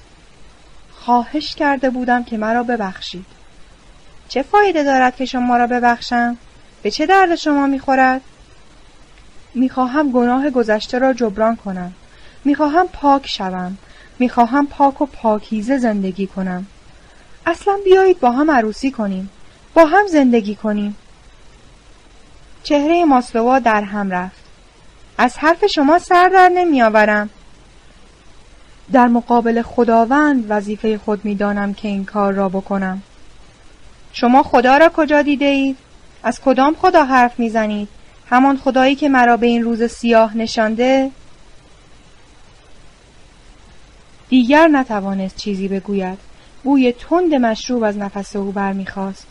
خواهش 0.92 1.54
کرده 1.54 1.90
بودم 1.90 2.24
که 2.24 2.36
مرا 2.36 2.62
ببخشید 2.62 3.26
چه 4.28 4.42
فایده 4.42 4.84
دارد 4.84 5.16
که 5.16 5.24
شما 5.24 5.56
را 5.56 5.66
ببخشم؟ 5.66 6.36
به 6.82 6.90
چه 6.90 7.06
درد 7.06 7.34
شما 7.34 7.66
می 7.66 7.78
خورد؟ 7.78 8.20
می 9.54 9.68
خواهم 9.68 10.12
گناه 10.12 10.50
گذشته 10.50 10.98
را 10.98 11.12
جبران 11.12 11.56
کنم 11.56 11.92
می 12.44 12.54
خواهم 12.54 12.88
پاک 12.88 13.26
شوم 13.26 13.78
می 14.18 14.28
خواهم 14.28 14.66
پاک 14.66 15.00
و 15.00 15.06
پاکیزه 15.06 15.78
زندگی 15.78 16.26
کنم 16.26 16.66
اصلا 17.46 17.78
بیایید 17.84 18.20
با 18.20 18.30
هم 18.30 18.50
عروسی 18.50 18.90
کنیم 18.90 19.30
با 19.74 19.84
هم 19.84 20.06
زندگی 20.06 20.54
کنیم 20.54 20.96
چهره 22.62 23.04
ماسلووا 23.04 23.58
در 23.58 23.82
هم 23.82 24.10
رفت. 24.10 24.44
از 25.18 25.38
حرف 25.38 25.66
شما 25.66 25.98
سر 25.98 26.28
در 26.28 26.48
نمی 26.48 26.82
آورم. 26.82 27.30
در 28.92 29.06
مقابل 29.06 29.62
خداوند 29.62 30.44
وظیفه 30.48 30.98
خود 30.98 31.24
می‌دانم 31.24 31.74
که 31.74 31.88
این 31.88 32.04
کار 32.04 32.32
را 32.32 32.48
بکنم 32.48 33.02
شما 34.12 34.42
خدا 34.42 34.76
را 34.76 34.88
کجا 34.88 35.22
دیده؟ 35.22 35.74
از 36.22 36.40
کدام 36.40 36.74
خدا 36.74 37.04
حرف 37.04 37.38
می‌زنید؟ 37.38 37.88
همان 38.30 38.56
خدایی 38.56 38.94
که 38.94 39.08
مرا 39.08 39.36
به 39.36 39.46
این 39.46 39.62
روز 39.62 39.82
سیاه 39.82 40.36
نشانده؟ 40.36 41.10
دیگر 44.28 44.68
نتوانست 44.68 45.36
چیزی 45.36 45.68
بگوید. 45.68 46.18
بوی 46.62 46.92
تند 46.92 47.34
مشروب 47.34 47.82
از 47.82 47.98
نفس 47.98 48.36
او 48.36 48.52
برمیخواست 48.52 49.26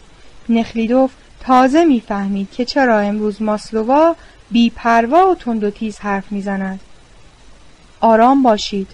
نخلیدوف 0.50 1.12
تازه 1.40 1.86
می‌فهمید 1.86 2.52
که 2.52 2.66
چرا 2.66 3.00
امروز 3.00 3.42
ماسلووا 3.42 4.16
بی 4.52 4.70
پروا 4.70 5.32
و 5.32 5.36
تند 5.36 5.64
و 5.64 5.70
تیز 5.70 6.00
حرف 6.00 6.32
می‌زند. 6.32 6.80
آرام 8.00 8.44
باشید. 8.44 8.88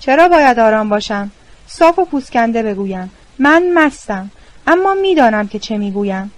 چرا 0.00 0.28
باید 0.28 0.58
آرام 0.58 0.88
باشم؟ 0.88 1.30
صاف 1.66 1.98
و 1.98 2.04
پوسکنده 2.04 2.62
بگویم. 2.62 3.10
من 3.38 3.72
مستم 3.74 4.30
اما 4.66 4.94
می‌دانم 4.94 5.48
که 5.48 5.58
چه 5.58 5.78
می‌گویم. 5.78 6.30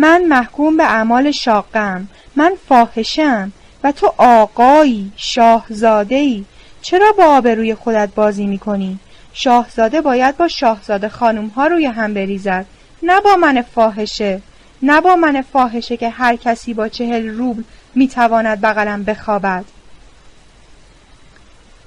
من 0.00 0.24
محکوم 0.24 0.76
به 0.76 0.84
اعمال 0.84 1.30
شاقم 1.30 2.08
من 2.36 2.52
فاحشم 2.68 3.52
و 3.84 3.92
تو 3.92 4.14
آقایی 4.16 5.12
شاهزادهی 5.16 6.44
چرا 6.82 7.12
با 7.18 7.24
آبروی 7.24 7.74
خودت 7.74 8.08
بازی 8.14 8.46
می‌کنی؟ 8.46 8.98
شاهزاده 9.32 10.00
باید 10.00 10.36
با 10.36 10.48
شاهزاده 10.48 11.08
خانم 11.08 11.46
ها 11.46 11.66
روی 11.66 11.86
هم 11.86 12.14
بریزد 12.14 12.66
نه 13.02 13.20
با 13.20 13.36
من 13.36 13.62
فاحشه 13.62 14.42
نه 14.82 15.00
با 15.00 15.16
من 15.16 15.42
فاحشه 15.42 15.96
که 15.96 16.08
هر 16.08 16.36
کسی 16.36 16.74
با 16.74 16.88
چهل 16.88 17.28
روبل 17.28 17.62
می‌تواند 17.94 18.60
بغلم 18.60 19.04
بخوابد. 19.04 19.64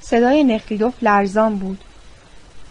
صدای 0.02 0.44
نخلیدوف 0.44 0.94
لرزان 1.02 1.56
بود. 1.56 1.80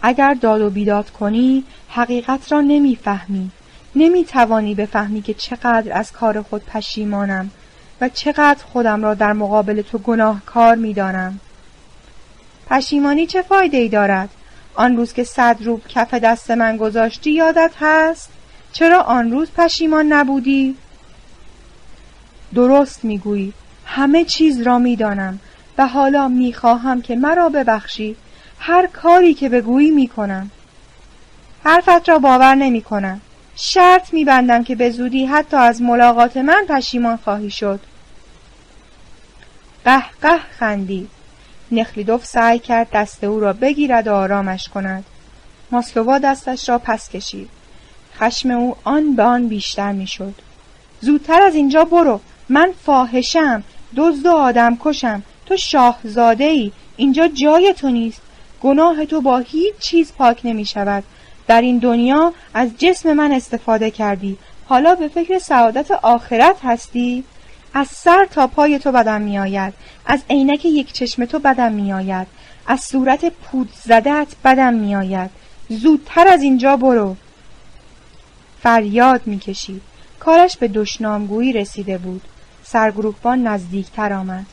اگر 0.01 0.33
داد 0.33 0.61
و 0.61 0.69
بیداد 0.69 1.09
کنی 1.09 1.63
حقیقت 1.89 2.51
را 2.51 2.61
نمی‌فهمی. 2.61 3.51
نمی‌توانی 3.95 4.75
بفهمی 4.75 5.21
که 5.21 5.33
چقدر 5.33 5.97
از 5.97 6.11
کار 6.11 6.41
خود 6.41 6.65
پشیمانم 6.65 7.51
و 8.01 8.09
چقدر 8.09 8.63
خودم 8.63 9.03
را 9.03 9.13
در 9.13 9.33
مقابل 9.33 9.81
تو 9.81 9.97
گناهکار 9.97 10.75
می‌دانم. 10.75 11.39
پشیمانی 12.69 13.25
چه 13.25 13.41
فایده 13.41 13.77
ای 13.77 13.89
دارد؟ 13.89 14.29
آن 14.75 14.97
روز 14.97 15.13
که 15.13 15.23
صد 15.23 15.57
روب 15.59 15.87
کف 15.87 16.13
دست 16.13 16.51
من 16.51 16.77
گذاشتی 16.77 17.31
یادت 17.31 17.71
هست؟ 17.79 18.29
چرا 18.71 19.01
آن 19.01 19.31
روز 19.31 19.51
پشیمان 19.51 20.13
نبودی؟ 20.13 20.75
درست 22.53 23.05
می‌گویی. 23.05 23.53
همه 23.85 24.25
چیز 24.25 24.61
را 24.61 24.79
می‌دانم 24.79 25.39
و 25.77 25.87
حالا 25.87 26.27
می‌خواهم 26.27 27.01
که 27.01 27.15
مرا 27.15 27.49
ببخشی. 27.49 28.15
هر 28.59 28.87
کاری 28.87 29.33
که 29.33 29.49
بگویی 29.49 29.91
می‌کنم. 29.91 30.51
حرفت 31.63 32.09
را 32.09 32.19
باور 32.19 32.55
نمی‌کنم. 32.55 33.21
شرط 33.55 34.13
میبندم 34.13 34.63
که 34.63 34.75
به 34.75 34.89
زودی 34.89 35.25
حتی 35.25 35.57
از 35.57 35.81
ملاقات 35.81 36.37
من 36.37 36.65
پشیمان 36.69 37.17
خواهی 37.17 37.49
شد. 37.49 37.79
قه 39.85 40.37
خندید. 40.59 41.09
نخلیدوف 41.71 42.25
سعی 42.25 42.59
کرد 42.59 42.87
دست 42.93 43.23
او 43.23 43.39
را 43.39 43.53
بگیرد 43.53 44.07
و 44.07 44.13
آرامش 44.13 44.69
کند. 44.69 45.03
ماسلووا 45.71 46.17
دستش 46.17 46.69
را 46.69 46.77
پس 46.77 47.09
کشید. 47.09 47.49
خشم 48.19 48.51
او 48.51 48.75
آن 48.83 49.15
به 49.15 49.23
آن 49.23 49.47
بیشتر 49.47 49.91
می‌شد. 49.91 50.33
زودتر 51.01 51.41
از 51.41 51.55
اینجا 51.55 51.83
برو. 51.85 52.19
من 52.49 52.73
فاحشم. 52.85 53.63
دزد 53.95 54.25
و 54.25 54.31
آدم 54.31 54.77
کشم 54.79 55.23
تو 55.45 55.57
شاهزاده 55.57 56.43
ای 56.43 56.71
اینجا 56.97 57.27
جای 57.27 57.73
تو 57.77 57.89
نیست. 57.89 58.21
گناه 58.61 59.05
تو 59.05 59.21
با 59.21 59.37
هیچ 59.37 59.73
چیز 59.79 60.13
پاک 60.13 60.41
نمی 60.43 60.65
شود 60.65 61.03
در 61.47 61.61
این 61.61 61.77
دنیا 61.77 62.33
از 62.53 62.69
جسم 62.77 63.13
من 63.13 63.31
استفاده 63.31 63.91
کردی. 63.91 64.37
حالا 64.65 64.95
به 64.95 65.07
فکر 65.07 65.39
سعادت 65.39 65.91
آخرت 65.91 66.55
هستی؟ 66.63 67.23
از 67.73 67.87
سر 67.87 68.25
تا 68.25 68.47
پای 68.47 68.79
تو 68.79 68.91
بدم 68.91 69.21
می 69.21 69.39
آید 69.39 69.73
از 70.05 70.23
عینک 70.29 70.65
یک 70.65 70.93
چشم 70.93 71.25
تو 71.25 71.39
بدم 71.39 71.71
می 71.71 71.93
آید 71.93 72.27
از 72.67 72.79
صورت 72.79 73.25
پود 73.25 73.69
زدت 73.83 74.27
بدم 74.45 74.73
می 74.73 74.95
آید 74.95 75.29
زودتر 75.69 76.27
از 76.27 76.41
اینجا 76.41 76.77
برو. 76.77 77.15
فریاد 78.61 79.21
می 79.25 79.39
کشید 79.39 79.81
کارش 80.19 80.57
به 80.57 80.67
دشنامگویی 80.67 81.53
رسیده 81.53 81.97
بود. 81.97 82.21
سرگروهبان 82.63 83.47
نزدیکتر 83.47 84.13
آمد. 84.13 84.45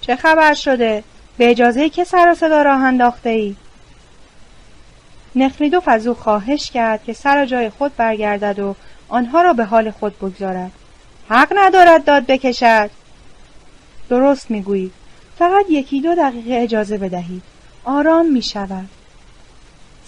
چه 0.00 0.16
خبر 0.16 0.54
شده؟ 0.54 1.04
به 1.38 1.50
اجازه 1.50 1.88
که 1.88 2.04
سر 2.04 2.30
و 2.30 2.34
صدا 2.34 2.62
راه 2.62 2.82
انداخته 2.82 3.30
ای؟ 3.30 3.56
نخمیدوف 5.36 5.88
از 5.88 6.06
او 6.06 6.14
خواهش 6.14 6.70
کرد 6.70 7.04
که 7.04 7.12
سر 7.12 7.46
جای 7.46 7.70
خود 7.70 7.96
برگردد 7.96 8.58
و 8.58 8.74
آنها 9.08 9.42
را 9.42 9.52
به 9.52 9.64
حال 9.64 9.90
خود 9.90 10.18
بگذارد. 10.18 10.70
حق 11.28 11.52
ندارد 11.56 12.04
داد 12.04 12.26
بکشد. 12.26 12.90
درست 14.08 14.50
می‌گویید. 14.50 14.92
فقط 15.38 15.64
یکی 15.70 16.00
دو 16.00 16.14
دقیقه 16.14 16.54
اجازه 16.54 16.98
بدهید. 16.98 17.42
آرام 17.84 18.32
می 18.32 18.42
شود 18.42 18.88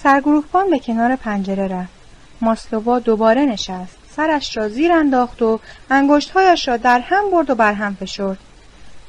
سرگروهبان 0.03 0.71
به 0.71 0.79
کنار 0.79 1.17
پنجره 1.17 1.69
رفت. 1.69 1.93
ماسلووا 2.41 2.99
دوباره 2.99 3.45
نشست. 3.45 3.97
سرش 4.17 4.57
را 4.57 4.69
زیر 4.69 4.93
انداخت 4.93 5.43
و 5.43 5.61
انگشتهایش 5.91 6.69
را 6.69 6.77
در 6.77 7.01
هم 7.01 7.31
برد 7.31 7.51
و 7.51 7.55
بر 7.55 7.73
هم 7.73 7.95
فشرد. 7.95 8.39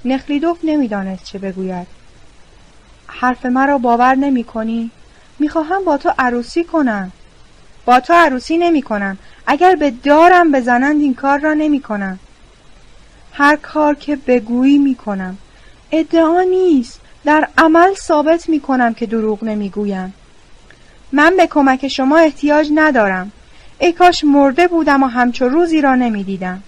نخلیدوف 0.05 0.59
نمی‌دانست 0.63 1.23
چه 1.23 1.39
بگوید. 1.39 1.87
حرف 3.07 3.45
مرا 3.45 3.77
باور 3.77 4.15
نمی 4.15 4.43
کنی؟ 4.43 4.91
می‌خواهم 5.39 5.85
با 5.85 5.97
تو 5.97 6.11
عروسی 6.19 6.63
کنم. 6.63 7.11
با 7.85 7.99
تو 7.99 8.13
عروسی 8.13 8.57
نمی 8.57 8.81
کنم 8.81 9.17
اگر 9.47 9.75
به 9.75 9.91
دارم 9.91 10.51
بزنند 10.51 11.01
این 11.01 11.13
کار 11.13 11.39
را 11.39 11.53
نمی 11.53 11.81
کنم 11.81 12.19
هر 13.33 13.55
کار 13.55 13.95
که 13.95 14.15
بگویی 14.15 14.77
می 14.77 14.95
کنم 14.95 15.37
ادعا 15.91 16.41
نیست. 16.41 16.99
در 17.25 17.47
عمل 17.57 17.93
ثابت 17.93 18.49
می 18.49 18.59
کنم 18.59 18.93
که 18.93 19.05
دروغ 19.05 19.43
نمی 19.43 19.69
گویم 19.69 20.13
من 21.11 21.37
به 21.37 21.47
کمک 21.47 21.87
شما 21.87 22.17
احتیاج 22.17 22.69
ندارم. 22.75 23.31
ای 23.79 23.91
کاش 23.91 24.23
مرده 24.23 24.67
بودم 24.67 25.03
و 25.03 25.07
همچو 25.07 25.47
روزی 25.47 25.81
را 25.81 25.95
نمی 25.95 26.23
دیدم 26.23 26.63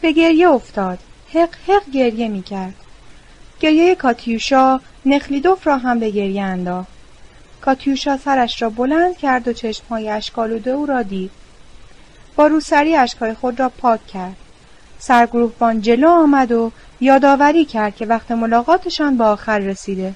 به 0.00 0.12
گریه 0.12 0.48
افتاد. 0.48 0.98
حق 1.34 1.54
حق 1.68 1.90
گریه 1.90 2.28
می 2.28 2.42
کرد 2.42 2.74
گریه 3.60 3.94
کاتیوشا 3.94 4.80
نخلیدوف 5.06 5.66
را 5.66 5.78
هم 5.78 5.98
به 5.98 6.10
گریه 6.10 6.42
انداخت. 6.42 6.88
کاتیوشا 7.60 8.16
سرش 8.16 8.62
را 8.62 8.70
بلند 8.70 9.16
کرد 9.16 9.48
و 9.48 9.52
چشمهای 9.52 10.08
اشکالوده 10.08 10.70
او 10.70 10.86
را 10.86 11.02
دید. 11.02 11.30
با 12.36 12.46
روسری 12.46 12.96
اشکهای 12.96 13.34
خود 13.34 13.60
را 13.60 13.68
پاک 13.68 14.06
کرد. 14.06 14.36
سرگروهبان 14.98 15.80
جلو 15.80 16.08
آمد 16.08 16.52
و 16.52 16.72
یادآوری 17.00 17.64
کرد 17.64 17.96
که 17.96 18.06
وقت 18.06 18.30
ملاقاتشان 18.30 19.16
با 19.16 19.26
آخر 19.26 19.58
رسیده. 19.58 20.14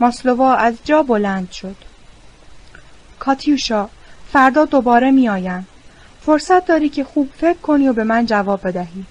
ماسلووا 0.00 0.54
از 0.54 0.74
جا 0.84 1.02
بلند 1.02 1.50
شد. 1.50 1.76
کاتیوشا 3.18 3.88
فردا 4.32 4.64
دوباره 4.64 5.10
میآیم 5.10 5.66
فرصت 6.20 6.66
داری 6.66 6.88
که 6.88 7.04
خوب 7.04 7.30
فکر 7.36 7.58
کنی 7.58 7.88
و 7.88 7.92
به 7.92 8.04
من 8.04 8.26
جواب 8.26 8.68
بدهی. 8.68 9.04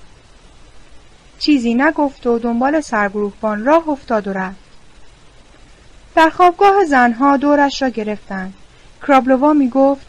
چیزی 1.39 1.73
نگفت 1.73 2.27
و 2.27 2.39
دنبال 2.39 2.81
سرگروهبان 2.81 3.65
راه 3.65 3.89
افتاد 3.89 4.27
و 4.27 4.33
رفت. 4.33 4.68
در 6.15 6.29
خوابگاه 6.29 6.85
زنها 6.85 7.37
دورش 7.37 7.81
را 7.81 7.89
گرفتند. 7.89 8.53
کرابلووا 9.07 9.53
می 9.53 9.69
گفت 9.69 10.07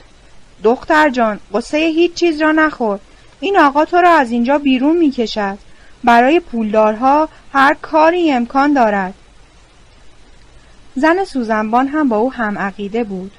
دختر 0.63 1.11
جان 1.11 1.41
قصه 1.55 1.79
هیچ 1.79 2.15
چیز 2.15 2.43
را 2.43 2.53
نخور. 2.53 2.99
این 3.41 3.59
آقا 3.59 3.85
تو 3.85 3.97
را 3.97 4.11
از 4.11 4.31
اینجا 4.31 4.59
بیرون 4.59 4.97
می 4.97 5.11
کشد 5.11 5.59
برای 6.05 6.41
پولدارها 6.41 7.29
هر 7.53 7.75
کاری 7.83 8.33
امکان 8.33 8.73
دارد. 8.73 9.15
زن 10.97 11.25
سوزنبان 11.25 11.89
هم 11.89 12.09
با 12.09 12.17
او 12.17 12.33
هم 12.33 12.59
عقیده 12.59 13.05
بود. 13.05 13.33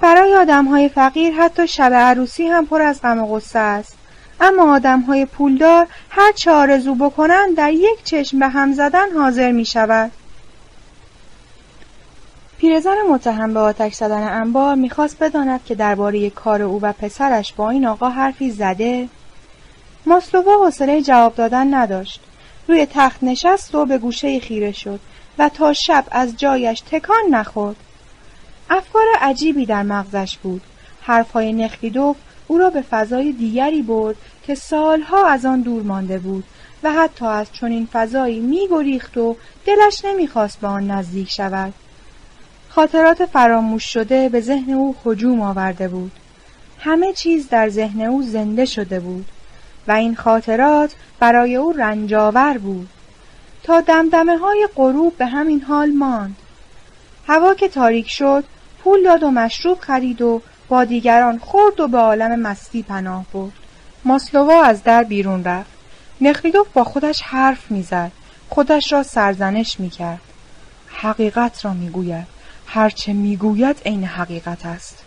برای 0.00 0.34
آدم 0.34 0.64
های 0.64 0.88
فقیر 0.88 1.34
حتی 1.34 1.68
شب 1.68 1.92
عروسی 1.94 2.46
هم 2.46 2.66
پر 2.66 2.82
از 2.82 3.02
غم 3.02 3.18
و 3.18 3.26
غصه 3.26 3.58
است. 3.58 3.98
اما 4.40 4.74
آدم 4.74 5.00
های 5.00 5.26
پولدار 5.26 5.86
هر 6.10 6.32
چه 6.32 6.50
آرزو 6.50 6.94
بکنند 6.94 7.56
در 7.56 7.72
یک 7.72 8.04
چشم 8.04 8.38
به 8.38 8.48
هم 8.48 8.72
زدن 8.72 9.12
حاضر 9.12 9.52
می 9.52 9.64
شود 9.64 10.10
پیرزن 12.58 12.96
متهم 13.10 13.54
به 13.54 13.60
آتش 13.60 13.94
زدن 13.94 14.22
انبار 14.22 14.74
می‌خواست 14.74 15.18
بداند 15.18 15.64
که 15.64 15.74
درباره 15.74 16.30
کار 16.30 16.62
او 16.62 16.80
و 16.82 16.92
پسرش 16.92 17.52
با 17.52 17.70
این 17.70 17.86
آقا 17.86 18.08
حرفی 18.08 18.50
زده. 18.50 19.08
ماسلووا 20.06 20.64
حوصله 20.64 21.02
جواب 21.02 21.34
دادن 21.34 21.74
نداشت. 21.74 22.20
روی 22.68 22.86
تخت 22.86 23.22
نشست 23.22 23.74
و 23.74 23.86
به 23.86 23.98
گوشه 23.98 24.40
خیره 24.40 24.72
شد 24.72 25.00
و 25.38 25.48
تا 25.48 25.72
شب 25.72 26.04
از 26.10 26.36
جایش 26.36 26.80
تکان 26.80 27.24
نخورد. 27.30 27.76
افکار 28.70 29.06
عجیبی 29.20 29.66
در 29.66 29.82
مغزش 29.82 30.38
بود. 30.42 30.62
حرفهای 31.00 31.52
نخلیدوف 31.52 32.16
او 32.46 32.58
را 32.58 32.70
به 32.70 32.82
فضای 32.82 33.32
دیگری 33.32 33.82
برد 33.82 34.16
که 34.46 34.54
سالها 34.54 35.26
از 35.26 35.44
آن 35.46 35.60
دور 35.60 35.82
مانده 35.82 36.18
بود 36.18 36.44
و 36.82 36.92
حتی 36.92 37.26
از 37.26 37.46
چنین 37.52 37.88
فضایی 37.92 38.40
میگریخت 38.40 39.16
و 39.16 39.36
دلش 39.66 40.04
نمی‌خواست 40.04 40.60
به 40.60 40.66
آن 40.66 40.90
نزدیک 40.90 41.30
شود. 41.30 41.72
خاطرات 42.78 43.26
فراموش 43.26 43.84
شده 43.84 44.28
به 44.28 44.40
ذهن 44.40 44.72
او 44.72 44.96
هجوم 45.06 45.40
آورده 45.40 45.88
بود. 45.88 46.12
همه 46.80 47.12
چیز 47.12 47.48
در 47.48 47.68
ذهن 47.68 48.00
او 48.00 48.22
زنده 48.22 48.64
شده 48.64 49.00
بود 49.00 49.26
و 49.88 49.92
این 49.92 50.16
خاطرات 50.16 50.94
برای 51.20 51.56
او 51.56 51.72
رنجاور 51.72 52.58
بود. 52.58 52.88
تا 53.62 53.80
دمدمه 53.80 54.36
های 54.36 54.68
غروب 54.76 55.16
به 55.16 55.26
همین 55.26 55.62
حال 55.62 55.90
ماند. 55.90 56.36
هوا 57.26 57.54
که 57.54 57.68
تاریک 57.68 58.10
شد 58.10 58.44
پول 58.84 59.04
داد 59.04 59.22
و 59.22 59.30
مشروب 59.30 59.78
خرید 59.80 60.22
و 60.22 60.42
با 60.68 60.84
دیگران 60.84 61.38
خورد 61.38 61.80
و 61.80 61.88
به 61.88 61.98
عالم 61.98 62.40
مستی 62.40 62.82
پناه 62.82 63.24
برد. 63.32 63.52
ماسلووا 64.04 64.62
از 64.62 64.82
در 64.82 65.04
بیرون 65.04 65.44
رفت. 65.44 65.70
نخریدوف 66.20 66.68
با 66.74 66.84
خودش 66.84 67.22
حرف 67.22 67.70
می‌زد. 67.70 68.12
خودش 68.48 68.92
را 68.92 69.02
سرزنش 69.02 69.80
می‌کرد. 69.80 70.20
حقیقت 70.88 71.64
را 71.64 71.72
می‌گوید. 71.72 72.37
هرچه 72.70 73.12
می‌گوید 73.12 73.82
عین 73.86 74.04
حقیقت 74.04 74.66
است 74.66 74.98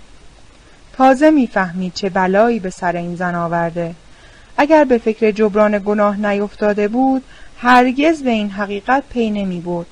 تازه 0.94 1.32
می‌فهمید 1.32 1.94
چه 1.94 2.10
بلایی 2.10 2.60
به 2.60 2.70
سر 2.70 2.96
این 2.96 3.16
زن 3.16 3.36
آورده 3.36 3.96
اگر 4.58 4.84
به 4.84 4.98
فکر 4.98 5.32
جبران 5.32 5.80
گناه 5.80 6.18
نیفتاده 6.32 6.88
بود 6.88 7.24
هرگز 7.58 8.24
به 8.24 8.30
این 8.30 8.50
حقیقت 8.50 9.04
پی 9.10 9.30
نمی 9.30 9.60
بود. 9.60 9.88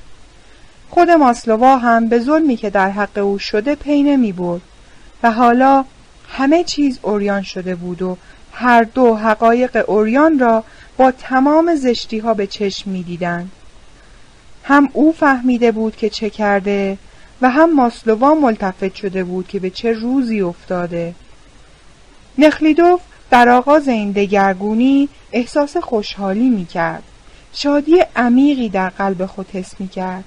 خود 0.89 1.09
ماسلوا 1.09 1.77
هم 1.77 2.07
به 2.07 2.19
ظلمی 2.19 2.55
که 2.55 2.69
در 2.69 2.89
حق 2.89 3.17
او 3.17 3.39
شده 3.39 3.75
پی 3.75 4.03
نمی 4.03 4.31
بود 4.31 4.61
و 5.23 5.31
حالا 5.31 5.85
همه 6.29 6.63
چیز 6.63 6.99
اوریان 7.01 7.41
شده 7.41 7.75
بود 7.75 8.01
و 8.01 8.17
هر 8.53 8.83
دو 8.83 9.15
حقایق 9.15 9.89
اوریان 9.89 10.39
را 10.39 10.63
با 10.97 11.11
تمام 11.11 11.75
زشتی 11.75 12.19
ها 12.19 12.33
به 12.33 12.47
چشم 12.47 12.91
می 12.91 13.03
دیدن. 13.03 13.49
هم 14.63 14.89
او 14.93 15.13
فهمیده 15.13 15.71
بود 15.71 15.95
که 15.95 16.09
چه 16.09 16.29
کرده 16.29 16.97
و 17.41 17.49
هم 17.49 17.75
ماسلوا 17.75 18.35
ملتفت 18.35 18.95
شده 18.95 19.23
بود 19.23 19.47
که 19.47 19.59
به 19.59 19.69
چه 19.69 19.91
روزی 19.91 20.41
افتاده. 20.41 21.15
نخلیدوف 22.37 23.01
در 23.31 23.49
آغاز 23.49 23.87
این 23.87 24.11
دگرگونی 24.11 25.09
احساس 25.31 25.77
خوشحالی 25.77 26.49
می 26.49 26.65
کرد 26.65 27.03
شادی 27.53 28.03
عمیقی 28.15 28.69
در 28.69 28.89
قلب 28.89 29.25
خود 29.25 29.49
حس 29.53 29.73
می 29.79 29.87
کرد 29.87 30.23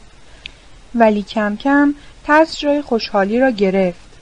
ولی 0.94 1.22
کم 1.22 1.56
کم 1.56 1.94
ترس 2.26 2.58
جای 2.58 2.82
خوشحالی 2.82 3.40
را 3.40 3.50
گرفت. 3.50 4.12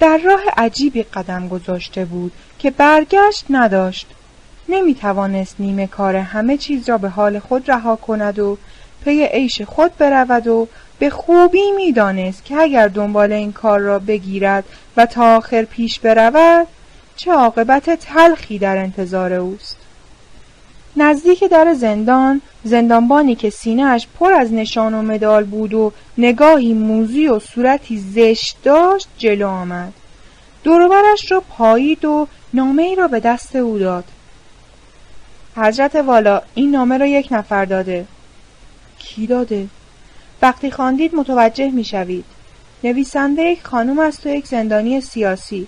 در 0.00 0.18
راه 0.18 0.40
عجیبی 0.56 1.02
قدم 1.02 1.48
گذاشته 1.48 2.04
بود 2.04 2.32
که 2.58 2.70
برگشت 2.70 3.44
نداشت. 3.50 4.06
نمی 4.68 4.94
توانست 4.94 5.56
نیمه 5.58 5.86
کار 5.86 6.16
همه 6.16 6.56
چیز 6.56 6.88
را 6.88 6.98
به 6.98 7.08
حال 7.08 7.38
خود 7.38 7.70
رها 7.70 7.96
کند 7.96 8.38
و 8.38 8.58
پی 9.04 9.24
عیش 9.24 9.62
خود 9.62 9.96
برود 9.96 10.46
و 10.46 10.68
به 10.98 11.10
خوبی 11.10 11.70
می‌دانست 11.76 12.44
که 12.44 12.56
اگر 12.56 12.88
دنبال 12.88 13.32
این 13.32 13.52
کار 13.52 13.80
را 13.80 13.98
بگیرد 13.98 14.64
و 14.96 15.06
تا 15.06 15.36
آخر 15.36 15.62
پیش 15.62 16.00
برود 16.00 16.66
چه 17.16 17.32
عاقبت 17.32 17.90
تلخی 17.90 18.58
در 18.58 18.76
انتظار 18.76 19.32
اوست. 19.32 19.76
نزدیک 20.96 21.44
در 21.44 21.74
زندان 21.74 22.40
زندانبانی 22.64 23.34
که 23.34 23.50
سینهاش 23.50 24.08
پر 24.18 24.32
از 24.32 24.52
نشان 24.52 24.94
و 24.94 25.02
مدال 25.02 25.44
بود 25.44 25.74
و 25.74 25.92
نگاهی 26.18 26.72
موزی 26.72 27.28
و 27.28 27.38
صورتی 27.38 27.98
زشت 27.98 28.56
داشت 28.62 29.08
جلو 29.18 29.48
آمد. 29.48 29.92
دوروبرش 30.64 31.32
را 31.32 31.40
پایید 31.40 32.04
و 32.04 32.28
نامه 32.54 32.82
ای 32.82 32.94
را 32.94 33.08
به 33.08 33.20
دست 33.20 33.56
او 33.56 33.78
داد. 33.78 34.04
حضرت 35.56 35.96
والا 35.96 36.42
این 36.54 36.70
نامه 36.70 36.98
را 36.98 37.06
یک 37.06 37.28
نفر 37.30 37.64
داده. 37.64 38.06
کی 38.98 39.26
داده؟ 39.26 39.66
وقتی 40.44 40.70
خواندید 40.70 41.14
متوجه 41.14 41.70
می‌شوید. 41.70 42.24
نویسنده 42.84 43.42
یک 43.42 43.66
خانم 43.66 43.98
است 43.98 44.26
و 44.26 44.28
یک 44.28 44.46
زندانی 44.46 45.00
سیاسی. 45.00 45.66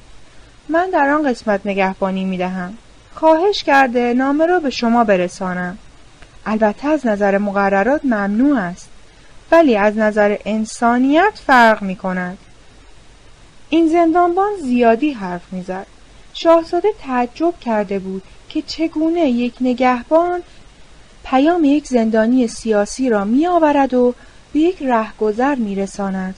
من 0.68 0.90
در 0.90 1.08
آن 1.08 1.28
قسمت 1.28 1.60
نگهبانی 1.64 2.24
می 2.24 2.38
دهم. 2.38 2.74
خواهش 3.14 3.62
کرده 3.62 4.14
نامه 4.14 4.46
را 4.46 4.60
به 4.60 4.70
شما 4.70 5.04
برسانم. 5.04 5.78
البته 6.46 6.88
از 6.88 7.06
نظر 7.06 7.38
مقررات 7.38 8.04
ممنوع 8.04 8.58
است 8.58 8.88
ولی 9.52 9.76
از 9.76 9.96
نظر 9.96 10.36
انسانیت 10.44 11.32
فرق 11.46 11.82
می 11.82 11.96
کند 11.96 12.38
این 13.68 13.88
زندانبان 13.88 14.50
زیادی 14.62 15.12
حرف 15.12 15.52
می‌زد. 15.52 15.86
شاهزاده 16.32 16.88
تعجب 17.02 17.60
کرده 17.60 17.98
بود 17.98 18.22
که 18.48 18.62
چگونه 18.62 19.20
یک 19.20 19.54
نگهبان 19.60 20.42
پیام 21.24 21.64
یک 21.64 21.86
زندانی 21.86 22.48
سیاسی 22.48 23.10
را 23.10 23.24
می 23.24 23.46
آورد 23.46 23.94
و 23.94 24.14
به 24.52 24.60
یک 24.60 24.82
رهگذر 24.82 25.54
میرساند. 25.54 26.34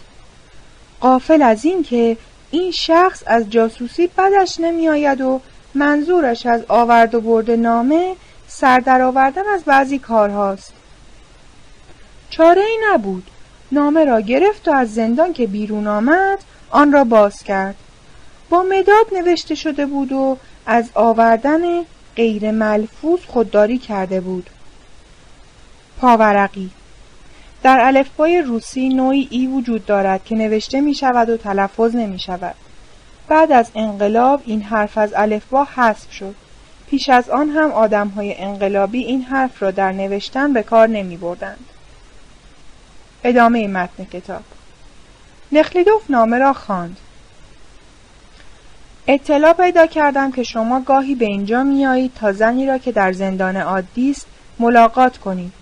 قافل 1.01 1.43
از 1.43 1.65
این 1.65 1.83
که 1.83 2.17
این 2.51 2.71
شخص 2.71 3.23
از 3.27 3.51
جاسوسی 3.51 4.07
بدش 4.07 4.61
نمیآید 4.61 5.21
و 5.21 5.41
منظورش 5.75 6.47
از 6.47 6.65
آورد 6.69 7.15
و 7.15 7.21
برد 7.21 7.51
نامه 7.51 8.17
سردر 8.49 9.03
آوردن 9.03 9.43
از 9.55 9.65
بعضی 9.65 9.99
کارهاست. 9.99 10.73
چاره 12.31 12.63
ای 12.63 12.79
نبود. 12.93 13.31
نامه 13.73 14.05
را 14.05 14.21
گرفت 14.21 14.69
و 14.69 14.73
از 14.73 14.95
زندان 14.95 15.33
که 15.33 15.47
بیرون 15.47 15.87
آمد 15.87 16.39
آن 16.71 16.93
را 16.93 17.05
باز 17.05 17.43
کرد. 17.43 17.75
با 18.51 18.63
مداد 18.63 19.07
نوشته 19.13 19.55
شده 19.55 19.87
بود 19.87 20.13
و 20.13 20.39
از 20.67 20.91
آوردن 20.95 21.61
غیر 22.17 22.51
ملفوظ 22.51 23.21
خودداری 23.27 23.79
کرده 23.79 24.21
بود. 24.21 24.51
پاورقی 26.01 26.71
در 27.63 27.81
الفبای 27.83 28.43
روسی 28.43 28.89
نوعی 28.89 29.29
ای 29.31 29.47
وجود 29.47 29.87
دارد 29.87 30.25
که 30.25 30.35
نوشته 30.35 30.81
می 30.81 30.95
شود 30.95 31.29
و 31.29 31.37
تلفظ 31.37 31.97
نمی 31.97 32.19
شود. 32.19 32.55
بعد 33.29 33.53
از 33.53 33.71
انقلاب 33.75 34.43
این 34.47 34.63
حرف 34.63 34.99
از 34.99 35.15
الفبا 35.17 35.65
حذف 35.65 36.13
شد. 36.13 36.35
پیش 36.91 37.09
از 37.09 37.31
آن 37.31 37.49
هم 37.49 37.73
آدم 37.73 38.09
های 38.09 38.35
انقلابی 38.39 39.05
این 39.05 39.23
حرف 39.23 39.63
را 39.63 39.71
در 39.71 39.93
نوشتن 39.93 40.53
به 40.53 40.63
کار 40.63 40.89
نمی 40.89 41.17
بردند. 41.17 41.65
ادامه 43.25 43.69
متن 43.69 44.05
کتاب 44.05 44.43
نخلیدوف 45.53 46.11
نامه 46.11 46.39
را 46.39 46.53
خواند. 46.53 46.97
اطلاع 49.07 49.53
پیدا 49.53 49.87
کردم 49.87 50.33
که 50.33 50.43
شما 50.43 50.81
گاهی 50.81 51.15
به 51.15 51.25
اینجا 51.25 51.63
میایید 51.63 52.13
تا 52.15 52.33
زنی 52.33 52.67
را 52.67 52.79
که 52.79 52.93
در 52.93 53.13
زندان 53.13 53.57
عادی 53.57 54.11
است 54.11 54.27
ملاقات 54.59 55.19
کنید. 55.19 55.58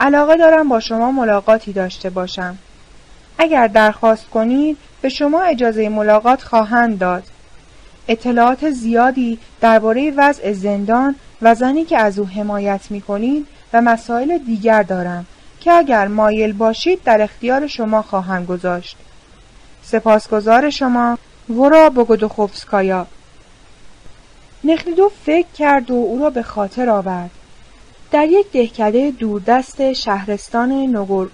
علاقه 0.00 0.36
دارم 0.36 0.68
با 0.68 0.80
شما 0.80 1.12
ملاقاتی 1.12 1.72
داشته 1.72 2.10
باشم. 2.10 2.58
اگر 3.38 3.66
درخواست 3.66 4.30
کنید 4.30 4.76
به 5.02 5.08
شما 5.08 5.42
اجازه 5.42 5.88
ملاقات 5.88 6.42
خواهند 6.42 6.98
داد. 6.98 7.22
اطلاعات 8.08 8.70
زیادی 8.70 9.38
درباره 9.60 10.12
وضع 10.16 10.52
زندان 10.52 11.14
و 11.42 11.54
زنی 11.54 11.84
که 11.84 11.98
از 11.98 12.18
او 12.18 12.26
حمایت 12.26 12.80
می 12.90 13.00
کنید 13.00 13.46
و 13.72 13.80
مسائل 13.80 14.38
دیگر 14.38 14.82
دارم 14.82 15.26
که 15.60 15.72
اگر 15.72 16.08
مایل 16.08 16.52
باشید 16.52 17.02
در 17.04 17.22
اختیار 17.22 17.66
شما 17.66 18.02
خواهم 18.02 18.44
گذاشت. 18.44 18.96
سپاسگزار 19.82 20.70
شما 20.70 21.18
ورا 21.48 21.90
بگودوخوفسکایا 21.90 23.06
نخلیدو 24.64 25.10
فکر 25.24 25.46
کرد 25.58 25.90
و 25.90 25.94
او 25.94 26.18
را 26.22 26.30
به 26.30 26.42
خاطر 26.42 26.90
آورد. 26.90 27.30
در 28.16 28.28
یک 28.28 28.52
دهکده 28.52 29.10
دوردست 29.10 29.92
شهرستان 29.92 30.72
نگور... 30.72 31.30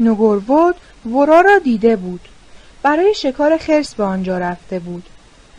نگورود 0.00 0.74
ورا 1.06 1.40
را 1.40 1.58
دیده 1.58 1.96
بود. 1.96 2.20
برای 2.82 3.14
شکار 3.14 3.56
خرس 3.56 3.94
به 3.94 4.04
آنجا 4.04 4.38
رفته 4.38 4.78
بود. 4.78 5.04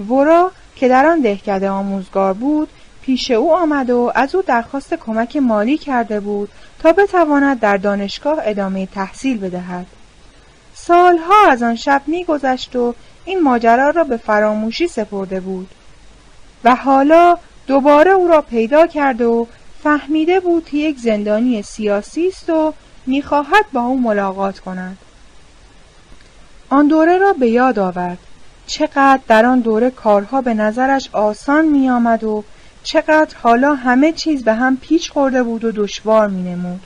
ورا 0.09 0.51
که 0.75 0.87
در 0.87 1.05
آن 1.05 1.21
دهکده 1.21 1.69
آموزگار 1.69 2.33
بود 2.33 2.69
پیش 3.01 3.31
او 3.31 3.55
آمد 3.55 3.89
و 3.89 4.11
از 4.15 4.35
او 4.35 4.41
درخواست 4.41 4.93
کمک 4.93 5.37
مالی 5.37 5.77
کرده 5.77 6.19
بود 6.19 6.49
تا 6.79 6.91
بتواند 6.91 7.59
در 7.59 7.77
دانشگاه 7.77 8.37
ادامه 8.41 8.85
تحصیل 8.85 9.37
بدهد. 9.37 9.85
سالها 10.73 11.47
از 11.49 11.63
آن 11.63 11.75
شب 11.75 12.01
میگذشت 12.07 12.75
و 12.75 12.95
این 13.25 13.41
ماجرا 13.41 13.89
را 13.89 14.03
به 14.03 14.17
فراموشی 14.17 14.87
سپرده 14.87 15.39
بود. 15.39 15.69
و 16.63 16.75
حالا 16.75 17.37
دوباره 17.67 18.11
او 18.11 18.27
را 18.27 18.41
پیدا 18.41 18.87
کرده 18.87 19.25
و 19.25 19.45
فهمیده 19.83 20.39
بود 20.39 20.65
که 20.65 20.77
یک 20.77 20.97
زندانی 20.97 21.61
سیاسی 21.61 22.27
است 22.27 22.49
و 22.49 22.73
می‌خواهد 23.05 23.65
با 23.73 23.81
او 23.81 23.99
ملاقات 23.99 24.59
کند 24.59 24.97
آن 26.69 26.87
دوره 26.87 27.17
را 27.17 27.33
به 27.33 27.49
یاد 27.49 27.79
آورد 27.79 28.17
چقدر 28.67 29.19
در 29.27 29.45
آن 29.45 29.59
دوره 29.59 29.89
کارها 29.89 30.41
به 30.41 30.53
نظرش 30.53 31.09
آسان 31.11 31.65
می 31.65 31.89
آمد 31.89 32.23
و 32.23 32.43
چقدر 32.83 33.35
حالا 33.43 33.75
همه 33.75 34.11
چیز 34.11 34.43
به 34.43 34.53
هم 34.53 34.77
پیچ 34.77 35.11
خورده 35.11 35.43
بود 35.43 35.65
و 35.65 35.71
دشوار 35.71 36.27
می 36.27 36.51
نمود. 36.51 36.81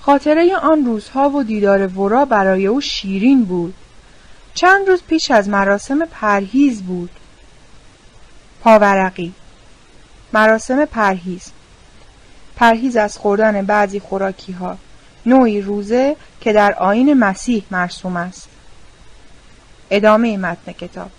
خاطره 0.00 0.56
آن 0.56 0.84
روزها 0.84 1.30
و 1.30 1.42
دیدار 1.42 1.86
ورا 1.86 2.24
برای 2.24 2.66
او 2.66 2.80
شیرین 2.80 3.44
بود. 3.44 3.74
چند 4.54 4.88
روز 4.88 5.02
پیش 5.02 5.30
از 5.30 5.48
مراسم 5.48 6.06
پرهیز 6.06 6.82
بود. 6.82 7.10
پاورقی 8.60 9.32
مراسم 10.32 10.84
پرهیز 10.84 11.52
پرهیز 12.56 12.96
از 12.96 13.18
خوردن 13.18 13.66
بعضی 13.66 14.00
خوراکی 14.00 14.52
ها 14.52 14.78
نوعی 15.26 15.60
روزه 15.60 16.16
که 16.40 16.52
در 16.52 16.74
آین 16.74 17.14
مسیح 17.14 17.64
مرسوم 17.70 18.16
است. 18.16 18.48
ادامه 19.90 20.36
متن 20.36 20.72
کتاب. 20.72 21.10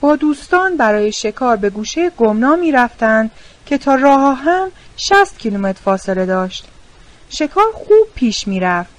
با 0.00 0.16
دوستان 0.16 0.76
برای 0.76 1.12
شکار 1.12 1.56
به 1.56 1.70
گوشه 1.70 2.10
گمنامی 2.10 2.72
رفتند 2.72 3.30
که 3.66 3.78
تا 3.78 3.94
راه 3.94 4.36
هم 4.36 4.70
60 4.96 5.38
کیلومتر 5.38 5.80
فاصله 5.84 6.26
داشت. 6.26 6.64
شکار 7.30 7.66
خوب 7.74 8.06
پیش 8.14 8.48
می‌رفت 8.48 8.90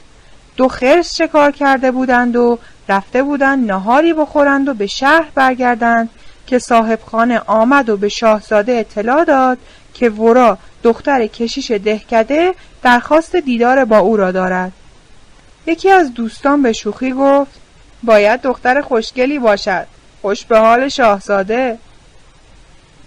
دو 0.58 0.68
خرس 0.68 1.16
شکار 1.16 1.52
کرده 1.52 1.92
بودند 1.92 2.36
و 2.36 2.60
رفته 2.90 3.24
بودند 3.24 3.72
نهاری 3.72 4.14
بخورند 4.14 4.68
و 4.68 4.74
به 4.74 4.88
شهر 4.88 5.28
برگردند 5.36 6.10
که 6.48 6.60
صاحب 6.60 7.00
خانه 7.06 7.40
آمد 7.40 7.90
و 7.90 7.98
به 7.98 8.10
شاهزاده 8.10 8.72
اطلاع 8.72 9.24
داد 9.24 9.58
که 9.94 10.10
ورا 10.10 10.58
دختر 10.84 11.28
کشیش 11.28 11.72
دهکده 11.72 12.54
درخواست 12.84 13.36
دیدار 13.36 13.86
با 13.86 13.98
او 13.98 14.18
را 14.18 14.32
دارد. 14.32 14.72
یکی 15.68 15.90
از 15.90 16.14
دوستان 16.14 16.62
به 16.62 16.74
شوخی 16.74 17.12
گفت 17.12 17.52
باید 18.04 18.42
دختر 18.42 18.82
خوشگلی 18.82 19.40
باشد. 19.40 19.88
خوش 20.22 20.46
به 20.46 20.60
حال 20.60 20.90
شاهزاده. 20.90 21.78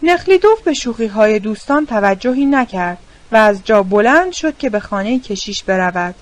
نخلیدوف 0.02 0.62
به 0.62 0.74
شوخی 0.74 1.06
های 1.06 1.38
دوستان 1.38 1.86
توجهی 1.86 2.46
نکرد 2.46 2.98
و 3.32 3.36
از 3.36 3.60
جا 3.64 3.82
بلند 3.82 4.32
شد 4.32 4.58
که 4.58 4.70
به 4.70 4.80
خانه 4.80 5.18
کشیش 5.18 5.64
برود. 5.64 6.14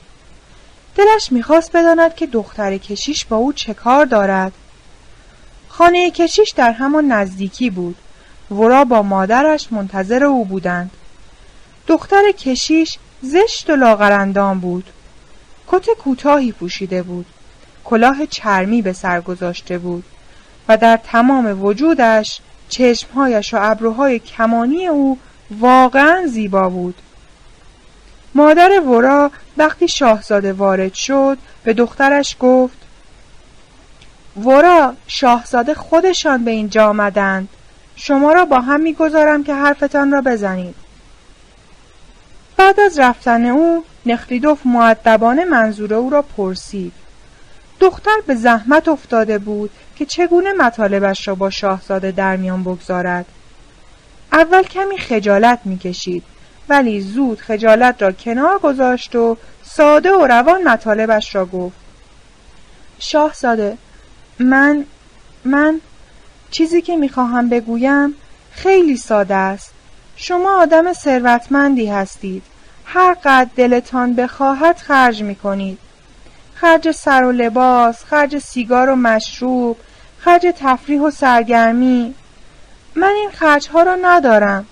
دلش 0.97 1.33
می‌خواست 1.33 1.73
بداند 1.73 2.15
که 2.15 2.27
دختر 2.27 2.77
کشیش 2.77 3.25
با 3.25 3.37
او 3.37 3.53
چه 3.53 3.75
کار 3.75 4.05
دارد. 4.05 4.53
خانه 5.69 6.11
کشیش 6.11 6.51
در 6.57 6.73
همان 6.73 7.13
نزدیکی 7.13 7.71
بود. 7.71 7.97
ورا 8.51 8.85
با 8.85 9.03
مادرش 9.03 9.73
منتظر 9.73 10.25
او 10.25 10.45
بودند. 10.45 10.91
دختر 11.91 12.33
کشیش 12.33 12.99
زشت 13.23 13.71
و 13.71 13.77
لاغرندام 13.77 14.61
بود. 14.61 14.91
کت 15.69 15.91
کوتاهی 15.91 16.53
پوشیده 16.53 17.03
بود. 17.03 17.27
کلاه 17.85 18.27
چرمی 18.27 18.83
به 18.83 18.93
سر 18.93 19.21
گذاشته 19.21 19.79
بود 19.79 20.05
و 20.69 20.77
در 20.77 20.97
تمام 20.97 21.65
وجودش 21.65 22.41
چشمهایش 22.69 23.55
و 23.55 23.59
ابروهای 23.61 24.19
کمانی 24.19 24.87
او 24.87 25.19
واقعا 25.59 26.27
زیبا 26.27 26.69
بود. 26.69 26.95
مادر 28.35 28.81
ورا 28.81 29.31
وقتی 29.57 29.89
شاهزاده 29.89 30.53
وارد 30.53 30.95
شد 30.95 31.39
به 31.65 31.73
دخترش 31.73 32.37
گفت 32.41 32.79
ورا 34.45 34.95
شاهزاده 35.07 35.75
خودشان 35.75 36.45
به 36.45 36.51
اینجا 36.51 36.89
آمدند. 36.89 37.49
شما 37.97 38.33
را 38.33 38.45
با 38.45 38.61
هم 38.61 38.81
می‌گذارم 38.81 39.45
که 39.45 39.55
حرفتان 39.55 40.11
را 40.11 40.21
بزنید. 40.21 40.75
بعد 42.61 42.81
از 42.81 42.99
رفتن 42.99 43.45
او 43.45 43.85
نخلیدوف 44.07 44.59
معدبانه 44.65 45.45
منظور 45.45 45.95
او 45.95 46.11
را 46.11 46.23
پرسید. 46.23 46.93
دختر 47.81 48.17
به 48.27 48.35
زحمت 48.35 48.89
افتاده 48.89 49.39
بود 49.39 49.71
که 49.97 50.07
چگونه 50.07 50.53
مطالبش 50.53 51.29
را 51.29 51.35
با 51.35 51.51
شاهزاده 51.51 52.11
در 52.11 52.37
میان 52.37 52.63
بگذارد. 52.63 53.27
اول 54.33 54.63
کمی 54.63 54.99
خجالت 54.99 55.59
می‌کشید 55.65 56.23
ولی 56.69 57.01
زود 57.01 57.41
خجالت 57.41 58.03
را 58.03 58.13
کنار 58.13 58.59
گذاشت 58.59 59.17
و 59.17 59.37
ساده 59.63 60.13
و 60.13 60.27
روان 60.27 60.69
مطالبش 60.69 61.35
را 61.35 61.47
گفت. 61.47 61.77
شاهزاده 62.99 63.79
من 64.39 64.85
من 65.45 65.81
چیزی 66.51 66.83
که 66.83 66.97
می‌خواهم 66.97 67.49
بگویم 67.49 68.15
خیلی 68.53 68.97
ساده 68.97 69.35
است. 69.35 69.73
شما 70.17 70.63
آدم 70.63 70.93
ثروتمندی 70.93 71.87
هستید. 71.87 72.43
هر 72.93 73.17
قد 73.25 73.51
دلتان 73.57 74.15
بخواهد 74.15 74.79
خرج 74.79 75.23
می‌کنید. 75.23 75.79
خرج 76.55 76.91
سر 76.91 77.25
و 77.25 77.33
لباس 77.33 78.05
خرج 78.05 78.39
سیگار 78.39 78.91
و 78.91 78.97
مشروب 78.97 79.77
خرج 80.19 80.47
تفریح 80.59 81.01
و 81.01 81.11
سرگرمی. 81.11 82.15
من 82.95 83.13
این 83.17 83.31
خرج 83.31 83.69
ها 83.69 83.83
را 83.83 83.97
ندارم. 84.03 84.67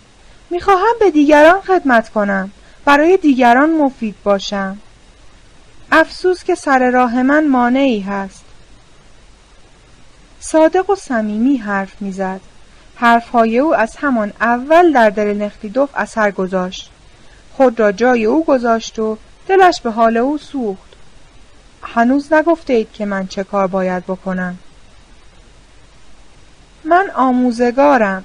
می‌خواهم 0.50 0.94
به 1.00 1.10
دیگران 1.10 1.60
خدمت 1.60 2.08
کنم. 2.08 2.50
برای 2.84 3.16
دیگران 3.16 3.70
مفید 3.70 4.14
باشم. 4.24 4.78
افسوس 5.92 6.44
که 6.44 6.54
سر 6.54 6.90
راه 6.90 7.22
من 7.22 7.46
مانعی 7.46 8.00
هست. 8.00 8.44
صادق 10.40 10.90
و 10.90 10.94
صمیمی 10.94 11.56
حرف 11.56 12.02
می‌زد. 12.02 12.40
حرفهای 12.96 13.58
او 13.58 13.74
از 13.74 13.96
همان 13.96 14.32
اول 14.40 14.92
در 14.92 15.10
دل 15.10 15.42
نخلیدوف 15.42 15.90
اثر 15.94 16.30
گذاشت. 16.30 16.90
خود 17.58 17.80
را 17.80 17.92
جای 17.92 18.24
او 18.24 18.44
گذاشت 18.44 18.98
و 18.98 19.18
دلش 19.48 19.80
به 19.80 19.90
حال 19.90 20.16
او 20.16 20.38
سوخت. 20.38 20.92
هنوز 21.82 22.32
نگفته 22.32 22.72
اید 22.72 22.92
که 22.92 23.04
من 23.04 23.26
چه 23.26 23.44
کار 23.44 23.66
باید 23.66 24.04
بکنم. 24.04 24.58
من 26.84 27.10
آموزگارم. 27.14 28.24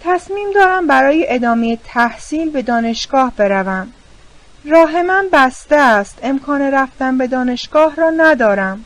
تصمیم 0.00 0.52
دارم 0.54 0.86
برای 0.86 1.26
ادامه 1.28 1.78
تحصیل 1.84 2.50
به 2.50 2.62
دانشگاه 2.62 3.32
بروم. 3.36 3.92
راه 4.64 5.02
من 5.02 5.26
بسته 5.32 5.76
است. 5.76 6.18
امکان 6.22 6.62
رفتن 6.62 7.18
به 7.18 7.26
دانشگاه 7.26 7.96
را 7.96 8.10
ندارم. 8.10 8.84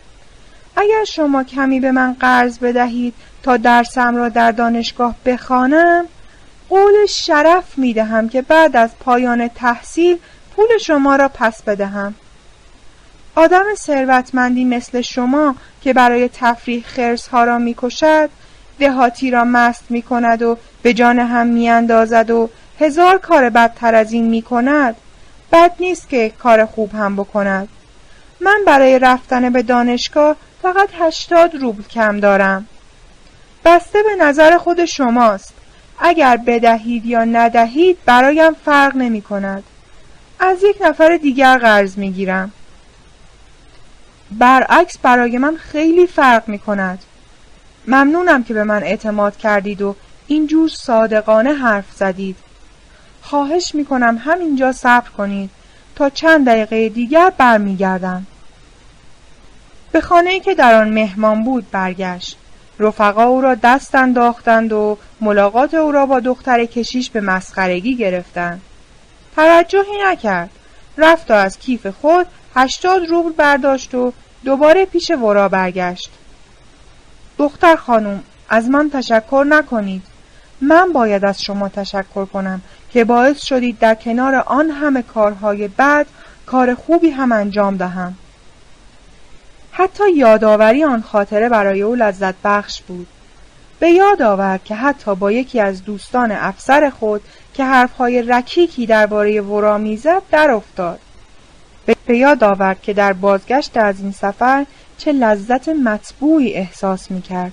اگر 0.77 1.05
شما 1.05 1.45
کمی 1.45 1.81
به 1.81 1.93
من 1.93 2.17
قرض 2.21 2.59
بدهید 2.59 3.15
تا 3.43 3.57
درسم 3.57 4.17
را 4.17 4.29
در 4.29 4.53
دانشگاه 4.53 5.15
بخوانم 5.25 6.05
قول 6.69 7.07
شرف 7.07 7.79
می 7.79 7.93
دهم 7.93 8.29
که 8.29 8.43
بعد 8.43 8.77
از 8.77 8.91
پایان 9.01 9.49
تحصیل 9.49 10.19
پول 10.57 10.79
شما 10.81 11.17
را 11.17 11.29
پس 11.35 11.63
بدهم. 11.63 12.15
آدم 13.35 13.65
ثروتمندی 13.75 14.65
مثل 14.65 15.01
شما 15.01 15.55
که 15.81 15.93
برای 15.93 16.31
تفریح 16.33 16.85
خرس 16.87 17.29
ها 17.29 17.45
را 17.45 17.59
می 17.59 17.75
کشد 17.79 18.31
دهاتی 18.79 19.31
را 19.31 19.45
مست 19.45 19.85
می 19.91 20.03
کند 20.03 20.43
و 20.43 20.59
به 20.83 20.93
جان 20.93 21.19
هم 21.19 21.47
می 21.47 21.69
اندازد 21.69 22.31
و 22.31 22.51
هزار 22.81 23.19
کار 23.19 23.51
بدتر 23.51 23.95
از 23.95 24.13
این 24.13 24.29
می 24.29 24.43
کند 24.43 24.97
بد 25.53 25.73
نیست 25.81 26.09
که 26.09 26.33
کار 26.39 26.67
خوب 26.67 26.95
هم 26.95 27.17
بکند. 27.17 27.69
من 28.41 28.61
برای 28.67 28.99
رفتن 28.99 29.51
به 29.51 29.63
دانشگاه 29.63 30.37
فقط 30.63 30.89
هشتاد 30.99 31.55
روبل 31.55 31.83
کم 31.83 32.21
دارم. 32.21 32.67
بسته 33.65 34.03
به 34.03 34.25
نظر 34.25 34.59
خود 34.59 34.85
شماست. 34.85 35.55
اگر 36.01 36.37
بدهید 36.37 37.07
یا 37.07 37.25
ندهید 37.25 37.99
برایم 38.07 38.53
فرق 38.53 38.97
نمی 38.97 39.23
کند 39.23 39.63
از 40.41 40.59
یک 40.63 40.77
نفر 40.81 41.17
دیگر 41.17 41.59
قرض 41.59 41.99
می 41.99 42.13
گیرم 42.13 42.53
برعکس 44.31 44.99
برای 44.99 45.39
من 45.39 45.57
خیلی 45.57 46.07
فرق 46.07 46.49
می 46.49 46.59
کند 46.59 46.99
ممنونم 47.87 48.45
که 48.45 48.55
به 48.55 48.65
من 48.65 48.83
اعتماد 48.83 49.37
کردید 49.37 49.83
و 49.83 49.97
اینجور 50.27 50.69
صادقانه 50.69 51.53
حرف 51.53 51.93
زدید. 51.95 52.37
خواهش 53.23 53.75
می 53.75 53.85
کنم 53.85 54.21
همینجا 54.25 54.73
صبر 54.73 55.09
کنید 55.09 55.51
تا 55.97 56.11
چند 56.11 56.47
دقیقه 56.47 56.89
دیگر 56.89 57.33
برمیگردم. 57.39 58.27
به 59.93 60.01
خانه 60.01 60.41
که 60.41 60.55
در 60.55 60.75
آن 60.75 60.89
مهمان 60.89 61.45
بود 61.45 61.71
برگشت. 61.71 62.39
رفقا 62.79 63.25
او 63.25 63.41
را 63.41 63.55
دست 63.55 63.95
انداختند 63.95 64.73
و 64.73 64.99
ملاقات 65.21 65.75
او 65.75 65.93
را 65.93 66.07
با 66.07 66.21
دختر 66.21 66.65
کشیش 66.65 67.11
به 67.11 67.21
مسخرگی 67.21 67.97
گرفتند. 67.97 68.61
توجهی 69.37 70.03
نکرد. 70.05 70.51
رفت 70.99 71.31
و 71.31 71.35
از 71.35 71.59
کیف 71.59 71.87
خود 71.87 72.27
هشتاد 72.57 73.07
روبل 73.09 73.33
برداشت 73.33 73.95
و 73.95 74.13
دوباره 74.45 74.85
پیش 74.85 75.11
ورا 75.11 75.49
برگشت. 75.49 76.11
دختر 77.39 77.77
خانم 77.77 78.23
از 78.49 78.69
من 78.69 78.91
تشکر 78.91 79.45
نکنید. 79.49 80.03
من 80.61 80.93
باید 80.93 81.25
از 81.25 81.43
شما 81.43 81.69
تشکر 81.69 82.25
کنم 82.25 82.61
که 82.91 83.05
باعث 83.05 83.45
شدید 83.45 83.79
در 83.79 83.95
کنار 83.95 84.35
آن 84.35 84.71
همه 84.71 85.03
کارهای 85.03 85.69
بد 85.69 86.07
کار 86.47 86.75
خوبی 86.75 87.11
هم 87.11 87.33
انجام 87.33 87.77
دهم. 87.77 88.15
حتی 89.79 90.11
یادآوری 90.11 90.85
آن 90.85 91.03
خاطره 91.03 91.49
برای 91.49 91.83
او 91.83 91.95
لذت 91.95 92.35
بخش 92.45 92.83
بود 92.83 93.07
به 93.81 93.91
یاد 93.91 94.23
آورد 94.23 94.65
که 94.65 94.75
حتی 94.75 95.15
با 95.15 95.33
یکی 95.33 95.61
از 95.61 95.85
دوستان 95.85 96.33
افسر 96.33 96.91
خود 96.91 97.21
که 97.55 97.65
حرفهای 97.65 98.23
رکیکی 98.23 98.87
درباره 98.87 99.41
ورا 99.41 99.79
می‌زد 99.79 100.23
در 100.31 100.51
افتاد 100.51 100.99
به 102.07 102.17
یاد 102.17 102.45
آورد 102.45 102.83
که 102.83 102.93
در 102.93 103.13
بازگشت 103.13 103.77
از 103.77 104.01
این 104.01 104.13
سفر 104.13 104.67
چه 104.99 105.13
لذت 105.13 105.69
مطبوعی 105.69 106.55
احساس 106.55 107.11
می 107.11 107.23
کرد. 107.23 107.53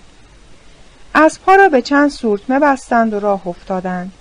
اسبها 1.15 1.55
را 1.55 1.69
به 1.69 1.81
چند 1.81 2.09
سورتمه 2.09 2.59
بستند 2.59 3.13
و 3.13 3.19
راه 3.19 3.47
افتادند. 3.47 4.11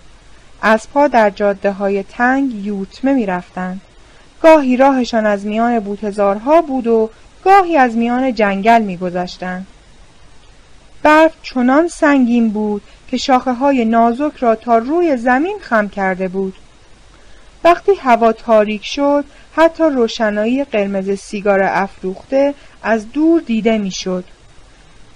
اسبها 0.63 1.09
در 1.09 1.31
جاده 1.31 1.73
های 1.73 2.03
تنگ 2.03 2.55
یوتمه 2.55 3.13
می 3.13 3.27
رفتند. 3.27 3.81
گاهی 4.43 4.77
راهشان 4.77 5.27
از 5.27 5.47
میان 5.47 5.81
بوتزارها 5.81 6.63
بود 6.63 6.87
و 6.87 7.11
گاهی 7.45 7.77
از 7.77 7.97
میان 7.97 8.35
جنگل 8.35 8.83
می 8.83 8.97
گذشتند. 8.97 9.67
برف 11.03 11.33
چنان 11.43 11.89
سنگین 11.89 12.51
بود 12.51 12.83
که 13.09 13.17
شاخه 13.17 13.53
های 13.53 13.85
نازک 13.85 14.37
را 14.41 14.55
تا 14.55 14.79
روی 14.79 15.17
زمین 15.17 15.59
خم 15.61 15.89
کرده 15.89 16.29
بود 16.29 16.55
وقتی 17.65 17.93
هوا 17.95 18.33
تاریک 18.33 18.85
شد 18.85 19.25
حتی 19.57 19.85
روشنایی 19.85 20.65
قرمز 20.65 21.11
سیگار 21.11 21.63
افروخته 21.63 22.55
از 22.83 23.13
دور 23.13 23.41
دیده 23.41 23.79
می‌شد. 23.79 24.25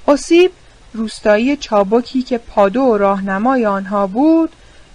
اسیب 0.08 0.50
روستایی 0.94 1.56
چابکی 1.56 2.22
که 2.22 2.38
پادو 2.38 2.80
و 2.80 2.96
راهنمای 2.96 3.66
آنها 3.66 4.06
بود 4.06 4.52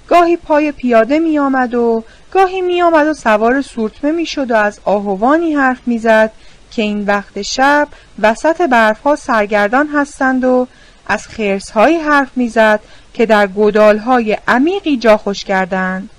گاهی 0.08 0.38
پای 0.38 0.72
پیاده 0.72 1.20
می 1.20 1.40
آمد 1.40 1.74
و 1.74 2.04
گاهی 2.32 2.62
می 2.62 2.82
آمد 2.82 3.08
و 3.08 3.14
سوار 3.14 3.62
سورتمه 3.62 4.12
می 4.12 4.26
شد 4.26 4.52
و 4.52 4.56
از 4.56 4.80
آهوانی 4.86 5.54
حرف 5.54 5.80
می 5.86 5.98
زد 5.98 6.32
که 6.76 6.82
این 6.82 7.06
وقت 7.06 7.42
شب 7.42 7.88
وسط 8.20 8.62
برفها 8.62 9.16
سرگردان 9.16 9.88
هستند 9.88 10.44
و 10.44 10.68
از 11.08 11.28
خرسهایی 11.28 11.98
حرف 11.98 12.30
می 12.36 12.50
زد 12.50 12.80
که 13.14 13.26
در 13.26 13.48
گدالهای 13.48 14.38
عمیقی 14.48 14.98
جا 14.98 15.18
خوش 15.18 15.44
کردند 15.44 16.10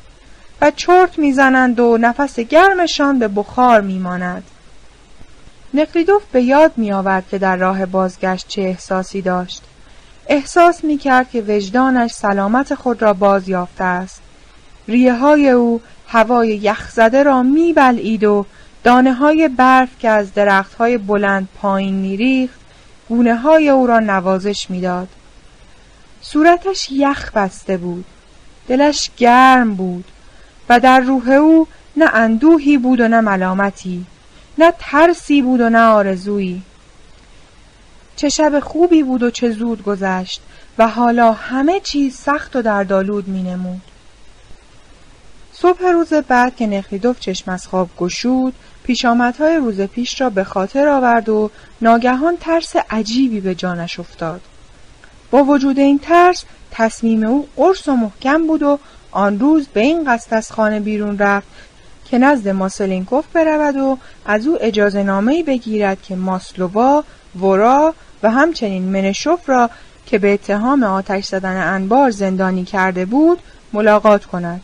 و 0.60 0.70
چرت 0.70 1.18
می‌زنند 1.18 1.80
و 1.80 1.98
نفس 2.00 2.40
گرمشان 2.40 3.18
به 3.18 3.28
بخار 3.28 3.80
میماند. 3.80 4.42
نقلیدوف 5.74 6.22
به 6.32 6.42
یاد 6.42 6.72
می 6.76 6.92
آورد 6.92 7.28
که 7.30 7.38
در 7.38 7.56
راه 7.56 7.86
بازگشت 7.86 8.48
چه 8.48 8.62
احساسی 8.62 9.22
داشت. 9.22 9.62
احساس 10.28 10.84
می 10.84 10.98
کرد 10.98 11.30
که 11.30 11.44
وجدانش 11.48 12.10
سلامت 12.10 12.74
خود 12.74 13.02
را 13.02 13.12
باز 13.12 13.48
یافته 13.48 13.84
است. 13.84 14.22
ریه 14.88 15.14
های 15.14 15.48
او 15.48 15.80
هوای 16.08 16.48
یخزده 16.48 17.22
را 17.22 17.42
می 17.42 17.72
بلعید 17.72 18.24
و 18.24 18.46
دانه 18.84 19.12
های 19.12 19.48
برف 19.48 19.88
که 19.98 20.08
از 20.08 20.34
درخت 20.34 20.74
های 20.74 20.98
بلند 20.98 21.48
پایین 21.56 21.94
می 21.94 22.16
ریخت 22.16 22.60
گونه 23.08 23.36
های 23.36 23.68
او 23.68 23.86
را 23.86 24.00
نوازش 24.00 24.70
می‌داد. 24.70 25.08
صورتش 26.20 26.88
یخ 26.90 27.32
بسته 27.34 27.76
بود 27.76 28.04
دلش 28.68 29.10
گرم 29.16 29.74
بود 29.74 30.04
و 30.68 30.80
در 30.80 31.00
روح 31.00 31.28
او 31.28 31.66
نه 31.96 32.14
اندوهی 32.14 32.78
بود 32.78 33.00
و 33.00 33.08
نه 33.08 33.20
ملامتی 33.20 34.06
نه 34.58 34.72
ترسی 34.78 35.42
بود 35.42 35.60
و 35.60 35.70
نه 35.70 35.82
آرزویی 35.82 36.62
چه 38.16 38.28
شب 38.28 38.60
خوبی 38.60 39.02
بود 39.02 39.22
و 39.22 39.30
چه 39.30 39.50
زود 39.50 39.82
گذشت 39.82 40.40
و 40.78 40.88
حالا 40.88 41.32
همه 41.32 41.80
چیز 41.80 42.16
سخت 42.16 42.56
و 42.56 42.62
دردآلود 42.62 43.28
می 43.28 43.42
نمود. 43.42 43.82
صبح 45.52 45.86
روز 45.86 46.12
بعد 46.12 46.56
که 46.56 46.66
نخلیدوف 46.66 47.20
چشم 47.20 47.50
از 47.50 47.66
خواب 47.66 47.88
گشود 47.96 48.54
پیشامدهای 48.84 49.56
روز 49.56 49.80
پیش 49.80 50.20
را 50.20 50.30
به 50.30 50.44
خاطر 50.44 50.88
آورد 50.88 51.28
و 51.28 51.50
ناگهان 51.80 52.36
ترس 52.36 52.76
عجیبی 52.90 53.40
به 53.40 53.54
جانش 53.54 54.00
افتاد 54.00 54.40
با 55.30 55.44
وجود 55.44 55.78
این 55.78 55.98
ترس 55.98 56.44
تصمیم 56.70 57.24
او 57.24 57.48
قرص 57.56 57.88
و 57.88 57.92
محکم 57.92 58.46
بود 58.46 58.62
و 58.62 58.78
آن 59.10 59.40
روز 59.40 59.66
به 59.68 59.80
این 59.80 60.12
قصد 60.12 60.34
از 60.34 60.52
خانه 60.52 60.80
بیرون 60.80 61.18
رفت 61.18 61.46
که 62.04 62.18
نزد 62.18 62.48
ماسلینکوف 62.48 63.24
برود 63.32 63.76
و 63.76 63.98
از 64.26 64.46
او 64.46 64.58
اجازه 64.60 65.02
نامه‌ای 65.02 65.42
بگیرد 65.42 66.02
که 66.02 66.16
ماسلووا، 66.16 67.04
ورا 67.40 67.94
و 68.22 68.30
همچنین 68.30 68.82
منشوف 68.82 69.48
را 69.48 69.70
که 70.06 70.18
به 70.18 70.34
اتهام 70.34 70.82
آتش 70.82 71.24
زدن 71.24 71.74
انبار 71.74 72.10
زندانی 72.10 72.64
کرده 72.64 73.04
بود 73.04 73.38
ملاقات 73.72 74.24
کند. 74.24 74.60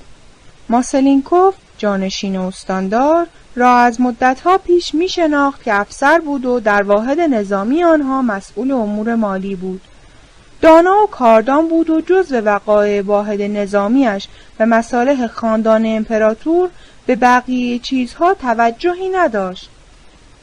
ماسلینکوف 0.69 1.55
جانشین 1.81 2.37
استاندار 2.37 3.27
را 3.57 3.77
از 3.77 4.01
مدتها 4.01 4.59
پیش 4.59 4.95
می 4.95 5.09
شناخت 5.09 5.63
که 5.63 5.75
افسر 5.75 6.19
بود 6.19 6.45
و 6.45 6.61
در 6.61 6.83
واحد 6.83 7.21
نظامی 7.21 7.85
آنها 7.85 8.23
مسئول 8.23 8.73
امور 8.73 9.15
مالی 9.15 9.55
بود. 9.55 9.81
دانا 10.61 10.95
و 11.05 11.07
کاردان 11.07 11.69
بود 11.69 11.91
و 11.91 12.01
جز 12.01 12.33
به 12.33 12.41
وقایع 12.41 13.03
واحد 13.03 13.43
نظامیش 13.43 14.29
و 14.61 14.67
مصالح 14.67 15.27
خاندان 15.27 15.87
امپراتور 15.87 16.69
به 17.07 17.17
بقیه 17.17 17.79
چیزها 17.79 18.35
توجهی 18.35 19.09
نداشت 19.09 19.71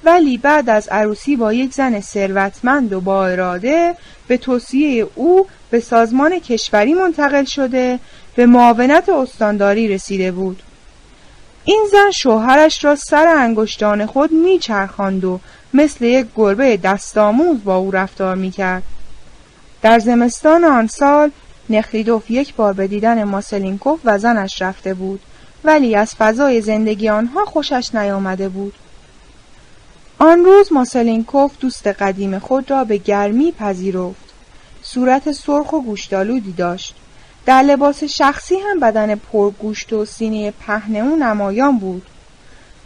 ولی 0.04 0.38
بعد 0.38 0.70
از 0.70 0.88
عروسی 0.88 1.36
با 1.36 1.54
یک 1.54 1.74
زن 1.74 2.00
ثروتمند 2.00 2.94
و 2.94 3.02
با 3.02 3.28
اراده 3.28 3.96
به 4.28 4.38
توصیه 4.38 5.08
او 5.16 5.48
به 5.70 5.80
سازمان 5.80 6.40
کشوری 6.40 6.94
منتقل 6.94 7.44
شده 7.44 8.00
به 8.36 8.46
معاونت 8.46 9.10
استانداری 9.10 9.88
رسیده 9.88 10.32
بود 10.32 10.64
این 11.70 11.86
زن 11.92 12.12
شوهرش 12.12 12.84
را 12.84 12.96
سر 12.96 13.28
انگشتان 13.28 14.06
خود 14.06 14.32
میچرخاند 14.32 15.24
و 15.26 15.40
مثل 15.74 16.06
یک 16.06 16.28
گربه 16.36 16.78
دستآموز 16.78 17.64
با 17.64 17.76
او 17.76 17.92
رفتار 17.92 18.36
می‌کرد. 18.36 18.84
در 19.82 20.00
زمستان 20.00 20.64
آن 20.64 20.88
سال 20.88 21.32
نخلیدوف 21.70 22.32
یک 22.32 22.56
بار 22.56 22.74
به 22.74 22.88
دیدن 22.88 23.24
ماسلینکوف 23.24 24.00
و 24.06 24.20
زنش 24.20 24.62
رفته 24.62 24.94
بود 24.94 25.20
ولی 25.64 25.96
از 25.96 26.16
فضای 26.16 26.62
زندگی 26.62 27.10
آنها 27.10 27.46
خوشش 27.46 27.96
نیامده 27.96 28.50
بود. 28.50 28.74
آن 30.20 30.46
روز 30.46 30.74
ماسلینکوف 30.74 31.52
دوست 31.60 31.88
قدیم 31.88 32.40
خود 32.40 32.72
را 32.72 32.84
به 32.84 32.98
گرمی 32.98 33.52
پذیرفت. 33.52 34.34
صورت 34.82 35.32
سرخ 35.32 35.74
و 35.74 35.82
گوشتالودی 35.82 36.52
داشت. 36.52 36.96
در 37.48 37.62
لباس 37.62 38.04
شخصی 38.04 38.56
هم 38.56 38.80
بدن 38.80 39.16
پرگوشت 39.16 39.94
و 39.94 40.06
سینه 40.06 40.52
پهن 40.52 40.96
او 40.96 41.16
نمایان 41.16 41.78
بود. 41.80 42.06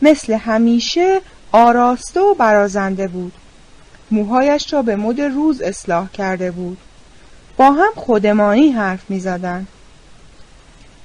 مثل 0.02 0.34
همیشه 0.34 1.22
آراسته 1.52 2.20
و 2.20 2.34
برازنده 2.34 3.08
بود. 3.08 3.34
موهایش 4.12 4.74
را 4.74 4.82
به 4.82 4.96
مد 4.96 5.22
روز 5.22 5.62
اصلاح 5.62 6.10
کرده 6.10 6.52
بود. 6.52 6.78
با 7.58 7.72
هم 7.72 7.92
خودمانی 7.96 8.72
حرف 8.72 9.10
می 9.10 9.20
زدن. 9.20 9.68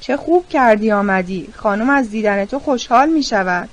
چه 0.00 0.16
خوب 0.16 0.48
کردی 0.48 0.92
آمدی. 0.92 1.48
خانم 1.56 1.90
از 1.90 2.10
دیدن 2.10 2.44
تو 2.44 2.58
خوشحال 2.58 3.08
می 3.08 3.22
شود 3.22 3.68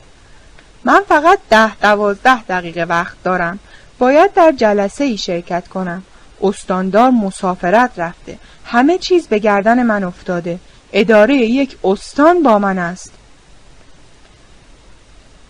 من 0.83 1.01
فقط 1.07 1.39
ده 1.49 1.75
دوازده 1.75 2.43
دقیقه 2.43 2.83
وقت 2.83 3.17
دارم. 3.23 3.59
باید 3.99 4.33
در 4.33 4.51
جلسه 4.51 5.03
ای 5.03 5.17
شرکت 5.17 5.67
کنم. 5.67 6.03
استاندار 6.43 7.09
مسافرت 7.09 7.91
رفته. 7.97 8.37
همه 8.65 8.97
چیز 8.97 9.27
به 9.27 9.39
گردن 9.39 9.83
من 9.83 10.03
افتاده. 10.03 10.59
اداره 10.93 11.35
یک 11.35 11.77
استان 11.83 12.43
با 12.43 12.59
من 12.59 12.79
است. 12.79 13.13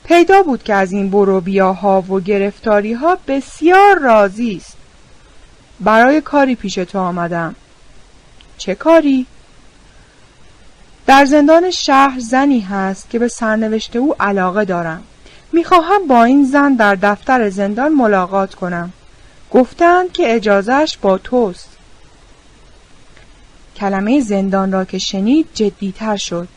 پیدا 0.04 0.44
بود 0.44 0.64
که 0.64 0.74
از 0.74 0.92
این 0.92 1.10
بروبیاها 1.10 2.02
و 2.02 2.20
گرفتاری 2.20 2.94
ها 2.94 3.18
بسیار 3.28 4.00
راضی 4.00 4.56
است. 4.56 4.78
برای 5.80 6.22
کاری 6.22 6.56
پیش 6.56 6.76
تو 6.76 7.00
آمدم. 7.00 7.56
چه 8.58 8.76
کاری؟ 8.76 9.26
در 11.06 11.26
زندان 11.26 11.72
شهر 11.72 12.20
زنی 12.20 12.60
هست 12.60 13.10
که 13.10 13.20
به 13.20 13.28
سرنوشت 13.28 13.96
او 13.96 14.16
علاقه 14.20 14.66
دارم. 14.66 15.04
می‌خواهم 15.52 16.08
با 16.08 16.24
این 16.24 16.46
زن 16.46 16.74
در 16.74 16.96
دفتر 16.96 17.50
زندان 17.50 17.94
ملاقات 17.94 18.56
کنم. 18.56 18.94
گفتند 19.54 20.12
که 20.12 20.36
اجازهش 20.36 20.98
با 21.02 21.18
توست. 21.18 21.70
کلمه 23.76 24.22
زندان 24.22 24.72
را 24.72 24.86
که 24.86 24.98
شنید 24.98 25.48
جدیتر 25.54 26.18
شد 26.18 26.48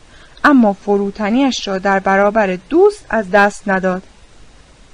اما 0.43 0.73
فروتنیش 0.73 1.67
را 1.67 1.77
در 1.77 1.99
برابر 1.99 2.57
دوست 2.69 3.05
از 3.09 3.31
دست 3.31 3.67
نداد. 3.67 4.03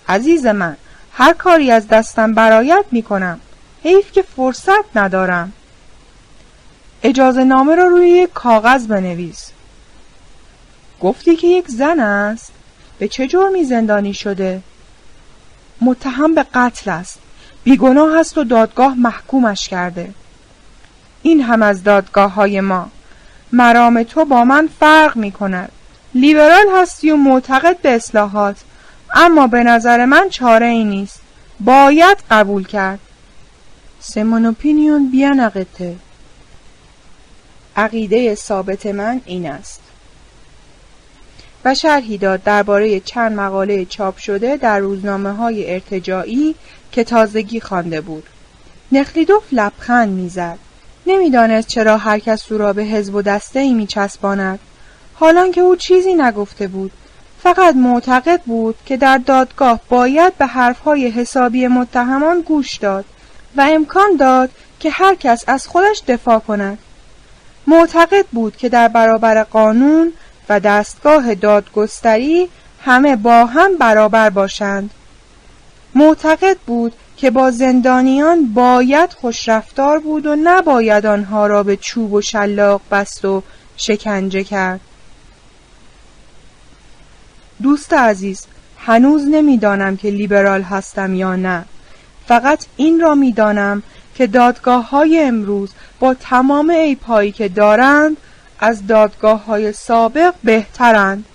عزیز 0.07 0.45
من 0.45 0.77
هر 1.11 1.34
کاری 1.34 1.71
از 1.71 1.88
دستم 1.88 2.34
برایت 2.34 2.85
می 2.91 3.03
کنم 3.03 3.39
حیف 3.84 4.11
که 4.11 4.21
فرصت 4.21 4.97
ندارم. 4.97 5.53
اجازه 7.03 7.43
نامه 7.43 7.75
را 7.75 7.88
روی 7.88 8.09
یک 8.09 8.34
کاغذ 8.34 8.88
بنویس. 8.88 9.51
گفتی 11.01 11.35
که 11.35 11.47
یک 11.47 11.67
زن 11.67 11.99
است. 11.99 12.51
به 12.99 13.07
چه 13.07 13.27
جرمی 13.27 13.63
زندانی 13.63 14.13
شده؟ 14.13 14.61
متهم 15.81 16.35
به 16.35 16.45
قتل 16.53 16.91
است. 16.91 17.19
بیگناه 17.64 18.19
است 18.19 18.38
و 18.38 18.44
دادگاه 18.44 18.95
محکومش 18.95 19.69
کرده. 19.69 20.10
این 21.22 21.41
هم 21.41 21.61
از 21.61 21.84
دادگاه 21.84 22.34
های 22.34 22.61
ما. 22.61 22.90
مرام 23.52 24.03
تو 24.03 24.26
با 24.26 24.44
من 24.44 24.69
فرق 24.80 25.15
می 25.15 25.31
کند 25.31 25.72
لیبرال 26.15 26.65
هستی 26.76 27.11
و 27.11 27.15
معتقد 27.15 27.77
به 27.81 27.95
اصلاحات 27.95 28.57
اما 29.14 29.48
به 29.48 29.64
نظر 29.64 30.06
من 30.06 30.30
چاره 30.30 30.65
ای 30.65 30.84
نیست. 30.84 31.22
باید 31.60 32.18
قبول 32.31 32.68
کرد. 32.68 32.99
سمون 33.99 34.45
اپینیون 34.45 35.11
بیانقته 35.11 35.95
عقیده 37.76 38.35
ثابت 38.35 38.85
من 38.85 39.22
این 39.26 39.49
است. 39.49 39.81
و 41.65 41.76
شرحی 41.76 42.18
داد 42.18 42.44
درباره 42.44 42.99
چند 42.99 43.31
مقاله 43.31 43.85
چاپ 43.85 44.18
شده 44.18 44.57
در 44.57 44.80
روزنامه 44.80 45.31
های 45.31 45.73
ارتجاعی 45.73 46.56
که 46.93 47.03
تازگی 47.03 47.59
خوانده 47.59 48.01
بود. 48.01 48.23
نخلیدوف 48.91 49.43
لبخند 49.51 50.09
می‌زد. 50.09 50.57
نمی‌دانست 51.07 51.67
چرا 51.67 51.97
هر 51.97 52.19
کس 52.19 52.51
او 52.51 52.57
را 52.57 52.73
به 52.73 52.83
حزب 52.83 53.15
و 53.15 53.21
دسته 53.21 53.59
ای 53.59 53.73
می 53.73 53.87
چسباند 53.87 54.59
حالان 55.13 55.51
که 55.51 55.61
او 55.61 55.75
چیزی 55.75 56.13
نگفته 56.13 56.67
بود 56.67 56.91
فقط 57.43 57.75
معتقد 57.75 58.41
بود 58.41 58.75
که 58.85 58.97
در 58.97 59.17
دادگاه 59.17 59.79
باید 59.89 60.37
به 60.37 60.45
حرفهای 60.45 61.07
حسابی 61.07 61.67
متهمان 61.67 62.41
گوش 62.41 62.77
داد 62.77 63.05
و 63.57 63.61
امکان 63.69 64.15
داد 64.19 64.49
که 64.79 64.89
هر 64.89 65.15
کس 65.15 65.43
از 65.47 65.67
خودش 65.67 66.03
دفاع 66.07 66.39
کند. 66.39 66.77
معتقد 67.67 68.25
بود 68.31 68.57
که 68.57 68.69
در 68.69 68.87
برابر 68.87 69.43
قانون 69.43 70.13
و 70.49 70.59
دستگاه 70.59 71.35
دادگستری 71.35 72.49
همه 72.85 73.15
با 73.15 73.45
هم 73.45 73.77
برابر 73.77 74.29
باشند. 74.29 74.89
معتقد 75.95 76.57
بود 76.57 76.93
که 77.17 77.31
با 77.31 77.51
زندانیان 77.51 78.53
باید 78.53 79.13
خوشرفتار 79.13 79.99
بود 79.99 80.25
و 80.25 80.35
نباید 80.43 81.05
آنها 81.05 81.47
را 81.47 81.63
به 81.63 81.77
چوب 81.77 82.13
و 82.13 82.21
شلاق 82.21 82.81
بست 82.91 83.25
و 83.25 83.43
شکنجه 83.77 84.43
کرد. 84.43 84.79
دوست 87.61 87.93
عزیز 87.93 88.45
هنوز 88.77 89.27
نمی‌دانم 89.27 89.97
که 89.97 90.09
لیبرال 90.09 90.61
هستم 90.61 91.15
یا 91.15 91.35
نه. 91.35 91.65
فقط 92.27 92.65
این 92.77 92.99
را 92.99 93.15
می‌دانم 93.15 93.83
که 94.15 94.27
دادگاه 94.27 94.89
های 94.89 95.19
امروز 95.19 95.71
با 95.99 96.13
تمام 96.13 96.69
ایپایی 96.69 97.31
که 97.31 97.49
دارند 97.49 98.17
از 98.59 98.87
دادگاه 98.87 99.45
های 99.45 99.71
سابق 99.73 100.33
بهترند. 100.43 101.25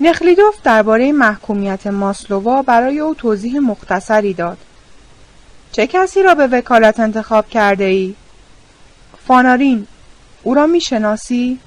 نخلیدوف 0.00 0.54
درباره 0.64 1.12
محکومیت 1.12 1.86
ماسلووا 1.86 2.62
برای 2.62 3.00
او 3.00 3.14
توضیح 3.14 3.58
مختصری 3.58 4.34
داد. 4.34 4.58
چه 5.72 5.86
کسی 5.86 6.22
را 6.22 6.34
به 6.34 6.46
وکالت 6.46 7.00
انتخاب 7.00 7.48
کرده 7.48 7.84
ای؟ 7.84 8.14
فانارین 9.26 9.86
او 10.42 10.54
را 10.54 10.66
می‌شناسی؟ 10.66 11.58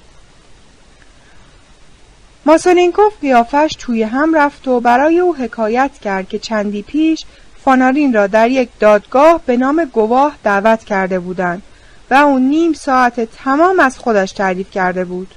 ماسلینکوف 2.46 3.14
قیافش 3.22 3.76
توی 3.80 4.04
هم 4.04 4.36
رفت 4.36 4.68
و 4.68 4.80
برای 4.80 5.20
او 5.20 5.36
حکایت 5.36 5.92
کرد 6.02 6.30
که 6.30 6.40
چندی 6.40 6.82
پیش 6.82 7.26
فانارین 7.64 8.14
را 8.14 8.28
در 8.28 8.50
یک 8.50 8.70
دادگاه 8.80 9.42
به 9.46 9.58
نام 9.58 9.86
گواه 9.86 10.36
دعوت 10.44 10.84
کرده 10.84 11.20
بودند 11.20 11.64
و 12.10 12.14
او 12.14 12.40
نیم 12.40 12.74
ساعت 12.74 13.20
تمام 13.20 13.80
از 13.80 14.00
خودش 14.00 14.32
تعریف 14.32 14.72
کرده 14.72 15.06
بود. 15.06 15.36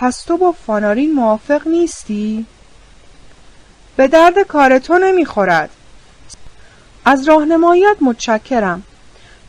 پس 0.00 0.22
تو 0.22 0.36
با 0.36 0.52
فانارین 0.52 1.14
موافق 1.14 1.68
نیستی؟ 1.68 2.46
به 3.96 4.08
درد 4.08 4.38
کار 4.38 4.78
تو 4.78 4.98
نمی‌خورد. 4.98 5.70
از 7.04 7.28
راهنماییت 7.28 7.96
متشکرم. 8.00 8.82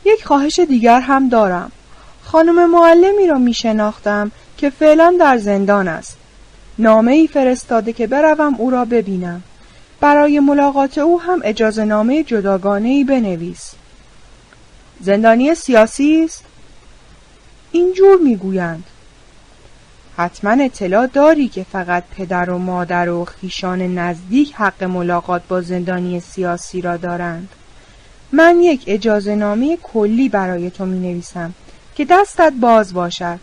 یک 0.06 0.26
خواهش 0.26 0.60
دیگر 0.60 1.00
هم 1.00 1.30
دارم. 1.30 1.72
خانم 2.24 2.70
معلمی 2.70 3.28
را 3.28 3.38
می 3.38 3.54
شناختم 3.54 4.32
که 4.58 4.70
فعلا 4.70 5.16
در 5.20 5.38
زندان 5.38 5.88
است. 5.88 6.18
نامه 6.80 7.12
ای 7.12 7.28
فرستاده 7.28 7.94
که 7.94 8.08
بروم 8.08 8.56
او 8.56 8.70
را 8.70 8.86
ببینم. 8.86 9.44
برای 10.00 10.40
ملاقات 10.40 10.98
او 10.98 11.22
هم 11.22 11.42
اجازه 11.44 11.86
نامه 11.86 12.24
جداگانه 12.24 12.90
ای 12.90 13.04
بنویس. 13.04 13.72
زندانی 15.02 15.56
سیاسی 15.56 16.24
است؟ 16.26 16.44
اینجور 17.72 18.18
می‌گویند. 18.18 18.84
حتما 20.18 20.64
اطلاع 20.64 21.08
داری 21.08 21.48
که 21.48 21.66
فقط 21.72 22.04
پدر 22.18 22.50
و 22.50 22.58
مادر 22.58 23.10
و 23.10 23.26
خیشان 23.26 23.82
نزدیک 23.82 24.54
حق 24.56 24.84
ملاقات 24.84 25.42
با 25.48 25.62
زندانی 25.62 26.20
سیاسی 26.20 26.82
را 26.82 26.98
دارند 26.98 27.50
من 28.32 28.60
یک 28.60 28.84
اجازه 28.88 29.36
نامه 29.36 29.78
کلی 29.78 30.30
برای 30.30 30.70
تو 30.70 30.86
می 30.86 31.00
نویسم 31.00 31.54
که 31.96 32.06
دستت 32.06 32.54
باز 32.62 32.94
باشد 32.94 33.40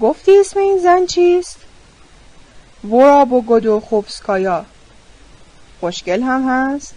گفتی 0.00 0.38
اسم 0.40 0.60
این 0.60 0.78
زن 0.78 1.06
چیست؟ 1.06 1.56
ورابو 2.84 3.42
گدو 3.42 3.80
خوبسکایا 3.80 4.64
خوشگل 5.80 6.22
هم 6.22 6.48
هست؟ 6.48 6.94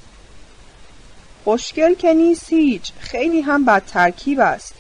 خوشگل 1.44 1.94
که 1.94 2.14
نیست 2.14 2.54
هیچ 2.54 2.92
خیلی 3.00 3.42
هم 3.42 3.66
بد 3.66 3.84
ترکیب 3.86 4.40
است 4.40 4.74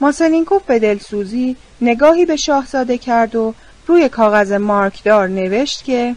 ماسلینکوف 0.00 0.62
به 0.62 0.78
دلسوزی 0.78 1.56
نگاهی 1.80 2.26
به 2.26 2.36
شاهزاده 2.36 2.98
کرد 2.98 3.36
و 3.36 3.54
روی 3.86 4.08
کاغذ 4.08 4.52
مارکدار 4.52 5.28
نوشت 5.28 5.84
که 5.84 6.16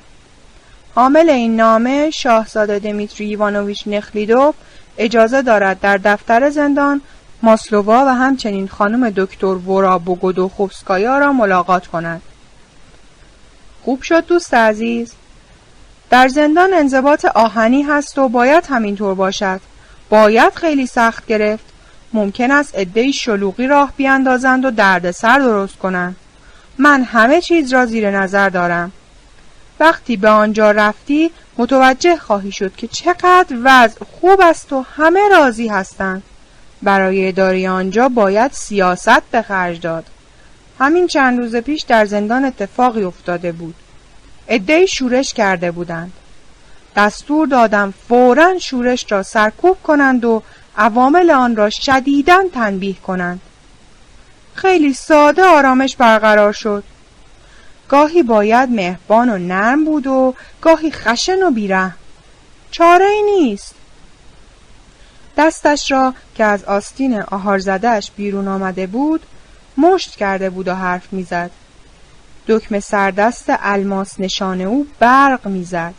حامل 0.96 1.30
این 1.30 1.56
نامه 1.56 2.10
شاهزاده 2.10 2.80
دمیتری 2.80 3.26
ایوانوویچ 3.26 3.88
نخلیدوف 3.88 4.56
اجازه 4.98 5.42
دارد 5.42 5.80
در 5.80 5.98
دفتر 5.98 6.50
زندان 6.50 7.02
ماسلووا 7.42 8.06
و 8.06 8.10
همچنین 8.10 8.68
خانم 8.68 9.10
دکتر 9.10 9.46
ورا 9.46 10.00
بوگودوخوفسکایا 10.00 11.18
را 11.18 11.34
ملاقات 11.34 11.88
کند. 11.88 12.22
خوب 13.86 14.02
شد 14.02 14.26
دوست 14.26 14.54
عزیز. 14.54 15.14
در 16.10 16.28
زندان 16.28 16.74
انضباط 16.74 17.26
آهنی 17.26 17.82
هست 17.82 18.18
و 18.18 18.30
باید 18.30 18.66
همینطور 18.70 19.16
باشد. 19.16 19.62
باید 20.10 20.54
خیلی 20.54 20.88
سخت 20.88 21.26
گرفت. 21.26 21.73
ممکن 22.14 22.52
است 22.52 22.76
عدهای 22.76 23.14
شلوغی 23.14 23.68
راه 23.68 23.94
بیاندازند 23.98 24.66
و 24.66 24.72
دردسر 24.72 25.40
درست 25.40 25.78
کنند. 25.78 26.16
من 26.78 27.04
همه 27.04 27.42
چیز 27.42 27.74
را 27.74 27.86
زیر 27.86 28.12
نظر 28.12 28.50
دارم. 28.50 28.92
وقتی 29.80 30.18
به 30.18 30.30
آنجا 30.30 30.72
رفتی 30.72 31.32
متوجه 31.58 32.16
خواهی 32.16 32.52
شد 32.52 32.76
که 32.76 32.88
چقدر 32.88 33.58
وضع 33.64 34.06
خوب 34.06 34.42
است 34.42 34.74
و 34.74 34.86
همه 34.98 35.30
راضی 35.32 35.68
هستند. 35.68 36.24
برای 36.82 37.28
اداره 37.28 37.70
آنجا 37.70 38.10
باید 38.10 38.52
سیاست 38.52 39.22
به 39.32 39.42
خرج 39.42 39.82
داد. 39.82 40.06
همین 40.80 41.08
چند 41.08 41.40
روز 41.40 41.56
پیش 41.56 41.82
در 41.82 42.06
زندان 42.06 42.46
اتفاقی 42.46 43.04
افتاده 43.04 43.52
بود. 43.52 43.76
عدهای 44.50 44.88
شورش 44.88 45.34
کرده 45.34 45.72
بودند. 45.72 46.14
دستور 46.96 47.48
دادم 47.48 47.94
فورا 48.08 48.60
شورش 48.60 49.12
را 49.12 49.24
سرکوب 49.24 49.78
کنند 49.84 50.26
و 50.26 50.44
عوامل 50.78 51.32
آن 51.32 51.56
را 51.56 51.70
شدیداً 51.70 52.44
تنبیه 52.54 52.96
کنند. 52.96 53.42
خیلی 54.56 54.94
ساده 54.94 55.44
آرامش 55.44 55.96
برقرار 55.96 56.54
شد. 56.54 56.84
گاهی 57.90 58.24
باید 58.24 58.70
مهربان 58.70 59.30
و 59.30 59.38
نرم 59.38 59.86
بود 59.86 60.08
و 60.08 60.36
گاهی 60.62 60.92
خشن 60.92 61.44
و 61.44 61.52
بیره 61.52 61.94
چاره 62.72 63.06
ای 63.06 63.22
نیست. 63.22 63.76
دستش 65.38 65.92
را 65.92 66.14
که 66.36 66.44
از 66.44 66.64
آستین 66.64 67.22
آهار 67.22 67.60
زدهش 67.60 68.12
بیرون 68.16 68.48
آمده 68.48 68.88
بود 68.88 69.22
مشت 69.78 70.16
کرده 70.16 70.50
بود 70.50 70.68
و 70.68 70.76
حرف 70.76 71.14
می‌زد. 71.14 71.52
دکمه 72.48 72.80
سردست 72.80 73.46
الماس 73.48 74.20
نشان 74.20 74.62
او 74.62 74.88
برق 75.00 75.48
می‌زد. 75.48 75.94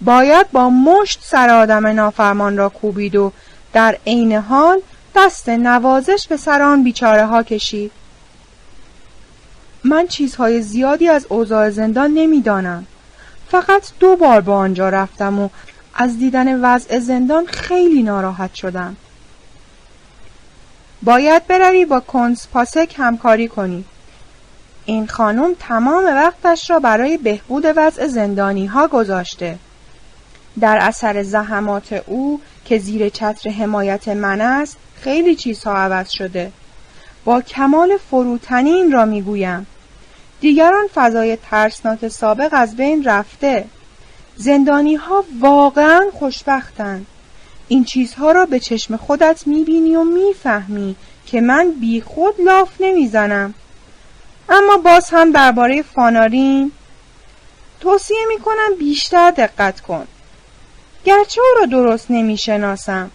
باید 0.00 0.50
با 0.50 0.70
مشت 0.70 1.20
سر 1.22 1.50
آدم 1.50 1.86
نافرمان 1.86 2.56
را 2.56 2.68
کوبید 2.68 3.16
و 3.16 3.32
در 3.74 3.98
عین 4.06 4.32
حال 4.32 4.80
دست 5.16 5.48
نوازش 5.48 6.26
به 6.28 6.36
سر 6.36 6.62
آن 6.62 6.82
بیچاره 6.82 7.26
ها 7.26 7.42
کشید. 7.42 7.92
من 9.84 10.06
چیزهای 10.06 10.62
زیادی 10.62 11.08
از 11.08 11.26
اوضاع 11.28 11.70
زندان 11.70 12.10
نمی‌دانم. 12.10 12.86
فقط 13.50 13.82
دو 14.00 14.16
بار 14.16 14.40
با 14.40 14.56
آنجا 14.56 14.88
رفتم 14.88 15.38
و 15.38 15.48
از 15.94 16.18
دیدن 16.18 16.60
وضع 16.60 16.98
زندان 16.98 17.46
خیلی 17.46 18.02
ناراحت 18.02 18.54
شدم. 18.54 18.96
باید 21.02 21.46
بروی 21.46 21.84
با 21.84 22.00
کنس 22.00 22.46
پاسک 22.52 22.94
همکاری 22.98 23.48
کنی. 23.48 23.84
این 24.84 25.06
خانم 25.06 25.54
تمام 25.60 26.04
وقتش 26.04 26.70
را 26.70 26.78
برای 26.78 27.16
بهبود 27.16 27.64
وضع 27.76 28.06
زندانی 28.06 28.66
ها 28.66 28.88
گذاشته. 28.88 29.58
در 30.60 30.78
اثر 30.80 31.22
زحمات 31.22 31.92
او 32.06 32.40
که 32.64 32.78
زیر 32.78 33.08
چتر 33.08 33.50
حمایت 33.50 34.08
من 34.08 34.40
است 34.40 34.76
خیلی 35.00 35.34
چیزها 35.34 35.76
عوض 35.76 36.10
شده. 36.10 36.52
با 37.24 37.40
کمال 37.40 37.96
فروتنی 38.10 38.90
را 38.90 39.04
می‌گویم. 39.04 39.66
دیگران 40.40 40.86
فضای 40.94 41.36
ترسناک 41.36 42.08
سابق 42.08 42.48
از 42.52 42.76
بین 42.76 43.04
رفته. 43.04 43.64
زندانی 44.36 44.94
ها 44.94 45.24
واقعا 45.40 46.10
خوشبختند 46.12 47.06
این 47.68 47.84
چیزها 47.84 48.32
را 48.32 48.46
به 48.46 48.60
چشم 48.60 48.96
خودت 48.96 49.46
می‌بینی 49.46 49.96
و 49.96 50.04
می‌فهمی 50.04 50.96
که 51.26 51.40
من 51.40 51.70
بی 51.80 52.00
خود 52.00 52.34
لاف 52.40 52.68
نمی‌زنم. 52.80 53.54
اما 54.48 54.76
باز 54.76 55.08
هم 55.10 55.32
درباره 55.32 55.82
فانارین 55.82 56.72
توصیه 57.80 58.26
می‌کنم 58.28 58.74
بیشتر 58.78 59.30
دقت 59.30 59.80
کن. 59.80 60.06
گرچه 61.04 61.40
او 61.40 61.60
را 61.60 61.66
درست 61.66 62.06
نمی‌شناسم. 62.10 63.10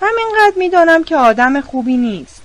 همینقدر 0.00 0.52
می‌دانم 0.56 1.04
که 1.04 1.16
آدم 1.16 1.60
خوبی 1.60 1.96
نیست. 1.96 2.42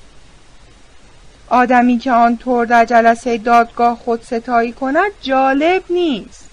آدمی 1.49 1.98
که 1.98 2.11
آنطور 2.11 2.65
در 2.65 2.86
جلسه 2.86 3.38
دادگاه 3.38 3.98
خود 3.98 4.24
ستایی 4.24 4.72
کند 4.72 5.11
جالب 5.22 5.84
نیست. 5.90 6.49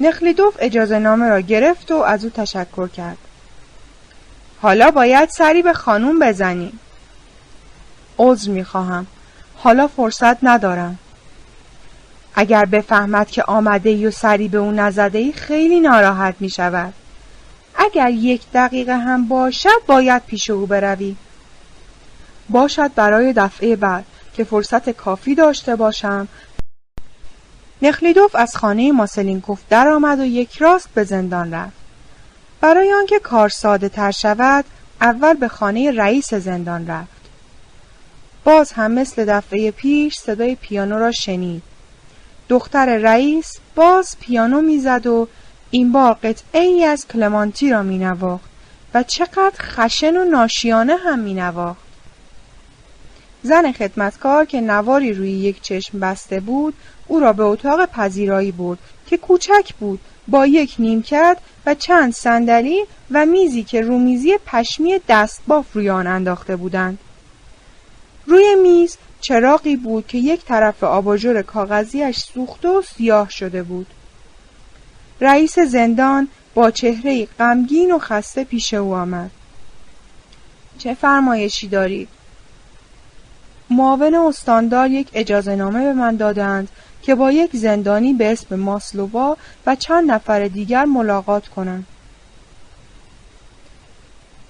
نخلیدوف 0.00 0.56
اجازه 0.58 0.98
نامه 0.98 1.28
را 1.28 1.40
گرفت 1.40 1.90
و 1.90 1.94
از 1.96 2.24
او 2.24 2.30
تشکر 2.30 2.88
کرد. 2.88 3.18
حالا 4.62 4.90
باید 4.90 5.28
سری 5.28 5.62
به 5.62 5.72
خانوم 5.72 6.18
بزنیم. 6.18 6.80
عذر 8.18 8.50
می‌خواهم. 8.50 9.06
حالا 9.56 9.88
فرصت 9.88 10.36
ندارم. 10.44 10.98
اگر 12.34 12.64
بفهمد 12.64 13.30
که 13.30 13.42
آمده 13.42 13.90
ای 13.90 14.06
و 14.06 14.10
سری 14.10 14.48
به 14.48 14.58
او 14.58 14.70
نزده 14.70 15.18
ای 15.18 15.32
خیلی 15.32 15.80
ناراحت 15.80 16.34
می 16.40 16.50
شود. 16.50 16.94
اگر 17.74 18.10
یک 18.10 18.42
دقیقه 18.54 18.96
هم 18.96 19.28
باشد 19.28 19.86
باید 19.86 20.22
پیش 20.26 20.50
او 20.50 20.66
بروی. 20.66 21.16
باشد 22.48 22.94
برای 22.94 23.32
دفعه 23.32 23.76
بعد 23.76 24.04
که 24.34 24.44
فرصت 24.44 24.90
کافی 24.90 25.34
داشته 25.34 25.76
باشم. 25.76 26.28
نخلیدوف 27.82 28.34
از 28.34 28.56
خانه 28.56 28.92
ماسلینکوف 28.92 29.60
درآمد 29.70 30.20
و 30.20 30.24
یک 30.24 30.56
راست 30.56 30.88
به 30.94 31.04
زندان 31.04 31.54
رفت. 31.54 31.76
برای 32.60 32.92
آنکه 32.92 33.18
کار 33.18 33.48
ساده 33.48 33.88
تر 33.88 34.10
شود 34.10 34.64
اول 35.00 35.34
به 35.34 35.48
خانه 35.48 35.90
رئیس 35.90 36.34
زندان 36.34 36.86
رفت. 36.86 37.20
باز 38.44 38.72
هم 38.72 38.92
مثل 38.92 39.24
دفعه 39.24 39.70
پیش 39.70 40.16
صدای 40.16 40.54
پیانو 40.54 40.98
را 40.98 41.12
شنید. 41.12 41.62
دختر 42.50 42.96
رئیس 42.96 43.58
باز 43.74 44.16
پیانو 44.20 44.60
می‌زد 44.60 45.06
و 45.06 45.28
این 45.70 45.92
بار 45.92 46.14
قطعه 46.14 46.60
ای 46.60 46.84
از 46.84 47.08
کلمانتی 47.08 47.70
را 47.70 47.82
می 47.82 47.98
نواخت 47.98 48.50
و 48.94 49.02
چقدر 49.02 49.52
خشن 49.60 50.16
و 50.16 50.24
ناشیانه 50.24 50.96
هم 50.96 51.18
می 51.18 51.34
نواخت. 51.34 51.80
زن 53.42 53.72
خدمتکار 53.72 54.44
که 54.44 54.60
نواری 54.60 55.12
روی 55.12 55.30
یک 55.30 55.62
چشم 55.62 56.00
بسته 56.00 56.40
بود 56.40 56.74
او 57.06 57.20
را 57.20 57.32
به 57.32 57.42
اتاق 57.42 57.86
پذیرایی 57.86 58.52
برد 58.52 58.78
که 59.06 59.16
کوچک 59.16 59.74
بود 59.80 60.00
با 60.28 60.46
یک 60.46 60.74
نیمکت 60.78 61.38
و 61.66 61.74
چند 61.74 62.12
صندلی 62.12 62.84
و 63.10 63.26
میزی 63.26 63.62
که 63.62 63.80
رومیزی 63.80 64.38
پشمی 64.46 65.00
دستباف 65.08 65.66
روی 65.72 65.90
آن 65.90 66.06
انداخته 66.06 66.56
بودند. 66.56 66.98
روی 68.26 68.54
میز 68.62 68.96
چراغی 69.20 69.76
بود 69.76 70.06
که 70.06 70.18
یک 70.18 70.44
طرف 70.44 70.84
آباژور 70.84 71.42
کاغذیش 71.42 72.18
سوخته 72.18 72.68
و 72.68 72.82
سیاه 72.82 73.30
شده 73.30 73.62
بود. 73.62 73.86
رئیس 75.20 75.58
زندان 75.58 76.28
با 76.54 76.70
چهره 76.70 77.28
غمگین 77.38 77.92
و 77.92 77.98
خسته 77.98 78.44
پیش 78.44 78.74
او 78.74 78.94
آمد. 78.94 79.30
چه 80.78 80.94
فرمایشی 80.94 81.68
دارید؟ 81.68 82.08
معاون 83.70 84.14
استاندار 84.14 84.90
یک 84.90 85.08
اجازه 85.12 85.56
نامه 85.56 85.84
به 85.84 85.92
من 85.92 86.16
دادند 86.16 86.68
که 87.02 87.14
با 87.14 87.32
یک 87.32 87.56
زندانی 87.56 88.12
به 88.12 88.32
اسم 88.32 88.56
ماسلووا 88.56 89.36
و 89.66 89.76
چند 89.76 90.10
نفر 90.10 90.48
دیگر 90.48 90.84
ملاقات 90.84 91.48
کنم. 91.48 91.86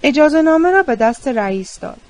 اجازه 0.03 0.43
نامه 0.43 0.71
را 0.71 0.83
به 0.83 0.97
دست 0.97 1.29
رئیس 1.29 1.79
داد. 1.79 2.01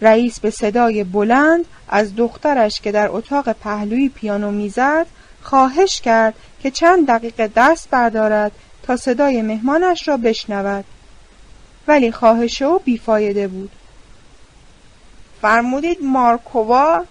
رئیس 0.00 0.40
به 0.40 0.50
صدای 0.50 1.04
بلند 1.04 1.64
از 1.88 2.16
دخترش 2.16 2.80
که 2.80 2.92
در 2.92 3.08
اتاق 3.10 3.52
پهلوی 3.52 4.08
پیانو 4.08 4.50
می‌زد 4.50 5.06
خواهش 5.42 6.00
کرد 6.00 6.34
که 6.62 6.70
چند 6.70 7.06
دقیقه 7.06 7.50
دست 7.56 7.90
بردارد 7.90 8.52
تا 8.82 8.96
صدای 8.96 9.42
مهمانش 9.42 10.08
را 10.08 10.16
بشنود. 10.16 10.84
ولی 11.88 12.12
خواهش 12.12 12.62
او 12.62 12.78
بیفایده 12.78 13.48
بود. 13.48 13.70
فرمودید 15.42 15.98
مارکووا؟ 16.02 17.04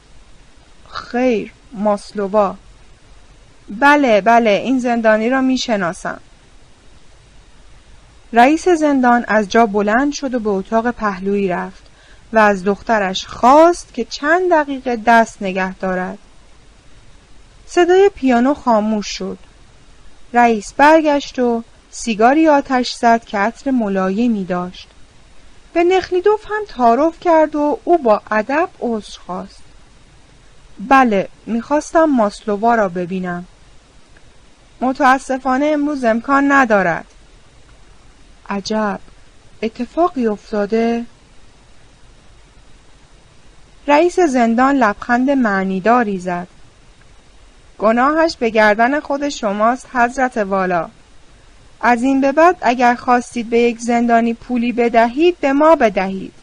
خیر 0.89 1.51
ماسلووا 1.73 2.55
بله 3.69 4.21
بله 4.21 4.49
این 4.49 4.79
زندانی 4.79 5.29
را 5.29 5.41
می‌شناسم. 5.41 6.19
رئیس 8.33 8.67
زندان 8.67 9.25
از 9.27 9.49
جا 9.49 9.65
بلند 9.65 10.13
شد 10.13 10.33
و 10.33 10.39
به 10.39 10.49
اتاق 10.49 10.91
پهلویی 10.91 11.47
رفت. 11.47 11.86
و 12.33 12.37
از 12.37 12.63
دخترش 12.63 13.25
خواست 13.25 13.93
که 13.93 14.05
چند 14.05 14.51
دقیقه 14.51 14.95
دست 14.95 15.41
نگه 15.41 15.75
دارد. 15.75 16.17
صدای 17.65 18.11
پیانو 18.15 18.53
خاموش 18.53 19.07
شد. 19.07 19.37
رئیس 20.33 20.73
برگشت 20.73 21.39
و 21.39 21.63
سیگاری 21.91 22.47
آتش 22.47 22.93
زد 22.93 23.25
که 23.25 23.37
عطر 23.37 23.71
ملایمی 23.71 24.45
داشت. 24.45 24.87
به 25.73 25.83
نخلیدوف 25.83 26.45
هم 26.45 26.63
تعارف 26.67 27.19
کرد 27.19 27.55
و 27.55 27.79
او 27.83 27.97
با 27.97 28.21
ادب 28.31 28.69
عذر 28.79 29.19
خواست. 29.25 29.61
بله 30.79 31.29
می‌خواستم 31.45 32.05
ماسلووا 32.05 32.75
را 32.75 32.89
ببینم. 32.89 33.45
متاسفانه 34.81 35.65
امروز 35.65 36.03
امکان 36.03 36.51
ندارد. 36.51 37.05
عجب 38.49 38.99
اتفاقی 39.61 40.27
افتاده 40.27 41.05
رئیس 43.87 44.19
زندان 44.19 44.75
لبخند 44.75 45.29
معنیداری 45.29 46.19
زد. 46.19 46.47
گناهش 47.77 48.37
به 48.39 48.49
گردن 48.49 48.99
خود 48.99 49.29
شماست 49.29 49.87
حضرت 49.93 50.37
والا. 50.37 50.89
از 51.81 52.03
این 52.03 52.21
به 52.21 52.31
بعد 52.31 52.57
اگر 52.61 52.95
خواستید 52.95 53.49
به 53.49 53.59
یک 53.59 53.79
زندانی 53.79 54.33
پولی 54.33 54.71
بدهید 54.71 55.39
به 55.39 55.53
ما 55.53 55.75
بدهید. 55.75 56.33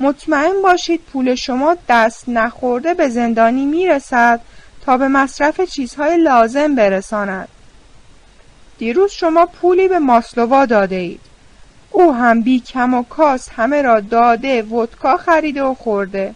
مطمئن 0.00 0.62
باشید 0.62 1.00
پول 1.12 1.34
شما 1.34 1.76
دست 1.88 2.28
نخورده 2.28 2.94
به 2.94 3.08
زندانی 3.08 3.66
می‌رسد 3.66 4.40
تا 4.84 4.96
به 4.96 5.08
مصرف 5.08 5.60
چیزهای 5.60 6.16
لازم 6.16 6.74
برساند. 6.74 7.48
دیروز 8.78 9.12
شما 9.12 9.46
پولی 9.46 9.88
به 9.88 9.98
ماسلووا 9.98 10.66
داده 10.66 10.96
اید. 10.96 11.20
او 11.90 12.14
هم 12.14 12.42
بی 12.42 12.60
کم 12.60 12.94
و 12.94 13.02
کاس 13.02 13.48
همه 13.56 13.82
را 13.82 14.00
داده 14.00 14.62
ودکا 14.62 15.16
خریده 15.16 15.62
و 15.62 15.74
خورده. 15.74 16.34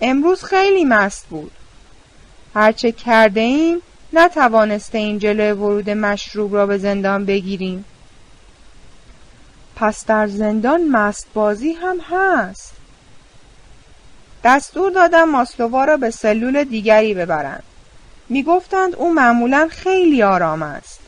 امروز 0.00 0.44
خیلی 0.44 0.84
مست 0.84 1.26
بود. 1.26 1.52
هرچه 2.54 2.92
کرده 2.92 3.40
ایم 3.40 3.78
نتوانسته 4.12 4.98
این 4.98 5.18
جلوی 5.18 5.52
ورود 5.52 5.90
مشروب 5.90 6.54
را 6.54 6.66
به 6.66 6.78
زندان 6.78 7.24
بگیریم. 7.24 7.84
پس 9.76 10.06
در 10.06 10.26
زندان 10.26 10.88
مست 10.88 11.26
بازی 11.34 11.72
هم 11.72 12.00
هست. 12.00 12.72
دستور 14.44 14.92
دادم 14.92 15.30
ماسلووا 15.30 15.84
را 15.84 15.96
به 15.96 16.10
سلول 16.10 16.64
دیگری 16.64 17.14
ببرند. 17.14 17.62
می‌گفتند 18.28 18.94
او 18.96 19.14
معمولا 19.14 19.68
خیلی 19.70 20.22
آرام 20.22 20.62
است. 20.62 21.00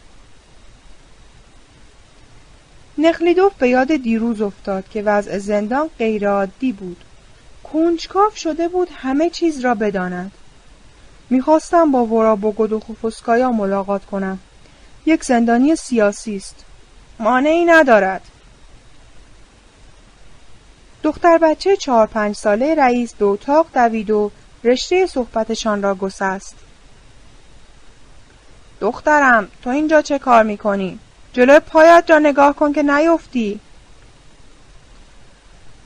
نخلیدوف 2.98 3.52
به 3.54 3.68
یاد 3.68 3.96
دیروز 3.96 4.40
افتاد 4.42 4.88
که 4.88 5.02
وضع 5.02 5.38
زندان 5.38 5.90
غیرعادی 5.98 6.72
بود. 6.72 7.04
کنجکاو 7.72 8.30
شده 8.36 8.68
بود 8.68 8.88
همه 8.94 9.30
چیز 9.30 9.60
را 9.60 9.74
بداند. 9.74 10.32
می‌خواستم 11.30 11.92
با 11.92 12.06
ورا 12.06 12.38
خوفسکایا 12.86 13.52
ملاقات 13.52 14.04
کنم. 14.04 14.38
یک 15.06 15.24
زندانی 15.24 15.76
سیاسی 15.76 16.36
است. 16.36 16.64
مانعی 17.18 17.64
ندارد. 17.64 18.22
دختر 21.02 21.38
بچه 21.38 21.76
چهار 21.76 22.06
پنج 22.06 22.36
ساله 22.36 22.74
رئیس 22.74 23.14
به 23.14 23.24
اتاق 23.24 23.66
دوید 23.74 24.10
و 24.10 24.30
رشته 24.64 25.06
صحبتشان 25.06 25.82
را 25.82 25.94
گسست. 25.94 26.56
دخترم 28.80 29.48
تو 29.62 29.70
اینجا 29.70 30.02
چه 30.02 30.18
کار 30.18 30.42
می‌کنی؟ 30.42 30.98
جلوی 31.32 31.60
پایت 31.60 32.04
را 32.08 32.18
نگاه 32.18 32.54
کن 32.54 32.72
که 32.72 32.82
نیفتی. 32.82 33.60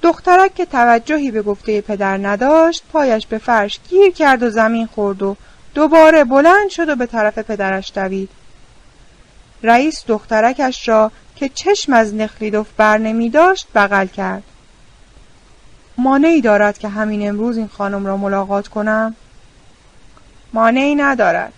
دخترک 0.05 0.55
که 0.55 0.67
توجهی 0.67 1.31
به 1.31 1.43
گفته 1.43 1.81
پدر 1.81 2.17
نداشت 2.17 2.83
پایش 2.93 3.27
به 3.27 3.39
فرش 3.39 3.81
گیر 3.89 4.13
کرد 4.13 4.43
و 4.43 4.51
زمین 4.51 4.87
خورد 4.87 5.23
و 5.23 5.37
دوباره 5.75 6.25
بلند 6.25 6.69
شد 6.69 6.89
و 6.89 6.97
به 6.97 7.07
طرف 7.07 7.39
پدرش 7.39 7.93
دوید. 7.95 8.31
رئیس 9.63 10.05
دخترکش 10.07 10.89
را 10.89 11.13
که 11.37 11.49
چشم 11.49 11.93
از 11.93 12.15
نخلیدوف 12.15 12.67
بر 12.77 12.99
نمی 12.99 13.31
داشت 13.31 13.67
بغل 13.75 14.07
کرد. 14.07 14.43
مانعی 15.99 16.41
دارد 16.41 16.79
که 16.79 16.89
همین 16.89 17.29
امروز 17.29 17.57
این 17.57 17.69
خانم 17.69 18.07
را 18.07 18.17
ملاقات 18.17 18.69
کنم؟ 18.69 19.15
مانعی 20.53 20.95
ندارد. 20.95 21.53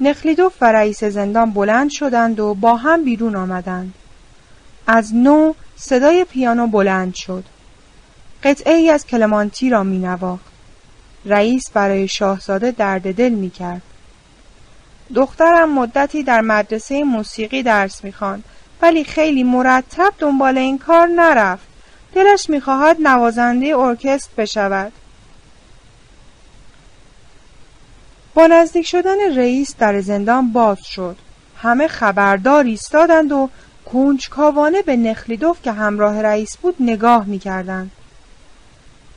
نخلیدوف 0.00 0.52
و 0.60 0.72
رئیس 0.72 1.04
زندان 1.04 1.50
بلند 1.50 1.90
شدند 1.90 2.40
و 2.40 2.54
با 2.54 2.76
هم 2.76 3.04
بیرون 3.04 3.36
آمدند. 3.36 3.94
از 4.92 5.14
نو 5.14 5.52
صدای 5.76 6.24
پیانو 6.24 6.66
بلند 6.66 7.14
شد 7.14 7.44
قطعه 8.44 8.74
ای 8.74 8.90
از 8.90 9.06
کلمانتی 9.06 9.70
را 9.70 9.82
می 9.82 9.98
نواخت. 9.98 10.44
رئیس 11.24 11.70
برای 11.70 12.08
شاهزاده 12.08 12.70
درد 12.70 13.14
دل 13.14 13.28
می 13.28 13.50
کرد. 13.50 13.82
دخترم 15.14 15.74
مدتی 15.74 16.22
در 16.22 16.40
مدرسه 16.40 17.04
موسیقی 17.04 17.62
درس 17.62 18.04
می‌خواند 18.04 18.44
ولی 18.82 19.04
خیلی 19.04 19.42
مرتب 19.42 20.12
دنبال 20.18 20.58
این 20.58 20.78
کار 20.78 21.06
نرفت 21.06 21.66
دلش 22.14 22.50
می‌خواهد 22.50 22.96
نوازنده 23.00 23.76
ارکستر 23.76 24.32
بشود 24.36 24.92
با 28.34 28.46
نزدیک 28.46 28.86
شدن 28.86 29.36
رئیس 29.36 29.74
در 29.78 30.00
زندان 30.00 30.52
باز 30.52 30.78
شد 30.84 31.16
همه 31.62 31.88
خبردار 31.88 32.64
ایستادند 32.64 33.32
و 33.32 33.50
کنجکاوانه 33.92 34.82
به 34.82 34.96
نخلیدوف 34.96 35.62
که 35.62 35.72
همراه 35.72 36.22
رئیس 36.22 36.56
بود 36.56 36.76
نگاه 36.80 37.24
می‌کردند. 37.24 37.90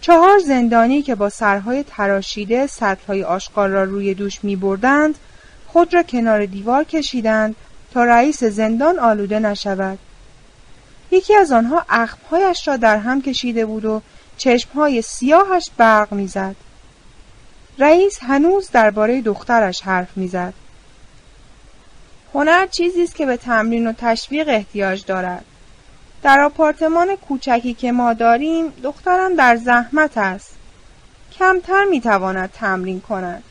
چهار 0.02 0.40
زندانی 0.40 1.02
که 1.02 1.16
با 1.16 1.30
سرهای 1.30 1.84
تراشیده 1.84 2.68
سطلهای 2.68 3.24
آشغال 3.24 3.72
را 3.72 3.84
روی 3.84 4.14
دوش 4.14 4.44
می 4.44 4.56
بردند 4.56 5.16
خود 5.68 5.94
را 5.94 6.04
کنار 6.04 6.46
دیوار 6.46 6.84
کشیدند 6.84 7.56
تا 7.94 8.04
رئیس 8.04 8.44
زندان 8.44 9.00
آلوده 9.00 9.40
نشود. 9.40 10.00
یکی 11.12 11.36
از 11.36 11.52
آنها 11.52 11.86
اخمهایش 11.90 12.68
را 12.68 12.78
در 12.78 12.98
هم 12.98 13.22
کشیده 13.22 13.66
بود 13.66 13.86
و 13.86 14.02
چشمهای 14.38 15.02
سیاهش 15.02 15.70
برق 15.78 16.14
می‌زد. 16.14 16.56
رئیس 17.80 18.20
هنوز 18.22 18.70
درباره 18.72 19.22
دخترش 19.22 19.82
حرف 19.82 20.18
می‌زد. 20.18 20.54
هنر 22.34 22.68
چیزی 22.68 23.04
است 23.04 23.16
که 23.16 23.26
به 23.26 23.38
تمرین 23.38 23.88
و 23.88 23.94
تشویق 23.94 24.50
احتیاج 24.50 25.06
دارد. 25.06 25.46
در 26.24 26.40
آپارتمان 26.40 27.16
کوچکی 27.16 27.74
که 27.74 27.92
ما 27.92 28.14
داریم 28.14 28.70
دخترم 28.84 29.36
در 29.36 29.56
زحمت 29.56 30.18
است. 30.18 30.56
کمتر 31.40 31.86
می‌تواند 31.86 32.52
تمرین 32.52 33.02
کند. 33.02 33.44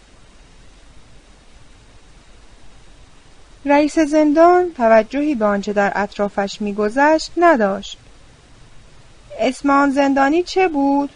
رئیس 3.65 3.99
زندان 3.99 4.73
توجهی 4.73 5.35
به 5.35 5.45
آنچه 5.45 5.73
در 5.73 5.93
اطرافش 5.95 6.61
میگذشت 6.61 7.33
نداشت. 7.37 7.99
اسم 9.39 9.71
آن 9.71 9.91
زندانی 9.91 10.43
چه 10.43 10.69
بود؟ 10.69 11.11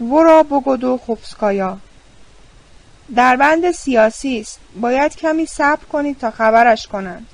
ورا 0.00 0.42
بگودو 0.42 0.96
خوفسکایا 0.96 1.78
در 3.14 3.36
بند 3.36 3.70
سیاسی 3.70 4.40
است. 4.40 4.60
باید 4.80 5.16
کمی 5.16 5.46
صبر 5.46 5.84
کنید 5.84 6.18
تا 6.18 6.30
خبرش 6.30 6.86
کنند. 6.86 7.26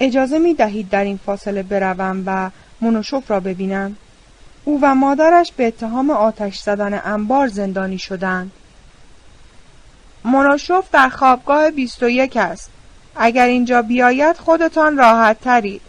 اجازه 0.00 0.38
می 0.38 0.54
دهید 0.54 0.88
در 0.88 1.04
این 1.04 1.20
فاصله 1.26 1.62
بروم 1.62 2.22
و 2.26 2.50
منوشوف 2.80 3.30
را 3.30 3.40
ببینم؟ 3.40 3.96
او 4.64 4.78
و 4.82 4.94
مادرش 4.94 5.52
به 5.52 5.66
اتهام 5.66 6.10
آتش 6.10 6.58
زدن 6.58 7.00
انبار 7.04 7.48
زندانی 7.48 7.98
شدند. 7.98 8.52
منوشوف 10.24 10.90
در 10.92 11.08
خوابگاه 11.08 11.70
21 11.70 12.36
است. 12.36 12.70
اگر 13.16 13.46
اینجا 13.46 13.82
بیاید 13.82 14.36
خودتان 14.36 14.96
راحت 14.96 15.40
ترید. 15.40 15.82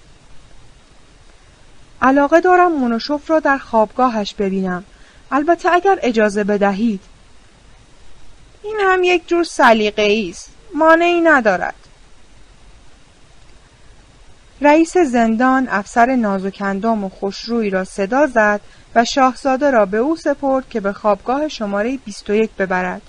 علاقه 2.01 2.41
دارم 2.41 2.71
منوشوف 2.71 3.29
را 3.29 3.39
در 3.39 3.57
خوابگاهش 3.57 4.33
ببینم. 4.33 4.83
البته 5.31 5.69
اگر 5.73 5.99
اجازه 6.01 6.43
بدهید 6.43 7.01
این 8.63 8.77
هم 8.81 9.03
یک 9.03 9.27
جور 9.27 9.43
سلیقه 9.43 10.25
است. 10.29 10.51
مانعی 10.75 11.21
ندارد. 11.21 11.75
رئیس 14.61 14.97
زندان 14.97 15.67
افسر 15.69 16.15
نازکندام 16.15 17.03
و 17.03 17.09
خوشرویی 17.09 17.69
را 17.69 17.83
صدا 17.83 18.27
زد 18.27 18.61
و 18.95 19.05
شاهزاده 19.05 19.71
را 19.71 19.85
به 19.85 19.97
او 19.97 20.15
سپرد 20.15 20.69
که 20.69 20.79
به 20.79 20.93
خوابگاه 20.93 21.47
شماره 21.47 21.97
21 21.97 22.51
ببرد. 22.51 23.01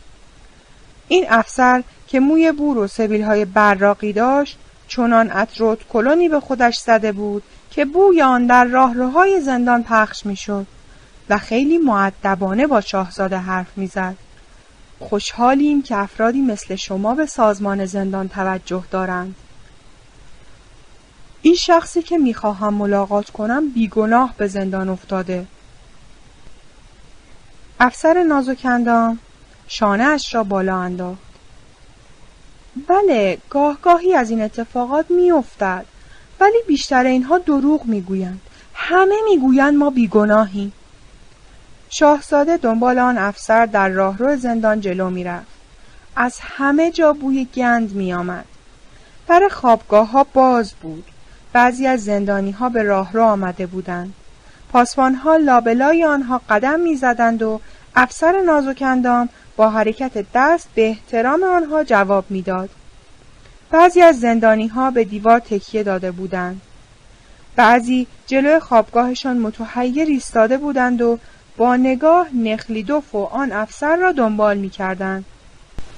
این 1.09 1.27
افسر 1.28 1.82
که 2.06 2.20
موی 2.20 2.52
بور 2.52 2.78
و 2.78 2.86
سبیل 2.86 3.22
های 3.22 3.44
براقی 3.44 4.12
داشت 4.12 4.59
چنان 4.89 5.32
اتروت 5.32 5.78
کلونی 5.89 6.28
به 6.28 6.40
خودش 6.40 6.78
زده 6.78 7.12
بود 7.12 7.43
که 7.70 7.85
بوی 7.85 8.22
آن 8.22 8.47
در 8.47 8.64
راهروهای 8.64 9.40
زندان 9.40 9.82
پخش 9.82 10.27
می‌شد 10.27 10.66
و 11.28 11.39
خیلی 11.39 11.78
معدبانه 11.78 12.66
با 12.66 12.81
شاهزاده 12.81 13.36
حرف 13.36 13.68
می‌زد. 13.77 14.16
خوشحالیم 15.01 15.82
که 15.82 15.97
افرادی 15.97 16.40
مثل 16.40 16.77
شما 16.77 17.14
به 17.14 17.27
سازمان 17.27 17.86
زندان 17.86 18.28
توجه 18.28 18.85
دارند. 18.90 19.35
این 21.43 21.55
شخصی 21.55 22.02
که 22.02 22.18
می‌خواهم 22.18 22.74
ملاقات 22.74 23.31
کنم 23.31 23.68
بیگناه 23.68 24.35
به 24.36 24.47
زندان 24.47 24.89
افتاده. 24.89 25.47
افسر 27.81 28.22
نازکندام 28.22 29.18
شانه 29.68 30.05
اش 30.05 30.35
را 30.35 30.44
بالا 30.44 30.77
انداخت. 30.77 31.31
بله 32.89 33.39
گاه 33.51 33.78
گاهی 33.82 34.14
از 34.14 34.31
این 34.31 34.43
اتفاقات 34.43 35.10
میافتد 35.10 35.86
ولی 36.40 36.59
بیشتر 36.66 37.05
اینها 37.05 37.39
دروغ 37.39 37.85
می‌گویند. 37.85 38.40
همه 38.74 39.14
می‌گویند 39.31 39.74
ما 39.74 39.90
بیگناهیم. 39.90 40.72
شاهزاده 41.93 42.57
دنبال 42.57 42.99
آن 42.99 43.19
افسر 43.19 43.67
در 43.67 43.89
راهرو 43.89 44.37
زندان 44.37 44.81
جلو 44.81 45.11
می‌رفت 45.11 45.47
از 46.17 46.39
همه 46.41 46.91
جا 46.91 47.12
بوی 47.12 47.45
گند 47.55 47.93
میآمد 47.93 48.45
در 49.29 49.49
خوابگاه 49.51 50.11
ها 50.11 50.25
باز 50.25 50.73
بود 50.73 51.05
بعضی 51.53 51.87
از 51.87 52.05
زندانی 52.05 52.51
ها 52.51 52.69
به 52.69 52.83
راهرو 52.83 53.25
آمده 53.25 53.67
بودند 53.67 54.15
پاسبان 54.73 55.15
ها 55.15 55.37
لابلای 55.37 56.05
آنها 56.05 56.41
قدم 56.51 56.81
می‌زدند 56.81 57.43
و 57.43 57.61
افسر 57.97 58.41
نازکندام 58.41 59.29
با 59.57 59.71
حرکت 59.71 60.27
دست 60.35 60.69
به 60.75 60.89
احترام 60.89 61.43
آنها 61.43 61.85
جواب 61.85 62.25
می‌داد. 62.29 62.71
بعضی 63.71 64.03
از 64.03 64.21
زندانی 64.21 64.67
ها 64.67 64.91
به 64.91 65.05
دیوار 65.05 65.39
تکیه 65.39 65.83
داده 65.83 66.11
بودند. 66.11 66.61
بعضی 67.57 68.07
جلوی 68.27 68.59
خوابگاهشان 68.59 69.39
متحیر 69.39 70.09
ایستاده 70.09 70.57
بودند 70.57 71.03
و 71.03 71.19
با 71.56 71.77
نگاه 71.77 72.27
نخلیدوف 72.35 73.14
و 73.14 73.24
آن 73.24 73.52
افسر 73.52 73.97
را 73.97 74.12
دنبال 74.12 74.59
می 74.59 74.70
کردند. 74.70 75.24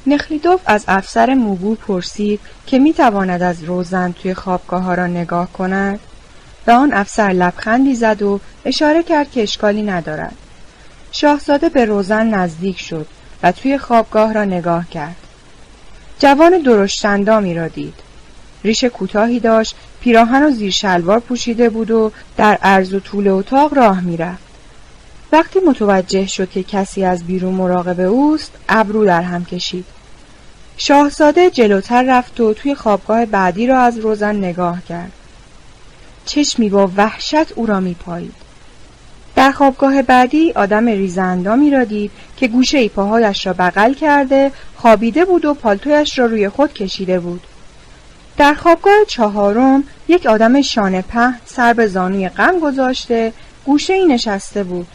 نخلیدوف 0.06 0.60
از 0.66 0.84
افسر 0.88 1.34
موبور 1.34 1.76
پرسید 1.76 2.40
که 2.66 2.78
می 2.78 2.92
تواند 2.92 3.42
از 3.42 3.64
روزن 3.64 4.12
توی 4.12 4.34
خوابگاه 4.34 4.82
ها 4.82 4.94
را 4.94 5.06
نگاه 5.06 5.52
کند 5.52 6.00
و 6.66 6.70
آن 6.70 6.92
افسر 6.92 7.28
لبخندی 7.28 7.94
زد 7.94 8.22
و 8.22 8.40
اشاره 8.64 9.02
کرد 9.02 9.30
که 9.30 9.42
اشکالی 9.42 9.82
ندارد. 9.82 10.34
شاهزاده 11.12 11.68
به 11.68 11.84
روزن 11.84 12.26
نزدیک 12.26 12.80
شد 12.80 13.06
و 13.42 13.52
توی 13.52 13.78
خوابگاه 13.78 14.32
را 14.32 14.44
نگاه 14.44 14.88
کرد. 14.88 15.16
جوان 16.18 16.58
درشتندامی 16.62 17.54
را 17.54 17.68
دید. 17.68 17.94
ریش 18.64 18.84
کوتاهی 18.84 19.40
داشت، 19.40 19.76
پیراهن 20.00 20.42
و 20.42 20.50
زیر 20.50 20.70
شلوار 20.70 21.18
پوشیده 21.18 21.70
بود 21.70 21.90
و 21.90 22.12
در 22.36 22.58
عرض 22.62 22.94
و 22.94 23.00
طول 23.00 23.28
اتاق 23.28 23.74
راه 23.74 24.00
می‌رفت. 24.00 24.51
وقتی 25.32 25.60
متوجه 25.60 26.26
شد 26.26 26.50
که 26.50 26.62
کسی 26.62 27.04
از 27.04 27.24
بیرون 27.24 27.54
مراقب 27.54 28.00
اوست، 28.00 28.52
ابرو 28.68 29.04
در 29.04 29.22
هم 29.22 29.44
کشید. 29.44 29.84
شاهزاده 30.76 31.50
جلوتر 31.50 32.02
رفت 32.02 32.40
و 32.40 32.54
توی 32.54 32.74
خوابگاه 32.74 33.26
بعدی 33.26 33.66
را 33.66 33.80
از 33.80 33.98
روزن 33.98 34.36
نگاه 34.36 34.82
کرد. 34.88 35.12
چشمی 36.24 36.68
با 36.68 36.90
وحشت 36.96 37.52
او 37.52 37.66
را 37.66 37.80
میپایید. 37.80 38.34
در 39.36 39.52
خوابگاه 39.52 40.02
بعدی 40.02 40.52
آدم 40.52 40.86
ریزندامی 40.86 41.70
را 41.70 41.84
دید 41.84 42.10
که 42.36 42.48
گوشه 42.48 42.78
ای 42.78 42.88
پاهایش 42.88 43.46
را 43.46 43.52
بغل 43.52 43.94
کرده 43.94 44.52
خوابیده 44.76 45.24
بود 45.24 45.44
و 45.44 45.54
پالتویش 45.54 46.18
را 46.18 46.26
روی 46.26 46.48
خود 46.48 46.72
کشیده 46.72 47.20
بود. 47.20 47.46
در 48.36 48.54
خوابگاه 48.54 49.04
چهارم 49.09 49.84
یک 50.09 50.26
آدم 50.26 50.62
شانه 50.62 51.02
پهن 51.02 51.38
سر 51.44 51.72
به 51.72 51.86
زانوی 51.86 52.28
غم 52.28 52.59
گذاشته 52.59 53.32
گوشه 53.64 53.92
ای 53.92 54.06
نشسته 54.06 54.64
بود. 54.64 54.86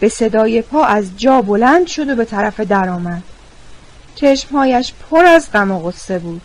به 0.00 0.08
صدای 0.08 0.62
پا 0.62 0.84
از 0.84 1.06
جا 1.16 1.42
بلند 1.42 1.86
شد 1.86 2.08
و 2.08 2.14
به 2.14 2.24
طرف 2.24 2.60
در 2.60 2.88
آمد. 2.88 3.22
چشمهایش 4.14 4.92
پر 5.10 5.24
از 5.24 5.52
غم 5.52 5.70
و 5.70 5.78
غصه 5.78 6.18
بود. 6.18 6.40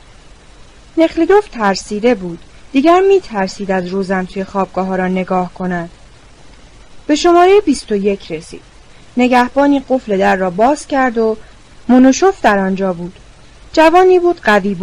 نخلیدوف 0.98 1.48
ترسیده 1.48 2.15
بود. 2.15 2.40
دیگر 2.72 3.02
می 3.02 3.19
ترسید 3.19 3.72
از 3.72 3.88
روزن 3.88 4.26
توی 4.26 4.44
خوابگاه 4.44 4.88
ها 4.88 4.95
را 4.95 5.07
نگاه 5.07 5.53
کند. 5.53 5.90
به 7.07 7.15
شماره 7.15 7.61
21 7.65 8.32
رسید. 8.32 8.61
نگهبانی 9.18 9.84
قفل 9.90 10.18
در 10.18 10.36
را 10.36 10.49
باز 10.49 10.88
کرد 10.88 11.18
و 11.18 11.38
منوشوف 11.88 12.41
در 12.41 12.60
آنجا 12.60 12.94
بود. 12.94 13.19
جوانی 13.73 14.19
بود 14.19 14.41
قوی 14.41 14.76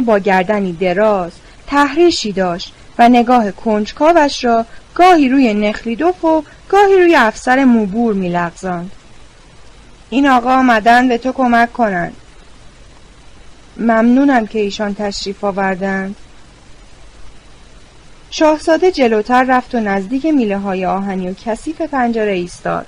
با 0.00 0.18
گردنی 0.18 0.72
دراز، 0.72 1.32
تحریشی 1.66 2.32
داشت 2.32 2.72
و 2.98 3.08
نگاه 3.08 3.52
کنجکاوش 3.52 4.44
را 4.44 4.66
گاهی 4.94 5.28
روی 5.28 5.54
نخلیدوف 5.54 6.24
و 6.24 6.44
گاهی 6.68 6.96
روی 6.96 7.14
افسر 7.14 7.64
موبور 7.64 8.14
میلغزاند. 8.14 8.90
این 10.10 10.28
آقا 10.28 10.54
آمدن 10.54 11.08
به 11.08 11.18
تو 11.18 11.32
کمک 11.32 11.72
کنند. 11.72 12.16
ممنونم 13.76 14.46
که 14.46 14.58
ایشان 14.58 14.94
تشریف 14.94 15.44
آوردند. 15.44 16.16
شاهزاده 18.30 18.92
جلوتر 18.92 19.44
رفت 19.44 19.74
و 19.74 19.80
نزدیک 19.80 20.26
میله 20.26 20.58
های 20.58 20.86
آهنی 20.86 21.30
و 21.30 21.34
کثیف 21.34 21.80
پنجره 21.80 22.32
ایستاد. 22.32 22.86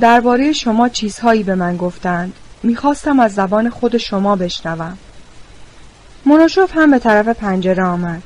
درباره 0.00 0.52
شما 0.52 0.88
چیزهایی 0.88 1.42
به 1.42 1.54
من 1.54 1.76
گفتند. 1.76 2.32
می‌خواستم 2.62 3.20
از 3.20 3.34
زبان 3.34 3.70
خود 3.70 3.96
شما 3.96 4.36
بشنوم. 4.36 4.98
منوشوف 6.24 6.76
هم 6.76 6.90
به 6.90 6.98
طرف 6.98 7.28
پنجره 7.28 7.84
آمد. 7.84 8.22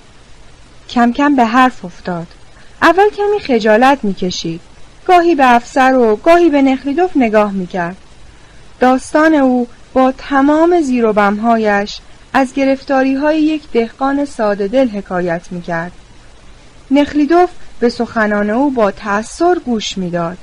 کم 0.88 1.12
کم 1.12 1.36
به 1.36 1.44
حرف 1.44 1.84
افتاد. 1.84 2.26
اول 2.82 3.10
کمی 3.16 3.40
خجالت 3.40 3.98
می‌کشید. 4.02 4.60
گاهی 5.06 5.34
به 5.34 5.54
افسر 5.54 5.94
و 5.94 6.16
گاهی 6.16 6.50
به 6.50 6.62
نخلیدوف 6.62 7.16
نگاه 7.16 7.52
می‌کرد. 7.52 7.96
داستان 8.80 9.34
او 9.34 9.66
با 9.92 10.12
تمام 10.18 10.80
زیر 10.80 11.06
و 11.06 11.12
بمهایش 11.12 11.98
از 12.32 12.54
گرفتاری 12.54 13.14
های 13.14 13.42
یک 13.42 13.62
دهقان 13.72 14.24
ساده 14.24 14.68
دل 14.68 14.88
حکایت 14.88 15.42
می 15.50 15.62
کرد. 15.62 15.92
نخلیدوف 16.90 17.50
به 17.80 17.88
سخنان 17.88 18.50
او 18.50 18.70
با 18.70 18.90
تأثیر 18.90 19.54
گوش 19.54 19.98
می‌داد. 19.98 20.38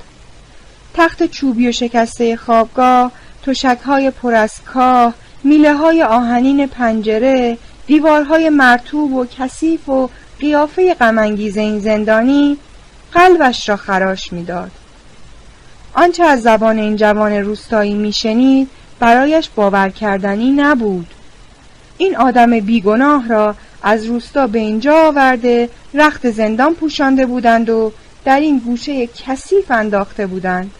تخت 0.94 1.26
چوبی 1.26 1.68
و 1.68 1.72
شکسته 1.72 2.36
خوابگاه، 2.36 3.12
تشک 3.42 3.78
های 3.86 4.10
پر 4.10 4.34
از 4.34 4.52
کاه، 4.66 5.14
میله 5.44 5.74
های 5.74 6.02
آهنین 6.02 6.66
پنجره 6.66 7.58
دیوارهای 7.86 8.48
مرتوب 8.48 9.12
و 9.12 9.26
کثیف 9.38 9.88
و 9.88 10.10
قیافه 10.40 10.94
غمانگیز 10.94 11.56
این 11.56 11.78
زندانی 11.78 12.58
قلبش 13.12 13.68
را 13.68 13.76
خراش 13.76 14.32
می‌داد. 14.32 14.70
آنچه 15.94 16.24
از 16.24 16.42
زبان 16.42 16.78
این 16.78 16.96
جوان 16.96 17.32
روستایی 17.32 17.94
میشنید 17.94 18.68
برایش 19.00 19.48
باور 19.54 19.88
کردنی 19.88 20.50
نبود. 20.50 21.06
این 21.98 22.16
آدم 22.16 22.60
بیگناه 22.60 23.28
را 23.28 23.54
از 23.82 24.06
روستا 24.06 24.46
به 24.46 24.58
اینجا 24.58 25.06
آورده 25.06 25.68
رخت 25.94 26.30
زندان 26.30 26.74
پوشانده 26.74 27.26
بودند 27.26 27.70
و 27.70 27.92
در 28.24 28.40
این 28.40 28.58
گوشه 28.58 29.06
کثیف 29.06 29.70
انداخته 29.70 30.26
بودند. 30.26 30.70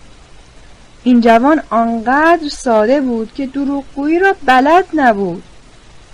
این 1.05 1.21
جوان 1.21 1.63
آنقدر 1.71 2.49
ساده 2.49 3.01
بود 3.01 3.35
که 3.35 3.47
دروغگویی 3.47 4.19
را 4.19 4.35
بلد 4.47 4.85
نبود. 4.95 5.43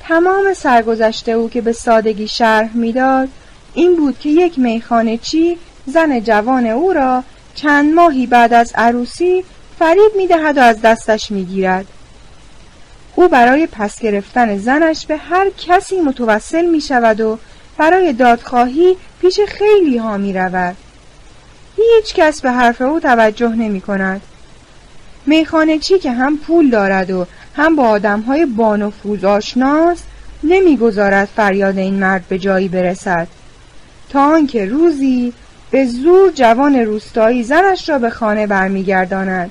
تمام 0.09 0.55
سرگذشته 0.55 1.33
او 1.33 1.51
که 1.51 1.61
به 1.61 1.73
سادگی 1.73 2.29
شرح 2.29 2.77
می‌داد 2.77 3.29
این 3.75 3.97
بود 3.97 4.19
که 4.19 4.29
یک 4.29 4.59
میخانه 4.59 5.19
چی 5.19 5.59
زن 5.87 6.21
جوان 6.21 6.67
او 6.67 6.93
را 6.93 7.25
چند 7.55 7.95
ماهی 7.95 8.27
بعد 8.27 8.53
از 8.55 8.73
عروسی 8.75 9.45
فریب 9.79 10.13
می‌دهد 10.17 10.59
و 10.59 10.61
از 10.61 10.81
دستش 10.83 11.31
می‌گیرد 11.31 11.87
او 13.15 13.29
برای 13.29 13.67
پس 13.67 14.01
گرفتن 14.01 14.59
زنش 14.59 15.07
به 15.07 15.17
هر 15.17 15.51
کسی 15.67 16.01
متوسل 16.01 16.65
می 16.65 16.81
شود 16.81 17.21
و 17.21 17.39
برای 17.79 18.13
دادخواهی 18.13 18.97
پیش 19.21 19.41
خیلی 19.49 19.97
ها 19.97 20.17
می 20.17 20.33
رود. 20.33 20.77
هیچ 21.77 22.15
کس 22.15 22.41
به 22.41 22.51
حرف 22.51 22.81
او 22.81 23.01
توجه 23.01 23.49
نمی 23.49 23.81
کند. 23.81 24.21
میخانه 25.27 25.79
چی 25.79 25.99
که 25.99 26.13
هم 26.13 26.39
پول 26.39 26.71
دارد 26.71 27.11
و 27.11 27.27
هم 27.57 27.77
با 27.77 27.89
آدم 27.89 28.21
های 28.21 28.47
بانفوز 28.47 29.25
آشناست 29.25 30.05
نمی‌گذارد 30.43 31.29
فریاد 31.37 31.79
این 31.79 31.95
مرد 31.95 32.25
به 32.29 32.39
جایی 32.39 32.69
برسد. 32.69 33.29
تا 34.11 34.21
آنکه 34.21 34.65
روزی 34.65 35.33
به 35.71 35.87
زور 35.87 36.31
جوان 36.31 36.77
روستایی 36.77 37.43
زنش 37.43 37.89
را 37.89 37.99
به 37.99 38.11
خانه 38.11 38.47
برمیگرداند. 38.47 39.51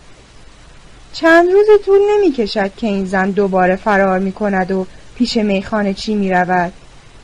چند 1.14 1.50
روزی 1.52 1.84
طول 1.86 2.00
نمی 2.12 2.32
کشد 2.32 2.72
که 2.78 2.88
این 2.88 3.06
زن 3.06 3.32
دوباره 3.32 3.76
فرار 3.76 4.20
می 4.20 4.32
کند 4.32 4.72
و 4.72 4.86
پیش 5.16 5.38
میخانه 5.38 5.94
چی 5.94 6.16
می 6.16 6.32
رود 6.32 6.74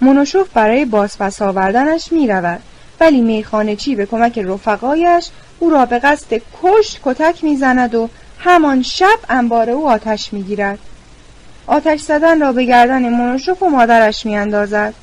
منوشوف 0.02 0.50
برای 0.54 0.86
بازپس 0.86 1.42
آوردنش 1.42 2.12
می 2.12 2.28
رود 2.28 2.60
ولی 3.00 3.22
میخانه 3.22 3.76
چی 3.76 3.96
به 3.96 4.06
کمک 4.06 4.40
رفقایش 4.40 5.30
او 5.60 5.70
را 5.70 5.86
به 5.86 6.00
قصد 6.00 6.42
کشت 6.64 7.00
کتک 7.04 7.44
می‌زند 7.44 7.96
و 7.96 8.10
همان 8.40 8.84
شب 8.84 9.20
انبار 9.30 9.70
او 9.70 9.90
آتش 9.90 10.34
می‌گیرد. 10.34 10.80
آتش 11.68 12.02
زدن 12.02 12.42
را 12.42 12.52
به 12.54 12.66
گردن 12.66 13.10
منوشوف 13.10 13.64
و 13.64 13.70
مادرش 13.70 14.26
میاندازد. 14.26 14.94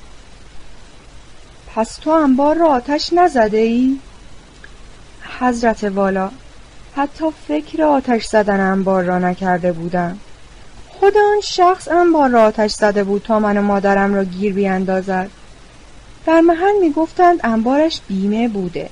پس 1.74 1.96
تو 1.96 2.10
انبار 2.10 2.56
را 2.56 2.66
آتش 2.68 3.12
نزده 3.12 3.58
ای؟ 3.58 3.98
حضرت 5.40 5.84
والا 5.84 6.30
حتی 6.96 7.24
فکر 7.48 7.82
آتش 7.82 8.24
زدن 8.24 8.60
انبار 8.60 9.04
را 9.04 9.18
نکرده 9.18 9.72
بودم. 9.72 10.18
خود 10.88 11.16
آن 11.16 11.40
شخص 11.40 11.88
انبار 11.88 12.28
را 12.28 12.42
آتش 12.44 12.72
زده 12.72 13.04
بود 13.04 13.22
تا 13.22 13.38
من 13.38 13.56
و 13.56 13.62
مادرم 13.62 14.14
را 14.14 14.24
گیر 14.24 14.52
بیاندازد. 14.52 15.30
در 16.26 16.40
محل 16.40 16.80
می‌گفتند 16.80 17.40
انبارش 17.44 18.00
بیمه 18.08 18.48
بوده. 18.48 18.88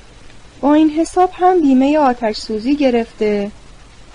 با 0.61 0.75
این 0.75 0.91
حساب 0.91 1.31
هم 1.33 1.61
بیمه 1.61 1.99
آتش 1.99 2.37
سوزی 2.37 2.77
گرفته. 2.77 3.51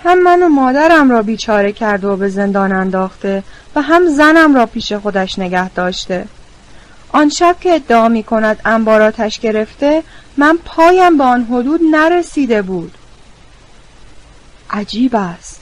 هم 0.03 0.23
من 0.23 0.43
و 0.43 0.49
مادرم 0.49 1.11
را 1.11 1.21
بیچاره 1.21 1.71
کرده 1.71 2.07
و 2.07 2.15
به 2.15 2.29
زندان 2.29 2.71
انداخته 2.71 3.43
و 3.75 3.81
هم 3.81 4.07
زنم 4.07 4.55
را 4.55 4.65
پیش 4.65 4.93
خودش 4.93 5.39
نگه 5.39 5.69
داشته. 5.69 6.27
آن 7.09 7.29
شب 7.29 7.55
که 7.61 7.73
ادعا 7.73 8.07
می 8.09 8.23
کند 8.23 8.59
انبار 8.65 9.01
آتش 9.01 9.39
گرفته 9.39 10.03
من 10.37 10.59
پایم 10.65 11.17
به 11.17 11.23
آن 11.23 11.43
حدود 11.43 11.81
نرسیده 11.91 12.61
بود. 12.61 12.97
عجیب 14.69 15.15
است. 15.15 15.61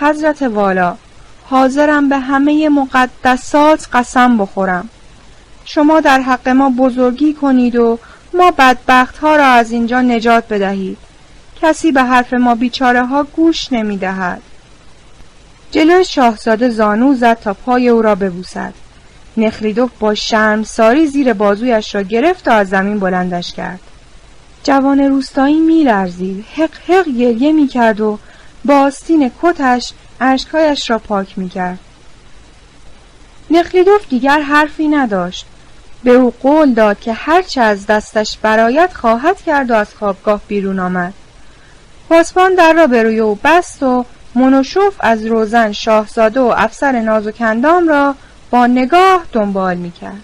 حضرت 0.00 0.42
والا 0.42 0.96
حاضرم 1.44 2.08
به 2.08 2.18
همه 2.18 2.68
مقدسات 2.68 3.88
قسم 3.92 4.38
بخورم. 4.38 4.88
شما 5.64 6.00
در 6.00 6.20
حق 6.20 6.48
ما 6.48 6.70
بزرگی 6.78 7.34
کنید 7.34 7.76
و 7.76 7.98
ما 8.34 8.50
بدبخت 8.50 9.18
ها 9.18 9.36
را 9.36 9.46
از 9.46 9.70
اینجا 9.70 10.00
نجات 10.00 10.48
بدهید. 10.48 11.09
کسی 11.62 11.92
به 11.92 12.02
حرف 12.02 12.32
ما 12.32 12.54
بیچاره 12.54 13.06
ها 13.06 13.22
گوش 13.22 13.72
نمی 13.72 13.96
دهد 13.96 14.42
جلو 15.70 16.04
شاهزاده 16.04 16.68
زانو 16.68 17.14
زد 17.14 17.40
تا 17.40 17.54
پای 17.54 17.88
او 17.88 18.02
را 18.02 18.14
ببوسد. 18.14 18.74
نخریدوف 19.36 19.90
با 20.00 20.14
شرم 20.14 20.62
ساری 20.62 21.06
زیر 21.06 21.32
بازویش 21.32 21.94
را 21.94 22.02
گرفت 22.02 22.48
و 22.48 22.50
از 22.50 22.68
زمین 22.68 22.98
بلندش 22.98 23.52
کرد. 23.52 23.80
جوان 24.64 25.00
روستایی 25.00 25.58
میلرزید. 25.58 26.44
حق 26.56 26.74
حق 26.88 27.08
گریه 27.08 27.52
می‌کرد 27.52 28.00
و 28.00 28.18
با 28.64 28.74
آستین 28.80 29.30
کتش 29.42 29.92
اشکهایش 30.20 30.90
را 30.90 30.98
پاک 30.98 31.38
می‌کرد. 31.38 31.78
نخلیدوف 33.50 34.08
دیگر 34.08 34.40
حرفی 34.40 34.88
نداشت. 34.88 35.46
به 36.04 36.10
او 36.10 36.34
قول 36.42 36.74
داد 36.74 37.00
که 37.00 37.12
هرچه 37.12 37.60
از 37.60 37.86
دستش 37.86 38.38
برایت 38.42 38.90
خواهد 38.94 39.42
کرد 39.42 39.70
و 39.70 39.74
از 39.74 39.94
خوابگاه 39.94 40.40
بیرون 40.48 40.78
آمد. 40.78 41.14
پاسبان 42.10 42.54
در 42.54 42.72
را 42.72 42.86
به 42.86 43.02
روی 43.02 43.18
او 43.18 43.38
بست 43.44 43.82
و 43.82 44.04
منوشوف 44.34 44.96
از 45.00 45.26
روزن 45.26 45.72
شاهزاده 45.72 46.40
و 46.40 46.54
افسر 46.56 47.00
نازوکندام 47.00 47.88
را 47.88 48.14
با 48.50 48.66
نگاه 48.66 49.24
دنبال 49.32 49.76
می‌کرد. 49.76 50.22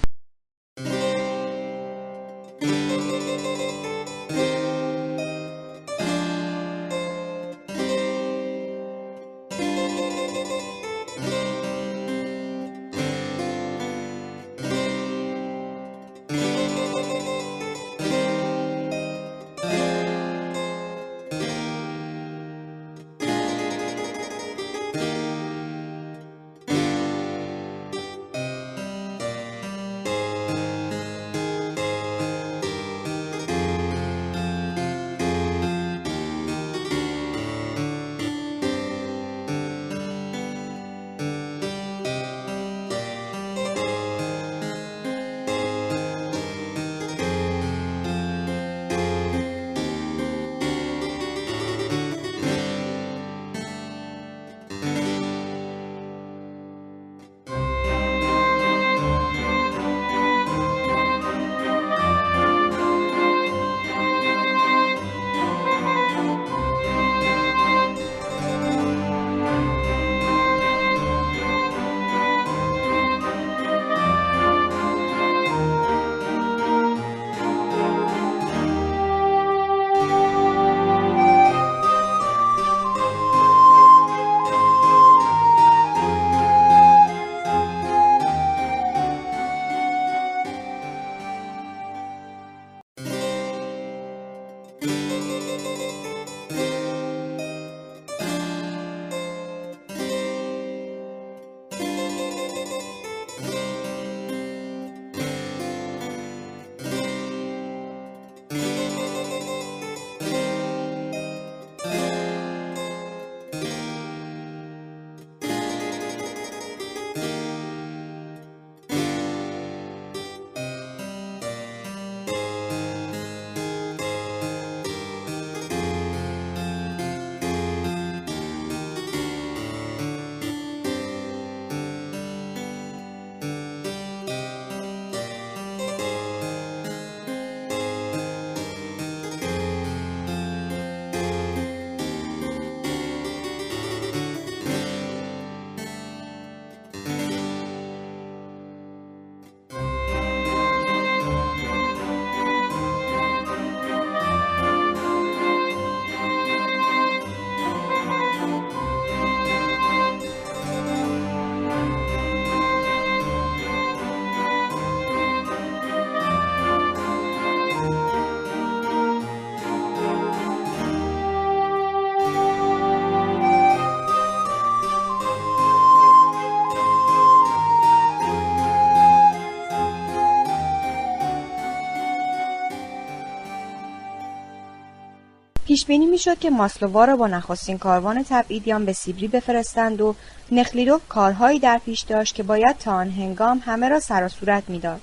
پیش 185.76 185.86
بینی 185.86 186.06
می‌شد 186.06 186.38
که 186.38 186.50
ماسلووا 186.50 187.04
را 187.04 187.16
با 187.16 187.26
نخستین 187.26 187.78
کاروان 187.78 188.24
تبعیدیان 188.28 188.84
به 188.84 188.92
سیبری 188.92 189.28
بفرستند 189.28 190.00
و 190.00 190.14
نخلیدوف 190.52 191.00
کارهایی 191.08 191.58
در 191.58 191.78
پیش 191.78 192.00
داشت 192.00 192.34
که 192.34 192.42
باید 192.42 192.78
تا 192.78 192.92
آن 192.92 193.10
هنگام 193.10 193.62
همه 193.66 193.88
را 193.88 194.00
سر 194.00 194.24
و 194.24 194.28
صورت 194.28 194.62
می‌داد. 194.68 195.00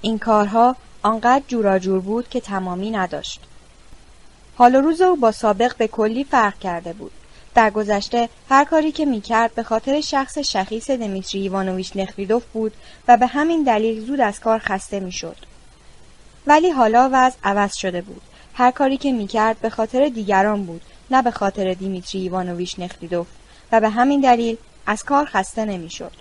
این 0.00 0.18
کارها 0.18 0.76
آنقدر 1.02 1.78
جور 1.78 2.00
بود 2.00 2.28
که 2.28 2.40
تمامی 2.40 2.90
نداشت. 2.90 3.40
حال 4.56 4.74
و 4.74 4.80
روز 4.80 5.00
او 5.00 5.16
با 5.16 5.32
سابق 5.32 5.76
به 5.76 5.88
کلی 5.88 6.24
فرق 6.24 6.58
کرده 6.58 6.92
بود. 6.92 7.12
در 7.54 7.70
گذشته 7.70 8.28
هر 8.48 8.64
کاری 8.64 8.92
که 8.92 9.04
می‌کرد 9.04 9.54
به 9.54 9.62
خاطر 9.62 10.00
شخص 10.00 10.38
شخیص 10.38 10.90
دمیتری 10.90 11.40
ایوانوویچ 11.40 11.92
نخلیدوف 11.96 12.44
بود 12.52 12.72
و 13.08 13.16
به 13.16 13.26
همین 13.26 13.62
دلیل 13.62 14.06
زود 14.06 14.20
از 14.20 14.40
کار 14.40 14.58
خسته 14.58 15.00
می‌شد. 15.00 15.36
ولی 16.46 16.70
حالا 16.70 17.10
وضع 17.12 17.36
عوض 17.44 17.76
شده 17.76 18.02
بود. 18.02 18.22
هر 18.58 18.70
کاری 18.70 18.96
که 18.96 19.12
می‌کرد 19.12 19.60
به 19.60 19.70
خاطر 19.70 20.08
دیگران 20.08 20.64
بود 20.64 20.82
نه 21.10 21.22
به 21.22 21.30
خاطر 21.30 21.74
دیمیتری 21.74 22.20
ایوانوویچ 22.20 22.78
نخلیدوف 22.78 23.26
و 23.72 23.80
به 23.80 23.88
همین 23.88 24.20
دلیل 24.20 24.56
از 24.86 25.04
کار 25.04 25.24
خسته 25.24 25.64
نمی‌شد 25.64 26.12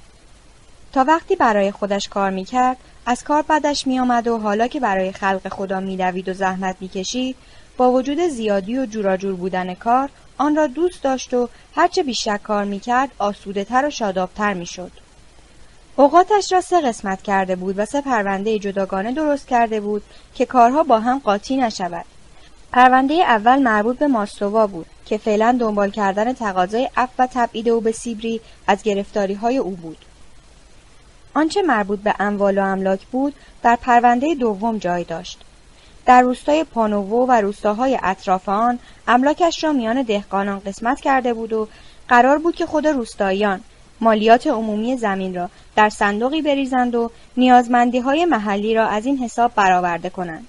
تا 0.93 1.03
وقتی 1.07 1.35
برای 1.35 1.71
خودش 1.71 2.07
کار 2.07 2.31
می‌کرد 2.31 2.77
از 3.05 3.23
کار 3.23 3.41
بدش 3.49 3.87
میآمد 3.87 4.27
و 4.27 4.37
حالا 4.37 4.67
که 4.67 4.79
برای 4.79 5.11
خلق 5.11 5.47
خدا 5.49 5.79
میدوید 5.79 6.29
و 6.29 6.33
زحمت 6.33 6.75
می‌کشید 6.79 7.35
با 7.77 7.91
وجود 7.91 8.19
زیادی 8.27 8.77
و 8.77 8.85
جوراجور 8.85 9.35
بودن 9.35 9.73
کار 9.73 10.09
آن 10.37 10.55
را 10.55 10.67
دوست 10.67 11.03
داشت 11.03 11.33
و 11.33 11.49
هرچه 11.75 12.03
بیشتر 12.03 12.37
کار 12.37 12.63
می‌کرد 12.63 13.11
آسوده 13.19 13.63
تر 13.63 13.85
و 13.85 13.89
شادابتر 13.89 14.53
می‌شد. 14.53 14.91
اوقاتش 15.95 16.51
را 16.51 16.61
سه 16.61 16.81
قسمت 16.81 17.21
کرده 17.21 17.55
بود 17.55 17.79
و 17.79 17.85
سه 17.85 18.01
پرونده 18.01 18.59
جداگانه 18.59 19.11
درست 19.11 19.47
کرده 19.47 19.79
بود 19.79 20.03
که 20.35 20.45
کارها 20.45 20.83
با 20.83 20.99
هم 20.99 21.19
قاطی 21.19 21.57
نشود. 21.57 22.05
پرونده 22.75 23.13
اول 23.13 23.61
مربوط 23.61 23.97
به 23.97 24.07
ماستووا 24.07 24.67
بود 24.67 24.85
که 25.05 25.17
فعلا 25.17 25.57
دنبال 25.59 25.91
کردن 25.91 26.33
تقاضای 26.33 26.89
اف 26.97 27.09
و 27.19 27.27
تبعید 27.33 27.69
او 27.69 27.81
به 27.81 27.91
سیبری 27.91 28.41
از 28.67 28.83
گرفتاری 28.83 29.33
های 29.33 29.57
او 29.57 29.71
بود. 29.71 29.97
آنچه 31.33 31.61
مربوط 31.61 31.99
به 31.99 32.15
اموال 32.19 32.57
و 32.57 32.61
املاک 32.61 33.05
بود 33.05 33.35
در 33.63 33.75
پرونده 33.75 34.35
دوم 34.35 34.77
جای 34.77 35.03
داشت. 35.03 35.41
در 36.05 36.21
روستای 36.21 36.63
پانوو 36.63 37.27
و 37.27 37.31
روستاهای 37.31 37.99
اطراف 38.03 38.49
آن 38.49 38.79
املاکش 39.07 39.63
را 39.63 39.73
میان 39.73 40.01
دهقانان 40.01 40.59
قسمت 40.59 40.99
کرده 41.01 41.33
بود 41.33 41.53
و 41.53 41.67
قرار 42.07 42.37
بود 42.37 42.55
که 42.55 42.65
خود 42.65 42.87
روستاییان 42.87 43.61
مالیات 44.01 44.47
عمومی 44.47 44.97
زمین 44.97 45.35
را 45.35 45.49
در 45.75 45.89
صندوقی 45.89 46.41
بریزند 46.41 46.95
و 46.95 47.11
نیازمندی 47.37 47.99
های 47.99 48.25
محلی 48.25 48.73
را 48.73 48.87
از 48.87 49.05
این 49.05 49.17
حساب 49.17 49.51
برآورده 49.55 50.09
کنند. 50.09 50.47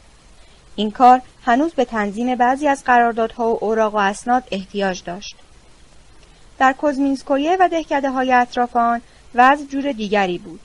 این 0.77 0.91
کار 0.91 1.21
هنوز 1.45 1.73
به 1.73 1.85
تنظیم 1.85 2.35
بعضی 2.35 2.69
از 2.69 2.85
قراردادها 2.85 3.55
و 3.55 3.65
اوراق 3.65 3.95
و 3.95 3.99
اسناد 3.99 4.45
احتیاج 4.51 5.05
داشت. 5.05 5.37
در 6.59 6.73
کوزمینسکویه 6.73 7.57
و 7.61 7.69
دهکده 7.69 8.11
های 8.11 8.33
اطراف 8.33 8.77
آن 8.77 9.01
وضع 9.35 9.65
جور 9.65 9.93
دیگری 9.93 10.39
بود. 10.39 10.61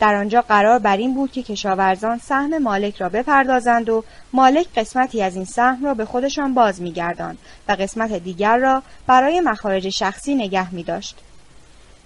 در 0.00 0.14
آنجا 0.14 0.42
قرار 0.42 0.78
بر 0.78 0.96
این 0.96 1.14
بود 1.14 1.32
که 1.32 1.42
کشاورزان 1.42 2.18
سهم 2.18 2.58
مالک 2.58 2.96
را 2.96 3.08
بپردازند 3.08 3.88
و 3.88 4.04
مالک 4.32 4.66
قسمتی 4.76 5.22
از 5.22 5.36
این 5.36 5.44
سهم 5.44 5.84
را 5.84 5.94
به 5.94 6.04
خودشان 6.04 6.54
باز 6.54 6.82
میگرداند 6.82 7.38
و 7.68 7.72
قسمت 7.72 8.12
دیگر 8.12 8.56
را 8.56 8.82
برای 9.06 9.40
مخارج 9.40 9.88
شخصی 9.88 10.34
نگه 10.34 10.74
می 10.74 10.82
داشت. 10.82 11.18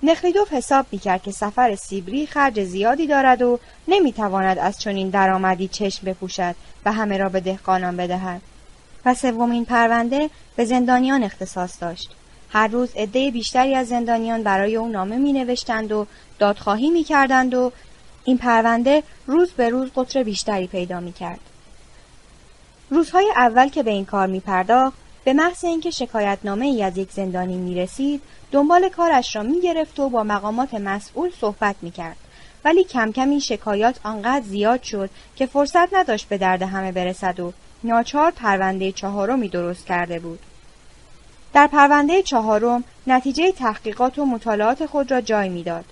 نخلیدوف 0.03 0.53
حساب 0.53 0.87
می‌کرد 0.93 1.23
که 1.23 1.33
سفر 1.33 1.75
سیبری 1.75 2.27
خرج 2.27 2.65
زیادی 2.65 3.07
دارد 3.07 3.43
و 3.43 3.59
نمی‌تواند 3.89 4.59
از 4.59 4.79
چنین 4.79 5.11
درآمدی 5.11 5.69
چشم 5.69 6.07
بپوشد 6.07 6.55
و 6.85 6.93
همه 6.93 7.17
را 7.17 7.29
به 7.29 7.41
دهقانان 7.41 7.97
بدهد 7.97 8.43
و 9.05 9.15
سومین 9.15 9.65
پرونده 9.65 10.31
به 10.57 10.65
زندانیان 10.65 11.23
اختصاص 11.23 11.83
داشت 11.83 12.11
هر 12.51 12.69
روز 12.69 12.89
عده 12.97 13.31
بیشتری 13.31 13.75
از 13.75 13.89
زندانیان 13.89 14.43
برای 14.43 14.77
او 14.77 14.89
نامه 14.89 15.19
می 15.19 15.33
نوشتند 15.33 15.93
و 15.93 16.07
دادخواهی 16.39 16.91
می 16.91 17.05
کردند 17.05 17.55
و 17.55 17.73
این 18.25 18.39
پرونده 18.39 19.03
روز 19.27 19.53
به 19.53 19.69
روز 19.69 19.91
قطر 19.97 20.23
بیشتری 20.23 20.67
پیدا 20.67 21.01
می 21.01 21.13
کرد. 21.13 21.41
روزهای 22.91 23.33
اول 23.37 23.69
که 23.69 23.83
به 23.83 23.91
این 23.91 24.05
کار 24.05 24.27
می 24.27 24.41
پرداخت 24.41 24.97
به 25.25 25.33
محض 25.33 25.65
اینکه 25.65 25.91
شکایتنامه 25.91 26.67
ای 26.67 26.83
از 26.83 26.99
یک 26.99 27.11
زندانی 27.11 27.57
می 27.57 27.75
رسید 27.75 28.23
دنبال 28.53 28.89
کارش 28.89 29.37
را 29.37 29.43
می 29.43 29.61
گرفت 29.61 30.01
و 30.01 30.09
با 30.09 30.23
مقامات 30.23 30.75
مسئول 30.75 31.31
صحبت 31.41 31.77
می 31.83 31.91
کرد. 31.91 32.17
ولی 32.65 32.85
کم 32.85 33.13
کم 33.13 33.31
این 33.31 33.41
شکایات 33.41 34.01
آنقدر 34.05 34.45
زیاد 34.45 34.83
شد 34.83 35.11
که 35.37 35.47
فرصت 35.47 35.95
نداشت 35.95 36.29
به 36.29 36.39
درد 36.39 36.63
همه 36.63 36.93
برسد 36.93 37.41
و 37.41 37.53
ناچار 37.85 38.31
پرونده 38.31 38.93
چهارمی 38.93 39.49
درست 39.49 39.87
کرده 39.87 40.19
بود. 40.19 40.39
در 41.55 41.67
پرونده 41.67 42.23
چهارم 42.23 42.85
نتیجه 43.07 43.53
تحقیقات 43.53 44.19
و 44.19 44.27
مطالعات 44.27 44.87
خود 44.87 45.11
را 45.11 45.21
جای 45.21 45.49
می‌داد. 45.49 45.85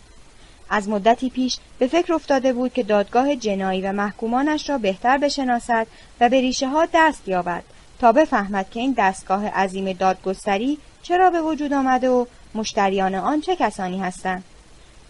از 0.71 0.89
مدتی 0.89 1.31
پیش 1.31 1.59
به 1.79 1.87
فکر 1.87 2.15
افتاده 2.15 2.53
بود 2.53 2.73
که 2.73 2.83
دادگاه 2.83 3.37
جنایی 3.37 3.83
و 3.83 3.93
محکومانش 3.93 4.71
را 4.71 4.79
بهتر 4.79 5.19
بشناسد 5.19 5.87
و 6.21 6.29
به 6.29 6.41
ریشه 6.41 6.69
ها 6.69 6.89
دست 6.95 7.29
یابد 7.29 7.63
تا 8.01 8.13
بفهمد 8.13 8.71
که 8.71 8.81
این 8.81 8.95
دستگاه 8.99 9.49
عظیم 9.49 9.93
دادگستری 9.93 10.79
چرا 11.03 11.31
به 11.31 11.43
وجود 11.43 11.73
آمده 11.73 12.09
و 12.09 12.27
مشتریان 12.55 13.15
آن 13.15 13.41
چه 13.41 13.57
کسانی 13.57 14.01
هستند؟ 14.01 14.45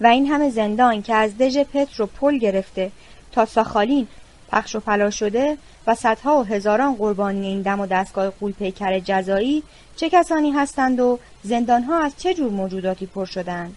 و 0.00 0.06
این 0.06 0.26
همه 0.26 0.50
زندان 0.50 1.02
که 1.02 1.14
از 1.14 1.38
دژ 1.38 1.58
پتر 1.58 2.02
و 2.02 2.06
پل 2.06 2.38
گرفته 2.38 2.90
تا 3.32 3.44
ساخالین 3.44 4.08
پخش 4.52 4.74
و 4.74 4.80
پلا 4.80 5.10
شده 5.10 5.58
و 5.86 5.94
صدها 5.94 6.40
و 6.40 6.44
هزاران 6.44 6.94
قربانی 6.94 7.46
این 7.46 7.62
دم 7.62 7.80
و 7.80 7.86
دستگاه 7.86 8.30
قول 8.30 8.52
پیکر 8.52 8.98
جزایی 8.98 9.62
چه 9.96 10.10
کسانی 10.10 10.50
هستند 10.50 11.00
و 11.00 11.18
زندانها 11.42 11.98
از 11.98 12.12
چه 12.18 12.34
جور 12.34 12.50
موجوداتی 12.50 13.06
پر 13.06 13.24
شدند؟ 13.24 13.76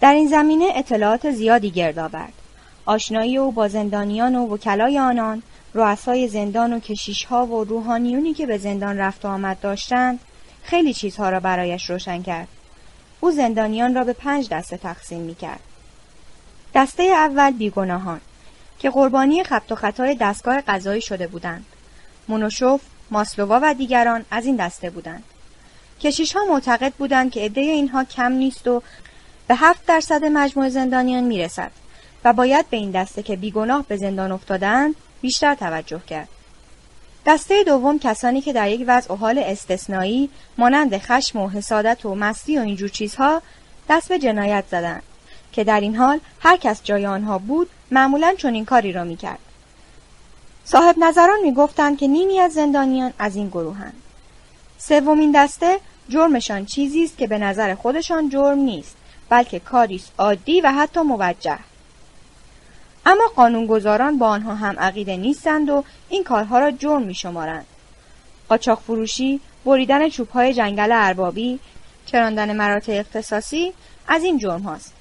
در 0.00 0.12
این 0.12 0.28
زمینه 0.28 0.68
اطلاعات 0.74 1.30
زیادی 1.30 1.70
گرد 1.70 1.98
آورد. 1.98 2.32
آشنایی 2.84 3.38
او 3.38 3.52
با 3.52 3.68
زندانیان 3.68 4.34
و 4.34 4.54
وکلای 4.54 4.98
آنان 4.98 5.42
رؤسای 5.74 6.28
زندان 6.28 6.72
و 6.72 6.80
کشیشها 6.80 7.46
و 7.46 7.64
روحانیونی 7.64 8.34
که 8.34 8.46
به 8.46 8.58
زندان 8.58 8.98
رفت 8.98 9.24
و 9.24 9.28
آمد 9.28 9.60
داشتند 9.60 10.20
خیلی 10.62 10.94
چیزها 10.94 11.28
را 11.28 11.40
برایش 11.40 11.90
روشن 11.90 12.22
کرد. 12.22 12.48
او 13.26 13.32
زندانیان 13.32 13.94
را 13.94 14.04
به 14.04 14.12
پنج 14.12 14.48
دسته 14.48 14.76
تقسیم 14.76 15.20
می 15.20 15.34
کرد. 15.34 15.60
دسته 16.74 17.02
اول 17.02 17.50
بیگناهان 17.50 18.20
که 18.78 18.90
قربانی 18.90 19.44
خبت 19.44 19.72
و 19.72 19.74
خطای 19.74 20.14
دستگاه 20.14 20.60
قضایی 20.60 21.00
شده 21.00 21.26
بودند. 21.26 21.64
مونوشوف، 22.28 22.80
ماسلووا 23.10 23.60
و 23.62 23.74
دیگران 23.74 24.24
از 24.30 24.46
این 24.46 24.56
دسته 24.56 24.90
بودند. 24.90 25.24
کشیش 26.00 26.36
ها 26.36 26.44
معتقد 26.44 26.92
بودند 26.92 27.30
که 27.30 27.40
عده 27.40 27.60
اینها 27.60 28.04
کم 28.04 28.32
نیست 28.32 28.68
و 28.68 28.82
به 29.48 29.54
هفت 29.54 29.86
درصد 29.86 30.24
مجموع 30.24 30.68
زندانیان 30.68 31.24
می‌رسد 31.24 31.70
و 32.24 32.32
باید 32.32 32.70
به 32.70 32.76
این 32.76 32.90
دسته 32.90 33.22
که 33.22 33.36
بیگناه 33.36 33.84
به 33.88 33.96
زندان 33.96 34.32
افتادند 34.32 34.94
بیشتر 35.20 35.54
توجه 35.54 36.00
کرد. 36.06 36.28
دسته 37.26 37.64
دوم 37.64 37.98
کسانی 37.98 38.40
که 38.40 38.52
در 38.52 38.70
یک 38.70 38.84
وضع 38.86 39.12
و 39.12 39.16
حال 39.16 39.38
استثنایی 39.38 40.30
مانند 40.58 40.98
خشم 40.98 41.38
و 41.38 41.48
حسادت 41.48 42.06
و 42.06 42.14
مستی 42.14 42.58
و 42.58 42.60
اینجور 42.60 42.88
چیزها 42.88 43.42
دست 43.88 44.08
به 44.08 44.18
جنایت 44.18 44.64
زدند 44.70 45.02
که 45.52 45.64
در 45.64 45.80
این 45.80 45.96
حال 45.96 46.20
هر 46.40 46.56
کس 46.56 46.82
جای 46.82 47.06
آنها 47.06 47.38
بود 47.38 47.70
معمولا 47.90 48.34
چنین 48.38 48.64
کاری 48.64 48.92
را 48.92 49.04
می‌کرد. 49.04 49.38
صاحب 50.64 50.94
نظران 50.98 51.38
می‌گفتند 51.42 51.98
که 51.98 52.06
نیمی 52.06 52.40
از 52.40 52.52
زندانیان 52.52 53.12
از 53.18 53.36
این 53.36 53.48
گروهند 53.48 54.02
سومین 54.78 55.32
دسته 55.34 55.80
جرمشان 56.08 56.64
چیزی 56.64 57.04
است 57.04 57.18
که 57.18 57.26
به 57.26 57.38
نظر 57.38 57.74
خودشان 57.74 58.28
جرم 58.28 58.58
نیست 58.58 58.96
بلکه 59.28 59.58
کاری 59.58 60.02
عادی 60.18 60.60
و 60.60 60.72
حتی 60.72 61.00
موجه. 61.00 61.58
اما 63.06 63.24
قانونگذاران 63.36 64.18
با 64.18 64.28
آنها 64.28 64.54
هم 64.54 64.78
عقیده 64.78 65.16
نیستند 65.16 65.68
و 65.68 65.84
این 66.08 66.24
کارها 66.24 66.58
را 66.58 66.70
جرم 66.70 67.02
می 67.02 67.14
شمارند. 67.14 67.66
قاچاق 68.48 68.80
فروشی، 68.80 69.40
بریدن 69.64 70.08
چوبهای 70.08 70.54
جنگل 70.54 70.92
اربابی، 70.92 71.58
چراندن 72.06 72.56
مراتع 72.56 72.92
اختصاصی 72.92 73.72
از 74.08 74.24
این 74.24 74.38
جرم 74.38 74.62
هاست. 74.62 74.92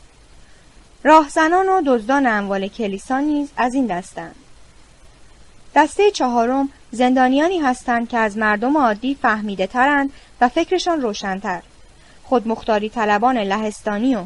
راهزنان 1.04 1.70
و 1.70 1.82
دزدان 1.86 2.28
اموال 2.28 2.68
کلیسا 2.68 3.20
نیز 3.20 3.50
از 3.58 3.74
این 3.74 3.86
دستند. 3.86 4.36
دسته 5.76 6.12
چهارم 6.12 6.70
زندانیانی 6.92 7.60
هستند 7.60 8.10
که 8.10 8.18
از 8.18 8.38
مردم 8.38 8.78
عادی 8.78 9.16
فهمیده 9.22 9.68
ترند 9.68 10.10
و 10.42 10.50
فکرشان 10.50 11.02
روشنتر. 11.02 11.62
خودمختاری 12.24 12.90
طلبان 12.90 13.38
لهستانی 13.38 14.16
و, 14.16 14.26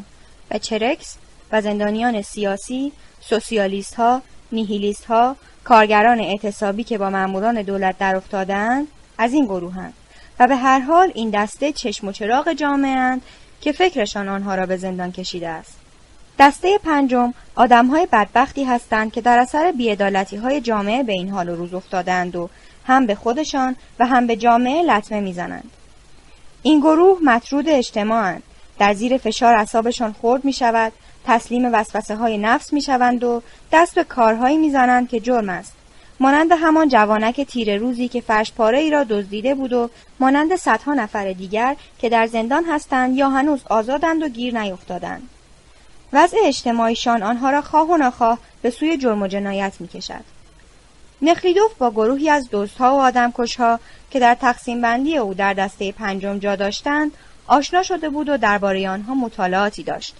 چرکس 0.60 1.16
و 1.52 1.60
زندانیان 1.60 2.22
سیاسی 2.22 2.92
سوسیالیست 3.20 3.94
ها، 3.94 4.22
نیهیلیست 4.52 5.04
ها، 5.04 5.36
کارگران 5.64 6.20
اعتصابی 6.20 6.84
که 6.84 6.98
با 6.98 7.10
ماموران 7.10 7.62
دولت 7.62 7.98
در 7.98 8.16
افتادند 8.16 8.86
از 9.18 9.32
این 9.32 9.44
گروهند 9.44 9.94
و 10.38 10.46
به 10.46 10.56
هر 10.56 10.78
حال 10.78 11.12
این 11.14 11.30
دسته 11.30 11.72
چشم 11.72 12.08
و 12.08 12.12
چراغ 12.12 12.52
جامعه 12.52 13.20
که 13.60 13.72
فکرشان 13.72 14.28
آنها 14.28 14.54
را 14.54 14.66
به 14.66 14.76
زندان 14.76 15.12
کشیده 15.12 15.48
است. 15.48 15.76
دسته 16.38 16.78
پنجم 16.78 17.34
آدمهای 17.54 18.08
بدبختی 18.12 18.64
هستند 18.64 19.12
که 19.12 19.20
در 19.20 19.38
اثر 19.38 19.72
بیعدالتی 19.72 20.36
های 20.36 20.60
جامعه 20.60 21.02
به 21.02 21.12
این 21.12 21.28
حال 21.28 21.48
و 21.48 21.56
روز 21.56 21.74
افتادند 21.74 22.36
و 22.36 22.48
هم 22.86 23.06
به 23.06 23.14
خودشان 23.14 23.76
و 23.98 24.06
هم 24.06 24.26
به 24.26 24.36
جامعه 24.36 24.82
لطمه 24.82 25.20
می‌زنند. 25.20 25.70
این 26.62 26.80
گروه 26.80 27.18
مطرود 27.24 27.68
اجتماعند 27.68 28.42
در 28.78 28.94
زیر 28.94 29.18
فشار 29.18 29.54
اعصابشان 29.54 30.14
خرد 30.22 30.44
می 30.44 30.52
شود 30.52 30.92
تسلیم 31.24 31.70
وسوسه 31.72 32.16
های 32.16 32.38
نفس 32.38 32.72
می 32.72 32.82
شوند 32.82 33.24
و 33.24 33.42
دست 33.72 33.94
به 33.94 34.04
کارهایی 34.04 34.58
می 34.58 34.70
زنند 34.70 35.08
که 35.08 35.20
جرم 35.20 35.48
است 35.48 35.72
مانند 36.20 36.52
همان 36.52 36.88
جوانک 36.88 37.40
تیر 37.40 37.76
روزی 37.76 38.08
که 38.08 38.20
فرش 38.20 38.52
پاره 38.52 38.78
ای 38.78 38.90
را 38.90 39.04
دزدیده 39.04 39.54
بود 39.54 39.72
و 39.72 39.90
مانند 40.20 40.56
صدها 40.56 40.94
نفر 40.94 41.32
دیگر 41.32 41.76
که 41.98 42.08
در 42.08 42.26
زندان 42.26 42.64
هستند 42.64 43.16
یا 43.16 43.28
هنوز 43.28 43.60
آزادند 43.70 44.22
و 44.22 44.28
گیر 44.28 44.58
نیفتادند 44.58 45.28
وضع 46.12 46.36
اجتماعیشان 46.44 47.22
آنها 47.22 47.50
را 47.50 47.62
خواه 47.62 47.90
و 47.90 47.96
ناخواه 47.96 48.38
به 48.62 48.70
سوی 48.70 48.96
جرم 48.96 49.22
و 49.22 49.26
جنایت 49.26 49.72
می 49.80 49.88
کشد. 49.88 50.24
نخلیدوف 51.22 51.74
با 51.78 51.90
گروهی 51.90 52.30
از 52.30 52.50
دوستها 52.50 52.96
و 52.96 53.00
آدمکشها 53.00 53.80
که 54.10 54.20
در 54.20 54.34
تقسیم 54.34 54.80
بندی 54.80 55.18
او 55.18 55.34
در 55.34 55.54
دسته 55.54 55.92
پنجم 55.92 56.38
جا 56.38 56.56
داشتند 56.56 57.12
آشنا 57.46 57.82
شده 57.82 58.08
بود 58.08 58.28
و 58.28 58.36
درباره 58.36 58.90
آنها 58.90 59.14
مطالعاتی 59.14 59.82
داشت. 59.82 60.14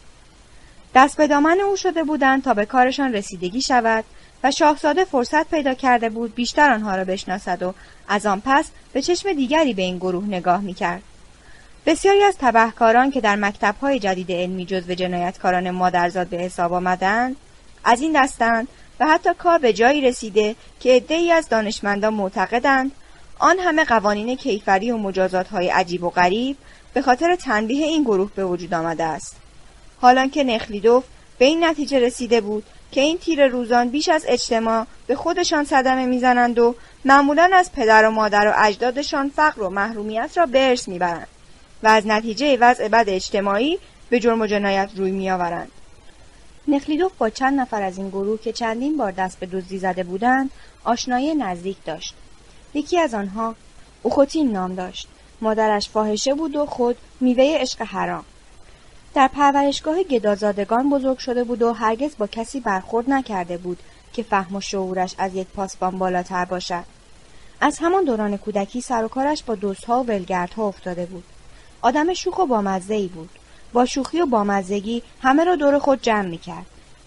دست 0.95 1.17
به 1.17 1.27
دامن 1.27 1.61
او 1.61 1.77
شده 1.77 2.05
بودند 2.05 2.45
تا 2.45 2.55
به 2.55 2.67
کارشان 2.67 3.13
رسیدگی 3.13 3.61
شود 3.61 4.05
و 4.45 4.51
شاهزاده 4.51 5.05
فرصت 5.05 5.51
پیدا 5.51 5.75
کرده 5.75 6.09
بود 6.09 6.35
بیشتر 6.35 6.73
آنها 6.73 6.97
را 6.97 7.05
بشناسد 7.05 7.63
و 7.63 7.75
از 8.09 8.27
آن 8.27 8.43
پس 8.45 8.67
به 8.93 9.03
چشم 9.03 9.33
دیگری 9.33 9.75
به 9.75 9.83
این 9.83 9.97
گروه 9.97 10.25
نگاه 10.25 10.61
می‌کرد. 10.61 11.03
بسیاری 11.87 12.23
از 12.23 12.35
تبهکاران 12.39 13.11
که 13.11 13.21
در 13.21 13.37
مکتبهای 13.37 13.99
جدید 13.99 14.33
علمی 14.33 14.67
جزو 14.67 14.95
جنایتکاران 14.95 15.71
مادرزاد 15.71 16.27
به 16.27 16.37
حساب 16.37 16.73
آمدند 16.73 17.37
از 17.85 18.01
این 18.01 18.23
دستند 18.23 18.69
و 19.01 19.07
حتی 19.07 19.31
کار 19.39 19.59
به 19.59 19.73
جایی 19.73 20.01
رسیده 20.01 20.57
که 20.81 20.93
عدهای 20.93 21.33
از 21.33 21.49
دانشمندان 21.49 22.15
معتقدند 22.15 22.91
آن 23.39 23.59
همه 23.59 23.85
قوانین 23.85 24.37
کیفری 24.37 24.91
و 24.91 24.97
مجازات 24.97 25.49
های 25.49 25.69
عجیب 25.69 26.05
و 26.05 26.11
غریب 26.11 26.57
به 26.95 27.03
خاطر 27.03 27.37
تنبیه 27.37 27.87
این 27.87 28.03
گروه 28.03 28.31
به 28.35 28.45
وجود 28.45 28.75
آمده 28.75 29.05
است 29.05 29.37
حالان 30.01 30.31
که 30.31 30.45
نخلیدوف 30.45 31.05
به 31.39 31.45
این 31.45 31.65
نتیجه 31.65 31.99
رسیده 31.99 32.41
بود 32.41 32.65
که 32.93 33.01
این 33.01 33.19
تیر 33.19 33.47
روزان 33.47 33.89
بیش 33.89 34.09
از 34.09 34.25
اجتماع 34.29 34.87
به 35.07 35.17
خودشان 35.17 35.65
صدمه 35.65 36.07
می‌زنند 36.07 36.59
و 36.59 36.75
معمولا 37.05 37.51
از 37.55 37.73
پدر 37.73 38.09
و 38.09 38.11
مادر 38.11 38.47
و 38.47 38.53
اجدادشان 38.57 39.29
فقر 39.29 39.63
و 39.63 39.71
محرومیت 39.71 40.31
را 40.37 40.47
به 40.47 40.69
ارث 40.69 40.89
می‌برند 40.89 41.29
و 41.83 41.89
از 41.89 42.07
نتیجه 42.07 42.57
وضع 42.57 42.89
بد 42.89 43.05
اجتماعی 43.09 43.79
به 44.11 44.21
جرم 44.21 44.41
و 44.41 44.47
جنایت 44.47 44.91
روی 44.97 45.11
میآورند. 45.11 45.71
نخلیدوف 46.69 47.13
با 47.19 47.31
چند 47.31 47.61
نفر 47.61 47.83
از 47.83 47.99
این 47.99 48.09
گروه 48.09 48.41
که 48.41 48.53
چندین 48.53 48.97
بار 48.97 49.13
دست 49.13 49.39
به 49.39 49.47
دزدی 49.47 49.79
زده 49.79 50.03
بودند 50.03 50.51
آشنایی 50.85 51.35
نزدیک 51.35 51.77
داشت. 51.85 52.15
یکی 52.75 52.99
از 52.99 53.15
آنها 53.15 53.55
اوخوتین 54.03 54.53
نام 54.53 54.75
داشت. 54.75 55.09
مادرش 55.41 55.89
فاحشه 55.89 56.35
بود 56.35 56.57
و 56.57 56.67
خود 56.67 56.97
میوه 57.21 57.57
عشق 57.61 57.83
حرام. 57.83 58.25
در 59.15 59.29
پرورشگاه 59.29 60.03
گدازادگان 60.03 60.91
بزرگ 60.91 61.19
شده 61.19 61.45
بود 61.45 61.63
و 61.63 61.73
هرگز 61.73 62.17
با 62.19 62.27
کسی 62.27 62.61
برخورد 62.61 63.11
نکرده 63.11 63.59
بود 63.59 63.79
که 64.13 64.23
فهم 64.23 64.57
و 64.57 64.61
شعورش 64.61 65.15
از 65.19 65.35
یک 65.35 65.47
پاسبان 65.47 65.99
بالاتر 65.99 66.45
باشد 66.45 66.85
از 67.61 67.79
همان 67.79 68.05
دوران 68.05 68.37
کودکی 68.37 68.81
سر 68.81 69.05
و 69.05 69.09
کارش 69.09 69.43
با 69.43 69.55
دوستها 69.55 70.03
و 70.03 70.07
ولگردها 70.07 70.69
افتاده 70.69 71.07
بود 71.07 71.25
آدم 71.83 72.15
شوخ 72.15 72.39
و 72.39 72.47
بامزه 72.47 72.95
ای 72.95 73.07
بود 73.07 73.31
با 73.73 73.87
شوخی 73.87 74.21
و 74.21 74.27
بامزگی 74.27 75.03
همه 75.23 75.45
را 75.45 75.57
دور 75.57 75.79
خود 75.79 76.03
جمع 76.03 76.29
می 76.29 76.39
کرد. 76.39 76.67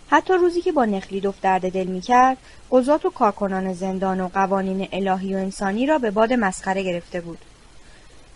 حتی 0.09 0.33
روزی 0.33 0.61
که 0.61 0.71
با 0.71 0.85
نخلیدوف 0.85 1.35
درد 1.41 1.71
دل 1.71 1.83
می 1.83 2.01
کرد، 2.01 2.37
قضات 2.71 3.05
و 3.05 3.09
کارکنان 3.09 3.73
زندان 3.73 4.21
و 4.21 4.27
قوانین 4.27 4.87
الهی 4.91 5.35
و 5.35 5.37
انسانی 5.37 5.85
را 5.85 5.97
به 5.97 6.11
باد 6.11 6.33
مسخره 6.33 6.83
گرفته 6.83 7.21
بود. 7.21 7.37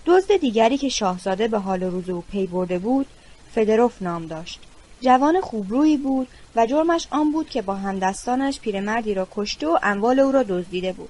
دزد 0.05 0.37
دیگری 0.37 0.77
که 0.77 0.89
شاهزاده 0.89 1.47
به 1.47 1.59
حال 1.59 1.83
روز 1.83 2.09
او 2.09 2.23
پی 2.31 2.47
برده 2.47 2.79
بود، 2.79 3.07
فدروف 3.55 4.01
نام 4.01 4.25
داشت. 4.25 4.59
جوان 5.01 5.41
خوبرویی 5.41 5.97
بود 5.97 6.27
و 6.55 6.65
جرمش 6.65 7.07
آن 7.11 7.31
بود 7.31 7.49
که 7.49 7.61
با 7.61 7.75
همدستانش 7.75 8.59
پیرمردی 8.59 9.13
را 9.13 9.27
کشته 9.35 9.67
و 9.67 9.77
اموال 9.83 10.19
او 10.19 10.31
را 10.31 10.43
دزدیده 10.43 10.93
بود. 10.93 11.09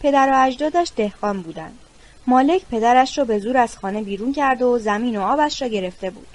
پدر 0.00 0.30
و 0.32 0.46
اجدادش 0.46 0.92
دهقان 0.96 1.42
بودند. 1.42 1.78
مالک 2.26 2.62
پدرش 2.70 3.18
را 3.18 3.24
به 3.24 3.38
زور 3.38 3.56
از 3.56 3.76
خانه 3.76 4.02
بیرون 4.02 4.32
کرده 4.32 4.64
و 4.64 4.78
زمین 4.78 5.16
و 5.16 5.22
آبش 5.22 5.62
را 5.62 5.68
گرفته 5.68 6.10
بود. 6.10 6.26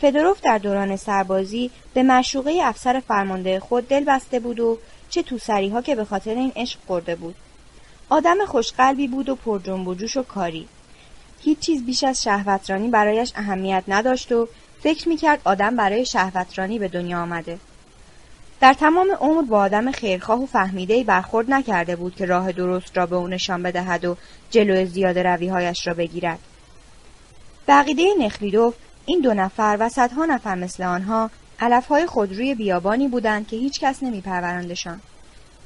فدروف 0.00 0.40
در 0.40 0.58
دوران 0.58 0.96
سربازی 0.96 1.70
به 1.94 2.02
مشوقه 2.02 2.58
افسر 2.62 3.02
فرمانده 3.08 3.60
خود 3.60 3.88
دل 3.88 4.04
بسته 4.04 4.40
بود 4.40 4.60
و 4.60 4.78
چه 5.10 5.24
ها 5.48 5.82
که 5.82 5.94
به 5.94 6.04
خاطر 6.04 6.30
این 6.30 6.52
عشق 6.56 6.78
خورده 6.86 7.16
بود. 7.16 7.34
آدم 8.08 8.46
خوشقلبی 8.46 9.08
بود 9.08 9.28
و 9.28 9.36
پر 9.36 9.58
جنب 9.58 9.88
و 9.88 9.94
جوش 9.94 10.16
و 10.16 10.22
کاری. 10.22 10.68
هیچ 11.40 11.58
چیز 11.58 11.84
بیش 11.84 12.04
از 12.04 12.22
شهوترانی 12.22 12.88
برایش 12.88 13.32
اهمیت 13.36 13.84
نداشت 13.88 14.32
و 14.32 14.48
فکر 14.82 15.08
می‌کرد 15.08 15.40
آدم 15.44 15.76
برای 15.76 16.06
شهوترانی 16.06 16.78
به 16.78 16.88
دنیا 16.88 17.22
آمده. 17.22 17.58
در 18.60 18.74
تمام 18.74 19.06
عمر 19.20 19.42
با 19.42 19.58
آدم 19.58 19.90
خیرخواه 19.90 20.42
و 20.42 20.46
فهمیده 20.46 21.04
برخورد 21.04 21.50
نکرده 21.50 21.96
بود 21.96 22.14
که 22.14 22.26
راه 22.26 22.52
درست 22.52 22.96
را 22.96 23.06
به 23.06 23.16
او 23.16 23.28
نشان 23.28 23.62
بدهد 23.62 24.04
و 24.04 24.16
جلو 24.50 24.86
زیاده 24.86 25.22
رویهایش 25.22 25.86
را 25.86 25.94
بگیرد. 25.94 26.38
بقیده 27.68 28.02
نخلیدوف 28.20 28.74
این 29.06 29.20
دو 29.20 29.34
نفر 29.34 29.76
و 29.80 29.88
صدها 29.88 30.24
نفر 30.24 30.54
مثل 30.54 30.82
آنها 30.82 31.30
علفهای 31.60 32.06
خودروی 32.06 32.54
بیابانی 32.54 33.08
بودند 33.08 33.48
که 33.48 33.56
هیچ 33.56 33.80
کس 33.80 34.02
نمی 34.02 34.20
پرورندشان. 34.20 35.00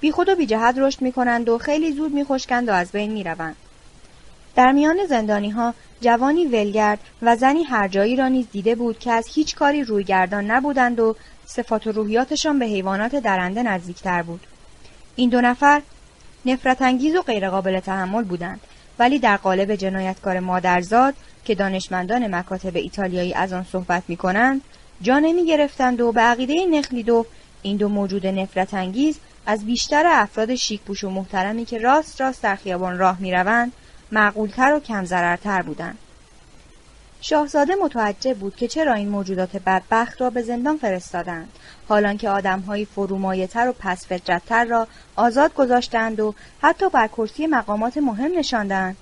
بی 0.01 0.13
خود 0.13 0.29
و 0.29 0.35
بی 0.35 0.47
جهت 0.47 0.75
رشد 0.79 1.03
می 1.03 1.13
کنند 1.13 1.49
و 1.49 1.59
خیلی 1.59 1.93
زود 1.93 2.13
می 2.13 2.23
و 2.69 2.71
از 2.71 2.93
بین 2.93 3.13
می 3.13 3.25
روند. 3.25 3.57
در 4.57 4.73
میان 4.73 5.07
زندانی 5.09 5.51
ها 5.51 5.75
جوانی 6.01 6.45
ولگرد 6.45 6.99
و 7.23 7.37
زنی 7.37 7.63
هرجایی 7.63 8.17
را 8.17 8.29
نیز 8.29 8.47
دیده 8.53 8.75
بود 8.75 8.99
که 8.99 9.13
از 9.13 9.27
هیچ 9.35 9.55
کاری 9.55 9.85
رویگردان 9.85 10.51
نبودند 10.51 11.01
و 11.01 11.17
صفات 11.47 11.87
و 11.87 11.93
روحیاتشان 11.93 12.59
به 12.59 12.67
حیوانات 12.67 13.15
درنده 13.15 13.63
نزدیکتر 13.63 14.23
بود. 14.23 14.47
این 15.17 15.31
دو 15.31 15.41
نفر 15.41 15.83
نفرت 16.47 16.83
انگیز 16.83 17.17
و 17.17 17.23
غیرقابل 17.23 17.81
تحمل 17.81 18.25
بودند 18.25 18.61
ولی 18.99 19.19
در 19.19 19.37
قالب 19.37 19.75
جنایتکار 19.75 20.41
مادرزاد 20.41 21.15
که 21.45 21.55
دانشمندان 21.55 22.35
مکاتب 22.35 22.77
ایتالیایی 22.77 23.35
از 23.35 23.53
آن 23.53 23.67
صحبت 23.73 24.03
می 24.09 24.17
کنند 24.17 24.61
جا 25.03 25.19
نمی 25.19 25.47
گرفتند 25.47 26.01
و 26.01 26.13
به 26.13 26.21
عقیده 26.21 26.67
نخلیدوف 26.67 27.27
این 27.63 27.77
دو 27.77 27.89
موجود 27.89 28.27
نفرت 28.27 28.75
انگیز 28.75 29.19
از 29.47 29.65
بیشتر 29.65 30.05
افراد 30.07 30.55
شیک 30.55 30.81
و 31.05 31.11
محترمی 31.11 31.65
که 31.65 31.79
راست 31.79 32.21
راست 32.21 32.43
در 32.43 32.57
خیابان 32.57 32.99
راه 32.99 33.21
می 33.21 33.33
روند 33.33 33.73
معقولتر 34.13 34.75
و 34.75 34.81
کم 34.81 35.05
ضررتر 35.05 35.63
بودند. 35.63 35.99
شاهزاده 37.21 37.75
متوجه 37.75 38.35
بود 38.35 38.57
که 38.57 38.69
چرا 38.69 38.93
این 38.95 39.09
موجودات 39.09 39.57
بدبخت 39.57 40.21
را 40.21 40.31
به 40.31 40.43
زندان 40.43 40.77
فرستادند 40.77 41.49
حالان 41.89 42.17
که 42.17 42.29
آدمهایی 42.29 42.85
فرومایهتر 42.85 43.69
و 43.69 43.75
پس 43.79 44.07
را 44.51 44.87
آزاد 45.17 45.55
گذاشتند 45.55 46.21
و 46.21 46.35
حتی 46.63 46.89
بر 46.89 47.07
کرسی 47.09 47.47
مقامات 47.47 47.97
مهم 47.97 48.39
نشاندند 48.39 48.97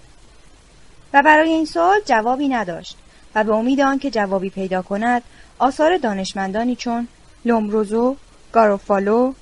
و 1.13 1.23
برای 1.23 1.51
این 1.51 1.67
سوال 1.67 2.01
جوابی 2.07 2.49
نداشت 2.49 2.97
و 3.35 3.45
به 3.45 3.53
امید 3.53 3.81
آنکه 3.81 4.11
جوابی 4.11 4.51
پیدا 4.51 4.83
کند 4.83 5.23
آثار 5.59 5.97
دانشمندانی 5.97 6.77
چون 6.77 7.09
لومروزو، 7.45 8.17
گاروفالو، 8.53 9.33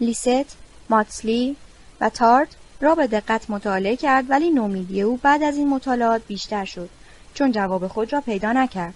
لیست، 0.00 0.56
ماتسلی 0.90 1.56
و 2.00 2.08
تارت 2.08 2.48
را 2.80 2.94
به 2.94 3.06
دقت 3.06 3.50
مطالعه 3.50 3.96
کرد 3.96 4.30
ولی 4.30 4.50
نومیدی 4.50 5.02
او 5.02 5.16
بعد 5.16 5.42
از 5.42 5.56
این 5.56 5.68
مطالعات 5.68 6.22
بیشتر 6.28 6.64
شد 6.64 6.88
چون 7.34 7.52
جواب 7.52 7.88
خود 7.88 8.12
را 8.12 8.20
پیدا 8.20 8.52
نکرد. 8.52 8.94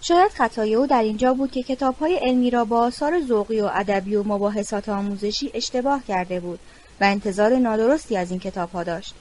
شاید 0.00 0.30
خطای 0.30 0.74
او 0.74 0.86
در 0.86 1.02
اینجا 1.02 1.34
بود 1.34 1.50
که 1.50 1.62
کتابهای 1.62 2.16
علمی 2.16 2.50
را 2.50 2.64
با 2.64 2.80
آثار 2.80 3.20
ذوقی 3.20 3.60
و 3.60 3.70
ادبی 3.74 4.14
و 4.14 4.22
مباحثات 4.22 4.88
آموزشی 4.88 5.50
اشتباه 5.54 6.02
کرده 6.08 6.40
بود 6.40 6.58
و 7.00 7.04
انتظار 7.04 7.56
نادرستی 7.56 8.16
از 8.16 8.30
این 8.30 8.40
کتابها 8.40 8.84
داشت. 8.84 9.14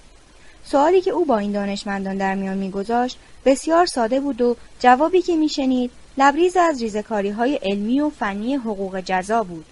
سوالی 0.63 1.01
که 1.01 1.11
او 1.11 1.25
با 1.25 1.37
این 1.37 1.51
دانشمندان 1.51 2.17
در 2.17 2.35
میان 2.35 2.57
میگذاشت 2.57 3.17
بسیار 3.45 3.85
ساده 3.85 4.19
بود 4.19 4.41
و 4.41 4.55
جوابی 4.79 5.21
که 5.21 5.35
میشنید 5.35 5.91
لبریز 6.17 6.57
از 6.57 6.81
ریزکاری 6.81 7.29
های 7.29 7.55
علمی 7.55 8.01
و 8.01 8.09
فنی 8.09 8.55
حقوق 8.55 8.99
جزا 8.99 9.43
بود. 9.43 9.65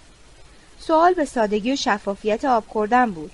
سوال 0.87 1.13
به 1.13 1.25
سادگی 1.25 1.73
و 1.73 1.75
شفافیت 1.75 2.45
آب 2.45 2.63
خوردن 2.67 3.11
بود. 3.11 3.31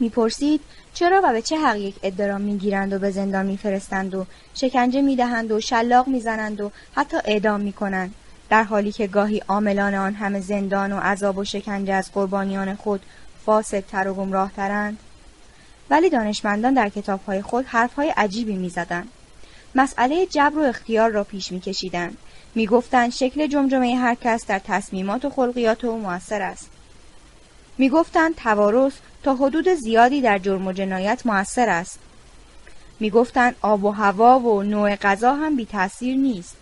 می‌پرسید 0.00 0.60
چرا 0.94 1.20
و 1.24 1.32
به 1.32 1.42
چه 1.42 1.58
حق 1.58 1.76
یک 1.76 1.94
ادرا 2.02 2.38
می‌گیرند 2.38 2.92
و 2.92 2.98
به 2.98 3.10
زندان 3.10 3.46
میفرستند 3.46 4.14
و 4.14 4.26
شکنجه 4.54 5.02
می‌دهند 5.02 5.52
و 5.52 5.60
شلاق 5.60 6.08
می‌زنند 6.08 6.60
و 6.60 6.70
حتی 6.96 7.16
اعدام 7.24 7.60
می‌کنند؟ 7.60 8.14
در 8.50 8.62
حالی 8.62 8.92
که 8.92 9.06
گاهی 9.06 9.42
عاملان 9.48 9.94
آن 9.94 10.14
همه 10.14 10.40
زندان 10.40 10.92
و 10.92 10.98
عذاب 10.98 11.38
و 11.38 11.44
شکنجه 11.44 11.92
از 11.92 12.12
قربانیان 12.12 12.74
خود 12.74 13.02
فاسدتر 13.46 14.08
و 14.08 14.14
گمراهترند. 14.14 14.98
ولی 15.90 16.10
دانشمندان 16.10 16.74
در 16.74 16.88
کتابهای 16.88 17.42
خود 17.42 17.64
حرفهای 17.66 18.12
عجیبی 18.16 18.54
می‌زدند. 18.54 19.08
مسئله 19.74 20.26
جبر 20.26 20.58
و 20.58 20.62
اختیار 20.62 21.10
را 21.10 21.24
پیش 21.24 21.52
میکشیدند. 21.52 22.18
می‌گفتند 22.54 23.12
شکل 23.12 23.46
جمجمه 23.46 23.96
هر 23.96 24.14
کس 24.14 24.46
در 24.46 24.58
تصمیمات 24.58 25.24
و 25.24 25.30
خلقیات 25.30 25.84
او 25.84 25.98
موثر 25.98 26.42
است. 26.42 26.70
می‌گفتند 27.80 28.34
توارث 28.34 28.92
تا 29.22 29.34
حدود 29.34 29.68
زیادی 29.68 30.20
در 30.20 30.38
جرم 30.38 30.66
و 30.66 30.72
جنایت 30.72 31.22
موثر 31.24 31.68
است. 31.68 31.98
می‌گفتند 33.00 33.56
آب 33.62 33.84
و 33.84 33.90
هوا 33.90 34.38
و 34.38 34.62
نوع 34.62 34.96
غذا 34.96 35.34
هم 35.34 35.56
بی 35.56 35.66
تاثیر 35.66 36.16
نیست. 36.16 36.56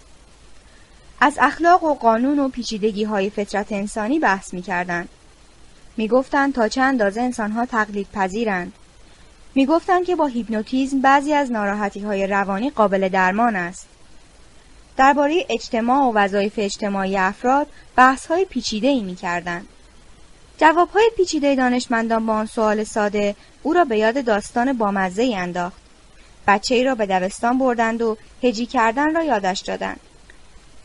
از 1.20 1.38
اخلاق 1.40 1.84
و 1.84 1.94
قانون 1.94 2.38
و 2.38 2.48
پیچیدگی 2.48 3.04
های 3.04 3.30
فطرت 3.30 3.72
انسانی 3.72 4.18
بحث 4.18 4.54
می‌کردند. 4.54 5.08
می‌گفتند 5.96 6.54
تا 6.54 6.68
چه 6.68 6.80
اندازه 6.80 7.20
انسانها 7.20 7.66
تقلید 7.66 8.08
پذیرند. 8.12 8.72
می‌گفتند 9.54 10.04
که 10.04 10.16
با 10.16 10.26
هیپنوتیزم 10.26 11.00
بعضی 11.00 11.32
از 11.32 11.52
ناراحتی 11.52 12.00
های 12.00 12.26
روانی 12.26 12.70
قابل 12.70 13.08
درمان 13.08 13.56
است. 13.56 13.86
درباره 14.96 15.46
اجتماع 15.48 16.04
و 16.04 16.12
وظایف 16.14 16.52
اجتماعی 16.56 17.16
افراد 17.16 17.66
بحث 17.96 18.26
های 18.26 18.44
پیچیده 18.44 18.88
ای 18.88 19.02
می 19.02 19.14
کردن. 19.14 19.64
جواب 20.58 20.88
های 20.90 21.10
پیچیده 21.16 21.54
دانشمندان 21.54 22.26
با 22.26 22.32
آن 22.32 22.46
سوال 22.46 22.84
ساده 22.84 23.34
او 23.62 23.72
را 23.72 23.84
به 23.84 23.98
یاد 23.98 24.24
داستان 24.24 24.72
بامزه 24.72 25.22
ای 25.22 25.34
انداخت. 25.34 25.76
بچه 26.46 26.74
ای 26.74 26.84
را 26.84 26.94
به 26.94 27.06
دبستان 27.06 27.58
بردند 27.58 28.02
و 28.02 28.16
هجی 28.42 28.66
کردن 28.66 29.14
را 29.14 29.22
یادش 29.22 29.60
دادند. 29.60 30.00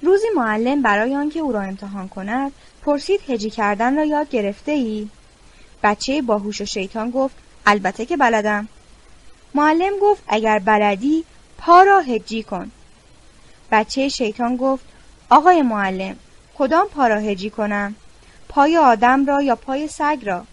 روزی 0.02 0.27
معلم 0.35 0.82
برای 0.82 1.16
آنکه 1.16 1.40
او 1.40 1.52
را 1.52 1.61
امتحان 1.61 2.08
کند 2.08 2.52
پرسید 2.85 3.22
هجی 3.27 3.50
کردن 3.50 3.98
را 3.98 4.06
یاد 4.06 4.30
گرفته 4.30 4.72
ای؟ 4.72 5.10
بچه 5.84 6.22
باهوش 6.22 6.61
و 6.61 6.66
شیطان 6.66 7.11
گفت 7.11 7.35
البته 7.66 8.06
که 8.06 8.18
بلدم. 8.18 8.68
معلم 9.53 9.93
گفت 10.02 10.24
اگر 10.27 10.60
بلدی 10.60 11.24
پا 11.58 11.84
را 11.84 12.00
هجی 12.00 12.43
کن. 12.43 12.72
بچه 13.72 14.10
شیطان 14.10 14.56
گفت 14.56 14.84
آقای 15.30 15.61
معلم 15.61 16.16
کدام 16.58 16.88
پا 16.88 17.08
را 17.08 17.19
هجی 17.19 17.50
کنم؟ 17.50 17.95
پای 18.49 18.77
آدم 18.77 19.25
را 19.25 19.41
یا 19.41 19.55
پای 19.55 19.88
سگ 19.88 20.19
را؟ 20.23 20.45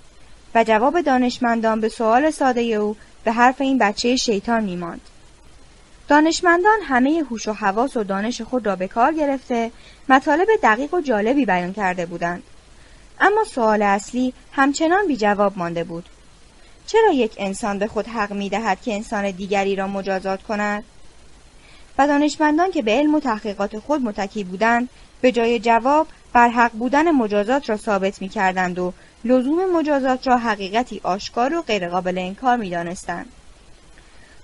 و 0.55 0.65
جواب 0.65 1.01
دانشمندان 1.01 1.81
به 1.81 1.89
سوال 1.89 2.31
ساده 2.31 2.61
او 2.61 2.97
به 3.25 3.33
حرف 3.33 3.61
این 3.61 3.79
بچه 3.79 4.17
شیطان 4.17 4.65
میماند. 4.65 5.01
دانشمندان 6.09 6.79
همه 6.83 7.25
هوش 7.31 7.49
و 7.49 7.53
حواس 7.53 7.97
و 7.97 8.05
دانش 8.05 8.41
خود 8.41 8.67
را 8.67 8.77
به 8.77 8.89
کار 8.89 9.13
گرفته 9.13 9.71
مطالب 10.09 10.49
دقیق 10.63 10.95
و 10.95 11.01
جالبی 11.01 11.47
بیان 11.47 11.73
کرده 11.73 12.07
بودند. 12.07 12.43
اما 13.21 13.45
سوال 13.45 13.83
اصلی 13.83 14.33
همچنان 14.53 15.07
بی 15.07 15.17
جواب 15.17 15.59
مانده 15.59 15.85
بود. 15.85 16.09
چرا 16.87 17.13
یک 17.13 17.35
انسان 17.39 17.79
به 17.79 17.87
خود 17.87 18.07
حق 18.07 18.33
می 18.33 18.49
دهد 18.49 18.81
که 18.81 18.95
انسان 18.95 19.31
دیگری 19.31 19.77
را 19.77 19.87
مجازات 19.87 20.43
کند؟ 20.43 20.85
و 21.99 22.07
دانشمندان 22.07 22.71
که 22.71 22.83
به 22.83 22.91
علم 22.91 23.15
و 23.15 23.21
تحقیقات 23.21 23.79
خود 23.79 24.03
متکی 24.03 24.45
بودند 24.45 24.89
به 25.21 25.33
جای 25.33 25.59
جواب 25.59 26.07
بر 26.33 26.49
حق 26.49 26.73
بودن 26.73 27.11
مجازات 27.11 27.71
را 27.71 27.77
ثابت 27.77 28.23
می 28.23 28.29
کردند 28.29 28.79
و 28.79 28.93
لزوم 29.25 29.77
مجازات 29.77 30.27
را 30.27 30.37
حقیقتی 30.37 31.01
آشکار 31.05 31.55
و 31.55 31.63
غیرقابل 31.63 32.19
انکار 32.19 32.57
می 32.57 32.71
دانستند. 32.71 33.27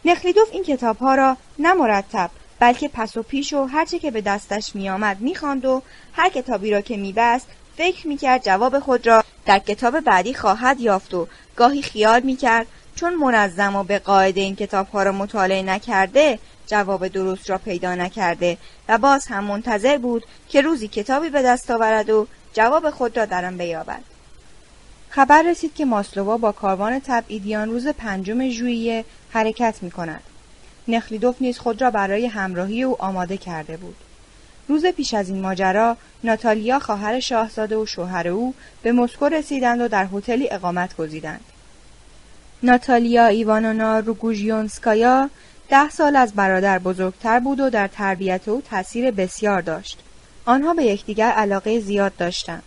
نخلیدوف 0.05 0.49
این 0.53 0.65
کتاب 0.65 0.97
ها 0.97 1.15
را 1.15 1.37
نه 1.59 1.75
مرتب 1.75 2.31
بلکه 2.59 2.89
پس 2.89 3.17
و 3.17 3.23
پیش 3.23 3.53
و 3.53 3.65
هرچه 3.65 3.99
که 3.99 4.11
به 4.11 4.21
دستش 4.21 4.75
می 4.75 4.91
آمد 4.91 5.21
می 5.21 5.35
و 5.65 5.81
هر 6.13 6.29
کتابی 6.29 6.71
را 6.71 6.81
که 6.81 6.97
می 6.97 7.13
بست 7.13 7.47
فکر 7.77 8.09
می 8.09 8.17
کرد 8.17 8.45
جواب 8.45 8.79
خود 8.79 9.07
را 9.07 9.25
در 9.47 9.59
کتاب 9.59 10.01
بعدی 10.01 10.35
خواهد 10.35 10.81
یافت 10.81 11.15
و 11.15 11.29
گاهی 11.57 11.83
خیال 11.83 12.21
می 12.21 12.37
کرد 12.37 12.67
چون 12.95 13.15
منظم 13.15 13.77
و 13.77 13.85
به 13.85 13.99
قاعده 13.99 14.41
این 14.41 14.57
کتاب 14.57 14.89
ها 14.89 15.03
را 15.03 15.13
مطالعه 15.13 15.63
نکرده 15.63 16.39
جواب 16.67 17.09
درست 17.09 17.51
را 17.51 17.59
پیدا 17.59 17.95
نکرده 17.95 18.59
و 18.89 18.99
باز 18.99 19.27
هم 19.27 19.45
منتظر 19.45 19.99
بود 19.99 20.25
که 20.49 20.61
روزی 20.61 20.89
کتابی 20.89 21.29
به 21.29 21.43
دست 21.43 21.71
آورد 21.71 22.11
و 22.11 22.27
جواب 22.53 22.91
خود 22.91 23.17
را 23.17 23.25
در 23.25 23.45
آن 23.45 23.57
بیابد 23.57 24.03
خبر 25.17 25.43
رسید 25.43 25.75
که 25.75 25.85
ماسلووا 25.85 26.37
با 26.37 26.53
کاروان 26.53 27.01
تبعیدیان 27.01 27.71
روز 27.71 27.89
پنجم 27.89 28.49
ژوئیه 28.49 29.05
حرکت 29.31 29.83
می 29.83 29.91
کند. 29.91 30.23
نخلیدوف 30.89 31.37
نیز 31.41 31.59
خود 31.59 31.83
را 31.83 31.91
برای 31.91 32.27
همراهی 32.27 32.83
او 32.83 33.03
آماده 33.03 33.37
کرده 33.37 33.77
بود. 33.77 33.97
روز 34.69 34.87
پیش 34.87 35.15
از 35.15 35.29
این 35.29 35.41
ماجرا 35.41 35.97
ناتالیا 36.25 36.79
خواهر 36.79 37.21
شاهزاده 37.21 37.77
و 37.77 37.87
شوهر 37.87 38.29
او 38.29 38.55
به 38.83 38.93
مسکو 38.93 39.29
رسیدند 39.29 39.81
و 39.81 39.89
در 39.89 40.07
هتلی 40.13 40.51
اقامت 40.51 40.97
گزیدند. 40.97 41.45
ناتالیا 42.63 43.27
ایوانونا 43.27 43.99
روگوژیونسکایا 43.99 45.31
ده 45.69 45.91
سال 45.91 46.17
از 46.17 46.33
برادر 46.33 46.79
بزرگتر 46.79 47.41
بود 47.41 47.61
و 47.61 47.71
در 47.71 47.89
تربیت 47.89 48.49
او 48.49 48.63
تاثیر 48.71 49.11
بسیار 49.11 49.61
داشت. 49.61 49.99
آنها 50.45 50.75
به 50.75 50.85
یکدیگر 50.85 51.31
علاقه 51.31 51.81
زیاد 51.81 52.17
داشتند. 52.17 52.63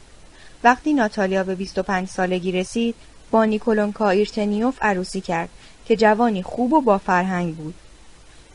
وقتی 0.64 0.94
ناتالیا 0.94 1.44
به 1.44 1.56
25 1.56 2.08
سالگی 2.08 2.52
رسید، 2.52 2.96
با 3.32 3.46
نیکولونکا 3.46 4.10
ایرتنیوف 4.10 4.78
عروسی 4.82 5.22
کرد 5.22 5.50
که 5.86 5.96
جوانی 5.96 6.44
خوب 6.44 6.74
و 6.74 6.82
با 6.82 6.98
فرهنگ 6.98 7.56
بود. 7.56 7.74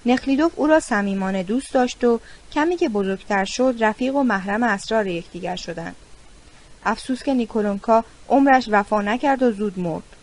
نخلیدوف 0.06 0.52
او 0.56 0.66
را 0.66 0.80
صمیمانه 0.80 1.42
دوست 1.42 1.72
داشت 1.72 2.04
و 2.04 2.20
کمی 2.52 2.76
که 2.76 2.88
بزرگتر 2.88 3.44
شد 3.44 3.74
رفیق 3.80 4.16
و 4.16 4.22
محرم 4.22 4.62
اسرار 4.62 5.06
یکدیگر 5.06 5.56
شدند. 5.56 5.96
افسوس 6.84 7.22
که 7.22 7.34
نیکولونکا 7.34 8.04
عمرش 8.28 8.68
وفا 8.70 9.02
نکرد 9.02 9.42
و 9.42 9.52
زود 9.52 9.78
مرد. 9.78 10.13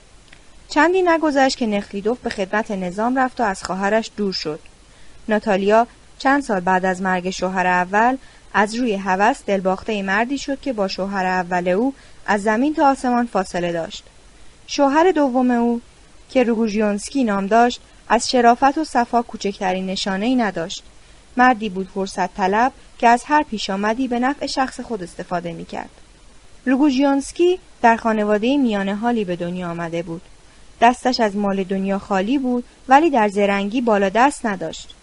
چندی 0.72 1.02
نگذشت 1.02 1.58
که 1.58 1.68
نخلیدوف 1.68 2.20
به 2.20 2.30
خدمت 2.30 2.72
نظام 2.72 3.20
رفت 3.20 3.42
و 3.42 3.44
از 3.44 3.64
خواهرش 3.64 4.12
دور 4.18 4.34
شد. 4.34 4.60
ناتالیا 5.28 5.88
چند 6.20 6.44
سال 6.44 6.60
بعد 6.60 6.86
از 6.86 7.02
مرگ 7.02 7.30
شوهر 7.30 7.68
اول 7.68 8.18
از 8.54 8.76
روی 8.76 8.96
هوس 8.96 9.42
دلباخته 9.46 10.02
مردی 10.02 10.38
شد 10.38 10.62
که 10.62 10.74
با 10.74 10.88
شوهر 10.88 11.26
اول 11.26 11.68
او 11.68 11.94
از 12.26 12.44
زمین 12.44 12.74
تا 12.74 12.92
آسمان 12.92 13.26
فاصله 13.26 13.72
داشت. 13.72 14.04
شوهر 14.68 15.12
دوم 15.12 15.52
او 15.52 15.82
که 16.30 16.44
روگوژیونسکی 16.44 17.24
نام 17.24 17.48
داشت 17.48 17.82
از 18.10 18.30
شرافت 18.30 18.78
و 18.78 18.84
صفا 18.84 19.22
کوچکترین 19.22 19.86
نشانه 19.86 20.26
ای 20.26 20.36
نداشت. 20.36 20.84
مردی 21.38 21.70
بود 21.70 21.90
فرصت 21.94 22.34
طلب 22.34 22.72
که 22.98 23.08
از 23.08 23.24
هر 23.26 23.44
پیش 23.44 23.70
آمدی 23.70 24.08
به 24.08 24.20
نفع 24.20 24.46
شخص 24.46 24.80
خود 24.80 25.04
استفاده 25.04 25.54
می 25.54 25.66
کرد. 25.66 25.90
روگوژیونسکی 26.66 27.60
در 27.82 27.96
خانواده 27.96 28.58
میانه 28.58 28.96
حالی 28.96 29.26
به 29.26 29.36
دنیا 29.36 29.70
آمده 29.70 30.04
بود. 30.04 30.22
دستش 30.82 31.20
از 31.20 31.36
مال 31.36 31.64
دنیا 31.64 32.00
خالی 32.00 32.38
بود 32.38 32.64
ولی 32.88 33.10
در 33.10 33.28
زرنگی 33.28 33.82
بالا 33.82 34.10
دست 34.10 34.46
نداشت. 34.46 34.96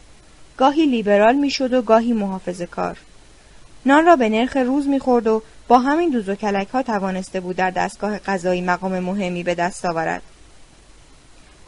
گاهی 0.57 0.87
لیبرال 0.87 1.35
می‌شد 1.35 1.73
و 1.73 1.83
گاهی 1.83 2.13
محافظه 2.13 2.67
کار. 2.67 2.97
نان 3.87 4.07
را 4.07 4.17
به 4.17 4.29
نرخ 4.29 4.57
روز 4.57 4.89
می‌خورد 4.89 5.27
و 5.27 5.43
با 5.69 5.79
همین 5.79 6.11
دوز 6.11 6.29
و 6.29 6.35
کلک 6.35 6.69
ها 6.69 6.83
توانسته 6.83 7.41
بود 7.41 7.57
در 7.57 7.71
دستگاه 7.71 8.19
قضایی 8.19 8.61
مقام 8.61 8.99
مهمی 8.99 9.43
به 9.43 9.55
دست 9.55 9.85
آورد. 9.85 10.23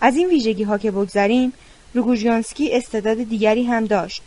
از 0.01 0.17
این 0.17 0.29
ویژگی 0.29 0.63
ها 0.63 0.79
که 0.79 0.91
بگذریم 0.91 1.53
روگوژیانسکی 1.95 2.77
استعداد 2.77 3.17
دیگری 3.17 3.65
هم 3.65 3.85
داشت. 3.87 4.23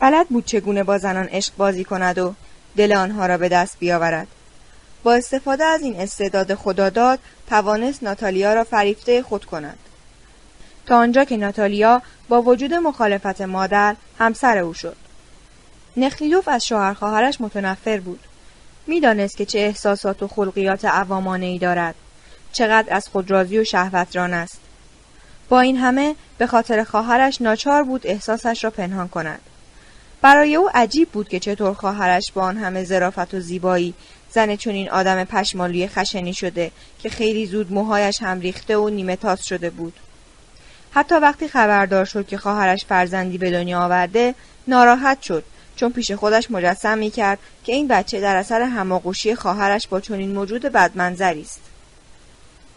بلد 0.00 0.28
بود 0.28 0.44
چگونه 0.44 0.82
با 0.82 0.98
زنان 0.98 1.24
عشق 1.24 1.52
بازی 1.56 1.84
کند 1.84 2.18
و 2.18 2.34
دل 2.76 2.92
آنها 2.92 3.26
را 3.26 3.38
به 3.38 3.48
دست 3.48 3.78
بیاورد. 3.78 4.26
با 5.02 5.14
استفاده 5.14 5.64
از 5.64 5.82
این 5.82 6.00
استعداد 6.00 6.54
خداداد 6.54 7.18
توانست 7.48 8.02
ناتالیا 8.02 8.54
را 8.54 8.64
فریفته 8.64 9.22
خود 9.22 9.44
کند. 9.44 9.78
تا 10.86 10.96
آنجا 10.98 11.24
که 11.24 11.36
ناتالیا 11.36 12.02
با 12.28 12.42
وجود 12.42 12.74
مخالفت 12.74 13.40
مادر 13.40 13.96
همسر 14.18 14.58
او 14.58 14.74
شد. 14.74 14.96
نخلیلوف 15.96 16.48
از 16.48 16.66
شوهر 16.66 16.94
خواهرش 16.94 17.40
متنفر 17.40 18.00
بود. 18.00 18.20
می‌دانست 18.86 19.36
که 19.36 19.46
چه 19.46 19.58
احساسات 19.58 20.22
و 20.22 20.28
خلقیات 20.28 20.84
عوامانه 20.84 21.46
ای 21.46 21.58
دارد. 21.58 21.94
چقدر 22.52 22.94
از 22.94 23.08
خود 23.08 23.30
راضی 23.30 23.58
و 23.58 23.64
شهوتران 23.64 24.34
است. 24.34 24.60
با 25.48 25.60
این 25.60 25.76
همه 25.76 26.14
به 26.38 26.46
خاطر 26.46 26.84
خواهرش 26.84 27.40
ناچار 27.42 27.82
بود 27.82 28.06
احساسش 28.06 28.64
را 28.64 28.70
پنهان 28.70 29.08
کند. 29.08 29.40
برای 30.22 30.56
او 30.56 30.70
عجیب 30.74 31.08
بود 31.08 31.28
که 31.28 31.40
چطور 31.40 31.74
خواهرش 31.74 32.32
با 32.34 32.42
آن 32.42 32.56
همه 32.56 32.84
ظرافت 32.84 33.34
و 33.34 33.40
زیبایی 33.40 33.94
زن 34.32 34.56
چون 34.56 34.74
این 34.74 34.90
آدم 34.90 35.24
پشمالوی 35.24 35.88
خشنی 35.88 36.34
شده 36.34 36.70
که 36.98 37.08
خیلی 37.08 37.46
زود 37.46 37.72
موهایش 37.72 38.22
هم 38.22 38.40
ریخته 38.40 38.76
و 38.76 38.88
نیمه 38.88 39.16
تاس 39.16 39.44
شده 39.44 39.70
بود. 39.70 39.94
حتی 40.90 41.14
وقتی 41.14 41.48
خبردار 41.48 42.04
شد 42.04 42.26
که 42.26 42.38
خواهرش 42.38 42.84
فرزندی 42.84 43.38
به 43.38 43.50
دنیا 43.50 43.80
آورده 43.80 44.34
ناراحت 44.68 45.22
شد 45.22 45.44
چون 45.76 45.92
پیش 45.92 46.12
خودش 46.12 46.50
مجسم 46.50 46.98
می 46.98 47.10
کرد 47.10 47.38
که 47.64 47.72
این 47.72 47.88
بچه 47.88 48.20
در 48.20 48.36
اثر 48.36 48.62
هماغوشی 48.62 49.34
خواهرش 49.34 49.88
با 49.88 50.00
چنین 50.00 50.32
موجود 50.32 50.62
بدمنظری 50.62 51.40
است. 51.40 51.60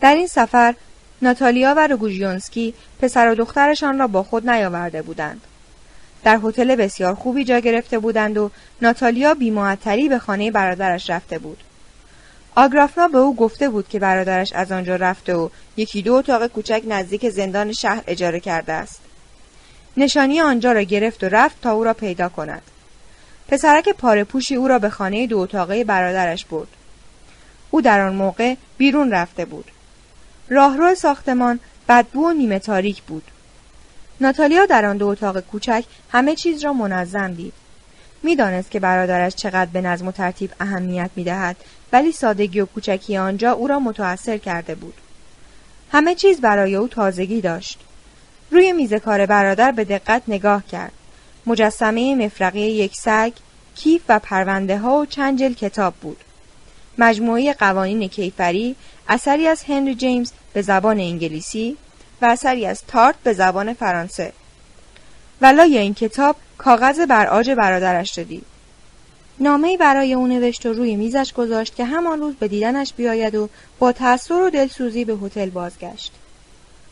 در 0.02 0.16
این 0.16 0.28
سفر 0.28 0.76
ناتالیا 1.22 1.74
و 1.78 1.88
روگوژیونسکی 1.88 2.74
پسر 3.02 3.32
و 3.32 3.36
دخترشان 3.36 4.00
را 4.00 4.08
با 4.08 4.24
خود 4.24 4.50
نیاورده 4.50 5.02
بودند. 5.02 5.42
در 6.24 6.40
هتل 6.44 6.76
بسیار 6.76 7.16
خوبی 7.16 7.44
جا 7.44 7.60
گرفته 7.60 8.00
بودند 8.00 8.38
و 8.38 8.52
ناتالیا 8.82 9.34
بیمعطلی 9.34 10.10
به 10.10 10.20
خانه 10.20 10.52
برادرش 10.52 11.10
رفته 11.10 11.40
بود. 11.40 11.64
آگرافنا 12.56 13.08
به 13.08 13.18
او 13.18 13.36
گفته 13.36 13.70
بود 13.70 13.88
که 13.88 14.00
برادرش 14.00 14.54
از 14.54 14.72
آنجا 14.72 14.96
رفته 14.96 15.36
و 15.36 15.50
یکی 15.78 16.02
دو 16.02 16.14
اتاق 16.14 16.48
کوچک 16.48 16.84
نزدیک 16.88 17.30
زندان 17.30 17.72
شهر 17.72 18.04
اجاره 18.08 18.40
کرده 18.40 18.74
است. 18.74 19.02
نشانی 19.98 20.42
آنجا 20.42 20.72
را 20.72 20.82
گرفت 20.82 21.24
و 21.24 21.28
رفت 21.28 21.62
تا 21.62 21.72
او 21.72 21.84
را 21.84 21.94
پیدا 21.94 22.30
کند. 22.30 22.62
پسرک 23.48 23.90
پاره 23.90 24.24
پوشی 24.24 24.56
او 24.56 24.68
را 24.68 24.80
به 24.80 24.90
خانه 24.90 25.28
دو 25.28 25.40
اتاقه 25.40 25.84
برادرش 25.84 26.46
برد. 26.46 26.68
او 27.72 27.82
در 27.82 28.02
آن 28.02 28.16
موقع 28.16 28.56
بیرون 28.78 29.12
رفته 29.12 29.46
بود 29.46 29.72
راهرو 30.50 30.96
ساختمان 30.96 31.60
بدبو 31.90 32.28
و 32.28 32.34
نیمه 32.34 32.60
تاریک 32.60 33.02
بود 33.02 33.24
ناتالیا 34.22 34.66
در 34.66 34.86
آن 34.86 34.98
دو 34.98 35.08
اتاق 35.08 35.40
کوچک 35.40 35.84
همه 36.12 36.36
چیز 36.36 36.64
را 36.64 36.74
منظم 36.74 37.34
دید. 37.34 37.54
می‌دانست 38.24 38.72
که 38.72 38.80
برادرش 38.80 39.36
چقدر 39.36 39.72
به 39.74 39.82
نظم 39.82 40.08
و 40.08 40.12
ترتیب 40.12 40.52
اهمیت 40.60 41.10
می‌دهد 41.16 41.56
ولی 41.92 42.12
سادگی 42.12 42.60
و 42.60 42.66
کوچکی 42.66 43.18
آنجا 43.18 43.52
او 43.52 43.68
را 43.68 43.80
متأثر 43.80 44.38
کرده 44.38 44.76
بود. 44.76 44.94
همه 45.92 46.16
چیز 46.16 46.42
برای 46.42 46.76
او 46.76 46.88
تازگی 46.88 47.42
داشت. 47.42 47.80
روی 48.52 48.74
میز 48.74 48.94
کار 48.94 49.26
برادر 49.26 49.72
به 49.72 49.84
دقت 49.84 50.22
نگاه 50.28 50.64
کرد. 50.68 50.92
مجسمه 51.46 52.16
مفرقی 52.16 52.60
یک 52.60 52.96
سگ 52.96 53.32
کیف 53.76 54.02
و 54.10 54.20
پرونده 54.20 54.78
ها 54.78 54.98
و 54.98 55.06
چند 55.06 55.40
جل 55.40 55.54
کتاب 55.54 55.94
بود. 55.94 56.18
مجموعه 56.98 57.54
قوانین 57.54 58.08
کیفری 58.08 58.76
اثری 59.08 59.48
از 59.48 59.64
هنری 59.64 59.96
جیمز 59.96 60.32
به 60.54 60.62
زبان 60.62 61.00
انگلیسی 61.00 61.78
و 62.24 62.26
اثری 62.26 62.66
از 62.66 62.82
تارت 62.88 63.16
به 63.24 63.34
زبان 63.34 63.74
فرانسه. 63.74 64.34
ولای 65.42 65.78
این 65.78 65.94
کتاب 65.94 66.36
کاغذ 66.58 67.00
بر 67.00 67.28
آج 67.28 67.52
برادرش 67.52 68.18
را 68.18 68.24
دید. 68.24 68.46
نامه 69.40 69.78
برای 69.78 70.14
او 70.14 70.28
نوشت 70.28 70.66
و 70.66 70.74
روی 70.74 70.96
میزش 70.96 71.34
گذاشت 71.34 71.76
که 71.76 71.86
همان 71.86 72.20
روز 72.20 72.36
به 72.36 72.48
دیدنش 72.48 72.94
بیاید 72.94 73.36
و 73.36 73.50
با 73.80 73.92
تأثیر 73.92 74.38
و 74.38 74.50
دلسوزی 74.50 75.06
به 75.06 75.14
هتل 75.14 75.50
بازگشت. 75.50 76.12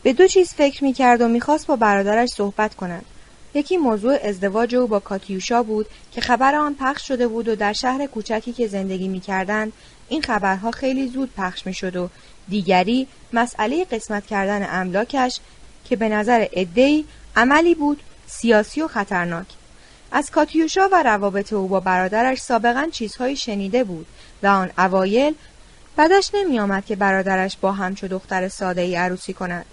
به 0.04 0.14
دو 0.14 0.28
چیز 0.28 0.54
فکر 0.54 0.84
می‌کرد 0.84 1.22
و 1.22 1.28
می‌خواست 1.28 1.68
با 1.68 1.76
برادرش 1.76 2.30
صحبت 2.30 2.76
کند 2.76 3.06
یکی 3.54 3.78
موضوع 3.78 4.18
ازدواج 4.24 4.76
او 4.76 4.88
با 4.88 5.00
کاتیوشا 5.00 5.64
بود 5.64 5.86
که 6.12 6.22
خبر 6.22 6.56
آن 6.56 6.76
پخش 6.80 7.08
شده 7.08 7.28
بود 7.28 7.48
و 7.48 7.56
در 7.56 7.74
شهر 7.74 8.06
کوچکی 8.06 8.54
که 8.54 8.68
زندگی 8.68 9.08
می‌کردند 9.08 9.74
این 10.10 10.22
خبرها 10.22 10.72
خیلی 10.72 11.08
زود 11.08 11.30
پخش 11.38 11.66
می‌شد 11.66 11.96
و 11.96 12.10
دیگری 12.50 13.08
مسئله 13.34 13.86
قسمت 13.86 14.26
کردن 14.26 14.68
املاکش 14.70 15.40
که 15.86 15.96
به 15.96 16.10
نظر 16.10 16.48
ادهی 16.52 17.06
عملی 17.36 17.76
بود 17.76 18.04
سیاسی 18.28 18.82
و 18.82 18.88
خطرناک. 18.88 19.48
از 20.12 20.32
کاتیوشا 20.32 20.90
و 20.92 21.04
روابط 21.04 21.54
او 21.54 21.68
با 21.68 21.80
برادرش 21.80 22.38
سابقا 22.38 22.88
چیزهایی 22.92 23.36
شنیده 23.36 23.84
بود 23.84 24.06
و 24.44 24.48
آن 24.48 24.72
اوایل 24.78 25.36
بعدش 25.96 26.32
نمی 26.34 26.60
آمد 26.60 26.86
که 26.86 26.96
برادرش 26.96 27.58
با 27.62 27.72
همچو 27.72 28.08
دختر 28.08 28.48
ساده 28.48 28.82
ای 28.82 28.96
عروسی 28.96 29.34
کند. 29.34 29.66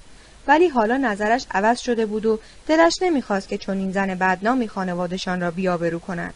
ولی 0.47 0.69
حالا 0.69 0.97
نظرش 0.97 1.47
عوض 1.51 1.81
شده 1.81 2.07
بود 2.07 2.27
و 2.27 2.39
دلش 2.67 2.95
نمی‌خواست 3.03 3.49
که 3.49 3.59
چون 3.59 3.79
این 3.79 3.93
زن 3.93 4.15
بدنامی 4.15 4.69
خانوادشان 4.69 5.41
را 5.41 5.51
بیابرو 5.51 5.99
کند. 5.99 6.35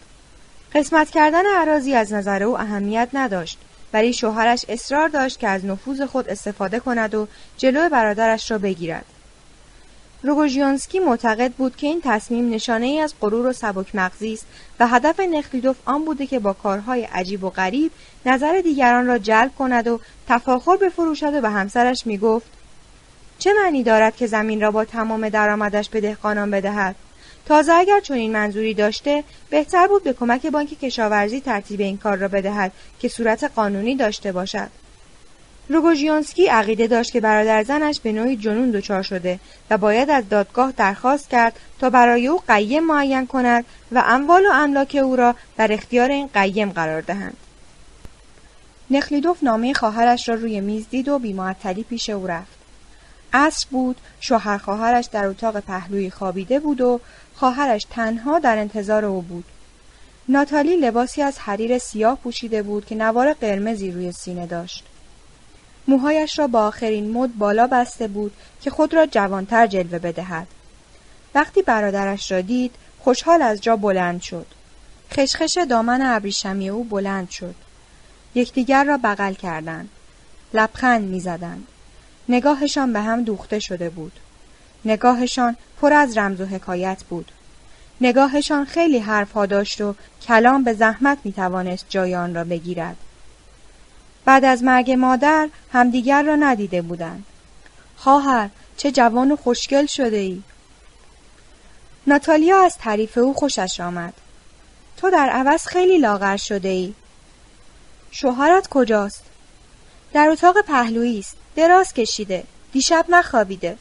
قسمت 0.75 1.11
کردن 1.11 1.47
عراضی 1.57 1.94
از 1.94 2.12
نظر 2.12 2.43
او 2.43 2.61
اهمیت 2.61 3.09
نداشت. 3.12 3.59
ولی 3.93 4.12
شوهرش 4.12 4.65
اصرار 4.69 5.09
داشت 5.09 5.39
که 5.39 5.49
از 5.49 5.65
نفوذ 5.65 6.03
خود 6.03 6.29
استفاده 6.29 6.81
کند 6.81 7.15
و 7.15 7.29
جلو 7.57 7.89
برادرش 7.89 8.51
را 8.51 8.59
بگیرد. 8.59 9.05
روگوژیانسکی 10.23 11.01
معتقد 11.01 11.53
بود 11.53 11.77
که 11.77 11.87
این 11.87 12.01
تصمیم 12.05 12.51
نشانه 12.51 12.87
ای 12.87 13.01
از 13.01 13.15
غرور 13.21 13.47
و 13.47 13.53
سبک 13.53 13.95
مغزی 13.95 14.33
است 14.33 14.47
و 14.81 14.87
هدف 14.87 15.21
نخلیدوف 15.21 15.77
آن 15.85 16.05
بوده 16.05 16.27
که 16.27 16.39
با 16.39 16.53
کارهای 16.53 17.05
عجیب 17.05 17.45
و 17.45 17.51
غریب 17.51 17.93
نظر 18.27 18.61
دیگران 18.61 19.07
را 19.07 19.19
جلب 19.19 19.51
کند 19.59 19.89
و 19.89 20.01
تفاخر 20.29 20.77
بفروشد 20.77 21.35
و 21.35 21.41
به 21.41 21.51
همسرش 21.51 22.07
می‌گفت 22.07 22.47
چه 23.39 23.53
معنی 23.62 23.83
دارد 23.83 24.17
که 24.17 24.27
زمین 24.27 24.61
را 24.61 24.71
با 24.71 24.85
تمام 24.85 25.29
درآمدش 25.29 25.89
به 25.89 26.01
دهقانان 26.01 26.51
بدهد؟ 26.51 26.97
تازه 27.47 27.73
اگر 27.73 28.01
چنین 28.01 28.33
منظوری 28.33 28.75
داشته 28.75 29.25
بهتر 29.51 29.87
بود 29.87 30.05
به 30.05 30.12
کمک 30.12 30.47
بانک 30.47 30.81
کشاورزی 30.81 31.41
ترتیب 31.41 31.81
این 31.81 31.99
کار 31.99 32.17
را 32.17 32.29
بدهد 32.29 32.73
که 33.01 33.09
صورت 33.09 33.45
قانونی 33.45 33.97
داشته 33.97 34.33
باشد 34.33 34.69
روگوژیانسکی 35.69 36.47
عقیده 36.47 36.87
داشت 36.87 37.12
که 37.12 37.21
برادر 37.21 37.62
زنش 37.62 38.01
به 38.01 38.12
نوعی 38.12 38.37
جنون 38.37 38.71
دچار 38.71 39.03
شده 39.03 39.39
و 39.71 39.79
باید 39.79 40.11
از 40.11 40.29
دادگاه 40.29 40.73
درخواست 40.77 41.31
کرد 41.31 41.61
تا 41.79 41.91
برای 41.91 42.27
او 42.27 42.41
قیم 42.49 42.85
معین 42.85 43.27
کند 43.27 43.65
و 43.93 44.03
اموال 44.07 44.47
و 44.47 44.51
املاک 44.53 44.99
او 45.03 45.17
را 45.17 45.35
در 45.57 45.73
اختیار 45.73 46.11
این 46.11 46.31
قیم 46.35 46.71
قرار 46.71 47.01
دهند. 47.01 47.37
نخلیدوف 48.91 49.43
نامه 49.43 49.75
خواهرش 49.75 50.29
را 50.29 50.35
روی 50.35 50.61
میز 50.61 50.87
دید 50.91 51.09
و 51.09 51.19
بیمعطلی 51.19 51.83
پیش 51.83 52.11
او 52.11 52.27
رفت. 52.27 52.62
عصر 53.33 53.67
بود 53.71 53.97
شوهر 54.21 54.59
خواهرش 54.59 55.09
در 55.12 55.27
اتاق 55.27 55.61
پهلوی 55.61 56.11
خوابیده 56.11 56.61
بود 56.61 56.81
و 56.81 57.01
خواهرش 57.43 57.87
تنها 57.91 58.39
در 58.39 58.59
انتظار 58.59 59.05
او 59.05 59.23
بود. 59.23 59.45
ناتالی 60.29 60.77
لباسی 60.77 61.23
از 61.23 61.39
حریر 61.39 61.79
سیاه 61.79 62.19
پوشیده 62.19 62.62
بود 62.62 62.87
که 62.87 62.95
نوار 62.95 63.33
قرمزی 63.33 63.91
روی 63.91 64.12
سینه 64.12 64.47
داشت. 64.47 64.85
موهایش 65.89 66.39
را 66.39 66.47
با 66.47 66.67
آخرین 66.67 67.12
مد 67.12 67.39
بالا 67.39 67.67
بسته 67.67 68.09
بود 68.09 68.33
که 68.61 68.71
خود 68.71 68.95
را 68.95 69.07
جوانتر 69.07 69.67
جلوه 69.67 69.99
بدهد. 69.99 70.47
وقتی 71.35 71.62
برادرش 71.62 72.33
را 72.33 72.41
دید 72.41 72.75
خوشحال 73.01 73.43
از 73.43 73.61
جا 73.61 73.77
بلند 73.77 74.23
شد. 74.23 74.47
خشخش 75.12 75.59
دامن 75.71 76.03
ابریشمی 76.03 76.69
او 76.69 76.85
بلند 76.85 77.31
شد. 77.31 77.55
یکدیگر 78.35 78.85
را 78.85 78.97
بغل 78.97 79.35
کردند. 79.35 79.89
لبخند 80.55 81.05
می‌زدند. 81.05 81.67
نگاهشان 82.29 82.93
به 82.93 83.01
هم 83.01 83.25
دوخته 83.25 83.59
شده 83.59 83.91
بود. 83.91 84.12
نگاهشان 84.85 85.57
پر 85.81 85.93
از 85.93 86.17
رمز 86.19 86.41
و 86.41 86.47
حکایت 86.47 87.05
بود. 87.05 87.33
نگاهشان 88.01 88.65
خیلی 88.65 88.99
حرفها 88.99 89.47
داشت 89.47 89.81
و 89.81 89.94
کلام 90.28 90.65
به 90.65 90.73
زحمت 90.73 91.19
می 91.25 91.33
توانست 91.33 91.86
جای 91.89 92.15
آن 92.15 92.35
را 92.35 92.44
بگیرد. 92.44 92.97
بعد 94.25 94.44
از 94.44 94.62
مرگ 94.62 94.91
مادر 94.91 95.49
همدیگر 95.73 96.23
را 96.23 96.36
ندیده 96.36 96.83
بودند. 96.83 97.25
خواهر 97.97 98.51
چه 98.77 98.91
جوان 98.91 99.33
و 99.33 99.36
خوشگل 99.36 99.86
شده 99.86 100.17
ای؟ 100.17 100.43
ناتالیا 102.07 102.65
از 102.65 102.77
تعریف 102.78 103.19
او 103.19 103.35
خوشش 103.35 103.81
آمد. 103.81 104.15
تو 104.97 105.11
در 105.11 105.28
عوض 105.28 105.67
خیلی 105.67 105.99
لاغر 105.99 106.36
شده 106.36 106.69
ای. 106.69 106.94
شوهرت 108.11 108.69
کجاست؟ 108.69 109.25
در 110.12 110.28
اتاق 110.28 110.61
پهلویی 110.61 111.19
است. 111.19 111.36
دراز 111.57 111.93
کشیده. 111.93 112.44
دیشب 112.73 113.07
نخوابیده. 113.09 113.77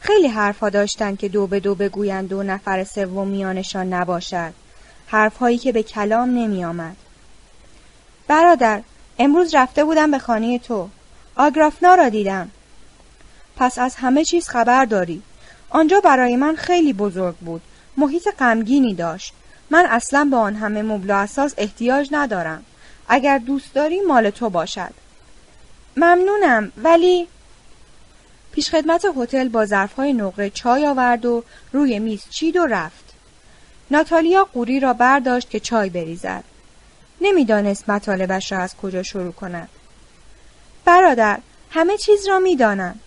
خیلی 0.00 0.28
حرفها 0.28 0.70
داشتند 0.70 1.18
که 1.18 1.28
دو 1.28 1.46
به 1.46 1.60
دو 1.60 1.74
بگویند 1.74 2.32
و 2.32 2.42
نفر 2.42 2.84
سوم 2.84 3.28
میانشان 3.28 3.92
نباشد. 3.92 4.52
حرفهایی 5.06 5.58
که 5.58 5.72
به 5.72 5.82
کلام 5.82 6.28
نمی 6.28 6.64
آمد. 6.64 6.96
برادر 8.28 8.82
امروز 9.18 9.54
رفته 9.54 9.84
بودم 9.84 10.10
به 10.10 10.18
خانه 10.18 10.58
تو. 10.58 10.88
آگرافنا 11.36 11.94
را 11.94 12.08
دیدم. 12.08 12.50
پس 13.56 13.78
از 13.78 13.96
همه 13.96 14.24
چیز 14.24 14.48
خبر 14.48 14.84
داری. 14.84 15.22
آنجا 15.70 16.00
برای 16.00 16.36
من 16.36 16.56
خیلی 16.56 16.92
بزرگ 16.92 17.36
بود. 17.36 17.62
محیط 17.96 18.28
غمگینی 18.38 18.94
داشت. 18.94 19.32
من 19.70 19.86
اصلا 19.90 20.28
به 20.30 20.36
آن 20.36 20.54
همه 20.54 20.82
مبل 20.82 21.10
و 21.10 21.14
اساس 21.14 21.54
احتیاج 21.58 22.08
ندارم. 22.12 22.64
اگر 23.08 23.38
دوست 23.38 23.74
داری 23.74 24.00
مال 24.00 24.30
تو 24.30 24.50
باشد. 24.50 24.94
ممنونم 25.96 26.72
ولی 26.76 27.28
پیشخدمت 28.52 29.04
هتل 29.16 29.48
با 29.48 29.66
ظرفهای 29.66 30.12
نقره 30.12 30.50
چای 30.50 30.86
آورد 30.86 31.26
و 31.26 31.44
روی 31.72 31.98
میز 31.98 32.22
چید 32.30 32.56
و 32.56 32.66
رفت 32.66 33.04
ناتالیا 33.90 34.44
قوری 34.44 34.80
را 34.80 34.92
برداشت 34.92 35.50
که 35.50 35.60
چای 35.60 35.90
بریزد 35.90 36.44
نمی‌دانست 37.20 37.90
مطالبش 37.90 38.52
را 38.52 38.58
از 38.58 38.76
کجا 38.76 39.02
شروع 39.02 39.32
کند. 39.32 39.68
برادر 40.84 41.38
همه 41.70 41.96
چیز 41.96 42.28
را 42.28 42.38
می‌دانم. 42.38 42.98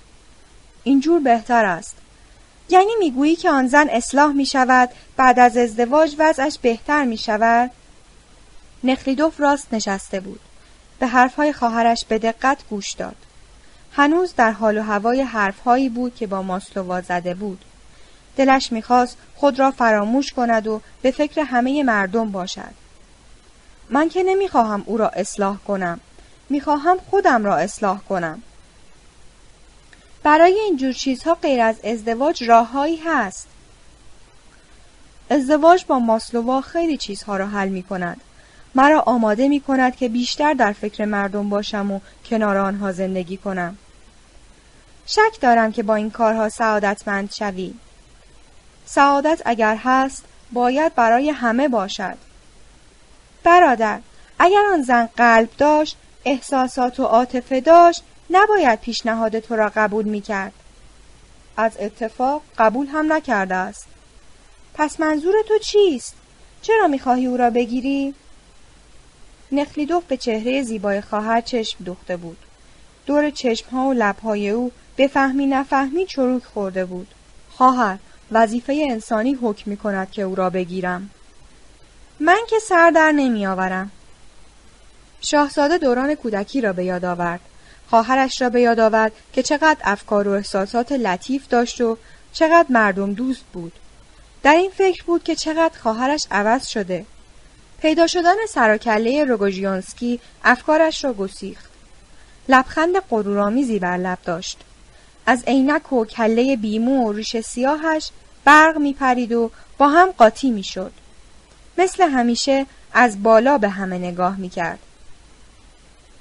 اینجور 0.84 1.20
بهتر 1.22 1.66
است. 1.66 1.96
یعنی 2.70 2.92
می‌گویی 3.00 3.36
که 3.36 3.50
آن 3.50 3.68
زن 3.68 3.90
اصلاح 3.90 4.32
می 4.32 4.46
شود 4.46 4.90
بعد 5.18 5.40
از 5.40 5.58
ازدواج 5.58 6.16
وضعش 6.18 6.60
بهتر 6.62 7.04
می 7.04 7.18
شود؟ 7.18 7.72
نخلیدوف 8.84 9.40
راست 9.42 9.74
نشسته 9.74 10.20
بود. 10.20 10.40
به 11.00 11.08
حرفهای 11.08 11.54
خواهرش 11.54 12.06
به 12.06 12.20
دقت 12.20 12.58
گوش 12.70 12.92
داد. 12.92 13.16
هنوز 13.94 14.34
در 14.36 14.52
حال 14.52 14.78
و 14.78 14.82
هوای 14.82 15.22
حرفهایی 15.22 15.90
بود 15.90 16.16
که 16.16 16.28
با 16.28 16.42
ماسلووا 16.42 17.02
زده 17.02 17.34
بود. 17.34 17.66
دلش 18.36 18.72
می‌خواست 18.72 19.18
خود 19.36 19.60
را 19.60 19.72
فراموش 19.72 20.34
کند 20.34 20.68
و 20.68 20.82
به 21.02 21.12
فکر 21.12 21.42
همه 21.42 21.84
مردم 21.84 22.32
باشد. 22.32 22.74
من 23.90 24.10
که 24.10 24.24
نمی‌خواهم 24.24 24.84
او 24.86 24.98
را 24.98 25.10
اصلاح 25.10 25.58
کنم 25.58 26.00
می‌خواهم 26.50 26.98
خودم 27.10 27.46
را 27.46 27.58
اصلاح 27.58 28.00
کنم 28.10 28.42
برای 30.24 30.60
اینجور 30.60 30.94
چیزها 30.94 31.34
غیر 31.36 31.62
از 31.62 31.76
ازدواج 31.84 32.44
راههایی 32.44 32.98
هست 32.98 33.48
ازدواج 35.30 35.86
با 35.86 36.00
ماسلووا 36.00 36.62
خیلی 36.62 36.98
چیزها 36.98 37.38
را 37.38 37.48
حل 37.48 37.70
می 37.70 37.84
کند. 37.84 38.22
مرا 38.76 39.00
آماده 39.00 39.48
می 39.48 39.60
کند 39.60 39.96
که 39.96 40.10
بیشتر 40.10 40.54
در 40.54 40.74
فکر 40.74 41.06
مردم 41.06 41.50
باشم 41.50 41.92
و 41.92 42.00
کنار 42.26 42.58
آنها 42.58 42.92
زندگی 42.92 43.38
کنم. 43.38 43.78
شک 45.16 45.42
دارم 45.42 45.72
که 45.72 45.84
با 45.84 45.96
این 45.96 46.12
کارها 46.12 46.50
سعادتمند 46.50 47.32
شوی. 47.32 47.74
سعادت 48.86 49.42
اگر 49.46 49.76
هست 49.76 50.24
باید 50.52 50.96
برای 50.96 51.30
همه 51.30 51.68
باشد. 51.68 52.18
برادر 53.44 54.00
اگر 54.40 54.62
آن 54.74 54.84
زن 54.84 55.10
قلب 55.18 55.50
داشت 55.58 55.98
احساسات 56.26 57.00
و 57.00 57.04
عاطفه 57.04 57.62
داشت 57.62 58.04
نباید 58.30 58.80
پیشنهاد 58.80 59.40
تو 59.40 59.56
را 59.56 59.72
قبول 59.76 60.06
می 60.06 60.22
کرد. 60.22 60.54
از 61.58 61.72
اتفاق 61.80 62.42
قبول 62.58 62.88
هم 62.88 63.14
نکرده 63.14 63.56
است. 63.56 63.88
پس 64.74 65.00
منظور 65.00 65.36
تو 65.48 65.58
چیست؟ 65.58 66.16
چرا 66.62 66.88
می‌خواهی 66.88 67.26
او 67.26 67.38
را 67.38 67.50
بگیری؟ 67.50 68.16
نخلیدوف 69.52 70.04
به 70.04 70.18
چهره 70.18 70.64
زیبای 70.64 71.02
خواهر 71.02 71.42
چشم 71.42 71.84
دوخته 71.84 72.18
بود. 72.18 72.38
دور 73.06 73.30
چشمها 73.30 73.88
و 73.88 73.94
لبهای 73.94 74.50
او 74.50 74.72
به 74.96 75.08
فهمی 75.08 75.48
نفهمی 75.48 76.06
چروک 76.06 76.44
خورده 76.44 76.86
بود. 76.86 77.08
خواهر 77.52 77.98
وظیفه 78.32 78.86
انسانی 78.90 79.34
حکم 79.34 79.72
می 79.72 79.78
کند 79.78 80.12
که 80.12 80.22
او 80.22 80.36
را 80.36 80.50
بگیرم. 80.50 81.10
من 82.20 82.40
که 82.50 82.60
سر 82.60 82.92
در 82.92 83.12
نمی 83.12 83.46
آورم. 83.46 83.92
شاهزاده 85.22 85.78
دوران 85.78 86.16
کودکی 86.16 86.62
را 86.62 86.74
به 86.74 86.86
یاد 86.86 87.06
آورد. 87.06 87.40
خواهرش 87.90 88.42
را 88.42 88.50
به 88.50 88.62
یاد 88.62 88.80
آورد 88.80 89.12
که 89.34 89.44
چقدر 89.44 89.78
افکار 89.84 90.28
و 90.28 90.32
احساسات 90.32 90.92
لطیف 90.92 91.48
داشت 91.48 91.82
و 91.82 91.98
چقدر 92.34 92.66
مردم 92.70 93.14
دوست 93.14 93.44
بود. 93.54 93.74
در 94.44 94.54
این 94.54 94.72
فکر 94.72 95.04
بود 95.04 95.24
که 95.24 95.36
چقدر 95.36 95.80
خواهرش 95.80 96.28
عوض 96.32 96.68
شده. 96.68 97.06
پیدا 97.82 98.08
شدن 98.08 98.36
سراکله 98.50 99.24
روگوژیانسکی 99.24 100.20
افکارش 100.44 101.04
را 101.04 101.14
گسیخت. 101.14 101.72
لبخند 102.50 102.96
قرورآمیزی 102.96 103.80
بر 103.80 103.98
لب 103.98 104.18
داشت. 104.26 104.58
از 105.32 105.44
عینک 105.44 105.94
و 105.94 106.06
کله 106.06 106.56
بیمو 106.56 107.08
و 107.08 107.12
ریش 107.12 107.40
سیاهش 107.40 108.12
برق 108.46 108.78
میپرید 108.78 109.32
و 109.32 109.52
با 109.78 109.88
هم 109.88 110.12
قاطی 110.12 110.52
می‌شد. 110.52 110.92
مثل 111.78 112.10
همیشه 112.10 112.66
از 112.94 113.24
بالا 113.24 113.58
به 113.58 113.70
همه 113.70 113.98
نگاه 113.98 114.38
می‌کرد. 114.38 114.80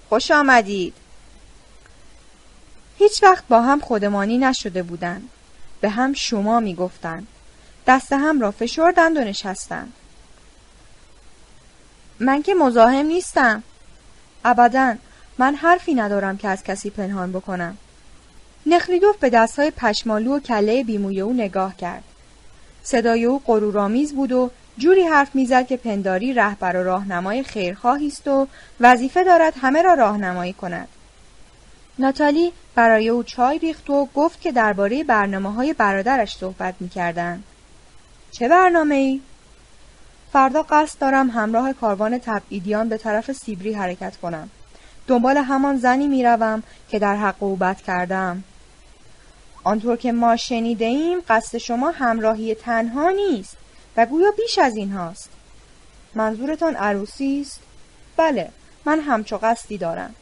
خوش 0.09 0.31
آمدید. 0.31 0.95
هیچ 2.99 3.23
وقت 3.23 3.49
با 3.49 3.63
هم 3.63 3.81
خودمانی 3.81 4.39
نشده 4.39 4.83
بودند. 4.83 5.29
به 5.81 5.89
هم 5.89 6.13
شما 6.13 6.61
می‌گفتند. 6.61 7.27
دست 7.87 8.13
هم 8.13 8.41
را 8.41 8.51
فشردند 8.51 9.17
و 9.17 9.21
نشستند. 9.21 9.93
من 12.21 12.43
که 12.43 12.55
مزاحم 12.55 13.07
نیستم. 13.07 13.63
ابدا 14.45 14.95
من 15.39 15.55
حرفی 15.55 15.95
ندارم 15.95 16.37
که 16.37 16.49
از 16.49 16.63
کسی 16.63 16.91
پنهان 16.91 17.33
بکنم. 17.33 17.77
نخلیدوف 18.67 19.17
به 19.17 19.31
دستهای 19.31 19.71
پشمالو 19.71 20.37
و 20.37 20.41
کله 20.41 20.85
بیموی 20.85 21.21
او 21.21 21.33
نگاه 21.33 21.77
کرد. 21.77 22.03
صدای 22.83 23.25
او 23.25 23.43
قرورآمیز 23.47 24.15
بود 24.15 24.33
و 24.33 24.51
جوری 24.79 25.03
حرف 25.03 25.35
می‌زد 25.35 25.67
که 25.67 25.77
پنداری 25.77 26.33
رهبر 26.33 26.77
و 26.77 26.85
راهنمای 26.85 27.43
خیرخواهی 27.43 28.07
است 28.07 28.29
و 28.29 28.49
وظیفه 28.81 29.25
دارد 29.25 29.55
همه 29.63 29.83
را 29.83 29.95
راهنمایی 29.95 30.53
کند. 30.53 30.89
ناتالی 31.99 32.53
برای 32.75 33.09
او 33.09 33.23
چای 33.23 33.59
ریخت 33.59 33.91
و 33.91 34.09
گفت 34.15 34.41
که 34.41 34.53
درباره 34.53 35.05
برنامه 35.05 35.53
های 35.53 35.73
برادرش 35.73 36.37
صحبت 36.37 36.75
می‌کردند. 36.81 37.45
چه 38.31 38.49
برنامه 38.49 38.95
ای؟ 38.95 39.21
فردا 40.33 40.63
قصد 40.63 40.99
دارم 40.99 41.31
همراه 41.31 41.73
کاروان 41.73 42.19
تبعیدیان 42.19 42.89
به 42.89 42.99
طرف 42.99 43.33
سیبری 43.33 43.73
حرکت 43.73 44.17
کنم. 44.17 44.51
دنبال 45.07 45.37
همان 45.37 45.77
زنی 45.79 46.09
می‌روم 46.09 46.63
که 46.89 46.99
در 46.99 47.17
حق 47.17 47.43
او 47.43 47.57
بد 47.57 47.77
کردم. 47.77 48.45
آنطور 49.65 49.97
که 49.97 50.13
ما 50.13 50.37
شنیده 50.37 50.85
ایم 50.85 51.19
قصد 51.29 51.59
شما 51.59 51.91
همراهی 51.91 52.55
تنها 52.55 53.11
نیست 53.11 53.57
و 53.97 54.07
گویا 54.07 54.31
بیش 54.31 54.59
از 54.59 54.77
این 54.77 54.93
هاست. 54.93 55.31
منظورتان 56.15 56.77
عروسی 56.77 57.41
است؟ 57.41 57.61
بله، 58.17 58.51
من 58.85 59.01
همچو 59.01 59.39
قصدی 59.43 59.79
دارم. 59.79 60.15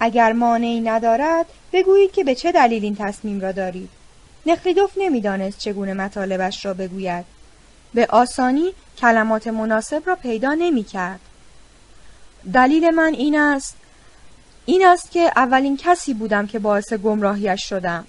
اگر 0.00 0.32
مانعی 0.32 0.80
ندارد 0.80 1.46
بگویید 1.72 2.12
که 2.12 2.24
به 2.24 2.34
چه 2.34 2.52
دلیل 2.52 2.84
این 2.84 2.96
تصمیم 2.96 3.40
را 3.40 3.52
دارید. 3.52 3.88
نخلیدوف 4.46 4.92
نمی‌دانست 4.96 5.58
چگونه 5.58 5.94
مطالبش 5.94 6.64
را 6.64 6.74
بگوید. 6.74 7.24
به 7.94 8.06
آسانی 8.06 8.72
کلمات 8.98 9.46
مناسب 9.46 10.02
را 10.06 10.16
پیدا 10.16 10.54
نمی 10.54 10.84
کرد. 10.84 11.20
دلیل 12.52 12.90
من 12.90 13.14
این 13.14 13.38
است 13.38 13.76
این 14.66 14.86
است 14.86 15.10
که 15.10 15.32
اولین 15.36 15.76
کسی 15.76 16.14
بودم 16.14 16.46
که 16.46 16.58
باعث 16.58 16.92
گمراهیش 16.92 17.68
شدم 17.68 18.06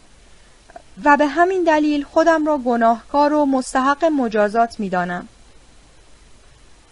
و 1.04 1.18
به 1.18 1.28
همین 1.28 1.64
دلیل 1.64 2.04
خودم 2.04 2.48
را 2.48 2.58
گناهکار 2.58 3.34
و 3.34 3.46
مستحق 3.46 4.06
مجازات 4.06 4.80
می 4.80 4.90
دانم. 4.90 5.28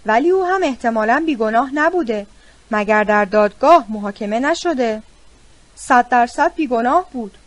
ولی 0.06 0.30
او 0.30 0.46
هم 0.46 0.64
احتمالا 0.64 1.24
بیگناه 1.26 1.70
نبوده 1.74 2.28
مگر 2.72 3.04
در 3.04 3.26
دادگاه 3.26 3.86
محاکمه 3.90 4.40
نشده. 4.40 5.04
صد 5.76 6.10
درصد 6.10 6.56
بیگناه 6.56 7.06
بود. 7.12 7.38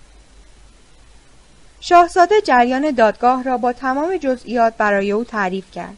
شاهزاده 1.81 2.41
جریان 2.41 2.91
دادگاه 2.91 3.43
را 3.43 3.59
با 3.59 3.73
تمام 3.73 4.17
جزئیات 4.17 4.75
برای 4.76 5.12
او 5.12 5.25
تعریف 5.25 5.70
کرد. 5.70 5.97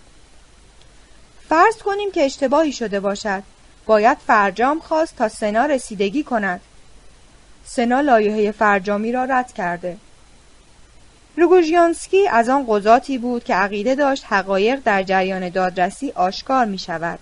فرض 1.48 1.76
کنیم 1.76 2.10
که 2.10 2.24
اشتباهی 2.24 2.72
شده 2.72 3.00
باشد. 3.00 3.42
باید 3.86 4.18
فرجام 4.26 4.80
خواست 4.80 5.16
تا 5.16 5.28
سنا 5.28 5.66
رسیدگی 5.66 6.22
کند. 6.22 6.60
سنا 7.64 8.00
لایحه 8.00 8.52
فرجامی 8.52 9.12
را 9.12 9.24
رد 9.24 9.52
کرده. 9.52 9.96
روگوژیانسکی 11.38 12.28
از 12.28 12.48
آن 12.48 12.66
قضاتی 12.68 13.18
بود 13.18 13.44
که 13.44 13.54
عقیده 13.54 13.94
داشت 13.94 14.24
حقایق 14.28 14.80
در 14.84 15.02
جریان 15.02 15.48
دادرسی 15.48 16.12
آشکار 16.14 16.64
می 16.64 16.78
شود. 16.78 17.18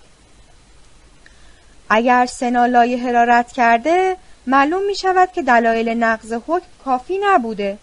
اگر 1.89 2.25
سنا 2.25 2.65
لایحه 2.65 3.11
را 3.11 3.23
رد 3.23 3.51
کرده 3.51 4.17
معلوم 4.47 4.85
می 4.85 4.95
شود 4.95 5.31
که 5.31 5.41
دلایل 5.41 5.89
نقض 5.89 6.33
حکم 6.33 6.67
کافی 6.85 7.19
نبوده. 7.23 7.77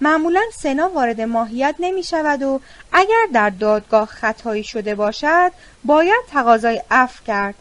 معمولا 0.00 0.40
سنا 0.54 0.88
وارد 0.88 1.20
ماهیت 1.20 1.74
نمی 1.78 2.02
شود 2.02 2.42
و 2.42 2.60
اگر 2.92 3.26
در 3.32 3.50
دادگاه 3.50 4.06
خطایی 4.06 4.64
شده 4.64 4.94
باشد 4.94 5.52
باید 5.84 6.24
تقاضای 6.30 6.82
اف 6.90 7.24
کرد. 7.24 7.54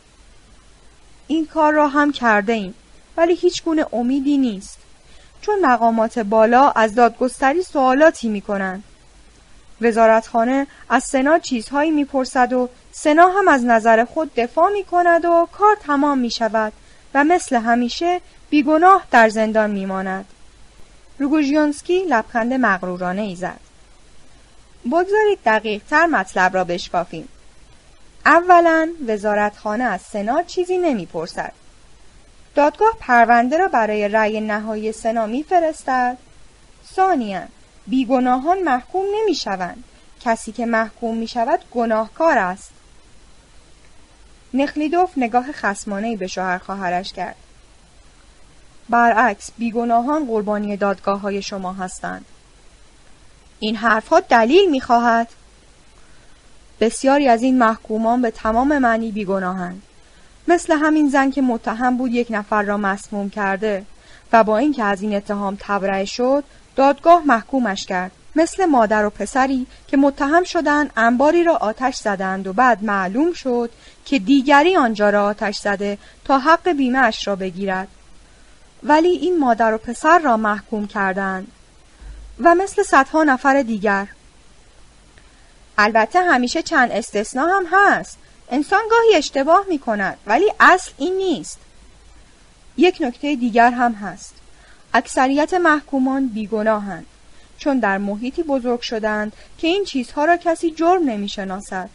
این 1.27 1.45
کار 1.45 1.73
را 1.73 1.87
هم 1.87 2.11
کرده 2.11 2.53
ایم 2.53 2.73
ولی 3.17 3.35
هیچ 3.35 3.63
گونه 3.63 3.85
امیدی 3.93 4.37
نیست. 4.37 4.80
چون 5.41 5.65
مقامات 5.65 6.19
بالا 6.19 6.69
از 6.69 6.95
دادگستری 6.95 7.63
سوالاتی 7.63 8.29
می 8.29 8.41
کنند. 8.41 8.83
وزارتخانه 9.81 10.67
از 10.89 11.03
سنا 11.03 11.39
چیزهایی 11.39 11.91
می‌پرسد 11.91 12.53
و 12.53 12.69
سنا 12.91 13.27
هم 13.27 13.47
از 13.47 13.65
نظر 13.65 14.05
خود 14.05 14.35
دفاع 14.35 14.71
می 14.71 14.83
کند 14.83 15.25
و 15.25 15.47
کار 15.51 15.75
تمام 15.75 16.17
می 16.17 16.31
شود 16.31 16.73
و 17.13 17.23
مثل 17.23 17.55
همیشه 17.55 18.21
بیگناه 18.49 19.03
در 19.11 19.29
زندان 19.29 19.71
می 19.71 19.85
ماند. 19.85 20.25
روگوژیانسکی 21.19 22.05
لبخند 22.09 22.53
مغرورانه 22.53 23.21
ای 23.21 23.35
زد. 23.35 23.59
بگذارید 24.85 25.39
دقیق 25.45 25.81
تر 25.89 26.05
مطلب 26.05 26.55
را 26.55 26.63
بشکافیم. 26.63 27.27
اولا 28.25 28.89
وزارتخانه 29.07 29.83
از 29.83 30.01
سنا 30.01 30.43
چیزی 30.43 30.77
نمی‌پرسد. 30.77 31.53
دادگاه 32.55 32.93
پرونده 32.99 33.57
را 33.57 33.67
برای 33.67 34.07
رأی 34.07 34.41
نهایی 34.41 34.91
سنا 34.91 35.25
میفرستد. 35.25 36.17
ثانیا 36.93 37.41
بیگناهان 37.87 38.63
محکوم 38.63 39.05
نمی‌شوند. 39.15 39.83
کسی 40.21 40.51
که 40.51 40.65
محکوم 40.65 41.17
می 41.17 41.27
شود 41.27 41.59
گناهکار 41.71 42.37
است. 42.37 42.71
نخلیدوف 44.53 45.17
نگاه 45.17 45.51
خسمانه 45.51 46.17
به 46.17 46.27
شوهر 46.27 46.57
خواهرش 46.57 47.13
کرد. 47.13 47.35
برعکس 48.89 49.51
بیگناهان 49.57 50.25
قربانی 50.25 50.77
دادگاه 50.77 51.19
های 51.19 51.41
شما 51.41 51.73
هستند. 51.73 52.25
این 53.59 53.75
حرفها 53.75 54.19
دلیل 54.19 54.69
می 54.69 54.81
خواهد. 54.81 55.27
بسیاری 56.79 57.27
از 57.27 57.43
این 57.43 57.57
محکومان 57.57 58.21
به 58.21 58.31
تمام 58.31 58.77
معنی 58.77 59.11
بیگناهند. 59.11 59.81
مثل 60.47 60.73
همین 60.73 61.09
زن 61.09 61.31
که 61.31 61.41
متهم 61.41 61.97
بود 61.97 62.11
یک 62.11 62.27
نفر 62.29 62.61
را 62.61 62.77
مسموم 62.77 63.29
کرده 63.29 63.85
و 64.33 64.43
با 64.43 64.57
اینکه 64.57 64.83
از 64.83 65.01
این 65.01 65.15
اتهام 65.15 65.57
تبرئه 65.59 66.05
شد 66.05 66.43
دادگاه 66.75 67.23
محکومش 67.25 67.85
کرد. 67.85 68.11
مثل 68.35 68.65
مادر 68.65 69.05
و 69.05 69.09
پسری 69.09 69.67
که 69.87 69.97
متهم 69.97 70.43
شدند 70.43 70.91
انباری 70.97 71.43
را 71.43 71.55
آتش 71.55 71.95
زدند 71.95 72.47
و 72.47 72.53
بعد 72.53 72.83
معلوم 72.83 73.33
شد 73.33 73.69
که 74.05 74.19
دیگری 74.19 74.75
آنجا 74.75 75.09
را 75.09 75.25
آتش 75.25 75.57
زده 75.57 75.97
تا 76.25 76.39
حق 76.39 76.69
بیمه 76.69 76.99
اش 76.99 77.27
را 77.27 77.35
بگیرد. 77.35 77.87
ولی 78.83 79.09
این 79.09 79.39
مادر 79.39 79.73
و 79.73 79.77
پسر 79.77 80.19
را 80.19 80.37
محکوم 80.37 80.87
کردند 80.87 81.47
و 82.39 82.55
مثل 82.55 82.83
صدها 82.83 83.23
نفر 83.23 83.61
دیگر. 83.61 84.07
البته 85.77 86.21
همیشه 86.21 86.61
چند 86.61 86.91
استثنا 86.91 87.47
هم 87.47 87.65
هست. 87.71 88.17
انسان 88.51 88.81
گاهی 88.91 89.15
اشتباه 89.15 89.65
می 89.69 89.79
کند 89.79 90.17
ولی 90.25 90.53
اصل 90.59 90.91
این 90.97 91.17
نیست. 91.17 91.59
یک 92.77 92.97
نکته 92.99 93.35
دیگر 93.35 93.71
هم 93.71 93.93
هست. 93.93 94.33
اکثریت 94.93 95.53
محکومان 95.53 96.27
بیگناهند 96.27 97.05
چون 97.57 97.79
در 97.79 97.97
محیطی 97.97 98.43
بزرگ 98.43 98.81
شدند 98.81 99.33
که 99.57 99.67
این 99.67 99.85
چیزها 99.85 100.25
را 100.25 100.37
کسی 100.37 100.71
جرم 100.71 101.09
نمی 101.09 101.29
شناسد. 101.29 101.89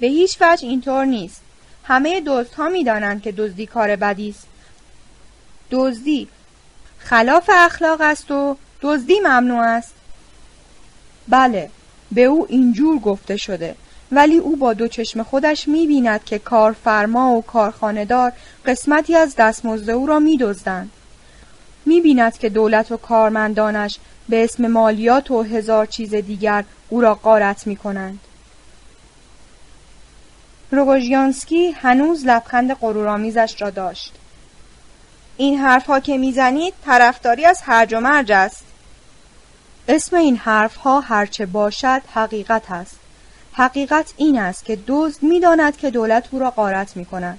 به 0.00 0.06
هیچ 0.06 0.36
وجه 0.40 0.68
اینطور 0.68 1.04
نیست. 1.04 1.40
همه 1.84 2.22
ها 2.56 2.68
می 2.68 2.84
دانند 2.84 3.22
که 3.22 3.32
دزدی 3.32 3.66
کار 3.66 3.96
بدی 3.96 4.30
است. 4.30 4.46
دزدی 5.70 6.28
خلاف 6.98 7.50
اخلاق 7.52 8.00
است 8.00 8.30
و 8.30 8.56
دزدی 8.82 9.20
ممنوع 9.20 9.60
است. 9.60 9.94
بله 11.28 11.70
به 12.12 12.24
او 12.24 12.46
اینجور 12.48 12.98
گفته 12.98 13.36
شده. 13.36 13.76
ولی 14.12 14.36
او 14.36 14.56
با 14.56 14.72
دو 14.72 14.88
چشم 14.88 15.22
خودش 15.22 15.68
می 15.68 15.86
بیند 15.86 16.24
که 16.24 16.38
کارفرما 16.38 17.34
و 17.34 17.42
کارخانهدار 17.42 18.32
قسمتی 18.66 19.16
از 19.16 19.36
دستمزد 19.36 19.90
او 19.90 20.06
را 20.06 20.18
می 20.18 20.38
دزدند. 20.38 20.90
می 21.86 22.00
بیند 22.00 22.38
که 22.38 22.48
دولت 22.48 22.92
و 22.92 22.96
کارمندانش 22.96 23.98
به 24.28 24.44
اسم 24.44 24.66
مالیات 24.66 25.30
و 25.30 25.42
هزار 25.42 25.86
چیز 25.86 26.14
دیگر 26.14 26.64
او 26.88 27.00
را 27.00 27.14
قارت 27.14 27.66
می 27.66 27.76
کنند. 27.76 28.20
روگوژیانسکی 30.70 31.70
هنوز 31.70 32.26
لبخند 32.26 32.74
غرورآمیزش 32.74 33.54
را 33.58 33.70
داشت. 33.70 34.12
این 35.36 35.58
حرفها 35.58 36.00
که 36.00 36.18
می‌زنید 36.18 36.74
طرفداری 36.84 37.44
از 37.44 37.60
هرج 37.62 37.94
و 37.94 38.00
مرج 38.00 38.32
است. 38.32 38.64
اسم 39.88 40.16
این 40.16 40.36
حرفها 40.36 41.00
هرچه 41.00 41.46
باشد 41.46 42.02
حقیقت 42.14 42.70
است. 42.70 43.05
حقیقت 43.58 44.12
این 44.16 44.38
است 44.38 44.64
که 44.64 44.78
دزد 44.86 45.22
می‌داند 45.22 45.76
که 45.76 45.90
دولت 45.90 46.24
او 46.30 46.38
را 46.38 46.50
غارت 46.50 46.96
می 46.96 47.04
کند. 47.04 47.38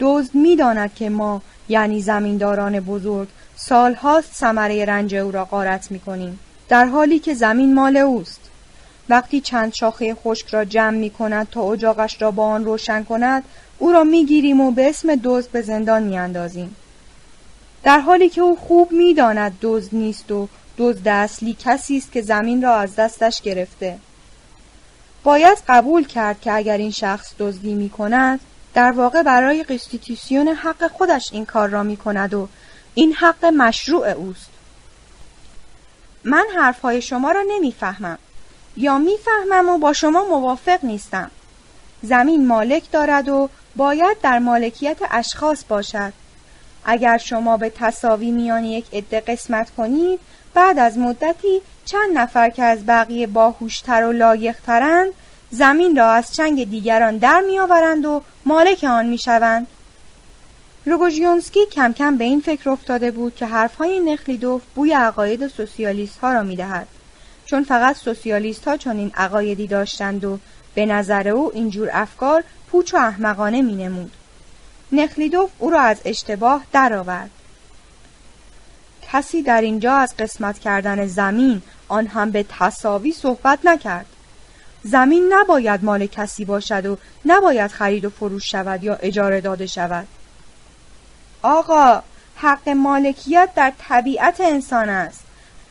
دزد 0.00 0.34
می‌داند 0.34 0.94
که 0.94 1.10
ما 1.10 1.42
یعنی 1.68 2.00
زمینداران 2.00 2.80
بزرگ 2.80 3.28
سالهاست 3.56 4.34
ثمره 4.34 4.84
رنج 4.84 5.14
او 5.14 5.30
را 5.30 5.44
غارت 5.44 5.90
می 5.90 6.00
کنیم 6.00 6.38
در 6.68 6.84
حالی 6.84 7.18
که 7.18 7.34
زمین 7.34 7.74
مال 7.74 7.96
اوست 7.96 8.40
وقتی 9.08 9.40
چند 9.40 9.72
شاخه 9.72 10.14
خشک 10.14 10.48
را 10.48 10.64
جمع 10.64 10.96
می 10.96 11.10
کند 11.10 11.50
تا 11.50 11.72
اجاقش 11.72 12.22
را 12.22 12.30
با 12.30 12.46
آن 12.46 12.64
روشن 12.64 13.04
کند 13.04 13.44
او 13.78 13.92
را 13.92 14.04
می 14.04 14.26
گیریم 14.26 14.60
و 14.60 14.70
به 14.70 14.88
اسم 14.88 15.14
دزد 15.24 15.50
به 15.50 15.62
زندان 15.62 16.02
می 16.02 16.18
اندازیم. 16.18 16.76
در 17.82 18.00
حالی 18.00 18.28
که 18.28 18.40
او 18.40 18.56
خوب 18.56 18.92
می 18.92 19.14
داند 19.14 19.58
دزد 19.62 19.94
نیست 19.94 20.32
و 20.32 20.48
دزد 20.78 21.08
اصلی 21.08 21.56
کسی 21.60 21.96
است 21.96 22.12
که 22.12 22.22
زمین 22.22 22.62
را 22.62 22.76
از 22.76 22.96
دستش 22.96 23.42
گرفته 23.42 23.98
باید 25.28 25.58
قبول 25.68 26.06
کرد 26.06 26.40
که 26.40 26.52
اگر 26.52 26.76
این 26.76 26.90
شخص 26.90 27.32
دزدی 27.38 27.74
می 27.74 27.90
کند 27.90 28.40
در 28.74 28.92
واقع 28.92 29.22
برای 29.22 29.62
قستیتیسیون 29.62 30.48
حق 30.48 30.90
خودش 30.90 31.28
این 31.32 31.46
کار 31.46 31.68
را 31.68 31.82
می 31.82 31.96
کند 31.96 32.34
و 32.34 32.48
این 32.94 33.12
حق 33.12 33.44
مشروع 33.44 34.08
اوست. 34.08 34.50
من 36.24 36.44
حرفهای 36.56 37.02
شما 37.02 37.30
را 37.30 37.44
نمی‌فهمم. 37.48 38.18
یا 38.76 38.98
می‌فهمم 38.98 39.68
و 39.68 39.78
با 39.78 39.92
شما 39.92 40.24
موافق 40.24 40.78
نیستم. 40.82 41.30
زمین 42.02 42.46
مالک 42.46 42.90
دارد 42.90 43.28
و 43.28 43.48
باید 43.76 44.20
در 44.22 44.38
مالکیت 44.38 44.98
اشخاص 45.10 45.64
باشد. 45.68 46.12
اگر 46.84 47.18
شما 47.18 47.56
به 47.56 47.70
تصاوی 47.70 48.30
میان 48.30 48.64
یک 48.64 48.86
عده 48.92 49.20
قسمت 49.20 49.70
کنید 49.76 50.20
بعد 50.54 50.78
از 50.78 50.98
مدتی 50.98 51.60
چند 51.84 52.18
نفر 52.18 52.50
که 52.50 52.62
از 52.62 52.86
بقیه 52.86 53.26
باهوشتر 53.26 54.04
و 54.04 54.12
لایقترند 54.12 55.12
زمین 55.50 55.96
را 55.96 56.10
از 56.10 56.34
چنگ 56.34 56.70
دیگران 56.70 57.16
در 57.16 57.40
میآورند 57.40 58.04
و 58.04 58.22
مالک 58.44 58.84
آن 58.84 59.06
می‌شوند 59.06 59.66
روگوژیونسکی 60.86 61.66
کم 61.66 61.92
کم 61.92 62.16
به 62.16 62.24
این 62.24 62.40
فکر 62.40 62.70
افتاده 62.70 63.10
بود 63.10 63.34
که 63.34 63.46
حرفهای 63.46 64.00
نخلیدوف 64.00 64.62
بوی 64.74 64.92
عقاید 64.92 65.48
سوسیالیست 65.48 66.18
ها 66.18 66.32
را 66.32 66.42
می‌دهد 66.42 66.86
چون 67.46 67.64
فقط 67.64 67.96
سوسیالیست 67.96 68.68
ها 68.68 68.76
چنین 68.76 69.12
عقایدی 69.16 69.66
داشتند 69.66 70.24
و 70.24 70.38
به 70.74 70.86
نظر 70.86 71.28
او 71.28 71.50
اینجور 71.54 71.90
افکار 71.92 72.44
پوچ 72.70 72.94
و 72.94 72.96
احمقانه 72.96 73.62
می 73.62 73.74
نمود. 73.74 74.12
نخلیدوف 74.92 75.50
او 75.58 75.70
را 75.70 75.80
از 75.80 76.00
اشتباه 76.04 76.64
درآورد. 76.72 77.30
کسی 79.12 79.42
در 79.42 79.60
اینجا 79.60 79.94
از 79.94 80.16
قسمت 80.16 80.58
کردن 80.58 81.06
زمین 81.06 81.62
آن 81.88 82.06
هم 82.06 82.30
به 82.30 82.44
تصاوی 82.48 83.12
صحبت 83.12 83.58
نکرد. 83.64 84.06
زمین 84.82 85.32
نباید 85.32 85.84
مال 85.84 86.06
کسی 86.06 86.44
باشد 86.44 86.86
و 86.86 86.98
نباید 87.24 87.70
خرید 87.70 88.04
و 88.04 88.10
فروش 88.10 88.50
شود 88.50 88.84
یا 88.84 88.94
اجاره 88.94 89.40
داده 89.40 89.66
شود. 89.66 90.06
آقا 91.42 92.02
حق 92.36 92.68
مالکیت 92.68 93.48
در 93.56 93.72
طبیعت 93.88 94.40
انسان 94.40 94.88
است. 94.88 95.24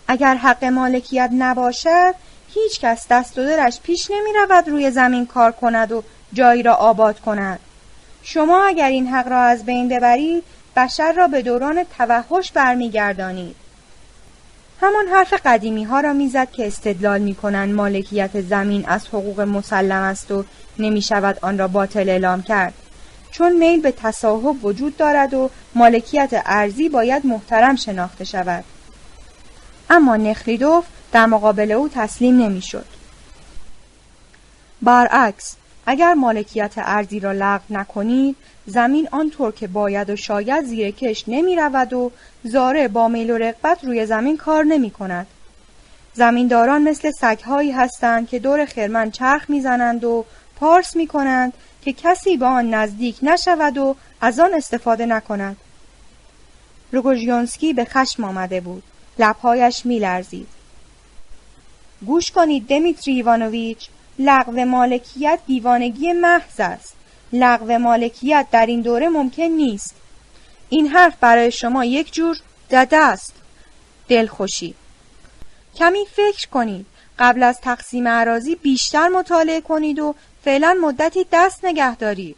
اگر 0.07 0.35
حق 0.35 0.63
مالکیت 0.65 1.29
نباشد 1.33 2.15
هیچ 2.53 2.79
کس 2.79 3.07
دست 3.09 3.37
و 3.37 3.43
دلش 3.43 3.79
پیش 3.83 4.11
نمی 4.11 4.33
رود 4.33 4.67
روی 4.67 4.91
زمین 4.91 5.25
کار 5.25 5.51
کند 5.51 5.91
و 5.91 6.03
جایی 6.33 6.63
را 6.63 6.73
آباد 6.73 7.19
کند. 7.19 7.59
شما 8.23 8.63
اگر 8.63 8.89
این 8.89 9.07
حق 9.07 9.27
را 9.27 9.41
از 9.41 9.65
بین 9.65 9.89
ببرید 9.89 10.43
بشر 10.75 11.11
را 11.11 11.27
به 11.27 11.41
دوران 11.41 11.83
توحش 11.97 12.51
برمیگردانید. 12.51 13.55
همان 14.81 15.07
حرف 15.07 15.33
قدیمی 15.45 15.83
ها 15.83 15.99
را 15.99 16.13
می‌زد 16.13 16.51
که 16.51 16.67
استدلال 16.67 17.21
می 17.21 17.35
کنند 17.35 17.75
مالکیت 17.75 18.41
زمین 18.41 18.85
از 18.87 19.07
حقوق 19.07 19.41
مسلم 19.41 20.01
است 20.01 20.31
و 20.31 20.45
نمی 20.79 21.01
شود 21.01 21.39
آن 21.41 21.57
را 21.57 21.67
باطل 21.67 22.09
اعلام 22.09 22.41
کرد 22.41 22.73
چون 23.31 23.57
میل 23.57 23.81
به 23.81 23.91
تصاحب 23.91 24.65
وجود 24.65 24.97
دارد 24.97 25.33
و 25.33 25.49
مالکیت 25.75 26.41
ارزی 26.45 26.89
باید 26.89 27.25
محترم 27.25 27.75
شناخته 27.75 28.23
شود 28.23 28.63
اما 29.89 30.15
نخلیدوف 30.15 30.85
در 31.11 31.25
مقابل 31.25 31.71
او 31.71 31.89
تسلیم 31.89 32.37
نمی‌شد. 32.37 32.85
برعکس 34.81 35.55
اگر 35.89 36.13
مالکیت 36.13 36.73
ارزی 36.77 37.19
را 37.19 37.31
لغو 37.31 37.63
نکنید 37.69 38.35
زمین 38.65 39.07
آنطور 39.11 39.51
که 39.51 39.67
باید 39.67 40.09
و 40.09 40.15
شاید 40.15 40.65
زیر 40.65 40.91
کش 40.91 41.23
نمی 41.27 41.55
رود 41.55 41.93
و 41.93 42.11
زاره 42.43 42.87
با 42.87 43.07
میل 43.07 43.29
و 43.29 43.37
رغبت 43.37 43.83
روی 43.83 44.05
زمین 44.05 44.37
کار 44.37 44.63
نمی 44.63 44.91
کند. 44.91 45.27
زمینداران 46.13 46.81
مثل 46.81 47.11
سگهایی 47.11 47.71
هستند 47.71 48.29
که 48.29 48.39
دور 48.39 48.65
خرمن 48.65 49.11
چرخ 49.11 49.49
می‌زنند 49.49 50.03
و 50.03 50.25
پارس 50.55 50.95
می 50.95 51.07
کنند 51.07 51.53
که 51.81 51.93
کسی 51.93 52.37
به 52.37 52.45
آن 52.45 52.73
نزدیک 52.73 53.17
نشود 53.21 53.77
و 53.77 53.95
از 54.21 54.39
آن 54.39 54.53
استفاده 54.53 55.05
نکند. 55.05 55.57
روگوژیونسکی 56.91 57.73
به 57.73 57.85
خشم 57.85 58.23
آمده 58.23 58.61
بود. 58.61 58.83
لبهایش 59.19 59.85
میلرزید. 59.85 60.47
گوش 62.05 62.31
کنید 62.31 62.67
دمیتری 62.67 63.13
ایوانوویچ 63.13 63.89
لغو 64.19 64.65
مالکیت 64.65 65.39
دیوانگی 65.47 66.13
محض 66.13 66.59
است. 66.59 66.95
لغو 67.33 67.77
مالکیت 67.77 68.47
در 68.51 68.65
این 68.65 68.81
دوره 68.81 69.09
ممکن 69.09 69.43
نیست. 69.43 69.95
این 70.69 70.87
حرف 70.87 71.15
برای 71.19 71.51
شما 71.51 71.85
یک 71.85 72.13
جور 72.13 72.37
دده 72.71 72.97
است. 72.97 73.33
دلخوشی. 74.07 74.75
کمی 75.75 76.05
فکر 76.15 76.47
کنید. 76.49 76.85
قبل 77.19 77.43
از 77.43 77.61
تقسیم 77.61 78.07
عراضی 78.07 78.55
بیشتر 78.55 79.07
مطالعه 79.07 79.61
کنید 79.61 79.99
و 79.99 80.15
فعلا 80.43 80.77
مدتی 80.81 81.25
دست 81.31 81.65
نگه 81.65 81.95
دارید. 81.95 82.35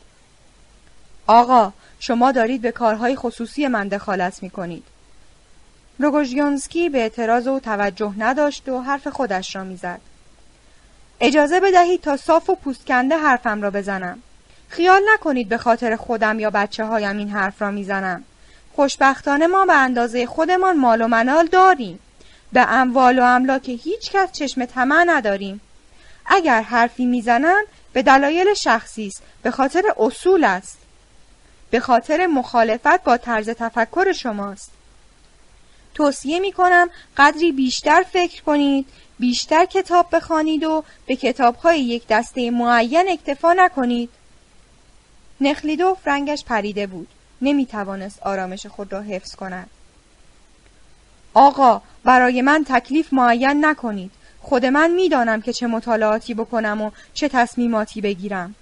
آقا 1.27 1.73
شما 1.99 2.31
دارید 2.31 2.61
به 2.61 2.71
کارهای 2.71 3.15
خصوصی 3.15 3.67
من 3.67 3.87
دخالت 3.87 4.43
می 4.43 4.49
کنید. 4.49 4.83
روگوژیانسکی 5.99 6.89
به 6.89 6.97
اعتراض 6.97 7.47
او 7.47 7.59
توجه 7.59 8.13
نداشت 8.17 8.69
و 8.69 8.81
حرف 8.81 9.07
خودش 9.07 9.55
را 9.55 9.63
می‌زد. 9.63 10.01
اجازه 11.21 11.59
بدهید 11.59 12.01
تا 12.01 12.17
صاف 12.17 12.49
و 12.49 12.55
پوستکنده 12.55 13.17
حرفم 13.17 13.61
را 13.61 13.71
بزنم. 13.71 14.19
خیال 14.69 15.01
نکنید 15.13 15.49
به 15.49 15.57
خاطر 15.57 15.95
خودم 15.95 16.39
یا 16.39 16.49
بچه 16.49 16.85
هایم 16.85 17.17
این 17.17 17.29
حرف 17.29 17.61
را 17.61 17.71
می‌زنم. 17.71 18.23
خوشبختانه 18.75 19.47
ما 19.47 19.65
به 19.65 19.73
اندازه 19.73 20.25
خودمان 20.25 20.77
مال 20.77 21.01
و 21.01 21.07
منال 21.07 21.47
داریم. 21.47 21.99
به 22.53 22.73
اموال 22.73 23.19
و 23.19 23.23
املاک 23.23 23.69
هیچ 23.69 24.11
کس 24.11 24.31
چشم 24.31 24.65
طمع 24.65 25.03
نداریم. 25.07 25.61
اگر 26.25 26.61
حرفی 26.61 27.05
می‌زنند 27.05 27.65
به 27.93 28.01
دلایل 28.01 28.53
شخصی 28.53 29.07
است 29.07 29.23
به 29.43 29.51
خاطر 29.51 29.83
اصول 29.97 30.43
است 30.43 30.77
به 31.71 31.79
خاطر 31.79 32.27
مخالفت 32.27 33.03
با 33.03 33.17
طرز 33.17 33.49
تفکر 33.49 34.11
شماست 34.11 34.71
توصیه 35.95 36.39
می 36.39 36.51
کنم 36.51 36.89
قدری 37.17 37.51
بیشتر 37.51 38.05
فکر 38.13 38.43
کنید 38.43 38.85
بیشتر 39.19 39.65
کتاب 39.65 40.07
بخوانید 40.11 40.63
و 40.63 40.83
به 41.05 41.15
کتابهای 41.15 41.81
یک 41.81 42.07
دسته 42.07 42.51
معین 42.51 43.09
اکتفا 43.09 43.53
نکنید. 43.53 44.09
نخلیدوف 45.41 46.07
رنگش 46.07 46.43
پریده 46.45 46.87
بود. 46.87 47.07
نمی 47.41 47.65
توانست 47.65 48.23
آرامش 48.23 48.65
خود 48.65 48.93
را 48.93 49.01
حفظ 49.01 49.35
کند. 49.35 49.69
آقا 51.33 51.81
برای 52.03 52.41
من 52.41 52.65
تکلیف 52.67 53.13
معین 53.13 53.65
نکنید. 53.65 54.11
خود 54.41 54.65
من 54.65 54.91
می‌دانم 54.91 55.41
که 55.41 55.53
چه 55.53 55.67
مطالعاتی 55.67 56.33
بکنم 56.33 56.81
و 56.81 56.91
چه 57.13 57.29
تصمیماتی 57.29 58.01
بگیرم. 58.01 58.55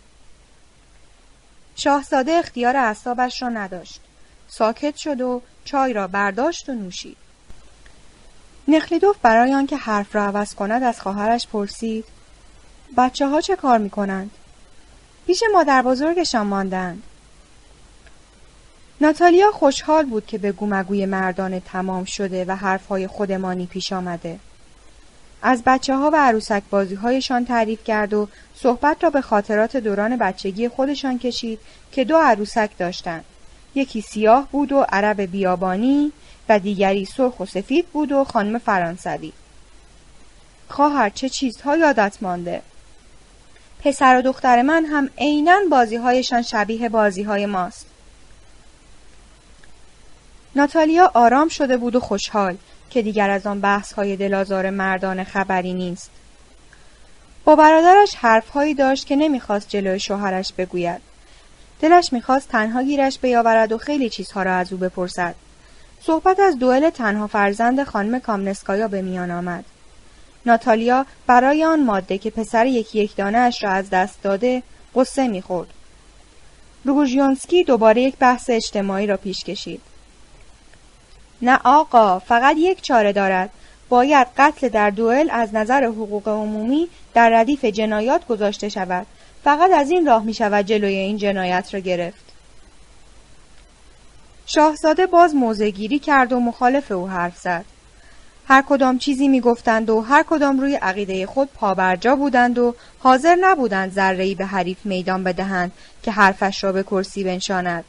شاهزاده 1.76 2.32
اختیار 2.32 2.77
اعصابش 2.77 3.42
را 3.42 3.50
نداشت. 3.50 4.02
ساکت 4.48 4.95
شد 4.95 5.22
و 5.22 5.42
چای 5.66 5.94
را 5.94 6.08
برداشت 6.08 6.69
و 6.69 6.74
نوشید. 6.74 7.26
نخلیدوف 8.68 9.16
برای 9.22 9.54
آنکه 9.54 9.78
حرف 9.78 10.16
را 10.16 10.24
عوض 10.24 10.54
کند 10.54 10.84
از 10.84 11.02
خواهرش 11.02 11.48
پرسید 11.48 12.06
بچه 12.98 13.28
ها 13.28 13.42
چه 13.42 13.56
کار 13.56 13.78
می 13.78 13.90
کنند؟ 13.90 14.32
پیش 15.28 15.44
مادر 15.54 15.82
بزرگشان 15.82 16.48
ماندند 16.48 17.04
ناتالیا 19.02 19.52
خوشحال 19.52 20.06
بود 20.06 20.26
که 20.26 20.38
به 20.38 20.52
گومگوی 20.52 21.06
مردان 21.06 21.60
تمام 21.60 22.06
شده 22.06 22.46
و 22.46 22.56
حرفهای 22.56 23.08
خودمانی 23.08 23.66
پیش 23.66 23.94
آمده. 23.94 24.40
از 25.42 25.64
بچه 25.66 25.96
ها 25.96 26.10
و 26.14 26.16
عروسک 26.16 26.64
بازی 26.70 26.96
هایشان 26.96 27.46
تعریف 27.46 27.84
کرد 27.84 28.14
و 28.14 28.28
صحبت 28.56 29.04
را 29.04 29.10
به 29.10 29.22
خاطرات 29.22 29.78
دوران 29.78 30.18
بچگی 30.18 30.70
خودشان 30.70 31.20
کشید 31.20 31.60
که 31.92 32.04
دو 32.04 32.18
عروسک 32.18 32.70
داشتند. 32.78 33.24
یکی 33.76 34.02
سیاه 34.02 34.48
بود 34.52 34.72
و 34.72 34.86
عرب 34.90 35.22
بیابانی 35.22 36.12
و 36.50 36.59
دیگری 36.59 37.06
سرخ 37.06 37.40
و 37.40 37.45
سفید 37.45 37.88
بود 37.88 38.11
و 38.11 38.24
خانم 38.24 38.59
فرانسوی. 38.59 39.34
خواهر 40.69 41.09
چه 41.09 41.30
چیزها 41.30 41.77
یادت 41.77 42.17
مانده؟ 42.22 42.61
پسر 43.84 44.17
و 44.17 44.22
دختر 44.22 44.61
من 44.61 44.85
هم 44.85 45.09
عینا 45.17 45.59
بازیهایشان 45.72 46.42
شبیه 46.42 46.90
بازیهای 46.90 47.45
ماست. 47.45 47.85
ناتالیا 50.56 51.11
آرام 51.14 51.48
شده 51.48 51.77
بود 51.77 51.95
و 51.95 52.00
خوشحال 52.00 52.58
که 52.90 53.01
دیگر 53.01 53.30
از 53.30 53.48
آن 53.48 53.61
بحث 53.61 53.93
های 53.93 54.16
دلازار 54.16 54.69
مردان 54.69 55.24
خبری 55.24 55.74
نیست. 55.74 56.09
با 57.45 57.56
برادرش 57.56 58.16
حرفهایی 58.16 58.74
داشت 58.74 59.06
که 59.06 59.16
نمی‌خواست 59.16 59.69
جلوی 59.69 60.00
شوهرش 60.00 60.53
بگوید. 60.58 61.01
دلش 61.82 62.14
می‌خواست 62.14 62.50
تنها 62.50 62.84
گیرش 62.84 63.19
بیاورد 63.19 63.72
و 63.72 63.77
خیلی 63.77 64.09
چیزها 64.09 64.43
را 64.43 64.56
از 64.56 64.74
او 64.74 64.80
بپرسد. 64.80 65.35
صحبت 66.08 66.40
از 66.40 66.60
دوئل 66.60 66.90
تنها 66.90 67.27
فرزند 67.27 67.84
خانم 67.84 68.19
کامنسکایا 68.19 68.88
به 68.88 69.02
میان 69.02 69.32
آمد. 69.32 69.66
ناتالیا 70.45 71.06
برای 71.27 71.64
آن 71.64 71.84
ماده 71.84 72.18
که 72.18 72.30
پسر 72.30 72.66
یکی 72.66 73.00
یک 73.00 73.16
دانه 73.16 73.38
اش 73.38 73.64
را 73.64 73.69
از 73.69 73.90
دست 73.90 74.24
داده 74.24 74.64
قصه 74.95 75.27
می‌خورد. 75.27 75.68
روژیونسکی 76.86 77.64
دوباره 77.64 78.02
یک 78.02 78.16
بحث 78.18 78.50
اجتماعی 78.50 79.08
را 79.08 79.18
پیش 79.18 79.44
کشید. 79.44 79.82
نه 81.42 81.60
آقا 81.64 82.19
فقط 82.19 82.56
یک 82.60 82.82
چاره 82.82 83.14
دارد 83.14 83.50
باید 83.90 84.27
قتل 84.38 84.69
در 84.69 84.90
دوئل 84.90 85.30
از 85.32 85.56
نظر 85.56 85.84
حقوق 85.84 86.27
عمومی 86.27 86.88
در 87.14 87.30
ردیف 87.30 87.66
جنایات 87.66 88.27
گذاشته 88.27 88.69
شود 88.69 89.08
فقط 89.44 89.72
از 89.72 89.92
این 89.92 90.06
راه 90.06 90.24
می 90.24 90.34
شود 90.34 90.66
جلوی 90.66 90.95
این 90.95 91.18
جنایت 91.18 91.74
را 91.74 91.80
گرفت 91.80 92.36
شاهزاده 94.50 95.06
باز 95.06 95.35
موزگیری 95.35 96.00
کرد 96.00 96.34
و 96.34 96.40
مخالف 96.40 96.92
او 96.92 97.09
حرف 97.09 97.38
زد 97.38 97.66
هر 98.48 98.64
کدام 98.69 98.98
چیزی 98.98 99.27
می 99.27 99.42
گفتند 99.42 99.90
و 99.90 100.01
هر 100.01 100.24
کدام 100.30 100.59
روی 100.59 100.76
عقیده 100.76 101.26
خود 101.26 101.50
پابرجا 101.53 102.16
بودند 102.16 102.58
و 102.58 102.76
حاضر 103.00 103.35
نبودند 103.42 103.92
ذره‌ای 103.92 104.35
به 104.35 104.45
حریف 104.45 104.77
میدان 104.85 105.24
بدهند 105.24 105.72
که 106.03 106.11
حرفش 106.11 106.64
را 106.64 106.72
به 106.72 106.84
کرسی 106.84 107.24
بنشاند 107.24 107.84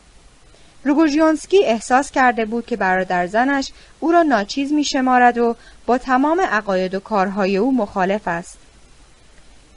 روگوژیونسکی 0.84 1.64
احساس 1.64 2.10
کرده 2.10 2.44
بود 2.44 2.66
که 2.66 2.76
برادر 2.76 3.26
زنش 3.26 3.72
او 4.00 4.12
را 4.12 4.22
ناچیز 4.22 4.72
می 4.72 4.84
شمارد 4.84 5.38
و 5.38 5.56
با 5.86 5.98
تمام 5.98 6.40
عقاید 6.40 6.94
و 6.94 7.00
کارهای 7.00 7.56
او 7.56 7.76
مخالف 7.76 8.28
است. 8.28 8.58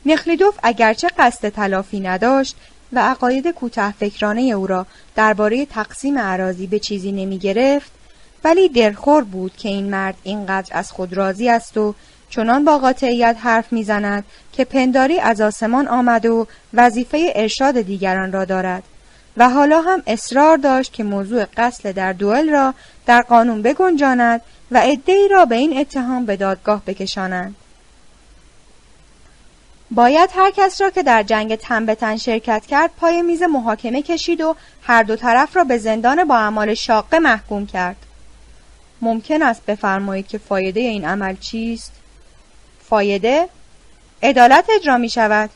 نخلیدوف 0.06 0.60
اگرچه 0.64 1.08
قصد 1.18 1.50
تلافی 1.50 2.00
نداشت 2.00 2.56
و 2.94 3.00
عقاید 3.00 3.48
کوته 3.48 3.92
فکرانه 3.92 4.42
او 4.42 4.68
را 4.68 4.86
درباره 5.16 5.66
تقسیم 5.66 6.18
عراضی 6.18 6.68
به 6.68 6.80
چیزی 6.80 7.11
نمی 7.11 7.38
گرفت 7.38 7.92
ولی 8.44 8.70
دلخور 8.70 9.24
بود 9.24 9.56
که 9.58 9.70
این 9.70 9.90
مرد 9.90 10.16
اینقدر 10.24 10.78
از 10.78 10.92
خود 10.92 11.14
راضی 11.14 11.50
است 11.50 11.78
و 11.78 11.95
چنان 12.30 12.66
با 12.66 12.78
قاطعیت 12.78 13.38
حرف 13.40 13.74
می‌زند 13.74 14.24
که 14.53 14.66
پنداری 14.66 15.20
از 15.20 15.42
آسمان 15.42 15.88
آمده 15.88 16.30
و 16.30 16.45
وظیفه 16.74 17.32
ارشاد 17.36 17.82
دیگران 17.82 18.32
را 18.32 18.45
دارد 18.45 18.84
و 19.38 19.50
حالا 19.50 19.82
هم 19.82 20.03
اصرار 20.08 20.58
داشت 20.58 20.94
که 20.94 21.03
موضوع 21.03 21.45
قتل 21.58 21.92
در 21.92 22.14
دوئل 22.14 22.50
را 22.50 22.74
در 23.06 23.22
قانون 23.22 23.61
بگنجاند 23.61 24.42
و 24.72 24.78
عدهای 24.78 25.28
را 25.32 25.45
به 25.45 25.56
این 25.56 25.78
اتهام 25.78 26.26
به 26.26 26.36
دادگاه 26.36 26.82
بکشانند. 26.88 27.56
باید 29.92 30.30
هر 30.36 30.52
کس 30.52 30.82
را 30.82 30.90
که 30.90 31.03
در 31.03 31.24
جنگ 31.24 31.56
تن 31.56 31.94
تن 31.94 32.18
شرکت 32.18 32.66
کرد 32.66 32.92
پای 32.98 33.22
میز 33.22 33.44
محاکمه 33.44 34.02
کشید 34.02 34.42
و 34.42 34.56
هر 34.84 35.03
دو 35.03 35.16
طرف 35.16 35.58
را 35.58 35.64
به 35.64 35.78
زندان 35.78 36.24
با 36.24 36.38
اعمال 36.38 36.74
شاقه 36.74 37.20
محکوم 37.20 37.66
کرد. 37.66 37.95
ممکن 39.02 39.42
است 39.42 39.66
بفرمایید 39.66 40.28
که 40.28 40.38
فایده 40.38 40.80
این 40.80 41.06
عمل 41.06 41.36
چیست؟ 41.36 41.92
فایده؟ 42.90 43.50
عدالت 44.24 44.66
اجرا 44.76 44.98
می 44.98 45.10
شود. 45.10 45.50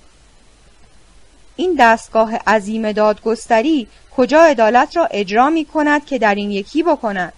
این 1.56 1.76
دستگاه 1.80 2.36
عظیم 2.36 2.92
دادگستری 2.92 3.88
کجا 4.18 4.44
عدالت 4.44 4.98
را 4.98 5.06
اجرا 5.06 5.50
می 5.50 5.66
کند 5.66 6.06
که 6.06 6.20
در 6.20 6.36
این 6.36 6.52
یکی 6.52 6.84
بکند 6.84 7.34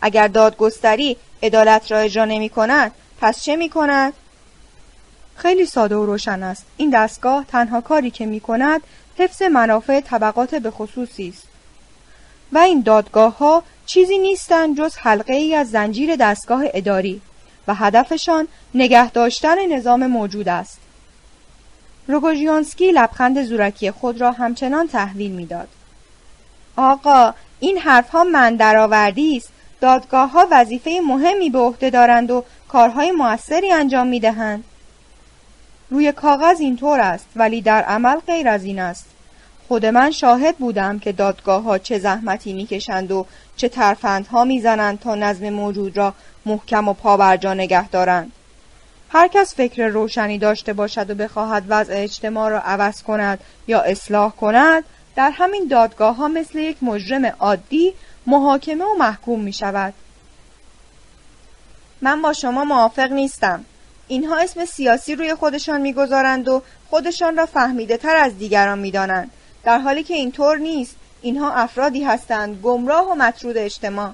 اگر 0.00 0.28
دادگستری 0.28 1.16
عدالت 1.42 1.92
را 1.92 1.98
اجرا 1.98 2.24
نمی 2.24 2.48
کند 2.48 2.92
پس 3.20 3.42
چه 3.42 3.56
می 3.56 3.68
کند؟ 3.68 4.12
خیلی 5.40 5.66
ساده 5.66 5.96
و 5.96 6.06
روشن 6.06 6.42
است 6.42 6.66
این 6.76 6.90
دستگاه 6.90 7.44
تنها 7.44 7.80
کاری 7.80 8.10
که 8.10 8.26
می 8.26 8.40
کند 8.40 8.80
حفظ 9.18 9.42
منافع 9.42 10.00
طبقات 10.00 10.54
به 10.54 10.70
خصوصی 10.70 11.28
است 11.28 11.46
و 12.52 12.58
این 12.58 12.80
دادگاه 12.80 13.38
ها 13.38 13.62
چیزی 13.86 14.18
نیستند 14.18 14.78
جز 14.78 14.96
حلقه 14.96 15.34
ای 15.34 15.54
از 15.54 15.70
زنجیر 15.70 16.16
دستگاه 16.16 16.62
اداری 16.74 17.20
و 17.68 17.74
هدفشان 17.74 18.48
نگه 18.74 19.10
داشتن 19.10 19.66
نظام 19.76 20.06
موجود 20.06 20.48
است 20.48 20.78
روگوژیانسکی 22.08 22.92
لبخند 22.92 23.42
زورکی 23.42 23.90
خود 23.90 24.20
را 24.20 24.32
همچنان 24.32 24.88
تحویل 24.88 25.30
می‌داد. 25.30 25.68
آقا 26.76 27.34
این 27.60 27.78
حرفها 27.78 28.24
من 28.24 28.56
درآوردی 28.56 29.36
است 29.36 29.48
دادگاه 29.80 30.30
ها 30.30 30.48
وظیفه 30.50 31.00
مهمی 31.06 31.50
به 31.50 31.58
عهده 31.58 31.90
دارند 31.90 32.30
و 32.30 32.44
کارهای 32.68 33.10
موثری 33.10 33.72
انجام 33.72 34.06
می 34.06 34.20
دهند. 34.20 34.64
روی 35.90 36.12
کاغذ 36.12 36.60
اینطور 36.60 37.00
است 37.00 37.26
ولی 37.36 37.62
در 37.62 37.82
عمل 37.82 38.16
غیر 38.26 38.48
از 38.48 38.64
این 38.64 38.78
است. 38.78 39.06
خود 39.68 39.86
من 39.86 40.10
شاهد 40.10 40.56
بودم 40.56 40.98
که 40.98 41.12
دادگاه 41.12 41.62
ها 41.62 41.78
چه 41.78 41.98
زحمتی 41.98 42.52
می‌کشند 42.52 43.10
و 43.12 43.26
چه 43.56 43.68
ترفندها 43.68 44.44
می‌زنند 44.44 45.00
تا 45.00 45.14
نظم 45.14 45.50
موجود 45.50 45.96
را 45.96 46.14
محکم 46.46 46.88
و 46.88 46.92
پابرجا 46.92 47.54
نگه 47.54 47.88
دارند. 47.88 48.32
هر 49.12 49.28
کس 49.28 49.54
فکر 49.54 49.86
روشنی 49.86 50.38
داشته 50.38 50.72
باشد 50.72 51.10
و 51.10 51.14
بخواهد 51.14 51.64
وضع 51.68 51.94
اجتماع 51.96 52.50
را 52.50 52.60
عوض 52.60 53.02
کند 53.02 53.40
یا 53.66 53.80
اصلاح 53.80 54.32
کند 54.32 54.84
در 55.16 55.30
همین 55.30 55.66
دادگاه 55.70 56.16
ها 56.16 56.28
مثل 56.28 56.58
یک 56.58 56.76
مجرم 56.82 57.24
عادی 57.24 57.94
محاکمه 58.26 58.84
و 58.84 58.98
محکوم 58.98 59.40
می 59.40 59.52
شود. 59.52 59.94
من 62.00 62.22
با 62.22 62.32
شما 62.32 62.64
موافق 62.64 63.12
نیستم. 63.12 63.64
اینها 64.10 64.38
اسم 64.38 64.64
سیاسی 64.64 65.14
روی 65.14 65.34
خودشان 65.34 65.80
می‌گذارند 65.80 66.48
و 66.48 66.62
خودشان 66.90 67.36
را 67.36 67.46
فهمیده 67.46 67.96
تر 67.96 68.16
از 68.16 68.38
دیگران 68.38 68.78
می‌دانند. 68.78 69.30
در 69.64 69.78
حالی 69.78 70.02
که 70.02 70.14
اینطور 70.14 70.56
نیست 70.56 70.96
اینها 71.22 71.52
افرادی 71.52 72.04
هستند 72.04 72.60
گمراه 72.62 73.12
و 73.12 73.14
مطرود 73.14 73.56
اجتماع. 73.56 74.10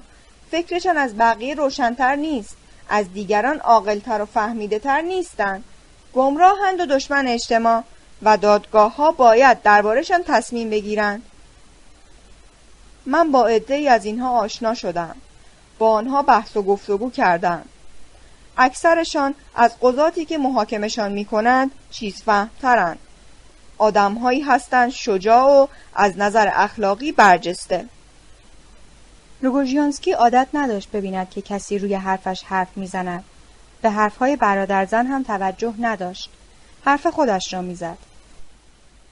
فکرشان 0.51 0.97
از 0.97 1.17
بقیه 1.17 1.55
روشنتر 1.55 2.15
نیست. 2.15 2.57
از 2.89 3.13
دیگران 3.13 3.59
عاقلتر 3.59 4.21
و 4.21 4.25
فهمیده 4.25 4.79
تر 4.79 5.01
نیستند. 5.01 5.63
گمراهند 6.13 6.79
و 6.79 6.85
دشمن 6.85 7.27
اجتماع 7.27 7.83
و 8.23 8.37
دادگاه 8.37 8.95
ها 8.95 9.11
باید 9.11 9.61
دربارهشان 9.61 10.23
تصمیم 10.23 10.69
بگیرند. 10.69 11.21
من 13.05 13.31
با 13.31 13.47
عده 13.47 13.91
از 13.91 14.05
اینها 14.05 14.39
آشنا 14.39 14.73
شدم. 14.73 15.15
با 15.79 15.91
آنها 15.91 16.21
بحث 16.21 16.57
و 16.57 16.61
گفتگو 16.61 17.11
کردم. 17.11 17.65
اکثرشان 18.57 19.35
از 19.55 19.71
قضاتی 19.81 20.25
که 20.25 20.37
محاکمشان 20.37 21.11
می 21.11 21.25
کنند 21.25 21.71
چیز 21.91 22.23
فهمترند 22.23 22.99
آدمهایی 23.77 24.41
هستند 24.41 24.89
شجاع 24.89 25.45
و 25.45 25.67
از 25.95 26.17
نظر 26.17 26.49
اخلاقی 26.53 27.11
برجسته. 27.11 27.85
روگوژیانسکی 29.41 30.11
عادت 30.11 30.47
نداشت 30.53 30.91
ببیند 30.91 31.29
که 31.29 31.41
کسی 31.41 31.79
روی 31.79 31.93
حرفش 31.93 32.43
حرف 32.43 32.67
می‌زند. 32.75 33.23
به 33.81 33.89
حرفهای 33.89 34.35
برادرزن 34.35 35.05
هم 35.05 35.23
توجه 35.23 35.73
نداشت. 35.79 36.29
حرف 36.85 37.07
خودش 37.07 37.53
را 37.53 37.61
می‌زد. 37.61 37.97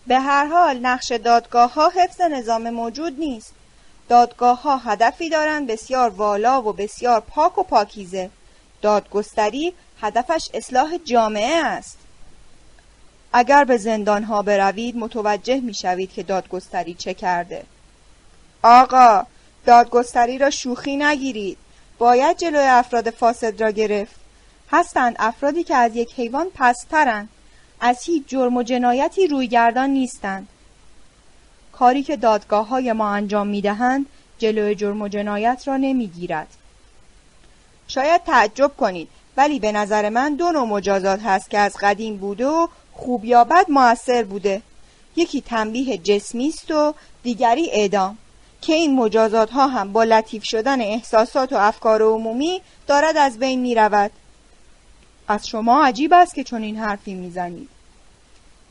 به 0.07 0.19
هر 0.19 0.45
حال 0.45 0.79
نقش 0.79 1.11
دادگاه 1.11 1.73
ها 1.73 1.89
حفظ 1.89 2.21
نظام 2.21 2.69
موجود 2.69 3.19
نیست. 3.19 3.53
دادگاه 4.09 4.61
ها 4.61 4.77
هدفی 4.77 5.29
دارند 5.29 5.67
بسیار 5.67 6.09
والا 6.09 6.61
و 6.61 6.73
بسیار 6.73 7.19
پاک 7.19 7.57
و 7.57 7.63
پاکیزه. 7.63 8.29
دادگستری 8.85 9.73
هدفش 10.01 10.49
اصلاح 10.53 10.97
جامعه 10.97 11.65
است. 11.65 11.97
اگر 13.33 13.63
به 13.63 13.77
زندان 13.77 14.23
ها 14.23 14.41
بروید 14.41 14.97
متوجه 14.97 15.59
می 15.59 15.73
شوید 15.73 16.13
که 16.13 16.23
دادگستری 16.23 16.93
چه 16.93 17.13
کرده. 17.13 17.63
آقا 18.63 19.25
دادگستری 19.65 20.37
را 20.37 20.49
شوخی 20.49 20.97
نگیرید. 20.97 21.57
باید 21.97 22.37
جلوی 22.37 22.67
افراد 22.67 23.09
فاسد 23.09 23.61
را 23.61 23.71
گرفت. 23.71 24.15
هستند 24.71 25.15
افرادی 25.19 25.63
که 25.63 25.75
از 25.75 25.95
یک 25.95 26.13
حیوان 26.13 26.47
پسترند. 26.55 27.29
از 27.79 28.03
هیچ 28.03 28.23
جرم 28.27 28.57
و 28.57 28.63
جنایتی 28.63 29.27
رویگردان 29.27 29.89
نیستند. 29.89 30.47
کاری 31.71 32.03
که 32.03 32.17
دادگاه 32.17 32.67
های 32.67 32.93
ما 32.93 33.09
انجام 33.09 33.47
می 33.47 33.61
دهند 33.61 34.05
جلوی 34.37 34.75
جرم 34.75 35.01
و 35.01 35.07
جنایت 35.07 35.63
را 35.65 35.77
نمی 35.77 36.07
گیرد. 36.07 36.47
شاید 37.87 38.23
تعجب 38.23 38.71
کنید 38.77 39.07
ولی 39.37 39.59
به 39.59 39.71
نظر 39.71 40.09
من 40.09 40.35
دو 40.35 40.51
نوع 40.51 40.67
مجازات 40.67 41.19
هست 41.21 41.49
که 41.49 41.59
از 41.59 41.77
قدیم 41.81 42.17
بوده 42.17 42.47
و 42.47 42.67
خوب 42.93 43.25
یا 43.25 43.43
بد 43.43 43.71
موثر 43.71 44.23
بوده 44.23 44.61
یکی 45.15 45.41
تنبیه 45.41 45.97
جسمی 45.97 46.47
است 46.47 46.71
و 46.71 46.93
دیگری 47.23 47.69
اعدام 47.71 48.17
که 48.61 48.73
این 48.73 48.95
مجازات 48.95 49.51
ها 49.51 49.67
هم 49.67 49.93
با 49.93 50.03
لطیف 50.03 50.43
شدن 50.43 50.81
احساسات 50.81 51.53
و 51.53 51.55
افکار 51.55 52.01
عمومی 52.01 52.61
دارد 52.87 53.17
از 53.17 53.39
بین 53.39 53.59
می 53.59 53.75
رود. 53.75 54.11
از 55.27 55.47
شما 55.47 55.85
عجیب 55.85 56.13
است 56.13 56.35
که 56.35 56.43
چون 56.43 56.61
این 56.63 56.77
حرفی 56.77 57.13
می‌زنید. 57.13 57.69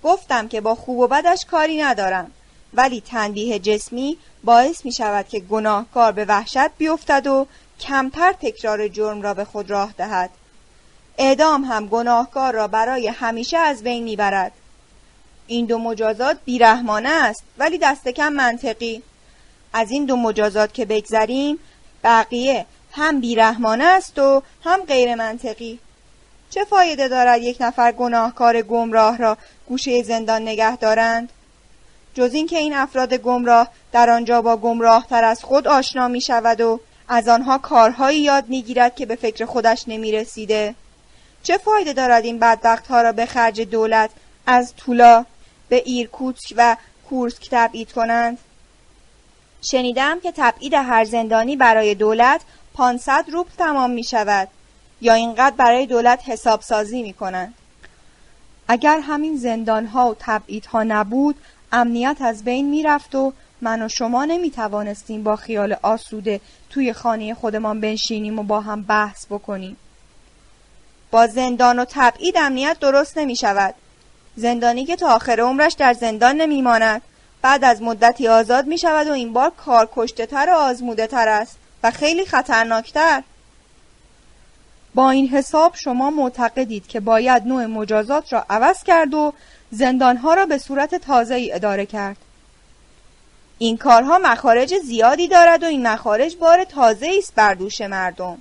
گفتم 0.02 0.48
که 0.48 0.60
با 0.60 0.74
خوب 0.74 0.98
و 0.98 1.06
بدش 1.06 1.44
کاری 1.44 1.82
ندارم 1.82 2.30
ولی 2.74 3.00
تنبیه 3.00 3.58
جسمی 3.58 4.18
باعث 4.44 4.84
می 4.84 4.92
شود 4.92 5.28
که 5.28 5.40
گناهکار 5.40 6.12
به 6.12 6.24
وحشت 6.24 6.70
بیفتد 6.78 7.26
و 7.26 7.46
کمتر 7.88 8.32
تکرار 8.32 8.88
جرم 8.88 9.22
را 9.22 9.34
به 9.34 9.44
خود 9.44 9.70
راه 9.70 9.94
دهد. 9.98 10.30
اعدام 11.18 11.64
هم 11.64 11.86
گناهکار 11.86 12.52
را 12.54 12.68
برای 12.68 13.08
همیشه 13.08 13.58
از 13.58 13.82
بین 13.82 14.02
می‌برد. 14.02 14.52
این 15.46 15.66
دو 15.66 15.78
مجازات 15.78 16.36
بیرحمانه 16.44 17.08
است 17.08 17.44
ولی 17.58 17.78
دست 17.78 18.08
کم 18.08 18.32
منطقی. 18.32 19.02
از 19.72 19.90
این 19.90 20.04
دو 20.04 20.16
مجازات 20.16 20.74
که 20.74 20.84
بگذریم 20.84 21.58
بقیه 22.04 22.66
هم 22.92 23.20
بیرحمانه 23.20 23.84
است 23.84 24.18
و 24.18 24.42
هم 24.64 24.80
غیر 24.80 25.14
منطقی 25.14 25.78
چه 26.50 26.64
فایده 26.64 27.08
دارد 27.08 27.42
یک 27.42 27.56
نفر 27.60 27.92
گناهکار 27.92 28.62
گمراه 28.62 29.16
را 29.16 29.36
گوشه 29.68 30.02
زندان 30.02 30.42
نگه 30.42 30.76
دارند؟ 30.76 31.28
جز 32.14 32.34
اینکه 32.34 32.58
این 32.58 32.74
افراد 32.74 33.14
گمراه 33.14 33.68
در 33.92 34.10
آنجا 34.10 34.42
با 34.42 34.56
گمراه 34.56 35.06
تر 35.10 35.24
از 35.24 35.44
خود 35.44 35.68
آشنا 35.68 36.08
می 36.08 36.20
شود 36.20 36.60
و 36.60 36.80
از 37.08 37.28
آنها 37.28 37.58
کارهایی 37.58 38.20
یاد 38.20 38.48
می 38.48 38.62
گیرد 38.62 38.94
که 38.94 39.06
به 39.06 39.16
فکر 39.16 39.44
خودش 39.44 39.84
نمی 39.88 40.12
رسیده. 40.12 40.74
چه 41.42 41.58
فایده 41.58 41.92
دارد 41.92 42.24
این 42.24 42.38
بدبخت 42.38 42.86
ها 42.86 43.02
را 43.02 43.12
به 43.12 43.26
خرج 43.26 43.60
دولت 43.60 44.10
از 44.46 44.74
طولا 44.76 45.24
به 45.68 45.76
ایرکوتسک 45.76 46.54
و 46.56 46.76
کورسک 47.08 47.48
تبعید 47.50 47.92
کنند؟ 47.92 48.38
شنیدم 49.70 50.20
که 50.20 50.32
تبعید 50.36 50.74
هر 50.74 51.04
زندانی 51.04 51.56
برای 51.56 51.94
دولت 51.94 52.40
500 52.74 53.24
روبل 53.32 53.50
تمام 53.58 53.90
می 53.90 54.04
شود 54.04 54.48
یا 55.00 55.14
اینقدر 55.14 55.56
برای 55.56 55.86
دولت 55.86 56.20
حساب 56.28 56.60
سازی 56.60 57.02
می 57.02 57.12
کنند. 57.12 57.54
اگر 58.68 59.00
همین 59.00 59.36
زندان 59.36 59.86
ها 59.86 60.10
و 60.10 60.16
تبعید 60.18 60.66
ها 60.66 60.82
نبود 60.82 61.36
امنیت 61.72 62.16
از 62.20 62.44
بین 62.44 62.68
می 62.68 62.82
رفت 62.82 63.14
و 63.14 63.32
من 63.60 63.82
و 63.82 63.88
شما 63.88 64.24
نمی 64.24 64.50
توانستیم 64.50 65.22
با 65.22 65.36
خیال 65.36 65.76
آسوده 65.82 66.40
توی 66.74 66.92
خانه 66.92 67.34
خودمان 67.34 67.80
بنشینیم 67.80 68.38
و 68.38 68.42
با 68.42 68.60
هم 68.60 68.82
بحث 68.82 69.26
بکنیم. 69.26 69.76
با 71.10 71.26
زندان 71.26 71.78
و 71.78 71.84
تبعید 71.88 72.36
امنیت 72.36 72.76
درست 72.80 73.18
نمی 73.18 73.36
شود. 73.36 73.74
زندانی 74.36 74.84
که 74.84 74.96
تا 74.96 75.14
آخر 75.14 75.40
عمرش 75.40 75.72
در 75.72 75.92
زندان 75.92 76.36
نمی 76.36 76.62
ماند. 76.62 77.02
بعد 77.42 77.64
از 77.64 77.82
مدتی 77.82 78.28
آزاد 78.28 78.66
می 78.66 78.78
شود 78.78 79.06
و 79.06 79.12
این 79.12 79.32
بار 79.32 79.50
کار 79.50 79.88
کشته 79.96 80.26
تر 80.26 80.50
و 80.50 80.54
آزموده 80.54 81.06
تر 81.06 81.28
است 81.28 81.56
و 81.82 81.90
خیلی 81.90 82.26
خطرناکتر. 82.26 83.22
با 84.94 85.10
این 85.10 85.28
حساب 85.28 85.74
شما 85.74 86.10
معتقدید 86.10 86.86
که 86.86 87.00
باید 87.00 87.46
نوع 87.46 87.66
مجازات 87.66 88.32
را 88.32 88.46
عوض 88.50 88.82
کرد 88.82 89.14
و 89.14 89.32
زندانها 89.70 90.34
را 90.34 90.46
به 90.46 90.58
صورت 90.58 90.94
تازه 90.94 91.34
ای 91.34 91.52
اداره 91.52 91.86
کرد. 91.86 92.16
این 93.58 93.76
کارها 93.76 94.18
مخارج 94.18 94.78
زیادی 94.78 95.28
دارد 95.28 95.62
و 95.62 95.66
این 95.66 95.86
مخارج 95.86 96.36
بار 96.36 96.64
تازه 96.64 97.10
است 97.18 97.34
بر 97.34 97.54
دوش 97.54 97.80
مردم. 97.80 98.38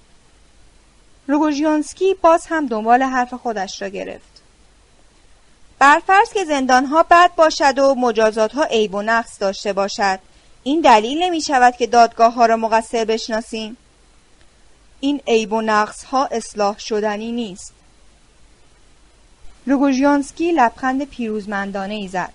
روگوژیانسکی 1.27 2.13
باز 2.21 2.45
هم 2.45 2.67
دنبال 2.67 3.03
حرف 3.03 3.33
خودش 3.33 3.81
را 3.81 3.87
گرفت. 3.87 4.33
برفرض 5.79 6.33
که 6.33 6.45
زندانها 6.45 7.03
بد 7.03 7.35
باشد 7.35 7.79
و 7.79 7.95
مجازات 7.95 8.53
ها 8.53 8.63
عیب 8.63 8.95
و 8.95 9.01
نقص 9.01 9.39
داشته 9.39 9.73
باشد 9.73 10.19
این 10.63 10.81
دلیل 10.81 11.23
نمی 11.23 11.41
شود 11.41 11.75
که 11.75 11.87
دادگاه 11.87 12.33
ها 12.33 12.45
را 12.45 12.57
مقصر 12.57 13.05
بشناسیم 13.05 13.77
این 14.99 15.21
عیب 15.27 15.53
و 15.53 15.61
نقص 15.61 16.03
ها 16.03 16.25
اصلاح 16.25 16.79
شدنی 16.79 17.31
نیست 17.31 17.73
روگوژیانسکی 19.65 20.51
لبخند 20.51 21.03
پیروزمندانه 21.03 21.93
ای 21.93 22.07
زد 22.07 22.33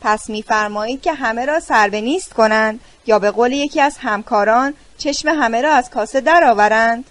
پس 0.00 0.30
میفرمایید 0.30 1.02
که 1.02 1.12
همه 1.12 1.44
را 1.44 1.60
سر 1.60 1.88
به 1.88 2.00
نیست 2.00 2.34
کنند 2.34 2.80
یا 3.06 3.18
به 3.18 3.30
قول 3.30 3.52
یکی 3.52 3.80
از 3.80 3.98
همکاران 3.98 4.74
چشم 4.98 5.28
همه 5.28 5.62
را 5.62 5.72
از 5.72 5.90
کاسه 5.90 6.20
درآورند. 6.20 7.04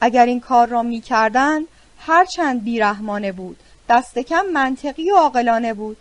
اگر 0.00 0.26
این 0.26 0.40
کار 0.40 0.68
را 0.68 0.82
می‌کردند 0.82 1.66
هرچند 1.98 2.64
بیرحمانه 2.64 3.32
بود 3.32 3.56
دست 3.88 4.18
کم 4.18 4.46
منطقی 4.52 5.10
و 5.10 5.16
عاقلانه 5.16 5.74
بود. 5.74 5.96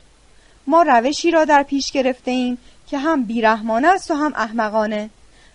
ما 0.67 0.81
روشی 0.81 1.31
را 1.31 1.45
در 1.45 1.63
پیش 1.63 1.91
گرفته 1.91 2.31
ایم 2.31 2.57
که 2.87 2.97
هم 2.97 3.23
بیرحمانه 3.23 3.87
است 3.87 4.11
و 4.11 4.13
هم 4.13 4.33
احمقانه 4.35 5.09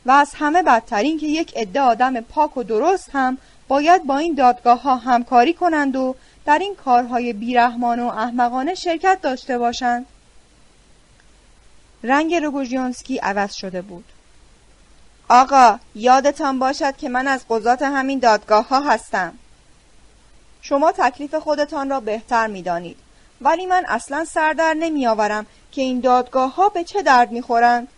و 0.07 0.11
از 0.11 0.35
همه 0.35 0.63
بدترین 0.63 1.19
که 1.19 1.27
یک 1.27 1.57
عده 1.57 1.81
آدم 1.81 2.21
پاک 2.21 2.57
و 2.57 2.63
درست 2.63 3.11
هم 3.13 3.39
باید 3.69 4.05
با 4.05 4.19
این 4.19 4.35
دادگاه 4.35 4.83
ها 4.83 4.97
همکاری 4.97 5.53
کنند 5.53 5.97
و 5.97 6.15
در 6.47 6.59
این 6.59 6.75
کارهای 6.75 7.33
بیرحمانه 7.33 8.03
و 8.03 8.07
احمقانه 8.07 8.75
شرکت 8.75 9.19
داشته 9.23 9.59
باشند 9.59 10.07
رنگ 12.03 12.35
روگوژیانسکی 12.35 13.19
عوض 13.19 13.55
شده 13.55 13.83
بود 13.83 14.05
آقا 15.29 15.79
یادتان 15.95 16.59
باشد 16.59 16.97
که 16.97 17.09
من 17.09 17.29
از 17.29 17.45
قضات 17.49 17.83
همین 17.83 18.19
دادگاه 18.19 18.69
ها 18.69 18.81
هستم 18.81 19.35
شما 20.63 20.93
تکلیف 20.93 21.35
خودتان 21.35 21.91
را 21.91 22.01
بهتر 22.01 22.47
می 22.47 22.63
دانید. 22.63 22.97
ولی 23.41 23.67
من 23.67 23.85
اصلا 23.89 24.25
سردر 24.25 24.75
نمی 24.75 25.07
آورم 25.07 25.47
که 25.73 25.83
این 25.83 26.01
دادگاه 26.01 26.55
ها 26.55 26.69
به 26.69 26.85
چه 26.85 27.03
درد 27.03 27.33
می 27.33 27.43
خورند. 27.43 27.89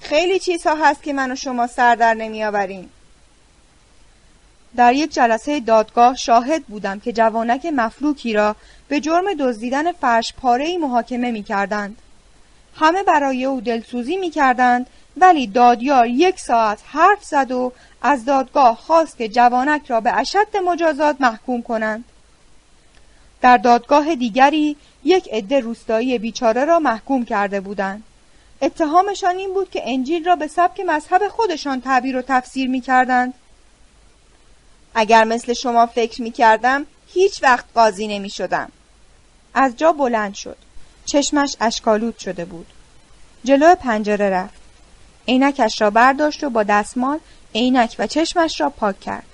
خیلی 0.00 0.38
چیزها 0.38 0.74
هست 0.74 1.02
که 1.02 1.12
من 1.12 1.32
و 1.32 1.34
شما 1.34 1.66
سردر 1.66 2.14
نمی 2.14 2.44
آوریم. 2.44 2.90
در 4.76 4.94
یک 4.94 5.12
جلسه 5.12 5.60
دادگاه 5.60 6.16
شاهد 6.16 6.64
بودم 6.64 7.00
که 7.00 7.12
جوانک 7.12 7.66
مفلوکی 7.66 8.32
را 8.32 8.56
به 8.88 9.00
جرم 9.00 9.34
دزدیدن 9.34 9.92
فرش 9.92 10.34
پاره 10.34 10.78
محاکمه 10.78 11.30
می 11.30 11.42
کردند. 11.42 11.96
همه 12.74 13.02
برای 13.02 13.44
او 13.44 13.60
دلسوزی 13.60 14.16
می 14.16 14.30
کردند 14.30 14.86
ولی 15.16 15.46
دادیار 15.46 16.06
یک 16.06 16.40
ساعت 16.40 16.78
حرف 16.86 17.24
زد 17.24 17.52
و 17.52 17.72
از 18.02 18.24
دادگاه 18.24 18.76
خواست 18.76 19.18
که 19.18 19.28
جوانک 19.28 19.86
را 19.86 20.00
به 20.00 20.12
اشد 20.18 20.56
مجازات 20.66 21.16
محکوم 21.20 21.62
کنند. 21.62 22.04
در 23.40 23.56
دادگاه 23.56 24.14
دیگری 24.14 24.76
یک 25.04 25.28
عده 25.32 25.60
روستایی 25.60 26.18
بیچاره 26.18 26.64
را 26.64 26.78
محکوم 26.78 27.24
کرده 27.24 27.60
بودند. 27.60 28.02
اتهامشان 28.62 29.36
این 29.36 29.54
بود 29.54 29.70
که 29.70 29.82
انجیل 29.84 30.24
را 30.24 30.36
به 30.36 30.46
سبک 30.46 30.80
مذهب 30.80 31.28
خودشان 31.28 31.80
تعبیر 31.80 32.16
و 32.16 32.22
تفسیر 32.22 32.68
می 32.68 32.80
کردند. 32.80 33.34
اگر 34.94 35.24
مثل 35.24 35.52
شما 35.52 35.86
فکر 35.86 36.22
می 36.22 36.30
کردم 36.30 36.86
هیچ 37.06 37.42
وقت 37.42 37.64
قاضی 37.74 38.06
نمی 38.08 38.30
شدم. 38.30 38.72
از 39.54 39.76
جا 39.76 39.92
بلند 39.92 40.34
شد. 40.34 40.56
چشمش 41.06 41.56
اشکالود 41.60 42.18
شده 42.18 42.44
بود. 42.44 42.66
جلو 43.44 43.74
پنجره 43.74 44.30
رفت. 44.30 44.60
عینکش 45.28 45.80
را 45.80 45.90
برداشت 45.90 46.44
و 46.44 46.50
با 46.50 46.62
دستمال 46.62 47.18
عینک 47.54 47.96
و 47.98 48.06
چشمش 48.06 48.60
را 48.60 48.70
پاک 48.70 49.00
کرد. 49.00 49.26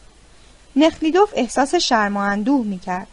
نخلیدوف 0.76 1.32
احساس 1.36 1.74
شرم 1.74 2.16
و 2.16 2.20
اندوه 2.20 2.66
می 2.66 2.78
کرد. 2.78 3.06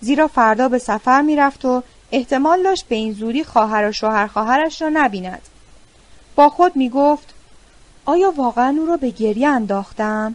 زیرا 0.00 0.28
فردا 0.28 0.68
به 0.68 0.78
سفر 0.78 1.22
می 1.22 1.36
رفت 1.36 1.64
و 1.64 1.82
احتمال 2.12 2.62
داشت 2.62 2.88
به 2.88 2.94
این 2.94 3.12
زودی 3.12 3.44
خواهر 3.44 3.88
و 3.88 3.92
شوهر 3.92 4.26
خواهرش 4.26 4.82
را 4.82 4.88
نبیند. 4.92 5.42
با 6.36 6.48
خود 6.48 6.76
می 6.76 6.88
گفت 6.88 7.34
آیا 8.04 8.30
واقعا 8.30 8.76
او 8.80 8.86
را 8.86 8.96
به 8.96 9.10
گریه 9.10 9.48
انداختم؟ 9.48 10.34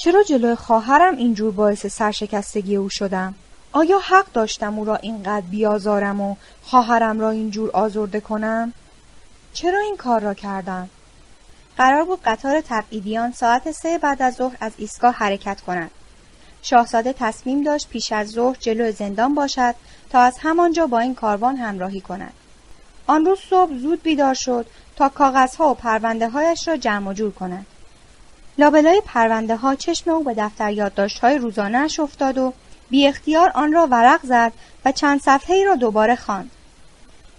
چرا 0.00 0.22
جلوی 0.22 0.54
خواهرم 0.54 1.16
اینجور 1.16 1.52
باعث 1.52 1.86
سرشکستگی 1.86 2.76
او 2.76 2.88
شدم؟ 2.88 3.34
آیا 3.72 3.98
حق 3.98 4.32
داشتم 4.32 4.78
او 4.78 4.84
را 4.84 4.96
اینقدر 4.96 5.46
بیازارم 5.46 6.20
و 6.20 6.36
خواهرم 6.62 7.20
را 7.20 7.30
اینجور 7.30 7.70
آزرده 7.70 8.20
کنم؟ 8.20 8.72
چرا 9.52 9.80
این 9.80 9.96
کار 9.96 10.20
را 10.20 10.34
کردم؟ 10.34 10.88
قرار 11.76 12.04
بود 12.04 12.20
قطار 12.24 12.60
تبعیدیان 12.60 13.32
ساعت 13.32 13.70
سه 13.70 13.98
بعد 13.98 14.22
از 14.22 14.34
ظهر 14.34 14.56
از 14.60 14.72
ایستگاه 14.76 15.14
حرکت 15.14 15.60
کند. 15.60 15.90
شاهزاده 16.62 17.12
تصمیم 17.12 17.62
داشت 17.64 17.88
پیش 17.88 18.12
از 18.12 18.28
ظهر 18.28 18.56
جلو 18.60 18.92
زندان 18.92 19.34
باشد 19.34 19.74
تا 20.10 20.20
از 20.20 20.34
همانجا 20.38 20.86
با 20.86 20.98
این 20.98 21.14
کاروان 21.14 21.56
همراهی 21.56 22.00
کند. 22.00 22.32
آن 23.06 23.24
روز 23.24 23.38
صبح 23.50 23.74
زود 23.74 24.02
بیدار 24.02 24.34
شد 24.34 24.66
تا 24.96 25.08
کاغذها 25.08 25.70
و 25.70 25.74
پرونده 25.74 26.28
هایش 26.28 26.68
را 26.68 26.76
جمع 26.76 27.14
جور 27.14 27.32
کند. 27.32 27.66
لابلای 28.60 29.02
پرونده 29.06 29.56
ها 29.56 29.74
چشم 29.74 30.10
او 30.10 30.24
به 30.24 30.34
دفتر 30.34 30.72
یادداشت 30.72 31.18
های 31.18 31.38
روزانهاش 31.38 32.00
افتاد 32.00 32.38
و 32.38 32.52
بی 32.90 33.06
اختیار 33.06 33.50
آن 33.54 33.72
را 33.72 33.86
ورق 33.90 34.20
زد 34.22 34.52
و 34.84 34.92
چند 34.92 35.20
صفحه 35.20 35.56
ای 35.56 35.64
را 35.64 35.74
دوباره 35.74 36.16
خواند. 36.16 36.50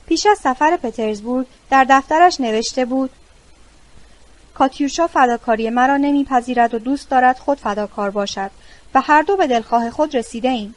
پیش 0.08 0.25
از 0.25 0.38
سفر 0.38 0.77
پترزبورگ 0.77 1.48
در 1.69 1.85
دفترش 1.90 2.40
نوشته 2.40 2.85
بود 2.85 3.09
کاتیوشا 4.53 5.08
فداکاری 5.08 5.69
مرا 5.69 5.98
نمیپذیرد 5.98 6.74
و 6.74 6.80
دوست 6.80 7.09
دارد 7.09 7.38
خود 7.38 7.58
فداکار 7.58 8.09
باشد 8.09 8.51
و 8.93 9.01
هر 9.01 9.22
دو 9.22 9.35
به 9.38 9.48
دلخواه 9.48 9.90
خود 9.90 10.16
رسیده 10.16 10.50
ایم. 10.50 10.75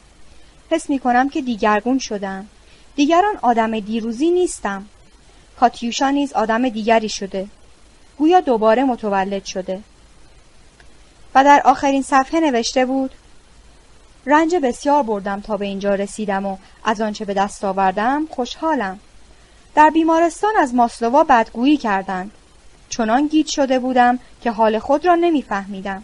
حس 0.70 0.90
می 0.90 0.98
کنم 0.98 1.28
که 1.28 1.42
دیگرگون 1.42 1.98
شدم. 1.98 2.46
دیگران 2.96 3.38
آدم 3.42 3.80
دیروزی 3.80 4.30
نیستم. 4.30 4.86
کاتیوشا 5.60 6.10
نیز 6.10 6.32
آدم 6.32 6.68
دیگری 6.68 7.08
شده. 7.08 7.46
گویا 8.18 8.40
دوباره 8.40 8.84
متولد 8.84 9.44
شده. 9.44 9.82
و 11.34 11.44
در 11.44 11.62
آخرین 11.64 12.02
صفحه 12.02 12.40
نوشته 12.40 12.86
بود 12.86 13.10
رنج 14.26 14.54
بسیار 14.54 15.02
بردم 15.02 15.40
تا 15.40 15.56
به 15.56 15.64
اینجا 15.64 15.94
رسیدم 15.94 16.46
و 16.46 16.56
از 16.84 17.00
آنچه 17.00 17.24
به 17.24 17.34
دست 17.34 17.64
آوردم 17.64 18.26
خوشحالم. 18.30 19.00
در 19.74 19.90
بیمارستان 19.90 20.52
از 20.58 20.74
ماسلوا 20.74 21.24
بدگویی 21.24 21.76
کردند. 21.76 22.30
چنان 22.88 23.26
گیت 23.26 23.46
شده 23.46 23.78
بودم 23.78 24.18
که 24.42 24.50
حال 24.50 24.78
خود 24.78 25.06
را 25.06 25.14
نمیفهمیدم. 25.14 26.02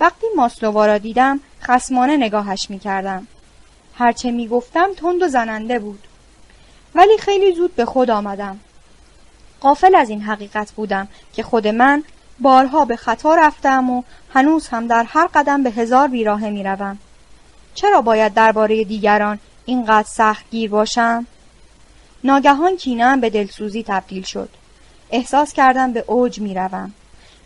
وقتی 0.00 0.26
ماسلوا 0.36 0.86
را 0.86 0.98
دیدم 0.98 1.40
خسمانه 1.62 2.16
نگاهش 2.16 2.66
می 2.70 2.78
کردم. 2.78 3.26
هرچه 3.94 4.30
می 4.30 4.48
گفتم 4.48 4.88
تند 4.96 5.22
و 5.22 5.28
زننده 5.28 5.78
بود. 5.78 6.06
ولی 6.94 7.18
خیلی 7.18 7.54
زود 7.54 7.76
به 7.76 7.84
خود 7.84 8.10
آمدم. 8.10 8.60
قافل 9.60 9.94
از 9.94 10.10
این 10.10 10.22
حقیقت 10.22 10.72
بودم 10.72 11.08
که 11.32 11.42
خود 11.42 11.68
من 11.68 12.04
بارها 12.42 12.84
به 12.84 12.96
خطا 12.96 13.34
رفتم 13.34 13.90
و 13.90 14.02
هنوز 14.34 14.68
هم 14.68 14.86
در 14.86 15.04
هر 15.08 15.28
قدم 15.34 15.62
به 15.62 15.70
هزار 15.70 16.08
بیراهه 16.08 16.50
می 16.50 16.64
روم. 16.64 16.98
چرا 17.74 18.00
باید 18.00 18.34
درباره 18.34 18.84
دیگران 18.84 19.38
اینقدر 19.64 20.08
سخت 20.08 20.50
گیر 20.50 20.70
باشم؟ 20.70 21.26
ناگهان 22.24 22.76
کینم 22.76 23.20
به 23.20 23.30
دلسوزی 23.30 23.82
تبدیل 23.82 24.22
شد. 24.22 24.48
احساس 25.10 25.52
کردم 25.52 25.92
به 25.92 26.04
اوج 26.06 26.40
می 26.40 26.54
روم. 26.54 26.92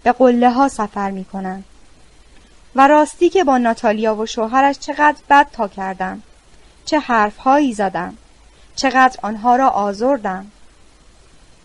به 0.02 0.12
قله 0.12 0.50
ها 0.50 0.68
سفر 0.68 1.10
می 1.10 1.24
کنم. 1.24 1.64
و 2.76 2.88
راستی 2.88 3.28
که 3.28 3.44
با 3.44 3.58
ناتالیا 3.58 4.14
و 4.14 4.26
شوهرش 4.26 4.78
چقدر 4.78 5.18
بد 5.30 5.46
تا 5.52 5.68
کردم. 5.68 6.22
چه 6.84 6.98
حرف 6.98 7.36
هایی 7.36 7.74
زدم. 7.74 8.16
چقدر 8.76 9.18
آنها 9.22 9.56
را 9.56 9.68
آزردم. 9.68 10.46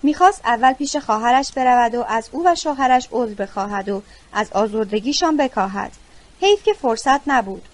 می‌خواست 0.03 0.41
اول 0.45 0.73
پیش 0.73 0.95
خواهرش 0.95 1.51
برود 1.51 1.95
و 1.95 2.05
از 2.07 2.29
او 2.31 2.47
و 2.47 2.55
شوهرش 2.55 3.07
عذر 3.11 3.33
بخواهد 3.33 3.89
و 3.89 4.01
از 4.33 4.51
آزردگیشان 4.51 5.37
بکاهد. 5.37 5.91
حیف 6.41 6.63
که 6.63 6.73
فرصت 6.73 7.21
نبود. 7.27 7.67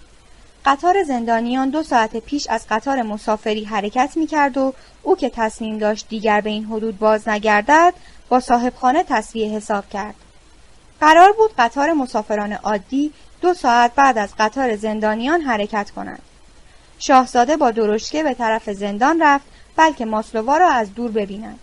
قطار 0.65 1.03
زندانیان 1.03 1.69
دو 1.69 1.83
ساعت 1.83 2.17
پیش 2.17 2.47
از 2.49 2.65
قطار 2.69 3.01
مسافری 3.01 3.63
حرکت 3.63 4.11
می 4.15 4.27
کرد 4.27 4.57
و 4.57 4.73
او 5.03 5.15
که 5.15 5.29
تصمیم 5.29 5.77
داشت 5.77 6.05
دیگر 6.09 6.41
به 6.41 6.49
این 6.49 6.65
حدود 6.65 6.99
باز 6.99 7.27
نگردد 7.27 7.93
با 8.29 8.39
صاحبخانه 8.39 9.03
تصویه 9.03 9.49
حساب 9.49 9.89
کرد. 9.89 10.15
قرار 11.01 11.31
بود 11.31 11.51
قطار 11.57 11.93
مسافران 11.93 12.53
عادی 12.53 13.13
دو 13.41 13.53
ساعت 13.53 13.95
بعد 13.95 14.17
از 14.17 14.29
قطار 14.39 14.75
زندانیان 14.75 15.41
حرکت 15.41 15.91
کند. 15.91 16.21
شاهزاده 16.99 17.57
با 17.57 17.71
درشکه 17.71 18.23
به 18.23 18.33
طرف 18.33 18.69
زندان 18.69 19.21
رفت 19.21 19.45
بلکه 19.75 20.05
ماسلووا 20.05 20.57
را 20.57 20.69
از 20.69 20.95
دور 20.95 21.11
ببیند. 21.11 21.59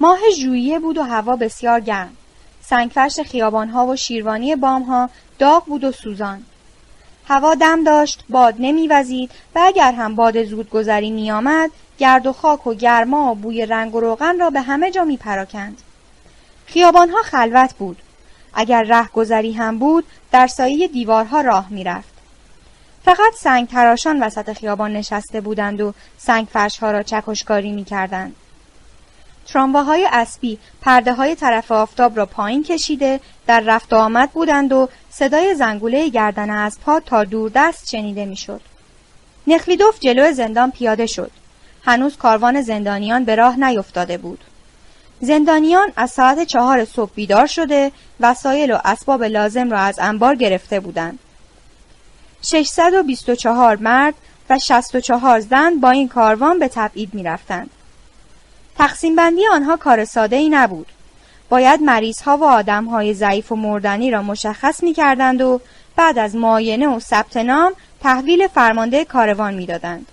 ماه 0.00 0.18
ژوئیه 0.40 0.78
بود 0.78 0.98
و 0.98 1.02
هوا 1.02 1.36
بسیار 1.36 1.80
گرم. 1.80 2.16
سنگفرش 2.60 3.20
خیابانها 3.20 3.86
و 3.86 3.96
شیروانی 3.96 4.56
بامها 4.56 5.10
داغ 5.38 5.64
بود 5.64 5.84
و 5.84 5.92
سوزان. 5.92 6.42
هوا 7.28 7.54
دم 7.54 7.84
داشت، 7.84 8.24
باد 8.28 8.54
نمیوزید 8.58 9.30
و 9.54 9.60
اگر 9.64 9.92
هم 9.92 10.14
باد 10.14 10.44
زودگذری 10.44 11.10
میآمد، 11.10 11.70
گرد 11.98 12.26
و 12.26 12.32
خاک 12.32 12.66
و 12.66 12.74
گرما 12.74 13.32
و 13.32 13.34
بوی 13.34 13.66
رنگ 13.66 13.94
و 13.94 14.00
روغن 14.00 14.38
را 14.38 14.50
به 14.50 14.60
همه 14.60 14.90
جا 14.90 15.04
می 15.04 15.16
پراکند. 15.16 15.82
خیابانها 16.66 17.22
خلوت 17.22 17.74
بود. 17.74 18.02
اگر 18.54 18.82
ره 18.82 19.08
گذری 19.08 19.52
هم 19.52 19.78
بود، 19.78 20.04
در 20.32 20.46
سایه 20.46 20.88
دیوارها 20.88 21.40
راه 21.40 21.66
می‌رفت. 21.70 22.14
فقط 23.04 23.34
سنگ 23.34 23.68
تراشان 23.68 24.22
وسط 24.22 24.52
خیابان 24.52 24.92
نشسته 24.92 25.40
بودند 25.40 25.80
و 25.80 25.94
سنگ 26.18 26.46
فرشها 26.46 26.90
را 26.90 27.02
چکشکاری 27.02 27.72
می 27.72 27.84
کردند. 27.84 28.36
ترامواهای 29.46 30.08
اسبی 30.12 30.58
پرده 30.82 31.14
های 31.14 31.34
طرف 31.34 31.72
آفتاب 31.72 32.16
را 32.16 32.26
پایین 32.26 32.62
کشیده 32.62 33.20
در 33.46 33.60
رفت 33.60 33.92
آمد 33.92 34.30
بودند 34.30 34.72
و 34.72 34.88
صدای 35.10 35.54
زنگوله 35.54 36.08
گردن 36.08 36.50
از 36.50 36.78
پا 36.80 37.00
تا 37.00 37.24
دست 37.54 37.88
شنیده 37.88 38.24
می‌شد. 38.24 38.60
نخلیدوف 39.46 40.00
جلو 40.00 40.32
زندان 40.32 40.70
پیاده 40.70 41.06
شد. 41.06 41.30
هنوز 41.84 42.16
کاروان 42.16 42.62
زندانیان 42.62 43.24
به 43.24 43.34
راه 43.34 43.56
نیفتاده 43.60 44.18
بود. 44.18 44.44
زندانیان 45.20 45.92
از 45.96 46.10
ساعت 46.10 46.42
چهار 46.44 46.84
صبح 46.84 47.10
بیدار 47.14 47.46
شده 47.46 47.92
وسایل 48.20 48.72
و 48.72 48.78
اسباب 48.84 49.24
لازم 49.24 49.70
را 49.70 49.78
از 49.78 49.98
انبار 49.98 50.34
گرفته 50.34 50.80
بودند. 50.80 51.18
624 52.42 53.76
مرد 53.76 54.14
و 54.50 54.58
64 54.58 55.40
زن 55.40 55.74
با 55.80 55.90
این 55.90 56.08
کاروان 56.08 56.58
به 56.58 56.68
تبعید 56.68 57.14
می 57.14 57.22
رفتند. 57.22 57.70
تقسیم 58.78 59.16
بندی 59.16 59.46
آنها 59.46 59.76
کار 59.76 60.04
ساده 60.04 60.36
ای 60.36 60.48
نبود. 60.48 60.86
باید 61.48 61.82
مریض 61.82 62.22
ها 62.22 62.36
و 62.36 62.44
آدم 62.44 62.84
های 62.84 63.14
ضعیف 63.14 63.52
و 63.52 63.56
مردنی 63.56 64.10
را 64.10 64.22
مشخص 64.22 64.82
می 64.82 64.92
کردند 64.92 65.40
و 65.40 65.60
بعد 65.96 66.18
از 66.18 66.36
معاینه 66.36 66.88
و 66.88 67.00
ثبت 67.00 67.36
نام 67.36 67.72
تحویل 68.00 68.46
فرمانده 68.46 69.04
کاروان 69.04 69.54
می‌دادند. 69.54 70.06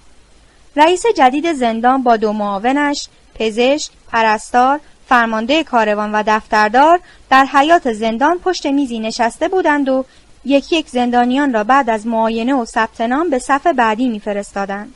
رئیس 0.76 1.04
جدید 1.18 1.54
زندان 1.54 2.04
با 2.04 2.18
دو 2.18 2.34
معاونش، 2.34 3.08
پزشک، 3.36 3.92
پرستار، 4.12 4.80
فرمانده 5.10 5.64
کاروان 5.64 6.12
و 6.12 6.24
دفتردار 6.28 7.00
در 7.30 7.46
حیات 7.46 7.94
زندان 7.94 8.40
پشت 8.40 8.66
میزی 8.66 9.00
نشسته 9.00 9.48
بودند 9.48 9.90
و 9.90 10.06
یکی 10.46 10.76
یک 10.76 10.90
زندانیان 10.90 11.54
را 11.54 11.64
بعد 11.64 11.90
از 11.90 12.08
معاینه 12.08 12.54
و 12.54 12.66
ثبت 12.66 13.02
نام 13.02 13.30
به 13.30 13.40
صف 13.40 13.68
بعدی 13.68 14.10
میفرستادند. 14.10 14.94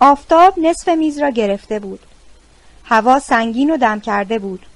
آفتاب 0.00 0.58
نصف 0.58 0.88
میز 0.88 1.18
را 1.18 1.30
گرفته 1.30 1.78
بود. 1.78 2.00
هوا 2.90 3.18
سنگین 3.18 3.70
و 3.70 3.76
دم 3.76 4.00
کرده 4.00 4.38
بود. 4.38 4.66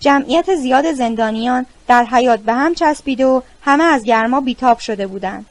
جمعیت 0.00 0.54
زیاد 0.54 0.92
زندانیان 0.92 1.66
در 1.88 2.04
حیات 2.04 2.40
به 2.40 2.52
هم 2.52 2.74
چسبیده 2.74 3.26
و 3.26 3.40
همه 3.62 3.84
از 3.84 4.04
گرما 4.04 4.40
بیتاب 4.40 4.78
شده 4.78 5.06
بودند. 5.06 5.46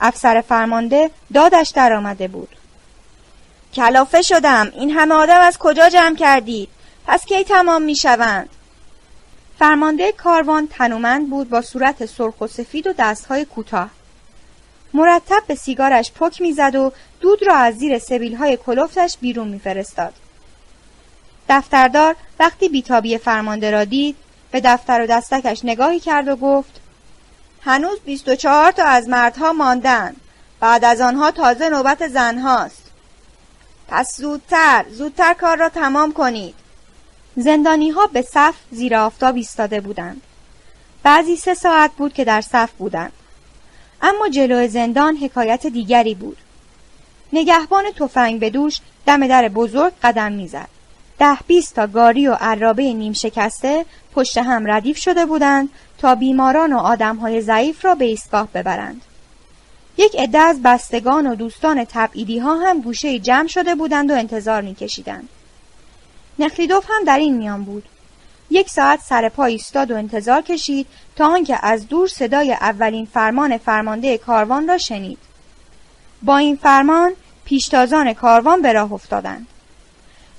افسر 0.00 0.40
فرمانده 0.40 1.10
دادش 1.34 1.72
در 1.74 1.92
آمده 1.92 2.28
بود. 2.28 2.48
کلافه 3.74 4.22
شدم 4.22 4.72
این 4.74 4.90
همه 4.90 5.14
آدم 5.14 5.40
از 5.40 5.58
کجا 5.58 5.88
جمع 5.88 6.16
کردید؟ 6.16 6.68
پس 7.06 7.26
کی 7.26 7.44
تمام 7.44 7.82
می 7.82 7.96
شوند؟ 7.96 8.48
فرمانده 9.58 10.12
کاروان 10.12 10.66
تنومند 10.66 11.30
بود 11.30 11.50
با 11.50 11.62
صورت 11.62 12.06
سرخ 12.06 12.40
و 12.40 12.46
سفید 12.46 12.86
و 12.86 12.92
دستهای 12.92 13.44
کوتاه. 13.44 13.90
مرتب 14.94 15.42
به 15.46 15.54
سیگارش 15.54 16.12
پک 16.12 16.40
می‌زد 16.40 16.74
و 16.74 16.92
دود 17.20 17.46
را 17.46 17.54
از 17.54 17.74
زیر 17.74 17.98
سبیلهای 17.98 18.56
کلفتش 18.56 19.18
بیرون 19.20 19.48
میفرستاد. 19.48 20.14
دفتردار 21.48 22.16
وقتی 22.38 22.68
بیتابی 22.68 23.18
فرمانده 23.18 23.70
را 23.70 23.84
دید 23.84 24.16
به 24.50 24.60
دفتر 24.60 25.02
و 25.02 25.06
دستکش 25.06 25.64
نگاهی 25.64 26.00
کرد 26.00 26.28
و 26.28 26.36
گفت 26.36 26.80
هنوز 27.60 27.98
24 28.04 28.72
تا 28.72 28.84
از 28.84 29.08
مردها 29.08 29.52
ماندن 29.52 30.16
بعد 30.60 30.84
از 30.84 31.00
آنها 31.00 31.30
تازه 31.30 31.68
نوبت 31.68 32.08
زنهاست 32.08 32.84
پس 33.88 34.16
زودتر 34.16 34.84
زودتر 34.90 35.34
کار 35.34 35.56
را 35.56 35.68
تمام 35.68 36.12
کنید. 36.12 36.54
زندانی 37.36 37.90
ها 37.90 38.06
به 38.06 38.22
صف 38.22 38.54
زیر 38.70 38.96
آفتاب 38.96 39.36
ایستاده 39.36 39.80
بودند. 39.80 40.22
بعضی 41.02 41.36
سه 41.36 41.54
ساعت 41.54 41.92
بود 41.92 42.12
که 42.12 42.24
در 42.24 42.40
صف 42.40 42.70
بودند. 42.72 43.12
اما 44.02 44.28
جلو 44.28 44.68
زندان 44.68 45.16
حکایت 45.16 45.66
دیگری 45.66 46.14
بود. 46.14 46.36
نگهبان 47.32 47.84
تفنگ 47.90 48.40
به 48.40 48.50
دوش 48.50 48.78
دم 49.06 49.26
در 49.26 49.48
بزرگ 49.48 49.92
قدم 50.02 50.32
می‌زد. 50.32 50.68
ده 51.18 51.38
بیست 51.46 51.74
تا 51.74 51.86
گاری 51.86 52.28
و 52.28 52.34
عرابه 52.34 52.92
نیم 52.92 53.12
شکسته 53.12 53.86
پشت 54.14 54.38
هم 54.38 54.70
ردیف 54.70 54.98
شده 54.98 55.26
بودند 55.26 55.68
تا 55.98 56.14
بیماران 56.14 56.72
و 56.72 56.78
آدمهای 56.78 57.40
ضعیف 57.40 57.84
را 57.84 57.94
به 57.94 58.04
ایستگاه 58.04 58.48
ببرند. 58.54 59.02
یک 59.96 60.16
عده 60.18 60.38
از 60.38 60.62
بستگان 60.62 61.26
و 61.26 61.34
دوستان 61.34 61.84
تبعیدی 61.84 62.38
ها 62.38 62.54
هم 62.54 62.80
گوشه 62.80 63.18
جمع 63.18 63.48
شده 63.48 63.74
بودند 63.74 64.10
و 64.10 64.14
انتظار 64.14 64.62
میکشیدند. 64.62 65.28
نخلیدوف 66.38 66.84
هم 66.88 67.04
در 67.04 67.18
این 67.18 67.36
میان 67.36 67.64
بود. 67.64 67.84
یک 68.50 68.70
ساعت 68.70 69.00
سر 69.00 69.28
پا 69.28 69.44
ایستاد 69.44 69.90
و 69.90 69.96
انتظار 69.96 70.42
کشید 70.42 70.86
تا 71.16 71.26
آنکه 71.26 71.58
از 71.62 71.88
دور 71.88 72.08
صدای 72.08 72.52
اولین 72.52 73.08
فرمان 73.14 73.58
فرمانده 73.58 74.18
کاروان 74.18 74.68
را 74.68 74.78
شنید. 74.78 75.18
با 76.22 76.36
این 76.36 76.56
فرمان 76.56 77.12
پیشتازان 77.44 78.12
کاروان 78.12 78.62
به 78.62 78.72
راه 78.72 78.92
افتادند. 78.92 79.46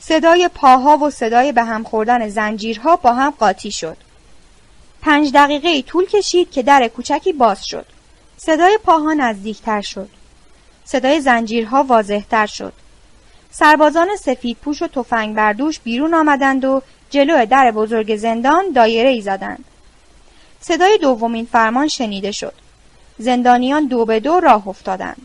صدای 0.08 0.50
پاها 0.53 0.98
و 0.98 1.09
صدای 1.09 1.51
به 1.51 1.64
هم 1.64 1.84
خوردن 1.84 2.30
زنجیرها 2.30 2.95
با 2.95 3.14
هم 3.14 3.30
قاطی 3.30 3.72
شد. 3.72 3.98
پنج 5.01 5.32
دقیقه 5.34 5.82
طول 5.82 6.06
کشید 6.06 6.51
که 6.51 6.64
در 6.64 6.88
کوچکی 6.88 7.34
باز 7.34 7.66
شد. 7.66 7.85
صدای 8.38 8.80
پاها 8.84 9.14
نزدیکتر 9.14 9.82
شد. 9.82 10.09
صدای 10.84 11.22
زنجیرها 11.22 11.84
واضحتر 11.84 12.45
شد. 12.45 12.74
سربازان 13.51 14.16
سفید 14.16 14.58
پوش 14.58 14.82
و 14.82 14.88
تفنگ 14.88 15.35
بردوش 15.35 15.80
بیرون 15.80 16.14
آمدند 16.14 16.66
و 16.66 16.82
جلو 17.09 17.45
در 17.45 17.72
بزرگ 17.72 18.16
زندان 18.16 18.72
دایره 18.72 19.09
ای 19.09 19.22
زدند. 19.22 19.66
صدای 20.61 20.98
دومین 20.98 21.45
فرمان 21.45 21.88
شنیده 21.88 22.32
شد. 22.32 22.53
زندانیان 23.17 23.88
دو 23.88 24.06
به 24.06 24.19
دو 24.19 24.40
راه 24.40 24.67
افتادند. 24.67 25.22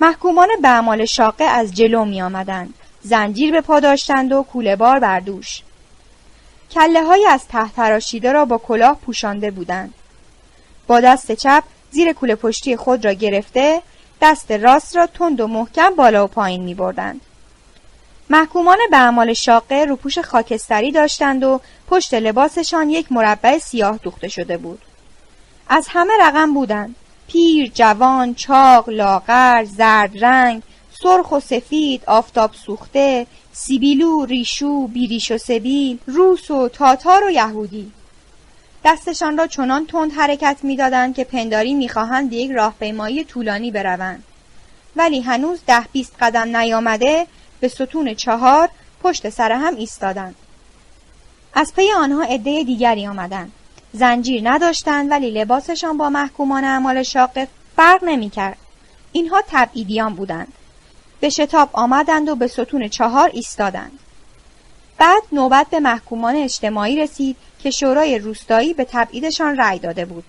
محکومان 0.00 0.48
به 0.62 0.68
اعمال 0.68 1.04
شاقه 1.04 1.44
از 1.44 1.74
جلو 1.74 2.04
می 2.04 2.22
آمدند. 2.22 2.74
زنجیر 3.02 3.52
به 3.52 3.60
پا 3.60 3.80
داشتند 3.80 4.32
و 4.32 4.42
کوله 4.42 4.76
بار 4.76 4.98
بردوش. 4.98 5.62
کله 6.70 7.02
های 7.02 7.26
از 7.26 7.48
ته 7.48 7.68
تراشیده 7.68 8.32
را 8.32 8.44
با 8.44 8.58
کلاه 8.58 8.98
پوشانده 9.06 9.50
بودند. 9.50 9.94
با 10.86 11.00
دست 11.00 11.32
چپ 11.32 11.62
زیر 11.90 12.12
کوله 12.12 12.34
پشتی 12.34 12.76
خود 12.76 13.04
را 13.04 13.12
گرفته 13.12 13.82
دست 14.20 14.50
راست 14.50 14.96
را 14.96 15.06
تند 15.06 15.40
و 15.40 15.46
محکم 15.46 15.94
بالا 15.94 16.24
و 16.24 16.26
پایین 16.26 16.62
می 16.62 16.74
بردند. 16.74 17.20
محکومان 18.30 18.78
به 18.90 18.96
اعمال 18.96 19.32
شاقه 19.32 19.84
روپوش 19.84 20.18
خاکستری 20.18 20.92
داشتند 20.92 21.44
و 21.44 21.60
پشت 21.88 22.14
لباسشان 22.14 22.90
یک 22.90 23.12
مربع 23.12 23.58
سیاه 23.58 23.96
دوخته 23.96 24.28
شده 24.28 24.56
بود. 24.56 24.82
از 25.68 25.86
همه 25.90 26.12
رقم 26.20 26.54
بودند. 26.54 26.94
پیر، 27.28 27.70
جوان، 27.74 28.34
چاق، 28.34 28.88
لاغر، 28.88 29.64
زرد 29.64 30.24
رنگ، 30.24 30.62
سرخ 31.02 31.32
و 31.32 31.40
سفید، 31.40 32.02
آفتاب 32.06 32.50
سوخته، 32.66 33.26
سیبیلو، 33.52 34.24
ریشو، 34.24 34.86
بیریش 34.86 35.30
و 35.30 35.38
سبیل، 35.38 35.98
روس 36.06 36.50
و 36.50 36.68
تاتار 36.68 37.24
و 37.24 37.30
یهودی. 37.30 37.92
دستشان 38.84 39.38
را 39.38 39.46
چنان 39.46 39.86
تند 39.86 40.12
حرکت 40.12 40.56
می‌دادند 40.62 41.14
که 41.14 41.24
پنداری 41.24 41.74
می‌خواهند 41.74 42.32
یک 42.32 42.50
راهپیمایی 42.50 43.24
طولانی 43.24 43.70
بروند. 43.70 44.22
ولی 44.96 45.20
هنوز 45.20 45.58
ده 45.66 45.84
بیست 45.92 46.12
قدم 46.20 46.56
نیامده 46.56 47.26
به 47.60 47.68
ستون 47.68 48.14
چهار 48.14 48.68
پشت 49.02 49.30
سر 49.30 49.52
هم 49.52 49.76
ایستادند. 49.76 50.34
از 51.54 51.72
پی 51.74 51.92
آنها 51.92 52.22
عده 52.22 52.62
دیگری 52.62 53.06
آمدند. 53.06 53.52
زنجیر 53.92 54.40
نداشتند 54.44 55.10
ولی 55.10 55.30
لباسشان 55.30 55.98
با 55.98 56.10
محکومان 56.10 56.64
اعمال 56.64 57.02
شاقه 57.02 57.48
فرق 57.76 58.04
نمی‌کرد. 58.04 58.56
اینها 59.12 59.42
تبعیدیان 59.48 60.14
بودند. 60.14 60.52
به 61.22 61.28
شتاب 61.28 61.70
آمدند 61.72 62.28
و 62.28 62.34
به 62.34 62.46
ستون 62.46 62.88
چهار 62.88 63.30
ایستادند. 63.32 63.98
بعد 64.98 65.22
نوبت 65.32 65.66
به 65.70 65.80
محکومان 65.80 66.36
اجتماعی 66.36 66.96
رسید 66.96 67.36
که 67.58 67.70
شورای 67.70 68.18
روستایی 68.18 68.74
به 68.74 68.86
تبعیدشان 68.90 69.56
رأی 69.56 69.78
داده 69.78 70.04
بود. 70.04 70.24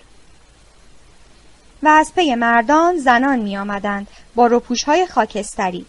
و 1.83 1.88
از 1.88 2.13
پی 2.15 2.35
مردان 2.35 2.97
زنان 2.97 3.39
می 3.39 3.57
آمدند 3.57 4.07
با 4.35 4.47
روپوش 4.47 4.83
های 4.83 5.07
خاکستری. 5.07 5.85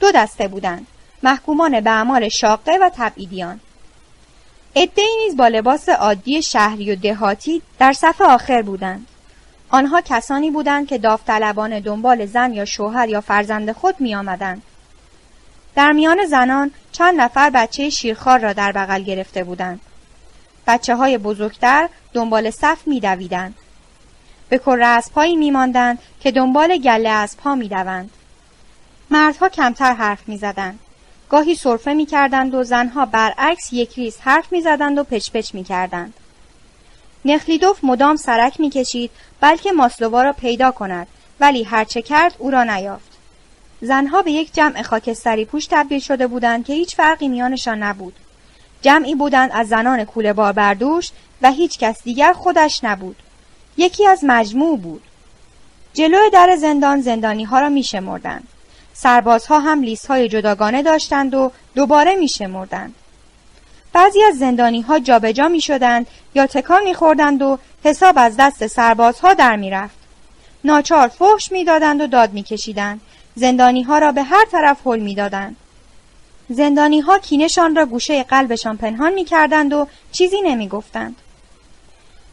دو 0.00 0.12
دسته 0.12 0.48
بودند 0.48 0.86
محکومان 1.22 1.80
به 1.80 1.90
اعمال 1.90 2.28
شاقه 2.28 2.78
و 2.82 2.90
تبعیدیان. 2.96 3.60
عدهای 4.76 5.16
نیز 5.24 5.36
با 5.36 5.48
لباس 5.48 5.88
عادی 5.88 6.42
شهری 6.42 6.92
و 6.92 6.96
دهاتی 6.96 7.62
در 7.78 7.92
صف 7.92 8.20
آخر 8.20 8.62
بودند. 8.62 9.06
آنها 9.70 10.00
کسانی 10.00 10.50
بودند 10.50 10.86
که 10.86 10.98
داوطلبانه 10.98 11.80
دنبال 11.80 12.26
زن 12.26 12.52
یا 12.52 12.64
شوهر 12.64 13.08
یا 13.08 13.20
فرزند 13.20 13.72
خود 13.72 14.00
می 14.00 14.14
آمدند. 14.14 14.62
در 15.74 15.92
میان 15.92 16.26
زنان 16.26 16.70
چند 16.92 17.20
نفر 17.20 17.50
بچه 17.50 17.90
شیرخوار 17.90 18.38
را 18.38 18.52
در 18.52 18.72
بغل 18.72 19.02
گرفته 19.02 19.44
بودند. 19.44 19.80
بچه 20.66 20.96
های 20.96 21.18
بزرگتر 21.18 21.88
دنبال 22.12 22.50
صف 22.50 22.86
می 22.86 23.00
دویدند. 23.00 23.54
به 24.48 24.58
کره 24.58 24.86
اسبهایی 24.86 25.36
می 25.36 25.50
ماندند 25.50 25.98
که 26.20 26.30
دنبال 26.30 26.76
گله 26.76 27.08
اسبها 27.08 27.54
می 27.54 27.68
دوند. 27.68 28.10
مردها 29.10 29.48
کمتر 29.48 29.92
حرف 29.92 30.28
می 30.28 30.38
زدند. 30.38 30.78
گاهی 31.28 31.54
صرفه 31.54 31.94
می 31.94 32.06
کردند 32.06 32.54
و 32.54 32.64
زنها 32.64 33.06
برعکس 33.06 33.72
یک 33.72 33.94
ریز 33.94 34.18
حرف 34.20 34.52
می 34.52 34.60
زدند 34.60 34.98
و 34.98 35.04
پچ 35.04 35.30
پچ 35.30 35.54
می 35.54 35.64
کردند. 35.64 36.14
نخلیدوف 37.26 37.84
مدام 37.84 38.16
سرک 38.16 38.60
می 38.60 38.70
کشید 38.70 39.10
بلکه 39.40 39.72
ماسلووا 39.72 40.22
را 40.22 40.32
پیدا 40.32 40.70
کند 40.70 41.06
ولی 41.40 41.62
هرچه 41.62 42.02
کرد 42.02 42.34
او 42.38 42.50
را 42.50 42.64
نیافت. 42.64 43.10
زنها 43.80 44.22
به 44.22 44.32
یک 44.32 44.54
جمع 44.54 44.82
خاکستری 44.82 45.44
پوش 45.44 45.66
تبدیل 45.70 46.00
شده 46.00 46.26
بودند 46.26 46.64
که 46.64 46.72
هیچ 46.72 46.96
فرقی 46.96 47.28
میانشان 47.28 47.82
نبود. 47.82 48.14
جمعی 48.82 49.14
بودند 49.14 49.50
از 49.54 49.68
زنان 49.68 50.04
کوله 50.04 50.32
بار 50.32 50.52
بردوش 50.52 51.10
و 51.42 51.52
هیچ 51.52 51.78
کس 51.78 52.02
دیگر 52.02 52.32
خودش 52.32 52.84
نبود. 52.84 53.16
یکی 53.76 54.06
از 54.06 54.20
مجموع 54.22 54.78
بود. 54.78 55.02
جلو 55.94 56.30
در 56.32 56.56
زندان 56.58 57.00
زندانی 57.00 57.44
ها 57.44 57.60
را 57.60 57.68
می 57.68 57.82
شمردند. 57.82 58.48
سربازها 58.92 59.60
هم 59.60 59.82
لیست 59.82 60.06
های 60.06 60.28
جداگانه 60.28 60.82
داشتند 60.82 61.34
و 61.34 61.52
دوباره 61.74 62.14
می 62.14 62.28
شمردند. 62.28 62.94
بعضی 63.96 64.22
از 64.22 64.38
زندانی 64.38 64.80
ها 64.80 64.98
جابجا 64.98 65.48
می 65.48 65.60
شدند 65.60 66.06
یا 66.34 66.46
تکان 66.46 66.82
می 66.82 66.94
خوردند 66.94 67.42
و 67.42 67.58
حساب 67.84 68.14
از 68.18 68.36
دست 68.38 68.66
سربازها 68.66 69.34
در 69.34 69.56
می 69.56 69.70
رفت. 69.70 69.96
ناچار 70.64 71.08
فحش 71.08 71.52
می 71.52 71.64
دادند 71.64 72.00
و 72.00 72.06
داد 72.06 72.32
می 72.32 72.42
کشیدند. 72.42 73.00
زندانی 73.34 73.82
ها 73.82 73.98
را 73.98 74.12
به 74.12 74.22
هر 74.22 74.44
طرف 74.52 74.86
حل 74.86 75.00
می 75.00 75.14
دادند. 75.14 75.56
زندانی 76.48 77.00
ها 77.00 77.18
کینشان 77.18 77.76
را 77.76 77.86
گوشه 77.86 78.22
قلبشان 78.22 78.76
پنهان 78.76 79.12
می 79.12 79.24
کردند 79.24 79.72
و 79.72 79.86
چیزی 80.12 80.40
نمی 80.42 80.68
گفتند. 80.68 81.16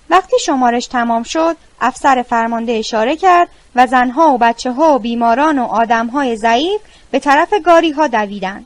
وقتی 0.09 0.35
شمارش 0.45 0.88
تمام 0.88 1.24
شد 1.24 1.58
افسر 1.82 2.25
فرمانده 2.30 2.72
اشاره 2.72 3.16
کرد 3.16 3.50
و 3.75 3.88
زنها 3.88 4.33
و 4.33 4.38
بچه 4.38 4.72
ها 4.72 4.95
و 4.95 5.00
بیماران 5.00 5.59
و 5.59 5.64
آدم 5.64 6.08
های 6.08 6.35
ضعیف 6.35 6.82
به 7.11 7.19
طرف 7.19 7.53
گاری 7.66 7.92
ها 7.92 8.08
دویدند. 8.08 8.66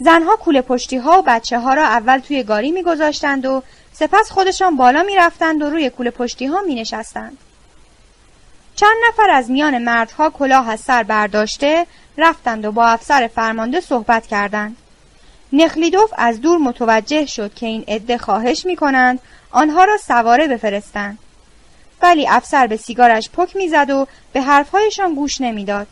زنها 0.00 0.36
کوله 0.36 0.62
پشتی 0.62 0.96
ها 0.96 1.18
و 1.18 1.22
بچه 1.26 1.58
ها 1.58 1.74
را 1.74 1.84
اول 1.84 2.18
توی 2.18 2.42
گاری 2.42 2.70
می 2.70 2.82
گذاشتند 2.82 3.46
و 3.46 3.62
سپس 3.92 4.30
خودشان 4.30 4.76
بالا 4.76 5.02
می 5.02 5.16
رفتند 5.16 5.62
و 5.62 5.70
روی 5.70 5.90
کوله 5.90 6.10
پشتی 6.10 6.46
ها 6.46 6.60
می 6.60 6.74
نشستند. 6.74 7.38
چند 8.76 8.96
نفر 9.08 9.30
از 9.30 9.50
میان 9.50 9.78
مردها 9.78 10.30
کلاه 10.30 10.70
از 10.70 10.80
سر 10.80 11.02
برداشته 11.02 11.86
رفتند 12.18 12.64
و 12.64 12.72
با 12.72 12.86
افسر 12.86 13.30
فرمانده 13.34 13.80
صحبت 13.80 14.26
کردند. 14.26 14.76
نخلیدوف 15.52 16.12
از 16.16 16.40
دور 16.40 16.58
متوجه 16.58 17.26
شد 17.26 17.54
که 17.54 17.66
این 17.66 17.84
عده 17.88 18.18
خواهش 18.18 18.66
می 18.66 18.76
کنند 18.76 19.18
آنها 19.50 19.84
را 19.84 19.96
سواره 19.96 20.48
بفرستند. 20.48 21.18
ولی 22.02 22.28
افسر 22.28 22.66
به 22.66 22.76
سیگارش 22.76 23.30
پک 23.30 23.56
می‌زد 23.56 23.90
و 23.90 24.06
به 24.32 24.40
حرفهایشان 24.40 25.14
گوش 25.14 25.40
نمی‌داد. 25.40 25.86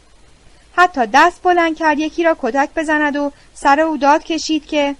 حتی 0.78 1.06
دست 1.12 1.42
بلند 1.42 1.76
کرد 1.76 1.98
یکی 1.98 2.24
را 2.24 2.36
کتک 2.42 2.68
بزند 2.76 3.16
و 3.16 3.32
سر 3.54 3.80
او 3.80 3.96
داد 3.96 4.24
کشید 4.24 4.66
که 4.66 4.96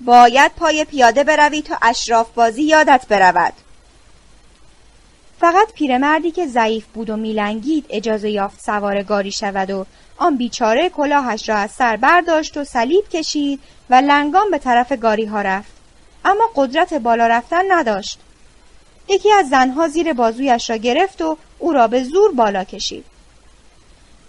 باید 0.00 0.52
پای 0.56 0.84
پیاده 0.84 1.24
بروی 1.24 1.62
تا 1.62 1.78
اشراف 1.82 2.30
بازی 2.34 2.62
یادت 2.62 3.06
برود. 3.08 3.52
فقط 5.40 5.72
پیرمردی 5.72 6.30
که 6.30 6.46
ضعیف 6.46 6.86
بود 6.86 7.10
و 7.10 7.16
میلنگید 7.16 7.86
اجازه 7.90 8.30
یافت 8.30 8.60
سوار 8.60 9.02
گاری 9.02 9.32
شود 9.32 9.70
و 9.70 9.86
آن 10.16 10.36
بیچاره 10.36 10.88
کلاهش 10.88 11.48
را 11.48 11.56
از 11.56 11.70
سر 11.70 11.96
برداشت 11.96 12.56
و 12.56 12.64
صلیب 12.64 13.08
کشید 13.08 13.60
و 13.90 13.94
لنگان 13.94 14.50
به 14.50 14.58
طرف 14.58 14.92
گاری 14.92 15.24
ها 15.24 15.42
رفت. 15.42 15.72
اما 16.24 16.50
قدرت 16.54 16.94
بالا 16.94 17.26
رفتن 17.26 17.72
نداشت. 17.72 18.18
یکی 19.08 19.32
از 19.32 19.48
زنها 19.48 19.88
زیر 19.88 20.12
بازویش 20.12 20.70
را 20.70 20.76
گرفت 20.76 21.22
و 21.22 21.36
او 21.58 21.72
را 21.72 21.88
به 21.88 22.04
زور 22.04 22.32
بالا 22.32 22.64
کشید. 22.64 23.04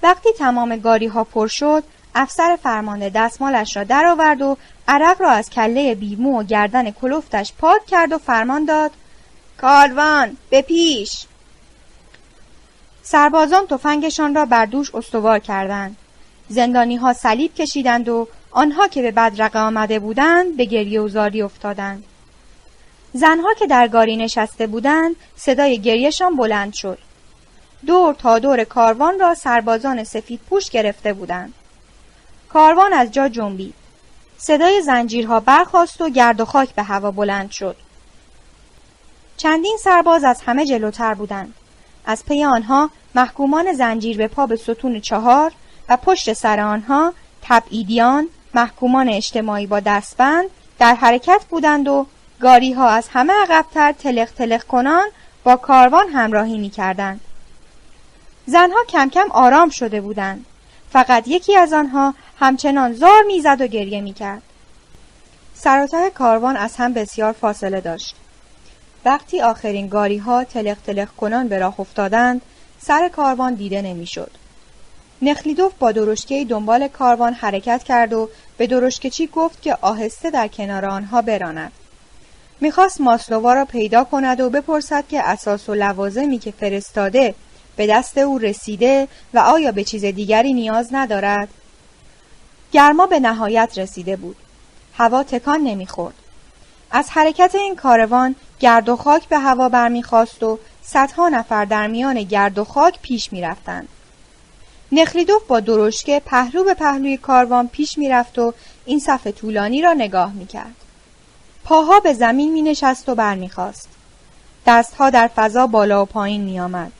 وقتی 0.03 0.29
تمام 0.37 0.75
گاری 0.75 1.07
ها 1.07 1.23
پر 1.23 1.47
شد 1.47 1.83
افسر 2.15 2.57
فرمانده 2.63 3.09
دستمالش 3.09 3.77
را 3.77 3.83
درآورد 3.83 4.41
و 4.41 4.57
عرق 4.87 5.21
را 5.21 5.29
از 5.29 5.49
کله 5.49 5.95
بیمو 5.95 6.39
و 6.39 6.43
گردن 6.43 6.91
کلفتش 6.91 7.53
پاک 7.57 7.85
کرد 7.85 8.11
و 8.11 8.17
فرمان 8.17 8.65
داد 8.65 8.91
کاروان 9.57 10.37
به 10.49 10.61
پیش! 10.61 11.25
سربازان 13.01 13.67
تفنگشان 13.67 14.35
را 14.35 14.45
بر 14.45 14.65
دوش 14.65 14.95
استوار 14.95 15.39
کردند. 15.39 15.97
زندانی 16.49 16.95
ها 16.95 17.13
صلیب 17.13 17.53
کشیدند 17.55 18.09
و 18.09 18.27
آنها 18.51 18.87
که 18.87 19.01
به 19.01 19.11
بدرقه 19.11 19.59
آمده 19.59 19.99
بودند 19.99 20.57
به 20.57 20.65
گریه 20.65 21.01
و 21.01 21.09
زاری 21.09 21.41
افتادند. 21.41 22.03
زنها 23.13 23.53
که 23.53 23.67
در 23.67 23.87
گاری 23.87 24.17
نشسته 24.17 24.67
بودند 24.67 25.15
صدای 25.35 25.79
گریهشان 25.79 26.35
بلند 26.35 26.73
شد. 26.73 26.97
دور 27.85 28.13
تا 28.13 28.39
دور 28.39 28.63
کاروان 28.63 29.19
را 29.19 29.35
سربازان 29.35 30.03
سفید 30.03 30.39
پوش 30.49 30.69
گرفته 30.69 31.13
بودند 31.13 31.53
کاروان 32.49 32.93
از 32.93 33.11
جا 33.11 33.29
جنبید 33.29 33.73
صدای 34.37 34.81
زنجیرها 34.81 35.39
برخاست 35.39 36.01
و 36.01 36.09
گرد 36.09 36.41
و 36.41 36.45
خاک 36.45 36.75
به 36.75 36.83
هوا 36.83 37.11
بلند 37.11 37.51
شد 37.51 37.75
چندین 39.37 39.77
سرباز 39.83 40.23
از 40.23 40.41
همه 40.41 40.65
جلوتر 40.65 41.13
بودند. 41.13 41.53
از 42.05 42.25
پی 42.25 42.43
آنها 42.43 42.89
محکومان 43.15 43.73
زنجیر 43.73 44.17
به 44.17 44.27
پا 44.27 44.45
به 44.45 44.55
ستون 44.55 44.99
چهار 45.01 45.51
و 45.89 45.97
پشت 45.97 46.33
سر 46.33 46.59
آنها 46.59 47.13
تبعیدیان 47.41 48.27
محکومان 48.53 49.09
اجتماعی 49.09 49.67
با 49.67 49.79
دستبند 49.79 50.49
در 50.79 50.95
حرکت 50.95 51.45
بودند 51.49 51.87
و 51.87 52.05
گاری 52.39 52.73
ها 52.73 52.89
از 52.89 53.07
همه 53.13 53.33
عقبتر 53.33 53.91
تلق 53.91 54.29
تلق 54.31 54.63
کنان 54.63 55.07
با 55.43 55.55
کاروان 55.55 56.07
همراهی 56.09 56.57
می 56.57 56.69
کردند. 56.69 57.21
زنها 58.49 58.83
کم 58.89 59.09
کم 59.09 59.31
آرام 59.31 59.69
شده 59.69 60.01
بودند. 60.01 60.45
فقط 60.93 61.27
یکی 61.27 61.55
از 61.55 61.73
آنها 61.73 62.13
همچنان 62.39 62.93
زار 62.93 63.21
می‌زد 63.27 63.61
و 63.61 63.67
گریه 63.67 64.01
می‌کرد 64.01 64.41
سراتر 65.53 66.09
کاروان 66.09 66.57
از 66.57 66.75
هم 66.75 66.93
بسیار 66.93 67.31
فاصله 67.31 67.81
داشت 67.81 68.15
وقتی 69.05 69.41
آخرین 69.41 69.87
گاری 69.87 70.17
ها 70.17 70.43
تلق 70.43 70.77
تلق 70.87 71.07
کنان 71.17 71.47
به 71.47 71.59
راه 71.59 71.79
افتادند 71.79 72.41
سر 72.79 73.07
کاروان 73.07 73.53
دیده 73.53 73.81
نمی‌شد. 73.81 74.31
نخلیدوف 75.21 75.73
با 75.79 75.91
درشکه 75.91 76.45
دنبال 76.45 76.87
کاروان 76.87 77.33
حرکت 77.33 77.83
کرد 77.83 78.13
و 78.13 78.29
به 78.57 78.67
درشکچی 78.67 79.27
گفت 79.27 79.61
که 79.61 79.77
آهسته 79.81 80.29
در 80.29 80.47
کنار 80.47 80.85
آنها 80.85 81.21
براند. 81.21 81.71
می‌خواست 82.61 83.01
ماسلووا 83.01 83.53
را 83.53 83.65
پیدا 83.65 84.03
کند 84.03 84.39
و 84.39 84.49
بپرسد 84.49 85.03
که 85.07 85.21
اساس 85.21 85.69
و 85.69 85.73
لوازمی 85.73 86.39
که 86.39 86.51
فرستاده 86.51 87.35
به 87.79 87.87
دست 87.87 88.17
او 88.17 88.37
رسیده 88.37 89.07
و 89.33 89.39
آیا 89.39 89.71
به 89.71 89.83
چیز 89.83 90.05
دیگری 90.05 90.53
نیاز 90.53 90.89
ندارد؟ 90.91 91.49
گرما 92.71 93.07
به 93.07 93.19
نهایت 93.19 93.73
رسیده 93.77 94.15
بود. 94.15 94.35
هوا 94.97 95.23
تکان 95.23 95.61
نمی‌خورد. 95.61 96.13
از 96.91 97.09
حرکت 97.09 97.55
این 97.55 97.75
کاروان 97.75 98.35
گرد 98.59 98.89
و 98.89 98.95
خاک 98.95 99.27
به 99.27 99.39
هوا 99.39 99.69
برمیخواست 99.69 100.43
و 100.43 100.59
صدها 100.83 101.29
نفر 101.29 101.65
در 101.65 101.87
میان 101.87 102.23
گرد 102.23 102.57
و 102.57 102.63
خاک 102.63 102.99
پیش 103.01 103.33
می‌رفتند. 103.33 103.87
نخلیدوف 104.91 105.43
با 105.47 105.59
درشکه 105.59 106.21
پهلو 106.25 106.63
به 106.63 106.73
پهلوی 106.73 107.17
کاروان 107.17 107.67
پیش 107.67 107.97
می‌رفت 107.97 108.39
و 108.39 108.53
این 108.85 108.99
صف 108.99 109.27
طولانی 109.27 109.81
را 109.81 109.93
نگاه 109.93 110.33
می‌کرد. 110.33 110.75
پاها 111.63 111.99
به 111.99 112.13
زمین 112.13 112.53
می 112.53 112.61
نشست 112.61 113.09
و 113.09 113.15
برمیخواست. 113.15 113.89
دستها 114.65 115.09
در 115.09 115.27
فضا 115.35 115.67
بالا 115.67 116.03
و 116.03 116.05
پایین 116.05 116.41
می 116.41 116.59
آمد. 116.59 116.91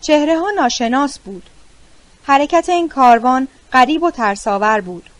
چهره 0.00 0.38
ها 0.38 0.50
ناشناس 0.50 1.18
بود. 1.18 1.42
حرکت 2.24 2.68
این 2.68 2.88
کاروان 2.88 3.48
غریب 3.72 4.02
و 4.02 4.10
ترساور 4.10 4.80
بود. 4.80 5.10